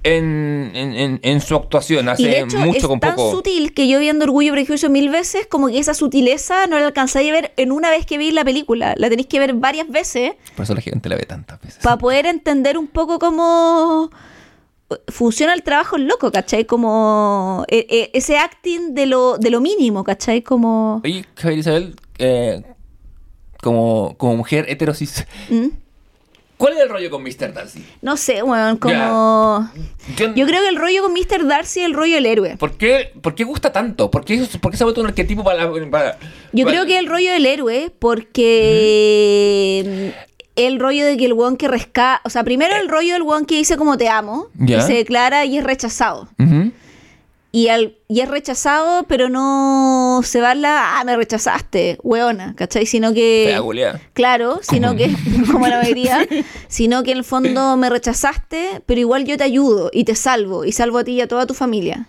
en, 0.06 0.70
en, 0.74 0.94
en, 0.94 1.20
en 1.22 1.40
su 1.40 1.54
actuación. 1.56 2.08
Hace 2.08 2.22
Y 2.22 2.26
de 2.26 2.40
hecho 2.40 2.58
mucho 2.58 2.78
es 2.78 2.86
con 2.86 3.00
tan 3.00 3.14
poco. 3.16 3.32
sutil 3.36 3.74
que 3.74 3.88
yo 3.88 3.98
viendo 3.98 4.24
Orgullo 4.24 4.48
y 4.48 4.52
Prejuicio 4.52 4.88
mil 4.90 5.08
veces, 5.08 5.46
como 5.46 5.68
que 5.68 5.78
esa 5.78 5.94
sutileza 5.94 6.66
no 6.66 6.78
la 6.78 6.86
alcanzáis 6.86 7.28
a 7.30 7.32
ver 7.32 7.52
en 7.56 7.72
una 7.72 7.90
vez 7.90 8.06
que 8.06 8.18
veis 8.18 8.32
la 8.32 8.44
película. 8.44 8.94
La 8.96 9.08
tenéis 9.08 9.26
que 9.28 9.38
ver 9.38 9.54
varias 9.54 9.88
veces 9.88 10.32
Por 10.54 10.64
eso 10.64 10.74
la 10.74 10.80
gente 10.80 11.08
la 11.08 11.16
ve 11.16 11.24
tantas 11.24 11.60
veces. 11.60 11.80
para 11.82 11.98
poder 11.98 12.26
entender 12.26 12.78
un 12.78 12.86
poco 12.86 13.18
cómo 13.18 14.10
funciona 15.08 15.52
el 15.52 15.62
trabajo 15.64 15.96
en 15.96 16.06
loco, 16.06 16.30
¿cachai? 16.30 16.64
Como 16.64 17.64
eh, 17.68 17.86
eh, 17.90 18.10
ese 18.14 18.38
acting 18.38 18.94
de 18.94 19.06
lo, 19.06 19.36
de 19.36 19.50
lo 19.50 19.60
mínimo, 19.60 20.04
¿cachai? 20.04 20.42
Como... 20.42 21.00
Oye, 21.04 21.24
Javier 21.34 21.58
Isabel, 21.58 21.96
eh, 22.18 22.62
como, 23.60 24.14
como 24.16 24.36
mujer 24.36 24.66
heterosis, 24.68 25.26
¿Mm? 25.50 25.66
¿Cuál 26.56 26.74
es 26.74 26.80
el 26.80 26.88
rollo 26.88 27.10
con 27.10 27.22
Mr. 27.22 27.52
Darcy? 27.52 27.84
No 28.02 28.16
sé, 28.16 28.42
bueno, 28.42 28.78
como... 28.80 29.70
Yo- 30.16 30.34
Yo 30.34 30.46
creo 30.46 30.62
que 30.62 30.68
el 30.68 30.76
rollo 30.76 31.02
con 31.02 31.12
Mr. 31.12 31.46
Darcy 31.46 31.80
es 31.80 31.86
el 31.86 31.94
rollo 31.94 32.14
del 32.14 32.26
héroe. 32.26 32.56
¿Por 32.56 32.72
qué, 32.76 33.12
¿Por 33.20 33.34
qué 33.34 33.44
gusta 33.44 33.72
tanto? 33.72 34.10
¿Por 34.10 34.24
qué, 34.24 34.46
por 34.60 34.70
qué 34.70 34.76
se 34.76 34.84
ha 34.84 34.86
vuelto 34.86 35.00
un 35.00 35.08
arquetipo 35.08 35.44
para... 35.44 35.70
para- 35.90 36.18
Yo 36.52 36.64
para- 36.64 36.76
creo 36.76 36.86
que 36.86 36.98
el 36.98 37.06
rollo 37.06 37.32
del 37.32 37.46
héroe, 37.46 37.90
porque 37.98 40.12
el 40.56 40.80
rollo 40.80 41.04
de 41.04 41.16
que 41.16 41.26
el 41.26 41.32
weón 41.34 41.56
que 41.56 41.68
rescata, 41.68 42.20
o 42.24 42.30
sea, 42.30 42.42
primero 42.44 42.74
el 42.76 42.88
rollo 42.88 43.12
del 43.12 43.22
weón 43.22 43.44
que 43.44 43.56
dice 43.56 43.76
como 43.76 43.98
te 43.98 44.08
amo, 44.08 44.48
Ya. 44.58 44.78
y 44.78 44.82
se 44.82 44.94
declara 44.94 45.44
y 45.44 45.58
es 45.58 45.64
rechazado. 45.64 46.28
Ujú. 46.38 46.72
Y, 47.56 47.68
al, 47.68 47.96
y 48.06 48.20
es 48.20 48.28
rechazado, 48.28 49.04
pero 49.04 49.30
no 49.30 50.20
se 50.22 50.42
va 50.42 50.50
a 50.50 50.54
la, 50.54 50.98
ah, 51.00 51.04
me 51.04 51.16
rechazaste, 51.16 51.96
weona, 52.02 52.54
¿cachai? 52.54 52.84
Sino 52.84 53.14
que... 53.14 53.56
Fea. 53.72 54.00
Claro, 54.12 54.58
sino 54.60 54.94
que, 54.94 55.10
como 55.50 55.66
la 55.66 55.78
mayoría, 55.80 56.26
sino 56.68 57.02
que 57.02 57.12
en 57.12 57.16
el 57.18 57.24
fondo 57.24 57.78
me 57.78 57.88
rechazaste, 57.88 58.82
pero 58.84 59.00
igual 59.00 59.24
yo 59.24 59.38
te 59.38 59.44
ayudo 59.44 59.88
y 59.90 60.04
te 60.04 60.14
salvo, 60.16 60.66
y 60.66 60.72
salvo 60.72 60.98
a 60.98 61.04
ti 61.04 61.12
y 61.12 61.20
a 61.22 61.28
toda 61.28 61.46
tu 61.46 61.54
familia. 61.54 62.06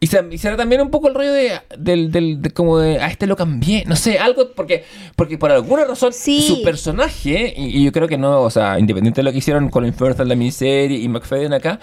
Y 0.00 0.08
se- 0.08 0.22
y 0.30 0.36
será 0.36 0.58
también 0.58 0.82
un 0.82 0.90
poco 0.90 1.08
el 1.08 1.14
rollo 1.14 1.32
de, 1.32 1.52
del, 1.78 2.12
del, 2.12 2.42
de 2.42 2.50
como 2.50 2.78
de, 2.78 3.00
a 3.00 3.06
este 3.06 3.26
lo 3.26 3.36
cambié, 3.36 3.84
no 3.86 3.96
sé, 3.96 4.18
algo, 4.18 4.52
porque, 4.54 4.84
porque 5.16 5.38
por 5.38 5.50
alguna 5.52 5.86
razón 5.86 6.12
Sí. 6.12 6.42
su 6.42 6.62
personaje, 6.62 7.54
y, 7.56 7.78
y 7.80 7.84
yo 7.86 7.92
creo 7.92 8.08
que 8.08 8.18
no, 8.18 8.42
o 8.42 8.50
sea, 8.50 8.78
independiente 8.78 9.20
de 9.20 9.24
lo 9.24 9.32
que 9.32 9.38
hicieron 9.38 9.70
Colin 9.70 9.94
Firth 9.94 10.20
en 10.20 10.28
la 10.28 10.34
miniserie 10.34 10.98
y 10.98 11.08
McFadden 11.08 11.54
acá, 11.54 11.80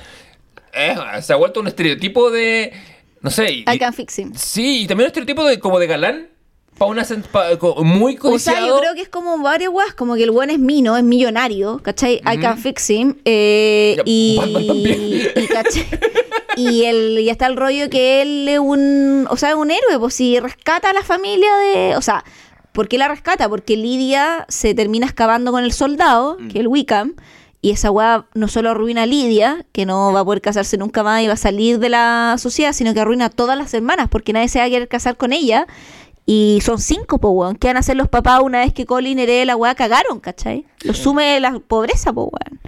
eh, 0.73 0.95
se 1.21 1.33
ha 1.33 1.35
vuelto 1.35 1.59
un 1.59 1.67
estereotipo 1.67 2.31
de, 2.31 2.71
no 3.21 3.29
sé, 3.29 3.51
y- 3.51 3.65
I 3.71 3.77
can 3.79 3.93
fix 3.93 4.17
him. 4.19 4.33
sí, 4.35 4.83
y 4.83 4.87
también 4.87 5.05
un 5.05 5.07
estereotipo 5.07 5.45
de 5.45 5.59
como 5.59 5.79
de 5.79 5.87
galán, 5.87 6.29
pa 6.77 6.85
una, 6.85 7.03
pa- 7.31 7.49
muy 7.83 8.13
O 8.13 8.39
sea, 8.39 8.53
codiciado. 8.55 8.67
yo 8.67 8.79
creo 8.79 8.95
que 8.95 9.01
es 9.01 9.09
como 9.09 9.37
varias 9.39 9.69
weas, 9.71 9.93
como 9.93 10.15
que 10.15 10.23
el 10.23 10.31
buen 10.31 10.49
es 10.49 10.59
mino, 10.59 10.97
es 10.97 11.03
millonario, 11.03 11.79
¿cachai? 11.83 12.15
I 12.25 12.37
can 12.39 12.57
fix 12.57 12.89
him. 12.89 13.15
eh, 13.25 13.95
Ya, 13.97 14.03
y, 14.05 14.39
y, 15.35 15.47
¿cachai? 15.47 15.85
y, 16.57 16.85
el, 16.85 17.19
y 17.19 17.29
está 17.29 17.45
el 17.47 17.55
rollo 17.57 17.89
que 17.89 18.21
él 18.23 18.47
es 18.47 18.59
un, 18.59 19.27
o 19.29 19.37
sea, 19.37 19.49
es 19.49 19.55
un 19.55 19.69
héroe, 19.71 19.99
pues 19.99 20.15
si 20.15 20.39
rescata 20.39 20.89
a 20.89 20.93
la 20.93 21.03
familia 21.03 21.49
de, 21.57 21.95
o 21.97 22.01
sea, 22.01 22.23
¿por 22.71 22.87
qué 22.87 22.97
la 22.97 23.07
rescata? 23.09 23.47
Porque 23.47 23.75
Lidia 23.77 24.45
se 24.49 24.73
termina 24.73 25.05
excavando 25.05 25.51
con 25.51 25.63
el 25.63 25.73
soldado, 25.73 26.37
que 26.37 26.47
es 26.47 26.55
el 26.55 26.67
Wickham, 26.67 27.15
y 27.61 27.71
esa 27.71 27.91
weá 27.91 28.25
no 28.33 28.47
solo 28.47 28.71
arruina 28.71 29.03
a 29.03 29.05
Lidia, 29.05 29.65
que 29.71 29.85
no 29.85 30.11
va 30.11 30.21
a 30.21 30.25
poder 30.25 30.41
casarse 30.41 30.77
nunca 30.77 31.03
más 31.03 31.21
y 31.21 31.27
va 31.27 31.33
a 31.33 31.37
salir 31.37 31.77
de 31.77 31.89
la 31.89 32.35
sociedad, 32.39 32.73
sino 32.73 32.93
que 32.93 32.99
arruina 32.99 33.25
a 33.25 33.29
todas 33.29 33.57
las 33.57 33.73
hermanas, 33.73 34.07
porque 34.09 34.33
nadie 34.33 34.47
se 34.47 34.59
va 34.59 34.65
a 34.65 34.69
querer 34.69 34.87
casar 34.87 35.15
con 35.15 35.31
ella. 35.31 35.67
Y 36.25 36.59
son 36.63 36.79
cinco, 36.79 37.19
po, 37.19 37.29
weón. 37.29 37.55
¿Qué 37.55 37.67
van 37.67 37.77
a 37.77 37.81
hacer 37.81 37.97
los 37.97 38.07
papás 38.07 38.41
una 38.41 38.59
vez 38.59 38.73
que 38.73 38.85
Colin 38.85 39.19
herede 39.19 39.45
la 39.45 39.55
weá? 39.55 39.75
Cagaron, 39.75 40.19
¿cachai? 40.19 40.65
Lo 40.83 40.93
sume 40.93 41.39
la 41.39 41.59
pobreza, 41.59 42.13
po, 42.13 42.31
weón. 42.31 42.59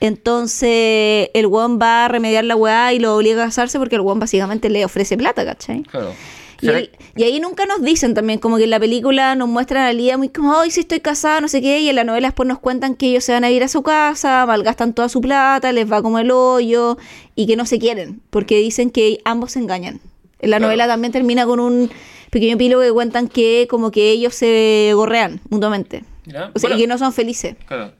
Entonces, 0.00 1.30
el 1.34 1.46
weón 1.46 1.80
va 1.80 2.04
a 2.04 2.08
remediar 2.08 2.44
la 2.44 2.54
weá 2.54 2.92
y 2.92 3.00
lo 3.00 3.16
obliga 3.16 3.42
a 3.42 3.46
casarse 3.46 3.78
porque 3.78 3.96
el 3.96 4.02
weón 4.02 4.20
básicamente 4.20 4.68
le 4.70 4.84
ofrece 4.84 5.16
plata, 5.16 5.44
¿cachai? 5.44 5.82
Claro. 5.82 6.12
Y 6.60 6.68
ahí, 6.70 6.90
y 7.16 7.22
ahí 7.22 7.40
nunca 7.40 7.66
nos 7.66 7.82
dicen 7.82 8.14
también, 8.14 8.38
como 8.40 8.56
que 8.56 8.64
en 8.64 8.70
la 8.70 8.80
película 8.80 9.34
nos 9.36 9.48
muestran 9.48 9.84
a 9.84 9.92
Lía 9.92 10.16
muy 10.18 10.28
como, 10.28 10.58
ay, 10.58 10.70
sí 10.70 10.80
estoy 10.80 11.00
casada, 11.00 11.40
no 11.40 11.48
sé 11.48 11.60
qué, 11.62 11.80
y 11.80 11.88
en 11.88 11.94
la 11.96 12.04
novela 12.04 12.28
después 12.28 12.48
nos 12.48 12.58
cuentan 12.58 12.94
que 12.96 13.06
ellos 13.10 13.24
se 13.24 13.32
van 13.32 13.44
a 13.44 13.50
ir 13.50 13.62
a 13.62 13.68
su 13.68 13.82
casa, 13.82 14.44
malgastan 14.46 14.92
toda 14.92 15.08
su 15.08 15.20
plata, 15.20 15.70
les 15.72 15.90
va 15.90 16.02
como 16.02 16.18
el 16.18 16.30
hoyo, 16.30 16.98
y 17.36 17.46
que 17.46 17.54
no 17.56 17.64
se 17.64 17.78
quieren, 17.78 18.20
porque 18.30 18.58
dicen 18.58 18.90
que 18.90 19.20
ambos 19.24 19.52
se 19.52 19.60
engañan. 19.60 20.00
En 20.40 20.50
la 20.50 20.56
Claro. 20.58 20.66
novela 20.68 20.86
también 20.86 21.12
termina 21.12 21.46
con 21.46 21.60
un 21.60 21.90
pequeño 22.30 22.54
epílogo 22.54 22.82
que 22.82 22.92
cuentan 22.92 23.28
que 23.28 23.66
como 23.70 23.90
que 23.90 24.10
ellos 24.10 24.34
se 24.34 24.90
gorrean 24.94 25.40
mutuamente. 25.50 26.04
Ya, 26.26 26.50
O 26.54 26.58
sea, 26.58 26.68
bueno. 26.70 26.76
y 26.76 26.80
que 26.82 26.86
no 26.88 26.98
son 26.98 27.12
felices. 27.12 27.56
Claro. 27.66 27.92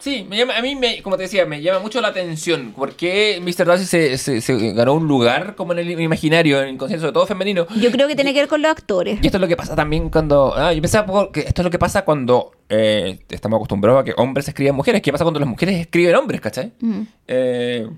Sí, 0.00 0.24
me 0.28 0.36
llama, 0.36 0.56
a 0.56 0.62
mí, 0.62 0.76
me, 0.76 1.02
como 1.02 1.16
te 1.16 1.24
decía, 1.24 1.44
me 1.44 1.60
llama 1.60 1.80
mucho 1.80 2.00
la 2.00 2.08
atención. 2.08 2.72
porque 2.76 3.40
Mr. 3.42 3.66
Darcy 3.66 3.84
se, 3.84 4.16
se- 4.16 4.40
se 4.40 4.72
ganó 4.72 4.94
un 4.94 5.08
lugar 5.08 5.56
como 5.56 5.72
en 5.72 5.80
el 5.80 6.00
imaginario, 6.00 6.62
en 6.62 6.68
el 6.68 6.76
conciencia, 6.76 7.00
sobre 7.02 7.14
todo 7.14 7.26
femenino? 7.26 7.66
Yo 7.80 7.90
creo 7.90 8.06
que 8.06 8.14
tiene 8.14 8.32
que 8.32 8.38
ver 8.40 8.48
con 8.48 8.62
los 8.62 8.70
actores. 8.70 9.18
Y 9.22 9.26
esto 9.26 9.38
es 9.38 9.40
lo 9.40 9.48
que 9.48 9.56
pasa 9.56 9.74
también 9.74 10.08
cuando. 10.08 10.54
Ah, 10.56 10.72
yo 10.72 10.80
pensaba 10.80 11.30
que 11.32 11.40
esto 11.40 11.62
es 11.62 11.64
lo 11.64 11.70
que 11.70 11.80
pasa 11.80 12.04
cuando 12.04 12.52
eh, 12.68 13.18
estamos 13.28 13.56
acostumbrados 13.58 14.02
a 14.02 14.04
que 14.04 14.14
hombres 14.16 14.46
escriban 14.46 14.76
mujeres. 14.76 15.02
¿Qué 15.02 15.10
pasa 15.10 15.24
cuando 15.24 15.40
las 15.40 15.48
mujeres 15.48 15.80
escriben 15.80 16.14
hombres, 16.14 16.40
cachai? 16.40 16.70
Mm. 16.78 17.00
Eh, 17.26 17.88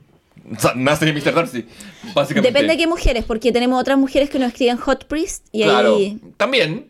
nace 0.76 1.04
de 1.04 1.12
Mr. 1.12 1.34
Darcy, 1.34 1.66
básicamente. 2.14 2.48
Depende 2.50 2.72
de 2.72 2.78
qué 2.78 2.86
mujeres, 2.86 3.24
porque 3.26 3.52
tenemos 3.52 3.78
otras 3.78 3.98
mujeres 3.98 4.30
que 4.30 4.38
nos 4.38 4.48
escriben 4.52 4.78
Hot 4.78 5.04
Priest 5.06 5.46
y 5.52 5.64
Claro, 5.64 5.96
ahí... 5.96 6.18
también. 6.38 6.86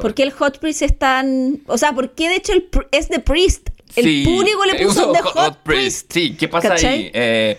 ¿Por 0.00 0.14
qué 0.14 0.22
el 0.22 0.30
Hot 0.30 0.60
Priest 0.60 0.82
es 0.82 0.96
tan...? 0.96 1.60
O 1.66 1.76
sea, 1.76 1.92
¿por 1.92 2.12
qué 2.12 2.28
de 2.28 2.36
hecho 2.36 2.52
el 2.52 2.70
pr- 2.70 2.86
es 2.92 3.08
de 3.08 3.18
Priest? 3.18 3.70
El 3.96 4.04
Sí, 4.04 4.24
público 4.24 4.64
le 4.64 4.74
puso 4.84 5.02
uso 5.02 5.12
de 5.12 5.20
Hot 5.20 5.32
Hot, 5.34 5.56
Priest. 5.62 6.12
Sí, 6.12 6.36
¿qué 6.36 6.48
pasa 6.48 6.68
¿Cachai? 6.70 6.94
ahí? 6.94 7.10
Eh, 7.14 7.58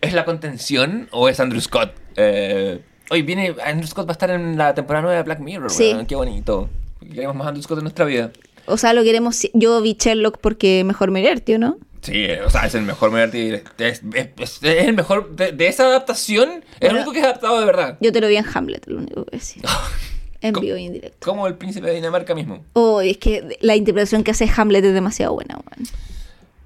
¿Es 0.00 0.12
la 0.14 0.24
contención 0.24 1.08
o 1.12 1.28
es 1.28 1.38
Andrew 1.40 1.60
Scott? 1.60 1.92
Eh, 2.16 2.80
hoy 3.10 3.22
viene. 3.22 3.54
Andrew 3.64 3.86
Scott 3.88 4.06
va 4.06 4.10
a 4.10 4.12
estar 4.12 4.30
en 4.30 4.56
la 4.58 4.74
temporada 4.74 5.02
nueva 5.02 5.16
de 5.18 5.22
Black 5.22 5.38
Mirror. 5.40 5.70
Sí. 5.70 5.94
Qué 6.08 6.14
bonito. 6.16 6.68
Queremos 7.12 7.36
más 7.36 7.46
Andrew 7.48 7.62
Scott 7.62 7.78
en 7.78 7.84
nuestra 7.84 8.04
vida. 8.04 8.32
O 8.66 8.76
sea, 8.76 8.92
lo 8.94 9.02
queremos... 9.02 9.48
Yo 9.54 9.80
vi 9.82 9.96
Sherlock 9.98 10.38
porque 10.38 10.84
mejor 10.84 11.10
mirar, 11.10 11.40
tío, 11.40 11.58
¿no? 11.58 11.78
Sí, 12.00 12.26
o 12.44 12.50
sea, 12.50 12.66
es 12.66 12.74
el 12.74 12.82
mejor 12.82 13.10
Meredith, 13.12 13.62
es, 13.78 14.02
es- 14.38 14.60
el 14.62 14.94
mejor 14.94 15.36
de, 15.36 15.52
de 15.52 15.66
esa 15.68 15.84
adaptación. 15.86 16.48
Es 16.48 16.88
el 16.88 16.88
Bueno. 16.88 16.96
único 16.96 17.12
que 17.12 17.18
es 17.20 17.24
adaptado 17.24 17.60
de 17.60 17.66
verdad. 17.66 17.96
Yo 18.00 18.10
te 18.12 18.20
lo 18.20 18.26
vi 18.28 18.36
en 18.36 18.44
Hamlet, 18.52 18.86
lo 18.86 18.98
único 18.98 19.24
que 19.26 19.36
decir. 19.36 19.62
En 20.42 20.54
vivo 20.54 20.76
y 20.76 20.86
en 20.86 20.92
directo. 20.94 21.18
Como 21.24 21.46
el 21.46 21.54
príncipe 21.54 21.86
de 21.86 21.94
Dinamarca 21.94 22.34
mismo. 22.34 22.64
Oh, 22.74 23.00
es 23.00 23.16
que 23.18 23.58
la 23.60 23.76
interpretación 23.76 24.24
que 24.24 24.32
hace 24.32 24.50
Hamlet 24.54 24.84
es 24.84 24.94
demasiado 24.94 25.34
buena. 25.34 25.58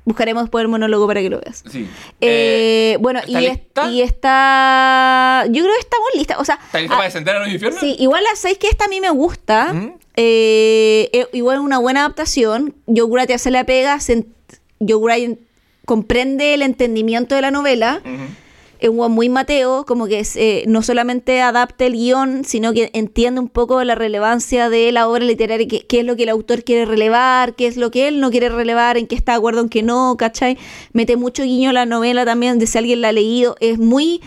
Buscaremos 0.04 0.44
después 0.44 0.62
el 0.62 0.68
monólogo 0.68 1.06
para 1.08 1.20
que 1.20 1.28
lo 1.28 1.40
veas. 1.40 1.64
Sí. 1.70 1.88
Eh, 2.20 2.96
bueno, 3.00 3.18
¿está 3.18 3.40
y, 3.40 3.46
es- 3.46 3.58
y 3.90 4.02
está... 4.02 5.44
Yo 5.48 5.62
creo 5.62 5.74
que 5.74 5.80
estamos 5.80 6.08
listas. 6.14 6.38
O 6.38 6.44
sea, 6.44 6.60
¿Está 6.64 6.78
lista 6.78 6.94
ah, 6.94 6.98
para 6.98 7.04
descender 7.06 7.36
a 7.36 7.40
los 7.40 7.48
infiernos? 7.48 7.80
Sí, 7.80 7.96
igual 7.98 8.22
sabéis 8.36 8.58
que 8.58 8.68
esta 8.68 8.84
a 8.84 8.88
mí 8.88 9.00
me 9.00 9.10
gusta. 9.10 9.72
¿Mm? 9.72 9.94
Eh, 10.16 11.10
eh, 11.12 11.26
igual 11.32 11.58
una 11.58 11.78
buena 11.78 12.00
adaptación. 12.00 12.74
Grant 12.86 13.30
hace 13.32 13.50
la 13.50 13.64
pega. 13.64 13.98
Grant 14.78 15.38
comprende 15.84 16.54
el 16.54 16.62
entendimiento 16.62 17.34
de 17.34 17.42
la 17.42 17.50
novela. 17.50 18.00
Es 18.78 18.88
un 18.90 19.12
muy 19.12 19.28
Mateo, 19.28 19.84
como 19.86 20.06
que 20.06 20.22
eh, 20.34 20.64
no 20.68 20.82
solamente 20.82 21.40
adapta 21.40 21.86
el 21.86 21.94
guion, 21.94 22.44
sino 22.44 22.72
que 22.72 22.90
entiende 22.92 23.40
un 23.40 23.48
poco 23.48 23.82
la 23.84 23.94
relevancia 23.94 24.68
de 24.68 24.92
la 24.92 25.08
obra 25.08 25.24
literaria, 25.24 25.66
qué, 25.66 25.86
qué 25.86 26.00
es 26.00 26.04
lo 26.04 26.14
que 26.16 26.24
el 26.24 26.28
autor 26.28 26.62
quiere 26.62 26.84
relevar, 26.84 27.54
qué 27.54 27.66
es 27.66 27.76
lo 27.76 27.90
que 27.90 28.08
él 28.08 28.20
no 28.20 28.30
quiere 28.30 28.48
relevar, 28.50 28.96
en 28.98 29.06
qué 29.06 29.14
está 29.14 29.32
de 29.32 29.38
acuerdo, 29.38 29.60
en 29.62 29.68
qué 29.68 29.82
no, 29.82 30.16
¿cachai? 30.18 30.58
Mete 30.92 31.16
mucho 31.16 31.42
guiño 31.42 31.70
a 31.70 31.72
la 31.72 31.86
novela 31.86 32.24
también, 32.24 32.58
de 32.58 32.66
si 32.66 32.76
alguien 32.78 33.00
la 33.00 33.08
ha 33.08 33.12
leído. 33.12 33.56
Es 33.60 33.78
muy... 33.78 34.20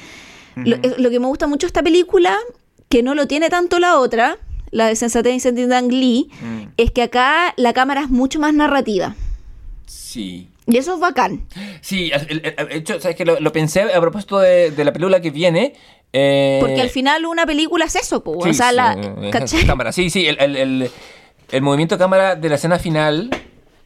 lo, 0.56 0.78
es- 0.82 0.98
lo 0.98 1.10
que 1.10 1.20
me 1.20 1.28
gusta 1.28 1.46
mucho 1.48 1.68
esta 1.68 1.84
película, 1.84 2.36
que 2.90 3.04
no 3.04 3.14
lo 3.16 3.28
tiene 3.28 3.50
tanto 3.50 3.78
la 3.80 4.00
otra, 4.00 4.38
la 4.72 4.88
de 4.88 4.96
Sensatez 4.96 5.36
y 5.36 5.40
Sentido 5.40 5.76
Ang 5.76 5.92
Lee, 5.92 6.30
Mm. 6.42 6.70
es 6.78 6.92
que 6.92 7.02
acá 7.04 7.54
la 7.58 7.74
cámara 7.74 8.02
es 8.02 8.10
mucho 8.10 8.40
más 8.40 8.54
narrativa. 8.54 9.16
Sí. 9.86 10.48
Y 10.70 10.78
eso 10.78 10.94
es 10.94 11.00
bacán. 11.00 11.46
Sí, 11.82 12.12
de 12.12 12.56
hecho, 12.72 13.00
¿sabes 13.00 13.16
que 13.18 13.26
lo, 13.26 13.40
lo 13.40 13.52
pensé 13.52 13.82
a 13.94 14.00
propósito 14.00 14.40
de, 14.40 14.72
de 14.72 14.84
la 14.84 14.94
película 14.94 15.20
que 15.22 15.32
viene. 15.32 15.74
eh, 16.14 16.58
Porque 16.62 16.82
al 16.82 16.90
final 16.90 17.26
una 17.26 17.46
película 17.46 17.86
es 17.86 17.96
eso, 17.96 18.24
po, 18.24 18.42
sí, 18.44 18.50
o 18.50 18.54
sea, 18.54 18.70
sí, 18.70 18.76
la, 18.76 19.30
¿cachai? 19.32 19.66
cámara. 19.68 19.92
Sí, 19.92 20.10
sí, 20.10 20.28
el, 20.28 20.38
el- 20.40 20.56
el- 20.56 20.92
el 21.52 21.62
movimiento 21.64 21.96
de 21.96 22.00
cámara 22.00 22.36
de 22.36 22.48
la 22.48 22.56
escena 22.56 22.78
final, 22.78 23.30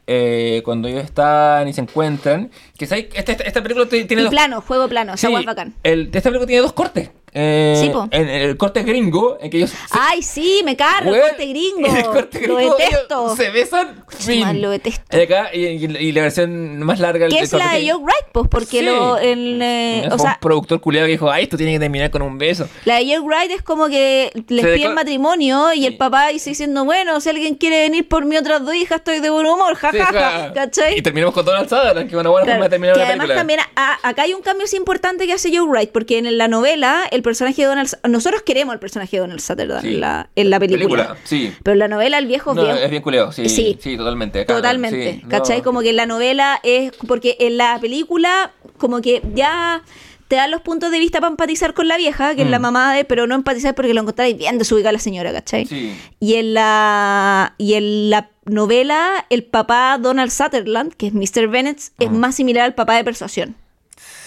eh, 0.05 0.61
cuando 0.65 0.89
ellos 0.89 1.03
están 1.05 1.65
y 1.67 1.71
se 1.73 1.79
encuentran. 1.81 2.51
Que 2.77 2.85
¿sabes? 2.85 3.05
Esta, 3.13 3.31
esta, 3.31 3.43
esta 3.45 3.63
película 3.63 3.85
tiene 3.87 4.05
Y 4.09 4.15
dos 4.25 4.29
plano, 4.31 4.59
juego 4.61 4.89
plano, 4.89 5.15
Sí, 5.15 5.27
hueá 5.27 5.39
es 5.39 5.45
bacán. 5.45 5.73
esta 5.83 6.21
película 6.29 6.45
tiene 6.45 6.61
dos 6.61 6.73
cortes. 6.73 7.09
Eh, 7.33 7.75
Sí, 7.79 7.91
en, 8.11 8.29
el 8.29 8.57
corte 8.57 8.83
gringo, 8.83 9.37
en 9.41 9.49
que 9.49 9.57
ellos. 9.57 9.71
se- 9.71 9.77
Ay, 9.91 10.21
sí, 10.21 10.61
me 10.63 10.75
cargo, 10.75 11.13
el 11.13 11.21
corte 11.21 11.45
gringo. 11.47 11.87
en 11.87 11.95
el 11.97 12.03
corte 12.05 12.47
lo 12.47 12.55
gringo, 12.55 12.75
detesto. 12.77 13.25
ellos 13.25 13.37
Se 13.37 13.49
besan. 13.49 14.05
fin. 14.07 14.41
madre, 14.41 14.59
lo 14.59 14.69
detesto. 14.69 15.17
Y 15.17 15.21
acá, 15.21 15.49
y, 15.53 15.65
y- 15.65 15.97
y 15.97 16.11
la 16.11 16.21
versión 16.23 16.79
más 16.79 16.99
larga. 16.99 17.27
Que 17.27 17.39
es 17.39 17.51
la 17.53 17.73
de 17.73 17.89
Joe 17.91 18.01
Wright, 18.01 18.25
pues, 18.31 18.47
porque 18.49 18.79
Sí. 18.79 18.85
lo, 18.85 19.17
el, 19.17 19.59
eh, 19.61 20.07
o 20.11 20.17
sea, 20.19 20.31
un 20.33 20.39
productor 20.39 20.79
culiado 20.81 21.07
que 21.07 21.13
dijo, 21.13 21.29
ay, 21.31 21.43
esto 21.43 21.57
tiene 21.57 21.73
que 21.73 21.79
terminar 21.79 22.11
con 22.11 22.21
un 22.21 22.37
beso. 22.37 22.67
la 22.85 22.97
de 22.97 23.05
Joe 23.05 23.19
Wright 23.19 23.51
es 23.51 23.61
como 23.63 23.87
que 23.87 24.31
les 24.47 24.65
piden 24.65 24.93
matrimonio 24.93 25.73
y 25.73 25.85
el 25.85 25.97
papá 25.97 26.27
dice 26.29 26.51
diciendo, 26.51 26.85
bueno, 26.85 27.19
si 27.19 27.29
alguien 27.29 27.55
quiere 27.55 27.81
venir 27.81 28.07
por 28.07 28.25
mis 28.25 28.39
otras 28.39 28.63
dos 28.63 28.75
hijas, 28.75 28.99
estoy 28.99 29.19
de 29.19 29.29
buen 29.29 29.45
humor, 29.47 29.75
Sí, 29.75 29.79
jajaja, 29.97 30.11
ja. 30.31 30.53
¿cachai? 30.53 30.97
Y 30.97 31.01
terminamos 31.01 31.33
con 31.33 31.45
Donald 31.45 31.67
Sutherland, 31.69 32.09
que 32.09 32.15
una 32.15 32.29
buena 32.29 32.45
Claro, 32.45 32.57
forma 32.59 32.65
de 32.65 32.69
terminar 32.69 32.93
que 32.95 32.99
la 32.99 33.05
además 33.07 33.23
película. 33.27 33.39
también 33.41 33.59
a- 33.75 34.07
acá 34.07 34.21
hay 34.23 34.33
un 34.33 34.41
cambio 34.41 34.65
así 34.65 34.75
importante 34.77 35.25
que 35.25 35.33
hace 35.33 35.49
Joe 35.55 35.67
Wright, 35.67 35.91
porque 35.91 36.17
en 36.19 36.37
la 36.37 36.47
novela 36.47 37.03
el 37.11 37.22
personaje 37.23 37.61
de 37.63 37.67
Donald 37.67 37.89
nosotros 38.07 38.43
queremos 38.43 38.73
al 38.73 38.79
personaje 38.79 39.17
de 39.17 39.21
Donald 39.21 39.39
Sutherland 39.41 39.81
Sí. 39.81 39.87
en, 39.95 39.99
la, 40.01 40.29
en 40.35 40.49
la 40.51 40.59
película. 40.59 41.17
sí. 41.23 41.51
Pero 41.63 41.73
en 41.73 41.79
la 41.79 41.87
novela 41.87 42.19
el 42.19 42.27
viejo 42.27 42.51
es 42.51 42.57
No, 42.57 42.63
bien 42.65 42.77
es 42.77 42.89
bien 42.91 43.01
culeo, 43.01 43.31
sí, 43.31 43.49
Sí. 43.49 43.77
sí. 43.81 43.97
totalmente. 43.97 44.45
Totalmente, 44.45 45.21
no. 45.23 45.29
¿cachai? 45.29 45.61
Como 45.63 45.81
que 45.81 45.89
en 45.89 45.95
la 45.95 46.05
novela 46.05 46.59
es. 46.63 46.91
Porque 47.07 47.35
en 47.39 47.57
la 47.57 47.79
película, 47.81 48.51
como 48.77 49.01
que 49.01 49.21
ya 49.33 49.81
te 50.27 50.35
dan 50.37 50.51
los 50.51 50.61
puntos 50.61 50.89
de 50.91 50.99
vista 50.99 51.19
para 51.19 51.31
empatizar 51.31 51.73
con 51.73 51.87
la 51.87 51.97
vieja, 51.97 52.35
que 52.35 52.41
es 52.43 52.49
la 52.49 52.59
Mm. 52.59 52.61
mamá 52.61 52.93
de. 52.95 53.05
Pero 53.05 53.27
no 53.27 53.35
empatizar 53.35 53.75
porque 53.75 53.93
lo 53.93 54.01
encontráis 54.01 54.37
bien 54.37 54.57
desubicada 54.57 54.91
la 54.91 54.99
señora, 54.99 55.31
¿cachai? 55.31 55.65
Sí. 55.65 55.95
Y 56.19 56.35
en 56.35 56.53
la. 56.53 57.55
Y 57.57 57.73
en 57.75 58.09
la 58.09 58.29
novela, 58.45 59.25
el 59.29 59.43
papá 59.43 59.97
Donald 60.01 60.31
Sutherland, 60.31 60.93
que 60.95 61.07
es 61.07 61.13
Mr. 61.13 61.47
Bennett, 61.47 61.79
es 61.99 62.11
más 62.11 62.35
similar 62.35 62.63
al 62.65 62.75
papá 62.75 62.95
de 62.95 63.03
persuasión. 63.03 63.55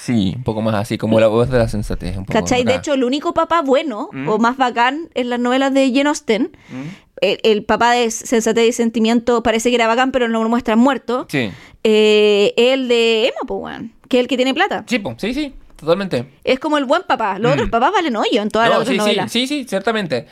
Sí, 0.06 0.32
un 0.36 0.44
poco 0.44 0.62
más 0.62 0.74
así, 0.74 0.96
como 0.98 1.18
la 1.20 1.26
voz 1.26 1.50
de 1.50 1.58
la 1.58 1.68
sensatez. 1.68 2.16
Un 2.16 2.24
poco 2.26 2.38
¿Cachai? 2.38 2.62
De 2.64 2.74
hecho, 2.76 2.94
el 2.94 3.02
único 3.04 3.34
papá 3.34 3.62
bueno 3.62 4.08
Mm. 4.12 4.28
o 4.28 4.38
más 4.38 4.56
bacán 4.56 5.08
en 5.14 5.30
las 5.30 5.40
novelas 5.40 5.74
de 5.74 5.88
Jane 5.92 6.08
Austen, 6.08 6.56
el, 7.20 7.38
el 7.42 7.64
papá 7.64 7.92
de 7.92 8.10
Sensatez 8.10 8.68
y 8.68 8.72
Sentimiento 8.72 9.42
parece 9.42 9.70
que 9.70 9.74
era 9.76 9.86
bacán, 9.86 10.12
pero 10.12 10.28
no 10.28 10.42
lo 10.42 10.48
muestran 10.48 10.78
muerto. 10.78 11.26
Sí. 11.28 11.50
Eh, 11.82 12.54
el 12.56 12.88
de 12.88 13.28
Emma, 13.28 13.40
weón, 13.48 13.92
que 14.08 14.18
es 14.18 14.20
el 14.22 14.28
que 14.28 14.36
tiene 14.36 14.54
plata. 14.54 14.84
Sí, 14.86 14.98
po, 14.98 15.14
sí, 15.18 15.32
sí, 15.34 15.54
totalmente. 15.76 16.26
Es 16.44 16.58
como 16.60 16.78
el 16.78 16.84
buen 16.84 17.02
papá. 17.02 17.38
Los 17.38 17.50
Mm. 17.50 17.54
otros 17.54 17.70
papás 17.70 17.92
valen 17.92 18.16
hoyo 18.16 18.42
en 18.42 18.48
todas 18.50 18.68
No, 18.68 18.74
las 18.78 18.82
otras 18.82 18.92
sí, 18.94 19.00
sí, 19.00 19.06
novelas. 19.06 19.32
sí, 19.32 19.46
sí, 19.46 19.64
ciertamente. 19.68 20.26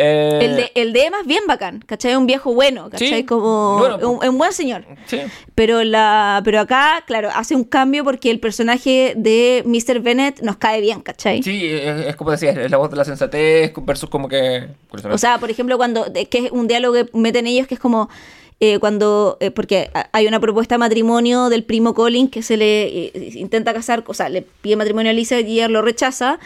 Eh, 0.00 0.38
El, 0.42 0.56
de, 0.56 0.72
el 0.76 0.96
es 0.96 1.26
bien 1.26 1.42
bacán, 1.48 1.82
¿cachai? 1.84 2.14
Un 2.14 2.26
viejo 2.26 2.54
bueno, 2.54 2.88
¿cachai? 2.88 3.08
Sí, 3.08 3.24
Como 3.24 3.78
bueno, 3.78 3.96
un, 4.08 4.26
un 4.28 4.38
buen 4.38 4.52
señor. 4.52 4.84
Sí. 5.06 5.18
Pero, 5.56 5.82
la, 5.82 6.40
pero 6.44 6.60
acá, 6.60 7.02
claro, 7.04 7.30
hace 7.34 7.56
un 7.56 7.64
cambio 7.64 8.04
porque 8.04 8.30
el 8.30 8.38
personaje 8.38 9.14
de 9.16 9.64
Mr. 9.66 10.00
Bennett 10.00 10.40
nos 10.40 10.56
cae 10.56 10.80
bien, 10.80 11.00
¿cachai? 11.00 11.42
Sí, 11.42 11.66
es, 11.66 12.06
es 12.06 12.16
como 12.16 12.30
decías, 12.30 12.56
es 12.56 12.70
la 12.70 12.76
voz 12.76 12.90
de 12.90 12.96
la 12.96 13.04
sensatez 13.04 13.72
versus 13.82 14.08
como 14.08 14.28
que... 14.28 14.68
O 15.10 15.18
sea, 15.18 15.38
por 15.38 15.50
ejemplo, 15.50 15.76
cuando 15.76 16.06
que 16.12 16.38
es 16.46 16.52
un 16.52 16.68
diálogo 16.68 16.94
que 16.94 17.08
meten 17.12 17.48
ellos 17.48 17.66
que 17.66 17.74
es 17.74 17.80
como 17.80 18.08
eh, 18.60 18.78
cuando 18.78 19.36
eh, 19.40 19.50
porque 19.50 19.90
hay 20.12 20.26
una 20.26 20.40
propuesta 20.40 20.74
de 20.74 20.78
matrimonio 20.78 21.48
del 21.48 21.62
primo 21.64 21.94
Colin 21.94 22.28
que 22.28 22.42
se 22.42 22.56
le 22.56 22.86
eh, 22.86 23.30
intenta 23.34 23.72
casar, 23.72 24.02
o 24.06 24.14
sea, 24.14 24.28
le 24.28 24.42
pide 24.42 24.76
matrimonio 24.76 25.10
a 25.10 25.14
Lisa 25.14 25.40
y 25.40 25.54
ella 25.54 25.68
lo 25.68 25.82
rechaza. 25.82 26.38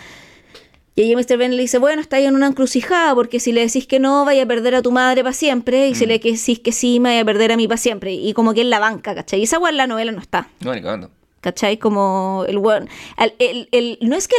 Y 0.95 1.03
ahí 1.03 1.17
Mr. 1.17 1.39
Ben 1.39 1.57
le 1.57 1.63
dice, 1.63 1.79
bueno, 1.79 2.03
está 2.03 2.17
ahí 2.17 2.27
en 2.27 2.35
una 2.35 2.47
encrucijada, 2.47 3.15
porque 3.15 3.41
si 3.41 3.53
le 3.53 3.63
decís 3.63 3.87
que 3.87 3.99
no, 3.99 4.25
vaya 4.27 4.43
a 4.43 4.47
perder 4.47 4.75
a 4.75 4.83
tu 4.83 4.93
madre 4.93 5.23
para 5.23 5.33
siempre, 5.33 5.89
y 5.89 5.95
si 5.95 6.05
le 6.05 6.19
decís 6.19 6.59
que 6.61 6.71
sí, 6.73 7.01
me 7.01 7.11
vaya 7.11 7.23
a 7.23 7.25
perder 7.25 7.51
a 7.53 7.57
mí 7.57 7.67
para 7.67 7.79
siempre. 7.79 8.13
Y 8.13 8.35
como 8.35 8.53
que 8.53 8.61
en 8.61 8.69
la 8.71 8.79
banca, 8.79 9.15
¿cachai? 9.15 9.41
Y 9.41 9.45
esa 9.45 9.59
weá 9.59 9.71
en 9.71 9.79
la 9.79 9.87
novela 9.87 10.13
no 10.13 10.21
está. 10.21 10.49
no, 10.61 10.75
ni 10.75 10.83
cagando. 10.83 11.11
¿Cachai? 11.41 11.79
Como 11.79 12.45
el 12.47 12.59
weón. 12.59 12.89
el- 13.39 13.69
el- 13.73 13.99
no 14.03 14.17
es 14.17 14.29
que 14.29 14.37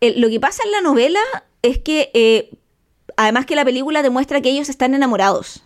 el, 0.00 0.20
lo 0.20 0.28
que 0.30 0.40
pasa 0.40 0.62
en 0.64 0.72
la 0.72 0.80
novela 0.80 1.20
es 1.62 1.78
que, 1.78 2.10
eh, 2.14 2.50
además 3.16 3.44
que 3.46 3.54
la 3.54 3.64
película 3.64 4.02
demuestra 4.02 4.40
que 4.40 4.50
ellos 4.50 4.68
están 4.68 4.94
enamorados. 4.94 5.62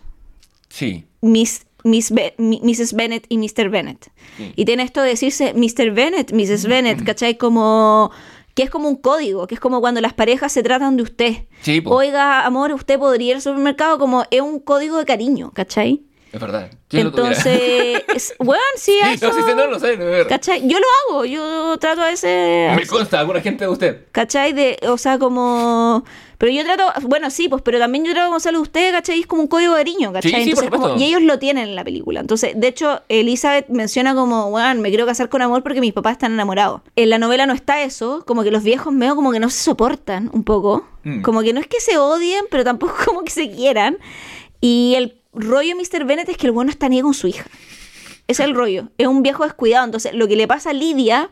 Sí. 0.69 1.05
Miss, 1.21 1.65
Miss 1.83 2.11
Be- 2.11 2.35
Mrs. 2.37 2.93
Bennett 2.93 3.25
y 3.29 3.37
Mr. 3.37 3.69
Bennett. 3.69 4.11
Sí. 4.37 4.51
Y 4.55 4.65
tiene 4.65 4.83
esto 4.83 5.01
de 5.01 5.09
decirse 5.09 5.53
Mr. 5.55 5.91
Bennett, 5.91 6.31
Mrs. 6.33 6.65
Bennett, 6.67 7.03
¿cachai? 7.03 7.37
Como 7.37 8.11
que 8.59 8.63
es 8.63 8.69
como 8.69 8.89
un 8.89 8.97
código, 8.97 9.47
que 9.47 9.55
es 9.55 9.61
como 9.61 9.79
cuando 9.79 10.01
las 10.01 10.11
parejas 10.11 10.51
se 10.51 10.61
tratan 10.61 10.97
de 10.97 11.03
usted. 11.03 11.33
Sí. 11.61 11.81
Oiga, 11.85 12.45
amor, 12.45 12.73
usted 12.73 12.99
podría 12.99 13.29
ir 13.29 13.35
al 13.35 13.41
supermercado 13.41 13.97
como 13.97 14.25
es 14.31 14.41
un 14.41 14.59
código 14.59 14.97
de 14.97 15.05
cariño, 15.05 15.51
¿cachai? 15.53 16.03
Es 16.31 16.39
verdad. 16.39 16.69
Entonces, 16.91 18.03
es, 18.07 18.33
bueno, 18.39 18.61
sí, 18.75 18.97
eso, 19.03 19.27
no, 19.27 19.33
sí, 19.33 19.39
sí, 19.47 19.51
no 19.55 19.67
lo 19.67 19.79
sé, 19.79 19.97
no, 19.97 20.03
es 20.03 20.11
verdad. 20.11 20.29
¿cachai? 20.29 20.61
Yo 20.67 20.77
lo 20.79 20.85
hago, 21.15 21.25
yo 21.25 21.77
trato 21.79 22.01
a 22.01 22.07
veces... 22.07 22.75
Me 22.75 22.85
consta, 22.85 23.19
alguna 23.19 23.41
gente 23.41 23.65
de 23.65 23.69
usted. 23.69 24.05
¿Cachai? 24.11 24.53
De, 24.53 24.77
o 24.87 24.97
sea, 24.97 25.17
como... 25.17 26.03
Pero 26.37 26.53
yo 26.53 26.63
trato, 26.63 26.85
bueno, 27.01 27.29
sí, 27.31 27.49
pues, 27.49 27.61
pero 27.63 27.79
también 27.79 28.05
yo 28.05 28.13
trato 28.13 28.27
como 28.27 28.37
hacerlo 28.37 28.61
usted, 28.61 28.93
¿cachai? 28.93 29.19
Es 29.19 29.27
como 29.27 29.41
un 29.41 29.47
código 29.49 29.73
de 29.73 29.79
cariño, 29.79 30.13
¿cachai? 30.13 30.45
Sí, 30.45 30.53
sí, 30.55 30.67
por 30.67 30.69
como- 30.69 30.95
y 30.97 31.03
ellos 31.03 31.21
lo 31.21 31.37
tienen 31.37 31.67
en 31.67 31.75
la 31.75 31.83
película. 31.83 32.21
Entonces, 32.21 32.53
de 32.55 32.67
hecho, 32.67 33.01
Elizabeth 33.09 33.67
menciona 33.67 34.15
como, 34.15 34.49
bueno, 34.49 34.79
me 34.81 34.87
quiero 34.89 35.05
casar 35.05 35.27
con 35.27 35.41
amor 35.41 35.63
porque 35.63 35.81
mis 35.81 35.91
papás 35.91 36.13
están 36.13 36.31
enamorados. 36.33 36.81
En 36.95 37.09
la 37.09 37.17
novela 37.17 37.45
no 37.45 37.53
está 37.53 37.81
eso, 37.83 38.23
como 38.25 38.43
que 38.43 38.51
los 38.51 38.63
viejos 38.63 38.93
medio 38.93 39.15
como 39.17 39.31
que 39.33 39.39
no 39.41 39.49
se 39.49 39.61
soportan 39.61 40.29
un 40.31 40.43
poco. 40.45 40.87
Mm. 41.03 41.23
Como 41.23 41.41
que 41.41 41.51
no 41.53 41.59
es 41.59 41.67
que 41.67 41.81
se 41.81 41.97
odien, 41.97 42.45
pero 42.49 42.63
tampoco 42.63 42.93
como 43.05 43.23
que 43.23 43.31
se 43.31 43.51
quieran. 43.51 43.97
Y 44.61 44.93
el 44.97 45.18
rollo 45.33 45.75
Mr. 45.75 46.05
Bennett 46.05 46.29
es 46.29 46.37
que 46.37 46.47
el 46.47 46.51
bueno 46.51 46.71
está 46.71 46.89
ni 46.89 47.01
con 47.01 47.13
su 47.13 47.27
hija. 47.27 47.45
Es 48.27 48.39
el 48.39 48.53
rollo. 48.53 48.89
Es 48.97 49.07
un 49.07 49.23
viejo 49.23 49.43
descuidado. 49.43 49.85
Entonces, 49.85 50.13
lo 50.13 50.27
que 50.27 50.35
le 50.35 50.47
pasa 50.47 50.69
a 50.69 50.73
Lidia 50.73 51.29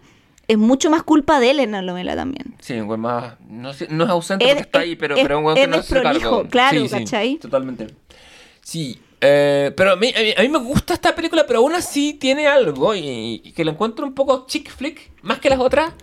es 0.48 0.57
mucho 0.57 0.90
más 0.90 1.03
culpa 1.03 1.40
de 1.40 1.52
él 1.52 1.60
en 1.60 1.72
la 1.74 1.82
novela 1.82 2.15
también. 2.15 2.56
Sí, 2.60 2.74
un 2.80 2.99
más. 2.99 3.36
No, 3.49 3.74
sé- 3.74 3.88
no 3.90 4.06
es 4.06 4.10
ausente 4.10 4.45
Es- 4.45 4.52
porque 4.52 4.61
está 4.64 4.80
es- 4.80 4.84
ahí, 4.86 4.95
pero, 4.95 5.15
es- 5.15 5.22
pero 5.24 5.38
un 5.38 5.44
güey 5.44 5.57
es 5.57 5.61
que 5.61 5.68
no 5.68 5.84
se 5.84 5.94
desprolijo, 5.95 6.30
cargo. 6.38 6.49
claro, 6.49 6.80
sí, 6.82 6.88
sí, 6.88 6.95
¿cachai? 6.95 7.36
Totalmente. 7.38 7.88
Sí, 8.61 8.99
eh, 9.22 9.72
pero 9.76 9.91
a 9.91 9.95
mí, 9.95 10.14
a, 10.15 10.19
mí, 10.22 10.34
a 10.38 10.41
mí 10.41 10.49
me 10.49 10.60
gusta 10.60 10.94
esta 10.94 11.14
película, 11.14 11.45
pero 11.45 11.60
aún 11.60 11.74
así 11.76 12.14
tiene 12.14 12.48
algo 12.48 12.95
y, 12.95 13.41
y 13.44 13.52
que 13.52 13.64
la 13.65 13.72
encuentro 13.72 14.06
un 14.06 14.14
poco 14.14 14.45
chick 14.48 14.69
flick, 14.72 15.11
más 15.22 15.40
que 15.40 15.49
las 15.49 15.60
otras. 15.60 15.94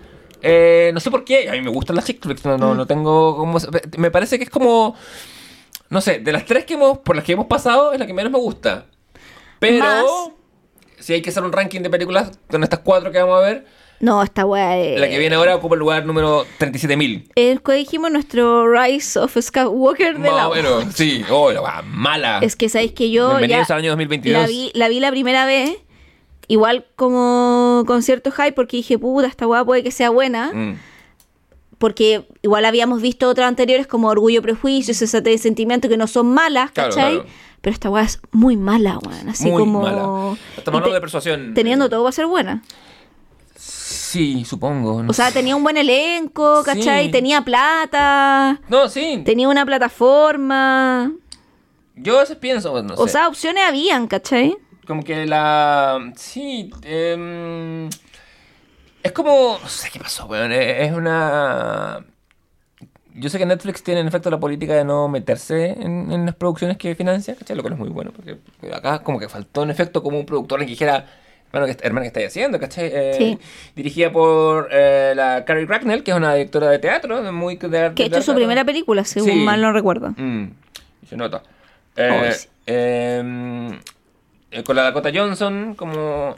Eh, 0.43 0.91
no 0.93 1.01
sé 1.01 1.11
por 1.11 1.25
qué, 1.25 1.49
a 1.49 1.53
mí 1.53 1.62
me 1.62 1.71
gustan 1.71 1.97
las 1.97 2.05
chick 2.05 2.23
flicks, 2.23 2.45
no, 2.45 2.57
Mm. 2.57 2.61
no, 2.61 2.75
no 2.75 2.87
tengo 2.87 3.37
como... 3.37 3.59
Me 3.97 4.11
parece 4.11 4.37
que 4.39 4.45
es 4.45 4.51
como... 4.51 4.95
No 5.95 6.01
sé, 6.01 6.19
de 6.19 6.33
las 6.33 6.45
tres 6.45 6.65
que 6.65 6.75
hemos, 6.75 6.99
por 6.99 7.15
las 7.15 7.25
que 7.25 7.35
hemos 7.35 7.47
pasado, 7.47 7.93
es 7.93 8.01
la 8.01 8.07
que 8.09 8.12
menos 8.12 8.33
me 8.33 8.39
gusta. 8.39 8.87
Pero... 9.61 9.79
Más. 9.79 10.05
Si 10.99 11.12
hay 11.12 11.23
que 11.23 11.31
hacer 11.31 11.45
un 11.45 11.53
ranking 11.53 11.83
de 11.83 11.89
películas 11.89 12.33
con 12.51 12.65
estas 12.65 12.81
cuatro 12.81 13.12
que 13.12 13.21
vamos 13.21 13.39
a 13.39 13.47
ver, 13.47 13.65
No, 14.01 14.21
esta 14.21 14.45
weá 14.45 14.77
es... 14.77 14.99
la 14.99 15.09
que 15.09 15.21
viene 15.21 15.37
ahora 15.37 15.55
ocupa 15.55 15.77
el 15.77 15.79
lugar 15.79 16.05
número 16.05 16.47
37.000. 16.59 17.31
El 17.37 17.62
que 17.62 17.73
dijimos 17.75 18.11
nuestro 18.11 18.69
Rise 18.73 19.21
of 19.21 19.37
Skywalker 19.41 20.15
de 20.15 20.19
Más 20.19 20.35
la 20.35 20.49
o 20.49 20.55
menos, 20.55 20.85
sí. 20.95 21.25
Oh, 21.31 21.53
la 21.53 21.62
weá 21.62 21.83
mala. 21.83 22.41
Es 22.43 22.57
que 22.57 22.69
sabéis 22.69 22.91
que 22.91 23.12
yo 23.12 23.29
Bienvenidos 23.29 23.69
ya 23.69 23.75
al 23.77 23.83
año 23.83 23.91
2022. 23.91 24.43
La 24.43 24.49
vi, 24.49 24.73
la 24.75 24.89
vi 24.89 24.99
la 24.99 25.12
primera 25.12 25.47
vez, 25.47 25.77
igual 26.49 26.87
como 26.97 27.85
con 27.87 28.03
cierto 28.03 28.33
hype, 28.33 28.53
porque 28.53 28.79
dije, 28.79 28.99
puta, 28.99 29.29
esta 29.29 29.47
weá 29.47 29.65
puede 29.65 29.85
que 29.85 29.93
sea 29.93 30.11
buena. 30.11 30.51
Mm. 30.53 30.77
Porque 31.85 32.27
igual 32.40 32.65
habíamos 32.65 33.02
visto 33.02 33.28
otras 33.28 33.47
anteriores 33.47 33.86
como 33.86 34.09
Orgullo, 34.09 34.40
Prejuicio, 34.40 34.94
Sensatez 34.94 35.35
de 35.35 35.39
Sentimiento, 35.39 35.86
que 35.86 35.98
no 35.98 36.06
son 36.06 36.32
malas, 36.32 36.70
¿cachai? 36.70 37.16
claro. 37.16 37.27
Pero 37.61 37.74
esta 37.74 37.90
weá 37.90 38.05
es 38.05 38.20
muy 38.32 38.56
mala, 38.56 38.98
weón. 39.06 39.28
Así 39.28 39.51
Muy 39.51 39.61
como. 39.61 39.82
mala. 39.82 40.39
Te- 40.65 40.90
de 40.93 41.01
persuasión. 41.02 41.52
Teniendo 41.52 41.90
todo 41.90 42.02
va 42.02 42.09
a 42.09 42.12
ser 42.12 42.24
buena. 42.24 42.62
Sí, 43.55 44.47
supongo. 44.47 45.02
no 45.02 45.11
O 45.11 45.12
sea, 45.12 45.27
sé. 45.28 45.35
tenía 45.35 45.56
un 45.56 45.62
buen 45.62 45.77
elenco, 45.77 46.62
¿cachai? 46.65 47.05
Sí. 47.06 47.11
Tenía 47.11 47.43
plata, 47.43 48.62
No, 48.70 48.89
sí. 48.89 49.20
tenía 49.23 49.47
una 49.51 49.66
plataforma. 49.66 51.12
Yo 51.97 52.16
a 52.16 52.20
veces 52.20 52.39
pienso, 52.39 52.82
no 52.82 52.94
O 52.94 53.09
sea, 53.09 53.28
opciones 53.28 53.62
habían, 53.69 54.06
¿cachai? 54.06 54.56
Como 54.86 55.02
que 55.02 55.27
la. 55.27 55.98
Sí. 56.16 56.70
em, 56.82 57.90
es 59.05 59.13
como. 59.13 59.59
No 59.63 59.69
sé 59.69 59.89
qué 59.93 60.01
pasó, 60.01 60.27
weón. 60.27 60.51
Es 60.53 60.93
una. 60.93 62.05
Yo 63.17 63.29
sé 63.31 63.39
que 63.39 63.47
Netflix 63.47 63.85
tiene 63.85 64.01
en 64.01 64.09
efecto 64.09 64.29
la 64.29 64.41
política 64.41 64.75
de 64.75 64.85
no 64.85 65.07
meterse 65.07 65.67
en, 65.71 66.11
en 66.11 66.27
las 66.27 66.35
producciones 66.35 66.77
que 66.77 66.97
financia, 66.97 67.37
¿cachai? 67.37 67.55
Lo 67.55 67.63
cual 67.63 67.75
es 67.75 67.79
muy 67.79 67.89
bueno, 67.91 68.11
porque 68.11 68.39
acá 68.75 68.99
como 69.05 69.21
que 69.21 69.29
faltó 69.29 69.63
en 69.63 69.71
efecto 69.71 70.03
como 70.03 70.19
un 70.19 70.27
productor 70.27 70.59
que 70.59 70.67
dijera, 70.67 71.07
hermano, 71.53 71.73
¿qué, 71.73 71.79
hermano, 71.87 72.03
¿qué 72.03 72.09
estáis 72.09 72.27
haciendo? 72.27 72.59
¿cachai? 72.59 72.91
Eh, 72.93 73.15
Sí. 73.17 73.39
Dirigida 73.77 74.11
por 74.11 74.69
eh, 74.73 75.13
la 75.15 75.45
Carrie 75.45 75.65
Cracknell, 75.69 76.03
que 76.03 76.11
es 76.11 76.17
una 76.17 76.35
directora 76.35 76.69
de 76.71 76.81
teatro, 76.81 77.33
muy 77.33 77.55
de 77.57 77.79
arte- 77.79 77.95
Que 77.95 78.03
ha 78.03 78.07
hecho 78.07 78.21
su 78.23 78.35
primera 78.35 78.65
película, 78.65 79.05
según 79.05 79.31
Sí. 79.31 79.37
mal 79.45 79.63
no 79.63 79.73
recuerdo. 79.73 80.11
Mm, 80.17 80.47
se 81.09 81.17
nota. 81.17 81.41
Oh, 81.97 82.01
Eh, 82.01 82.33
sí. 82.33 82.49
em, 82.67 83.69
eh, 84.51 84.65
con 84.67 84.75
la 84.75 84.83
Dakota 84.83 85.11
Johnson 85.15 85.77
como... 85.77 86.35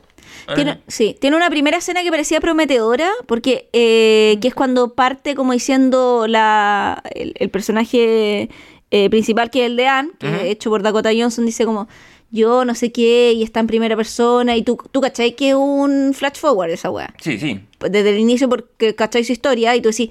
Tiene, 0.54 0.80
sí, 0.86 1.16
tiene 1.20 1.36
una 1.36 1.50
primera 1.50 1.76
escena 1.78 2.02
que 2.02 2.10
parecía 2.10 2.40
prometedora, 2.40 3.10
porque 3.26 3.68
eh, 3.72 4.38
que 4.40 4.48
es 4.48 4.54
cuando 4.54 4.94
parte 4.94 5.34
como 5.34 5.52
diciendo 5.52 6.26
la, 6.28 7.02
el, 7.14 7.34
el 7.36 7.50
personaje 7.50 8.48
eh, 8.90 9.10
principal, 9.10 9.50
que 9.50 9.64
es 9.64 9.66
el 9.66 9.76
de 9.76 9.86
Anne, 9.88 10.10
que 10.18 10.28
es 10.28 10.42
hecho 10.44 10.70
por 10.70 10.82
Dakota 10.82 11.10
Johnson, 11.16 11.46
dice 11.46 11.64
como 11.64 11.88
yo 12.30 12.64
no 12.64 12.74
sé 12.74 12.92
qué, 12.92 13.32
y 13.32 13.42
está 13.42 13.60
en 13.60 13.66
primera 13.66 13.96
persona, 13.96 14.56
y 14.56 14.62
tú, 14.62 14.76
tú 14.90 15.00
cachai 15.00 15.34
que 15.36 15.50
es 15.50 15.54
un 15.54 16.12
flash 16.12 16.36
forward 16.36 16.70
esa 16.70 16.90
weá. 16.90 17.14
Sí, 17.20 17.38
sí. 17.38 17.60
Desde 17.78 18.10
el 18.10 18.18
inicio, 18.18 18.48
porque 18.48 18.94
cachai 18.94 19.24
su 19.24 19.32
historia, 19.32 19.74
y 19.76 19.80
tú 19.80 19.90
decís, 19.90 20.10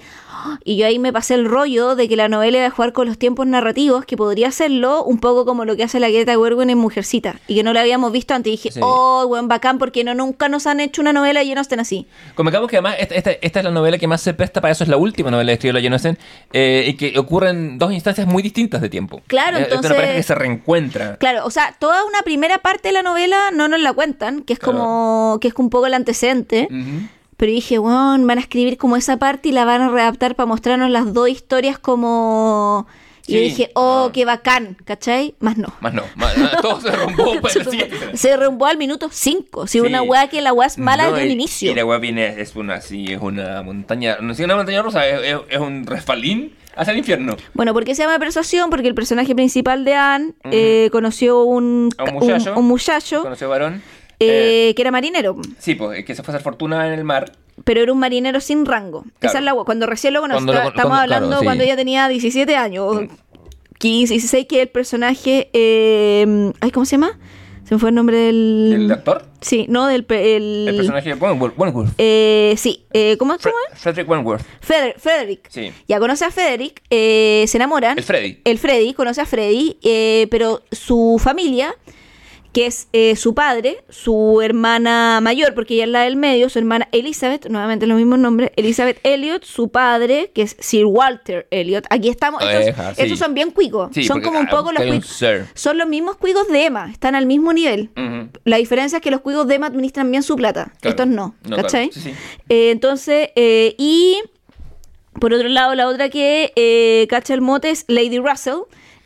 y 0.64 0.78
yo 0.78 0.88
ahí 0.88 1.00
me 1.00 1.12
pasé 1.14 1.34
el 1.36 1.46
rollo 1.46 1.96
de 1.96 2.08
que 2.08 2.16
la 2.16 2.28
novela 2.30 2.58
iba 2.58 2.68
a 2.68 2.72
jugar 2.72 2.94
con 2.94 3.08
los 3.08 3.18
tiempos 3.18 3.46
narrativos, 3.48 4.06
que 4.06 4.18
podría 4.18 4.48
hacerlo 4.50 5.04
un 5.04 5.20
poco 5.20 5.46
como 5.46 5.66
lo 5.66 5.76
que 5.76 5.84
hace 5.84 6.00
la 6.00 6.10
Greta 6.10 6.34
Gerwig 6.34 6.70
en 6.70 6.78
Mujercita, 6.78 7.36
y 7.48 7.56
que 7.56 7.64
no 7.64 7.74
la 7.74 7.82
habíamos 7.82 8.12
visto 8.12 8.34
antes. 8.34 8.48
Y 8.54 8.56
dije, 8.58 8.72
Sí. 8.72 8.80
oh, 8.84 9.26
buen 9.28 9.48
bacán, 9.48 9.78
porque 9.78 10.04
no, 10.04 10.14
nunca 10.16 10.50
nos 10.50 10.68
han 10.68 10.80
hecho 10.80 11.02
una 11.02 11.14
novela 11.14 11.44
y 11.44 11.54
no 11.56 11.62
estén 11.62 11.80
así. 11.80 12.08
Convengamos 12.36 12.70
que 12.70 12.78
además 12.78 12.96
esta, 13.00 13.16
esta, 13.16 13.32
esta 13.32 13.60
es 13.60 13.66
la 13.66 13.72
novela 13.72 13.98
que 13.98 14.08
más 14.08 14.22
se 14.22 14.34
presta 14.34 14.62
para 14.62 14.72
eso, 14.72 14.84
es 14.84 14.90
la 14.90 14.98
última 14.98 15.32
novela 15.32 15.50
que 15.52 15.54
escribió 15.54 15.74
la 15.74 15.82
Jane 15.82 15.96
Austen, 15.96 16.18
eh, 16.54 16.86
y 16.88 16.94
que 16.96 17.18
ocurre 17.20 17.50
en 17.50 17.78
dos 17.78 17.92
instancias 17.94 18.28
muy 18.28 18.44
distintas 18.44 18.82
de 18.82 18.90
tiempo. 18.90 19.22
Claro, 19.28 19.58
Eh, 19.58 19.62
Es 19.62 19.68
entonces- 19.68 19.92
una 19.92 19.96
pareja 20.00 20.16
que 20.16 20.24
se 20.24 20.36
reencuentra. 20.36 21.18
Claro, 21.18 21.46
o 21.46 21.50
sea, 21.52 21.76
toda 21.80 22.04
una 22.06 22.22
primera 22.24 22.58
parte 22.60 22.90
de 22.90 22.94
la 22.94 23.04
novela 23.04 23.52
no 23.54 23.68
nos 23.68 23.80
la 23.80 23.94
cuentan, 23.94 24.42
que 24.42 24.54
es 24.54 24.60
Claro. 24.60 24.78
como, 24.80 25.38
que 25.42 25.48
es 25.50 25.54
un 25.58 25.70
poco 25.70 25.88
el 25.88 25.94
antecedente. 25.94 26.68
Pero 27.38 27.52
dije, 27.52 27.78
bueno, 27.78 28.18
van 28.26 28.38
a 28.38 28.42
escribir 28.42 28.78
como 28.78 28.96
esa 28.98 29.18
parte 29.18 29.50
y 29.50 29.52
la 29.52 29.66
van 29.66 29.82
a 29.82 29.90
readaptar 29.90 30.36
para 30.36 30.48
mostrarnos 30.48 30.90
las 30.90 31.14
dos 31.14 31.30
historias 31.30 31.78
como... 31.80 32.88
Y 33.28 33.34
yo 33.34 33.40
Sí. 33.40 33.44
dije, 33.46 33.72
oh, 33.74 34.06
Ah. 34.08 34.12
qué 34.14 34.24
bacán, 34.24 34.78
¿cachai? 34.86 35.34
Más 35.40 35.58
no. 35.58 35.70
Más 35.82 35.94
no, 35.96 36.04
más- 36.16 36.36
todo 36.62 36.80
se 36.80 36.92
para 37.42 37.54
siguiente. 37.66 38.16
Se 38.16 38.38
rerumbó 38.38 38.68
al 38.68 38.78
minuto 38.78 39.10
5. 39.12 39.66
Si 39.66 39.80
Sí. 39.80 39.80
una 39.80 40.04
weá 40.04 40.28
que 40.30 40.42
la 40.42 40.54
weá 40.54 40.68
es 40.68 40.78
mala 40.78 41.06
No, 41.06 41.12
desde 41.14 41.24
el 41.24 41.30
y- 41.32 41.34
inicio. 41.34 41.72
Y 41.72 41.76
la 41.76 41.84
weá 41.86 41.98
viene, 41.98 42.40
es 42.40 42.56
una, 42.56 42.82
sí, 42.82 43.12
es 43.12 43.20
una 43.20 43.64
montaña, 43.64 44.18
no 44.22 44.32
es 44.32 44.40
una 44.40 44.56
montaña 44.56 44.84
rusa, 44.84 45.08
es, 45.08 45.22
es- 45.24 45.40
es 45.50 45.58
un 45.58 45.88
resbalín 45.88 46.54
hacia 46.76 46.92
el 46.92 47.00
infierno. 47.00 47.36
Bueno, 47.56 47.74
¿por 47.74 47.84
qué 47.84 47.96
se 47.96 48.04
llama 48.04 48.20
persuasión? 48.20 48.70
Porque 48.70 48.88
el 48.90 48.94
personaje 48.96 49.34
principal 49.34 49.86
de 49.86 49.96
Anne 49.96 50.34
eh, 50.52 50.90
conoció 50.92 51.42
un, 51.46 51.90
A 51.98 52.04
un 52.04 52.14
muchacho. 52.14 52.54
un 52.56 52.66
muchacho, 52.68 53.24
Conoció 53.24 53.50
varón. 53.50 53.82
Eh, 54.20 54.74
que 54.76 54.82
era 54.82 54.92
marinero. 54.92 55.36
sí, 55.60 55.76
pues, 55.76 56.04
que 56.06 56.16
se 56.16 56.24
fue 56.24 56.34
a 56.34 56.38
hacer 56.38 56.44
fortuna 56.44 56.88
en 56.88 56.94
el 56.94 57.04
mar. 57.04 57.32
Pero 57.64 57.82
era 57.82 57.94
un 57.94 58.00
marinero 58.00 58.42
sin 58.42 58.66
rango. 58.66 59.04
Claro. 59.20 59.32
Esa 59.32 59.38
es 59.40 59.44
la. 59.46 59.54
Cuando 59.54 59.86
recién 59.88 60.14
lo 60.14 60.22
conocí, 60.22 60.44
estamos 60.50 60.74
cuando- 60.74 60.96
hablando 60.96 61.28
claro, 61.28 61.40
sí. 61.40 61.46
cuando 61.46 61.64
ella 61.64 61.76
tenía 61.78 62.08
17 62.10 62.56
años, 62.56 62.98
15, 63.80 64.14
16, 64.14 64.46
que 64.48 64.62
el 64.62 64.68
personaje. 64.70 65.50
eh, 65.54 66.52
ay, 66.60 66.72
¿Cómo 66.72 66.86
se 66.86 66.92
llama? 66.98 67.18
Se 67.64 67.74
me 67.74 67.80
fue 67.80 67.90
el 67.90 67.96
nombre 67.96 68.18
del. 68.18 68.72
¿El 68.76 68.92
actor? 68.92 69.26
Sí, 69.42 69.66
no, 69.70 69.88
del. 69.88 70.06
El, 70.10 70.66
El 70.68 70.76
personaje 70.76 71.10
de 71.10 71.16
Wentworth. 71.16 71.58
Wentworth. 71.58 71.90
eh, 71.98 72.54
sí, 72.58 72.86
eh, 72.94 73.16
¿cómo, 73.18 73.36
cómo 73.42 73.56
es? 73.74 73.80
Frederick 73.80 74.10
Wentworth. 74.10 74.44
Feder- 74.62 74.96
Frederick. 75.00 75.48
Sí. 75.50 75.72
Ya 75.88 76.00
conoce 76.00 76.26
a 76.26 76.32
Frederick, 76.32 76.84
eh, 76.90 77.46
se 77.48 77.58
enamoran. 77.58 77.98
El 77.98 78.04
Freddy. 78.04 78.40
El 78.44 78.60
Freddy, 78.60 78.94
conoce 78.94 79.22
a 79.22 79.26
Freddy, 79.26 79.78
eh, 79.82 80.28
pero 80.30 80.62
su 80.72 81.20
familia, 81.24 81.74
que 82.56 82.68
es 82.68 82.88
eh, 82.94 83.18
su 83.18 83.34
padre, 83.36 83.84
su 83.90 84.40
hermana 84.42 85.20
mayor, 85.22 85.54
porque 85.54 85.74
ella 85.74 85.84
es 85.84 85.90
la 85.90 86.02
del 86.04 86.16
medio, 86.16 86.48
su 86.50 86.58
hermana 86.58 86.88
Elizabeth, 86.94 87.48
nuevamente 87.50 87.86
los 87.86 87.98
mismos 87.98 88.18
nombres, 88.18 88.52
Elizabeth 88.56 88.98
Elliot, 89.04 89.44
su 89.44 89.68
padre, 89.72 90.32
que 90.34 90.44
es 90.44 90.56
Sir 90.62 90.86
Walter 90.86 91.48
Elliot. 91.52 91.86
Aquí 91.90 92.08
estamos, 92.08 92.42
estos, 92.42 92.68
Eja, 92.68 92.96
sí. 92.96 93.02
estos 93.02 93.20
son 93.20 93.34
bien 93.34 93.52
cuicos, 93.52 93.90
Sí, 93.94 94.06
son 94.06 94.22
como 94.22 94.40
un 94.40 94.48
poco 94.48 94.72
los 94.72 94.82
cuicos. 94.82 95.22
Son 95.54 95.78
los 95.78 95.86
mismos 95.90 96.16
cuicos 96.16 96.48
de 96.48 96.68
Emma, 96.68 96.90
están 96.90 97.14
al 97.16 97.26
mismo 97.26 97.52
nivel. 97.52 97.90
La 98.46 98.56
diferencia 98.56 99.00
es 99.00 99.02
que 99.04 99.12
los 99.12 99.20
cuicos 99.20 99.46
de 99.50 99.56
Emma 99.56 99.68
administran 99.68 100.10
bien 100.10 100.24
su 100.24 100.38
plata, 100.38 100.72
Claro. 100.80 100.92
estos 100.92 101.08
no, 101.08 101.36
No, 101.50 101.58
¿cachai? 101.58 101.90
claro. 101.90 102.06
Sí, 102.06 102.14
sí. 102.14 102.16
Eh, 102.48 102.72
entonces, 102.72 103.32
eh, 103.36 103.76
y 103.78 104.22
por 105.20 105.34
otro 105.34 105.50
lado, 105.50 105.76
la 105.76 105.90
otra 105.90 106.08
que 106.08 106.54
eh, 106.56 107.06
cacha 107.10 107.34
el 107.34 107.42
mote 107.42 107.70
es 107.72 107.84
Lady 107.90 108.18
Russell, 108.20 108.60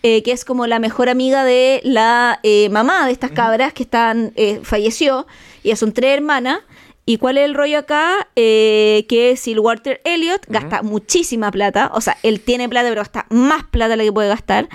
eh, 0.04 0.24
que 0.24 0.32
es 0.32 0.46
como 0.46 0.68
la 0.68 0.80
mejor 0.80 1.10
amiga 1.10 1.44
de 1.44 1.82
la 1.84 2.40
eh, 2.44 2.70
mamá 2.70 3.06
de 3.06 3.12
estas 3.12 3.32
cabras 3.32 3.74
que 3.74 3.84
están 3.84 4.34
eh, 4.36 4.60
falleció. 4.64 5.28
Y 5.64 5.76
son 5.76 5.92
tres 5.94 6.18
hermanas. 6.18 6.60
¿Y 7.06 7.18
cuál 7.18 7.40
es 7.40 7.46
el 7.46 7.56
rollo 7.56 7.80
acá? 7.80 8.30
Eh, 8.36 9.06
que 9.10 9.36
Sir 9.36 9.60
Walter 9.60 10.00
Elliot 10.04 10.46
gasta 10.48 10.84
muchísima 10.84 11.50
plata. 11.50 11.92
O 11.96 12.02
sea, 12.02 12.18
él 12.22 12.40
tiene 12.40 12.70
plata, 12.70 12.90
pero 12.90 13.02
gasta 13.02 13.26
más 13.30 13.64
plata 13.64 13.90
de 13.90 13.98
la 13.98 14.04
que 14.04 14.14
puede 14.14 14.30
gastar. 14.30 14.70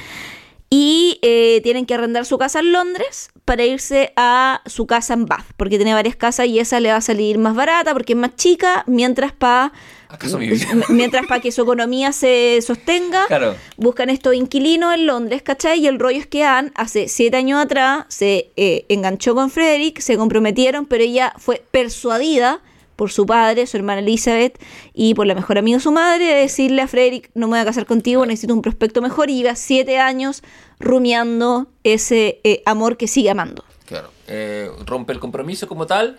Y 0.68 1.20
eh, 1.22 1.60
tienen 1.62 1.86
que 1.86 1.94
arrendar 1.94 2.26
su 2.26 2.36
casa 2.36 2.58
en 2.58 2.72
Londres 2.72 3.30
para 3.44 3.64
irse 3.64 4.12
a 4.16 4.62
su 4.66 4.88
casa 4.88 5.14
en 5.14 5.26
Bath, 5.26 5.46
porque 5.56 5.76
tiene 5.76 5.94
varias 5.94 6.16
casas 6.16 6.46
y 6.48 6.58
esa 6.58 6.80
le 6.80 6.90
va 6.90 6.96
a 6.96 7.00
salir 7.00 7.38
más 7.38 7.54
barata 7.54 7.92
porque 7.92 8.14
es 8.14 8.18
más 8.18 8.34
chica, 8.34 8.82
mientras 8.88 9.32
para 9.32 9.72
¿Acaso 10.14 10.38
mi 10.38 10.48
vida? 10.48 10.66
mientras 10.88 11.26
para 11.26 11.40
que 11.40 11.52
su 11.52 11.62
economía 11.62 12.12
se 12.12 12.60
sostenga, 12.62 13.26
Claro. 13.26 13.54
buscan 13.76 14.10
estos 14.10 14.34
inquilinos 14.34 14.94
en 14.94 15.06
Londres, 15.06 15.42
¿cachai? 15.42 15.80
Y 15.80 15.86
el 15.86 15.98
rollo 15.98 16.18
es 16.18 16.26
que 16.26 16.44
Anne 16.44 16.70
hace 16.74 17.08
siete 17.08 17.36
años 17.36 17.62
atrás 17.62 18.04
se 18.08 18.50
eh, 18.56 18.86
enganchó 18.88 19.34
con 19.34 19.50
Frederick, 19.50 20.00
se 20.00 20.16
comprometieron, 20.16 20.86
pero 20.86 21.04
ella 21.04 21.34
fue 21.38 21.62
persuadida 21.70 22.60
por 22.96 23.10
su 23.10 23.26
padre, 23.26 23.66
su 23.66 23.76
hermana 23.76 24.00
Elizabeth 24.00 24.56
y 24.92 25.14
por 25.14 25.26
la 25.26 25.34
mejor 25.34 25.58
amiga 25.58 25.78
de 25.78 25.82
su 25.82 25.90
madre 25.90 26.26
de 26.26 26.34
decirle 26.42 26.80
a 26.80 26.86
Frederick, 26.86 27.28
no 27.34 27.48
me 27.48 27.54
voy 27.54 27.58
a 27.58 27.64
casar 27.64 27.86
contigo, 27.86 28.24
necesito 28.24 28.54
un 28.54 28.62
prospecto 28.62 29.02
mejor 29.02 29.30
y 29.30 29.38
lleva 29.38 29.56
siete 29.56 29.98
años 29.98 30.42
rumiando 30.78 31.66
ese 31.82 32.40
eh, 32.44 32.62
amor 32.66 32.96
que 32.96 33.08
sigue 33.08 33.30
amando. 33.30 33.64
Claro. 33.86 34.10
Eh, 34.28 34.70
rompe 34.86 35.12
el 35.12 35.18
compromiso 35.18 35.66
como 35.66 35.86
tal. 35.86 36.18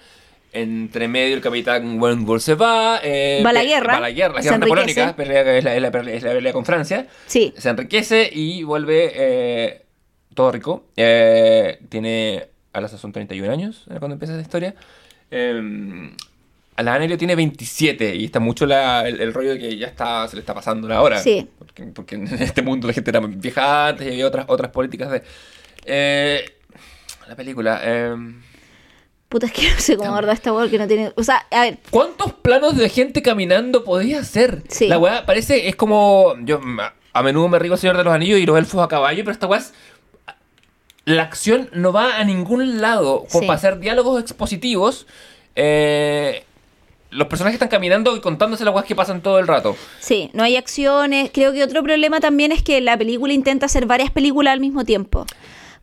Entre 0.58 1.08
medio 1.10 1.36
el 1.36 1.42
capitán 1.42 2.00
Wentworth 2.02 2.42
se 2.42 2.54
va. 2.56 3.00
eh, 3.04 3.42
Va 3.46 3.50
a 3.50 3.54
la 3.54 3.64
guerra, 3.66 3.92
Va 3.94 3.98
a 3.98 4.02
la 4.02 4.12
guerra, 4.12 4.36
la 4.36 4.42
se 4.42 4.50
guerra 4.50 4.66
enriquece. 4.66 5.02
napoleónica. 5.02 5.16
Pelea, 5.16 5.58
es, 5.58 5.64
la, 5.66 5.76
es 5.76 5.82
la- 5.82 6.12
es 6.14 6.24
la 6.24 6.32
pelea 6.32 6.54
con 6.54 6.64
Francia. 6.66 7.08
Sí. 7.26 7.54
Se 7.58 7.68
enriquece 7.70 8.30
y 8.32 8.64
vuelve 8.64 9.12
eh, 9.16 9.82
todo 10.34 10.52
rico. 10.54 10.86
Eh, 10.96 11.80
tiene 11.90 12.48
a 12.72 12.80
la 12.82 12.88
sazón 12.88 13.12
31 13.12 13.52
años 13.52 13.86
eh, 13.90 13.96
cuando 14.00 14.14
empieza 14.14 14.34
esta 14.34 14.44
historia. 14.44 14.76
A 16.78 16.84
la 16.84 16.94
Anelio 16.94 17.18
tiene 17.18 17.36
27 17.36 18.16
y 18.16 18.26
está 18.26 18.40
mucho 18.40 18.66
la- 18.66 19.08
el, 19.08 19.20
el 19.22 19.34
rollo 19.34 19.52
de 19.52 19.60
que 19.60 19.78
ya 19.78 19.88
está, 19.88 20.28
se 20.28 20.36
le 20.36 20.40
está 20.42 20.54
pasando 20.54 20.88
la 20.88 21.02
hora. 21.02 21.20
Sí. 21.20 21.48
Porque, 21.60 21.84
porque 21.84 22.16
en 22.16 22.28
este 22.42 22.62
mundo 22.62 22.88
la 22.88 22.94
gente 22.94 23.12
era 23.12 23.20
vieja 23.22 23.88
antes 23.90 24.08
y 24.08 24.12
había 24.12 24.28
otras, 24.28 24.46
otras 24.48 24.72
políticas 24.72 25.10
de... 25.86 26.46
La 27.28 27.36
película... 27.36 27.82
Puta, 29.36 29.48
es 29.48 29.52
que 29.52 29.70
no 29.70 29.80
sé 29.80 29.98
cómo 29.98 30.18
esta 30.18 30.54
weá 30.54 30.70
que 30.70 30.78
no 30.78 30.88
tiene... 30.88 31.12
O 31.18 31.22
sea, 31.22 31.46
a 31.52 31.60
ver, 31.64 31.80
¿Cuántos 31.90 32.32
planos 32.32 32.78
de 32.78 32.88
gente 32.88 33.22
caminando 33.22 33.84
podía 33.84 34.20
hacer? 34.22 34.64
Sí. 34.70 34.88
La 34.88 34.98
weá 34.98 35.26
parece, 35.26 35.68
es 35.68 35.76
como. 35.76 36.36
Yo 36.46 36.62
a- 37.12 37.22
menudo 37.22 37.50
me 37.50 37.60
río 37.60 37.74
el 37.74 37.78
Señor 37.80 37.98
de 37.98 38.06
los 38.06 38.14
Anillos 38.14 38.40
y 38.40 38.46
los 38.46 38.58
elfos 38.58 38.82
a 38.82 38.88
caballo, 38.88 39.22
pero 39.26 39.34
esta 39.34 39.46
weá 39.46 39.60
es. 39.60 39.74
La 41.04 41.24
acción 41.24 41.70
no 41.74 41.92
va 41.92 42.16
a 42.16 42.24
ningún 42.24 42.80
lado. 42.80 43.26
Como 43.30 43.42
Sí. 43.42 43.46
para 43.46 43.58
hacer 43.58 43.80
diálogos 43.80 44.22
expositivos. 44.22 45.06
eh, 45.58 46.46
los 47.12 47.28
personajes 47.28 47.56
están 47.56 47.68
caminando 47.70 48.16
y 48.16 48.22
contándose 48.22 48.64
las 48.64 48.74
weas 48.74 48.86
que 48.86 48.96
pasan 48.96 49.22
todo 49.22 49.40
el 49.40 49.48
rato. 49.48 49.76
Sí, 50.00 50.30
no 50.34 50.44
hay 50.44 50.56
acciones. 50.56 51.30
Creo 51.34 51.52
que 51.52 51.62
otro 51.62 51.84
problema 51.84 52.22
también 52.22 52.54
es 52.54 52.64
que 52.64 52.80
la 52.80 52.98
película 52.98 53.34
intenta 53.34 53.66
hacer 53.66 53.86
varias 53.86 54.12
películas 54.12 54.54
al 54.54 54.62
mismo 54.62 54.86
tiempo. 54.86 55.26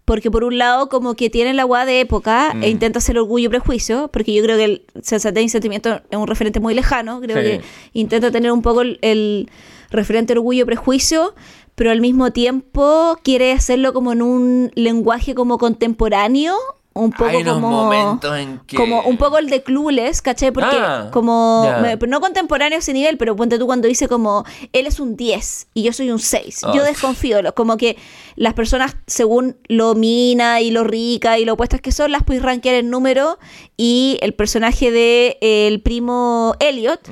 Porque 0.05 0.31
por 0.31 0.43
un 0.43 0.59
lado, 0.59 0.89
como 0.89 1.15
que 1.15 1.31
tiene 1.31 1.55
la 1.55 1.65
guada 1.65 1.85
de 1.87 2.01
época 2.01 2.53
Mm. 2.55 2.63
e 2.65 2.69
intenta 2.71 2.99
hacer 2.99 3.17
orgullo 3.19 3.47
y 3.47 3.49
prejuicio, 3.51 4.09
porque 4.13 4.33
yo 4.35 4.43
creo 4.43 4.57
que 4.57 4.65
el 4.65 4.83
Sensatez 5.01 5.45
y 5.45 5.49
Sentimiento 5.49 6.01
es 6.11 6.19
un 6.19 6.27
referente 6.27 6.59
muy 6.61 6.75
lejano. 6.75 7.21
Creo 7.21 7.37
Sí. 7.37 7.43
que 7.43 7.61
intenta 7.93 8.31
tener 8.31 8.51
un 8.51 8.63
poco 8.63 8.81
el, 8.83 8.99
el 9.03 9.49
referente 9.91 10.33
orgullo 10.33 10.63
y 10.63 10.67
prejuicio, 10.67 11.35
pero 11.75 11.91
al 11.91 12.01
mismo 12.01 12.33
tiempo 12.33 13.17
quiere 13.23 13.53
hacerlo 13.53 13.93
como 13.93 14.13
en 14.13 14.23
un 14.23 14.73
lenguaje 14.75 15.35
como 15.35 15.57
contemporáneo 15.59 16.55
un 16.95 17.11
poco 17.11 17.25
Hay 17.31 17.37
unos 17.43 17.55
como 17.55 17.71
momentos 17.71 18.37
en 18.39 18.59
que- 18.67 18.77
como 18.77 19.01
un 19.03 19.17
poco 19.17 19.39
el 19.39 19.49
de 19.49 19.63
Clueless, 19.63 20.21
¿cachai? 20.23 20.51
Porque 20.51 20.77
Ah, 20.79 21.09
como 21.13 21.67
no 22.09 22.21
contemporáneo 22.21 22.77
a 22.77 22.81
ese 22.81 22.93
nivel, 22.93 23.17
pero 23.19 23.35
ponte 23.35 23.59
tú 23.59 23.67
cuando 23.67 23.89
dice 23.89 24.09
como 24.09 24.45
él 24.73 24.87
es 24.87 25.01
un 25.01 25.17
10 25.17 25.69
y 25.75 25.83
yo 25.85 25.93
soy 25.93 26.11
un 26.11 26.19
6. 26.19 26.63
Yo 26.75 26.85
desconfío, 26.85 27.41
lo- 27.43 27.55
como 27.55 27.77
que 27.77 27.97
las 28.37 28.55
personas 28.55 28.97
según 29.07 29.57
lo 29.69 29.95
mina 29.95 30.61
y 30.61 30.71
lo 30.71 30.85
rica 30.85 31.39
y 31.39 31.45
lo 31.45 31.55
opuestas 31.55 31.81
que 31.81 31.93
son, 31.93 32.13
las 32.13 32.23
puedes 32.25 32.43
rankear 32.43 32.75
en 32.77 32.91
número 32.91 33.39
y 33.77 34.19
el 34.23 34.35
personaje 34.35 34.91
de 34.91 35.39
eh, 35.41 35.69
el 35.69 35.81
primo 35.81 36.55
Elliot 36.61 37.09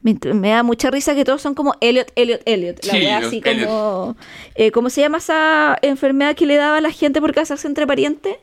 me, 0.00 0.16
me 0.32 0.50
da 0.50 0.62
mucha 0.62 0.90
risa 0.92 1.14
que 1.16 1.24
todos 1.24 1.42
son 1.42 1.54
como 1.54 1.74
Elliot, 1.80 2.12
Elliot, 2.14 2.40
Elliot. 2.46 2.84
La 2.84 2.92
Sí, 2.92 3.06
así 3.06 3.42
Elliot. 3.44 3.68
como. 3.68 4.16
eh, 4.54 4.70
¿Cómo 4.70 4.90
se 4.90 5.00
llama 5.00 5.18
esa 5.18 5.76
enfermedad 5.82 6.36
que 6.36 6.46
le 6.46 6.54
daba 6.56 6.76
a 6.78 6.80
la 6.80 6.90
gente 6.92 7.20
por 7.20 7.34
casarse 7.34 7.66
entre 7.66 7.84
parientes? 7.86 8.36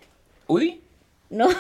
¿Udi? 0.48 0.82
¿No? 1.30 1.48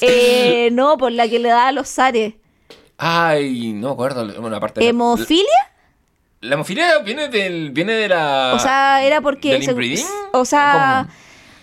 Eh, 0.00 0.70
no, 0.72 0.96
por 0.96 1.12
la 1.12 1.28
que 1.28 1.38
le 1.38 1.48
daba 1.50 1.68
a 1.68 1.72
los 1.72 1.88
zares. 1.88 2.34
Ay, 2.98 3.72
no 3.72 3.88
me 3.88 3.92
acuerdo. 3.92 4.26
Bueno, 4.40 4.56
aparte. 4.56 4.80
de 4.80 4.86
la- 4.86 4.90
¿Hemofilia? 4.90 5.44
La 6.40 6.54
hemofilia 6.54 6.98
viene 7.00 7.28
del. 7.28 7.70
viene 7.70 7.92
de 7.92 8.08
la. 8.08 8.52
O 8.54 8.58
sea, 8.58 9.04
era 9.04 9.20
porque. 9.20 9.52
¿Del 9.52 9.62
se- 9.62 9.70
inbreeding? 9.70 10.06
o 10.32 10.44
sea. 10.44 11.08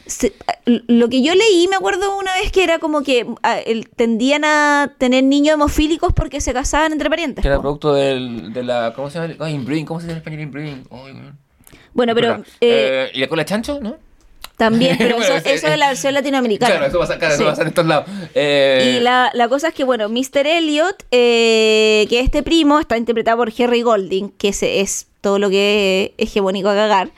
se- 0.06 0.34
lo 0.66 1.10
que 1.10 1.22
yo 1.22 1.36
leí, 1.36 1.68
me 1.68 1.76
acuerdo 1.76 2.18
una 2.18 2.34
vez 2.36 2.52
que 2.52 2.64
era 2.64 2.80
como 2.80 3.02
que 3.04 3.28
ah, 3.44 3.58
el- 3.60 3.90
tendían 3.90 4.46
a 4.46 4.94
tener 4.98 5.24
niños 5.26 5.56
hemofílicos 5.56 6.14
porque 6.14 6.40
se 6.40 6.54
casaban 6.54 6.94
entre 6.94 7.10
parientes. 7.10 7.42
Que 7.42 7.48
era 7.50 7.60
producto 7.60 7.94
del, 7.94 8.54
de 8.54 8.64
la. 8.64 8.94
¿Cómo 8.96 9.10
se 9.10 9.20
llama? 9.20 9.34
Ay, 9.40 9.56
inbreeding. 9.56 9.86
¿Cómo 9.86 10.00
se 10.00 10.06
llama 10.08 10.14
en 10.14 10.18
español 10.20 10.42
inbreeding? 10.42 10.88
Man. 10.92 11.38
Bueno, 11.94 12.16
pero 12.16 12.36
eh, 12.36 12.42
Eh, 12.62 13.12
¿Y 13.16 13.20
la 13.20 13.28
cola 13.28 13.44
chancho? 13.44 13.80
¿No? 13.82 13.98
También, 14.60 14.96
pero 15.00 15.16
Bueno, 15.18 15.34
eso, 15.36 15.44
sí, 15.44 15.50
eso 15.56 15.68
es 15.68 15.78
la 15.80 15.88
versión 15.88 16.14
latinoamericana. 16.14 16.72
Claro, 16.74 16.86
eso 16.88 17.00
pasa, 17.00 17.18
claro, 17.18 17.34
eso 17.34 17.44
Sí. 17.44 17.50
pasa 17.50 17.62
en 17.64 17.68
estos 17.70 17.86
lados. 17.88 18.06
Eh, 18.36 18.98
Y 18.98 19.00
la, 19.02 19.32
la 19.34 19.48
cosa 19.50 19.70
es 19.70 19.74
que, 19.74 19.84
bueno, 19.84 20.08
Mr. 20.10 20.46
Elliot, 20.46 21.04
eh, 21.10 22.06
que 22.10 22.20
este 22.20 22.44
primo 22.44 22.80
está 22.80 22.98
interpretado 22.98 23.38
por 23.38 23.52
Harry 23.58 23.82
Golding, 23.82 24.30
que 24.38 24.50
ese 24.50 24.82
es 24.82 25.08
todo 25.22 25.40
lo 25.40 25.50
que 25.50 26.14
es 26.18 26.28
hegemónico 26.30 26.70
a 26.70 26.76
cagar, 26.76 27.10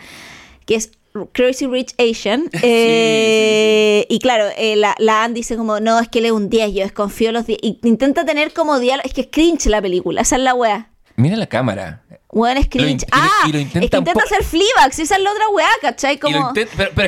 que 0.65 0.75
es 0.75 0.91
Crazy 1.33 1.67
Rich 1.67 1.93
Asian. 1.97 2.49
eh, 2.63 4.05
Y 4.09 4.19
claro, 4.19 4.45
eh, 4.57 4.75
la, 4.75 4.95
la 4.99 5.23
Anne 5.23 5.33
dice 5.33 5.57
como, 5.57 5.79
no, 5.79 5.99
es 5.99 6.07
que 6.09 6.19
él 6.19 6.25
es 6.25 6.31
un 6.31 6.49
10, 6.49 6.73
yo 6.73 6.83
desconfío 6.83 7.29
de 7.29 7.33
los 7.33 7.45
10. 7.47 7.59
Y 7.61 7.79
intenta 7.83 8.23
tener 8.25 8.53
como 8.53 8.79
diálogo, 8.79 9.05
es 9.07 9.13
que 9.13 9.21
es 9.21 9.27
cringe 9.31 9.65
la 9.67 9.81
película, 9.81 10.21
esa 10.21 10.35
es 10.37 10.41
la 10.41 10.53
wea. 10.53 10.89
Mira 11.17 11.35
la 11.35 11.47
cámara. 11.47 12.01
Weón, 12.31 12.57
es 12.57 12.67
cringe. 12.69 13.05
int- 13.05 13.07
y 13.07 13.17
lo- 13.17 13.23
ah, 13.23 13.29
y 13.47 13.51
lo 13.51 13.57
es 13.59 13.65
que 13.71 13.79
intenta 13.79 14.13
hacer 14.23 14.43
Fleabag, 14.43 14.91
esa 14.97 15.15
es 15.15 15.21
la 15.21 15.31
otra 15.31 15.49
weá, 15.49 15.67
¿cachai? 15.81 16.17
Como... 16.17 16.53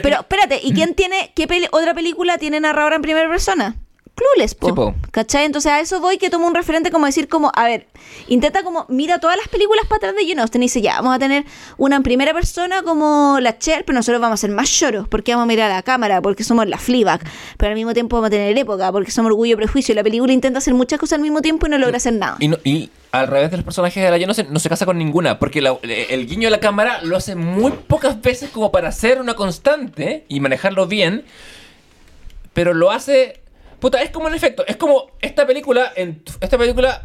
Pero 0.01 0.19
espérate, 0.19 0.59
¿y 0.61 0.73
quién 0.73 0.93
tiene, 0.95 1.31
qué 1.35 1.47
peli- 1.47 1.67
otra 1.71 1.93
película 1.93 2.37
tiene 2.37 2.59
narradora 2.59 2.97
en 2.97 3.01
primera 3.01 3.29
persona? 3.29 3.75
Clueless, 4.15 4.53
po. 4.53 4.67
Sí, 4.67 4.73
po. 4.73 4.93
¿Cachai? 5.11 5.45
Entonces 5.45 5.71
a 5.71 5.79
eso 5.79 5.99
voy 5.99 6.19
que 6.19 6.29
tomo 6.29 6.45
un 6.45 6.53
referente 6.53 6.91
como 6.91 7.07
decir 7.07 7.27
como, 7.27 7.51
a 7.55 7.63
ver, 7.65 7.87
intenta 8.27 8.61
como, 8.61 8.85
mira 8.87 9.17
todas 9.19 9.37
las 9.37 9.47
películas 9.47 9.85
para 9.87 9.97
atrás 9.97 10.15
de 10.15 10.27
Jane 10.27 10.41
Austen 10.41 10.61
y 10.61 10.65
dice, 10.65 10.81
ya, 10.81 10.97
vamos 10.97 11.15
a 11.15 11.19
tener 11.19 11.45
una 11.77 11.95
en 11.95 12.03
primera 12.03 12.31
persona 12.31 12.83
como 12.83 13.39
la 13.41 13.57
Cher, 13.57 13.85
pero 13.85 13.95
nosotros 13.97 14.21
vamos 14.21 14.39
a 14.39 14.41
ser 14.41 14.51
más 14.51 14.69
lloros, 14.69 15.07
porque 15.07 15.31
vamos 15.33 15.45
a 15.45 15.47
mirar 15.47 15.71
a 15.71 15.75
la 15.75 15.81
cámara, 15.81 16.21
porque 16.21 16.43
somos 16.43 16.67
la 16.67 16.77
Fleabag, 16.77 17.21
pero 17.57 17.69
al 17.71 17.75
mismo 17.75 17.93
tiempo 17.93 18.15
vamos 18.17 18.27
a 18.27 18.29
tener 18.29 18.55
época, 18.55 18.91
porque 18.91 19.09
somos 19.09 19.31
orgullo 19.31 19.53
y 19.53 19.55
prejuicio, 19.55 19.93
y 19.93 19.95
la 19.95 20.03
película 20.03 20.31
intenta 20.31 20.59
hacer 20.59 20.75
muchas 20.75 20.99
cosas 20.99 21.13
al 21.17 21.21
mismo 21.21 21.41
tiempo 21.41 21.65
y 21.65 21.69
no 21.71 21.79
logra 21.79 21.97
hacer 21.97 22.13
nada. 22.13 22.37
Y, 22.39 22.49
no- 22.49 22.57
y 22.63 22.91
al 23.11 23.27
revés 23.27 23.49
de 23.49 23.57
los 23.57 23.63
personajes 23.63 23.95
de 24.03 24.09
la 24.11 24.15
Jane 24.17 24.27
no 24.27 24.33
se, 24.35 24.43
no 24.43 24.59
se 24.59 24.69
casa 24.69 24.85
con 24.85 24.99
ninguna, 24.99 25.39
porque 25.39 25.59
la- 25.59 25.77
el 25.81 26.27
guiño 26.27 26.47
de 26.47 26.51
la 26.51 26.59
cámara 26.59 27.01
lo 27.01 27.17
hace 27.17 27.33
muy 27.33 27.71
pocas 27.71 28.21
veces 28.21 28.51
como 28.51 28.71
para 28.71 28.89
hacer 28.89 29.19
una 29.19 29.33
constante 29.33 30.23
y 30.27 30.39
manejarlo 30.39 30.85
bien, 30.85 31.25
pero 32.53 32.75
lo 32.75 32.91
hace... 32.91 33.39
Puta, 33.83 34.01
es 34.01 34.11
como 34.11 34.29
en 34.29 34.33
efecto, 34.33 34.63
es 34.65 34.77
como 34.77 35.07
esta 35.19 35.45
película, 35.45 35.91
en, 35.97 36.23
esta 36.39 36.57
película 36.57 37.03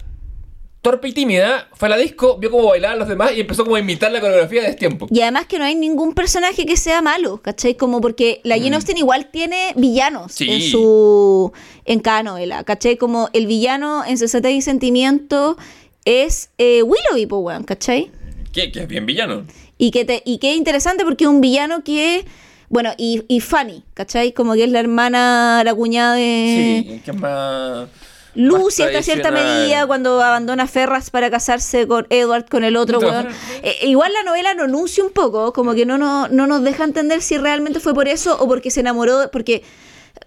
torpe 0.81 1.09
y 1.09 1.13
tímida, 1.13 1.67
fue 1.73 1.89
a 1.89 1.91
la 1.91 1.97
disco, 1.97 2.39
vio 2.39 2.53
cómo 2.53 2.69
bailaban 2.69 3.01
los 3.01 3.09
demás 3.09 3.33
y 3.35 3.41
empezó 3.41 3.65
como 3.65 3.75
a 3.75 3.81
imitar 3.81 4.13
la 4.13 4.21
coreografía 4.21 4.63
de 4.63 4.75
tiempo. 4.75 5.09
Y 5.11 5.21
además 5.23 5.47
que 5.47 5.59
no 5.59 5.65
hay 5.65 5.75
ningún 5.75 6.15
personaje 6.15 6.67
que 6.67 6.77
sea 6.77 7.03
malo, 7.03 7.43
¿cachai? 7.43 7.75
Como 7.75 8.01
porque 8.01 8.41
la 8.45 8.57
Jane 8.57 8.77
Austen 8.77 8.97
igual 8.97 9.27
tiene 9.33 9.73
villanos 9.75 10.27
Mm. 10.27 10.37
Sí. 10.37 10.51
en 10.53 10.61
su 10.71 11.53
en 11.85 11.99
cada 11.99 12.23
novela, 12.23 12.63
¿cachai? 12.63 12.97
Como 12.97 13.29
el 13.33 13.49
villano 13.49 14.05
en 14.07 14.17
Sensatez 14.17 14.53
y 14.53 14.63
Sentimiento 14.63 15.57
es 16.05 16.51
eh, 16.59 16.85
Willoughby, 16.85 17.25
weón, 17.25 17.65
¿cachai? 17.65 18.13
Que, 18.53 18.71
que 18.71 18.83
es 18.83 18.87
bien 18.87 19.05
villano. 19.05 19.45
Y 19.79 19.91
que, 19.91 20.05
te, 20.05 20.23
y 20.25 20.39
que 20.39 20.53
es 20.53 20.57
interesante 20.57 21.03
porque 21.03 21.25
es 21.25 21.29
un 21.29 21.41
villano 21.41 21.83
que... 21.83 22.25
Bueno, 22.69 22.93
y, 22.97 23.25
y 23.29 23.41
Fanny, 23.41 23.83
¿cachai? 23.95 24.33
Como 24.33 24.55
que 24.55 24.65
es 24.65 24.71
la 24.71 24.81
hermana, 24.81 25.63
la 25.65 25.75
cuñada 25.75 26.15
de... 26.15 26.85
Sí, 26.87 27.03
que 27.05 27.13
más... 27.13 27.89
Lucy 28.35 28.83
hasta 28.83 29.03
cierta 29.03 29.31
medida 29.33 29.87
cuando 29.87 30.23
abandona 30.23 30.69
Ferras 30.69 31.11
para 31.11 31.29
casarse 31.29 31.89
con 31.89 32.07
Edward, 32.09 32.47
con 32.49 32.63
el 32.63 32.77
otro 32.77 33.01
weón. 33.01 33.25
Ferras. 33.25 33.37
Eh, 33.63 33.89
igual 33.89 34.13
la 34.13 34.23
novela 34.23 34.55
lo 34.55 34.65
anuncia 34.65 35.03
un 35.03 35.11
poco, 35.11 35.53
como 35.53 35.75
que 35.75 35.85
no, 35.85 35.99
no, 35.99 36.29
no 36.29 36.47
nos 36.47 36.63
deja 36.63 36.85
entender 36.85 37.21
si 37.21 37.37
realmente 37.37 37.81
fue 37.81 37.95
por 37.95 38.07
eso 38.07 38.37
o 38.41 38.47
porque 38.47 38.71
se 38.71 38.81
enamoró, 38.81 39.31
porque 39.33 39.65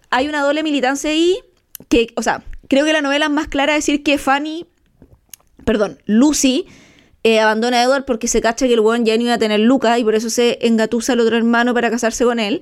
hay 0.09 0.27
una 0.27 0.41
doble 0.41 0.61
militancia 0.61 1.09
ahí 1.09 1.39
que, 1.87 2.07
o 2.17 2.21
sea, 2.23 2.43
creo 2.67 2.83
que 2.83 2.91
la 2.91 3.01
novela 3.01 3.27
es 3.27 3.31
más 3.31 3.47
clara 3.47 3.75
decir 3.75 4.03
que 4.03 4.17
Fanny, 4.17 4.65
perdón, 5.63 5.97
Lucy 6.05 6.65
eh, 7.23 7.39
abandona 7.39 7.79
a 7.79 7.83
Edward 7.83 8.05
porque 8.05 8.27
se 8.27 8.41
cacha 8.41 8.67
que 8.67 8.73
el 8.73 8.79
weón 8.79 9.05
ya 9.05 9.15
no 9.17 9.23
iba 9.23 9.33
a 9.33 9.37
tener 9.37 9.59
Luca 9.59 9.97
y 9.99 10.03
por 10.03 10.15
eso 10.15 10.29
se 10.29 10.57
engatusa 10.65 11.13
al 11.13 11.19
otro 11.19 11.37
hermano 11.37 11.73
para 11.73 11.89
casarse 11.91 12.23
con 12.25 12.39
él. 12.39 12.61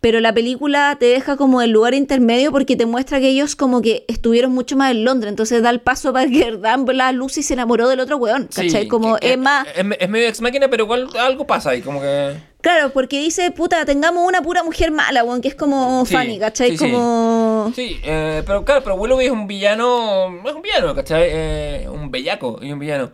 Pero 0.00 0.20
la 0.20 0.34
película 0.34 0.96
te 1.00 1.06
deja 1.06 1.38
como 1.38 1.62
el 1.62 1.70
lugar 1.70 1.94
intermedio 1.94 2.52
porque 2.52 2.76
te 2.76 2.84
muestra 2.84 3.20
que 3.20 3.28
ellos 3.30 3.56
como 3.56 3.80
que 3.80 4.04
estuvieron 4.06 4.52
mucho 4.52 4.76
más 4.76 4.90
en 4.90 5.02
Londres. 5.02 5.30
Entonces 5.30 5.62
da 5.62 5.70
el 5.70 5.80
paso 5.80 6.12
para 6.12 6.28
que 6.28 6.50
la 6.92 7.12
Lucy 7.12 7.42
se 7.42 7.54
enamoró 7.54 7.88
del 7.88 8.00
otro 8.00 8.18
weón. 8.18 8.44
¿Cachai? 8.54 8.82
Sí, 8.82 8.88
como 8.88 9.16
que- 9.16 9.32
es 9.32 9.38
más... 9.38 9.66
Es, 9.74 9.82
es 9.98 10.08
medio 10.10 10.28
ex 10.28 10.42
máquina, 10.42 10.68
pero 10.68 10.84
igual 10.84 11.08
algo 11.18 11.46
pasa 11.46 11.70
ahí, 11.70 11.80
como 11.80 12.02
que... 12.02 12.34
Claro, 12.60 12.90
porque 12.92 13.18
dice, 13.20 13.50
puta, 13.50 13.84
tengamos 13.86 14.26
una 14.28 14.42
pura 14.42 14.62
mujer 14.62 14.90
mala, 14.90 15.24
weón, 15.24 15.40
que 15.40 15.48
es 15.48 15.54
como 15.54 16.04
Sí, 16.06 16.14
Fanny, 16.14 16.38
¿cachai? 16.38 16.76
sí. 16.76 16.78
como... 16.78 17.72
Sí, 17.74 17.98
eh, 18.02 18.42
pero 18.46 18.62
claro, 18.64 18.82
pero 18.84 18.96
Willoughby 18.96 19.24
es 19.26 19.30
un 19.32 19.46
villano, 19.46 20.38
es 20.46 20.54
un 20.54 20.60
villano, 20.62 20.94
¿cachai? 20.94 21.28
Eh, 21.30 21.88
un 21.90 22.10
bellaco 22.10 22.58
y 22.60 22.72
un 22.72 22.78
villano. 22.78 23.10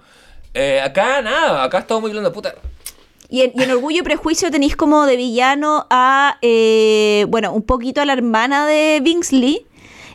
Eh, 0.54 0.80
acá 0.80 1.22
nada, 1.22 1.62
acá 1.64 1.78
estamos 1.78 2.00
muy 2.02 2.10
hablando 2.10 2.32
puta. 2.32 2.54
Y 3.28 3.42
en, 3.42 3.52
y 3.54 3.62
en 3.62 3.70
Orgullo 3.70 4.00
y 4.00 4.02
Prejuicio 4.02 4.50
tenéis 4.50 4.74
como 4.74 5.06
de 5.06 5.16
villano 5.16 5.86
a, 5.90 6.38
eh, 6.42 7.24
bueno, 7.28 7.52
un 7.52 7.62
poquito 7.62 8.00
a 8.00 8.04
la 8.04 8.12
hermana 8.14 8.66
de 8.66 9.00
Bingsley. 9.02 9.66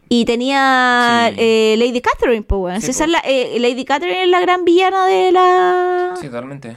Y 0.07 0.25
tenía 0.25 1.29
Sí. 1.31 1.35
eh, 1.39 1.75
Lady 1.79 1.99
Catherine, 2.01 2.43
pues. 2.43 2.83
Sí, 2.83 2.91
esa 2.91 3.05
es 3.05 3.09
la- 3.09 3.23
eh, 3.25 3.57
Lady 3.59 3.85
Catherine 3.85 4.23
es 4.23 4.29
la 4.29 4.39
gran 4.39 4.63
villana 4.63 5.05
de 5.07 5.31
la... 5.31 6.13
Sí, 6.19 6.27
totalmente. 6.27 6.75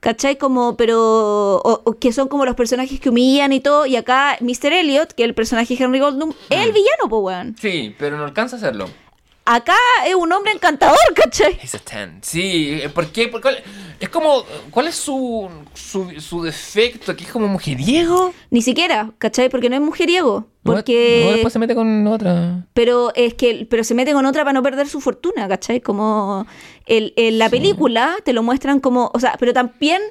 ¿Cachai? 0.00 0.36
Como, 0.36 0.76
pero. 0.76 1.00
O, 1.56 1.80
o 1.84 1.92
que 1.98 2.12
son 2.12 2.28
como 2.28 2.44
los 2.44 2.54
personajes 2.54 3.00
que 3.00 3.08
humillan 3.08 3.52
y 3.54 3.60
todo. 3.60 3.86
Y 3.86 3.96
acá, 3.96 4.36
Mr. 4.40 4.72
Elliot, 4.74 5.12
que 5.14 5.22
es 5.22 5.28
el 5.28 5.34
personaje 5.34 5.74
de 5.74 5.82
Henry 5.82 6.00
Goldblum, 6.00 6.32
es 6.50 6.58
Mm. 6.58 6.62
el 6.62 6.72
villano, 6.72 7.08
pues. 7.08 7.46
Sí, 7.60 7.94
pero 7.98 8.18
no 8.18 8.24
alcanza 8.24 8.56
a 8.56 8.58
hacerlo. 8.58 8.86
Acá 9.48 9.76
es 10.04 10.14
un 10.16 10.32
hombre 10.32 10.50
encantador, 10.52 10.98
¿cachai? 11.14 11.56
He's 11.62 11.74
a 11.76 11.78
10. 11.78 12.18
Sí, 12.22 12.80
eh, 12.82 12.88
¿por 12.88 13.06
qué? 13.12 13.28
¿Por 13.28 13.40
cuál- 13.40 13.62
Es 14.00 14.08
como, 14.08 14.44
¿cuál 14.72 14.88
es 14.88 14.96
su, 14.96 15.48
su, 15.72 16.10
su 16.20 16.42
defecto? 16.42 17.14
¿Que 17.14 17.24
es 17.24 17.30
como 17.30 17.46
mujeriego? 17.46 18.34
Ni 18.50 18.60
siquiera, 18.60 19.12
¿cachai? 19.18 19.48
Porque 19.48 19.70
no 19.70 19.76
es 19.76 19.82
mujeriego. 19.82 20.46
No, 20.64 20.72
Porque. 20.74 21.22
no, 21.24 21.32
después 21.32 21.52
se 21.52 21.58
mete 21.60 21.74
con 21.76 22.06
otra. 22.08 22.66
Pero 22.74 23.12
es 23.14 23.34
que 23.34 23.66
pero 23.70 23.84
se 23.84 23.94
mete 23.94 24.12
con 24.12 24.26
otra 24.26 24.42
para 24.42 24.52
no 24.52 24.62
perder 24.64 24.88
su 24.88 25.00
fortuna, 25.00 25.46
¿cachai? 25.48 25.80
Como 25.80 26.44
el, 26.86 27.12
en 27.16 27.38
la 27.38 27.48
película 27.48 28.16
te 28.24 28.32
lo 28.32 28.42
muestran 28.42 28.80
como, 28.80 29.10
o 29.14 29.20
sea, 29.20 29.36
pero 29.38 29.52
también 29.52 30.02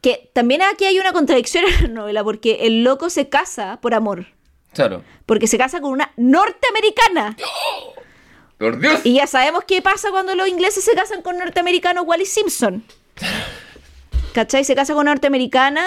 que 0.00 0.30
también 0.32 0.62
aquí 0.62 0.84
hay 0.84 0.98
una 0.98 1.12
contradicción 1.12 1.64
en 1.64 1.82
la 1.82 1.88
novela 2.02 2.24
porque 2.24 2.58
el 2.66 2.84
loco 2.84 3.10
se 3.10 3.28
casa 3.28 3.78
por 3.82 3.94
amor, 3.94 4.26
Claro. 4.72 5.02
porque 5.26 5.46
se 5.46 5.58
casa 5.58 5.80
con 5.80 5.92
una 5.92 6.12
norteamericana. 6.16 7.36
¡Por 8.62 8.78
Dios! 8.78 9.00
Y 9.04 9.14
ya 9.14 9.26
sabemos 9.26 9.64
qué 9.66 9.82
pasa 9.82 10.10
cuando 10.10 10.34
los 10.34 10.46
ingleses 10.48 10.84
se 10.84 10.92
casan 10.92 11.20
con 11.22 11.36
norteamericanos 11.36 12.04
Wally 12.06 12.26
Simpson. 12.26 12.84
¿Cachai? 14.32 14.64
Se 14.64 14.74
casa 14.74 14.94
con 14.94 15.02
una 15.02 15.10
norteamericana 15.12 15.84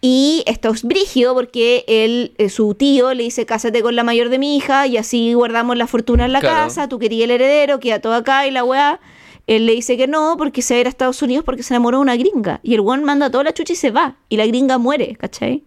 y 0.00 0.42
esto 0.46 0.70
es 0.70 0.82
brígido 0.82 1.34
porque 1.34 1.84
él, 1.86 2.32
eh, 2.38 2.48
su 2.48 2.74
tío 2.74 3.12
le 3.14 3.24
dice, 3.24 3.44
cásate 3.46 3.82
con 3.82 3.94
la 3.94 4.02
mayor 4.02 4.30
de 4.30 4.38
mi 4.38 4.56
hija 4.56 4.86
y 4.86 4.96
así 4.96 5.34
guardamos 5.34 5.76
la 5.76 5.86
fortuna 5.86 6.24
en 6.24 6.32
la 6.32 6.40
Claro. 6.40 6.56
casa, 6.56 6.88
tú 6.88 6.98
querías 6.98 7.24
el 7.24 7.32
heredero, 7.32 7.78
queda 7.80 8.00
todo 8.00 8.14
acá 8.14 8.46
y 8.46 8.50
la 8.50 8.64
weá. 8.64 8.98
Él 9.46 9.66
le 9.66 9.72
dice 9.72 9.96
que 9.96 10.06
no 10.06 10.36
porque 10.38 10.62
se 10.62 10.74
va 10.74 10.78
a 10.78 10.80
ir 10.80 10.86
a 10.86 10.90
Estados 10.90 11.20
Unidos 11.22 11.44
porque 11.44 11.62
se 11.62 11.74
enamoró 11.74 11.98
de 11.98 12.02
una 12.02 12.16
gringa. 12.16 12.60
Y 12.62 12.74
el 12.74 12.80
weón 12.80 13.04
manda 13.04 13.30
toda 13.30 13.44
la 13.44 13.52
chucha 13.52 13.72
y 13.72 13.76
se 13.76 13.90
va. 13.90 14.16
Y 14.28 14.36
la 14.36 14.46
gringa 14.46 14.78
muere, 14.78 15.16
¿cachai? 15.16 15.64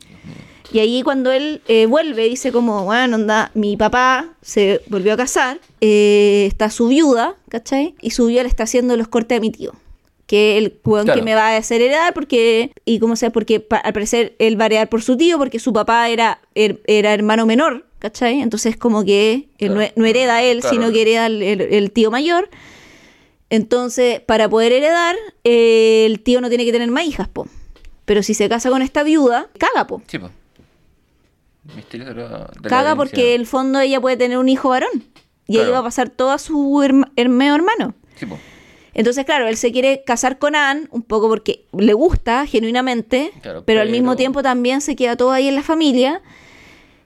Y 0.74 0.80
ahí 0.80 1.04
cuando 1.04 1.32
él 1.32 1.62
eh, 1.68 1.86
vuelve, 1.86 2.28
dice 2.28 2.52
como, 2.52 2.84
bueno, 2.86 3.16
onda, 3.16 3.52
mi 3.54 3.78
papá 3.78 4.34
se 4.42 4.82
volvió 4.88 5.14
a 5.14 5.18
casar, 5.18 5.60
eh, 5.82 6.46
está 6.48 6.70
su 6.72 6.88
viuda, 6.88 7.36
¿cachai? 7.48 7.94
Y 8.02 8.10
su 8.12 8.26
viuda 8.26 8.42
le 8.44 8.50
está 8.50 8.64
haciendo 8.64 8.98
los 8.98 9.08
cortes 9.08 9.38
a 9.38 9.40
mi 9.42 9.52
tío, 9.52 9.74
que 10.26 10.58
el 10.58 10.80
weón 10.84 11.06
Claro. 11.06 11.20
que 11.20 11.24
me 11.24 11.36
va 11.36 11.50
a 11.50 11.58
hacer 11.58 11.82
heredar, 11.82 12.14
porque, 12.16 12.72
y 12.86 12.98
cómo 12.98 13.16
sé, 13.16 13.30
porque 13.30 13.66
al 13.84 13.94
parecer 13.94 14.36
él 14.40 14.60
va 14.60 14.64
a 14.64 14.66
heredar 14.66 14.90
por 14.90 15.04
su 15.04 15.16
tío, 15.16 15.38
porque 15.38 15.60
su 15.60 15.72
papá 15.74 16.10
era, 16.10 16.42
er- 16.56 16.82
era 16.88 17.14
hermano 17.14 17.46
menor, 17.46 17.86
¿cachai? 18.00 18.42
Entonces 18.42 18.76
como 18.76 19.06
que 19.06 19.48
él 19.60 19.70
no, 19.70 19.76
Claro. 19.76 19.94
no 19.96 20.06
hereda 20.06 20.42
él, 20.42 20.62
Claro. 20.62 20.76
sino 20.76 20.92
que 20.92 21.02
hereda 21.04 21.28
el, 21.28 21.44
el- 21.44 21.62
el 21.62 21.92
tío 21.92 22.10
mayor. 22.10 22.50
Entonces, 23.50 24.20
para 24.22 24.50
poder 24.50 24.72
heredar, 24.72 25.16
eh, 25.44 26.06
el 26.08 26.20
tío 26.22 26.42
no 26.42 26.50
tiene 26.50 26.66
que 26.66 26.72
tener 26.72 26.90
más 26.90 27.06
hijas, 27.06 27.28
po. 27.28 27.48
Pero 28.06 28.24
si 28.24 28.34
se 28.34 28.50
casa 28.50 28.70
con 28.72 28.82
esta 28.82 29.04
viuda, 29.04 29.50
caga, 29.60 29.86
po. 29.86 30.02
Sí, 30.08 30.18
pues. 30.18 30.32
Misterio 31.76 32.06
de 32.08 32.14
la- 32.16 32.24
de 32.24 32.30
la 32.30 32.70
Caga 32.70 32.82
herencia. 32.92 32.96
porque 32.96 33.36
en 33.36 33.42
el 33.42 33.48
fondo 33.48 33.80
ella 33.80 34.02
puede 34.02 34.18
tener 34.18 34.38
un 34.38 34.50
hijo 34.50 34.70
varón. 34.70 34.90
Y 35.48 35.54
ahí 35.58 35.64
Claro. 35.64 35.72
va 35.74 35.80
a 35.80 35.84
pasar 35.84 36.10
todo 36.10 36.32
a 36.32 36.38
su 36.38 36.82
herma- 36.84 37.12
hermano 37.16 37.56
hermano. 37.56 37.96
Sí. 38.16 38.26
Entonces, 38.94 39.26
claro, 39.26 39.48
él 39.48 39.58
se 39.58 39.72
quiere 39.72 40.04
casar 40.06 40.38
con 40.38 40.56
Anne 40.56 40.88
un 40.92 41.02
poco 41.02 41.28
porque 41.28 41.66
le 41.78 41.94
gusta 41.94 42.46
genuinamente, 42.46 43.32
Claro, 43.42 43.64
pero, 43.66 43.82
al 43.82 43.90
mismo 43.90 44.16
tiempo 44.16 44.44
también 44.44 44.82
se 44.82 44.96
queda 44.96 45.16
todo 45.18 45.32
ahí 45.32 45.48
en 45.48 45.56
la 45.56 45.64
familia. 45.64 46.22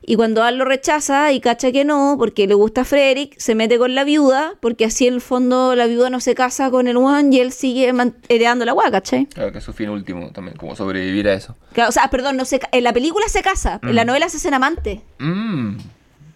Y 0.09 0.15
cuando 0.15 0.41
Anne 0.41 0.55
lo 0.57 0.63
rechaza 0.63 1.33
y 1.33 1.41
cacha 1.41 1.69
que 1.73 1.83
no, 1.83 2.15
porque 2.17 2.47
le 2.47 2.53
gusta 2.53 2.81
a 2.81 2.85
Frederick, 2.85 3.37
se 3.37 3.55
mete 3.55 3.77
con 3.77 3.93
la 3.93 4.05
viuda, 4.05 4.53
porque 4.61 4.85
así 4.85 5.05
en 5.05 5.15
el 5.15 5.21
fondo 5.21 5.75
la 5.75 5.85
viuda 5.85 6.09
no 6.09 6.21
se 6.21 6.33
casa 6.33 6.71
con 6.71 6.87
el 6.87 6.95
one 6.95 7.35
y 7.35 7.41
él 7.41 7.51
sigue 7.51 7.91
heredando 8.29 8.63
la 8.63 8.71
guay, 8.71 8.89
¿cachai? 8.89 9.25
Claro 9.25 9.51
que 9.51 9.57
es 9.57 9.63
su 9.65 9.73
fin 9.73 9.89
último 9.89 10.31
también, 10.31 10.55
como 10.55 10.77
sobrevivir 10.77 11.27
a 11.27 11.33
eso. 11.33 11.57
Claro, 11.73 11.89
o 11.89 11.91
sea, 11.91 12.09
perdón, 12.09 12.37
no 12.37 12.45
se, 12.45 12.61
en 12.71 12.83
la 12.85 12.93
película 12.93 13.27
se 13.27 13.41
casa, 13.41 13.81
en 13.83 13.95
la 13.95 14.05
Mm. 14.05 14.07
novela 14.07 14.29
se 14.29 14.37
hacen 14.37 14.53
amantes. 14.53 15.01
Mmm. 15.19 15.75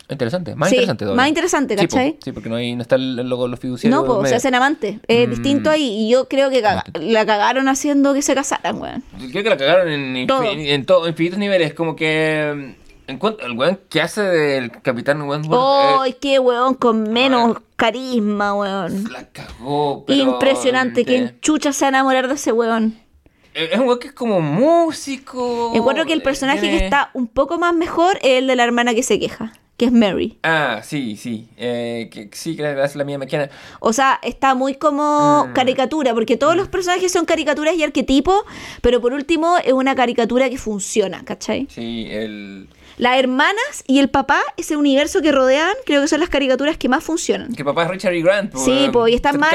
Interesante, 0.09 0.55
más 0.55 0.67
Sí, 0.67 0.75
interesante 0.75 1.05
todavía. 1.05 1.21
más 1.21 1.29
interesante, 1.29 1.77
Sí, 1.77 1.87
po. 1.87 1.95
¿cachai? 1.95 2.17
Sí, 2.21 2.31
porque 2.33 2.49
no, 2.49 2.55
hay, 2.57 2.75
no 2.75 2.81
está 2.81 2.95
el, 2.95 3.17
el 3.17 3.29
logo 3.29 3.43
de 3.45 3.51
los 3.51 3.59
fiduciarios. 3.61 3.97
No, 4.01 4.05
pues 4.17 4.29
se 4.29 4.35
hacen 4.35 4.53
amantes. 4.53 4.97
Es 5.07 5.25
Mm. 5.25 5.31
distinto 5.31 5.69
ahí. 5.69 5.83
Y 6.05 6.09
yo 6.09 6.27
creo 6.27 6.49
que 6.49 6.61
caga- 6.61 6.83
la 6.99 7.25
cagaron 7.25 7.69
haciendo 7.69 8.13
que 8.13 8.21
se 8.21 8.35
casaran, 8.35 8.81
weón. 8.81 9.03
Creo 9.31 9.41
que 9.43 9.49
la 9.49 9.55
cagaron 9.55 9.87
en, 9.89 10.27
Todo. 10.27 10.43
infin- 10.43 10.67
en 10.67 10.85
todo- 10.85 11.07
infinitos 11.07 11.39
niveles. 11.39 11.73
Como 11.73 11.95
que. 11.95 12.75
En 13.11 13.17
cuanto, 13.19 13.45
el 13.45 13.51
weón 13.57 13.79
que 13.89 14.01
hace 14.01 14.21
del 14.21 14.71
Capitán 14.81 15.21
Wentworth. 15.21 16.01
¡Ay, 16.01 16.15
qué 16.19 16.39
weón 16.39 16.73
con 16.73 17.03
menos 17.11 17.57
carisma, 17.75 18.53
weón! 18.55 19.11
la 19.11 19.27
cagó. 19.29 20.03
pero 20.07 20.19
Impresionante. 20.23 21.05
¿Quién 21.05 21.37
chucha 21.41 21.71
se 21.73 21.85
va 21.85 21.87
a 21.87 21.89
enamorar 21.89 22.27
de 22.27 22.33
ese 22.35 22.51
weón? 22.51 22.97
Es 23.53 23.77
un 23.77 23.85
weón 23.87 23.99
que 23.99 24.07
es 24.07 24.13
como 24.13 24.39
músico. 24.41 25.71
Encuentro 25.75 26.05
que 26.05 26.13
el 26.13 26.19
eh, 26.19 26.23
personaje 26.23 26.61
tiene- 26.61 26.77
que 26.79 26.83
está 26.85 27.11
un 27.13 27.27
poco 27.27 27.57
más 27.57 27.73
mejor 27.75 28.17
es 28.21 28.39
el 28.39 28.47
de 28.47 28.55
la 28.55 28.63
hermana 28.63 28.93
que 28.93 29.03
se 29.03 29.19
queja, 29.19 29.51
que 29.77 29.85
es 29.85 29.91
Mary. 29.91 30.37
Ah, 30.43 30.79
sí, 30.83 31.17
sí. 31.17 31.49
Eh, 31.57 32.09
que, 32.13 32.29
sí, 32.31 32.55
que 32.55 32.65
hace 32.65 32.97
la 32.97 33.03
mía 33.03 33.17
maquina. 33.17 33.49
O 33.81 33.91
sea, 33.93 34.19
está 34.23 34.55
muy 34.55 34.75
como 34.75 35.47
Mm. 35.47 35.53
caricatura, 35.53 36.13
porque 36.13 36.37
todos 36.37 36.55
los 36.55 36.67
personajes 36.69 37.11
son 37.11 37.25
caricaturas 37.25 37.75
y 37.75 37.83
arquetipos, 37.83 38.43
pero 38.81 39.01
por 39.01 39.11
último 39.11 39.57
es 39.63 39.73
una 39.73 39.95
caricatura 39.95 40.49
que 40.49 40.57
funciona, 40.57 41.25
¿cachai? 41.25 41.67
Sí, 41.69 42.07
el. 42.09 42.69
Las 43.01 43.17
hermanas 43.17 43.83
y 43.87 43.97
el 43.97 44.09
papá, 44.11 44.39
ese 44.57 44.77
universo 44.77 45.23
que 45.23 45.31
rodean, 45.31 45.73
creo 45.87 46.03
que 46.03 46.07
son 46.07 46.19
las 46.19 46.29
caricaturas 46.29 46.77
que 46.77 46.87
más 46.87 47.03
funcionan. 47.03 47.51
Que 47.55 47.65
papá 47.65 47.85
es 47.85 47.89
Richard 47.89 48.13
E. 48.13 48.21
Grant. 48.21 48.51
po, 48.51 48.59
Sí, 48.63 48.89
pues, 48.93 49.11
y 49.11 49.15
están 49.15 49.39
más. 49.39 49.51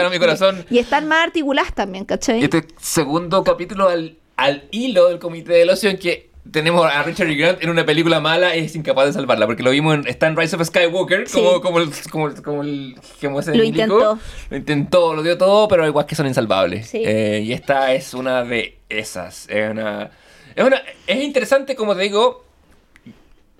Y 0.68 0.78
están 0.80 1.06
más 1.06 1.24
articuladas 1.26 1.72
también, 1.72 2.04
¿cachai? 2.06 2.42
Este 2.42 2.64
segundo 2.80 3.44
capítulo 3.44 3.88
al, 3.88 4.16
al 4.36 4.64
hilo 4.72 5.08
del 5.10 5.20
Comité 5.20 5.52
del 5.52 5.70
Ocio 5.70 5.88
en 5.90 5.98
que 5.98 6.28
tenemos 6.50 6.84
a 6.86 7.04
Richard 7.04 7.28
E. 7.30 7.36
Grant 7.36 7.62
en 7.62 7.70
una 7.70 7.86
película 7.86 8.18
mala 8.18 8.56
y 8.56 8.64
es 8.64 8.74
incapaz 8.74 9.06
de 9.06 9.12
salvarla, 9.12 9.46
porque 9.46 9.62
lo 9.62 9.70
vimos 9.70 9.94
en 9.94 10.08
está 10.08 10.26
en 10.26 10.36
Rise 10.36 10.56
of 10.56 10.64
Skywalker, 10.66 11.28
Sí. 11.28 11.38
como, 11.38 11.60
como, 11.60 11.78
el, 11.78 11.90
como, 12.10 12.34
como 12.42 12.62
el 12.62 12.96
como 13.20 13.38
ese 13.38 13.52
Lo 13.54 13.62
milico. 13.62 13.82
intentó. 13.82 14.18
Lo 14.50 14.56
intentó, 14.56 15.14
lo 15.14 15.22
dio 15.22 15.38
todo, 15.38 15.68
pero 15.68 15.86
igual 15.86 16.04
que 16.06 16.16
son 16.16 16.26
insalvables. 16.26 16.88
Sí. 16.88 17.00
Eh, 17.06 17.42
y 17.44 17.52
esta 17.52 17.94
es 17.94 18.12
una 18.12 18.42
de 18.42 18.76
esas. 18.88 19.48
Es 19.48 19.70
una, 19.70 20.10
es 20.56 20.64
una. 20.64 20.82
Es 21.06 21.22
interesante, 21.22 21.76
como 21.76 21.94
te 21.94 22.02
digo. 22.02 22.44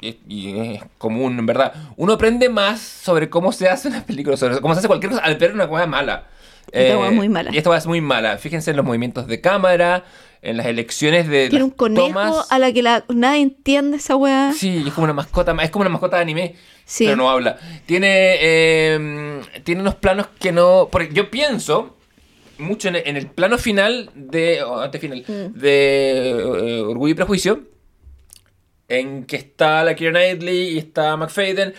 Y, 0.01 0.75
es 0.75 0.83
común, 0.99 1.39
en 1.39 1.47
verdad. 1.47 1.73
Uno 1.97 2.15
aprende 2.15 2.49
más 2.49 2.81
sobre 2.81 3.31
cómo 3.31 3.51
se 3.53 3.69
hace 3.69 3.89
una 3.89 4.05
película, 4.05 4.37
sobre 4.37 4.61
cómo 4.61 4.75
se 4.75 4.81
hace 4.81 4.89
cualquier 4.89 5.13
cosa 5.13 5.25
al 5.25 5.37
ver 5.37 5.53
una 5.55 5.69
cosa 5.69 5.87
mala. 5.87 6.27
Eh, 6.73 6.87
Esta 6.89 6.99
hueá 6.99 7.09
es 7.09 7.15
muy 7.15 7.29
mala. 7.29 7.51
Y 7.53 7.59
esta 7.59 7.71
hueá 7.71 7.79
es 7.79 7.87
muy 7.87 8.01
mala. 8.01 8.39
Fíjense 8.39 8.71
en 8.73 8.77
los 8.77 8.85
movimientos 8.85 9.27
de 9.27 9.41
cámara, 9.41 10.05
en 10.43 10.57
las 10.59 10.67
elecciones 10.67 11.29
de 11.29 11.49
Tiene 11.49 11.65
un 11.65 11.71
conejo 11.71 12.09
tomas. 12.09 12.53
a 12.53 12.59
la 12.59 12.73
que 12.73 12.83
la, 12.83 13.05
nadie 13.09 13.41
entiende 13.43 13.97
esa 13.97 14.17
weá. 14.17 14.53
Sí, 14.53 14.85
es 14.87 14.93
como 14.93 15.05
una 15.05 15.15
mascota, 15.15 15.57
es 15.63 15.71
como 15.71 15.83
una 15.83 15.91
mascota 15.91 16.17
de 16.17 16.23
anime, 16.23 16.55
Sí. 16.85 17.05
pero 17.05 17.17
no 17.17 17.31
habla. 17.31 17.57
Tiene, 17.87 18.37
eh, 18.41 19.41
tiene 19.65 19.81
unos 19.81 19.95
planos 19.95 20.27
que 20.39 20.53
no... 20.53 20.89
Porque 20.93 21.13
yo 21.13 21.31
pienso 21.31 21.97
mucho 22.59 22.89
en 22.89 23.17
el, 23.17 23.27
plano 23.29 23.59
final 23.59 24.11
de... 24.15 24.63
o 24.63 24.81
antefinal, 24.81 25.25
Mm. 25.27 25.59
de 25.59 26.31
eh, 26.31 26.81
Orgullo 26.83 27.13
y 27.13 27.15
Prejuicio, 27.15 27.63
en 28.89 29.25
que 29.25 29.37
está 29.37 29.83
la 29.85 29.95
Keira 29.97 30.13
Knightley 30.13 30.75
y 30.75 30.79
está 30.79 31.17
McFadden, 31.17 31.75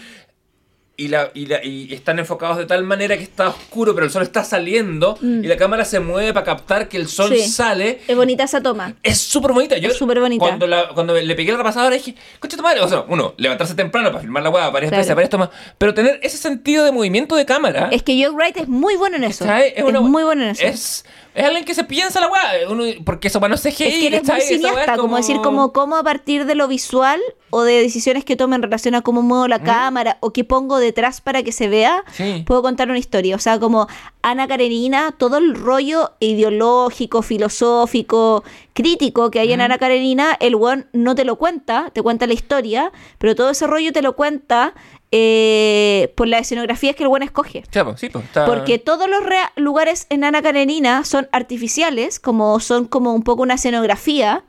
y, 1.00 1.10
la, 1.10 1.30
y, 1.36 1.46
la- 1.46 1.64
y 1.64 1.94
están 1.94 2.18
enfocados 2.18 2.58
de 2.58 2.66
tal 2.66 2.84
manera 2.84 3.16
que 3.18 3.22
está 3.24 3.50
oscuro, 3.50 3.94
pero 3.94 4.08
el 4.08 4.12
sol 4.12 4.24
está 4.24 4.44
saliendo, 4.44 5.16
y 5.22 5.46
la 5.46 5.56
cámara 5.56 5.86
se 5.86 6.00
mueve 6.00 6.34
para 6.34 6.44
captar 6.44 6.90
que 6.90 6.98
el 6.98 7.08
sol 7.08 7.30
Mm. 7.30 7.36
Sí. 7.36 7.50
sale. 7.50 8.02
Es 8.08 8.16
bonita 8.16 8.46
esa 8.46 8.62
toma. 8.64 8.96
Es 9.04 9.20
súper 9.20 9.52
bonita. 9.54 9.78
Yo, 9.78 9.90
Es 9.90 9.96
súper 9.98 10.20
bonita. 10.20 10.44
Cuando, 10.44 10.66
la- 10.66 10.90
cuando 10.96 11.14
le 11.14 11.36
pegué 11.36 11.52
la 11.52 11.60
repasadora 11.60 11.96
dije, 11.96 12.16
coche 12.40 12.58
tu 12.58 12.64
madre. 12.64 12.82
O 12.82 12.88
sea, 12.88 13.06
uno, 13.08 13.36
levantarse 13.38 13.76
temprano 13.76 14.10
para 14.10 14.22
filmar 14.22 14.42
la 14.42 14.50
hueá, 14.50 14.72
varias 14.72 14.90
Claro. 14.90 15.02
veces, 15.04 15.14
varias 15.16 15.30
tomas. 15.30 15.50
Pero 15.78 15.94
tener 15.94 16.20
ese 16.24 16.38
sentido 16.38 16.84
de 16.84 16.92
movimiento 16.92 17.36
de 17.36 17.46
cámara. 17.46 17.90
Es 17.92 18.02
que 18.02 18.14
Joe 18.20 18.32
Wright 18.34 18.58
es 18.58 18.68
muy 18.68 18.96
bueno 18.96 19.18
en 19.18 19.24
eso. 19.26 19.46
Es, 19.54 19.84
una- 19.84 20.02
muy 20.02 20.24
bueno 20.24 20.42
en 20.46 20.50
eso. 20.50 20.64
Es, 20.66 21.06
es 21.38 21.46
alguien 21.46 21.64
que 21.66 21.74
se 21.76 21.84
piensa 21.84 22.20
la 22.20 22.28
hueá. 22.30 22.70
uno- 22.70 22.84
Porque 23.06 23.28
eso 23.30 23.40
para 23.40 23.52
no 23.52 23.58
CGI. 23.58 23.70
Es 23.70 23.76
que 24.00 24.08
él 24.08 24.14
es 24.16 24.24
muy 24.28 24.42
cineasta, 24.42 24.94
es 24.96 25.00
como... 25.00 25.16
decir 25.18 25.38
como 25.42 25.72
cómo 25.72 25.96
a 25.96 26.04
partir 26.04 26.46
de 26.46 26.56
lo 26.56 26.68
visual 26.68 27.20
o 27.50 27.62
de 27.64 27.82
decisiones 27.82 28.26
que 28.26 28.36
tome 28.36 28.56
en 28.58 28.62
relación 28.64 28.94
a 28.96 29.02
cómo 29.02 29.22
muevo 29.22 29.48
la 29.48 29.64
cámara 29.64 30.18
o 30.20 30.34
qué 30.34 30.44
pongo 30.44 30.80
detrás 30.80 31.22
para 31.22 31.44
que 31.44 31.52
se 31.54 31.70
vea, 31.70 32.04
Sí. 32.12 32.44
puedo 32.46 32.62
contar 32.62 32.90
una 32.90 33.00
historia. 33.00 33.36
O 33.36 33.40
sea, 33.40 33.58
como 33.60 33.88
Ana 34.22 34.48
Karenina, 34.48 35.14
todo 35.18 35.38
el 35.38 35.56
rollo 35.56 36.12
ideológico, 36.20 37.22
filosófico, 37.22 38.44
crítico 38.74 39.32
que 39.32 39.40
hay 39.40 39.54
en 39.54 39.62
Ana 39.62 39.78
Karenina, 39.78 40.36
el 40.40 40.56
one 40.56 40.86
no 40.94 41.16
te 41.16 41.24
lo 41.26 41.38
cuenta, 41.38 41.90
te 41.94 42.02
cuenta 42.02 42.28
la 42.28 42.34
historia, 42.34 42.92
pero 43.18 43.36
todo 43.36 43.50
ese 43.52 43.66
rollo 43.68 43.92
te 43.94 44.02
lo 44.02 44.16
cuenta 44.16 44.74
eh, 45.12 46.14
por 46.16 46.28
las 46.28 46.42
escenografías 46.42 46.96
que 46.96 47.04
el 47.04 47.10
one 47.10 47.26
escoge. 47.26 47.64
Pues, 47.72 48.00
sí, 48.00 48.10
pues, 48.10 48.26
está- 48.26 48.46
Porque 48.46 48.78
todos 48.80 49.08
los 49.10 49.22
lugares 49.56 50.06
en 50.10 50.24
Ana 50.24 50.42
Karenina 50.42 51.04
son 51.06 51.28
artificiales, 51.32 52.20
como 52.20 52.60
son 52.60 52.86
como 52.86 53.14
un 53.14 53.24
poco 53.24 53.42
una 53.44 53.56
escenografía. 53.56 54.44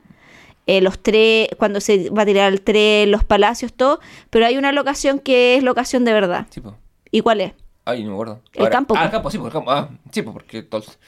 eh, 0.71 0.81
los 0.81 0.99
tres, 1.01 1.47
cuando 1.57 1.81
se 1.81 2.11
va 2.11 2.21
a 2.21 2.25
tirar 2.27 2.53
el 2.53 2.61
tren, 2.61 3.09
los 3.09 3.23
palacios, 3.23 3.73
todo. 3.73 3.99
Pero 4.29 4.45
hay 4.45 4.55
una 4.55 4.71
locación 4.71 5.17
que 5.17 5.55
es 5.55 5.63
locación 5.63 6.05
de 6.05 6.13
verdad. 6.13 6.45
Sí, 6.51 6.61
pues. 6.61 6.75
¿Y 7.09 7.21
cuál 7.21 7.41
es? 7.41 7.53
Ay, 7.85 8.03
no 8.03 8.09
me 8.09 8.13
acuerdo. 8.13 8.41
El 8.53 8.69
campo, 8.69 8.93
Ah, 8.95 9.05
el 9.05 9.09
campo, 9.09 9.31
sí, 9.31 9.39
pues, 9.39 9.47
el 9.47 9.53
campo. 9.53 9.71
Ah, 9.71 9.89
sí, 10.11 10.21
pues, 10.21 10.31
porque 10.33 10.61
todos... 10.61 10.99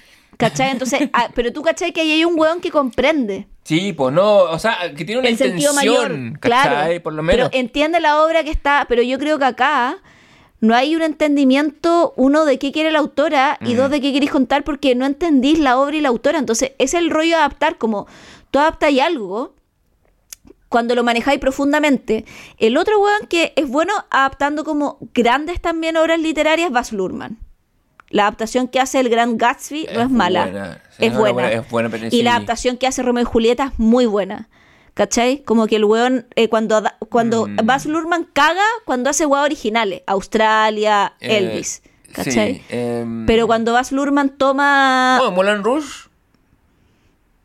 ¿Cachai? 0.42 0.72
Entonces, 0.72 1.10
ah, 1.14 1.30
pero 1.34 1.54
tú 1.54 1.62
cachai 1.62 1.94
que 1.94 2.02
ahí 2.02 2.12
hay 2.12 2.26
un 2.26 2.38
weón 2.40 2.60
que 2.62 2.70
comprende. 2.72 3.48
Sí, 3.64 3.94
pues 3.94 4.14
no, 4.14 4.38
o 4.44 4.60
sea, 4.60 4.94
que 4.96 5.06
tiene 5.06 5.20
una 5.22 5.30
el 5.30 5.38
sentido 5.38 5.74
mayor. 5.74 6.12
intención, 6.12 6.38
Claro. 6.42 6.76
¿cachai? 6.76 7.00
Por 7.00 7.14
lo 7.14 7.24
menos. 7.24 7.50
Pero 7.50 7.60
entiende 7.62 8.00
la 8.00 8.22
obra 8.24 8.44
que 8.44 8.50
está. 8.52 8.86
Pero 8.90 9.02
yo 9.04 9.18
creo 9.20 9.38
que 9.40 9.46
acá 9.46 9.98
no 10.60 10.76
hay 10.76 10.96
un 10.96 11.02
entendimiento, 11.04 12.14
uno, 12.18 12.46
de 12.46 12.60
qué 12.60 12.72
quiere 12.72 12.92
la 12.92 13.00
autora 13.00 13.58
y 13.62 13.74
Mm. 13.74 13.78
dos, 13.78 13.90
de 13.92 14.02
qué 14.02 14.12
queréis 14.14 14.32
contar 14.32 14.64
porque 14.64 14.94
no 14.96 15.06
entendís 15.06 15.60
la 15.60 15.78
obra 15.80 15.96
y 15.96 16.02
la 16.02 16.10
autora. 16.10 16.40
Entonces, 16.40 16.72
es 16.80 16.94
el 16.94 17.10
rollo 17.10 17.30
de 17.30 17.36
adaptar, 17.36 17.78
como 17.78 18.08
tú 18.52 18.60
adaptáis 18.60 19.00
algo 19.02 19.56
cuando 20.70 20.96
lo 20.96 21.04
manejáis 21.04 21.40
profundamente. 21.40 22.26
El 22.58 22.78
otro 22.78 23.00
weón 23.00 23.28
que 23.28 23.54
es 23.56 23.68
bueno 23.68 23.94
adaptando 24.10 24.64
como 24.64 24.98
grandes 25.14 25.60
también 25.62 25.98
obras 25.98 26.20
literarias, 26.20 26.72
Baz 26.72 26.94
Luhrmann. 26.94 27.38
La 28.12 28.24
adaptación 28.24 28.68
que 28.68 28.80
hace 28.80 29.00
el 29.00 29.10
Gran 29.10 29.38
Gatsby 29.38 29.88
no 29.94 30.02
Es 30.02 30.10
mala. 30.10 30.44
buena. 30.46 30.82
Sí, 30.98 31.06
es 31.06 31.14
buena. 31.18 31.34
buena, 31.34 31.52
es 31.52 31.70
buena, 31.70 31.90
pero 31.90 32.08
y 32.08 32.12
sí. 32.12 32.22
la 32.24 32.36
adaptación 32.36 32.78
que 32.78 32.88
hace 32.88 33.02
Romeo 33.04 33.24
y 33.24 33.26
Julieta 33.26 33.66
es 33.74 33.80
muy 33.80 34.06
buena. 34.06 34.50
¿Cachai? 34.94 35.42
Como 35.44 35.68
que 35.68 35.78
el 35.78 35.86
weón, 35.86 36.28
eh, 36.36 36.50
cuando, 36.50 36.84
cuando 37.10 37.48
Mm. 37.48 37.58
Baz 37.64 37.86
Luhrmann 37.86 38.28
caga 38.34 38.66
cuando 38.86 39.10
hace 39.10 39.26
weas 39.26 39.46
originales. 39.46 40.02
Australia, 40.06 41.14
Eh, 41.22 41.38
Elvis. 41.38 41.82
¿Cachai? 42.12 42.56
Sí, 42.56 42.62
em, 42.70 43.26
Pero 43.26 43.48
cuando 43.48 43.72
Baz 43.72 43.94
Luhrmann 43.94 44.30
toma 44.38 45.20
Oh, 45.24 45.32
Moulin 45.32 45.64
Rouge. 45.64 46.10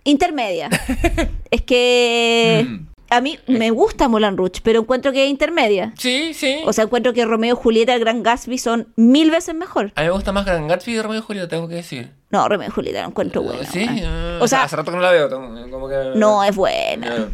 intermedia. 0.05 0.69
es 1.51 1.63
que 1.63 2.67
Mm. 2.69 2.87
A 3.11 3.21
mí 3.21 3.39
me 3.47 3.71
gusta 3.71 4.09
Moulin 4.09 4.37
Rouge, 4.37 4.61
pero 4.63 4.81
encuentro 4.81 5.13
que 5.13 5.25
es 5.25 5.31
intermedia. 5.31 5.93
Sí, 5.99 6.35
sí. 6.35 6.59
O 6.65 6.73
sea, 6.73 6.85
encuentro 6.85 7.13
que 7.13 7.25
Romeo 7.25 7.55
y 7.55 7.59
Julieta, 7.59 7.95
el 7.95 8.01
Gran 8.01 8.23
Gatsby 8.23 8.59
son 8.59 8.89
mil 8.97 9.31
veces 9.31 9.55
mejor. 9.55 9.93
a 9.95 10.01
mí 10.01 10.07
me 10.07 10.13
gusta 10.13 10.33
más 10.33 10.45
Gran 10.45 10.67
Gatsby 10.69 10.95
de 10.95 11.03
Romeo 11.03 11.19
y 11.21 11.23
Julieta, 11.23 11.49
tengo 11.49 11.69
que 11.69 11.77
decir. 11.77 12.11
No, 12.31 12.49
Romeo 12.49 12.69
y 12.69 12.71
Julieta 12.73 13.03
lo 13.03 13.09
encuentro 13.09 13.43
bueno. 13.43 13.63
sí, 13.71 13.87
eh, 13.89 14.39
o 14.41 14.49
sea, 14.49 14.65
hace 14.65 14.77
rato 14.77 14.91
que 14.91 14.97
no 14.97 15.03
la 15.03 15.13
veo. 15.13 15.31
Como 15.71 15.89
que... 15.89 16.13
no, 16.17 16.43
es 16.45 16.55
buena. 16.57 17.29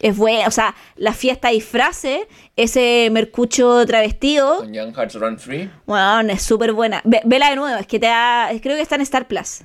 Es 0.00 0.16
buena. 0.16 0.48
O 0.48 0.50
sea, 0.50 0.74
la 0.96 1.14
fiesta 1.14 1.48
disfraces, 1.48 2.20
ese 2.56 3.08
mercucho 3.10 3.86
travestido, 3.86 4.58
Con 4.58 4.74
Young 4.74 4.94
Hearts 4.94 5.14
Run 5.14 5.38
Free. 5.38 5.70
bueno, 5.86 6.30
es 6.32 6.42
súper 6.42 6.72
buena. 6.72 7.00
Ve- 7.04 7.22
vela 7.24 7.48
de 7.48 7.56
nuevo, 7.56 7.78
es 7.80 7.86
que 7.86 7.98
te 7.98 8.06
da, 8.06 8.50
creo 8.60 8.76
que 8.76 8.82
está 8.82 8.96
en 8.96 9.00
Star 9.02 9.26
Plus. 9.26 9.62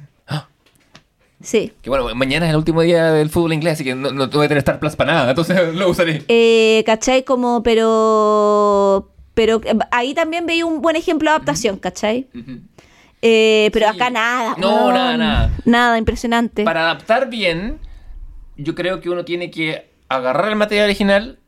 Sí. 1.42 1.72
Que 1.82 1.90
bueno, 1.90 2.14
mañana 2.16 2.46
es 2.46 2.50
el 2.52 2.58
último 2.58 2.82
día 2.82 3.12
del 3.14 3.30
fútbol 3.30 3.54
inglés, 3.54 3.74
así 3.74 3.84
que 3.86 3.96
no, 3.96 4.12
no 4.12 4.28
voy 4.28 4.46
a 4.46 4.48
tener 4.50 4.58
Star 4.60 4.80
Plus 4.80 4.96
para 4.96 5.14
nada, 5.14 5.30
entonces 5.30 5.74
lo 5.76 5.90
usaré. 5.90 6.24
Eh, 6.28 6.84
¿Cachai? 6.86 7.24
Como, 7.24 7.64
pero. 7.64 9.10
Pero 9.34 9.62
eh, 9.64 9.78
ahí 9.92 10.14
también 10.14 10.46
veía 10.46 10.66
un 10.66 10.82
buen 10.82 10.96
ejemplo 10.98 11.30
de 11.30 11.36
adaptación, 11.36 11.78
¿cachai? 11.78 12.28
Eh, 13.22 13.70
pero 13.74 13.88
Sí. 13.90 13.96
acá 13.96 14.10
nada. 14.10 14.56
No, 14.58 14.92
nada, 14.92 15.18
nada. 15.18 15.52
Nada, 15.66 15.98
impresionante. 15.98 16.64
Para 16.64 16.82
adaptar 16.82 17.30
bien, 17.30 17.80
yo 18.58 18.76
creo 18.76 19.00
que 19.02 19.10
uno 19.10 19.24
tiene 19.26 19.50
que 19.52 19.90
agarrar 20.10 20.50
el 20.50 20.56
material 20.56 20.86
original, 20.88 21.40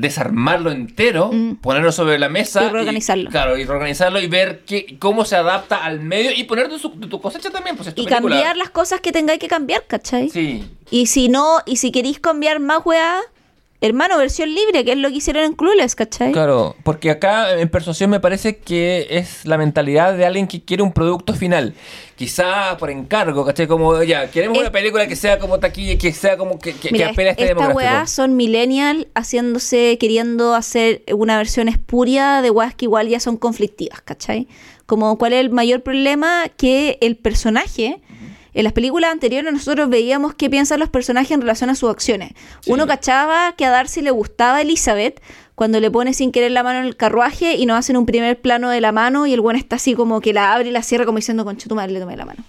desarmarlo 0.00 0.70
entero, 0.70 1.30
Mm. 1.32 1.56
ponerlo 1.56 1.92
sobre 1.92 2.18
la 2.18 2.28
mesa. 2.28 2.64
Y 2.64 2.68
reorganizarlo. 2.70 3.30
claro, 3.30 3.56
y 3.58 3.64
reorganizarlo 3.64 4.20
y 4.20 4.26
ver 4.26 4.62
qué, 4.66 4.96
cómo 4.98 5.24
se 5.24 5.36
adapta 5.36 5.84
al 5.84 6.00
medio 6.00 6.30
y 6.34 6.44
poner 6.44 6.68
de 6.68 6.78
tu 6.78 7.20
cosecha 7.20 7.50
también, 7.50 7.76
pues 7.76 7.88
es 7.88 7.94
tu 7.94 8.02
Y 8.02 8.04
película. 8.06 8.36
cambiar 8.36 8.56
las 8.56 8.70
cosas 8.70 9.00
que 9.00 9.12
tengáis 9.12 9.38
que 9.40 9.48
cambiar, 9.48 9.84
¿cachai? 9.86 10.28
Sí. 10.30 10.64
Y 10.90 11.06
si 11.06 11.28
no, 11.28 11.58
y 11.66 11.76
si 11.76 11.90
queréis 11.92 12.18
cambiar 12.20 12.60
más 12.60 12.80
weá, 12.84 13.20
hermano, 13.80 14.18
versión 14.18 14.52
libre, 14.54 14.84
que 14.84 14.92
es 14.92 14.98
lo 14.98 15.08
que 15.08 15.16
hicieron 15.16 15.44
en 15.44 15.52
Clueless, 15.54 15.94
¿cachai? 15.94 16.32
Claro, 16.32 16.74
porque 16.82 17.10
acá 17.10 17.58
en 17.58 17.68
Persuasión 17.68 18.10
me 18.10 18.18
parece 18.20 18.58
que 18.58 19.06
es 19.10 19.44
la 19.44 19.56
mentalidad 19.56 20.14
de 20.16 20.26
alguien 20.26 20.48
que 20.48 20.62
quiere 20.62 20.82
un 20.82 20.92
producto 20.92 21.32
final. 21.34 21.74
Quizá 22.16 22.76
por 22.78 22.90
encargo, 22.90 23.44
¿cachai? 23.44 23.68
Como, 23.68 24.02
ya, 24.02 24.28
queremos 24.30 24.56
Es- 24.58 24.62
una 24.62 24.72
película 24.72 25.06
que 25.06 25.14
sea 25.14 25.38
como 25.38 25.60
taquilla, 25.60 25.96
que 25.96 26.12
sea 26.12 26.36
como 26.36 26.58
que, 26.58 26.72
que, 26.72 26.88
que 26.88 26.92
Mira, 26.92 27.10
apele 27.10 27.28
a 27.28 27.32
este 27.32 27.44
esta 27.44 27.54
demográfico. 27.54 27.78
weá 27.78 28.06
son 28.08 28.34
millennial 28.36 29.06
haciéndose, 29.14 29.96
queriendo 29.98 30.54
hacer 30.54 31.02
una 31.14 31.36
versión 31.36 31.68
espuria 31.68 32.42
de 32.42 32.50
weas 32.50 32.74
que 32.74 32.86
igual 32.86 33.08
ya 33.08 33.20
son 33.20 33.36
conflictivas, 33.36 34.00
¿cachai? 34.02 34.48
Como 34.86 35.16
cuál 35.18 35.34
es 35.34 35.40
el 35.40 35.50
mayor 35.50 35.82
problema 35.82 36.48
que 36.56 36.98
el 37.00 37.16
personaje, 37.16 38.00
en 38.54 38.64
las 38.64 38.72
películas 38.72 39.12
anteriores 39.12 39.52
nosotros 39.52 39.88
veíamos 39.88 40.34
qué 40.34 40.48
piensan 40.50 40.80
los 40.80 40.88
personajes 40.88 41.30
en 41.32 41.40
relación 41.40 41.70
a 41.70 41.74
sus 41.74 41.90
acciones. 41.90 42.32
Sí. 42.60 42.72
Uno 42.72 42.86
cachaba 42.86 43.54
que 43.56 43.64
a 43.64 43.70
Darcy 43.70 44.02
le 44.02 44.10
gustaba 44.10 44.60
Elizabeth 44.62 45.20
cuando 45.54 45.80
le 45.80 45.90
pone 45.90 46.14
sin 46.14 46.32
querer 46.32 46.52
la 46.52 46.62
mano 46.62 46.78
en 46.80 46.86
el 46.86 46.96
carruaje 46.96 47.54
y 47.56 47.66
nos 47.66 47.76
hacen 47.78 47.96
un 47.96 48.06
primer 48.06 48.40
plano 48.40 48.70
de 48.70 48.80
la 48.80 48.92
mano 48.92 49.26
y 49.26 49.32
el 49.32 49.40
buen 49.40 49.56
está 49.56 49.76
así 49.76 49.94
como 49.94 50.20
que 50.20 50.32
la 50.32 50.54
abre 50.54 50.68
y 50.68 50.72
la 50.72 50.82
cierra 50.82 51.04
como 51.04 51.18
diciendo, 51.18 51.44
concha 51.44 51.68
tu 51.68 51.74
madre, 51.74 51.92
le 51.92 52.00
tomé 52.00 52.16
la 52.16 52.24
mano. 52.24 52.44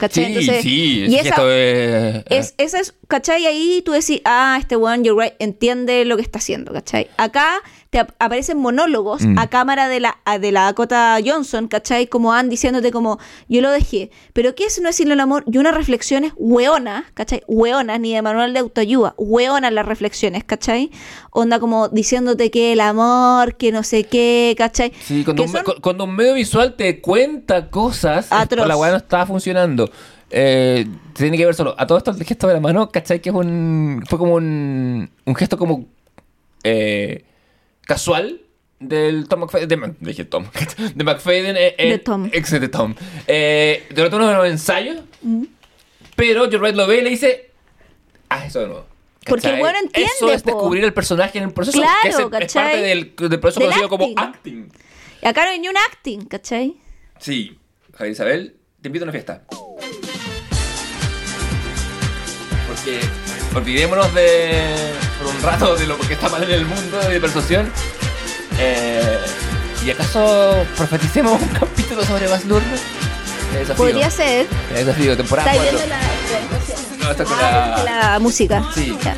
¿Cachai? 0.00 0.24
Sí, 0.24 0.30
Entonces, 0.30 0.62
sí, 0.62 1.04
y 1.04 1.10
que 1.10 1.20
esa- 1.20 1.28
esto 1.28 1.50
es... 1.52 2.24
es, 2.30 2.54
esa 2.56 2.80
es, 2.80 2.94
¿cachai? 3.06 3.44
Ahí 3.46 3.82
tú 3.84 3.92
decís, 3.92 4.22
ah, 4.24 4.56
este 4.58 4.74
weón, 4.76 5.04
you're 5.04 5.22
right, 5.22 5.34
entiende 5.38 6.04
lo 6.06 6.16
que 6.16 6.22
está 6.22 6.38
haciendo, 6.38 6.72
¿cachai? 6.72 7.08
Acá 7.18 7.56
te 7.90 7.98
ap- 7.98 8.12
aparecen 8.20 8.56
monólogos 8.58 9.22
Mm. 9.22 9.36
a 9.38 9.48
cámara 9.48 9.88
de 9.88 9.98
la, 9.98 10.16
de 10.40 10.52
la 10.52 10.62
Dakota 10.66 11.18
Johnson, 11.24 11.66
¿cachai? 11.66 12.06
Como 12.06 12.32
Ann 12.32 12.48
diciéndote 12.48 12.92
como, 12.92 13.18
yo 13.48 13.60
lo 13.60 13.70
dejé. 13.72 14.10
Pero 14.32 14.54
¿qué 14.54 14.64
es 14.66 14.80
no 14.80 14.86
decirle 14.86 15.14
el 15.14 15.20
amor? 15.20 15.42
Y 15.50 15.58
unas 15.58 15.74
reflexiones 15.74 16.32
hueonas, 16.36 17.04
¿cachai? 17.14 17.42
Hueonas, 17.48 17.98
ni 17.98 18.14
de 18.14 18.22
manual 18.22 18.52
de 18.52 18.60
autoayuda, 18.60 19.14
hueonas 19.18 19.72
las 19.72 19.86
reflexiones, 19.86 20.44
¿cachai? 20.44 20.92
Onda 21.32 21.58
como 21.58 21.88
diciéndote 21.88 22.52
que 22.52 22.72
el 22.74 22.80
amor, 22.80 23.56
que 23.56 23.72
no 23.72 23.82
sé 23.82 24.04
qué, 24.04 24.54
¿cachai? 24.56 24.92
Sí, 25.02 25.24
cuando 25.24 25.42
un, 25.42 25.50
cuando 25.82 26.06
medio 26.06 26.34
visual 26.34 26.76
te 26.76 27.00
cuenta 27.00 27.70
cosas, 27.70 28.28
Atroz. 28.30 28.68
la 28.68 28.76
weá 28.76 28.92
no 28.92 28.98
estaba 28.98 29.26
funcionando. 29.26 29.90
Eh, 30.30 30.86
tiene 31.14 31.36
que 31.36 31.44
ver 31.44 31.56
solo. 31.56 31.74
A 31.76 31.88
todo 31.88 31.98
esto 31.98 32.12
el 32.12 32.22
gesto 32.22 32.46
de 32.46 32.54
la 32.54 32.60
mano, 32.60 32.88
¿cachai? 32.88 33.20
Que 33.20 33.30
es 33.30 33.34
un. 33.34 34.04
Fue 34.08 34.16
como 34.16 34.34
un. 34.36 35.10
Un 35.24 35.34
gesto 35.34 35.58
como. 35.58 35.86
eh, 36.62 37.24
casual 37.94 38.40
del 38.78 39.26
Tom 39.28 39.40
McFadden. 39.40 39.68
De, 39.68 39.94
dije 40.00 40.24
Tom. 40.24 40.46
De 40.94 41.02
McFadden. 41.04 41.56
eh, 41.56 41.74
en- 41.76 41.88
De 41.90 41.98
Tom. 41.98 42.30
Ex 42.32 42.50
de 42.52 42.68
Tom. 42.68 42.94
Eh, 43.26 43.84
durante 43.90 44.14
uno 44.16 44.28
de 44.28 44.34
los 44.34 44.46
ensayos. 44.46 44.98
Pero 46.14 46.44
Joe 46.48 46.58
Wright 46.58 46.76
lo 46.76 46.86
ve 46.86 46.98
y 46.98 47.02
le 47.02 47.10
dice. 47.10 47.50
Ah, 48.28 48.46
eso 48.46 48.60
de 48.60 48.66
nuevo. 48.68 48.86
Porque 49.26 49.48
el 49.48 49.52
¿Cachai? 49.54 49.62
weón 49.62 49.76
entiende, 49.76 50.12
Eso 50.16 50.32
es 50.32 50.42
po. 50.42 50.50
descubrir 50.52 50.84
el 50.84 50.94
personaje 50.94 51.38
en 51.38 51.44
el 51.44 51.52
proceso. 51.52 51.78
Claro, 51.78 52.30
que 52.30 52.44
es, 52.44 52.52
parte 52.54 52.76
del, 52.78 53.14
del 53.16 53.40
proceso 53.40 53.60
Del 53.60 53.68
conocido 53.70 53.88
como 53.88 54.04
acting. 54.16 54.18
acting. 54.64 54.72
Y 55.22 55.26
acá 55.26 55.44
no 55.44 55.50
hay 55.50 55.58
ni 55.58 55.68
un 55.68 55.76
acting, 55.76 56.20
¿cachai? 56.26 56.76
Sí, 57.18 57.58
Javier 57.92 58.12
Isabel, 58.12 58.56
te 58.80 58.88
invito 58.88 59.04
a 59.04 59.06
una 59.06 59.12
fiesta. 59.12 59.42
Porque 62.68 63.00
olvidémonos 63.54 64.12
de 64.14 64.62
por 65.18 65.26
un 65.34 65.42
rato 65.42 65.76
de 65.76 65.86
lo 65.86 65.98
que 65.98 66.14
está 66.14 66.28
mal 66.28 66.42
en 66.44 66.50
el 66.50 66.66
mundo 66.66 66.98
de 67.00 67.20
persuasión. 67.20 67.70
Eh, 68.58 69.18
¿Y 69.84 69.90
acaso 69.90 70.64
profeticemos 70.76 71.40
un 71.40 71.48
capítulo 71.60 72.04
sobre 72.04 72.26
desafío. 73.60 73.76
Podría 73.76 74.10
ser. 74.10 74.46
Desafío, 74.74 75.16
temporada 75.16 75.52
Estáis 75.52 75.72
4. 75.72 75.88
viendo 75.88 75.96
la, 76.98 77.04
No, 77.04 77.10
está 77.10 77.24
con 77.24 77.34
Ah, 77.40 77.82
la... 77.84 78.10
la 78.12 78.18
música. 78.18 78.62
Sí. 78.74 78.96
Ya. 79.02 79.16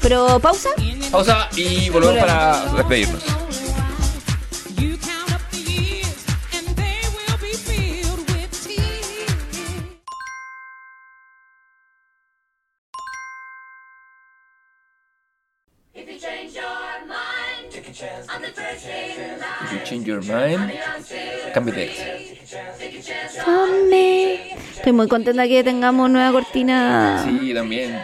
Pero 0.00 0.38
pausa. 0.40 0.70
Pausa 1.10 1.48
y 1.56 1.90
volvemos 1.90 2.18
para 2.18 2.64
despedirnos. 2.76 3.22
Change 19.86 20.04
your 20.04 20.20
mind, 20.20 20.72
cambio 21.54 21.74
de 21.74 21.84
ex. 21.84 21.98
Estoy 24.76 24.92
muy 24.92 25.08
contenta 25.08 25.46
que 25.46 25.64
tengamos 25.64 26.10
nueva 26.10 26.32
cortina. 26.32 27.24
Sí, 27.24 27.54
también. 27.54 27.98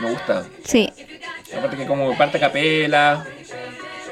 Me 0.00 0.10
gusta. 0.10 0.44
Sí, 0.64 0.92
Aparte 1.56 1.76
que 1.76 1.86
como 1.86 2.16
parte 2.16 2.38
capela, 2.38 3.24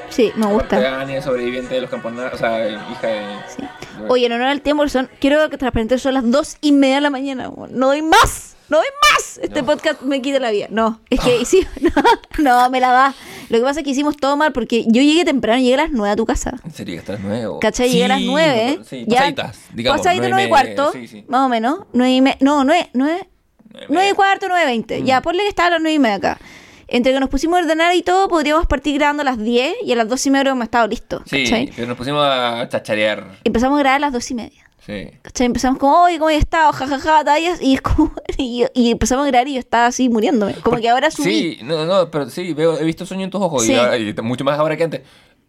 sí, 0.09 0.31
me 0.35 0.47
gusta. 0.47 0.79
Gania, 0.79 1.21
sobreviviente 1.21 1.75
de 1.75 1.81
los 1.81 1.89
camponeros, 1.89 2.33
o 2.33 2.37
sea, 2.37 2.67
hija 2.67 3.07
de... 3.07 3.21
Sí. 3.55 3.63
Oye, 4.07 4.25
en 4.25 4.33
honor 4.33 4.47
al 4.47 4.61
tiempo, 4.61 4.87
son, 4.87 5.09
quiero 5.19 5.49
que 5.49 5.57
transparente 5.57 5.97
son 5.97 6.13
las 6.13 6.29
dos 6.29 6.57
y 6.61 6.71
media 6.71 6.95
de 6.95 7.01
la 7.01 7.09
mañana. 7.09 7.51
No 7.69 7.87
doy 7.87 8.01
más, 8.01 8.54
no 8.69 8.77
doy 8.77 8.85
más. 9.11 9.37
Este 9.41 9.63
podcast 9.63 10.01
me 10.01 10.21
quita 10.21 10.39
la 10.39 10.51
vida. 10.51 10.67
No, 10.69 10.99
es 11.09 11.19
que 11.19 11.45
sí, 11.45 11.65
no, 11.81 11.91
no, 12.39 12.69
me 12.69 12.79
la 12.79 12.91
da. 12.91 13.13
Lo 13.49 13.57
que 13.59 13.63
pasa 13.63 13.79
es 13.81 13.83
que 13.83 13.91
hicimos 13.91 14.17
todo 14.17 14.37
mal 14.37 14.51
porque 14.53 14.83
yo 14.87 15.01
llegué 15.01 15.23
temprano, 15.25 15.59
llegué 15.61 15.75
a 15.75 15.77
las 15.77 15.91
nueve 15.91 16.11
a 16.13 16.15
tu 16.15 16.25
casa. 16.25 16.55
En 16.63 16.71
serio, 16.71 16.95
que 16.95 16.99
estás 16.99 17.19
nuevo. 17.19 17.59
¿Cachai? 17.59 17.89
Llegué 17.89 18.05
a 18.05 18.07
las 18.09 18.21
nueve. 18.21 18.79
Sí, 18.89 19.05
ya- 19.07 19.17
pasaditas, 19.19 19.59
digamos. 19.73 20.01
Pasadito 20.01 20.29
nueve 20.29 20.43
y 20.47 20.49
media, 20.51 20.75
cuarto, 20.75 20.91
Sí, 20.93 21.07
sí. 21.07 21.25
más 21.27 21.41
o 21.45 21.49
menos. 21.49 21.79
Nueve 21.93 22.11
y 22.13 22.21
me- 22.21 22.37
no, 22.39 22.63
nueve, 22.63 22.89
nueve, 22.93 23.27
Nueve 23.71 23.85
y 23.89 23.91
nueve 23.91 23.91
y 23.91 23.93
media. 23.97 24.15
cuarto, 24.15 24.47
nueve 24.47 24.65
veinte. 24.65 25.03
Ya, 25.03 25.21
ponle 25.21 25.43
que 25.43 25.49
estaba 25.49 25.67
a 25.67 25.71
las 25.71 25.81
nueve 25.81 25.93
y 25.95 25.99
media 25.99 26.15
acá. 26.15 26.39
Entre 26.87 27.11
que 27.13 27.19
nos 27.19 27.29
pusimos 27.29 27.57
a 27.59 27.63
ordenar 27.63 27.95
y 27.95 28.03
todo, 28.03 28.27
podríamos 28.27 28.67
partir 28.67 28.93
grabando 28.95 29.21
a 29.21 29.25
las 29.25 29.39
10 29.39 29.73
y 29.83 29.91
a 29.91 29.95
las 29.95 30.07
dos 30.07 30.23
y 30.27 30.29
media 30.29 30.51
hemos 30.51 30.63
estado 30.65 30.87
listos. 30.87 31.23
Sí, 31.25 31.43
¿cachai? 31.43 31.71
pero 31.75 31.87
nos 31.87 31.97
pusimos 31.97 32.23
a 32.23 32.67
chacharear. 32.69 33.39
Empezamos 33.43 33.77
a 33.77 33.79
grabar 33.79 33.97
a 33.97 33.99
las 33.99 34.13
dos 34.13 34.29
y 34.29 34.35
media. 34.35 34.64
Sí. 34.85 35.09
¿Cachai? 35.23 35.47
Empezamos 35.47 35.79
como, 35.79 36.03
oye, 36.03 36.19
¿cómo 36.19 36.29
he 36.29 36.37
estado? 36.37 36.71
Jajaja, 36.71 37.23
tallas. 37.23 37.59
Y, 37.61 37.73
es 37.75 37.81
como, 37.81 38.11
y, 38.37 38.65
y 38.73 38.91
empezamos 38.91 39.25
a 39.25 39.27
grabar 39.29 39.47
y 39.47 39.53
yo 39.53 39.59
estaba 39.59 39.87
así 39.87 40.09
muriéndome. 40.09 40.53
Como 40.55 40.77
que 40.77 40.89
ahora 40.89 41.09
subí. 41.09 41.23
Sí, 41.57 41.59
no, 41.63 41.85
no, 41.85 42.11
pero 42.11 42.29
sí, 42.29 42.53
veo, 42.53 42.77
he 42.79 42.83
visto 42.83 43.05
sueño 43.05 43.23
en 43.23 43.31
tus 43.31 43.41
ojos 43.41 43.63
Sí. 43.63 43.71
y, 43.73 43.75
ahora- 43.75 43.97
y 43.97 44.13
mucho 44.21 44.43
más 44.43 44.59
ahora 44.59 44.77
que 44.77 44.83
antes. 44.83 45.01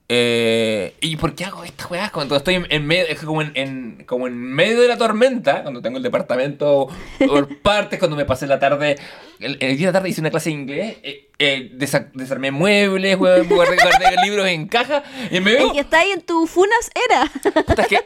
Eh, 0.08 0.94
¿Y 1.00 1.16
por 1.16 1.34
qué 1.34 1.44
hago 1.46 1.64
esta 1.64 1.88
weá? 1.88 2.10
Cuando 2.10 2.36
estoy 2.36 2.54
en, 2.54 2.66
en 2.70 2.86
medio, 2.86 3.06
es 3.08 3.18
como 3.20 3.42
en, 3.42 3.50
en- 3.54 4.04
como 4.06 4.28
en 4.28 4.36
medio 4.36 4.80
de 4.80 4.86
la 4.86 4.96
tormenta, 4.96 5.62
cuando 5.62 5.82
tengo 5.82 5.96
el 5.96 6.02
departamento 6.04 6.86
por 7.26 7.58
partes, 7.62 7.98
cuando 7.98 8.16
me 8.16 8.24
pasé 8.24 8.46
la 8.46 8.60
tarde, 8.60 8.96
el, 9.40 9.56
el 9.60 9.76
día 9.76 9.86
de 9.88 9.92
la 9.92 9.98
tarde 9.98 10.10
hice 10.10 10.20
una 10.20 10.30
clase 10.30 10.50
de 10.50 10.54
inglés, 10.54 10.96
eh, 11.02 11.28
eh, 11.40 11.72
desa- 11.76 12.10
desarmé 12.14 12.52
muebles, 12.52 13.16
weón, 13.18 13.48
guardé, 13.50 13.76
guardé 13.82 14.16
libros 14.24 14.46
en 14.46 14.68
caja, 14.68 15.02
y 15.30 15.40
me 15.40 15.52
veo... 15.54 15.72
Que 15.72 15.80
está 15.80 15.98
ahí 15.98 16.10
en 16.12 16.20
tu 16.22 16.46
funas 16.46 16.88
era. 17.10 17.28
Puta, 17.64 17.82
es 17.82 17.88
que, 17.88 18.00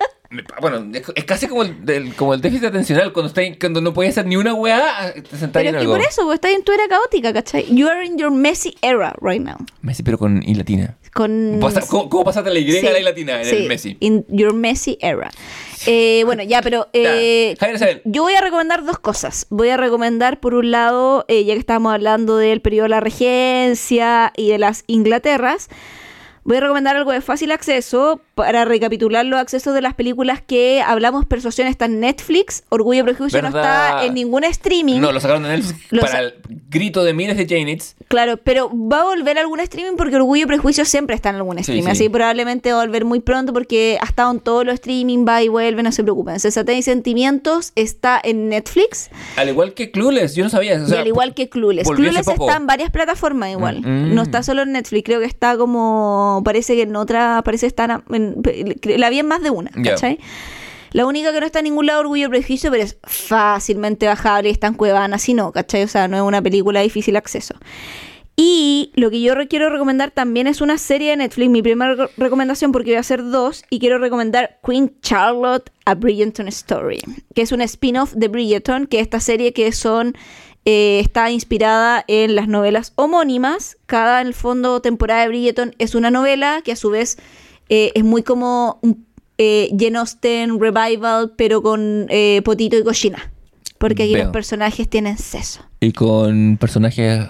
bueno, 0.63 0.87
es, 0.97 1.03
es 1.15 1.25
casi 1.25 1.49
como 1.49 1.65
el, 1.65 1.85
del- 1.85 2.15
como 2.15 2.33
el 2.33 2.41
déficit 2.41 2.65
atencional, 2.65 3.13
cuando, 3.13 3.29
está, 3.29 3.43
cuando 3.61 3.83
no 3.83 3.93
puedes 3.93 4.13
hacer 4.13 4.25
ni 4.27 4.37
una 4.37 4.55
weá, 4.55 5.13
te 5.13 5.37
sentás 5.37 5.63
Pero 5.63 5.69
en 5.69 5.69
es 5.69 5.73
que 5.73 5.79
algo. 5.81 5.93
por 5.93 6.01
eso, 6.01 6.23
porque 6.23 6.35
estás 6.37 6.53
en 6.53 6.65
tu 6.65 6.73
era 6.73 6.89
caótica, 6.89 7.35
¿cachai? 7.35 7.67
You 7.75 7.89
are 7.89 8.07
in 8.07 8.17
your 8.17 8.31
messy 8.31 8.75
era 8.81 9.15
right 9.21 9.43
now. 9.43 9.59
Messi, 9.83 10.03
pero 10.03 10.17
con 10.17 10.43
I 10.43 10.55
latina. 10.55 10.97
Con... 11.13 11.59
Pasa- 11.61 11.83
¿Cómo, 11.89 12.09
cómo 12.09 12.25
pasaste 12.25 12.51
la 12.51 12.59
Y 12.59 12.71
Sí, 12.71 12.87
a 12.87 12.93
la 12.93 13.01
I 13.01 13.03
latina 13.03 13.41
en 13.41 13.47
sí, 13.49 13.57
el 13.57 13.69
Messi? 13.69 13.97
In 14.01 14.25
your 14.29 14.53
messy 14.55 14.97
era. 15.01 15.31
Eh, 15.87 16.23
bueno, 16.27 16.43
ya, 16.43 16.61
pero 16.63 16.89
eh, 16.93 17.57
Javier 17.59 17.77
Isabel. 17.77 18.03
yo 18.05 18.23
voy 18.23 18.35
a 18.35 18.41
recomendar 18.41 18.85
dos 18.85 18.99
cosas. 18.99 19.47
Voy 19.51 19.71
a 19.71 19.77
recomendar, 19.77 20.39
por 20.41 20.55
un 20.55 20.71
lado, 20.71 21.25
eh, 21.29 21.45
ya 21.45 21.55
que 21.55 21.61
estábamos 21.61 21.93
hablando 21.95 22.37
del 22.37 22.61
periodo 22.61 22.85
de 22.85 22.89
la 22.91 23.01
regencia 23.01 24.33
y 24.37 24.51
de 24.51 24.59
las 24.59 24.85
Inglaterras, 24.87 25.69
Voy 26.45 26.57
a 26.57 26.61
recomendar 26.61 26.97
algo 26.97 27.13
de 27.13 27.21
fácil 27.21 27.53
acceso 27.53 28.21
para 28.35 28.65
recapitular 28.65 29.25
los 29.27 29.39
accesos 29.39 29.75
de 29.75 29.83
las 29.83 29.95
películas 29.95 30.41
que 30.41 30.83
hablamos 30.83 31.27
per 31.27 31.43
su 31.43 31.49
está 31.49 31.85
en 31.85 32.01
Netflix. 32.01 32.65
Orgullo 32.71 33.01
y 33.01 33.03
Prejuicio 33.03 33.43
no 33.43 33.49
está 33.49 34.05
en 34.05 34.15
ningún 34.15 34.45
streaming. 34.45 35.01
No, 35.01 35.13
lo 35.13 35.21
sacaron 35.21 35.43
de 35.43 35.51
Netflix 35.51 35.81
Lo 35.91 36.03
para 36.03 36.21
el 36.21 36.35
grito 36.71 37.05
de 37.05 37.13
miles 37.13 37.37
de 37.37 37.47
Janets. 37.47 37.97
Claro, 38.09 38.39
pero 38.39 38.71
va 38.75 39.01
a 39.01 39.05
volver 39.05 39.39
a 39.39 39.43
algún 39.43 39.61
streaming 39.61 39.97
porque 39.97 40.17
Orgullo 40.17 40.45
y 40.45 40.47
Prejuicio 40.47 40.85
siempre 40.85 41.15
está 41.15 41.31
en 41.31 41.37
algún 41.37 41.59
streaming. 41.59 41.85
sí. 41.85 41.91
Así 41.91 42.05
que 42.05 42.11
probablemente 42.11 42.73
va 42.73 42.83
a 42.83 42.87
volver 42.87 43.05
muy 43.05 43.21
pronto 43.21 43.53
porque 43.53 43.99
ha 44.01 44.07
estado 44.07 44.31
en 44.33 44.41
todos 44.41 44.65
los 44.65 44.75
streaming, 44.75 45.27
va 45.29 45.43
y 45.43 45.49
vuelve, 45.49 45.83
no 45.83 45.93
se 45.93 46.03
preocupen. 46.03 46.41
Sensatez 46.41 46.79
y 46.79 46.83
Sentimientos 46.83 47.73
está 47.77 48.21
en 48.23 48.49
Netflix 48.49 49.11
Al 49.37 49.49
igual 49.49 49.75
que 49.75 49.91
Clueless, 49.91 50.35
yo 50.35 50.45
no 50.45 50.51
sabía. 50.51 50.83
o 50.83 50.89
y 50.89 50.95
al 50.95 51.07
igual 51.07 51.35
que 51.35 51.49
Clueless. 51.49 51.89
Clueless 51.89 52.29
está 52.29 52.57
en 52.57 52.67
varias 52.67 52.91
plataformas 52.91 53.51
igual. 53.51 53.81
Mm. 53.83 54.15
No 54.15 54.23
está 54.23 54.43
solo 54.43 54.63
en 54.63 54.73
Netflix, 54.73 55.05
creo 55.05 55.21
que 55.21 55.27
está 55.27 55.57
como. 55.57 56.30
Parece 56.45 56.75
que 56.77 56.83
en 56.83 56.97
otra. 56.97 57.43
Parece 57.45 57.67
estar. 57.67 58.03
En, 58.11 58.37
la 58.85 59.11
vi 59.11 59.19
en 59.19 59.27
más 59.27 59.43
de 59.43 59.51
una. 59.51 59.71
¿cachai? 59.71 60.19
La 60.93 61.07
única 61.07 61.33
que 61.33 61.39
no 61.41 61.47
está 61.47 61.61
en 61.61 61.65
ningún 61.67 61.87
lado 61.87 62.01
Orgullo 62.01 62.27
y 62.27 62.31
Prejuicio, 62.31 62.71
pero 62.71 62.83
es 62.83 62.97
fácilmente 63.05 64.07
bajable 64.07 64.49
y 64.49 64.53
está 64.53 64.67
en 64.67 64.75
Cuevana, 64.75 65.19
si 65.19 65.35
no, 65.35 65.53
¿cachai? 65.53 65.85
O 65.85 65.89
sea, 65.89 66.09
no 66.09 66.17
es 66.17 66.23
una 66.23 66.43
película 66.43 66.81
de 66.81 66.85
difícil 66.85 67.17
acceso. 67.17 67.55
Y 68.37 68.91
lo 68.95 69.11
que 69.11 69.21
yo 69.21 69.35
quiero 69.49 69.69
recomendar 69.69 70.11
también 70.11 70.47
es 70.47 70.61
una 70.61 70.79
serie 70.79 71.11
de 71.11 71.19
Netflix, 71.19 71.51
mi 71.51 71.63
primera 71.63 71.95
re- 71.95 72.09
recomendación 72.17 72.73
porque 72.73 72.91
voy 72.91 72.97
a 72.97 73.01
hacer 73.01 73.23
dos, 73.23 73.65
y 73.71 73.79
quiero 73.79 73.99
recomendar 73.99 74.59
Queen 74.67 74.97
Charlotte, 75.03 75.71
A 75.85 75.95
Bridgerton 75.95 76.49
Story, 76.49 77.01
que 77.35 77.43
es 77.43 77.53
un 77.53 77.61
spin-off 77.61 78.15
de 78.15 78.29
Bridgerton, 78.29 78.87
que 78.87 78.97
es 78.99 79.03
esta 79.03 79.21
serie 79.21 79.53
que 79.53 79.71
son... 79.73 80.17
eh, 80.65 81.01
está 81.01 81.31
inspirada 81.31 82.05
en 82.07 82.35
las 82.35 82.49
novelas 82.49 82.93
homónimas. 82.97 83.77
Cada, 83.87 84.21
en 84.21 84.27
el 84.29 84.35
fondo, 84.35 84.81
temporada 84.81 85.23
de 85.23 85.29
Bridgerton 85.29 85.75
es 85.79 85.95
una 85.95 86.11
novela 86.11 86.61
que 86.65 86.73
a 86.73 86.77
su 86.77 86.91
vez 86.91 87.19
eh, 87.69 87.93
es 87.95 88.05
muy 88.05 88.23
como 88.23 88.79
un 88.83 89.07
eh, 89.39 89.71
Jane 89.79 89.99
Austen 89.99 90.61
revival, 90.61 91.33
pero 91.37 91.63
con 91.63 92.07
eh, 92.11 92.43
potito 92.45 92.77
y 92.77 92.85
cochina. 92.85 93.33
Porque 93.79 94.03
aquí 94.03 94.15
Veo. 94.15 94.25
los 94.25 94.33
personajes 94.33 94.89
tienen 94.89 95.17
seso. 95.17 95.65
Y 95.81 95.93
con 95.93 96.59
personajes 96.59 97.27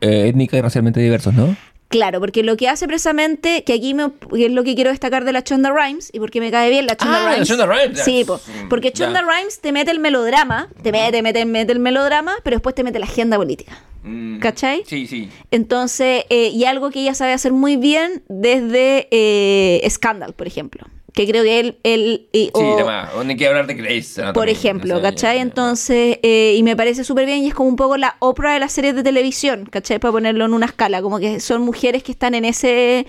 étnicos 0.00 0.58
y 0.58 0.62
racialmente 0.62 1.00
diversos, 1.00 1.34
¿no? 1.34 1.56
Claro, 1.88 2.18
porque 2.20 2.42
lo 2.42 2.56
que 2.56 2.68
hace 2.68 2.86
precisamente, 2.88 3.62
que 3.64 3.74
aquí 3.74 3.94
me, 3.94 4.10
que 4.34 4.46
es 4.46 4.52
lo 4.52 4.64
que 4.64 4.74
quiero 4.74 4.90
destacar 4.90 5.24
de 5.24 5.32
la 5.32 5.44
Chonda 5.44 5.70
Rhimes, 5.72 6.10
y 6.12 6.18
porque 6.18 6.40
me 6.40 6.50
cae 6.50 6.68
bien 6.68 6.86
la 6.86 6.96
Chonda 6.96 7.28
Ah, 7.28 7.36
la. 7.38 7.44
Shonda 7.44 7.66
Rhimes. 7.66 8.02
Sí, 8.02 8.24
po, 8.24 8.40
porque. 8.68 8.92
Chonda 8.92 9.22
Rhimes 9.22 9.60
te 9.60 9.70
mete 9.72 9.92
el 9.92 10.00
melodrama, 10.00 10.68
te 10.82 10.90
mete, 10.90 11.22
mete, 11.22 11.44
mete 11.44 11.72
el 11.72 11.78
melodrama, 11.78 12.34
pero 12.42 12.56
después 12.56 12.74
te 12.74 12.82
mete 12.82 12.98
la 12.98 13.06
agenda 13.06 13.36
política. 13.36 13.78
Mm. 14.02 14.38
¿Cachai? 14.38 14.82
Sí, 14.86 15.06
sí. 15.06 15.28
Entonces, 15.50 16.24
eh, 16.30 16.48
y 16.48 16.64
algo 16.64 16.90
que 16.90 17.00
ella 17.00 17.14
sabe 17.14 17.32
hacer 17.32 17.52
muy 17.52 17.76
bien 17.76 18.22
desde 18.28 19.08
eh, 19.10 19.86
Scandal, 19.88 20.32
por 20.32 20.46
ejemplo. 20.46 20.86
Que 21.16 21.26
creo 21.26 21.42
que 21.44 21.58
él, 21.60 21.78
él 21.82 22.28
y- 22.30 22.44
Sí, 22.46 22.50
o- 22.54 22.74
además, 22.74 23.08
no 23.14 23.22
hay 23.22 23.36
que 23.36 23.46
hablar 23.48 23.66
de 23.66 23.72
Grace. 23.74 24.20
¿no? 24.20 24.32
por 24.34 24.44
También, 24.44 24.56
ejemplo, 24.58 24.96
o 24.96 25.00
sea, 25.00 25.10
¿cachai? 25.10 25.38
Entonces, 25.38 26.18
eh, 26.22 26.54
y 26.58 26.62
me 26.62 26.76
parece 26.76 27.04
súper 27.04 27.24
bien 27.24 27.38
y 27.42 27.48
es 27.48 27.54
como 27.54 27.70
un 27.70 27.76
poco 27.76 27.96
la 27.96 28.16
Oprah 28.18 28.52
de 28.52 28.60
las 28.60 28.72
series 28.72 28.94
de 28.94 29.02
televisión, 29.02 29.66
¿cachai? 29.70 29.98
Para 29.98 30.12
ponerlo 30.12 30.44
en 30.44 30.52
una 30.52 30.66
escala, 30.66 31.00
como 31.00 31.18
que 31.18 31.40
son 31.40 31.62
mujeres 31.62 32.02
que 32.02 32.12
están 32.12 32.34
en 32.34 32.44
ese 32.44 33.06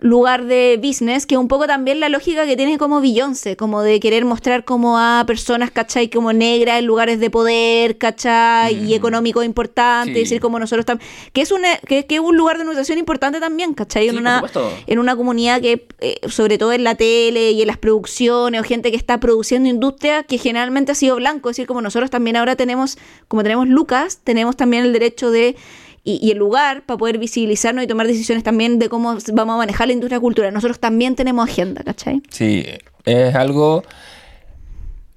lugar 0.00 0.44
de 0.44 0.78
business, 0.82 1.26
que 1.26 1.34
es 1.34 1.38
un 1.40 1.48
poco 1.48 1.66
también 1.66 2.00
la 2.00 2.08
lógica 2.08 2.46
que 2.46 2.56
tiene 2.56 2.78
como 2.78 3.00
Beyoncé, 3.00 3.56
como 3.56 3.82
de 3.82 4.00
querer 4.00 4.24
mostrar 4.24 4.64
como 4.64 4.98
a 4.98 5.24
personas, 5.26 5.70
¿cachai? 5.70 6.10
Como 6.10 6.32
negras 6.32 6.78
en 6.78 6.86
lugares 6.86 7.20
de 7.20 7.30
poder, 7.30 7.98
¿cachai? 7.98 8.74
Y 8.84 8.94
económico 8.94 9.42
importante, 9.42 10.10
Mm. 10.10 10.14
Sí. 10.14 10.20
decir 10.20 10.40
como 10.40 10.58
nosotros 10.58 10.84
también, 10.84 11.08
que 11.32 11.40
es 11.40 11.50
una, 11.52 11.76
que, 11.78 12.06
que 12.06 12.16
es 12.16 12.20
un 12.20 12.36
lugar 12.36 12.58
de 12.58 12.64
notación 12.64 12.98
importante 12.98 13.40
también, 13.40 13.74
¿cachai? 13.74 14.08
En 14.08 14.18
una, 14.18 14.42
en 14.86 14.98
una 14.98 15.16
comunidad 15.16 15.60
que, 15.60 15.86
eh, 16.00 16.16
sobre 16.28 16.58
todo 16.58 16.72
en 16.72 16.84
la 16.84 16.94
tele 16.94 17.52
y 17.52 17.62
en 17.62 17.66
las 17.66 17.78
producciones, 17.78 18.60
o 18.60 18.64
gente 18.64 18.90
que 18.90 18.96
está 18.96 19.18
produciendo 19.20 19.68
industria, 19.68 20.22
que 20.24 20.38
generalmente 20.38 20.92
ha 20.92 20.94
sido 20.94 21.16
blanco. 21.16 21.50
Es 21.50 21.56
decir, 21.56 21.66
como 21.66 21.80
nosotros 21.80 22.10
también 22.10 22.36
ahora 22.36 22.56
tenemos, 22.56 22.98
como 23.28 23.42
tenemos 23.42 23.68
Lucas, 23.68 24.20
tenemos 24.24 24.56
también 24.56 24.84
el 24.84 24.92
derecho 24.92 25.30
de 25.30 25.56
y, 26.04 26.20
y 26.22 26.30
el 26.30 26.38
lugar 26.38 26.84
para 26.84 26.98
poder 26.98 27.18
visibilizarnos 27.18 27.82
y 27.82 27.86
tomar 27.86 28.06
decisiones 28.06 28.44
también 28.44 28.78
de 28.78 28.88
cómo 28.88 29.16
vamos 29.32 29.54
a 29.54 29.58
manejar 29.58 29.86
la 29.88 29.94
industria 29.94 30.20
cultural. 30.20 30.52
Nosotros 30.52 30.78
también 30.78 31.16
tenemos 31.16 31.48
agenda, 31.48 31.82
¿cachai? 31.82 32.22
Sí, 32.28 32.64
es 33.04 33.34
algo 33.34 33.82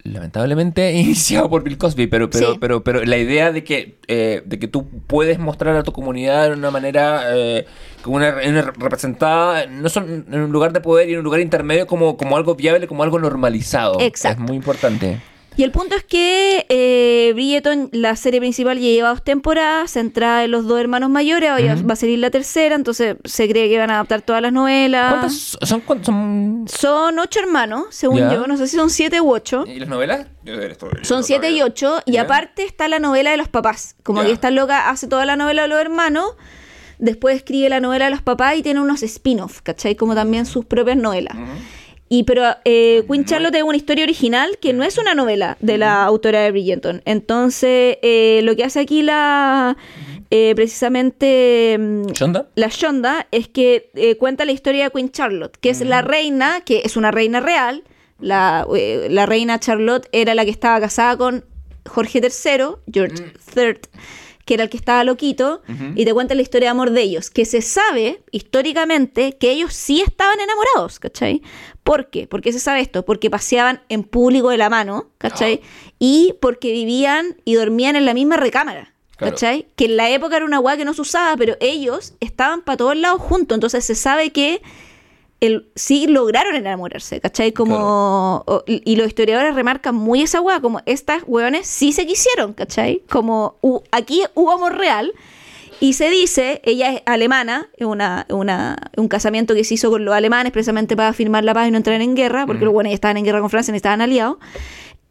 lamentablemente 0.03 0.93
iniciado 0.93 1.49
por 1.49 1.63
Bill 1.63 1.77
Cosby, 1.77 2.07
pero 2.07 2.29
pero 2.29 2.53
Sí. 2.53 2.57
pero 2.59 2.83
pero 2.83 3.03
la 3.03 3.17
idea 3.17 3.51
de 3.51 3.63
que 3.63 3.99
eh, 4.07 4.41
de 4.45 4.59
que 4.59 4.67
tú 4.67 4.87
puedes 5.07 5.37
mostrar 5.39 5.75
a 5.75 5.83
tu 5.83 5.91
comunidad 5.91 6.49
de 6.49 6.53
una 6.55 6.71
manera 6.71 7.23
eh, 7.35 7.65
como 8.01 8.17
una, 8.17 8.35
una 8.47 8.61
representada 8.61 9.65
no 9.67 9.89
son 9.89 10.25
en 10.31 10.39
un 10.39 10.51
lugar 10.51 10.71
de 10.71 10.79
poder 10.79 11.09
y 11.09 11.13
en 11.13 11.17
un 11.19 11.25
lugar 11.25 11.41
intermedio 11.41 11.87
como 11.87 12.15
como 12.15 12.37
algo 12.37 12.55
viable, 12.55 12.87
como 12.87 13.03
algo 13.03 13.19
normalizado. 13.19 13.99
Exacto. 13.99 14.41
Es 14.41 14.47
muy 14.47 14.55
importante. 14.55 15.17
Y 15.57 15.63
el 15.63 15.71
punto 15.71 15.95
es 15.95 16.03
que 16.03 16.67
eh, 16.69 17.31
Bridgerton, 17.33 17.89
la 17.91 18.15
serie 18.15 18.39
principal, 18.39 18.77
ya 18.77 18.83
lleva 18.89 19.09
dos 19.09 19.23
temporadas, 19.23 19.89
centrada 19.91 20.43
en 20.43 20.51
los 20.51 20.65
dos 20.67 20.79
hermanos 20.79 21.09
mayores, 21.09 21.49
ahora 21.49 21.75
va 21.89 21.93
a 21.93 21.95
salir 21.95 22.19
la 22.19 22.29
tercera, 22.29 22.75
entonces 22.75 23.17
se 23.25 23.49
cree 23.49 23.67
que 23.67 23.77
van 23.79 23.89
a 23.89 23.95
adaptar 23.95 24.21
todas 24.21 24.41
las 24.43 24.53
novelas. 24.53 25.09
¿Cuántas 25.13 25.57
son 25.67 25.81
cuántos 25.81 26.05
son 26.05 26.65
Son 26.67 27.17
ocho 27.19 27.39
hermanos, 27.39 27.87
según 27.89 28.19
yo, 28.31 28.45
no 28.45 28.55
sé 28.55 28.67
si 28.67 28.77
son 28.77 28.91
siete 28.91 29.19
u 29.19 29.31
ocho. 29.33 29.65
y 29.67 29.79
las 29.79 29.89
novelas? 29.89 30.27
Son 31.01 31.23
siete 31.23 31.49
y 31.49 31.61
ocho, 31.63 32.01
y 32.05 32.17
aparte 32.17 32.63
está 32.63 32.87
la 32.87 32.99
novela 32.99 33.31
de 33.31 33.37
los 33.37 33.47
papás. 33.47 33.95
Como 34.03 34.21
Ya. 34.21 34.27
que 34.27 34.33
esta 34.33 34.51
loca 34.51 34.89
hace 34.89 35.07
toda 35.07 35.25
la 35.25 35.35
novela 35.35 35.63
de 35.63 35.69
los 35.69 35.81
hermanos, 35.81 36.35
después 36.99 37.35
escribe 37.35 37.67
la 37.69 37.79
novela 37.79 38.05
de 38.05 38.11
los 38.11 38.21
papás 38.21 38.55
y 38.57 38.61
tiene 38.61 38.79
unos 38.79 39.01
spin-offs, 39.01 39.61
¿cachai? 39.63 39.95
Como 39.95 40.13
también 40.13 40.45
sus 40.45 40.65
propias 40.65 40.97
novelas. 40.97 41.35
Y 42.09 42.23
pero 42.23 42.43
eh, 42.63 43.03
Queen 43.07 43.25
Charlotte 43.25 43.55
es 43.55 43.63
una 43.63 43.77
historia 43.77 44.03
original 44.03 44.57
que 44.59 44.73
no 44.73 44.83
es 44.83 44.97
una 44.97 45.13
novela 45.13 45.57
de 45.59 45.77
la 45.77 46.03
autora 46.03 46.41
de 46.41 46.51
Bridgerton. 46.51 47.01
Entonces, 47.05 47.97
eh, 48.01 48.41
lo 48.43 48.55
que 48.55 48.63
hace 48.63 48.79
aquí 48.79 49.01
la 49.01 49.75
eh, 50.29 50.53
precisamente 50.55 51.77
mm, 51.79 52.07
¿Shonda? 52.07 52.47
la 52.55 52.67
Shonda 52.67 53.27
es 53.31 53.47
que 53.47 53.91
eh, 53.95 54.17
cuenta 54.17 54.43
la 54.43 54.51
historia 54.51 54.85
de 54.85 54.91
Queen 54.91 55.09
Charlotte, 55.09 55.55
que 55.57 55.69
es 55.69 55.79
la 55.81 56.01
reina, 56.01 56.61
que 56.61 56.81
es 56.83 56.97
una 56.97 57.11
reina 57.11 57.39
real. 57.39 57.83
La, 58.19 58.65
eh, 58.75 59.07
la 59.09 59.25
reina 59.25 59.59
Charlotte 59.59 60.09
era 60.11 60.35
la 60.35 60.43
que 60.43 60.51
estaba 60.51 60.79
casada 60.81 61.15
con 61.17 61.45
Jorge 61.85 62.19
III, 62.19 62.63
George 62.91 63.23
III, 63.55 63.75
que 64.47 64.55
era 64.55 64.63
el 64.63 64.69
que 64.69 64.77
estaba 64.77 65.03
loquito, 65.03 65.61
y 65.95 66.05
te 66.05 66.13
cuenta 66.13 66.33
la 66.33 66.41
historia 66.41 66.67
de 66.67 66.71
amor 66.71 66.91
de 66.91 67.01
ellos, 67.01 67.29
que 67.29 67.45
se 67.45 67.61
sabe 67.61 68.23
históricamente 68.31 69.37
que 69.37 69.51
ellos 69.51 69.73
sí 69.73 70.01
estaban 70.01 70.39
enamorados, 70.39 70.99
¿cachai? 70.99 71.43
¿Por 71.83 72.09
qué? 72.09 72.27
¿Por 72.27 72.41
qué 72.41 72.53
se 72.53 72.59
sabe 72.59 72.79
esto? 72.79 73.05
Porque 73.05 73.29
paseaban 73.29 73.81
en 73.89 74.03
público 74.03 74.49
de 74.49 74.57
la 74.57 74.69
mano, 74.69 75.11
¿cachai? 75.17 75.61
Y 75.99 76.35
porque 76.41 76.71
vivían 76.71 77.35
y 77.43 77.55
dormían 77.55 77.95
en 77.95 78.05
la 78.05 78.13
misma 78.13 78.37
recámara. 78.37 78.93
Claro. 79.17 79.33
¿Cachai? 79.33 79.67
Que 79.75 79.85
en 79.85 79.97
la 79.97 80.09
época 80.11 80.37
era 80.37 80.45
una 80.45 80.59
weá 80.59 80.77
que 80.77 80.85
no 80.85 80.93
se 80.93 81.01
usaba, 81.01 81.35
pero 81.35 81.57
ellos 81.59 82.13
estaban 82.19 82.61
para 82.61 82.77
todos 82.77 82.95
lados 82.95 83.21
juntos. 83.21 83.55
Entonces 83.55 83.83
se 83.83 83.95
sabe 83.95 84.29
que 84.29 84.61
el, 85.39 85.67
sí 85.75 86.07
lograron 86.07 86.55
enamorarse, 86.55 87.19
¿cachai? 87.21 87.51
Como, 87.51 88.43
o- 88.47 88.63
y 88.67 88.95
los 88.95 89.07
historiadores 89.07 89.53
remarcan 89.55 89.93
muy 89.95 90.21
esa 90.23 90.41
weá, 90.41 90.59
como 90.61 90.81
estas 90.85 91.23
weones 91.27 91.67
sí 91.67 91.91
se 91.91 92.05
quisieron, 92.07 92.53
¿cachai? 92.53 93.03
Como 93.09 93.55
aquí 93.91 94.23
hubo 94.35 94.51
amor 94.51 94.77
real. 94.77 95.13
Y 95.79 95.93
se 95.93 96.09
dice, 96.09 96.59
ella 96.63 96.91
es 96.91 97.01
alemana, 97.05 97.69
es 97.77 97.85
una, 97.85 98.25
una, 98.29 98.77
un 98.97 99.07
casamiento 99.07 99.53
que 99.53 99.63
se 99.63 99.75
hizo 99.75 99.91
con 99.91 100.05
los 100.05 100.15
alemanes 100.15 100.51
precisamente 100.51 100.95
para 100.95 101.13
firmar 101.13 101.43
la 101.43 101.53
paz 101.53 101.67
y 101.67 101.71
no 101.71 101.77
entrar 101.77 102.01
en 102.01 102.15
guerra, 102.15 102.47
porque 102.47 102.65
los 102.65 102.73
buenos 102.73 102.91
estaban 102.93 103.15
en 103.17 103.23
guerra 103.25 103.41
con 103.41 103.51
Francia 103.51 103.71
y 103.71 103.77
estaban 103.77 104.01
aliados. 104.01 104.37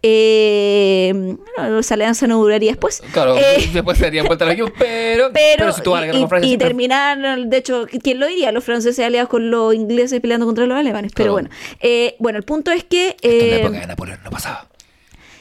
Eh, 0.02 1.12
bueno, 1.56 1.78
esa 1.80 1.94
alianza 1.94 2.26
no 2.26 2.38
duraría 2.38 2.70
después. 2.72 3.02
Claro, 3.12 3.36
Eh, 3.36 3.68
después 3.72 3.98
se 3.98 4.04
darían 4.04 4.26
vuelta 4.26 4.44
la 4.44 4.54
guion, 4.54 4.72
pero, 4.78 5.30
pero, 5.32 5.72
si 5.72 5.82
tú 5.82 5.90
vas 5.92 5.98
a 5.98 6.00
la 6.02 6.06
guerra 6.06 6.18
y, 6.18 6.20
con 6.20 6.28
Francia, 6.28 6.46
y 6.46 6.50
siempre- 6.50 6.68
terminaron, 6.68 7.50
de 7.50 7.56
hecho, 7.56 7.86
¿quién 8.02 8.20
lo 8.20 8.26
diría? 8.26 8.52
Los 8.52 8.64
franceses 8.64 9.04
aliados 9.04 9.28
con 9.28 9.50
los 9.50 9.74
ingleses 9.74 10.20
peleando 10.20 10.46
contra 10.46 10.66
los 10.66 10.76
alemanes. 10.78 11.12
Pero 11.14 11.32
Claro. 11.34 11.48
bueno, 11.48 11.50
eh, 11.80 12.14
bueno, 12.18 12.38
el 12.38 12.44
punto 12.44 12.70
es 12.70 12.84
que 12.84 13.16
Esto 13.20 13.28
en 13.28 13.50
la 13.50 13.56
eh, 13.56 13.60
época 13.60 13.80
de 13.80 13.86
Napoleón 13.86 14.20
no 14.24 14.30
pasaba. 14.30 14.68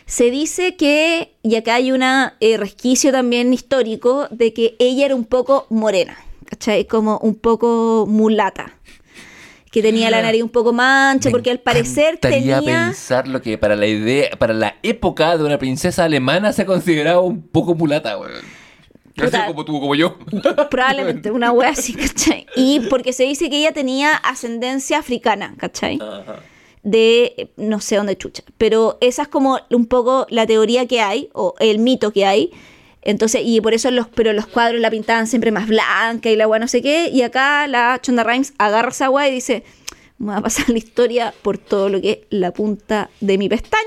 se 0.05 0.31
dice 0.31 0.75
que, 0.75 1.33
y 1.43 1.55
acá 1.55 1.75
hay 1.75 1.91
un 1.91 2.01
resquicio 2.57 3.11
también 3.11 3.53
histórico, 3.53 4.27
de 4.31 4.53
que 4.53 4.75
ella 4.79 5.05
era 5.05 5.15
un 5.15 5.25
poco 5.25 5.67
morena, 5.69 6.17
¿cachai? 6.49 6.85
Como 6.85 7.17
un 7.19 7.35
poco 7.35 8.05
mulata. 8.07 8.73
Que 9.75 9.81
tenía 9.81 10.09
la 10.09 10.21
nariz 10.21 10.41
un 10.41 10.47
poco 10.47 10.71
mancha, 10.71 11.27
Me 11.27 11.31
porque 11.31 11.51
al 11.51 11.59
parecer 11.59 12.17
tenía... 12.17 12.61
pensar 12.61 13.27
lo 13.27 13.41
que 13.41 13.57
para 13.57 13.75
la 13.75 13.85
idea, 13.85 14.29
para 14.39 14.53
la 14.53 14.77
época 14.83 15.37
de 15.37 15.43
una 15.43 15.57
princesa 15.57 16.05
alemana 16.05 16.53
se 16.53 16.65
consideraba 16.65 17.19
un 17.19 17.41
poco 17.41 17.75
mulata, 17.75 18.17
weón. 18.17 18.31
Puta. 19.17 19.47
como 19.47 19.65
tú, 19.65 19.81
como 19.81 19.93
yo. 19.93 20.17
Probablemente 20.71 21.29
una 21.29 21.51
wea 21.51 21.71
así, 21.71 21.93
¿cachai? 21.93 22.45
Y 22.55 22.87
porque 22.89 23.11
se 23.11 23.23
dice 23.23 23.49
que 23.49 23.57
ella 23.57 23.73
tenía 23.73 24.15
ascendencia 24.15 24.97
africana, 24.97 25.55
¿cachai? 25.57 25.99
De 26.83 27.33
eh, 27.35 27.51
no 27.57 27.81
sé 27.81 27.97
dónde 27.97 28.15
chucha. 28.15 28.43
Pero 28.57 28.97
esa 29.01 29.23
es 29.23 29.27
como 29.27 29.59
un 29.71 29.87
poco 29.87 30.25
la 30.29 30.47
teoría 30.47 30.85
que 30.85 31.01
hay, 31.01 31.29
o 31.33 31.53
el 31.59 31.79
mito 31.79 32.13
que 32.13 32.25
hay. 32.25 32.51
Entonces, 33.05 33.43
y 33.45 33.61
por 33.61 33.73
eso 33.73 33.89
los, 33.91 34.07
pero 34.07 34.33
los 34.33 34.47
cuadros 34.47 34.81
la 34.81 34.89
pintaban 34.91 35.27
siempre 35.27 35.51
más 35.51 35.67
blanca 35.67 36.29
y 36.29 36.35
la 36.35 36.47
weá 36.47 36.59
no 36.59 36.67
sé 36.67 36.81
qué. 36.81 37.09
Y 37.09 37.21
acá 37.21 37.67
la 37.67 37.99
Chonda 38.01 38.23
Rhimes 38.23 38.53
agarra 38.57 38.89
esa 38.89 39.09
weá 39.09 39.29
y 39.29 39.31
dice, 39.31 39.63
me 40.17 40.33
va 40.33 40.37
a 40.37 40.41
pasar 40.41 40.69
la 40.69 40.77
historia 40.77 41.33
por 41.41 41.57
todo 41.57 41.87
lo 41.89 42.01
que 42.01 42.11
es 42.11 42.19
la 42.31 42.51
punta 42.51 43.09
de 43.21 43.37
mi 43.37 43.47
pestaña. 43.47 43.83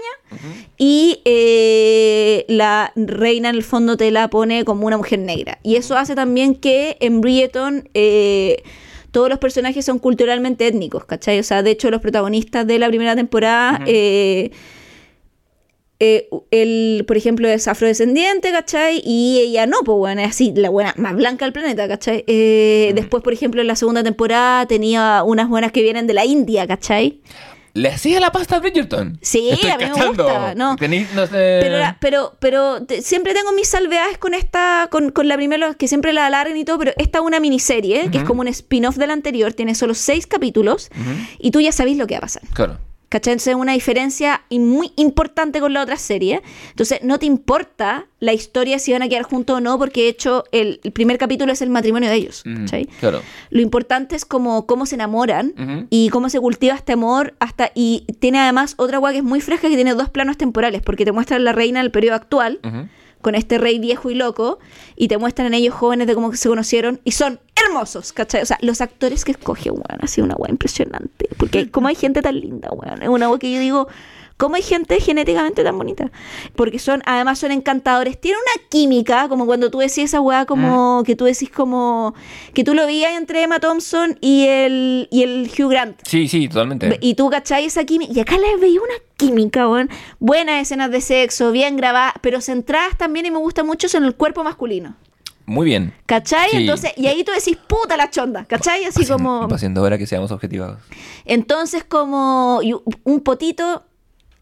Y 0.79 1.21
eh, 1.25 2.45
la 2.49 2.93
reina 2.95 3.49
en 3.51 3.57
el 3.57 3.63
fondo 3.65 3.97
te 3.97 4.11
la 4.11 4.29
pone 4.29 4.65
como 4.65 4.87
una 4.87 4.97
mujer 4.97 5.19
negra. 5.19 5.59
Y 5.63 5.77
eso 5.77 5.97
hace 5.97 6.15
también 6.15 6.55
que 6.55 6.97
en 7.01 7.21
Bridgerton... 7.21 7.89
eh, 7.95 8.63
todos 9.11 9.31
los 9.31 9.39
personajes 9.39 9.87
son 9.87 9.99
culturalmente 9.99 10.67
étnicos, 10.67 11.07
¿cachai? 11.07 11.39
O 11.39 11.43
sea, 11.43 11.63
de 11.63 11.71
hecho, 11.71 11.91
los 11.91 12.03
protagonistas 12.03 12.67
de 12.67 12.79
la 12.79 12.89
primera 12.89 13.17
temporada 13.17 13.81
eh, 13.87 14.51
eh, 16.01 16.29
él, 16.51 17.05
por 17.07 17.17
ejemplo, 17.17 17.49
es 17.49 17.67
afrodescendiente, 17.69 18.51
¿cachai? 18.53 19.03
Y 19.05 19.39
ella 19.41 19.67
no, 19.67 19.79
pues 19.85 19.97
bueno, 19.99 20.21
es 20.21 20.29
así, 20.29 20.53
la 20.55 20.71
buena 20.71 20.95
más 20.97 21.15
blanca 21.17 21.45
del 21.45 21.53
planeta, 21.53 21.89
¿cachai? 21.89 22.25
Eh, 22.27 22.93
Después, 22.95 23.23
por 23.23 23.33
ejemplo, 23.33 23.61
en 23.61 23.67
la 23.67 23.77
segunda 23.77 24.03
temporada 24.03 24.67
tenía 24.67 25.23
unas 25.25 25.49
buenas 25.49 25.73
que 25.73 25.83
vienen 25.83 26.07
de 26.07 26.15
la 26.15 26.25
India, 26.25 26.67
¿cachai? 26.67 27.21
¿Le 27.75 27.91
hacía 27.91 28.19
la 28.19 28.33
pasta 28.33 28.57
a 28.57 28.61
Bridgerton? 28.61 29.19
Sí, 29.23 29.51
Estoy 29.51 29.71
a 29.71 29.77
mí 29.79 29.85
me 29.85 30.07
gusta, 30.09 30.55
no. 30.57 30.77
Tení- 30.77 31.07
no 31.15 31.27
sé. 31.27 31.59
Pero, 31.63 31.79
pero, 32.01 32.37
pero 32.41 32.83
te- 32.87 33.03
siempre 33.03 33.35
tengo 33.35 33.53
mis 33.53 33.69
salvedades 33.69 34.19
con 34.19 34.35
esta, 34.35 34.89
con, 34.91 35.11
con 35.11 35.29
la 35.29 35.37
primera, 35.37 35.75
que 35.75 35.87
siempre 35.87 36.13
la 36.13 36.27
alargan 36.27 36.57
y 36.57 36.65
todo, 36.65 36.79
pero 36.79 36.93
esta 36.97 37.19
es 37.19 37.25
una 37.25 37.39
miniserie, 37.39 38.11
que 38.11 38.19
es 38.19 38.25
como 38.25 38.41
un 38.41 38.49
spin-off 38.49 38.97
de 38.97 39.07
la 39.07 39.13
anterior, 39.13 39.53
tiene 39.53 39.75
solo 39.77 39.95
seis 39.95 40.27
capítulos, 40.27 40.91
y 41.39 41.51
tú 41.53 41.61
ya 41.61 41.71
sabes 41.71 41.97
lo 41.97 42.07
que 42.09 42.15
va 42.15 42.19
a 42.19 42.23
pasar. 42.23 42.43
Claro. 42.53 42.79
Es 43.11 43.47
una 43.47 43.73
diferencia 43.73 44.43
y 44.51 44.59
muy 44.59 44.93
importante 44.97 45.61
con 45.61 45.73
la 45.73 45.83
otra 45.83 45.97
serie. 45.97 46.43
Entonces 46.71 47.01
no 47.03 47.19
te 47.19 47.25
importa 47.27 48.07
la 48.21 48.35
historia 48.35 48.79
si 48.79 48.93
van 48.93 49.03
a 49.03 49.09
quedar 49.09 49.23
juntos 49.23 49.57
o 49.57 49.61
no, 49.61 49.79
porque 49.79 50.03
de 50.03 50.09
hecho 50.09 50.45
el, 50.53 50.81
el 50.85 50.93
primer 50.93 51.17
capítulo 51.17 51.53
es 51.53 51.63
el 51.63 51.71
matrimonio 51.71 52.11
de 52.11 52.17
ellos. 52.17 52.43
Mm, 52.45 52.67
claro. 53.01 53.23
Lo 53.51 53.63
importante 53.63 54.15
es 54.15 54.25
como 54.25 54.67
cómo 54.67 54.85
se 54.85 54.97
enamoran 54.97 55.55
Ujú. 55.59 55.87
y 55.89 56.11
cómo 56.11 56.29
se 56.29 56.39
cultiva 56.39 56.75
este 56.75 56.93
amor 56.93 57.35
hasta 57.39 57.73
y 57.75 58.05
tiene 58.19 58.41
además 58.41 58.75
otra 58.77 58.99
guay 58.99 59.15
que 59.15 59.19
es 59.19 59.25
muy 59.25 59.41
fresca 59.41 59.69
que 59.69 59.77
tiene 59.77 59.95
dos 59.95 60.11
planos 60.11 60.37
temporales 60.37 60.83
porque 60.83 61.05
te 61.05 61.13
muestran 61.13 61.45
la 61.45 61.53
reina 61.53 61.81
del 61.81 61.91
periodo 61.91 62.17
actual 62.17 62.61
Ujú. 62.63 62.89
Con 63.21 63.35
este 63.35 63.59
rey 63.59 63.79
viejo 63.79 64.11
y 64.11 64.15
loco 64.15 64.59
y 64.97 65.09
te 65.09 65.19
muestran 65.19 65.49
en 65.49 65.55
ellos 65.55 65.75
jóvenes 65.75 66.07
de 66.07 66.15
cómo 66.15 66.33
se 66.35 66.49
conocieron 66.49 67.01
y 67.05 67.13
son 67.13 67.41
hermosos, 67.57 68.13
¿cachai? 68.13 68.43
O 68.43 68.47
sea, 68.47 68.59
los 68.63 68.81
actores 68.81 69.25
que 69.25 69.33
escoge, 69.33 69.71
weón, 69.71 69.85
ha 70.01 70.07
sido 70.07 70.25
una 70.25 70.37
weá 70.37 70.51
impresionante 70.51 71.29
porque 71.37 71.71
como 71.71 71.89
hay 71.89 71.95
gente 71.95 72.23
tan 72.23 72.39
linda, 72.41 72.69
weón, 72.71 73.03
es 73.03 73.09
una 73.09 73.29
weá 73.29 73.39
que 73.39 73.53
yo 73.53 73.61
digo 73.61 73.89
¿Cómo 74.39 74.55
hay 74.55 74.63
gente 74.63 75.01
genéticamente 75.01 75.65
tan 75.65 75.77
bonita? 75.77 76.13
Porque 76.55 76.79
son, 76.79 77.03
además 77.07 77.41
son 77.41 77.51
encantadores. 77.51 78.21
Tienen 78.21 78.41
una 78.41 78.69
química, 78.69 79.29
como 79.29 79.47
cuando 79.47 79.69
tú 79.69 79.79
decís 79.79 79.99
esa 79.99 80.21
weá, 80.21 80.47
como 80.47 81.03
que 81.05 81.17
tú 81.17 81.25
decís 81.25 81.51
como 81.51 82.15
que 82.55 82.63
tú 82.63 82.73
lo 82.73 82.87
veías 82.87 83.19
entre 83.19 83.43
Emma 83.43 83.59
Thompson 83.59 84.17
y 84.21 84.47
el, 84.47 85.09
y 85.11 85.25
el 85.25 85.51
Hugh 85.51 85.71
Grant. 85.71 85.99
Sí, 86.05 86.29
sí, 86.29 86.49
totalmente. 86.49 86.99
Y 87.01 87.15
tú, 87.15 87.29
¿cachai? 87.31 87.65
Esa 87.65 87.85
química. 87.85 88.13
Y 88.15 88.21
acá 88.21 88.39
les 88.39 88.61
veía 88.61 88.81
una 88.81 88.95
química, 89.17 89.69
weón. 89.69 89.91
Buenas 90.21 90.63
escenas 90.63 90.93
de 90.93 91.01
sexo, 91.01 91.51
bien 91.51 91.77
grabadas, 91.77 92.15
pero 92.21 92.41
centradas 92.41 92.97
también, 92.97 93.27
y 93.27 93.33
me 93.33 93.39
gusta 93.39 93.65
mucho, 93.65 93.89
en 93.97 94.05
el 94.05 94.15
cuerpo 94.15 94.45
masculino. 94.45 94.95
Muy 95.47 95.65
bien. 95.65 95.95
¿Cachai? 96.07 96.51
Sí. 96.51 96.57
Entonces, 96.59 96.93
y 96.97 97.09
ahí 97.09 97.25
tú 97.25 97.33
decís, 97.33 97.57
puta 97.57 97.97
la 97.97 98.09
chonda, 98.11 98.45
¿cachai? 98.45 98.85
Así 98.85 99.05
como. 99.05 99.49
Haciendo 99.51 99.81
ahora 99.81 99.99
que 99.99 100.07
seamos 100.07 100.31
objetivos. 100.31 100.77
Entonces, 101.25 101.83
como 101.83 102.61
un 103.05 103.21
potito 103.21 103.83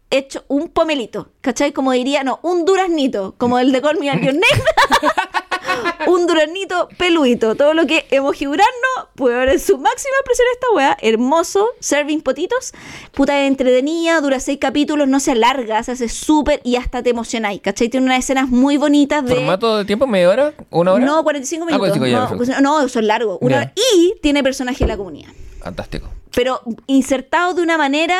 hecho, 0.09 0.43
un 0.47 0.69
pomelito, 0.69 1.29
¿cachai? 1.41 1.71
Como 1.73 1.91
diría, 1.91 2.23
no, 2.23 2.39
un 2.43 2.65
duraznito, 2.65 3.35
como 3.37 3.59
el 3.59 3.71
de 3.71 3.81
Call 3.81 3.99
Me 3.99 4.09
un 6.07 6.27
duraznito 6.27 6.89
peludito. 6.97 7.55
Todo 7.55 7.73
lo 7.73 7.85
que 7.85 8.05
emoji 8.11 8.45
durano 8.45 8.67
puede 9.15 9.35
ver 9.37 9.49
en 9.49 9.59
su 9.59 9.77
máxima 9.77 10.15
expresión 10.21 10.47
esta 10.53 10.67
weá. 10.73 10.97
Hermoso, 11.01 11.67
serving 11.79 12.21
potitos. 12.21 12.73
Puta 13.11 13.45
entretenida, 13.45 14.21
dura 14.21 14.39
seis 14.39 14.57
capítulos, 14.59 15.07
no 15.07 15.19
se 15.19 15.31
alarga, 15.31 15.83
se 15.83 15.91
hace 15.91 16.09
súper 16.09 16.61
y 16.63 16.75
hasta 16.77 17.03
te 17.03 17.09
emocionáis, 17.09 17.61
¿cachai? 17.61 17.89
Tiene 17.89 18.05
unas 18.05 18.19
escenas 18.19 18.47
muy 18.49 18.77
bonitas 18.77 19.25
de... 19.25 19.35
¿Formato 19.35 19.77
de 19.77 19.85
tiempo? 19.85 20.07
¿Media 20.07 20.29
hora? 20.29 20.53
¿Una 20.69 20.93
hora? 20.93 21.05
No, 21.05 21.23
45 21.23 21.63
Ah, 21.63 21.65
minutos. 21.67 21.97
45, 21.97 22.07
ya, 22.07 22.29
no, 22.31 22.37
pues, 22.37 22.61
no, 22.61 22.89
son 22.89 23.07
largos. 23.07 23.37
Una 23.41 23.57
hora. 23.57 23.73
Y 23.93 24.15
tiene 24.21 24.43
personaje 24.43 24.83
de 24.83 24.87
la 24.87 24.97
comunidad 24.97 25.31
Fantástico. 25.59 26.09
pero 26.33 26.61
insertado 26.87 27.53
de 27.55 27.61
una 27.61 27.77
manera 27.77 28.17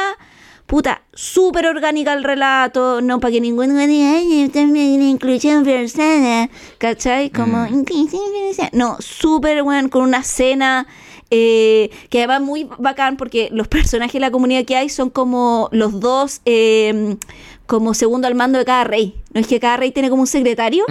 puta, 0.68 1.02
súper 1.14 1.66
orgánica 1.66 2.14
el 2.14 2.24
relato, 2.24 3.02
no 3.02 3.20
para 3.20 3.32
que 3.32 3.42
ay, 4.04 4.50
también 4.50 5.02
inclusión 5.02 5.64
persona, 5.64 6.50
¿cachai? 6.78 7.30
Como, 7.30 7.66
persona. 7.66 8.70
no, 8.74 8.98
súper 9.00 9.64
bueno, 9.64 9.90
con 9.90 10.04
una 10.04 10.20
escena 10.20 10.86
eh, 11.30 11.90
que 12.10 12.20
además 12.20 12.42
muy 12.42 12.70
bacán 12.80 13.18
porque 13.18 13.50
los 13.52 13.68
personajes 13.68 14.14
de 14.14 14.20
la 14.20 14.32
comunidad 14.32 14.66
que 14.66 14.76
hay 14.76 14.90
son 14.90 15.10
como 15.10 15.70
los 15.72 16.00
dos, 16.00 16.42
eh, 16.46 17.16
como 17.66 17.94
segundo 17.94 18.28
al 18.28 18.36
mando 18.36 18.60
de 18.60 18.66
cada 18.66 18.84
rey. 18.84 19.16
No 19.34 19.40
es 19.40 19.48
que 19.48 19.60
cada 19.60 19.78
rey 19.78 19.92
tiene 19.92 20.10
como 20.10 20.22
un 20.22 20.28
secretario. 20.28 20.86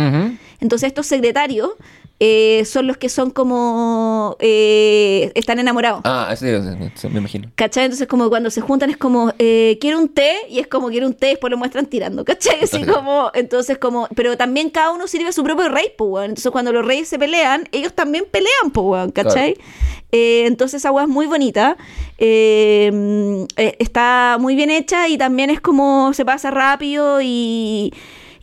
Entonces 0.60 0.88
estos 0.88 1.06
secretarios 1.06 1.70
eh, 2.18 2.64
son 2.64 2.86
los 2.86 2.96
que 2.96 3.10
son 3.10 3.30
como 3.30 4.36
eh, 4.40 5.30
están 5.34 5.58
enamorados. 5.58 6.00
Ah, 6.04 6.34
sí, 6.34 6.46
sí, 6.94 7.08
me 7.08 7.18
imagino. 7.18 7.50
¿Cachai? 7.54 7.84
Entonces 7.84 8.08
como 8.08 8.30
cuando 8.30 8.50
se 8.50 8.62
juntan 8.62 8.88
es 8.88 8.96
como, 8.96 9.32
eh, 9.38 9.76
quiero 9.80 9.98
un 9.98 10.08
té, 10.08 10.34
y 10.48 10.58
es 10.58 10.66
como, 10.66 10.88
quiero 10.88 11.06
un 11.06 11.14
té, 11.14 11.26
y 11.26 11.30
después 11.30 11.50
lo 11.50 11.58
muestran 11.58 11.86
tirando, 11.86 12.24
¿cachai? 12.24 12.62
Así 12.62 12.84
como, 12.84 13.30
entonces 13.34 13.76
como, 13.76 14.08
pero 14.14 14.36
también 14.36 14.70
cada 14.70 14.92
uno 14.92 15.06
sirve 15.06 15.28
a 15.28 15.32
su 15.32 15.44
propio 15.44 15.68
rey, 15.68 15.92
pues, 15.96 16.10
weón. 16.10 16.30
Entonces 16.30 16.50
cuando 16.50 16.72
los 16.72 16.86
reyes 16.86 17.08
se 17.08 17.18
pelean, 17.18 17.68
ellos 17.72 17.92
también 17.92 18.24
pelean, 18.30 18.70
pues, 18.72 18.86
weón, 18.86 19.10
¿cachai? 19.10 19.56
Eh, 20.10 20.44
entonces 20.46 20.80
esa 20.80 20.92
weá 20.92 21.04
es 21.04 21.10
muy 21.10 21.26
bonita, 21.26 21.76
eh, 22.16 23.46
está 23.78 24.38
muy 24.40 24.54
bien 24.54 24.70
hecha 24.70 25.08
y 25.08 25.18
también 25.18 25.50
es 25.50 25.60
como, 25.60 26.14
se 26.14 26.24
pasa 26.24 26.50
rápido 26.50 27.20
y... 27.20 27.92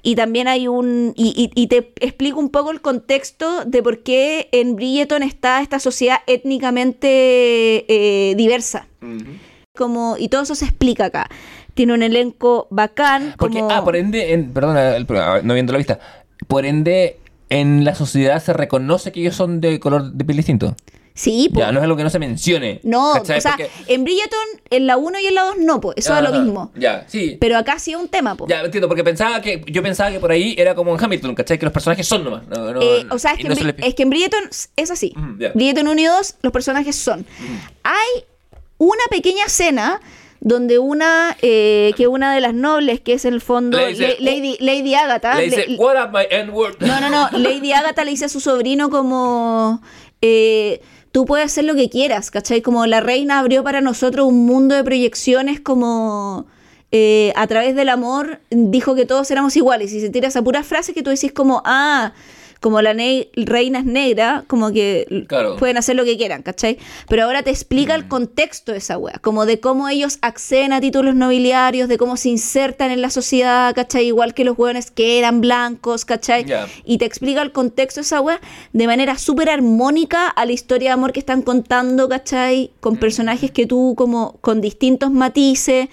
Y 0.05 0.15
también 0.15 0.47
hay 0.49 0.67
un. 0.67 1.13
Y, 1.15 1.29
y- 1.55 1.61
y 1.61 1.67
te 1.67 1.93
explico 2.01 2.37
un 2.39 2.49
poco 2.49 2.71
el 2.71 2.81
contexto 2.81 3.63
de 3.65 3.81
por 3.81 4.03
qué 4.03 4.49
en 4.51 4.75
Bridgeton 4.75 5.23
está 5.23 5.61
esta 5.61 5.79
sociedad 5.79 6.17
étnicamente 6.27 7.85
eh, 7.87 8.35
diversa. 8.35 8.87
Como, 9.75 10.15
y 10.19 10.27
todo 10.29 10.43
eso 10.43 10.55
se 10.55 10.65
explica 10.65 11.05
acá. 11.05 11.29
Tiene 11.73 11.93
un 11.93 12.03
elenco 12.03 12.67
bacán. 12.69 13.33
Porque, 13.37 13.59
como- 13.59 13.71
ah, 13.71 13.83
por 13.83 13.95
ende, 13.95 14.33
en, 14.33 14.53
perdona, 14.53 14.95
el 14.95 15.05
programa, 15.05 15.41
no 15.41 15.53
viendo 15.53 15.71
la 15.73 15.77
vista. 15.77 15.99
Por 16.47 16.65
ende, 16.65 17.17
en 17.49 17.83
la 17.85 17.95
sociedad 17.95 18.41
se 18.43 18.53
reconoce 18.53 19.11
que 19.11 19.21
ellos 19.21 19.35
son 19.35 19.61
de 19.61 19.79
color 19.79 20.11
de 20.11 20.25
piel 20.25 20.37
distinto. 20.37 20.75
Sí, 21.15 21.49
po. 21.53 21.59
Ya, 21.59 21.71
no 21.71 21.77
es 21.79 21.83
algo 21.83 21.95
que 21.95 22.03
no 22.03 22.09
se 22.09 22.17
mencione. 22.17 22.79
No, 22.83 23.13
¿cachai? 23.13 23.37
o 23.37 23.41
sea, 23.41 23.51
Porque- 23.51 23.69
en 23.87 24.03
Bridgeton, 24.03 24.39
en 24.71 24.87
la 24.87 24.97
1 24.97 25.19
y 25.19 25.27
en 25.27 25.35
la 25.35 25.43
2 25.43 25.57
no, 25.59 25.79
pues. 25.79 25.95
Eso 25.97 26.15
es 26.17 26.23
lo 26.23 26.31
mismo. 26.31 26.71
Ya, 26.75 27.05
sí. 27.07 27.37
Pero 27.39 27.57
acá 27.57 27.77
sí 27.77 27.91
es 27.91 27.97
un 27.97 28.07
tema, 28.07 28.35
pues. 28.35 28.49
Ya, 28.49 28.61
entiendo, 28.61 28.87
porque 28.87 29.03
pensaba 29.03 29.39
que 29.39 29.63
yo 29.67 29.83
pensaba 29.83 30.11
que 30.11 30.19
por 30.19 30.31
ahí 30.31 30.55
era 30.57 30.73
como 30.73 30.95
en 30.97 31.03
Hamilton, 31.03 31.35
¿cachai? 31.35 31.59
Que 31.59 31.65
los 31.65 31.73
personajes 31.73 32.07
son 32.07 32.23
nomás. 32.23 32.47
No, 32.47 32.73
no, 32.73 32.81
Eh, 32.81 33.05
o 33.11 33.19
sea, 33.19 33.33
es 33.33 33.37
que, 33.37 33.43
no 33.43 33.51
en, 33.51 33.57
se 33.59 33.63
Bri- 33.63 33.77
le- 33.79 33.87
es 33.87 33.93
que 33.93 34.03
en 34.03 34.09
Bridgeton 34.09 34.43
es 34.75 34.89
así. 34.91 35.13
Mm. 35.15 35.37
Bridgeton 35.53 35.87
1 35.87 36.01
y 36.01 36.05
2, 36.05 36.35
los 36.41 36.51
personajes 36.51 36.95
son. 36.95 37.25
Hay 37.83 38.23
una 38.79 39.03
pequeña 39.11 39.45
escena 39.45 40.01
donde 40.39 40.79
una, 40.79 41.37
eh, 41.43 41.93
que 41.95 42.07
una 42.07 42.33
de 42.33 42.41
las 42.41 42.53
nobles, 42.55 42.99
que 43.01 43.13
es 43.13 43.25
en 43.25 43.33
el 43.35 43.41
fondo 43.41 43.77
Le 43.77 43.89
dice, 43.89 44.17
La- 44.19 44.31
Lady, 44.31 44.57
Lady 44.59 44.95
Agatha, 44.95 45.35
Le 45.35 45.43
dice, 45.43 45.67
le- 45.67 45.75
what 45.77 45.95
up 46.03 46.09
my 46.11 46.25
N-word? 46.29 46.77
No, 46.79 46.99
no, 46.99 47.09
no. 47.09 47.29
Lady 47.37 47.71
Agatha 47.71 48.03
le 48.03 48.09
dice 48.11 48.25
a 48.25 48.29
su 48.29 48.39
sobrino 48.39 48.89
como... 48.89 49.81
eh, 50.21 50.81
tú 51.13 51.25
puedes 51.25 51.45
hacer 51.45 51.63
lo 51.63 51.75
que 51.75 51.89
quieras, 51.89 52.29
¿cachai? 52.31 52.61
Como 52.61 52.85
la 52.87 52.99
reina 52.99 53.39
abrió 53.39 53.63
para 53.63 53.79
nosotros 53.79 54.27
un 54.27 54.45
mundo 54.45 54.75
de 54.75 54.83
proyecciones 54.83 55.61
como... 55.61 56.47
eh, 56.91 57.31
a 57.35 57.47
través 57.47 57.75
del 57.75 57.87
amor 57.89 58.41
dijo 58.49 58.95
que 58.95 59.05
todos 59.05 59.31
éramos 59.31 59.55
iguales 59.55 59.93
y 59.93 60.01
se 60.01 60.09
tira 60.09 60.27
esa 60.27 60.41
pura 60.41 60.63
frase 60.63 60.93
que 60.93 61.03
tú 61.03 61.11
decís 61.11 61.31
como, 61.31 61.61
ah, 61.65 62.13
como 62.63 62.81
la 62.81 62.93
ne- 62.93 63.27
reina 63.35 63.79
es 63.79 63.85
negra, 63.85 64.45
como 64.47 64.71
que 64.71 65.05
Claro. 65.27 65.57
pueden 65.57 65.75
hacer 65.75 65.97
lo 65.97 66.05
que 66.05 66.15
quieran, 66.15 66.41
¿cachai? 66.43 66.77
Pero 67.09 67.25
ahora 67.25 67.43
te 67.43 67.49
explica 67.49 67.93
el 67.93 68.07
contexto 68.07 68.71
de 68.71 68.77
esa 68.77 68.97
wea, 68.97 69.19
como 69.21 69.45
de 69.45 69.59
cómo 69.59 69.89
ellos 69.89 70.17
acceden 70.21 70.71
a 70.71 70.79
títulos 70.79 71.13
nobiliarios, 71.13 71.89
de 71.89 71.97
cómo 71.97 72.15
se 72.15 72.29
insertan 72.29 72.89
en 72.91 73.01
la 73.01 73.09
sociedad, 73.09 73.75
¿cachai? 73.75 74.05
Igual 74.05 74.33
que 74.33 74.45
los 74.45 74.57
hueones 74.57 74.91
que 74.91 75.19
eran 75.19 75.41
blancos, 75.41 76.05
¿cachai? 76.05 76.45
Y 76.85 76.97
te 76.99 77.05
explica 77.05 77.41
el 77.41 77.51
contexto 77.51 77.99
de 77.99 78.05
esa 78.05 78.21
wea 78.21 78.39
de 78.71 78.87
manera 78.87 79.17
súper 79.17 79.49
armónica 79.49 80.27
a 80.29 80.45
la 80.45 80.53
historia 80.53 80.89
de 80.91 80.93
amor 80.93 81.11
que 81.11 81.19
están 81.19 81.41
contando, 81.41 82.07
¿cachai? 82.07 82.71
Con 82.79 82.95
personajes 82.95 83.51
que 83.51 83.67
tú 83.67 83.93
como 83.97 84.37
con 84.39 84.61
distintos 84.61 85.11
matices. 85.11 85.89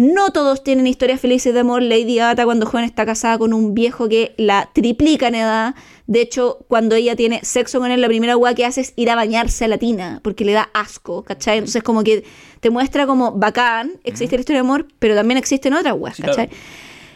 No 0.00 0.30
todos 0.30 0.62
tienen 0.62 0.86
historias 0.86 1.20
felices 1.20 1.52
de 1.52 1.58
amor. 1.58 1.82
Lady 1.82 2.20
Agatha 2.20 2.44
cuando 2.44 2.66
joven 2.66 2.84
está 2.84 3.04
casada 3.04 3.36
con 3.36 3.52
un 3.52 3.74
viejo 3.74 4.08
que 4.08 4.32
la 4.36 4.70
triplica 4.72 5.26
en 5.26 5.34
edad. 5.34 5.74
De 6.06 6.20
hecho, 6.20 6.64
cuando 6.68 6.94
ella 6.94 7.16
tiene 7.16 7.40
sexo 7.42 7.80
con 7.80 7.90
él, 7.90 8.00
la 8.00 8.06
primera 8.06 8.36
weá 8.36 8.54
que 8.54 8.64
hace 8.64 8.82
es 8.82 8.92
ir 8.94 9.10
a 9.10 9.16
bañarse 9.16 9.64
a 9.64 9.68
la 9.68 9.76
tina, 9.76 10.20
porque 10.22 10.44
le 10.44 10.52
da 10.52 10.70
asco, 10.72 11.24
¿cachai? 11.24 11.58
Entonces 11.58 11.82
como 11.82 12.04
que 12.04 12.22
te 12.60 12.70
muestra 12.70 13.08
como 13.08 13.32
bacán, 13.32 13.94
existe 14.04 14.36
la 14.36 14.40
historia 14.40 14.62
de 14.62 14.68
amor, 14.68 14.86
pero 15.00 15.16
también 15.16 15.36
existen 15.36 15.74
otras 15.74 15.96
Sí, 16.14 16.22
claro. 16.22 16.36
¿cachai? 16.36 16.50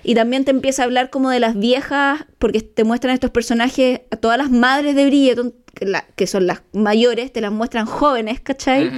Y 0.02 0.16
también 0.16 0.44
te 0.44 0.50
empieza 0.50 0.82
a 0.82 0.86
hablar 0.86 1.08
como 1.10 1.30
de 1.30 1.38
las 1.38 1.56
viejas, 1.56 2.24
porque 2.40 2.62
te 2.62 2.82
muestran 2.82 3.14
estos 3.14 3.30
personajes, 3.30 4.00
a 4.10 4.16
todas 4.16 4.36
las 4.38 4.50
madres 4.50 4.96
de 4.96 5.06
Bridgerton, 5.06 5.54
que, 5.72 5.86
la- 5.86 6.04
que 6.16 6.26
son 6.26 6.48
las 6.48 6.62
mayores, 6.72 7.32
te 7.32 7.40
las 7.40 7.52
muestran 7.52 7.86
jóvenes, 7.86 8.40
¿cachai? 8.40 8.90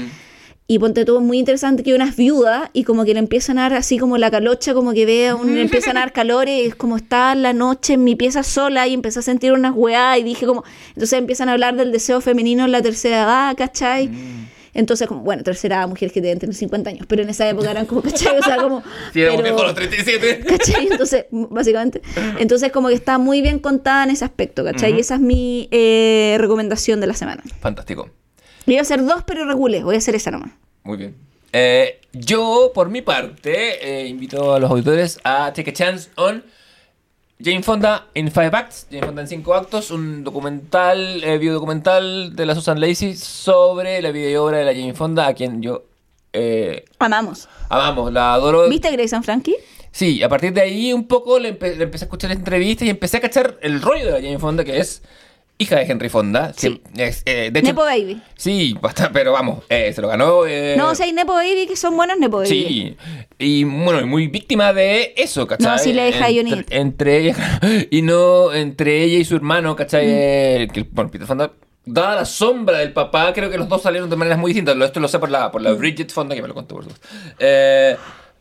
Y 0.66 0.78
ponte 0.78 1.04
todo 1.04 1.20
muy 1.20 1.38
interesante 1.38 1.82
que 1.82 1.94
unas 1.94 2.16
viudas 2.16 2.70
y 2.72 2.84
como 2.84 3.04
que 3.04 3.12
le 3.12 3.18
empiezan 3.18 3.58
a 3.58 3.62
dar 3.62 3.74
así 3.74 3.98
como 3.98 4.16
la 4.16 4.30
calocha, 4.30 4.72
como 4.72 4.94
que 4.94 5.04
ve 5.04 5.28
a 5.28 5.34
un, 5.36 5.54
le 5.54 5.60
empiezan 5.60 5.98
a 5.98 6.00
dar 6.00 6.12
calores, 6.14 6.74
como 6.74 6.96
está 6.96 7.34
la 7.34 7.52
noche 7.52 7.94
en 7.94 8.04
mi 8.04 8.16
pieza 8.16 8.42
sola 8.42 8.86
y 8.86 8.94
empecé 8.94 9.18
a 9.18 9.22
sentir 9.22 9.52
unas 9.52 9.74
weá 9.76 10.16
y 10.16 10.22
dije 10.22 10.46
como, 10.46 10.64
entonces 10.88 11.18
empiezan 11.18 11.50
a 11.50 11.52
hablar 11.52 11.76
del 11.76 11.92
deseo 11.92 12.22
femenino 12.22 12.64
en 12.64 12.72
la 12.72 12.80
tercera 12.80 13.24
edad, 13.24 13.56
¿cachai? 13.56 14.08
Mm. 14.08 14.48
Entonces, 14.72 15.06
como, 15.06 15.20
bueno, 15.20 15.42
tercera 15.44 15.76
edad, 15.76 15.88
mujeres 15.88 16.12
que 16.12 16.20
deben 16.22 16.38
tener 16.38 16.54
50 16.54 16.90
años, 16.90 17.06
pero 17.06 17.22
en 17.22 17.28
esa 17.28 17.48
época 17.48 17.70
eran 17.70 17.84
como, 17.84 18.00
¿cachai? 18.02 18.38
O 18.38 18.42
sea, 18.42 18.56
como... 18.56 18.82
Sí, 19.12 19.20
era 19.20 19.32
un 19.34 19.42
pero- 19.42 19.62
los 19.64 19.74
37. 19.74 20.40
¿Cachai? 20.48 20.88
Entonces, 20.90 21.26
básicamente. 21.30 22.00
Entonces, 22.38 22.72
como 22.72 22.88
que 22.88 22.94
está 22.94 23.18
muy 23.18 23.42
bien 23.42 23.58
contada 23.58 24.04
en 24.04 24.10
ese 24.10 24.24
aspecto, 24.24 24.64
¿cachai? 24.64 24.96
Y 24.96 25.00
esa 25.00 25.16
es 25.16 25.20
mi 25.20 25.68
eh, 25.70 26.36
recomendación 26.40 27.00
de 27.00 27.06
la 27.06 27.14
semana. 27.14 27.42
Fantástico. 27.60 28.08
Voy 28.66 28.78
a 28.78 28.80
hacer 28.82 29.04
dos, 29.04 29.22
pero 29.26 29.44
regulé. 29.46 29.82
Voy 29.84 29.94
a 29.94 29.98
hacer 29.98 30.14
esa 30.14 30.30
nomás. 30.30 30.50
Muy 30.84 30.96
bien. 30.96 31.14
Eh, 31.52 32.00
yo, 32.12 32.72
por 32.74 32.88
mi 32.90 33.02
parte, 33.02 34.02
eh, 34.02 34.06
invito 34.08 34.54
a 34.54 34.58
los 34.58 34.70
auditores 34.70 35.20
a 35.24 35.52
take 35.52 35.70
a 35.70 35.72
chance 35.72 36.10
on 36.16 36.42
Jane 37.42 37.62
Fonda 37.62 38.06
in 38.14 38.30
Five 38.30 38.50
Acts. 38.52 38.86
Jane 38.90 39.06
Fonda 39.06 39.22
en 39.22 39.28
cinco 39.28 39.54
actos, 39.54 39.90
un 39.90 40.24
documental, 40.24 41.22
eh, 41.22 41.38
biodocumental 41.38 42.34
de 42.34 42.46
la 42.46 42.54
Susan 42.54 42.80
Lacey 42.80 43.14
sobre 43.16 44.00
la 44.02 44.10
vida 44.10 44.30
y 44.30 44.36
obra 44.36 44.58
de 44.58 44.64
la 44.64 44.72
Jane 44.72 44.94
Fonda, 44.94 45.26
a 45.26 45.34
quien 45.34 45.62
yo 45.62 45.84
eh, 46.32 46.84
Amamos. 46.98 47.48
amamos, 47.68 48.12
la 48.12 48.34
adoro. 48.34 48.68
¿Viste 48.68 48.90
Grace 48.90 49.14
and 49.14 49.24
Frankie? 49.24 49.56
Sí, 49.92 50.22
a 50.24 50.28
partir 50.28 50.52
de 50.52 50.60
ahí 50.62 50.92
un 50.92 51.06
poco 51.06 51.38
le, 51.38 51.56
empe- 51.56 51.76
le 51.76 51.84
empecé 51.84 52.04
a 52.04 52.06
escuchar 52.06 52.32
entrevistas 52.32 52.86
y 52.86 52.90
empecé 52.90 53.18
a 53.18 53.20
cachar 53.20 53.58
el 53.62 53.80
rollo 53.80 54.06
de 54.06 54.10
la 54.10 54.16
Jane 54.20 54.40
Fonda, 54.40 54.64
que 54.64 54.78
es 54.80 55.02
hija 55.58 55.76
de 55.76 55.82
Henry 55.84 56.08
Fonda. 56.08 56.52
Sí. 56.56 56.80
es, 56.96 57.22
eh, 57.26 57.50
de 57.52 57.58
hecho, 57.60 57.68
Nepo 57.68 57.82
Baby. 57.84 58.20
Sí, 58.36 58.76
bastante, 58.80 59.12
pero 59.12 59.32
vamos, 59.32 59.64
eh, 59.68 59.92
se 59.94 60.00
lo 60.02 60.08
ganó. 60.08 60.46
eh, 60.46 60.74
No, 60.76 60.90
o 60.90 60.94
sea, 60.94 61.06
hay 61.06 61.12
Nepo 61.12 61.32
Baby 61.34 61.66
que 61.68 61.76
son 61.76 61.96
buenos 61.96 62.18
Nepo 62.18 62.38
Baby. 62.38 62.48
Sí, 62.48 62.96
y 63.38 63.64
bueno, 63.64 64.00
y 64.00 64.04
muy 64.04 64.26
víctima 64.26 64.72
de 64.72 65.14
eso, 65.16 65.46
¿cachai? 65.46 65.66
No, 65.66 65.78
sí, 65.78 65.92
la 65.92 66.08
hija 66.08 66.26
de 66.28 66.36
Johnny 66.36 66.52
entre, 66.52 66.56
Depp. 66.56 66.72
entre 66.72 67.18
ella 67.18 67.60
y 67.90 68.02
no 68.02 68.52
entre 68.52 69.02
ella 69.04 69.18
y 69.18 69.24
su 69.24 69.36
hermano, 69.36 69.76
¿cachai? 69.76 70.06
Mm. 70.06 70.70
Que, 70.72 70.86
bueno, 70.90 71.10
Peter 71.10 71.26
Fonda, 71.26 71.52
dada 71.86 72.16
la 72.16 72.24
sombra 72.24 72.78
del 72.78 72.92
papá, 72.92 73.32
creo 73.32 73.50
que 73.50 73.58
los 73.58 73.68
dos 73.68 73.82
salieron 73.82 74.08
de 74.10 74.16
maneras 74.16 74.38
muy 74.38 74.50
distintas. 74.50 74.76
Lo- 74.76 74.84
Esto 74.84 75.00
lo 75.00 75.08
sé 75.08 75.18
por 75.18 75.30
la, 75.30 75.50
por 75.52 75.60
Mm. 75.60 75.64
la 75.64 75.72
Bridget 75.72 76.10
Fonda, 76.10 76.34
que 76.34 76.42
me 76.42 76.48
lo 76.48 76.54
contó 76.54 76.74
por 76.74 76.84
supuesto. 76.84 77.06
Eh, 77.38 77.96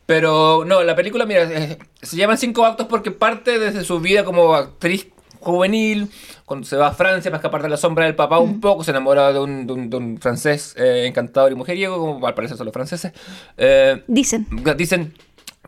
pero 0.06 0.64
no, 0.66 0.82
la 0.82 0.94
película, 0.94 1.24
mira, 1.24 1.44
eh, 1.44 1.78
se 2.02 2.16
llaman 2.16 2.36
cinco 2.38 2.66
actos 2.66 2.86
porque 2.88 3.10
parte 3.10 3.58
desde 3.58 3.84
su 3.84 4.00
vida 4.00 4.22
como 4.24 4.54
actriz 4.54 5.06
juvenil, 5.44 6.08
cuando 6.44 6.66
se 6.66 6.76
va 6.76 6.88
a 6.88 6.92
Francia 6.92 7.30
para 7.30 7.38
escapar 7.38 7.62
de 7.62 7.68
la 7.68 7.76
sombra 7.76 8.04
del 8.06 8.14
papá 8.14 8.38
Mm. 8.40 8.42
un 8.42 8.60
poco, 8.60 8.82
se 8.84 8.90
enamora 8.90 9.32
de 9.32 9.38
un, 9.38 9.66
de 9.66 9.72
un- 9.72 9.90
de 9.90 9.96
un 9.96 10.18
francés 10.18 10.74
eh, 10.78 11.04
encantador 11.06 11.52
y 11.52 11.54
mujeriego, 11.54 11.98
como 11.98 12.26
al 12.26 12.34
parecer 12.34 12.56
son 12.56 12.64
los 12.66 12.72
franceses. 12.72 13.12
Eh, 13.56 14.02
Dicen. 14.06 14.46
dicen, 14.76 15.12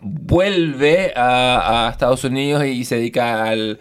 vuelve 0.00 1.12
a, 1.16 1.86
a 1.86 1.90
Estados 1.90 2.24
Unidos 2.24 2.64
y 2.64 2.84
se 2.84 2.96
dedica 2.96 3.44
al, 3.44 3.78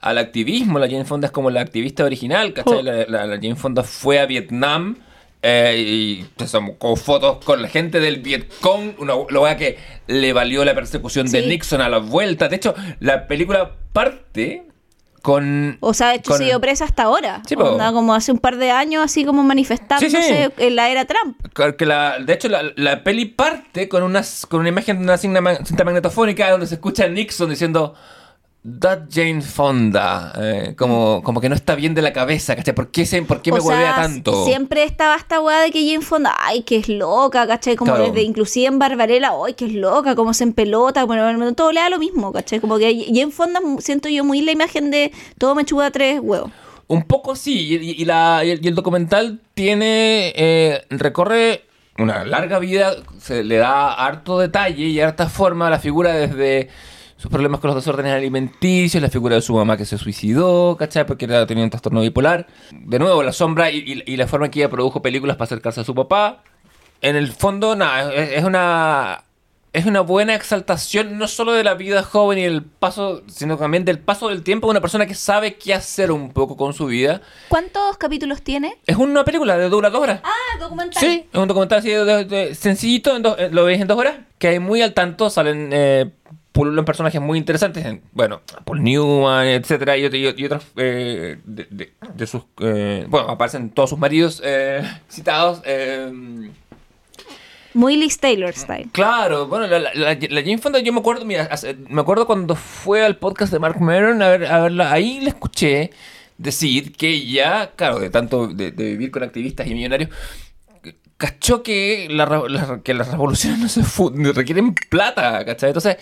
al 0.00 0.18
activismo. 0.18 0.78
La 0.78 0.86
Jane 0.88 1.04
Fonda 1.04 1.26
es 1.26 1.32
como 1.32 1.50
la 1.50 1.60
activista 1.60 2.04
original, 2.04 2.52
¿cachai? 2.52 2.78
Oh. 2.78 2.82
La, 2.82 3.04
la- 3.06 3.26
la 3.26 3.36
Jane 3.36 3.56
Fonda 3.56 3.82
fue 3.82 4.18
a 4.20 4.26
Vietnam. 4.26 4.96
eh, 5.40 5.76
y 5.86 6.24
pues, 6.36 6.52
con 6.78 6.96
fotos 6.96 7.44
con 7.44 7.62
la 7.62 7.68
gente 7.68 8.00
del 8.00 8.16
Vietcong, 8.20 8.94
una 8.98 9.14
lo 9.28 9.44
que 9.56 9.78
le 10.08 10.32
valió 10.32 10.64
la 10.64 10.74
persecución 10.74 11.30
de 11.30 11.42
Sí. 11.42 11.48
Nixon 11.48 11.80
a 11.80 11.88
la 11.88 11.98
vuelta. 11.98 12.48
De 12.48 12.56
hecho, 12.56 12.74
la 12.98 13.28
película 13.28 13.70
parte 13.92 14.64
con. 15.28 15.76
O 15.80 15.92
sea, 15.92 16.08
de 16.08 16.14
hecho, 16.16 16.30
con- 16.30 16.38
se 16.38 16.44
dio 16.44 16.58
presa 16.60 16.86
hasta 16.86 17.02
ahora. 17.02 17.42
Sí. 17.46 17.54
Onda, 17.54 17.92
como 17.92 18.14
hace 18.14 18.32
un 18.32 18.38
par 18.38 18.56
de 18.56 18.70
años, 18.70 19.04
así 19.04 19.26
como 19.26 19.42
manifestándose 19.42 20.10
Sí, 20.10 20.22
sí. 20.22 20.52
en 20.56 20.74
la 20.76 20.88
era 20.88 21.04
Trump. 21.04 21.36
Que 21.76 21.84
la, 21.84 22.18
de 22.18 22.32
hecho, 22.32 22.48
la, 22.48 22.62
la 22.76 23.04
peli 23.04 23.26
parte 23.26 23.88
con, 23.90 24.02
unas, 24.02 24.46
con 24.46 24.60
una 24.60 24.70
imagen 24.70 24.96
de 24.98 25.04
una 25.04 25.18
cinta 25.18 25.84
magnetofónica 25.84 26.50
donde 26.50 26.66
se 26.66 26.76
escucha 26.76 27.04
a 27.04 27.08
Nixon 27.08 27.50
diciendo 27.50 27.94
That 28.80 29.04
Jane 29.10 29.40
Fonda, 29.40 30.32
eh, 30.36 30.74
como, 30.76 31.22
como 31.22 31.40
que 31.40 31.48
no 31.48 31.54
está 31.54 31.74
bien 31.74 31.94
de 31.94 32.02
la 32.02 32.12
cabeza, 32.12 32.56
¿cachai? 32.56 32.74
¿Por 32.74 32.90
qué, 32.90 33.06
se, 33.06 33.22
por 33.22 33.40
qué 33.40 33.52
me 33.52 33.60
huevea 33.60 33.94
tanto? 33.94 34.44
Siempre 34.44 34.82
estaba 34.82 35.16
esta 35.16 35.40
weá 35.40 35.60
de 35.60 35.70
que 35.70 35.86
Jane 35.88 36.04
Fonda, 36.04 36.34
ay, 36.38 36.62
que 36.64 36.76
es 36.76 36.88
loca, 36.88 37.46
¿cachai? 37.46 37.76
Como 37.76 37.92
Claro. 37.92 38.08
desde 38.10 38.22
inclusive 38.22 38.66
en 38.66 38.78
Barbarella, 38.78 39.30
ay, 39.46 39.54
que 39.54 39.66
es 39.66 39.72
loca, 39.72 40.14
como 40.16 40.34
se 40.34 40.44
empelota, 40.44 41.04
bueno, 41.04 41.54
todo 41.54 41.72
le 41.72 41.80
da 41.80 41.88
lo 41.88 41.98
mismo, 41.98 42.32
¿cachai? 42.32 42.58
Como 42.60 42.78
que 42.78 43.06
Jane 43.06 43.30
Fonda 43.30 43.60
siento 43.78 44.08
yo 44.08 44.24
muy 44.24 44.42
la 44.42 44.52
imagen 44.52 44.90
de 44.90 45.12
todo 45.38 45.54
me 45.54 45.64
chupa 45.64 45.90
tres 45.90 46.20
huevos. 46.22 46.50
Un 46.88 47.04
poco 47.04 47.36
sí, 47.36 47.74
y, 47.80 48.02
y 48.02 48.04
la, 48.04 48.42
y 48.44 48.50
el, 48.50 48.64
y 48.64 48.68
el 48.68 48.74
documental 48.74 49.40
tiene, 49.54 50.32
eh, 50.36 50.82
recorre 50.90 51.64
una 51.96 52.24
larga 52.24 52.58
vida, 52.58 52.94
se 53.20 53.44
le 53.44 53.56
da 53.56 53.92
harto 53.92 54.38
detalle 54.38 54.84
y 54.86 55.00
harta 55.00 55.28
forma 55.28 55.68
a 55.68 55.70
la 55.70 55.78
figura 55.78 56.12
desde 56.12 56.68
sus 57.18 57.30
problemas 57.30 57.60
con 57.60 57.68
los 57.68 57.74
desórdenes 57.76 58.12
alimenticios, 58.14 59.02
la 59.02 59.10
figura 59.10 59.34
de 59.34 59.42
su 59.42 59.52
mamá 59.54 59.76
que 59.76 59.84
se 59.84 59.98
suicidó, 59.98 60.76
¿cachai? 60.78 61.04
Porque 61.06 61.26
era, 61.26 61.46
tenía 61.46 61.64
un 61.64 61.70
trastorno 61.70 62.00
bipolar. 62.00 62.46
De 62.72 62.98
nuevo, 62.98 63.22
la 63.22 63.32
sombra 63.32 63.70
y, 63.70 63.78
y- 64.06 64.12
y 64.12 64.16
la 64.16 64.26
forma 64.26 64.46
en 64.46 64.52
que 64.52 64.60
ella 64.60 64.70
produjo 64.70 65.02
películas 65.02 65.36
para 65.36 65.44
acercarse 65.44 65.80
a 65.82 65.84
su 65.84 65.94
papá. 65.94 66.42
En 67.02 67.16
el 67.16 67.30
fondo, 67.32 67.76
nada, 67.76 68.14
es, 68.14 68.30
es 68.38 68.44
una... 68.44 69.24
Es 69.70 69.84
una 69.84 70.00
buena 70.00 70.34
exaltación 70.34 71.18
no 71.18 71.28
solo 71.28 71.52
de 71.52 71.62
la 71.62 71.74
vida 71.74 72.02
joven 72.02 72.38
y 72.38 72.42
el 72.42 72.62
paso, 72.64 73.22
sino 73.28 73.58
también 73.58 73.84
del 73.84 73.98
paso 73.98 74.30
del 74.30 74.42
tiempo 74.42 74.66
de 74.66 74.70
una 74.70 74.80
persona 74.80 75.04
que 75.04 75.14
sabe 75.14 75.56
qué 75.56 75.74
hacer 75.74 76.10
un 76.10 76.32
poco 76.32 76.56
con 76.56 76.72
su 76.72 76.86
vida. 76.86 77.20
¿Cuántos 77.50 77.98
capítulos 77.98 78.40
tiene? 78.40 78.78
Es 78.86 78.96
una 78.96 79.24
película 79.24 79.58
de 79.58 79.68
dura 79.68 79.90
dos 79.90 80.00
horas. 80.02 80.20
Ah, 80.24 80.58
documental. 80.58 80.98
Sí, 80.98 81.26
es 81.30 81.38
un 81.38 81.46
documental 81.48 81.80
así 81.80 81.90
de, 81.90 82.02
de- 82.02 82.24
de- 82.24 82.54
sencillito, 82.54 83.14
en 83.14 83.22
dos- 83.22 83.36
eh, 83.38 83.50
lo 83.52 83.64
veis 83.66 83.78
en 83.82 83.86
dos 83.88 83.98
horas, 83.98 84.16
que 84.38 84.48
hay 84.48 84.58
muy 84.58 84.80
al 84.80 84.94
tanto, 84.94 85.28
salen 85.28 85.68
eh, 85.70 86.10
pululan 86.58 86.84
personajes 86.84 87.20
muy 87.20 87.38
interesantes, 87.38 87.84
en- 87.86 88.02
bueno, 88.12 88.40
Paul 88.64 88.82
Newman, 88.82 89.46
etcétera, 89.46 89.96
y, 89.96 90.04
y 90.04 90.08
ot- 90.08 90.34
y 90.38 90.44
otros 90.44 90.64
eh, 90.76 91.38
de, 91.44 91.66
de- 91.70 91.92
de 92.14 92.26
sus, 92.26 92.42
eh, 92.60 93.06
bueno, 93.08 93.28
aparecen 93.30 93.70
todos 93.70 93.90
sus 93.90 93.98
maridos 93.98 94.42
eh, 94.44 94.82
citados. 95.08 95.62
Muy 97.74 97.96
Liz 97.96 98.18
Taylor 98.18 98.52
style. 98.54 98.88
Claro, 98.92 99.46
bueno, 99.46 99.66
la, 99.66 99.78
la, 99.78 99.90
la- 99.94 100.14
la 100.14 100.40
Jane 100.40 100.58
Fonda, 100.58 100.78
yo 100.80 100.92
me 100.92 101.00
acuerdo, 101.00 101.24
mira, 101.24 101.44
hace- 101.50 101.74
me 101.88 102.00
acuerdo 102.00 102.26
cuando 102.26 102.56
fue 102.56 103.04
al 103.04 103.16
podcast 103.16 103.52
de 103.52 103.58
Mark 103.58 103.80
Maron, 103.80 104.22
a, 104.22 104.28
ver, 104.30 104.46
a 104.46 104.62
verla, 104.62 104.90
ahí 104.92 105.20
le 105.20 105.28
escuché 105.28 105.90
decir 106.38 106.92
que 106.92 107.08
ella, 107.10 107.72
claro, 107.76 108.00
de 108.00 108.10
tanto 108.10 108.48
de, 108.48 108.72
de 108.72 108.84
vivir 108.84 109.10
con 109.10 109.22
activistas 109.22 109.66
y 109.66 109.74
millonarios, 109.74 110.10
cachó 111.18 111.62
que, 111.62 112.08
la, 112.10 112.26
la- 112.48 112.80
que 112.82 112.94
las 112.94 113.10
revoluciones 113.10 113.58
no 113.60 113.68
se 113.68 113.82
requieren 114.32 114.74
plata, 114.74 115.44
¿cachai? 115.44 115.68
Entonces, 115.70 115.98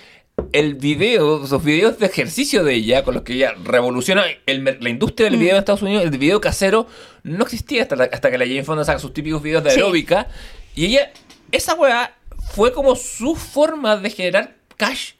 el 0.52 0.74
video, 0.74 1.38
los 1.38 1.64
videos 1.64 1.98
de 1.98 2.06
ejercicio 2.06 2.62
de 2.62 2.74
ella, 2.74 3.04
con 3.04 3.14
los 3.14 3.22
que 3.22 3.34
ella 3.34 3.54
revoluciona 3.64 4.24
el 4.46 4.64
la 4.80 4.88
industria 4.90 5.30
del 5.30 5.38
video 5.38 5.52
en 5.54 5.58
Estados 5.58 5.82
Unidos, 5.82 6.04
el 6.04 6.10
video 6.10 6.40
casero, 6.40 6.86
no 7.22 7.42
existía 7.44 7.82
hasta, 7.82 7.96
la- 7.96 8.04
hasta 8.04 8.30
que 8.30 8.38
la 8.38 8.44
Jane 8.46 8.64
Fonda 8.64 8.84
saca 8.84 8.98
sus 8.98 9.12
típicos 9.12 9.42
videos 9.42 9.64
de 9.64 9.70
Sí. 9.70 9.76
aeróbica. 9.80 10.28
Y 10.74 10.86
ella, 10.86 11.10
esa 11.52 11.74
weá, 11.74 12.14
fue 12.52 12.72
como 12.72 12.96
su 12.96 13.34
forma 13.34 13.96
de 13.96 14.10
generar 14.10 14.54
cash 14.76 15.12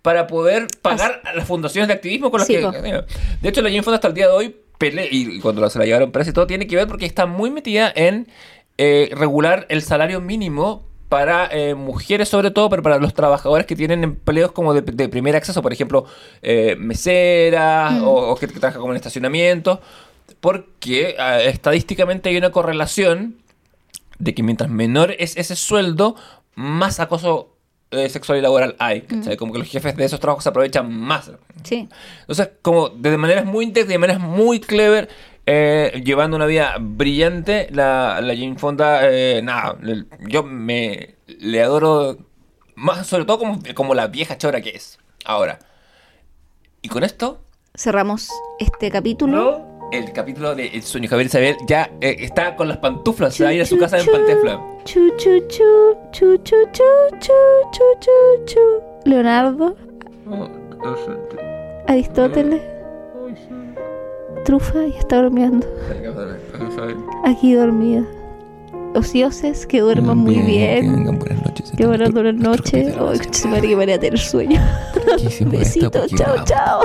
para 0.00 0.26
poder 0.26 0.66
pagar 0.80 1.20
a 1.24 1.34
las 1.34 1.46
fundaciones 1.46 1.88
de 1.88 1.94
activismo 1.94 2.30
con 2.30 2.40
las 2.40 2.46
Sí, 2.46 2.54
que... 2.54 2.62
po. 2.62 2.72
De 2.72 3.48
hecho, 3.48 3.60
la 3.62 3.68
Jane 3.68 3.82
Fonda 3.82 3.96
hasta 3.96 4.08
el 4.08 4.14
día 4.14 4.26
de 4.26 4.32
hoy, 4.32 4.56
pelea, 4.78 5.06
y 5.10 5.38
cuando 5.40 5.68
se 5.70 5.78
la 5.78 5.84
llevaron 5.84 6.10
presa 6.12 6.30
y 6.30 6.32
todo, 6.32 6.46
tiene 6.46 6.66
que 6.66 6.76
ver 6.76 6.88
porque 6.88 7.06
está 7.06 7.26
muy 7.26 7.50
metida 7.50 7.92
en 7.94 8.26
eh, 8.78 9.10
regular 9.12 9.66
el 9.68 9.82
salario 9.82 10.20
mínimo 10.20 10.88
para 11.12 11.46
eh, 11.52 11.74
mujeres 11.74 12.30
sobre 12.30 12.50
todo, 12.50 12.70
pero 12.70 12.82
para 12.82 12.96
los 12.96 13.12
trabajadores 13.12 13.66
que 13.66 13.76
tienen 13.76 14.02
empleos 14.02 14.50
como 14.50 14.72
de, 14.72 14.80
de 14.80 15.10
primer 15.10 15.36
acceso, 15.36 15.60
por 15.60 15.70
ejemplo, 15.70 16.06
eh, 16.40 16.74
meseras 16.78 17.92
Mm. 18.00 18.04
o, 18.04 18.30
o 18.30 18.36
que, 18.36 18.46
que 18.48 18.58
trabajan 18.58 18.80
como 18.80 18.94
en 18.94 18.96
estacionamiento, 18.96 19.78
porque 20.40 21.14
eh, 21.18 21.48
estadísticamente 21.50 22.30
hay 22.30 22.38
una 22.38 22.50
correlación 22.50 23.36
de 24.18 24.32
que 24.34 24.42
mientras 24.42 24.70
menor 24.70 25.14
es 25.18 25.36
ese 25.36 25.54
sueldo, 25.54 26.16
más 26.54 26.98
acoso 26.98 27.50
eh, 27.90 28.08
sexual 28.08 28.38
y 28.38 28.40
laboral 28.40 28.74
hay. 28.78 29.02
¿cachai? 29.02 29.36
Como 29.36 29.52
que 29.52 29.58
los 29.58 29.68
jefes 29.68 29.94
de 29.94 30.06
esos 30.06 30.18
trabajos 30.18 30.44
se 30.44 30.48
aprovechan 30.48 30.90
más. 30.90 31.30
Sí. 31.62 31.90
Entonces, 32.20 32.48
como 32.62 32.88
de 32.88 33.18
maneras 33.18 33.44
muy 33.44 33.66
intensas, 33.66 33.90
de 33.90 33.98
maneras 33.98 34.22
muy 34.22 34.60
clever, 34.60 35.10
eh, 35.46 36.02
llevando 36.04 36.36
una 36.36 36.46
vida 36.46 36.76
brillante, 36.80 37.68
la, 37.70 38.20
la 38.20 38.34
Jane 38.34 38.56
Fonda, 38.58 39.00
eh, 39.10 39.40
nada, 39.42 39.76
yo 40.28 40.42
me 40.42 41.16
le 41.26 41.62
adoro 41.62 42.16
más, 42.74 43.06
sobre 43.06 43.24
todo 43.24 43.38
como, 43.38 43.58
como 43.74 43.94
la 43.94 44.06
vieja 44.08 44.38
chora 44.38 44.60
que 44.60 44.70
es 44.70 44.98
ahora. 45.24 45.58
Y 46.80 46.88
con 46.88 47.04
esto, 47.04 47.40
Cerramos 47.74 48.28
este 48.58 48.90
capítulo. 48.90 49.88
el 49.92 50.12
capítulo 50.12 50.54
de 50.54 50.66
El 50.66 50.82
sueño 50.82 51.08
Javier 51.08 51.26
Isabel 51.26 51.56
ya 51.66 51.90
eh, 52.00 52.16
está 52.20 52.54
con 52.54 52.68
las 52.68 52.78
pantuflas, 52.78 53.34
se 53.34 53.44
va 53.44 53.50
a 53.50 53.52
ir 53.54 53.62
a 53.62 53.66
su 53.66 53.78
casa 53.78 53.98
en 53.98 54.06
pantufla. 54.06 54.60
Chu, 54.84 55.16
chu, 55.16 55.40
chu, 55.48 55.64
chu, 56.12 56.36
chu, 56.42 56.56
chu, 56.72 56.84
chu, 57.20 57.32
chu, 57.72 57.82
chu, 58.00 58.44
chu. 58.44 58.60
Leonardo. 59.04 59.76
Oh, 60.28 60.48
Aristóteles. 61.88 62.60
Trufa 64.44 64.86
y 64.86 64.96
está 64.96 65.22
durmiendo. 65.22 65.66
Aquí 67.24 67.54
dormida. 67.54 68.04
Ocioses 68.94 69.66
que 69.66 69.80
duerman 69.80 70.18
muy 70.18 70.38
bien. 70.38 71.04
buenas 71.18 71.42
noches. 71.42 71.72
Que 71.76 71.86
buenas 71.86 72.12
noches. 72.34 72.94
Ay, 72.98 73.20
se 73.30 73.48
me 73.48 73.60
que 73.60 73.94
a 73.94 73.98
tener 73.98 74.18
sueño. 74.18 74.60
Besito, 75.46 76.06
chao, 76.08 76.44
chao. 76.44 76.82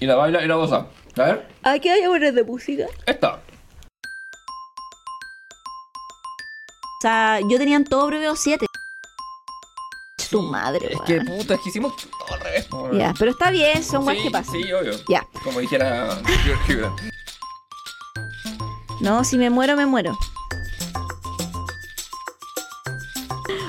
Y 0.00 0.06
la 0.06 0.14
baila 0.16 0.42
y 0.42 0.48
la 0.48 0.56
goza. 0.56 0.86
A 1.16 1.22
ver, 1.22 1.48
Aquí 1.62 1.88
hay 1.88 2.04
obras 2.06 2.34
de 2.34 2.44
música. 2.44 2.86
esta. 3.06 3.34
O 6.98 7.00
sea, 7.00 7.40
yo 7.48 7.58
tenía 7.58 7.76
en 7.76 7.84
todo 7.84 8.06
preveo 8.08 8.34
7. 8.36 8.66
Su 10.18 10.42
madre, 10.42 10.92
Es 10.92 11.00
que 11.02 11.20
puta, 11.20 11.54
es 11.54 11.60
que 11.60 11.68
hicimos 11.68 11.94
todo 11.96 12.34
al 12.34 12.40
revés. 12.40 12.66
Ya, 12.94 13.14
pero 13.18 13.30
está 13.30 13.50
bien, 13.50 13.82
son 13.84 14.02
guas 14.04 14.16
sí, 14.16 14.22
que 14.24 14.30
pasan. 14.30 14.52
Sí, 14.54 14.72
obvio. 14.72 14.92
Ya. 15.08 15.24
Como 15.44 15.60
dijera 15.60 16.18
George. 16.44 16.90
No, 19.00 19.22
si 19.24 19.38
me 19.38 19.50
muero, 19.50 19.76
me 19.76 19.86
muero. 19.86 20.16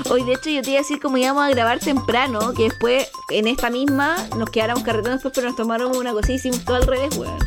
Hoy, 0.09 0.23
de 0.23 0.33
hecho, 0.33 0.49
yo 0.49 0.61
te 0.61 0.69
iba 0.71 0.79
a 0.79 0.83
decir 0.83 0.99
cómo 1.01 1.17
íbamos 1.17 1.43
a 1.43 1.49
grabar 1.49 1.79
temprano, 1.79 2.53
que 2.53 2.63
después, 2.63 3.09
en 3.29 3.45
esta 3.47 3.69
misma, 3.69 4.15
nos 4.37 4.49
quedáramos 4.49 4.83
carretando 4.83 5.15
después, 5.15 5.33
pero 5.35 5.47
nos 5.47 5.57
tomaron 5.57 5.95
una 5.95 6.13
cosa 6.13 6.31
y 6.31 6.35
hicimos 6.35 6.63
todo 6.63 6.77
al 6.77 6.83
revés, 6.83 7.17
weón. 7.17 7.37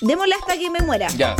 Démosle 0.00 0.34
hasta 0.34 0.58
que 0.58 0.70
me 0.70 0.80
muera. 0.80 1.06
Ya. 1.16 1.36